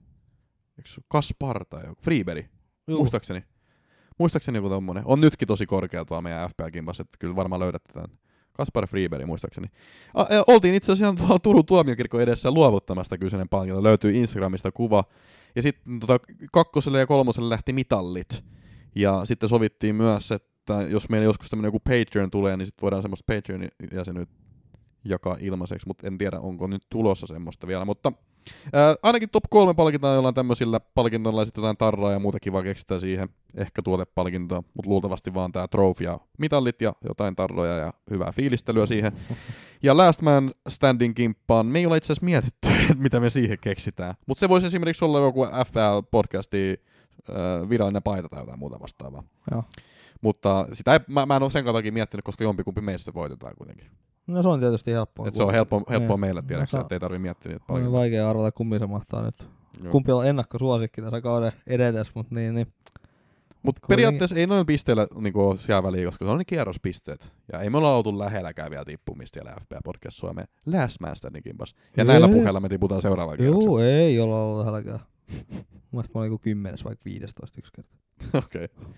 Kaspar 1.07 1.65
tai 1.65 1.86
joku? 1.86 2.02
Freeberi. 2.02 2.49
Juu. 2.88 2.98
Muistaakseni. 2.99 3.44
Muistaakseni 4.19 4.57
joku 4.57 4.69
tommonen. 4.69 5.03
On 5.06 5.22
nytkin 5.22 5.48
tosi 5.48 5.65
korkea 5.65 6.06
tuolla 6.06 6.22
meidän 6.22 6.49
FPL 6.49 6.69
Kimpassa, 6.72 7.02
että 7.02 7.18
kyllä 7.19 7.36
varmaan 7.36 7.60
löydätte 7.60 7.94
tämän. 7.94 8.18
Kaspar 8.58 8.88
Freeberi 8.88 9.26
muistaakseni. 9.26 9.68
Oltiin 10.48 10.74
itse 10.74 10.92
asiassa 10.92 11.18
tuolla 11.18 11.40
Turun 11.40 11.66
tuomiokirkon 11.66 12.22
edessä 12.22 12.52
luovuttamasta 12.52 13.18
kyseinen 13.18 13.50
palkinto. 13.50 13.84
Löytyy 13.84 14.12
Instagramista 14.12 14.72
kuva. 14.72 15.04
Ja 15.56 15.62
sitten 15.62 16.00
tota, 16.00 16.20
kakkoselle 16.52 17.00
ja 17.00 17.08
kolmoselle 17.08 17.50
lähti 17.50 17.74
mitallit. 17.74 18.44
Ja 18.96 19.26
sitten 19.26 19.50
sovittiin 19.50 19.96
myös, 19.96 20.32
että 20.32 20.82
jos 20.90 21.10
meillä 21.10 21.26
joskus 21.26 21.50
tämmöinen 21.50 21.68
joku 21.68 21.80
Patreon 21.80 22.32
tulee, 22.32 22.58
niin 22.58 22.66
sitten 22.66 22.82
voidaan 22.82 23.02
semmoista 23.02 23.34
Patreon-jäsenyyttä 23.34 24.36
jakaa 25.06 25.38
ilmaiseksi, 25.40 25.88
mutta 25.88 26.08
en 26.08 26.18
tiedä, 26.18 26.40
onko 26.40 26.68
nyt 26.68 26.82
tulossa 26.90 27.28
semmoista 27.28 27.68
vielä. 27.68 27.86
Mutta 27.86 28.12
Ää, 28.74 28.95
ainakin 29.03 29.30
top 29.30 29.44
3 29.49 29.74
palkitaan 29.74 30.15
jollain 30.15 30.36
tämmöisillä 30.36 30.80
palkintoilla, 30.80 31.41
ja 31.41 31.45
sitten 31.45 31.61
jotain 31.61 31.78
tarraa 31.78 32.11
ja 32.11 32.19
muuta 32.19 32.40
kivaa 32.40 32.64
keksitään 32.64 33.02
siihen. 33.02 33.30
Ehkä 33.56 33.82
tuotepalkintoa, 33.82 34.64
mutta 34.74 34.90
luultavasti 34.90 35.34
vaan 35.34 35.52
tää 35.52 35.68
trophy 35.68 36.03
ja 36.03 36.19
mitallit 36.38 36.82
ja 36.82 36.94
jotain 37.07 37.36
tarroja 37.36 37.78
ja 37.78 37.94
hyvää 38.10 38.32
fiilistelyä 38.32 38.86
siihen. 38.86 39.11
Ja 39.84 39.98
Last 39.98 40.22
Man 40.22 40.52
Standing 40.68 41.15
kimppaan, 41.15 41.65
me 41.65 41.80
ei 41.80 41.86
ole 41.86 41.98
itse 41.98 42.06
asiassa 42.06 42.26
mietitty, 42.26 42.68
että 42.82 42.94
mitä 43.03 43.19
me 43.19 43.30
siihen 43.30 43.57
keksitään. 43.61 44.15
Mutta 44.26 44.40
se 44.40 44.49
voisi 44.49 44.68
esimerkiksi 44.68 45.06
olla 45.06 45.19
joku 45.19 45.45
FL-podcasti 45.45 46.84
äh, 47.30 47.69
virallinen 47.69 48.03
paita 48.03 48.30
tai 48.30 48.41
jotain 48.41 48.60
muuta 48.60 48.80
vastaavaa. 48.80 49.24
Joo. 49.52 49.64
Mutta 50.22 50.68
sitä 50.74 50.94
ei, 50.94 50.99
mä, 51.07 51.26
mä 51.26 51.36
en 51.36 51.44
ole 51.44 51.49
sen 51.49 51.65
takia 51.65 51.91
miettinyt, 51.91 52.24
koska 52.24 52.44
jompikumpi 52.44 52.82
meistä 52.82 53.14
voitetaan 53.14 53.56
kuitenkin. 53.57 53.91
No 54.28 54.41
se 54.44 54.48
on 54.49 54.60
tietysti 54.60 54.91
helppoa. 54.91 55.28
Et 55.28 55.34
se 55.36 55.44
on 55.44 55.52
helppo, 55.52 55.84
helppoa 55.90 56.16
Niin. 56.16 56.20
meille, 56.22 56.41
No, 56.41 56.48
tiedäksä, 56.48 56.72
saa- 56.72 56.82
että 56.82 56.95
ei 56.95 56.99
tarvitse 56.99 57.22
miettiä 57.22 57.52
niitä 57.52 57.64
On 57.70 57.74
paljon. 57.76 57.91
vaikea 57.91 58.30
arvata, 58.30 58.52
kumpi 58.52 58.80
se 58.80 58.86
mahtaa 58.88 59.22
nyt. 59.26 59.48
Joo. 59.84 59.91
Kumpi 59.91 60.12
on 60.12 60.28
ennakkosuosikki 60.28 61.02
tässä 61.02 61.22
kauden 61.22 61.52
edetes, 61.68 62.16
mutta 62.16 62.36
niin, 62.36 62.56
niin. 62.56 62.68
Mutta 63.64 63.82
periaatteessa 63.88 64.36
ei 64.36 64.48
noin 64.48 64.66
pisteillä 64.66 65.08
niinku 65.16 65.41
ole 65.48 65.58
siellä 65.58 65.84
väliä, 65.84 66.06
koska 66.06 66.26
se 66.26 66.32
on 66.32 66.38
ne 66.38 66.45
kierrospisteet. 66.45 67.32
Ja 67.54 67.60
ei 67.62 67.70
me 67.70 67.78
olla 67.78 67.95
oltu 67.95 68.20
lähelläkään 68.20 68.72
vielä 68.72 68.86
tippumista 68.86 69.34
siellä 69.36 69.56
FPA 69.62 69.80
Podcast 69.84 70.18
Suomeen 70.18 70.48
Last 70.66 70.99
Man 70.99 71.16
Standing 71.16 71.44
kimpas. 71.44 71.76
Ja 71.98 72.04
Ei. 72.04 72.08
näillä 72.08 72.28
puheilla 72.28 72.60
me 72.60 72.70
tiputaan 72.70 73.02
seuraavaan 73.02 73.38
kierrokseen. 73.38 73.66
Joo, 73.72 73.80
ei 73.80 74.20
olla 74.20 74.44
ollut 74.44 74.60
lähelläkään. 74.60 74.99
Mielestäni 75.91 76.14
mä 76.14 76.20
olin 76.20 76.32
joku 76.32 76.38
kymmenes 76.44 76.86
vai 76.86 76.95
15 77.06 77.60
yksi 77.60 77.72
kerta. 77.76 77.95
Okei. 78.45 78.66
Okay. 78.66 78.94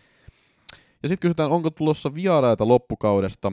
Ja 1.04 1.10
sitten 1.10 1.22
kysytään, 1.22 1.52
onko 1.52 1.70
tulossa 1.70 2.14
vieraita 2.16 2.68
loppukaudesta. 2.68 3.52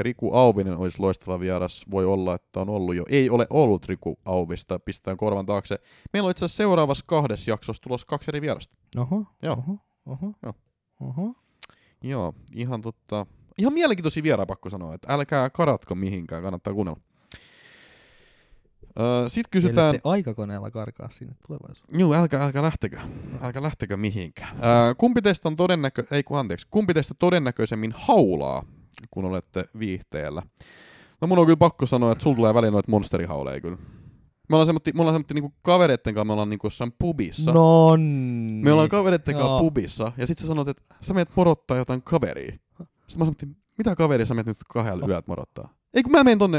Riku 0.00 0.34
Auvinen 0.34 0.76
olisi 0.76 1.00
loistava 1.00 1.40
vieras. 1.40 1.84
Voi 1.90 2.04
olla, 2.04 2.34
että 2.34 2.60
on 2.60 2.68
ollut 2.68 2.94
jo. 2.94 3.04
Ei 3.08 3.30
ole 3.30 3.46
ollut 3.50 3.86
Riku 3.86 4.18
Auvista. 4.24 4.78
Pistetään 4.78 5.16
korvan 5.16 5.46
taakse. 5.46 5.78
Meillä 6.12 6.26
on 6.26 6.30
itse 6.30 6.44
asiassa 6.44 6.56
seuraavassa 6.56 7.04
kahdessa 7.08 7.50
jaksossa 7.50 7.82
tulossa 7.82 8.06
kaksi 8.06 8.30
eri 8.30 8.40
vierasta. 8.40 8.76
Oho, 8.96 9.24
Joo. 9.42 9.52
oho, 9.52 9.78
oho, 10.06 10.32
Joo. 10.42 10.54
oho. 11.00 11.34
Joo, 12.02 12.34
ihan 12.54 12.82
totta. 12.82 13.26
Ihan 13.58 13.72
mielenkiintoisia 13.72 14.22
vieraita 14.22 14.46
pakko 14.46 14.70
sanoa, 14.70 14.94
että 14.94 15.12
älkää 15.14 15.50
karatko 15.50 15.94
mihinkään, 15.94 16.42
kannattaa 16.42 16.74
kuunnella. 16.74 17.00
Öö, 19.00 19.28
Sitten 19.28 19.50
kysytään, 19.50 19.86
Ellette 19.88 20.08
aikakoneella 20.08 20.70
karkaa 20.70 21.08
sinne 21.10 21.34
tulevaisuuteen. 21.46 22.00
Joo, 22.00 22.14
älkää, 22.14 22.44
älkää 22.44 22.62
lähtekö. 22.62 22.98
Älkää 23.40 23.62
lähtekö 23.62 23.96
mihinkään. 23.96 24.56
Ää, 24.60 24.94
kumpi 24.94 25.22
teistä 25.22 25.48
on 25.48 25.56
todennäkö... 25.56 26.04
Ei 26.10 26.22
kun 26.22 26.38
anteeksi. 26.38 26.66
Kumpi 26.70 26.94
teistä 26.94 27.14
todennäköisemmin 27.18 27.92
haulaa, 27.96 28.64
kun 29.10 29.24
olette 29.24 29.64
viihteellä? 29.78 30.42
No 31.20 31.28
mun 31.28 31.38
on 31.38 31.46
kyllä 31.46 31.56
pakko 31.56 31.86
sanoa, 31.86 32.12
että 32.12 32.22
sulla 32.22 32.36
tulee 32.36 32.54
väliin 32.54 32.72
noita 32.72 32.90
monsterihauleja 32.90 33.60
kyllä. 33.60 33.76
Me 34.48 34.56
ollaan 34.56 34.66
semmoitti, 34.66 34.92
me 34.92 35.00
ollaan 35.00 35.14
semmoitti 35.14 35.34
niinku 35.34 35.52
kavereitten 35.62 36.14
kanssa, 36.14 36.24
me 36.24 36.32
ollaan 36.32 36.50
niinku 36.50 36.66
jossain 36.66 36.92
pubissa. 36.98 37.52
No 37.52 37.96
Me 38.62 38.72
ollaan 38.72 38.88
kavereitten 38.88 39.34
kanssa 39.34 39.48
Joo. 39.50 39.58
pubissa, 39.60 40.12
ja 40.16 40.26
sit 40.26 40.38
sä 40.38 40.46
sanot, 40.46 40.68
että 40.68 40.82
sä 41.00 41.14
menet 41.14 41.28
morottaa 41.36 41.76
jotain 41.76 42.02
kaveria. 42.02 42.52
Sitten 42.52 42.86
mä 43.16 43.24
sanoin, 43.24 43.56
mitä 43.78 43.96
kaveria 43.96 44.26
sä 44.26 44.34
menet 44.34 44.46
nyt 44.46 44.56
kahdella 44.70 45.06
yöt 45.08 45.26
morottaa? 45.26 45.74
Ei 45.94 46.02
kun 46.02 46.12
mä 46.12 46.24
menen 46.24 46.38
tonne, 46.38 46.58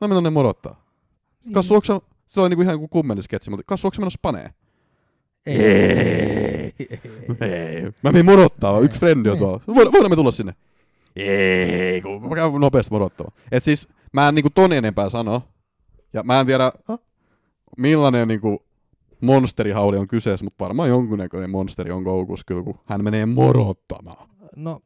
mä 0.00 0.08
menen 0.08 0.16
tonne 0.16 0.30
morottaa. 0.30 0.84
Kassu, 1.54 1.74
onko 1.74 1.84
sä- 1.84 2.00
se 2.26 2.40
on 2.40 2.50
niinku 2.50 2.62
ihan 2.62 2.78
kuin 2.78 2.88
kummelisketsi, 2.88 3.50
mutta 3.50 3.64
Kassu, 3.66 3.86
onko 3.86 3.94
sä 3.94 4.00
menossa 4.00 4.18
spaneen? 4.18 4.50
Ei. 5.46 6.74
Ei. 7.40 7.82
Mä 8.02 8.12
menin 8.12 8.24
morottaa, 8.26 8.80
yksi 8.80 9.00
frendi 9.00 9.28
on 9.28 9.34
Ei. 9.34 9.38
tuolla. 9.38 9.60
Voidaan 9.66 10.10
me 10.10 10.16
tulla 10.16 10.30
sinne? 10.30 10.54
Ei, 11.18 12.02
kun 12.02 12.28
mä 12.28 12.34
käyn 12.34 12.52
nopeasti 12.60 12.90
morottaa. 12.90 13.30
Et 13.52 13.62
siis 13.62 13.88
mä 14.12 14.28
en 14.28 14.34
niinku 14.34 14.50
ton 14.50 14.72
enempää 14.72 15.10
sano. 15.10 15.42
Ja 16.12 16.22
mä 16.22 16.40
en 16.40 16.46
tiedä, 16.46 16.72
millainen 17.76 18.28
niinku 18.28 18.62
monsterihauli 19.20 19.96
on 19.96 20.08
kyseessä, 20.08 20.44
mutta 20.44 20.64
varmaan 20.64 20.88
jonkunnäköinen 20.88 21.50
monsteri 21.50 21.90
on 21.90 22.04
koukussa 22.04 22.44
kyllä, 22.46 22.62
kun 22.62 22.80
hän 22.84 23.04
menee 23.04 23.26
morottamaan. 23.26 24.28
No, 24.56 24.80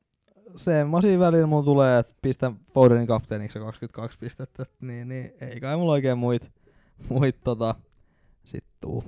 se 0.56 0.84
masin 0.84 1.20
välillä 1.20 1.46
mulla 1.46 1.64
tulee, 1.64 1.98
että 1.98 2.14
pistän 2.22 2.56
Fodenin 2.74 3.06
kapteeniksi 3.06 3.58
ja 3.58 3.64
22 3.64 4.18
pistettä, 4.18 4.66
niin, 4.80 5.08
niin 5.08 5.32
ei 5.40 5.60
kai 5.60 5.76
mulla 5.76 5.92
oikein 5.92 6.18
muit, 6.18 6.50
muit 7.08 7.36
tota, 7.44 7.74
sit 8.44 8.64
tuu. 8.80 9.04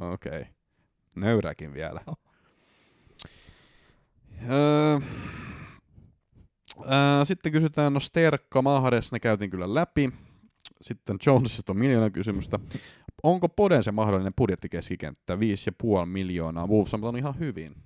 Okei. 0.00 0.40
Okay. 0.40 0.44
Nöyräkin 1.14 1.74
vielä. 1.74 2.00
Öö, 4.50 4.50
öö, 4.50 5.00
sitten 7.24 7.52
kysytään, 7.52 7.92
no 7.92 8.00
Sterkka, 8.00 8.62
Mahdes, 8.62 9.12
ne 9.12 9.20
käytiin 9.20 9.50
kyllä 9.50 9.74
läpi. 9.74 10.12
Sitten 10.80 11.16
Jonesista 11.26 11.72
on 11.72 11.78
miljoona 11.78 12.10
kysymystä. 12.10 12.58
Onko 13.22 13.48
Poden 13.48 13.82
se 13.84 13.92
mahdollinen 13.92 14.34
budjettikeskikenttä? 14.36 15.34
5,5 15.34 16.06
miljoonaa. 16.06 16.66
Wolves 16.66 16.94
on 16.94 17.18
ihan 17.18 17.38
hyvin. 17.38 17.76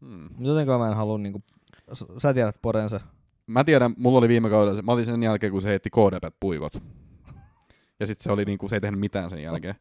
Hmm. 0.00 0.28
Jotenkaan 0.38 0.80
mä 0.80 0.88
en 0.88 0.96
halua 0.96 1.18
niinku, 1.18 1.42
sä 2.18 2.34
tiedät 2.34 2.58
Podensa. 2.62 3.00
Mä 3.46 3.64
tiedän, 3.64 3.94
mulla 3.98 4.18
oli 4.18 4.28
viime 4.28 4.50
kaudella, 4.50 4.76
se- 4.76 4.82
mä 4.82 4.92
olin 4.92 5.04
sen 5.06 5.22
jälkeen, 5.22 5.52
kun 5.52 5.62
se 5.62 5.68
heitti 5.68 5.90
KDP 5.90 6.34
puikot. 6.40 6.82
Ja 8.00 8.06
sitten 8.06 8.24
se 8.24 8.32
oli 8.32 8.44
niinku, 8.44 8.68
se 8.68 8.76
ei 8.76 8.80
tehnyt 8.80 9.00
mitään 9.00 9.30
sen 9.30 9.42
jälkeen. 9.42 9.74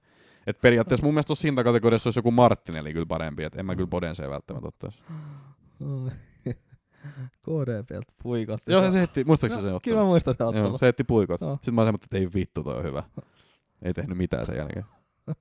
Et 0.47 0.61
periaatteessa 0.61 1.05
mun 1.05 1.13
mielestä 1.13 1.27
tuossa 1.27 1.47
hintakategoriassa 1.47 2.07
olisi 2.07 2.19
joku 2.19 2.31
Martinelli 2.31 2.93
kyllä 2.93 3.05
parempi, 3.05 3.43
että 3.43 3.59
en 3.59 3.65
mä 3.65 3.75
kyllä 3.75 3.87
Podenseen 3.87 4.29
välttämättä 4.29 4.67
ottaisi. 4.67 4.99
KDPltä 7.41 8.11
puikot. 8.23 8.61
Joo, 8.67 8.91
se 8.91 8.97
heitti, 8.99 9.23
muistaakseni 9.23 9.61
se 9.61 9.65
sen 9.65 9.73
no, 9.73 9.79
Kyllä 9.83 9.95
mä 9.95 9.99
ottanut? 10.01 10.11
muistan 10.11 10.33
sen 10.37 10.43
Joo, 10.43 10.49
ottelun. 10.49 10.79
se 10.79 10.85
heitti 10.85 11.03
puikot. 11.03 11.41
Joo. 11.41 11.55
Sitten 11.55 11.73
mä 11.73 11.81
olin 11.81 11.95
että 11.95 12.17
ei 12.17 12.27
vittu, 12.35 12.63
toi 12.63 12.77
on 12.77 12.83
hyvä. 12.83 13.03
Ei 13.81 13.93
tehnyt 13.93 14.17
mitään 14.17 14.45
sen 14.45 14.55
jälkeen. 14.57 14.85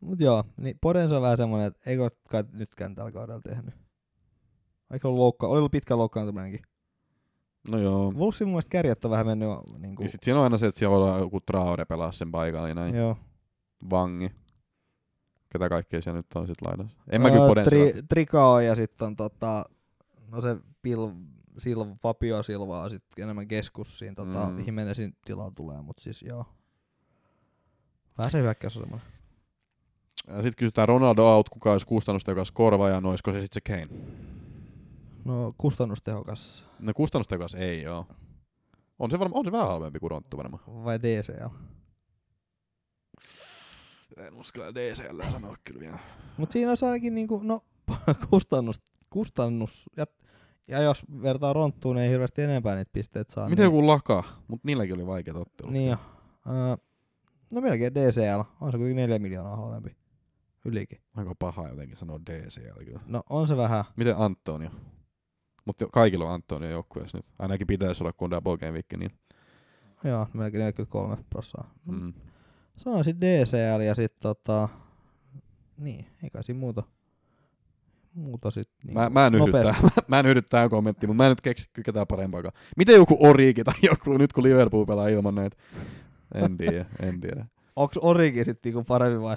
Mut 0.00 0.20
joo, 0.20 0.44
niin 0.56 0.78
Podensa 0.80 1.16
on 1.16 1.22
vähän 1.22 1.36
semmonen, 1.36 1.66
että 1.66 1.90
eikö 1.90 2.10
kai 2.28 2.44
nytkään 2.52 2.94
tällä 2.94 3.12
kaudella 3.12 3.40
tehnyt. 3.40 3.74
Eikö 4.92 5.08
ollut 5.08 5.18
loukka, 5.20 5.46
oli 5.48 5.58
ollut 5.58 5.72
pitkä 5.72 5.96
loukkaantuminenkin. 5.96 6.60
No 7.70 7.78
joo. 7.78 8.12
Wolvesin 8.12 8.46
mun 8.46 8.52
mielestä 8.52 8.70
kärjet 8.70 9.04
on 9.04 9.10
vähän 9.10 9.26
mennyt 9.26 9.48
niinku, 9.78 10.02
Ja 10.02 10.08
sit 10.08 10.22
siinä 10.22 10.38
on 10.38 10.44
aina 10.44 10.58
se, 10.58 10.66
että 10.66 10.78
siellä 10.78 10.96
voi 10.96 11.08
olla 11.08 11.18
joku 11.18 11.40
Traore 11.40 11.84
pelaa 11.84 12.12
sen 12.12 12.32
paikalla, 12.32 12.66
niin 12.66 12.76
näin. 12.76 12.94
joo. 12.94 13.16
Vangi. 13.90 14.30
Ketä 15.52 15.68
kaikkea 15.68 16.02
siellä 16.02 16.18
nyt 16.18 16.26
on 16.34 16.46
sit 16.46 16.62
laidassa? 16.62 16.96
En 17.10 17.22
mä 17.22 17.30
kyllä 17.30 17.42
Öö, 17.42 17.48
Podensa. 17.48 17.70
tri, 17.70 17.92
Trikao 18.08 18.60
ja 18.60 18.74
sitten 18.74 19.06
on 19.06 19.16
tota, 19.16 19.64
no 20.32 20.42
se 20.42 20.56
Pil, 20.82 21.08
Silva, 21.58 21.86
Fabio 22.02 22.42
Silvaa 22.42 22.88
sit 22.90 23.02
enemmän 23.18 23.48
keskus 23.48 23.98
siinä 23.98 24.14
tota, 24.14 24.46
Mm. 24.48 24.64
Jimenezin 24.66 25.16
tilaa 25.24 25.50
tulee, 25.50 25.82
mut 25.82 25.98
siis 26.00 26.22
joo. 26.22 26.44
Vähän 28.18 28.30
se 28.30 28.40
hyökkäys 28.42 28.76
on 28.76 28.82
semmonen. 28.82 29.06
Sitten 30.34 30.54
kysytään 30.56 30.88
Ronaldo 30.88 31.36
out, 31.36 31.48
kuka 31.48 31.72
olisi 31.72 31.86
kustannustehokas 31.86 32.52
korvaaja, 32.52 33.00
olisiko 33.04 33.32
se 33.32 33.40
sitten 33.40 33.62
se 33.76 33.86
Kane? 33.86 34.00
No 35.24 35.54
kustannustehokas 35.58 36.64
No 36.78 36.92
kustannustehokas 36.94 37.54
ei 37.54 37.86
oo. 37.86 38.06
On 38.98 39.10
se, 39.10 39.18
varma, 39.18 39.38
on 39.38 39.44
se 39.44 39.52
vähän 39.52 39.68
halvempi 39.68 39.98
kuin 39.98 40.10
Ronttu 40.10 40.36
varmaan. 40.36 40.62
vai 40.84 40.98
DCL? 41.02 41.48
En 44.16 44.34
uskalla 44.34 44.74
DCL 44.74 45.22
sanoa 45.32 45.56
kyllä 45.64 45.80
vielä. 45.80 45.98
Mut 46.36 46.50
siinä 46.50 46.70
olisi 46.70 46.84
ainakin 46.84 47.14
niinku, 47.14 47.40
no 47.44 47.64
kustannus, 48.30 48.80
kustannus 49.10 49.90
ja, 49.96 50.06
ja 50.68 50.82
jos 50.82 51.04
vertaa 51.22 51.52
Ronttuun, 51.52 51.96
niin 51.96 52.04
ei 52.04 52.10
hirveästi 52.10 52.42
enempää 52.42 52.74
niitä 52.74 52.90
pisteitä 52.92 53.32
saa. 53.32 53.48
Miten 53.48 53.62
niin, 53.62 53.76
joku 53.76 53.86
laka? 53.86 54.24
Mut 54.48 54.64
niilläkin 54.64 54.94
oli 54.94 55.06
vaikeat 55.06 55.36
ottelut. 55.36 55.72
Niin 55.72 55.90
jo. 55.90 55.96
Öö, 56.46 56.76
no 57.52 57.60
melkein 57.60 57.94
DCL. 57.94 58.40
On 58.60 58.72
se 58.72 58.78
kuitenkin 58.78 58.96
4 58.96 59.18
miljoonaa 59.18 59.56
halvempi. 59.56 59.96
Ylikin. 60.64 61.00
Aika 61.14 61.34
paha 61.38 61.68
jotenkin 61.68 61.96
sanoa 61.96 62.20
DCL 62.30 62.84
kyllä. 62.84 63.00
No 63.06 63.22
on 63.30 63.48
se 63.48 63.56
vähän. 63.56 63.84
Miten 63.96 64.16
Antonio? 64.16 64.70
Mutta 65.64 65.86
kaikilla 65.92 66.24
on 66.24 66.34
Antonio 66.34 66.70
joukkueessa 66.70 67.18
nyt. 67.18 67.26
Ainakin 67.38 67.66
pitäisi 67.66 68.02
olla 68.02 68.12
Konda 68.12 68.40
Bogenvikki. 68.40 68.96
Niin. 68.96 69.10
Joo, 70.04 70.26
melkein 70.34 70.60
43 70.60 71.16
prossaa. 71.30 71.74
Mm. 71.84 72.12
Sanoisin 72.76 73.20
DCL 73.20 73.80
ja 73.80 73.94
sit 73.94 74.20
tota... 74.20 74.68
Niin, 75.78 76.06
ei 76.22 76.30
kai 76.30 76.44
siinä 76.44 76.60
muuta. 76.60 76.82
Muuta 78.16 78.50
sit 78.50 78.68
niin 78.84 78.94
Mä, 78.94 79.10
mä, 79.10 79.26
en 79.26 79.34
yhdy 79.34 79.52
tähän, 79.52 79.90
mä 80.08 80.20
en 80.20 80.26
yhdy 80.26 80.42
tähän 80.42 80.70
kommenttiin, 80.70 81.10
mutta 81.10 81.22
mä 81.22 81.26
en 81.26 81.30
nyt 81.30 81.40
keksi 81.40 81.70
ketään 81.84 82.06
parempaakaan. 82.06 82.54
Miten 82.76 82.94
joku 82.94 83.16
Origi 83.20 83.64
tai 83.64 83.74
joku 83.82 84.16
nyt 84.16 84.32
kun 84.32 84.44
Liverpool 84.44 84.84
pelaa 84.86 85.08
ilman 85.08 85.34
näitä? 85.34 85.56
En 86.34 86.56
tiedä, 86.56 86.86
en 87.00 87.20
tiedä. 87.20 87.46
Onks 87.76 87.98
Origi 88.00 88.44
sit 88.44 88.58
niinku 88.64 88.84
parempi 88.84 89.20
vai? 89.20 89.36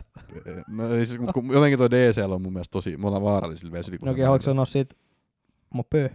No, 0.67 0.89
siis, 0.89 1.19
mut 1.19 1.31
kun 1.31 1.49
jotenkin 1.53 1.79
toi 1.79 1.91
DCL 1.91 2.31
on 2.31 2.41
mun 2.41 2.53
mielestä 2.53 2.71
tosi, 2.71 2.97
me 2.97 3.07
ollaan 3.07 3.23
vaarallisilla 3.23 3.71
vesillä. 3.71 3.97
No 4.05 4.11
okei, 4.11 4.23
haluatko 4.23 4.43
sanoa 4.45 4.65
sit 4.65 4.97
Mopö? 5.73 6.09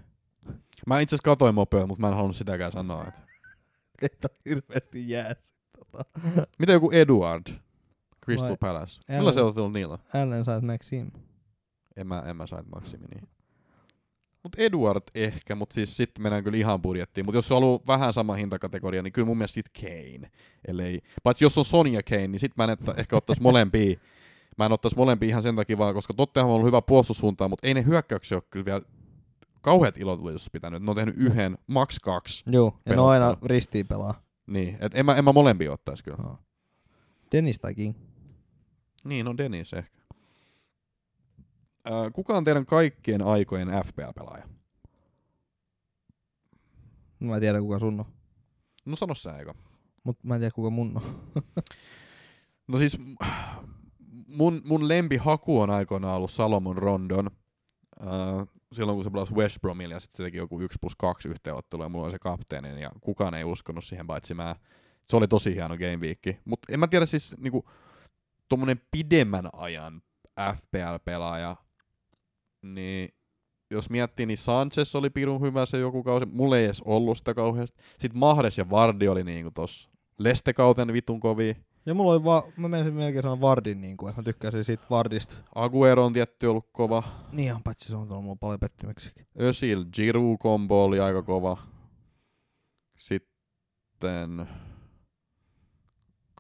Mä 0.86 1.00
itse 1.00 1.14
asiassa 1.14 1.30
katoin 1.30 1.54
mopea, 1.54 1.86
mutta 1.86 2.00
mä 2.00 2.08
en 2.08 2.14
halunnut 2.14 2.36
sitäkään 2.36 2.72
sanoa. 2.72 3.04
Et. 3.08 3.14
Keitä 4.00 4.28
hirveesti 4.44 5.08
jää 5.08 5.34
tota. 5.78 6.04
Miten 6.58 6.72
joku 6.72 6.90
Eduard? 6.90 7.46
Crystal 8.24 8.48
Vai- 8.48 8.56
Palace. 8.60 9.00
Millä 9.08 9.32
se 9.32 9.40
on 9.40 9.54
tullut 9.54 9.72
niillä? 9.72 9.98
Allen 10.14 10.44
sait 10.44 10.64
Maxim. 10.64 11.10
En 11.96 12.06
mä, 12.06 12.22
en 12.26 12.36
mä 12.36 12.46
sait 12.46 12.66
Maximi 12.74 13.06
niin. 13.14 13.28
Mut 14.42 14.58
Edward 14.58 15.02
ehkä, 15.14 15.54
mutta 15.54 15.74
siis 15.74 15.96
sitten 15.96 16.22
mennään 16.22 16.44
kyllä 16.44 16.58
ihan 16.58 16.82
budjettiin. 16.82 17.24
Mutta 17.24 17.38
jos 17.38 17.48
se 17.48 17.54
haluaa 17.54 17.80
vähän 17.86 18.12
sama 18.12 18.34
hintakategoria, 18.34 19.02
niin 19.02 19.12
kyllä 19.12 19.26
mun 19.26 19.38
mielestä 19.38 19.54
sit 19.54 19.68
Kane. 19.80 20.30
Ellei, 20.68 21.00
paitsi 21.22 21.44
jos 21.44 21.58
on 21.58 21.64
Sonia 21.64 22.02
Kane, 22.02 22.28
niin 22.28 22.40
sitten 22.40 22.54
mä 22.56 22.64
en 22.64 22.70
että 22.70 22.94
ehkä 22.96 23.16
ottaisi 23.16 23.42
molempia. 23.42 23.96
Mä 24.58 24.66
en 24.66 24.72
ottaisi 24.72 24.96
molempia 24.96 25.28
ihan 25.28 25.42
sen 25.42 25.56
takia 25.56 25.78
vaan, 25.78 25.94
koska 25.94 26.14
Tottenham 26.14 26.50
on 26.50 26.54
ollut 26.54 26.66
hyvä 26.66 26.82
puolustussuuntaan, 26.82 27.50
mutta 27.50 27.66
ei 27.66 27.74
ne 27.74 27.84
hyökkäyksiä 27.84 28.36
ole 28.36 28.42
kyllä 28.50 28.64
vielä 28.64 28.82
kauheat 29.60 29.98
ilotulitus 29.98 30.50
pitänyt. 30.50 30.82
Ne 30.82 30.90
on 30.90 30.96
tehnyt 30.96 31.14
yhden, 31.18 31.58
max 31.66 31.98
kaksi. 31.98 32.44
Joo, 32.46 32.78
ja 32.86 32.94
ne 32.94 33.00
on 33.00 33.10
aina 33.10 33.36
ristiin 33.42 33.86
pelaa. 33.86 34.22
Niin, 34.46 34.76
et 34.80 34.94
en 34.94 35.06
mä, 35.06 35.14
en 35.14 35.24
mä 35.24 35.32
molempia 35.32 35.72
ottaisi 35.72 36.04
kyllä. 36.04 36.16
No. 36.22 36.38
Dennis 37.32 37.58
tai 37.58 37.74
King. 37.74 37.94
Niin, 39.04 39.28
on 39.28 39.38
Dennis 39.38 39.72
ehkä. 39.72 40.03
Äh, 41.86 42.12
kuka 42.12 42.36
on 42.36 42.44
teidän 42.44 42.66
kaikkien 42.66 43.22
aikojen 43.22 43.68
FPL-pelaaja? 43.68 44.48
Mä 47.20 47.34
en 47.34 47.40
tiedä 47.40 47.60
kuka 47.60 47.78
sun 47.78 48.00
on. 48.00 48.06
No 48.84 48.96
sano 48.96 49.14
sä 49.14 49.38
eka. 49.38 49.54
Mut 50.04 50.24
mä 50.24 50.34
en 50.34 50.40
tiedä 50.40 50.54
kuka 50.54 50.70
mun 50.70 50.96
on. 50.96 51.02
No 52.68 52.78
siis 52.78 52.98
mun, 54.26 54.62
mun 54.64 54.88
lempihaku 54.88 55.60
on 55.60 55.70
aikoinaan 55.70 56.16
ollut 56.16 56.30
Salomon 56.30 56.78
Rondon. 56.78 57.30
Äh, 58.02 58.46
silloin 58.72 58.96
kun 58.96 59.04
se 59.04 59.10
pelasi 59.10 59.34
West 59.34 59.60
Bromilla 59.60 59.94
ja 59.94 60.00
sitten 60.00 60.16
se 60.16 60.22
teki 60.22 60.36
joku 60.36 60.60
1 60.60 60.78
plus 60.80 60.96
2 60.96 61.28
yhteenottelua 61.28 61.84
ja 61.84 61.88
mulla 61.88 62.04
oli 62.04 62.12
se 62.12 62.18
kapteenin 62.18 62.78
ja 62.78 62.90
kukaan 63.00 63.34
ei 63.34 63.44
uskonut 63.44 63.84
siihen 63.84 64.06
paitsi 64.06 64.34
mä. 64.34 64.56
Se 65.08 65.16
oli 65.16 65.28
tosi 65.28 65.54
hieno 65.54 65.76
game 65.76 65.96
week. 65.96 66.18
Mutta 66.44 66.72
en 66.72 66.80
mä 66.80 66.86
tiedä 66.86 67.06
siis 67.06 67.34
niinku 67.38 67.68
tommonen 68.48 68.80
pidemmän 68.90 69.48
ajan 69.52 70.02
FPL-pelaaja, 70.40 71.56
niin 72.64 73.08
jos 73.70 73.90
miettii, 73.90 74.26
niin 74.26 74.38
Sanchez 74.38 74.94
oli 74.94 75.10
pirun 75.10 75.40
hyvä 75.40 75.66
se 75.66 75.78
joku 75.78 76.02
kausi. 76.02 76.26
Mulla 76.26 76.58
ei 76.58 76.64
edes 76.64 76.82
ollut 76.84 77.18
sitä 77.18 77.34
kauheasti. 77.34 77.82
Sitten 77.98 78.18
Mahdes 78.18 78.58
ja 78.58 78.70
Vardi 78.70 79.08
oli 79.08 79.24
niinku 79.24 79.50
tossa 79.50 79.90
Lestekauten 80.18 80.92
vitun 80.92 81.20
kovia. 81.20 81.54
Ja 81.86 81.94
mulla 81.94 82.12
oli 82.12 82.24
vaan, 82.24 82.42
mä 82.56 82.68
menisin 82.68 82.94
melkein 82.94 83.22
sanoa 83.22 83.40
Vardin 83.40 83.80
niin 83.80 83.96
kuin, 83.96 84.10
että 84.10 84.20
mä 84.20 84.24
tykkäsin 84.24 84.64
siitä 84.64 84.84
Vardista. 84.90 85.36
Aguero 85.54 86.04
on 86.04 86.12
tietty 86.12 86.46
ollut 86.46 86.68
kova. 86.72 87.02
Niin 87.32 87.46
ihan 87.46 87.62
paitsi 87.62 87.88
se 87.88 87.96
on 87.96 88.08
tullut 88.08 88.24
mulla 88.24 88.36
paljon 88.36 88.60
pettymyksiäkin. 88.60 89.26
Özil, 89.40 89.84
Giroud 89.92 90.36
kombo 90.40 90.84
oli 90.84 91.00
aika 91.00 91.22
kova. 91.22 91.58
Sitten 92.96 94.48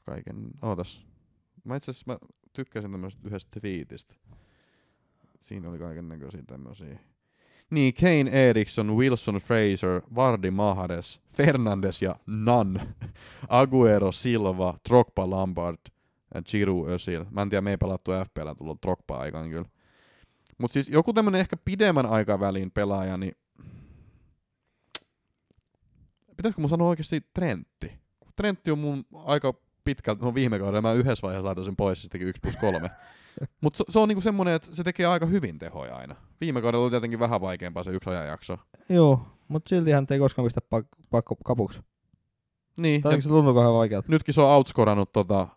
kaiken, 0.04 0.50
ootas. 0.62 1.06
Mä 1.64 1.76
itse 1.76 1.90
asiassa 1.90 2.12
mä 2.12 2.18
tykkäsin 2.52 2.90
tämmöisestä 2.90 3.28
yhdestä 3.28 3.60
twiitistä. 3.60 4.14
Siinä 5.44 5.68
oli 5.68 5.78
kaiken 5.78 6.08
näköisiä 6.08 6.42
tämmöisiä. 6.46 6.98
Niin, 7.70 7.94
Kane 7.94 8.48
Eriksson, 8.48 8.96
Wilson 8.96 9.34
Fraser, 9.34 10.02
Vardy 10.14 10.50
Mahades, 10.50 11.20
Fernandes 11.26 12.02
ja 12.02 12.16
Nunn. 12.26 12.80
Aguero, 13.48 14.12
Silva, 14.12 14.78
Drogba, 14.88 15.30
Lampard 15.30 15.78
Giroud, 16.48 16.88
Özil. 16.88 17.24
Mä 17.30 17.42
en 17.42 17.48
tiedä, 17.48 17.60
me 17.60 17.70
ei 17.70 17.76
pelattu 17.76 18.10
FPL 18.24 18.48
tullut 18.58 18.82
Drogba 18.82 19.16
aikaan 19.16 19.50
kyllä. 19.50 19.68
Mut 20.58 20.72
siis 20.72 20.88
joku 20.88 21.12
tämmönen 21.12 21.40
ehkä 21.40 21.56
pidemmän 21.56 22.06
aikavälin 22.06 22.70
pelaaja, 22.70 23.16
niin 23.16 23.36
pitäisikö 26.36 26.60
mun 26.60 26.68
sanoa 26.68 26.88
oikeasti 26.88 27.26
Trentti? 27.34 27.92
Trentti 28.36 28.70
on 28.70 28.78
mun 28.78 29.04
aika 29.24 29.54
pitkälti, 29.84 30.24
no 30.24 30.34
viime 30.34 30.58
kaudella 30.58 30.82
mä 30.82 30.92
yhdessä 30.92 31.22
vaiheessa 31.22 31.46
laitoin 31.46 31.64
sen 31.64 31.76
pois, 31.76 32.02
se 32.02 32.08
teki 32.08 32.24
1 32.24 32.40
plus 32.40 32.56
3. 32.56 32.90
Mutta 33.60 33.76
se, 33.76 33.84
se, 33.88 33.98
on 33.98 34.08
niinku 34.08 34.20
semmonen, 34.20 34.54
että 34.54 34.74
se 34.76 34.84
tekee 34.84 35.06
aika 35.06 35.26
hyvin 35.26 35.58
tehoja 35.58 35.96
aina. 35.96 36.16
Viime 36.40 36.62
kaudella 36.62 36.84
oli 36.84 36.90
tietenkin 36.90 37.18
vähän 37.18 37.40
vaikeampaa 37.40 37.82
se 37.82 37.90
yksi 37.90 38.10
ajanjakso. 38.10 38.58
Joo, 38.88 39.20
mut 39.48 39.62
silti 39.66 39.90
hän 39.90 40.06
ei 40.10 40.18
koskaan 40.18 40.46
pistä 40.46 40.60
pak- 40.60 40.86
pak- 41.10 41.24
kapuksi. 41.44 41.80
Niin, 42.78 43.02
Tai 43.02 43.22
se 43.22 43.28
tuntuu 43.28 43.60
ihan 43.60 43.74
vaikealta? 43.74 44.06
nytkin 44.10 44.34
se 44.34 44.40
on 44.40 44.48
outscorannut 44.48 45.12
tota... 45.12 45.48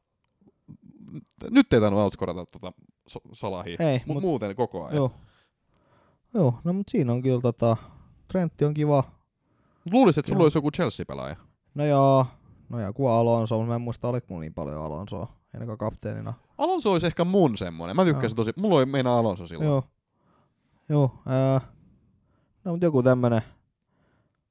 Nyt 1.49 1.73
ei 1.73 1.79
tainnut 1.79 2.01
outscorata 2.01 2.45
tota 2.45 2.73
so- 3.07 3.19
Salahia, 3.33 3.75
Ei, 3.79 3.97
mutta 3.97 4.13
mut, 4.13 4.21
muuten 4.21 4.55
koko 4.55 4.83
ajan. 4.83 4.95
joo. 4.95 5.11
Joo, 6.33 6.59
no 6.63 6.73
mut 6.73 6.89
siinä 6.89 7.13
on 7.13 7.21
kyllä 7.21 7.41
tota, 7.41 7.77
Trentti 8.27 8.65
on 8.65 8.73
kiva. 8.73 9.03
Luulisin, 9.91 10.19
että 10.21 10.29
sulla 10.29 10.43
olisi 10.43 10.57
joku 10.57 10.71
Chelsea-pelaaja. 10.71 11.35
No 11.75 11.85
joo, 11.85 12.25
no 12.69 12.79
ja 12.79 12.93
kuva 12.93 13.19
Alonso, 13.19 13.55
mutta 13.57 13.67
mä 13.69 13.75
en 13.75 13.81
muista 13.81 14.07
oliko 14.09 14.25
mulla 14.29 14.41
niin 14.41 14.53
paljon 14.53 14.83
Alonsoa, 14.85 15.27
ennen 15.53 15.77
kapteenina. 15.77 16.33
Alonso 16.57 16.91
olisi 16.91 17.07
ehkä 17.07 17.23
mun 17.23 17.57
semmonen. 17.57 17.95
Mä 17.95 18.05
tykkäsin 18.05 18.35
tosi. 18.35 18.51
Mulla 18.57 18.75
oli 18.75 18.85
meinaa 18.85 19.19
Alonso 19.19 19.47
silloin. 19.47 19.67
Joo. 19.67 19.83
Joo, 20.89 21.11
ää, 21.25 21.61
no 22.63 22.71
mut 22.71 22.81
joku 22.81 23.03
tämmönen 23.03 23.41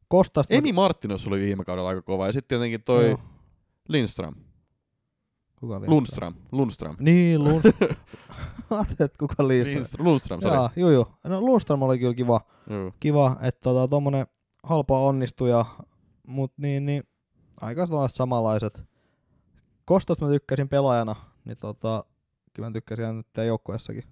Kostasta. 0.08 0.54
Emi 0.54 0.72
Marttinos 0.72 1.26
oli 1.26 1.40
viime 1.40 1.64
kaudella 1.64 1.88
aika 1.88 2.02
kova. 2.02 2.26
Ja 2.26 2.32
sitten 2.32 2.48
tietenkin 2.58 2.82
toi 2.82 3.06
Joo. 3.08 3.18
Lindström. 3.88 4.34
Kuka 5.60 5.76
oli? 5.76 5.86
Lundström. 5.88 6.34
Lundström. 6.52 6.96
Niin, 6.98 7.44
Lundström. 7.44 7.96
Ajattelin, 8.70 9.04
että 9.04 9.18
kuka 9.18 9.48
Lindström. 9.48 9.76
Lindström, 9.76 10.06
Lundström 10.06 10.40
sorry. 10.40 10.56
Jaa, 10.56 10.70
joo, 10.76 10.90
joo. 10.90 11.12
No 11.24 11.40
Lundström 11.40 11.82
oli 11.82 11.98
kyllä 11.98 12.14
kiva, 12.14 12.40
Joo. 12.70 12.92
kiva 13.00 13.36
että 13.42 13.60
tota, 13.60 13.88
tommonen 13.88 14.26
halpa 14.62 15.00
onnistuja, 15.00 15.64
mut 16.26 16.52
niin, 16.56 16.86
niin 16.86 17.04
aika 17.60 17.86
sellaiset 17.86 18.16
samanlaiset. 18.16 18.82
Kostosta 19.84 20.24
mä 20.24 20.30
tykkäsin 20.30 20.68
pelaajana, 20.68 21.16
niin 21.46 21.56
tota, 21.60 22.04
kyllä 22.52 22.68
mä 22.68 22.72
tykkäsin 22.72 23.16
nyt 23.16 23.26
teidän 23.32 23.48
joukkueessakin. 23.48 24.02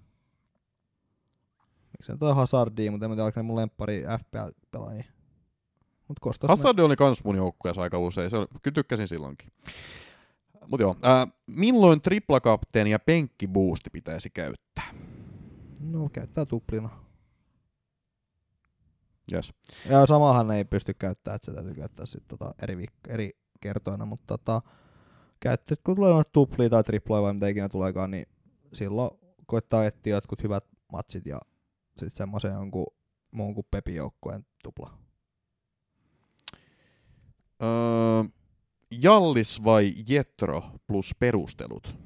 Miksi 1.91 2.11
se 2.11 2.17
toi 2.17 2.35
Hazardia, 2.35 2.91
mutta 2.91 3.05
en 3.05 3.09
mä 3.11 3.15
tiedä, 3.15 3.23
oliko 3.25 3.39
ne 3.39 3.43
mun 3.43 3.55
lemppari 3.55 4.03
FPL-pelaajia. 4.03 5.03
Mut 6.07 6.19
Kostosta 6.19 6.53
mä- 6.53 6.57
Hazard 6.57 6.79
oli 6.79 6.95
kans 6.95 7.23
mun 7.23 7.35
joukkueessa 7.35 7.81
aika 7.81 7.99
usein. 7.99 8.29
Se 8.29 8.37
oli, 8.37 8.47
kyllä 8.61 8.75
tykkäsin 8.75 9.07
silloinkin. 9.07 9.49
Mut 10.71 10.79
joo, 10.79 10.95
ää, 11.03 11.27
milloin 11.47 12.01
triplakapteeni 12.01 12.91
ja 12.91 12.99
penkkiboosti 12.99 13.89
pitäisi 13.89 14.29
käyttää? 14.29 14.93
No 15.81 16.09
käyttää 16.13 16.45
tuplina. 16.45 16.89
Yes. 19.33 19.53
Ja 19.89 20.05
samahan 20.05 20.51
ei 20.51 20.65
pysty 20.65 20.93
käyttämään, 20.93 21.35
että 21.35 21.45
se 21.45 21.51
täytyy 21.53 21.73
käyttää 21.73 22.05
sit 22.05 22.27
tota 22.27 22.53
eri, 22.61 22.75
viik- 22.75 23.11
eri 23.13 23.31
kertoina, 23.61 24.05
mutta 24.05 24.37
tota, 24.37 24.61
käyttöt, 25.45 25.81
kun 25.83 25.95
tulee 25.95 26.13
noita 26.13 26.29
tuplia 26.33 26.69
tai 26.69 26.83
triploja 26.83 27.21
vai 27.21 27.33
mitä 27.33 27.47
ikinä 27.47 27.69
tuleekaan, 27.69 28.11
niin 28.11 28.25
silloin 28.73 29.11
koittaa 29.45 29.85
etsiä 29.85 30.15
jotkut 30.15 30.43
hyvät 30.43 30.65
matsit 30.91 31.25
ja 31.25 31.37
sitten 31.97 32.17
semmoisen 32.17 32.53
jonkun 32.53 32.87
muun 33.31 33.55
kuin 33.55 33.67
Pepin 33.71 33.95
joukkueen 33.95 34.45
tupla. 34.63 34.97
Öö, 37.63 38.23
Jallis 39.01 39.63
vai 39.63 39.93
Jetro 40.09 40.63
plus 40.87 41.15
perustelut? 41.19 41.97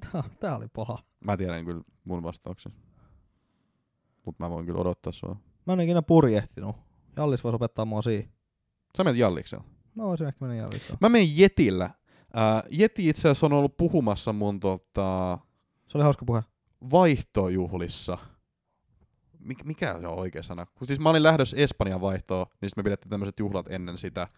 Tää, 0.00 0.24
tää 0.40 0.56
oli 0.56 0.68
paha. 0.68 0.98
Mä 1.24 1.36
tiedän 1.36 1.64
kyllä 1.64 1.82
mun 2.04 2.22
vastauksen. 2.22 2.72
Mut 4.26 4.38
mä 4.38 4.50
voin 4.50 4.66
kyllä 4.66 4.80
odottaa 4.80 5.12
sua. 5.12 5.36
Mä 5.66 5.72
en 5.72 5.80
ikinä 5.80 6.02
purjehtinut. 6.02 6.76
Jallis 7.16 7.44
voisi 7.44 7.56
opettaa 7.56 7.84
mua 7.84 8.02
siihen. 8.02 8.32
Sä 8.96 9.04
menet 9.04 9.18
Jalliksella. 9.18 9.75
Mä 9.96 10.04
voisin 10.04 10.26
ehkä 10.26 10.38
mennä 10.44 10.54
Jalliseen. 10.56 10.98
Mä 11.00 11.08
menen 11.08 11.38
Jetillä. 11.38 11.90
Ää, 12.34 12.62
Jeti 12.70 13.08
itse 13.08 13.20
asiassa 13.20 13.46
on 13.46 13.52
ollut 13.52 13.76
puhumassa 13.76 14.32
mun 14.32 14.60
tota, 14.60 15.38
Se 15.88 15.98
oli 15.98 16.04
hauska 16.04 16.24
puhe. 16.24 16.42
vaihtojuhlissa. 16.90 18.18
Mik, 19.38 19.64
mikä 19.64 19.98
se 20.00 20.06
on 20.06 20.18
oikea 20.18 20.42
sana? 20.42 20.66
Kun 20.66 20.86
siis 20.86 21.00
mä 21.00 21.10
olin 21.10 21.22
lähdössä 21.22 21.56
Espanjan 21.56 22.00
vaihtoon, 22.00 22.46
niin 22.60 22.70
sit 22.70 22.76
me 22.76 22.82
pidettiin 22.82 23.10
tämmöiset 23.10 23.38
juhlat 23.38 23.66
ennen 23.70 23.98
sitä. 23.98 24.28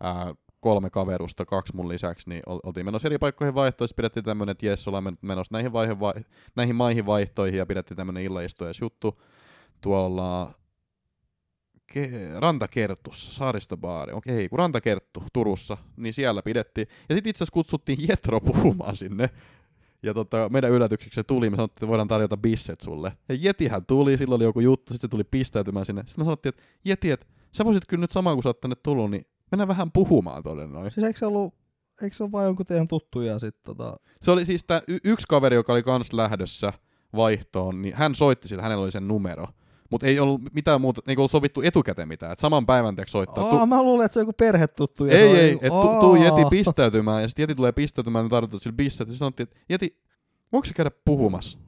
Ää, 0.00 0.34
kolme 0.60 0.90
kaverusta, 0.90 1.44
kaksi 1.44 1.76
mun 1.76 1.88
lisäksi, 1.88 2.28
niin 2.28 2.42
ol- 2.46 2.60
oltiin 2.62 2.86
menossa 2.86 3.08
eri 3.08 3.18
paikkoihin 3.18 3.54
vaihtoon, 3.54 3.88
sitten 3.88 4.02
pidettiin 4.02 4.24
tämmönen, 4.24 4.52
että 4.52 4.66
jes, 4.66 4.88
ollaan 4.88 5.04
men- 5.04 5.18
menossa 5.22 5.54
näihin, 5.54 5.72
vaihe, 5.72 6.00
vai- 6.00 6.24
näihin 6.56 6.76
maihin 6.76 7.06
vaihtoihin, 7.06 7.58
ja 7.58 7.66
pidettiin 7.66 7.96
tämmönen 7.96 8.22
illaistujaisjuttu 8.22 9.22
tuolla 9.80 10.52
Ke- 11.96 12.40
Rantakertussa, 12.40 13.32
saaristobaari, 13.32 14.12
okei, 14.12 14.48
kun 14.48 14.58
Rantakerttu 14.58 15.22
Turussa, 15.32 15.76
niin 15.96 16.12
siellä 16.12 16.42
pidettiin. 16.42 16.88
Ja 17.08 17.14
sitten 17.14 17.30
itse 17.30 17.38
asiassa 17.38 17.52
kutsuttiin 17.52 18.08
Jetro 18.08 18.40
puhumaan 18.40 18.96
sinne. 18.96 19.30
Ja 20.02 20.14
tota, 20.14 20.48
meidän 20.52 20.70
yllätykseksi 20.70 21.14
se 21.14 21.24
tuli, 21.24 21.50
me 21.50 21.56
sanottiin, 21.56 21.76
että 21.76 21.88
voidaan 21.88 22.08
tarjota 22.08 22.36
bisset 22.36 22.80
sulle. 22.80 23.12
Ja 23.28 23.34
Jetihän 23.34 23.86
tuli, 23.86 24.18
silloin 24.18 24.38
oli 24.38 24.44
joku 24.44 24.60
juttu, 24.60 24.92
sitten 24.92 25.08
se 25.08 25.10
tuli 25.10 25.24
pistäytymään 25.24 25.86
sinne. 25.86 26.02
Sitten 26.06 26.22
me 26.22 26.24
sanottiin, 26.24 26.48
että 26.50 26.62
Jeti, 26.84 27.10
että 27.10 27.26
sä 27.52 27.64
voisit 27.64 27.86
kyllä 27.88 28.00
nyt 28.00 28.10
samaan 28.10 28.36
kun 28.36 28.42
sä 28.42 28.48
oot 28.48 28.60
tänne 28.60 28.76
tullut, 28.82 29.10
niin 29.10 29.26
mennään 29.50 29.68
vähän 29.68 29.92
puhumaan 29.92 30.42
tuonne 30.42 30.66
noin. 30.66 30.90
Siis 30.90 31.04
eikö 31.04 31.18
se 31.18 31.26
ollut, 31.26 31.54
eikö 32.02 32.16
se 32.16 32.22
ole 32.22 32.32
vain 32.32 32.46
jonkun 32.46 32.66
teidän 32.66 32.88
tuttuja 32.88 33.38
sit 33.38 33.62
tota... 33.62 33.96
Se 34.22 34.30
oli 34.30 34.44
siis 34.44 34.64
tää 34.64 34.82
y- 34.88 34.98
yksi 35.04 35.26
kaveri, 35.28 35.56
joka 35.56 35.72
oli 35.72 35.82
kans 35.82 36.12
lähdössä 36.12 36.72
vaihtoon, 37.16 37.82
niin 37.82 37.94
hän 37.94 38.14
soitti 38.14 38.48
sitä, 38.48 38.62
hänellä 38.62 38.82
oli 38.82 38.90
sen 38.90 39.08
numero. 39.08 39.46
Mutta 39.90 40.06
ei 40.06 40.20
ollut 40.20 40.54
mitään 40.54 40.80
muuta, 40.80 41.00
ei 41.06 41.16
ollut 41.18 41.30
sovittu 41.30 41.62
etukäteen 41.62 42.08
mitään. 42.08 42.32
Et 42.32 42.38
saman 42.38 42.66
päivän 42.66 42.96
teeksi 42.96 43.12
soittaa. 43.12 43.44
Aa, 43.50 43.66
mä 43.66 43.82
luulen, 43.82 44.04
että 44.04 44.12
se 44.12 44.18
on 44.18 44.22
joku 44.22 44.32
perhetuttu. 44.32 45.04
ja 45.04 45.18
ei, 45.18 45.36
ei, 45.36 45.52
joku- 45.52 45.66
että 45.66 45.80
tu, 45.80 46.00
tuu. 46.00 46.16
Jeti 46.16 46.42
pistäytymään, 46.50 47.22
ja 47.22 47.28
sitten 47.28 47.42
Jeti 47.42 47.54
tulee 47.54 47.72
pistäytymään, 47.72 48.24
niin 48.24 48.30
tarvitaan 48.30 48.60
sille 48.60 48.76
bisset, 48.76 49.08
ja 49.08 49.14
sanottiin, 49.14 49.44
että 49.44 49.56
Jeti, 49.68 50.00
voiko 50.52 50.64
se 50.64 50.74
käydä 50.74 50.90
puhumassa? 51.04 51.58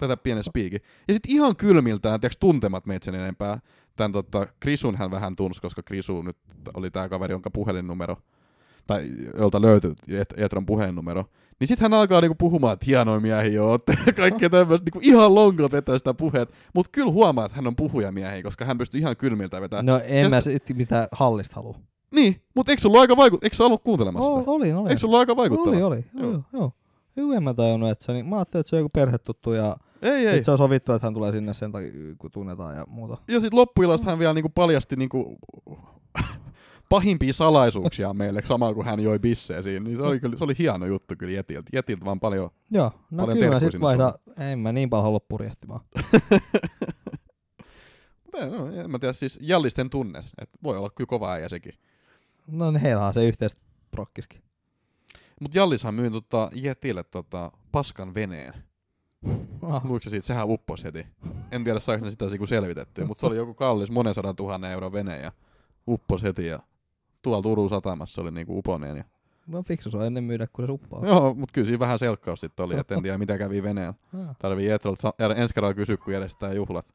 vetää 0.00 0.16
pienen 0.16 0.44
spiikin. 0.44 0.80
Ja 1.08 1.14
sitten 1.14 1.32
ihan 1.32 1.56
kylmiltään, 1.56 2.20
tiiäks, 2.20 2.36
tuntemat 2.36 2.86
meitä 2.86 3.04
sen 3.04 3.14
enempää. 3.14 3.60
Tän 3.96 4.12
tota, 4.12 4.46
Krisun 4.60 4.96
hän 4.96 5.10
vähän 5.10 5.36
tunsi, 5.36 5.60
koska 5.60 5.82
Krisu 5.82 6.22
nyt 6.22 6.36
oli 6.74 6.90
tää 6.90 7.08
kaveri, 7.08 7.34
jonka 7.34 7.50
puhelinnumero, 7.50 8.16
tai 8.94 9.08
jolta 9.38 9.62
löytyi 9.62 9.90
Et- 10.08 10.34
puhelinnumero. 10.66 11.24
Niin 11.60 11.68
sitten 11.68 11.84
hän 11.90 12.00
alkaa 12.00 12.20
niinku 12.20 12.34
puhumaan, 12.34 12.72
että 12.72 12.86
hienoja 12.86 13.20
miehiä 13.20 13.62
ja 13.62 13.62
kaikkea 14.16 14.50
tämmöistä, 14.50 14.84
niinku 14.84 14.98
ihan 15.02 15.34
lonkot 15.34 15.72
vetää 15.72 15.98
sitä 15.98 16.14
puheet. 16.14 16.50
Mutta 16.74 16.90
kyllä 16.92 17.12
huomaa, 17.12 17.44
että 17.46 17.56
hän 17.56 17.66
on 17.66 17.76
puhujamiehiä, 17.76 18.42
koska 18.42 18.64
hän 18.64 18.78
pystyy 18.78 19.00
ihan 19.00 19.16
kylmiltä 19.16 19.60
vetämään. 19.60 19.86
No 19.86 20.00
en 20.04 20.22
Ja- 20.22 20.30
mä 20.30 20.40
sit 20.40 20.62
mitään 20.74 21.08
hallista 21.12 21.56
halua. 21.56 21.76
Niin, 22.14 22.42
mutta 22.56 22.72
eikö 22.72 22.82
ollut 22.88 23.00
aika 23.00 23.16
vaikut... 23.16 23.44
Eikö 23.44 23.56
sä 23.56 23.64
ollut 23.64 23.82
kuuntelemassa 23.84 24.28
O, 24.30 24.38
sitä? 24.38 24.50
olin, 24.50 24.76
olin. 24.76 24.90
Eikö 24.90 25.06
ollut 25.06 25.18
aika 25.18 25.36
vaikuttava? 25.36 25.70
Oli, 25.76 25.82
oli. 25.82 26.04
Joo, 26.14 26.42
Joo. 26.52 26.72
joo. 27.16 27.32
en 27.32 27.42
mä 27.42 27.54
tajunnut, 27.54 27.90
että 27.90 28.04
se, 28.04 28.12
niin, 28.12 28.26
mä 28.26 28.36
ajattelin, 28.36 28.60
että 28.60 28.70
se 28.70 28.76
on 28.76 28.80
joku 28.80 28.88
perhetuttu 28.88 29.52
ja 29.52 29.76
Ei, 30.02 30.26
ei. 30.26 30.44
se 30.44 30.50
on 30.50 30.58
sovittu, 30.58 30.92
että 30.92 31.06
hän 31.06 31.14
tulee 31.14 31.32
sinne 31.32 31.54
sen 31.54 31.72
takia, 31.72 31.90
kun 32.18 32.30
tunnetaan 32.30 32.76
ja 32.76 32.84
muuta. 32.88 33.16
Ja 33.28 33.40
sitten 33.40 33.58
loppuilasta 33.58 34.10
hän 34.10 34.18
vielä 34.18 34.34
niinku 34.34 34.48
paljasti 34.54 34.96
niinku 34.96 35.38
pahimpia 36.90 37.32
salaisuuksia 37.32 38.14
meille, 38.20 38.42
samaan 38.44 38.74
kuin 38.74 38.86
hän 38.86 39.00
joi 39.00 39.18
bissejä 39.18 39.62
siinä. 39.62 39.84
Niin 39.84 39.96
se, 39.96 40.02
oli, 40.02 40.20
kyllä, 40.20 40.36
se 40.36 40.44
oli 40.44 40.54
hieno 40.58 40.86
juttu 40.86 41.14
kyllä 41.18 41.32
Jetiltä. 41.32 41.70
Jetiltä 41.72 42.04
vaan 42.04 42.20
paljon. 42.20 42.50
Joo, 42.70 42.90
no 43.10 43.22
Paljon 43.22 43.38
kyllä 43.38 43.54
mä 43.54 43.60
sit 43.60 43.80
vaihdan, 43.80 44.12
en 44.38 44.58
mä 44.58 44.72
niin 44.72 44.90
paljon 44.90 45.04
halua 45.04 45.20
purjehtimaan. 45.20 45.80
No, 48.50 48.82
en 48.82 48.90
mä 48.90 48.98
tiedä, 48.98 49.12
siis 49.12 49.38
Jallisten 49.42 49.90
tunnes. 49.90 50.32
Et 50.38 50.50
voi 50.64 50.76
olla 50.76 50.90
kyllä 50.90 51.08
kova 51.08 51.32
äijä 51.32 51.48
sekin. 51.48 51.72
No 52.46 52.70
niin 52.70 52.80
heillä 52.80 53.06
on 53.06 53.14
se 53.14 53.28
yhteistä 53.28 53.60
prokkiskin. 53.90 54.42
Mutta 55.40 55.58
Jallishan 55.58 55.94
myi 55.94 56.10
tota 56.10 56.50
Jetille 56.54 57.04
tota 57.04 57.52
paskan 57.72 58.14
veneen. 58.14 58.54
Ah, 59.62 59.84
Luitko 59.84 60.04
sä 60.04 60.10
siitä? 60.10 60.26
Sehän 60.26 60.48
upposi 60.48 60.84
heti. 60.84 61.06
En 61.52 61.64
tiedä 61.64 61.80
saiko 61.80 62.04
ne 62.04 62.10
sitä 62.10 62.24
selvitettyä, 62.48 63.06
mutta 63.06 63.20
se 63.20 63.26
oli 63.26 63.36
joku 63.36 63.54
kallis 63.54 63.90
monen 63.90 64.14
sadan 64.14 64.36
tuhannen 64.36 64.70
euron 64.70 64.92
vene 64.92 65.18
ja 65.18 65.32
upposi 65.88 66.26
heti 66.26 66.46
ja 66.46 66.58
tuolla 67.22 67.42
Turun 67.42 67.68
satamassa 67.68 68.22
oli 68.22 68.30
niinku 68.30 68.58
uponeen. 68.58 68.96
Ja... 68.96 69.04
no 69.46 69.62
fiksu 69.62 69.90
se 69.90 69.96
on 69.96 70.06
ennen 70.06 70.24
myydä, 70.24 70.46
kun 70.52 70.64
se 70.64 70.66
suppaa. 70.66 71.06
Joo, 71.06 71.34
mutta 71.34 71.52
kyllä 71.52 71.66
siinä 71.66 71.78
vähän 71.78 71.98
selkkaus 71.98 72.40
sitten 72.40 72.64
oli, 72.64 72.78
että 72.78 72.94
en 72.94 73.02
tiedä 73.02 73.18
mitä 73.18 73.38
kävi 73.38 73.62
veneellä. 73.62 73.94
Ah. 74.28 74.36
Tarvii 74.38 74.66
Jetrolta 74.66 75.12
ensi 75.36 75.54
kerralla 75.54 75.74
kysyä, 75.74 75.96
kun 75.96 76.12
järjestetään 76.12 76.56
juhlat. 76.56 76.86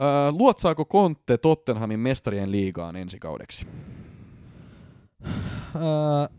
Öö, 0.00 0.32
luotsaako 0.32 0.84
Conte 0.84 1.38
Tottenhamin 1.38 2.00
mestarien 2.00 2.52
liigaan 2.52 2.96
ensi 2.96 3.18
kaudeksi? 3.18 3.66
Öö, 5.74 6.36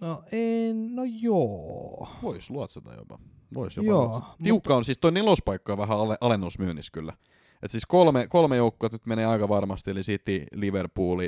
no 0.00 0.22
en, 0.32 0.96
no 0.96 1.02
joo. 1.20 2.08
Vois 2.22 2.50
luotsata 2.50 2.94
jopa. 2.94 3.18
Vois 3.54 3.76
jopa 3.76 3.88
Joo, 3.88 4.06
luotsata. 4.06 4.36
Tiukka 4.42 4.76
on 4.76 4.84
siis 4.84 4.98
toi 4.98 5.12
nelospaikka 5.12 5.72
on 5.72 5.78
vähän 5.78 5.98
ale- 5.98 6.18
alennusmyynnissä 6.20 6.90
kyllä. 6.92 7.12
Et 7.64 7.70
siis 7.70 7.86
kolme, 7.86 8.26
kolme 8.26 8.56
joukkoa 8.56 8.88
nyt 8.92 9.06
menee 9.06 9.26
aika 9.26 9.48
varmasti, 9.48 9.90
eli 9.90 10.00
City, 10.00 10.46
Liverpool 10.54 11.20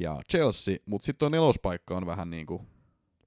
ja 0.00 0.20
Chelsea, 0.30 0.76
mutta 0.86 1.06
sitten 1.06 1.18
toi 1.18 1.30
nelospaikka 1.30 1.96
on 1.96 2.06
vähän 2.06 2.30
niinku 2.30 2.66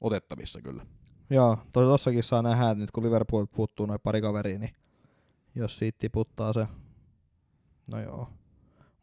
otettavissa 0.01 0.61
kyllä. 0.61 0.85
Joo, 1.29 1.57
tos, 1.71 1.89
tossakin 1.89 2.23
saa 2.23 2.41
nähdä, 2.41 2.69
että 2.69 2.81
nyt 2.81 2.91
kun 2.91 3.03
Liverpool 3.03 3.45
puuttuu 3.45 3.85
noin 3.85 3.99
pari 4.03 4.21
kaveria, 4.21 4.59
niin 4.59 4.73
jos 5.55 5.77
siitä 5.77 5.99
tiputtaa 5.99 6.53
se. 6.53 6.67
No 7.91 8.01
joo. 8.01 8.29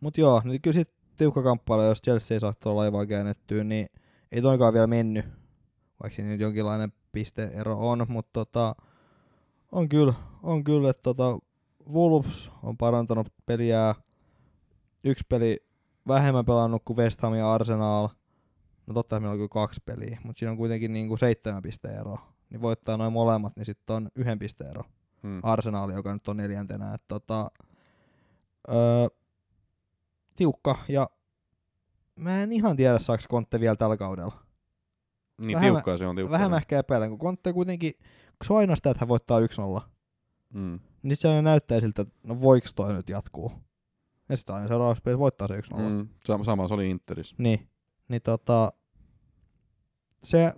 Mut 0.00 0.18
joo, 0.18 0.42
niin 0.44 0.62
kyllä 0.62 0.74
sit 0.74 0.94
tiukka 1.16 1.42
kamppailu, 1.42 1.82
jos 1.82 2.02
Chelsea 2.02 2.34
ei 2.34 2.40
saa 2.40 2.54
tuolla 2.54 2.80
laivaa 2.80 3.06
käännettyä, 3.06 3.64
niin 3.64 3.88
ei 4.32 4.42
toinkaan 4.42 4.74
vielä 4.74 4.86
mennyt. 4.86 5.24
Vaikka 6.02 6.16
siinä 6.16 6.30
nyt 6.30 6.40
jonkinlainen 6.40 6.92
pisteero 7.12 7.90
on, 7.90 8.06
mutta 8.08 8.30
tota, 8.32 8.76
on 9.72 9.88
kyllä, 9.88 10.14
on 10.42 10.64
kyllä, 10.64 10.90
että 10.90 11.02
tota, 11.02 11.38
Wolves 11.92 12.50
on 12.62 12.76
parantanut 12.76 13.28
peliä. 13.46 13.94
Yksi 15.04 15.24
peli 15.28 15.64
vähemmän 16.08 16.44
pelannut 16.44 16.82
kuin 16.84 16.96
West 16.96 17.20
Ham 17.20 17.34
ja 17.34 17.52
Arsenal. 17.54 18.08
No 18.86 18.94
totta, 18.94 19.20
meillä 19.20 19.32
on 19.32 19.38
kyllä 19.38 19.48
kaksi 19.48 19.80
peliä, 19.84 20.18
mutta 20.24 20.38
siinä 20.38 20.50
on 20.50 20.56
kuitenkin 20.56 20.92
niinku 20.92 21.16
seitsemän 21.16 21.62
pisteen 21.62 22.00
ero. 22.00 22.18
Niin 22.50 22.62
voittaa 22.62 22.96
noin 22.96 23.12
molemmat, 23.12 23.56
niin 23.56 23.66
sitten 23.66 23.96
on 23.96 24.08
yhden 24.14 24.38
pisteen 24.38 24.70
ero. 24.70 24.82
Hmm. 25.22 25.40
Arsenal, 25.42 25.90
joka 25.90 26.12
nyt 26.12 26.28
on 26.28 26.36
neljäntenä. 26.36 26.94
Et 26.94 27.02
tota, 27.08 27.50
öö, 28.68 29.08
tiukka 30.36 30.78
ja 30.88 31.10
mä 32.16 32.42
en 32.42 32.52
ihan 32.52 32.76
tiedä 32.76 32.98
saako 32.98 33.22
Kontte 33.28 33.60
vielä 33.60 33.76
tällä 33.76 33.96
kaudella. 33.96 34.36
Niin 35.38 35.54
vähän 35.54 35.72
tiukkaa 35.72 35.96
se 35.96 36.06
on 36.06 36.16
tiukkaa. 36.16 36.38
Vähän 36.38 36.54
ehkä 36.54 36.78
epäilen, 36.78 37.10
kun 37.10 37.18
Kontte 37.18 37.52
kuitenkin, 37.52 37.92
kun 37.94 38.46
se 38.46 38.52
on 38.52 38.58
aina 38.58 38.76
sitä, 38.76 38.90
että 38.90 39.00
hän 39.00 39.08
voittaa 39.08 39.40
1-0, 39.40 39.80
Mm. 40.54 40.80
Niin 41.02 41.16
se 41.16 41.28
aina 41.28 41.42
näyttää 41.42 41.80
siltä, 41.80 42.02
että 42.02 42.14
no 42.22 42.40
voiko 42.40 42.68
toi 42.76 42.92
nyt 42.92 43.08
jatkuu. 43.08 43.52
Ja 44.28 44.36
sitten 44.36 44.54
aina 44.54 44.68
seuraavassa 44.68 45.02
pelissä 45.02 45.18
voittaa 45.18 45.48
se 45.48 45.60
1-0. 45.60 45.78
Mm. 45.78 46.08
Sama, 46.26 46.44
sama 46.44 46.68
se 46.68 46.74
oli 46.74 46.90
Interis. 46.90 47.34
Niin, 47.38 47.68
niin 48.08 48.22
tota, 48.22 48.72
se, 50.22 50.52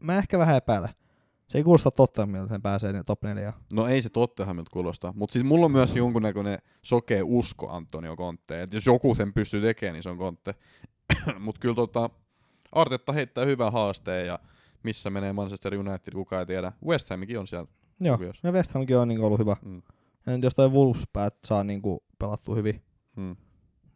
mä 0.00 0.18
ehkä 0.18 0.38
vähän 0.38 0.56
epäilen. 0.56 0.90
Se 1.48 1.58
ei 1.58 1.64
kuulosta 1.64 1.90
totta, 1.90 2.26
miltä 2.26 2.48
sen 2.48 2.62
pääsee 2.62 3.02
top 3.06 3.22
4. 3.22 3.52
No 3.72 3.86
ei 3.86 4.02
se 4.02 4.08
Tottenhamilta 4.08 4.70
kuulosta. 4.70 5.12
Mutta 5.16 5.32
siis 5.32 5.44
mulla 5.44 5.64
on 5.64 5.72
myös 5.72 5.96
jonkunnäköinen 5.96 6.58
sokea 6.82 7.24
usko 7.24 7.70
Antonio 7.70 8.16
Conte. 8.16 8.62
Et 8.62 8.74
jos 8.74 8.86
joku 8.86 9.14
sen 9.14 9.32
pystyy 9.32 9.60
tekemään, 9.60 9.94
niin 9.94 10.02
se 10.02 10.10
on 10.10 10.18
Conte. 10.18 10.54
Mutta 11.38 11.60
kyllä 11.60 11.74
tota, 11.74 12.10
Artetta 12.72 13.12
heittää 13.12 13.44
hyvän 13.44 13.72
haasteen 13.72 14.26
ja 14.26 14.38
missä 14.82 15.10
menee 15.10 15.32
Manchester 15.32 15.74
United, 15.74 16.12
kukaan 16.12 16.40
ei 16.40 16.46
tiedä. 16.46 16.72
West 16.86 17.10
Hamikin 17.10 17.38
on 17.38 17.46
siellä. 17.46 17.66
Joo, 18.00 18.16
Kuviossa. 18.16 18.48
ja 18.48 18.52
West 18.52 18.72
Hamkin 18.72 18.98
on 18.98 19.08
niinku 19.08 19.26
ollut 19.26 19.38
hyvä. 19.40 19.56
Mm. 19.64 19.82
Ja 20.26 20.32
nyt 20.32 20.42
jos 20.42 20.54
toi 20.54 20.68
Wolves 20.70 21.02
päät 21.12 21.34
saa 21.44 21.64
niinku 21.64 22.04
pelattua 22.18 22.54
hyvin, 22.54 22.82
Mm. 23.16 23.36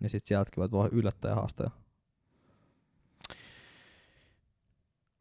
niin 0.00 0.10
sit 0.10 0.26
sieltäkin 0.26 0.60
voi 0.60 0.68
tulla 0.68 0.88
yllättäjä 0.92 1.34
haastaja. 1.34 1.70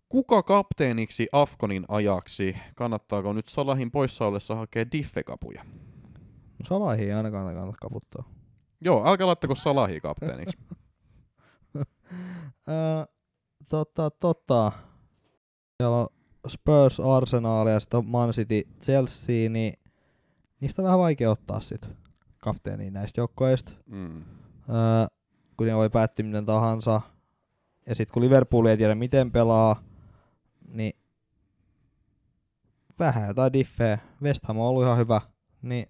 Kuka 0.10 0.44
kapteeniksi 0.44 1.28
Afkonin 1.32 1.86
ajaksi? 1.88 2.56
Kannattaako 2.76 3.34
nyt 3.34 3.48
Salahin 3.48 3.92
poissa 3.92 4.26
ollessa 4.26 4.56
hakea 4.56 4.86
diffekapuja? 4.92 5.64
No 6.60 6.66
Salahi 6.66 7.04
ei 7.04 7.12
ainakaan 7.14 7.56
kannata 7.56 7.78
kaputtaa. 7.82 8.24
Joo, 8.82 9.08
älkää 9.10 9.28
laittako 9.28 9.56
Salahi 9.56 10.00
kapteeniksi. 10.00 10.58
Öö, 12.70 13.06
tota, 13.70 14.10
tota. 14.10 14.72
Siellä 15.78 15.98
on 15.98 16.08
Spurs, 16.48 17.00
Arsenal 17.00 17.68
ja 17.68 17.80
sitten 17.80 18.06
Man 18.06 18.32
City, 18.32 18.68
Chelsea, 18.82 19.50
niin 19.50 19.74
niistä 20.60 20.82
on 20.82 20.86
vähän 20.86 21.00
vaikea 21.00 21.32
ottaa 21.32 21.62
sit 21.62 21.88
kapteeniin 22.38 22.94
näistä 22.94 23.22
joukkoista. 23.22 23.72
mm. 23.86 24.24
Öö, 24.70 25.08
kun 25.58 25.68
ne 25.68 25.76
voi 25.76 25.90
päättyä 25.90 26.26
miten 26.26 26.46
tahansa. 26.46 27.02
Ja 27.88 27.96
sitten 27.96 28.14
kun 28.14 28.24
Liverpool 28.24 28.66
ei 28.66 28.78
tiedä 28.78 28.96
miten 28.96 29.32
pelaa, 29.32 29.84
niin 30.68 30.94
vähän 33.00 33.28
jotain 33.28 33.54
diffeä. 33.54 33.98
West 34.22 34.46
Ham 34.46 34.60
on 34.60 34.68
ollut 34.68 34.84
ihan 34.84 34.98
hyvä, 34.98 35.22
niin 35.62 35.86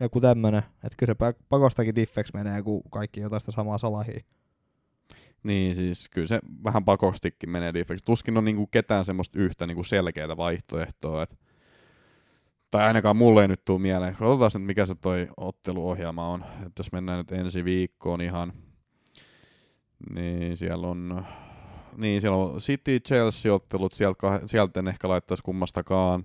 joku 0.00 0.20
tämmönen, 0.20 0.62
että 0.84 0.96
kyllä 0.96 1.14
se 1.18 1.30
pa- 1.30 1.44
pakostakin 1.48 1.94
diffeksi 1.94 2.32
menee, 2.34 2.62
kun 2.62 2.82
kaikki 2.90 3.20
jotain 3.20 3.40
sitä 3.40 3.52
samaa 3.52 3.78
salahia. 3.78 4.20
Niin, 5.42 5.76
siis 5.76 6.08
kyllä 6.08 6.26
se 6.26 6.40
vähän 6.64 6.84
pakostikin 6.84 7.50
menee 7.50 7.74
defeksi. 7.74 8.04
Tuskin 8.04 8.36
on 8.36 8.44
niinku 8.44 8.66
ketään 8.66 9.04
semmoista 9.04 9.38
yhtä 9.40 9.66
niinku 9.66 9.84
selkeää 9.84 10.36
vaihtoehtoa. 10.36 11.22
Et... 11.22 11.38
Tai 12.70 12.84
ainakaan 12.84 13.16
mulle 13.16 13.42
ei 13.42 13.48
nyt 13.48 13.64
tule 13.64 13.78
mieleen. 13.78 14.16
Katsotaan 14.16 14.50
nyt, 14.54 14.66
mikä 14.66 14.86
se 14.86 14.94
toi 14.94 15.28
otteluohjelma 15.36 16.28
on. 16.28 16.44
Et 16.66 16.72
jos 16.78 16.92
mennään 16.92 17.18
nyt 17.18 17.32
ensi 17.32 17.64
viikkoon 17.64 18.20
ihan, 18.20 18.52
niin 20.14 20.56
siellä 20.56 20.86
on, 20.86 21.24
niin 21.96 22.20
siellä 22.20 22.36
on 22.36 22.58
City, 22.58 23.00
Chelsea-ottelut. 23.00 23.92
Sieltä, 23.92 24.40
sieltä 24.44 24.80
en 24.80 24.88
ehkä 24.88 25.08
laittaisi 25.08 25.42
kummastakaan. 25.42 26.24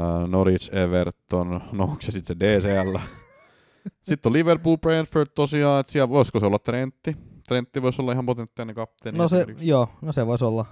Uh, 0.00 0.28
Norwich, 0.28 0.74
Everton, 0.74 1.60
no 1.72 1.84
onko 1.84 1.96
se 2.00 2.12
sitten 2.12 2.36
se 2.36 2.60
DCL? 2.60 2.98
Sitten 4.02 4.30
on 4.30 4.32
Liverpool, 4.32 4.76
Brentford 4.76 5.28
tosiaan, 5.34 5.80
että 5.80 5.92
siellä 5.92 6.08
voisiko 6.08 6.40
se 6.40 6.46
olla 6.46 6.58
Trentti? 6.58 7.16
Trentti 7.48 7.82
voisi 7.82 8.02
olla 8.02 8.12
ihan 8.12 8.26
potentiaalinen 8.26 8.74
kapteeni. 8.74 9.18
No 9.18 9.28
se, 9.28 9.46
joo, 9.60 9.88
no 10.02 10.12
se 10.12 10.26
voisi 10.26 10.44
olla. 10.44 10.66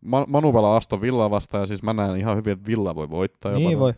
Ma- 0.00 0.26
Manu 0.28 0.52
pelaa 0.52 0.76
Aston 0.76 1.00
Villaa 1.00 1.30
vastaan 1.30 1.62
ja 1.62 1.66
siis 1.66 1.82
mä 1.82 1.92
näen 1.92 2.16
ihan 2.16 2.36
hyvin, 2.36 2.52
että 2.52 2.66
Villa 2.66 2.94
voi 2.94 3.10
voittaa. 3.10 3.52
jopa 3.52 3.58
Niin 3.58 3.70
ton. 3.70 3.80
voi. 3.80 3.94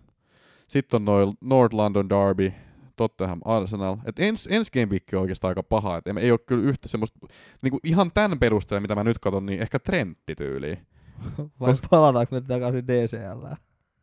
Sitten 0.69 0.97
on 0.97 1.05
noin 1.05 1.35
North 1.41 1.75
London 1.75 2.09
Derby, 2.09 2.53
Tottenham 2.97 3.41
Arsenal. 3.45 3.97
Et 4.05 4.19
ens, 4.19 4.49
ensi 4.51 4.71
game 4.73 4.87
week 4.87 5.03
on 5.13 5.21
oikeastaan 5.21 5.49
aika 5.51 5.63
paha. 5.63 5.97
Et 5.97 6.05
ei 6.19 6.31
ole 6.31 6.39
kyllä 6.39 6.63
yhtä 6.69 6.89
semmoista, 6.89 7.19
niinku 7.63 7.79
ihan 7.85 8.11
tämän 8.15 8.39
perusteella, 8.39 8.81
mitä 8.81 8.95
mä 8.95 9.05
nyt 9.05 9.19
katson, 9.19 9.47
niin 9.47 9.61
ehkä 9.63 9.79
Trentti 9.79 10.35
tyyliin. 10.35 10.79
Vai 11.61 11.75
palataanko 11.91 12.35
me 12.35 12.41
takaisin 12.41 12.87
DCL? 12.89 13.47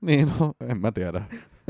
Niin, 0.02 0.32
no, 0.40 0.54
en 0.70 0.82
mä 0.82 0.92
tiedä. 0.92 1.22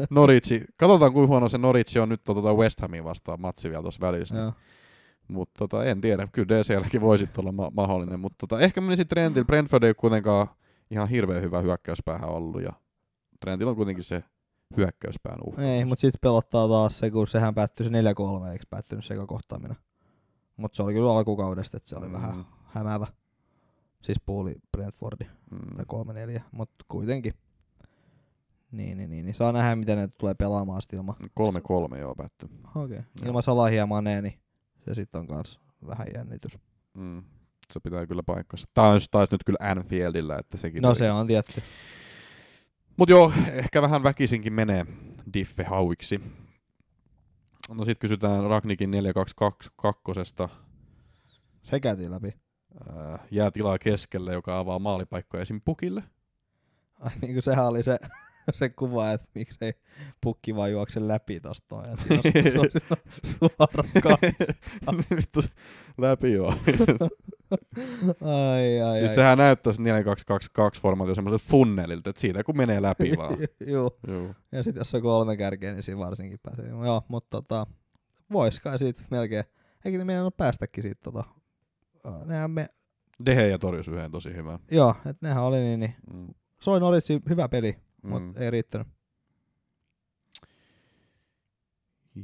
Norwich, 0.10 0.64
katsotaan 0.78 1.14
kuinka 1.14 1.28
huono 1.28 1.50
se 1.50 1.58
Norwich 1.58 1.98
on 1.98 2.10
nyt 2.10 2.24
tuota 2.24 2.54
West 2.54 2.82
Hamin 2.82 3.04
vastaan 3.04 3.42
matsi 3.42 3.70
vielä 3.70 3.82
tuossa 3.82 4.02
välissä. 4.08 4.38
Joo. 4.38 4.54
Mutta 5.28 5.54
tota, 5.60 5.86
en 5.86 6.02
tiedä, 6.02 6.28
kyllä 6.32 6.48
DCLkin 6.49 7.02
voisi 7.02 7.30
olla 7.38 7.52
ma- 7.52 7.72
mahdollinen, 7.76 8.20
mutta 8.20 8.36
tota, 8.48 8.60
ehkä 8.62 8.82
menisin 8.82 9.08
Trentillä. 9.08 9.45
Brentford 9.45 9.84
ei 9.84 9.90
ole 9.90 9.94
kuitenkaan 9.94 10.48
ihan 10.91 11.10
hirveän 11.10 11.41
hyvä 11.41 11.62
hyökkäyspäähän 11.62 12.30
ollut, 12.30 12.62
ja 12.62 12.74
Trentillä 13.40 13.70
on 13.70 13.76
kuitenkin 13.76 14.04
se 14.04 14.24
hyökkäyspään 14.78 15.38
uhka. 15.45 15.62
Ei, 15.62 15.86
mutta 15.86 16.02
sitten 16.02 16.20
pelottaa 16.22 16.68
taas 16.68 16.99
se, 16.99 17.12
kun 17.12 17.28
sehän 17.28 17.56
päättyi 17.56 17.84
se 17.84 17.90
4-3, 17.90 17.94
eikö 18.52 18.64
päättynyt 18.70 19.06
se 19.06 19.16
kohtaaminen. 19.28 19.78
Mutta 20.58 20.76
se 20.76 20.84
oli 20.84 20.94
kyllä 20.94 21.12
alkukaudesta, 21.12 21.78
että 21.78 21.90
se 21.90 21.95
oli 21.95 22.08
Mm. 22.08 22.14
vähän 22.14 22.45
hämäävä. 22.66 23.08
Siis 24.04 24.18
puoli 24.26 24.56
Brentfordi 24.72 25.26
Mm. 25.52 25.76
tai 25.76 25.86
3-4, 25.88 26.41
mutta 26.52 26.86
kuitenkin. 26.88 27.34
Niin, 28.72 28.98
niin, 28.98 29.10
niin, 29.10 29.26
niin. 29.26 29.36
Saa 29.36 29.52
nähdä, 29.52 29.76
miten 29.76 29.98
ne 29.98 30.08
tulee 30.08 30.34
pelaamaan 30.34 30.82
sitten 30.82 30.98
ilman. 30.98 31.16
3-3 31.95 31.98
joo 31.99 32.16
päätty. 32.16 32.45
Okei. 32.76 32.84
Okay. 32.98 33.02
Ilman 33.26 33.44
Salahia 33.44 33.78
ja 33.78 33.86
Manea, 33.86 34.22
niin 34.22 34.34
se 34.88 34.94
sitten 34.96 35.22
on 35.22 35.28
kans 35.28 35.60
vähän 35.88 36.08
jännitys. 36.16 36.58
Mm. 36.94 37.24
Se 37.74 37.80
pitää 37.80 38.06
kyllä 38.08 38.24
paikkansa. 38.24 38.66
Tää 38.74 38.84
on 38.88 39.00
taas 39.12 39.32
nyt 39.32 39.44
kyllä 39.46 39.72
Anfieldillä, 39.72 40.38
että 40.40 40.58
sekin 40.58 40.82
No 40.82 40.90
oli- 40.90 40.98
se 40.98 41.12
on 41.12 41.28
tietty. 41.28 41.62
Mut 42.98 43.10
joo, 43.10 43.34
ehkä 43.52 43.82
vähän 43.82 44.04
väkisinkin 44.04 44.54
menee 44.54 44.86
diffe 45.34 45.64
hauiksi. 45.64 46.22
No 47.70 47.86
sit 47.86 48.00
kysytään 48.00 48.44
Ragnikin 48.44 48.92
4-2-2 48.92 50.50
Se 51.64 51.80
käytiin 51.80 52.12
läpi. 52.12 52.28
äh, 52.90 53.20
jää 53.32 53.52
tilaa 53.52 53.78
keskelle, 53.80 54.34
joka 54.34 54.60
avaa 54.60 54.80
maalipaikkoja 54.80 55.42
esim. 55.42 55.62
pukille. 55.66 56.04
Ai 57.00 57.12
niin 57.22 57.34
kuin 57.34 57.44
sehän 57.44 57.68
oli 57.68 57.84
se, 57.84 58.00
se 58.53 58.69
kuva, 58.69 59.11
että 59.11 59.28
miksei 59.36 59.74
pukki 60.22 60.56
vaan 60.56 60.72
juokse 60.72 61.07
läpi 61.07 61.40
tosta 61.40 61.76
noin. 61.76 61.88
Siinä 62.22 62.61
on 62.61 62.69
suora 63.40 63.84
ka- 64.03 64.18
Vittu 65.15 65.40
läpi 65.98 66.34
joo. 66.34 66.53
Ai, 68.22 68.82
ai, 68.82 68.99
siis 68.99 69.10
ai. 69.10 69.15
sehän 69.15 69.38
näyttäisi 69.38 69.82
4-2-2-2 69.82 69.86
formaatio 70.82 71.15
semmoiselta 71.15 71.45
funnelilta, 71.49 72.10
että 72.10 72.19
siitä 72.19 72.44
kun 72.44 72.57
menee 72.57 72.82
läpi 72.82 73.14
vaan. 73.18 73.38
Joo. 73.68 73.91
Ja 74.52 74.64
sitten 74.64 74.82
jos 74.82 74.95
on 74.95 75.02
kolme 75.02 75.38
kärkeä, 75.38 75.74
niin 75.74 75.84
siinä 75.84 75.99
varsinkin 75.99 76.40
pääsee. 76.44 76.65
Joo, 76.86 77.02
mutta 77.07 77.30
tota, 77.41 77.68
vois 78.32 78.60
kai 78.60 78.80
siitä 78.80 79.02
melkein. 79.11 79.44
Eikä 79.86 79.98
ne 79.98 80.03
meidän 80.03 80.32
päästäkin 80.38 80.82
siitä 80.84 80.99
tota. 81.03 81.24
Nehän 82.26 82.52
me, 82.52 82.68
Dehe 83.26 83.48
ja 83.48 83.60
torjus 83.60 83.88
yhden 83.88 84.11
tosi 84.11 84.34
hyvän. 84.34 84.60
joo, 84.72 84.95
että 85.06 85.28
nehän 85.28 85.44
oli 85.44 85.60
niin, 85.60 85.80
niin. 85.80 85.95
Mm. 86.14 86.28
Soin 86.61 86.84
olisi 86.84 87.22
hyvä 87.30 87.49
peli, 87.49 87.78
Mm. 88.03 88.34
ei 88.38 88.52
riittänyt. 88.52 88.88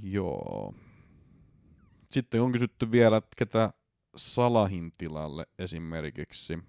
Joo. 0.02 0.74
Sitten 2.12 2.42
on 2.42 2.52
kysytty 2.52 2.92
vielä, 2.92 3.18
että 3.18 3.36
ketä 3.38 3.74
Salahin 4.16 4.94
tilalle 4.98 5.46
esimerkiksi. 5.60 6.60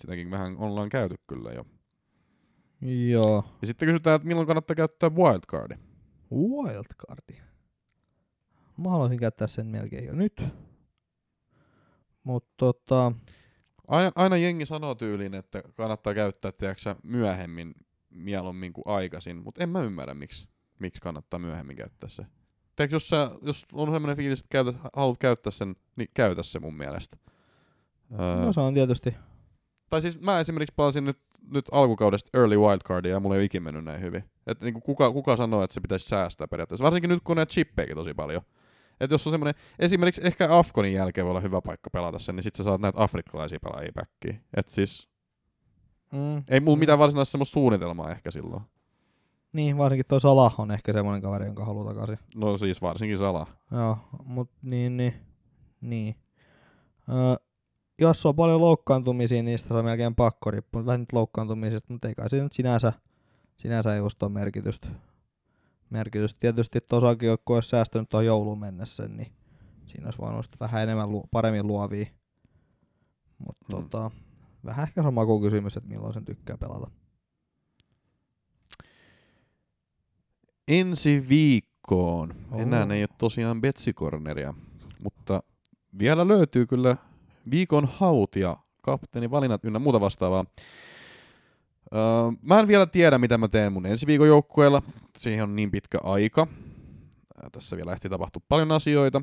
Sitäkin 0.00 0.30
vähän 0.30 0.56
ollaan 0.56 0.88
käyty 0.88 1.16
kyllä 1.26 1.50
jo. 1.50 1.66
Joo. 3.10 3.44
Ja 3.60 3.66
sitten 3.66 3.88
kysytään, 3.88 4.16
että 4.16 4.28
milloin 4.28 4.46
kannattaa 4.46 4.76
käyttää 4.76 5.10
wildcardi. 5.10 5.74
Wildcardi. 6.32 7.42
Mä 8.76 8.90
haluaisin 8.90 9.18
käyttää 9.18 9.46
sen 9.46 9.66
melkein 9.66 10.04
jo 10.04 10.12
nyt. 10.12 10.42
Mutta 12.24 12.54
tota, 12.56 13.12
Aina, 13.88 14.12
aina 14.14 14.36
jengi 14.36 14.66
sanoo 14.66 14.94
tyyliin, 14.94 15.34
että 15.34 15.62
kannattaa 15.74 16.14
käyttää 16.14 16.52
tiedätkö, 16.52 16.94
myöhemmin 17.02 17.74
mieluummin 18.18 18.72
kuin 18.72 18.82
aikaisin, 18.86 19.36
mutta 19.36 19.62
en 19.62 19.68
mä 19.68 19.82
ymmärrä, 19.82 20.14
miksi, 20.14 20.48
miksi 20.78 21.00
kannattaa 21.00 21.40
myöhemmin 21.40 21.76
käyttää 21.76 22.08
se. 22.08 22.26
Tiedätkö, 22.76 22.96
jos, 22.96 23.08
sä, 23.08 23.30
jos 23.42 23.66
on 23.72 23.86
sellainen 23.86 24.16
fiilis, 24.16 24.40
että 24.40 24.48
käytät, 24.50 24.76
haluat 24.92 25.18
käyttää 25.18 25.50
sen, 25.50 25.76
niin 25.96 26.08
käytä 26.14 26.42
se 26.42 26.58
mun 26.58 26.74
mielestä. 26.74 27.16
Öö, 28.12 28.44
no 28.44 28.52
se 28.52 28.60
on 28.60 28.74
tietysti. 28.74 29.14
Tai 29.90 30.02
siis 30.02 30.20
mä 30.20 30.40
esimerkiksi 30.40 30.74
palasin 30.76 31.04
nyt, 31.04 31.18
nyt 31.50 31.64
alkukaudesta 31.72 32.38
early 32.38 32.58
wildcardia 32.58 33.12
ja 33.12 33.20
mulla 33.20 33.34
ei 33.34 33.38
ole 33.38 33.44
ikinä 33.44 33.64
mennyt 33.64 33.84
näin 33.84 34.00
hyvin. 34.00 34.24
Että 34.46 34.64
niinku 34.64 34.80
kuka, 34.80 35.12
kuka 35.12 35.36
sanoo, 35.36 35.62
että 35.62 35.74
se 35.74 35.80
pitäisi 35.80 36.08
säästää 36.08 36.48
periaatteessa. 36.48 36.84
Varsinkin 36.84 37.10
nyt 37.10 37.22
kun 37.24 37.32
on 37.32 37.36
näitä 37.36 37.52
chippejäkin 37.52 37.96
tosi 37.96 38.14
paljon. 38.14 38.42
Että 39.00 39.14
jos 39.14 39.26
on 39.26 39.30
semmoinen, 39.30 39.54
esimerkiksi 39.78 40.20
ehkä 40.24 40.56
Afkonin 40.56 40.92
jälkeen 40.92 41.24
voi 41.24 41.30
olla 41.30 41.40
hyvä 41.40 41.60
paikka 41.60 41.90
pelata 41.90 42.18
sen, 42.18 42.36
niin 42.36 42.42
sit 42.42 42.54
sä 42.54 42.64
saat 42.64 42.80
näitä 42.80 43.02
afrikkalaisia 43.02 43.58
pelaajia 43.62 43.92
backiin. 43.94 44.40
Että 44.56 44.72
siis 44.72 45.08
Mm. 46.12 46.42
ei 46.48 46.60
mulla 46.60 46.76
Mm. 46.76 46.80
mitään 46.80 46.98
varsinaista 46.98 47.32
semmoista 47.32 47.52
suunnitelmaa 47.52 48.10
ehkä 48.10 48.30
silloin. 48.30 48.62
Niin, 49.52 49.78
varsinkin 49.78 50.06
toi 50.08 50.20
Salah 50.20 50.60
on 50.60 50.70
ehkä 50.70 50.92
semmoinen 50.92 51.22
kaveri, 51.22 51.44
jonka 51.46 51.64
haluaa 51.64 51.94
takaisin. 51.94 52.18
No 52.36 52.56
siis 52.58 52.82
varsinkin 52.82 53.18
Sala. 53.18 53.46
Joo, 53.72 53.98
mut 54.24 54.50
niin, 54.62 54.96
niin, 54.96 55.14
niin. 55.80 56.16
Öö, 57.08 57.36
jos 58.00 58.26
on 58.26 58.36
paljon 58.36 58.60
loukkaantumisia, 58.60 59.36
niin 59.36 59.44
niistä 59.44 59.74
on 59.74 59.84
melkein 59.84 60.14
pakko 60.14 60.50
riippuu 60.50 60.86
vähän 60.86 61.00
nyt 61.00 61.12
loukkaantumisesta, 61.12 61.92
mutta 61.92 62.08
ei 62.08 62.14
kai 62.14 62.30
se 62.30 62.42
nyt 62.42 62.52
sinänsä, 62.52 62.92
sinänsä 63.56 63.96
just 63.96 64.22
ole 64.22 64.32
merkitystä. 64.32 64.88
merkitystä. 65.90 66.40
Tietysti 66.40 66.80
tuossakin, 66.80 67.30
kun 67.44 67.56
olisi 67.56 67.68
säästänyt 67.68 68.08
tuohon 68.08 68.26
jouluun 68.26 68.58
mennessä, 68.58 69.08
niin 69.08 69.32
siinä 69.86 70.06
olisi 70.06 70.18
voinut 70.18 70.46
vähän 70.60 70.82
enemmän 70.82 71.08
paremmin 71.30 71.66
luovia. 71.66 72.06
Mutta 73.38 73.64
Mm. 73.68 73.74
tota, 73.76 74.10
vähän 74.64 74.82
ehkä 74.88 75.02
sama 75.02 75.26
kuin 75.26 75.42
kysymys, 75.42 75.76
että 75.76 75.88
milloin 75.88 76.14
sen 76.14 76.24
tykkää 76.24 76.58
pelata. 76.58 76.90
Ensi 80.68 81.28
viikkoon. 81.28 82.34
Oo. 82.50 82.60
Enää 82.60 82.86
ei 82.90 83.02
ole 83.02 83.08
tosiaan 83.18 83.60
Betsikorneria, 83.60 84.54
mutta 85.02 85.42
vielä 85.98 86.28
löytyy 86.28 86.66
kyllä 86.66 86.96
viikon 87.50 87.88
hautia, 87.92 88.56
kapteeni 88.82 89.30
valinnat 89.30 89.64
ynnä 89.64 89.78
muuta 89.78 90.00
vastaavaa. 90.00 90.44
Öö, 91.94 92.00
mä 92.42 92.60
en 92.60 92.68
vielä 92.68 92.86
tiedä, 92.86 93.18
mitä 93.18 93.38
mä 93.38 93.48
teen 93.48 93.72
mun 93.72 93.86
ensi 93.86 94.06
viikon 94.06 94.28
joukkueella. 94.28 94.82
Siihen 95.18 95.42
on 95.42 95.56
niin 95.56 95.70
pitkä 95.70 95.98
aika. 96.02 96.46
Ää, 97.42 97.50
Tässä 97.52 97.76
vielä 97.76 97.92
ehti 97.92 98.08
tapahtua 98.08 98.42
paljon 98.48 98.72
asioita. 98.72 99.22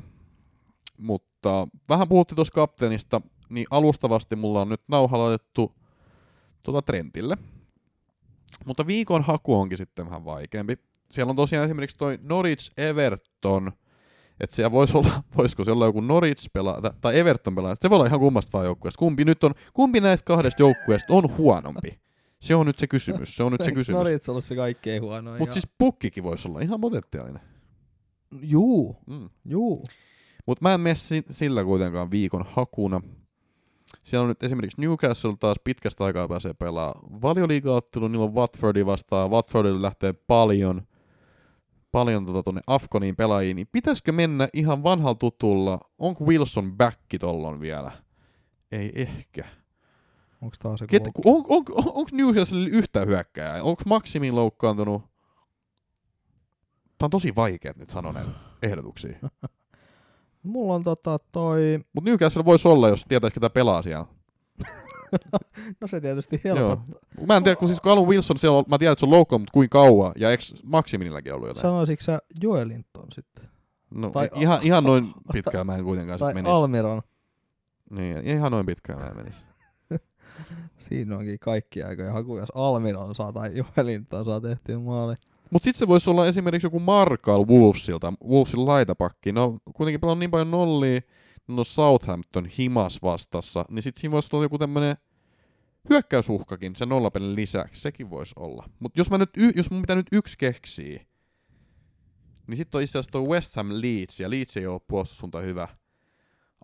Mutta 0.98 1.68
vähän 1.88 2.08
puhuttiin 2.08 2.36
tuossa 2.36 2.54
kapteenista, 2.54 3.20
niin 3.48 3.66
alustavasti 3.70 4.36
mulla 4.36 4.60
on 4.60 4.68
nyt 4.68 4.80
nauha 4.88 5.18
laitettu 5.18 5.72
tuota 6.62 6.82
Trentille. 6.82 7.36
Mutta 8.66 8.86
viikon 8.86 9.22
haku 9.22 9.54
onkin 9.54 9.78
sitten 9.78 10.06
vähän 10.06 10.24
vaikeampi. 10.24 10.78
Siellä 11.10 11.30
on 11.30 11.36
tosiaan 11.36 11.64
esimerkiksi 11.64 11.96
toi 11.98 12.18
Norwich 12.22 12.70
Everton, 12.76 13.72
että 14.40 14.56
siellä 14.56 14.70
voisi 14.72 14.96
olla, 14.98 15.22
voisiko 15.36 15.64
se 15.64 15.70
olla 15.70 15.86
joku 15.86 16.00
Norwich 16.00 16.48
pelaa, 16.52 16.80
tai 17.00 17.18
Everton 17.18 17.54
pelaa, 17.54 17.74
se 17.80 17.90
voi 17.90 17.96
olla 17.96 18.06
ihan 18.06 18.20
kummasta 18.20 18.52
vaan 18.52 18.64
joukkueesta. 18.64 18.98
Kumpi 18.98 19.24
nyt 19.24 19.44
on, 19.44 19.54
kumpi 19.74 20.00
näistä 20.00 20.24
kahdesta 20.24 20.62
joukkueesta 20.62 21.14
on 21.14 21.36
huonompi? 21.38 22.00
Se 22.40 22.54
on 22.54 22.66
nyt 22.66 22.78
se 22.78 22.86
kysymys, 22.86 23.36
se 23.36 23.42
on 23.42 23.52
nyt 23.52 23.64
se 23.64 23.72
kysymys. 23.72 23.98
Norwich 23.98 24.30
ollut 24.30 24.44
se 24.44 24.56
kaikkein 24.56 25.02
huonoin? 25.02 25.38
Mutta 25.38 25.52
siis 25.52 25.68
pukkikin 25.78 26.24
voisi 26.24 26.48
olla 26.48 26.60
ihan 26.60 26.80
potentiaalinen. 26.80 27.42
Juu, 28.42 28.96
Mm. 29.06 29.28
juu. 29.44 29.84
Mutta 30.46 30.62
mä 30.62 30.74
en 30.74 30.80
mene 30.80 30.94
si- 30.94 31.24
sillä 31.30 31.64
kuitenkaan 31.64 32.10
viikon 32.10 32.44
hakuna. 32.48 33.00
Siellä 34.02 34.22
on 34.22 34.28
nyt 34.28 34.42
esimerkiksi 34.42 34.80
Newcastle 34.80 35.36
taas 35.40 35.56
pitkästä 35.64 36.04
aikaa 36.04 36.28
pääsee 36.28 36.54
pelaa 36.54 37.00
valioliiga-ottelu, 37.22 38.08
niillä 38.08 38.24
on 38.24 38.34
Watfordi 38.34 38.86
vastaan, 38.86 39.30
Watfordille 39.30 39.82
lähtee 39.82 40.12
paljon, 40.12 40.82
paljon 41.92 42.26
tota 42.26 42.42
tonne 42.42 42.60
Afkoniin 42.66 43.16
pelaajiin, 43.16 43.56
niin 43.56 43.68
pitäisikö 43.72 44.12
mennä 44.12 44.48
ihan 44.52 44.82
vanhalla 44.82 45.14
tutulla, 45.14 45.80
onko 45.98 46.24
Wilson 46.24 46.76
backi 46.76 47.18
tollon 47.18 47.60
vielä? 47.60 47.92
Ei 48.72 48.92
ehkä. 48.94 49.44
Onko 50.40 50.56
taas 50.62 50.78
se 50.78 50.86
Ket, 50.86 51.02
on, 51.06 51.12
on, 51.24 51.44
on, 51.48 51.84
onko 51.86 52.08
Newcastle 52.12 52.68
yhtään 52.68 53.08
hyökkääjää? 53.08 53.62
Onko 53.62 53.82
Maximin 53.86 54.34
loukkaantunut? 54.34 55.02
Tämä 56.98 57.06
on 57.06 57.10
tosi 57.10 57.34
vaikea 57.36 57.72
nyt 57.76 57.90
sanoa 57.90 58.12
näitä 58.12 58.30
ehdotuksia. 58.62 59.18
Mulla 60.46 60.74
on 60.74 60.84
tota 60.84 61.18
toi, 61.32 61.80
Mutta 61.92 62.10
Newcastle 62.10 62.44
voisi 62.44 62.68
olla, 62.68 62.88
jos 62.88 63.04
tietäisi, 63.08 63.34
ketä 63.34 63.50
pelaa 63.50 63.82
siellä. 63.82 64.06
no 65.80 65.86
se 65.86 66.00
tietysti 66.00 66.40
helpottaa. 66.44 67.00
Mä 67.28 67.36
en 67.36 67.42
tiedä, 67.42 67.56
kun 67.56 67.68
siis 67.68 67.80
Callum 67.80 68.08
Wilson, 68.08 68.38
siellä 68.38 68.58
on, 68.58 68.64
mä 68.68 68.78
tiedän, 68.78 68.92
että 68.92 69.00
se 69.00 69.06
on 69.06 69.10
loukkaantunut, 69.12 69.42
mutta 69.46 69.52
kuinka 69.52 69.78
kauan, 69.78 70.12
ja 70.16 70.30
eikö 70.30 70.42
Maximinilläkin 70.64 71.34
ollut 71.34 71.48
jotain? 71.48 71.62
Sanoisitko 71.62 72.02
sä 72.02 72.18
Joelinton 72.42 73.06
sitten? 73.14 73.48
No, 73.90 74.10
tai- 74.10 74.30
ihan, 74.34 74.58
ihan 74.62 74.84
noin 74.84 75.12
pitkään 75.32 75.66
mä 75.66 75.76
en 75.76 75.84
kuitenkaan 75.84 76.18
Tai 76.18 76.28
sit 76.28 76.34
menisi. 76.34 76.52
Almiron? 76.52 77.02
Niin, 77.90 78.26
ihan 78.26 78.52
noin 78.52 78.66
pitkään 78.66 78.98
mä 78.98 79.06
en 79.06 79.16
menisi. 79.16 79.44
Siinä 80.88 81.16
onkin 81.16 81.38
kaikki 81.38 81.82
aikoja 81.82 82.12
haku, 82.12 82.38
jos 82.38 82.52
Almiron 82.54 83.14
saa 83.14 83.32
tai 83.32 83.50
Joelinton 83.54 84.24
saa 84.24 84.40
tehtyä 84.40 84.78
maali. 84.78 85.14
Mutta 85.50 85.64
sitten 85.64 85.78
se 85.78 85.88
voisi 85.88 86.10
olla 86.10 86.26
esimerkiksi 86.26 86.66
joku 86.66 86.80
Markal 86.80 87.46
Wolvesilta, 87.46 88.12
Wolvesin 88.24 88.66
laitapakki. 88.66 89.32
No 89.32 89.58
kuitenkin 89.74 90.00
pelaa 90.00 90.14
niin 90.14 90.30
paljon 90.30 90.50
nollia, 90.50 91.00
no 91.48 91.64
Southampton 91.64 92.46
himas 92.46 93.02
vastassa, 93.02 93.64
niin 93.70 93.82
sitten 93.82 94.00
siinä 94.00 94.12
voisi 94.12 94.28
olla 94.32 94.44
joku 94.44 94.58
tämmönen 94.58 94.96
hyökkäysuhkakin 95.90 96.76
sen 96.76 96.88
nollapelin 96.88 97.36
lisäksi, 97.36 97.82
sekin 97.82 98.10
voisi 98.10 98.32
olla. 98.36 98.68
Mutta 98.78 99.00
jos, 99.00 99.10
mä 99.10 99.18
nyt 99.18 99.30
y- 99.36 99.52
jos 99.56 99.70
mun 99.70 99.80
pitää 99.80 99.96
nyt 99.96 100.06
yksi 100.12 100.38
keksiä, 100.38 101.06
niin 102.46 102.56
sitten 102.56 102.78
on 102.78 102.82
itse 102.82 102.98
asiassa 102.98 103.12
toi 103.12 103.28
West 103.28 103.56
Ham 103.56 103.68
Leeds, 103.70 104.20
ja 104.20 104.30
Leeds 104.30 104.56
ei 104.56 104.66
ole 104.66 104.80
puolustussuunta 104.88 105.40
hyvä. 105.40 105.68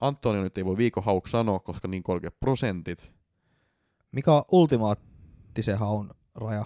Antonio 0.01 0.43
nyt 0.43 0.59
ei 0.59 0.65
voi 0.65 0.77
viikon 0.77 1.05
hauk 1.05 1.27
sanoa, 1.27 1.61
koska 1.61 1.89
niin 1.89 2.03
korkeat 2.03 2.41
prosentit. 2.41 3.13
Mikä 4.13 4.33
on 4.33 4.43
ultimaattisen 4.53 5.79
haun 5.79 6.11
raja? 6.35 6.65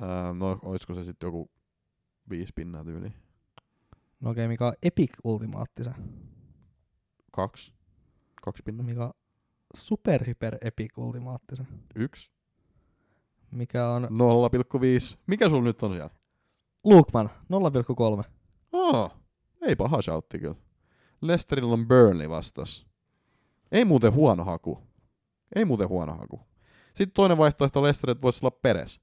Ää, 0.00 0.34
no, 0.34 0.58
olisiko 0.62 0.94
se 0.94 1.04
sitten 1.04 1.26
joku 1.26 1.50
viisi 2.30 2.52
pinnaa 2.54 2.84
tyyli? 2.84 3.12
No 4.20 4.30
okei, 4.30 4.44
okay, 4.44 4.48
mikä 4.48 4.66
on 4.66 4.72
epic 4.82 5.10
ultimaattisen? 5.24 5.94
Kaksi? 7.32 7.72
Kaksi 8.42 8.62
pinnaa? 8.62 8.86
Mikä 8.86 9.04
on 9.04 9.12
super 9.76 10.26
hyper 10.26 10.58
epic 10.60 10.98
ultimaattisen? 10.98 11.66
Yksi? 11.94 12.30
Mikä 13.50 13.88
on 13.88 14.04
0,5. 14.04 15.18
Mikä 15.26 15.48
sulla 15.48 15.64
nyt 15.64 15.82
on 15.82 15.92
siellä? 15.92 16.10
Lukman 16.84 17.30
0,3. 18.18 18.24
Oh, 18.72 19.12
ei 19.62 19.76
paha 19.76 20.02
shoutti 20.02 20.38
kyllä. 20.38 20.54
Lesterillä 21.20 21.72
on 21.72 21.88
Burnley 21.88 22.28
vastas. 22.28 22.86
Ei 23.72 23.84
muuten 23.84 24.14
huono 24.14 24.44
haku. 24.44 24.78
Ei 25.56 25.64
muuten 25.64 25.88
huono 25.88 26.16
haku. 26.16 26.40
Sitten 26.94 27.14
toinen 27.14 27.38
vaihtoehto 27.38 27.82
Lester, 27.82 28.10
että 28.10 28.22
voisi 28.22 28.40
olla 28.42 28.58
Peres. 28.62 29.00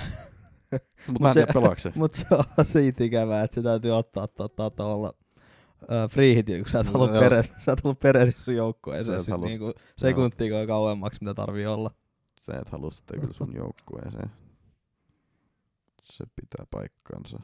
Mutta 1.06 1.20
mä 1.20 1.28
en 1.28 1.34
se- 1.34 1.40
tiedä 1.40 1.52
pelaako 1.52 1.78
se. 1.78 1.92
Mutta 1.96 2.18
se 2.18 2.26
on 2.58 2.64
siitä 2.66 3.04
ikävää, 3.04 3.42
että 3.44 3.54
se 3.54 3.62
täytyy 3.62 3.90
ottaa 3.90 4.28
tota, 4.28 4.96
uh, 4.96 5.10
free 6.10 6.34
hitin, 6.34 6.62
kun 6.62 6.70
sä 6.70 6.80
et 6.80 6.86
No, 6.86 6.92
ollut, 6.94 7.10
joo. 7.10 7.20
peres, 7.20 7.52
sä 7.58 7.72
et 7.72 7.80
ollut 7.84 8.00
peresissä 8.00 8.44
Sä 8.44 8.52
joukkueeseen 8.52 9.24
sit 9.24 9.40
niinku 9.40 9.72
sekuntia 9.96 10.66
kauemmaksi, 10.66 11.20
mitä 11.20 11.34
tarvii 11.34 11.66
olla. 11.66 11.90
Sä 12.42 12.52
et 12.62 12.68
halua 12.68 12.90
sitä 12.90 13.14
kyllä 13.20 13.32
sun 13.32 13.54
joukkueeseen. 13.54 14.30
Se 16.04 16.24
pitää 16.40 16.66
paikkansa. 16.70 17.40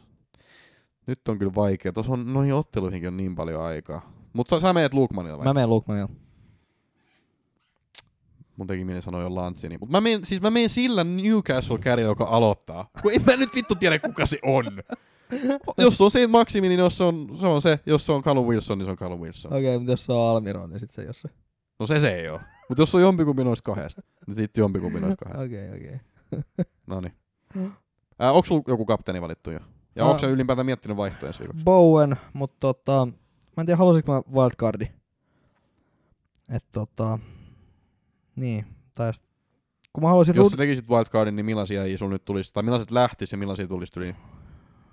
Nyt 1.06 1.28
on 1.28 1.38
kyllä 1.38 1.54
vaikea. 1.54 1.92
Tuossa 1.92 2.12
on 2.12 2.32
noihin 2.32 2.54
otteluihinkin 2.54 3.08
on 3.08 3.16
niin 3.16 3.34
paljon 3.34 3.62
aikaa. 3.62 4.12
Mutta 4.32 4.56
sä, 4.56 4.60
sä 4.60 4.72
menet 4.72 4.94
Lukmanilla 4.94 5.38
vai? 5.38 5.44
Mä 5.46 5.54
menen 5.54 5.68
Lukmanilla. 5.70 6.08
Mun 8.56 8.66
teki 8.66 8.84
mieli 8.84 9.02
sanoa 9.02 9.22
jo 9.22 9.34
Lantsini. 9.34 9.78
Mutta 9.78 9.92
mä 9.92 10.00
menen, 10.00 10.24
siis 10.24 10.42
mä 10.42 10.50
menen 10.50 10.68
sillä 10.68 11.04
Newcastle 11.04 11.78
kärjellä, 11.78 12.10
joka 12.10 12.24
aloittaa. 12.24 12.90
Kun 13.02 13.12
en 13.14 13.22
mä 13.26 13.36
nyt 13.36 13.54
vittu 13.54 13.74
tiedä, 13.74 13.98
kuka 13.98 14.26
se 14.26 14.38
on. 14.42 14.64
jos 15.78 15.98
se 15.98 16.04
on 16.04 16.10
Saint 16.10 16.30
Maximi, 16.30 16.68
niin 16.68 16.80
jos 16.80 16.98
se 16.98 17.04
on, 17.04 17.36
se 17.40 17.46
on 17.46 17.62
se. 17.62 17.78
Jos 17.86 18.06
se 18.06 18.12
on 18.12 18.22
Callum 18.22 18.46
Wilson, 18.46 18.78
niin 18.78 18.86
se 18.86 18.90
on 18.90 18.96
Callum 18.96 19.20
Wilson. 19.20 19.52
Okei, 19.52 19.68
okay, 19.68 19.78
mutta 19.78 19.92
jos 19.92 20.04
se 20.04 20.12
on 20.12 20.28
Almiron, 20.28 20.70
niin 20.70 20.80
sit 20.80 20.90
se 20.90 21.02
ei 21.02 21.08
ole 21.08 21.14
se. 21.14 21.28
No 21.78 21.86
se 21.86 22.00
se 22.00 22.14
ei 22.14 22.28
oo. 22.28 22.40
Mutta 22.68 22.82
jos 22.82 22.90
se 22.90 22.96
on 22.96 23.02
jompikumpi 23.02 23.44
noista 23.44 23.64
kahdesta, 23.64 24.02
niin 24.26 24.34
sitten 24.34 24.62
jompikumpi 24.62 25.00
noista 25.00 25.24
kahdesta. 25.24 25.44
Okei, 25.44 25.68
okei. 25.68 26.00
No 26.86 27.00
niin. 27.00 27.12
Äh, 28.22 28.34
onko 28.34 28.46
sulla 28.46 28.62
joku 28.66 28.86
kapteeni 28.86 29.20
valittu 29.22 29.50
jo? 29.50 29.60
Ja 29.96 30.02
Ää- 30.02 30.08
onko 30.08 30.18
sä 30.20 30.26
ylipäätään 30.26 30.66
miettinyt 30.66 30.96
vaihtoja 30.96 31.28
ensi 31.28 31.38
viikoksi? 31.38 31.64
Bowen, 31.64 32.16
mutta 32.32 32.56
tota, 32.60 33.08
mä 33.56 33.60
en 33.60 33.66
tiedä 33.66 33.76
halusinko 33.76 34.12
mä 34.12 34.22
wildcardi. 34.40 34.86
Et 36.54 36.64
tota, 36.72 37.18
niin, 38.36 38.66
tai 38.94 39.12
kun 39.92 40.02
mä 40.02 40.08
halusin 40.08 40.36
Jos 40.36 40.48
sä 40.50 40.56
tekisit 40.56 40.88
wildcardin, 40.90 41.36
niin 41.36 41.46
millaisia 41.46 41.84
ei 41.84 41.98
sulla 41.98 42.12
nyt 42.12 42.24
tulisi, 42.24 42.52
tai 42.52 42.62
millaiset 42.62 42.90
lähtis 42.90 43.32
ja 43.32 43.38
millaisia 43.38 43.66
tulisi 43.66 43.92
tuli 43.92 44.12
no, 44.12 44.18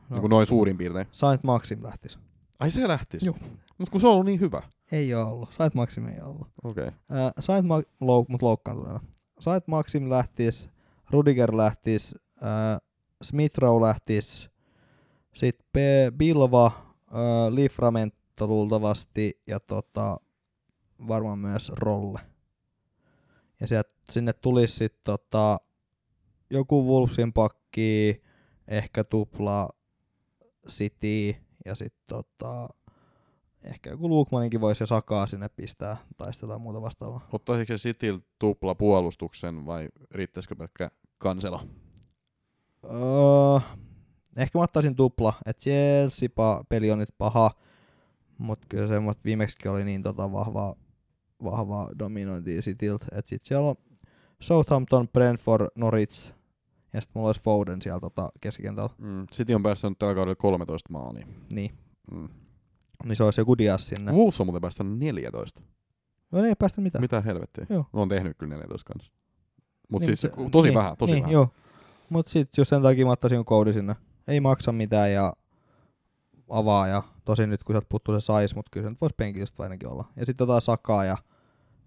niin 0.10 0.22
kuin 0.22 0.30
noin 0.30 0.48
suurin 0.48 0.78
piirtein? 0.78 1.08
Saint 1.12 1.44
Maxim 1.44 1.84
lähtis. 1.84 2.20
Ai 2.60 2.72
se 2.72 2.88
lähtis? 2.88 3.24
Joo. 3.24 3.36
Mutta 3.78 3.92
kun 3.92 4.02
se 4.02 4.08
on 4.08 4.14
ollut 4.14 4.26
niin 4.26 4.40
hyvä. 4.40 4.62
Ei 4.92 5.14
oo 5.14 5.32
ollut. 5.32 5.54
Saint 5.54 5.74
Maxim 5.74 6.08
ei 6.08 6.22
ollut. 6.22 6.48
Okei. 6.64 6.88
Okay. 6.88 7.18
Äh, 7.20 7.34
Saint 7.40 7.68
Ma- 7.68 7.80
lou- 7.80 8.26
mut 8.28 8.42
loukkaantuneena. 8.42 9.00
Saint 9.40 9.68
Maxim 9.68 10.10
lähtis, 10.10 10.70
Rudiger 11.10 11.58
lähtis, 11.58 12.16
äh, 12.44 12.82
Smith 13.22 13.58
Rowe 13.60 13.88
lähtis, 13.88 14.50
sitten 15.34 15.66
P- 15.72 16.18
Bilva, 16.18 16.66
äh, 16.66 17.54
Liframento 17.54 18.48
luultavasti 18.48 19.42
ja 19.48 19.60
tota, 19.60 20.20
varmaan 21.08 21.40
myös 21.40 21.72
Rolle. 21.76 22.20
Ja 23.60 23.68
sieltä, 23.68 23.94
sinne 24.12 24.34
tulisi 24.34 24.76
sitten 24.76 25.02
tota, 25.04 25.58
joku 26.50 26.88
Wolvesin 26.88 27.34
pakki, 27.34 28.22
ehkä 28.68 29.04
tupla 29.04 29.70
City 30.70 31.36
ja 31.66 31.76
sitten 31.76 32.04
tota, 32.08 32.70
ehkä 33.64 33.90
joku 33.90 34.10
Lukmaninkin 34.10 34.62
voisi 34.62 34.84
ja 34.84 34.88
Sakaa 34.88 35.28
sinne 35.28 35.50
pistää 35.50 35.98
tai 36.18 36.34
sitten 36.34 36.48
jotain 36.48 36.62
muuta 36.62 36.82
vastaavaa. 36.82 37.28
Ottaisiko 37.34 37.78
se 37.78 37.90
Cityl 37.90 38.20
tupla 38.40 38.76
puolustuksen 38.76 39.66
vai 39.66 39.90
riittäisikö 40.12 40.56
pelkkä 40.56 40.92
kanselo? 41.18 41.62
Öö, 42.84 43.60
ehkä 44.38 44.58
mä 44.58 44.64
ottaisin 44.64 44.96
tupla, 44.96 45.34
että 45.46 45.62
Chelsea-peli 45.64 46.92
on 46.92 47.00
nyt 47.00 47.16
paha, 47.18 47.52
mutta 48.38 48.66
kyllä 48.70 48.88
semmoista 48.88 49.24
viimeksikin 49.26 49.72
oli 49.72 49.84
niin 49.84 50.04
tota 50.04 50.32
vahvaa, 50.32 50.76
vahvaa 51.44 51.90
dominointia 52.00 52.62
Cityltä, 52.62 53.06
että 53.12 53.30
sit 53.30 53.44
siellä 53.44 53.70
on 53.70 53.76
Southampton, 54.42 55.08
Brentford, 55.08 55.68
Norwich 55.76 56.32
ja 56.94 57.02
sitten 57.02 57.20
mulla 57.20 57.30
olisi 57.30 57.42
Foden 57.42 57.82
siellä 57.82 58.00
tota 58.00 58.30
keskikentällä. 58.42 58.90
Mm. 58.98 59.28
City 59.28 59.54
on 59.54 59.64
päästänyt 59.64 60.00
tällä 60.00 60.16
kaudella 60.16 60.36
13 60.36 60.94
maalia. 60.94 61.28
Niin, 61.50 61.72
Mm. 62.12 62.30
niin 63.06 63.16
se 63.16 63.24
olisi 63.24 63.42
joku 63.42 63.58
Dias 63.58 63.88
sinne. 63.88 64.12
Wolves 64.12 64.42
on 64.42 64.48
muuten 64.48 64.62
päästänyt 64.62 64.98
14. 65.00 65.62
No 66.32 66.46
ei 66.46 66.56
päästä 66.56 66.82
mitään. 66.82 67.02
Mitä 67.02 67.22
helvettiä? 67.22 67.66
Joo. 67.70 67.86
No 67.94 68.02
on 68.02 68.10
tehnyt 68.10 68.38
kyllä 68.38 68.56
14 68.56 68.94
kanssa. 68.94 69.12
Mutta 69.92 70.08
Niin, 70.08 70.18
siis 70.18 70.36
mut 70.36 70.46
se- 70.46 70.52
tosi 70.52 70.68
niin, 70.68 70.76
vähän, 70.78 70.98
tosi 70.98 71.14
niin, 71.14 71.22
vähän. 71.24 71.34
Joo. 71.34 71.48
Mut 72.10 72.28
sit 72.28 72.58
just 72.58 72.70
sen 72.70 72.82
takia 72.82 73.06
mä 73.06 73.12
ottaisin 73.12 73.46
koodi 73.46 73.74
sinne. 73.74 73.96
Ei 74.28 74.40
maksa 74.40 74.72
mitään 74.72 75.12
ja 75.14 75.34
avaa 76.50 76.88
ja 76.88 77.04
tosin 77.26 77.50
nyt 77.50 77.64
kun 77.64 77.74
sieltä 77.74 77.88
puuttuu 77.90 78.20
se 78.22 78.26
sais, 78.26 78.56
mutta 78.56 78.70
kyllä 78.74 78.86
se 78.86 78.90
nyt 78.90 79.02
voisi 79.02 79.16
penkistä 79.18 79.64
ainakin 79.64 79.90
olla. 79.92 80.06
Ja 80.16 80.26
sitten 80.26 80.46
jotain 80.46 80.62
sakaa 80.62 81.06
ja 81.06 81.18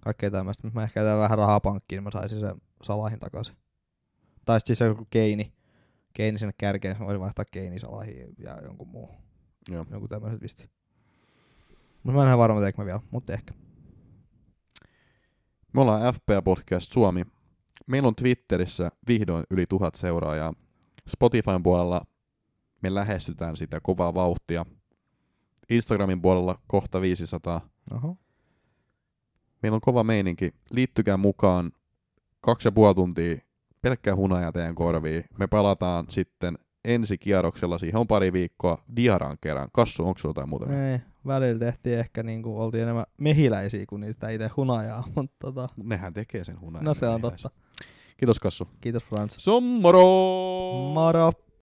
kaikkea 0.04 0.30
tämmöistä. 0.30 0.70
Mä 0.74 0.82
ehkä 0.82 1.00
jätän 1.00 1.18
vähän 1.18 1.38
rahaa 1.38 1.60
pankkiin, 1.60 1.96
niin 1.96 2.04
mä 2.04 2.10
saisin 2.10 2.40
sen 2.40 2.54
salahin 2.82 3.18
takaisin. 3.18 3.56
Tai 4.44 4.60
sit 4.60 4.66
siis 4.66 4.80
joku 4.80 5.06
keini. 5.10 5.52
Keini 6.12 6.38
sinne 6.38 6.52
kärkeen, 6.58 6.96
mä 6.98 7.06
voisin 7.06 7.20
vaihtaa 7.20 7.44
keini 7.52 7.78
salahin 7.78 8.34
ja 8.38 8.58
jonkun 8.62 8.88
muu. 8.88 9.10
Joo. 9.70 9.86
Joku 9.90 10.08
tämmöiset 10.08 10.40
visti. 10.40 10.70
Mutta 12.02 12.16
mä 12.16 12.22
en 12.22 12.26
ihan 12.26 12.38
varma 12.38 12.60
teekö 12.60 12.82
mä 12.82 12.86
vielä, 12.86 13.00
mutta 13.10 13.32
ehkä. 13.32 13.54
Me 15.72 15.80
ollaan 15.80 16.14
FPA 16.14 16.42
Podcast 16.42 16.92
Suomi. 16.92 17.24
Meillä 17.86 18.08
on 18.08 18.14
Twitterissä 18.14 18.90
vihdoin 19.08 19.44
yli 19.50 19.66
tuhat 19.66 19.94
seuraajaa. 19.94 20.52
Spotifyn 21.08 21.62
puolella 21.62 22.06
me 22.82 22.94
lähestytään 22.94 23.56
sitä 23.56 23.80
kovaa 23.80 24.14
vauhtia. 24.14 24.66
Instagramin 25.70 26.22
puolella 26.22 26.58
kohta 26.66 27.00
500. 27.00 27.68
Oho. 27.92 28.16
Meillä 29.62 29.76
on 29.76 29.80
kova 29.80 30.04
meininki. 30.04 30.54
Liittykää 30.72 31.16
mukaan. 31.16 31.72
Kaksi 32.40 32.68
ja 32.68 32.72
puoli 32.72 32.94
tuntia 32.94 33.36
pelkkää 33.82 34.16
hunajaa 34.16 34.52
teidän 34.52 34.74
korviin. 34.74 35.24
Me 35.38 35.46
palataan 35.46 36.06
sitten 36.08 36.58
ensi 36.84 37.18
kierroksella. 37.18 37.78
Siihen 37.78 37.96
on 38.00 38.06
pari 38.06 38.32
viikkoa 38.32 38.78
vieraan 38.96 39.36
kerran. 39.40 39.68
Kassu, 39.72 40.06
onko 40.06 40.20
jotain 40.24 40.48
muuta? 40.48 40.90
Ei, 40.90 40.98
välillä 41.26 41.58
tehtiin 41.58 41.98
ehkä 41.98 42.22
niinku, 42.22 42.60
oltiin 42.60 42.82
enemmän 42.82 43.04
mehiläisiä 43.20 43.84
kuin 43.88 44.00
niitä 44.00 44.28
itse 44.30 44.50
hunajaa, 44.56 45.04
mutta 45.16 45.36
tota, 45.38 45.68
Nehän 45.84 46.12
tekee 46.12 46.44
sen 46.44 46.60
hunajan. 46.60 46.84
no 46.84 46.94
se 46.94 47.06
on 47.08 47.20
totta. 47.20 47.50
Kiitos 48.16 48.40
Kassu. 48.40 48.68
Kiitos 48.80 49.04
Frans. 49.04 49.34
Sommoro! 49.38 50.02
Moro! 50.94 51.32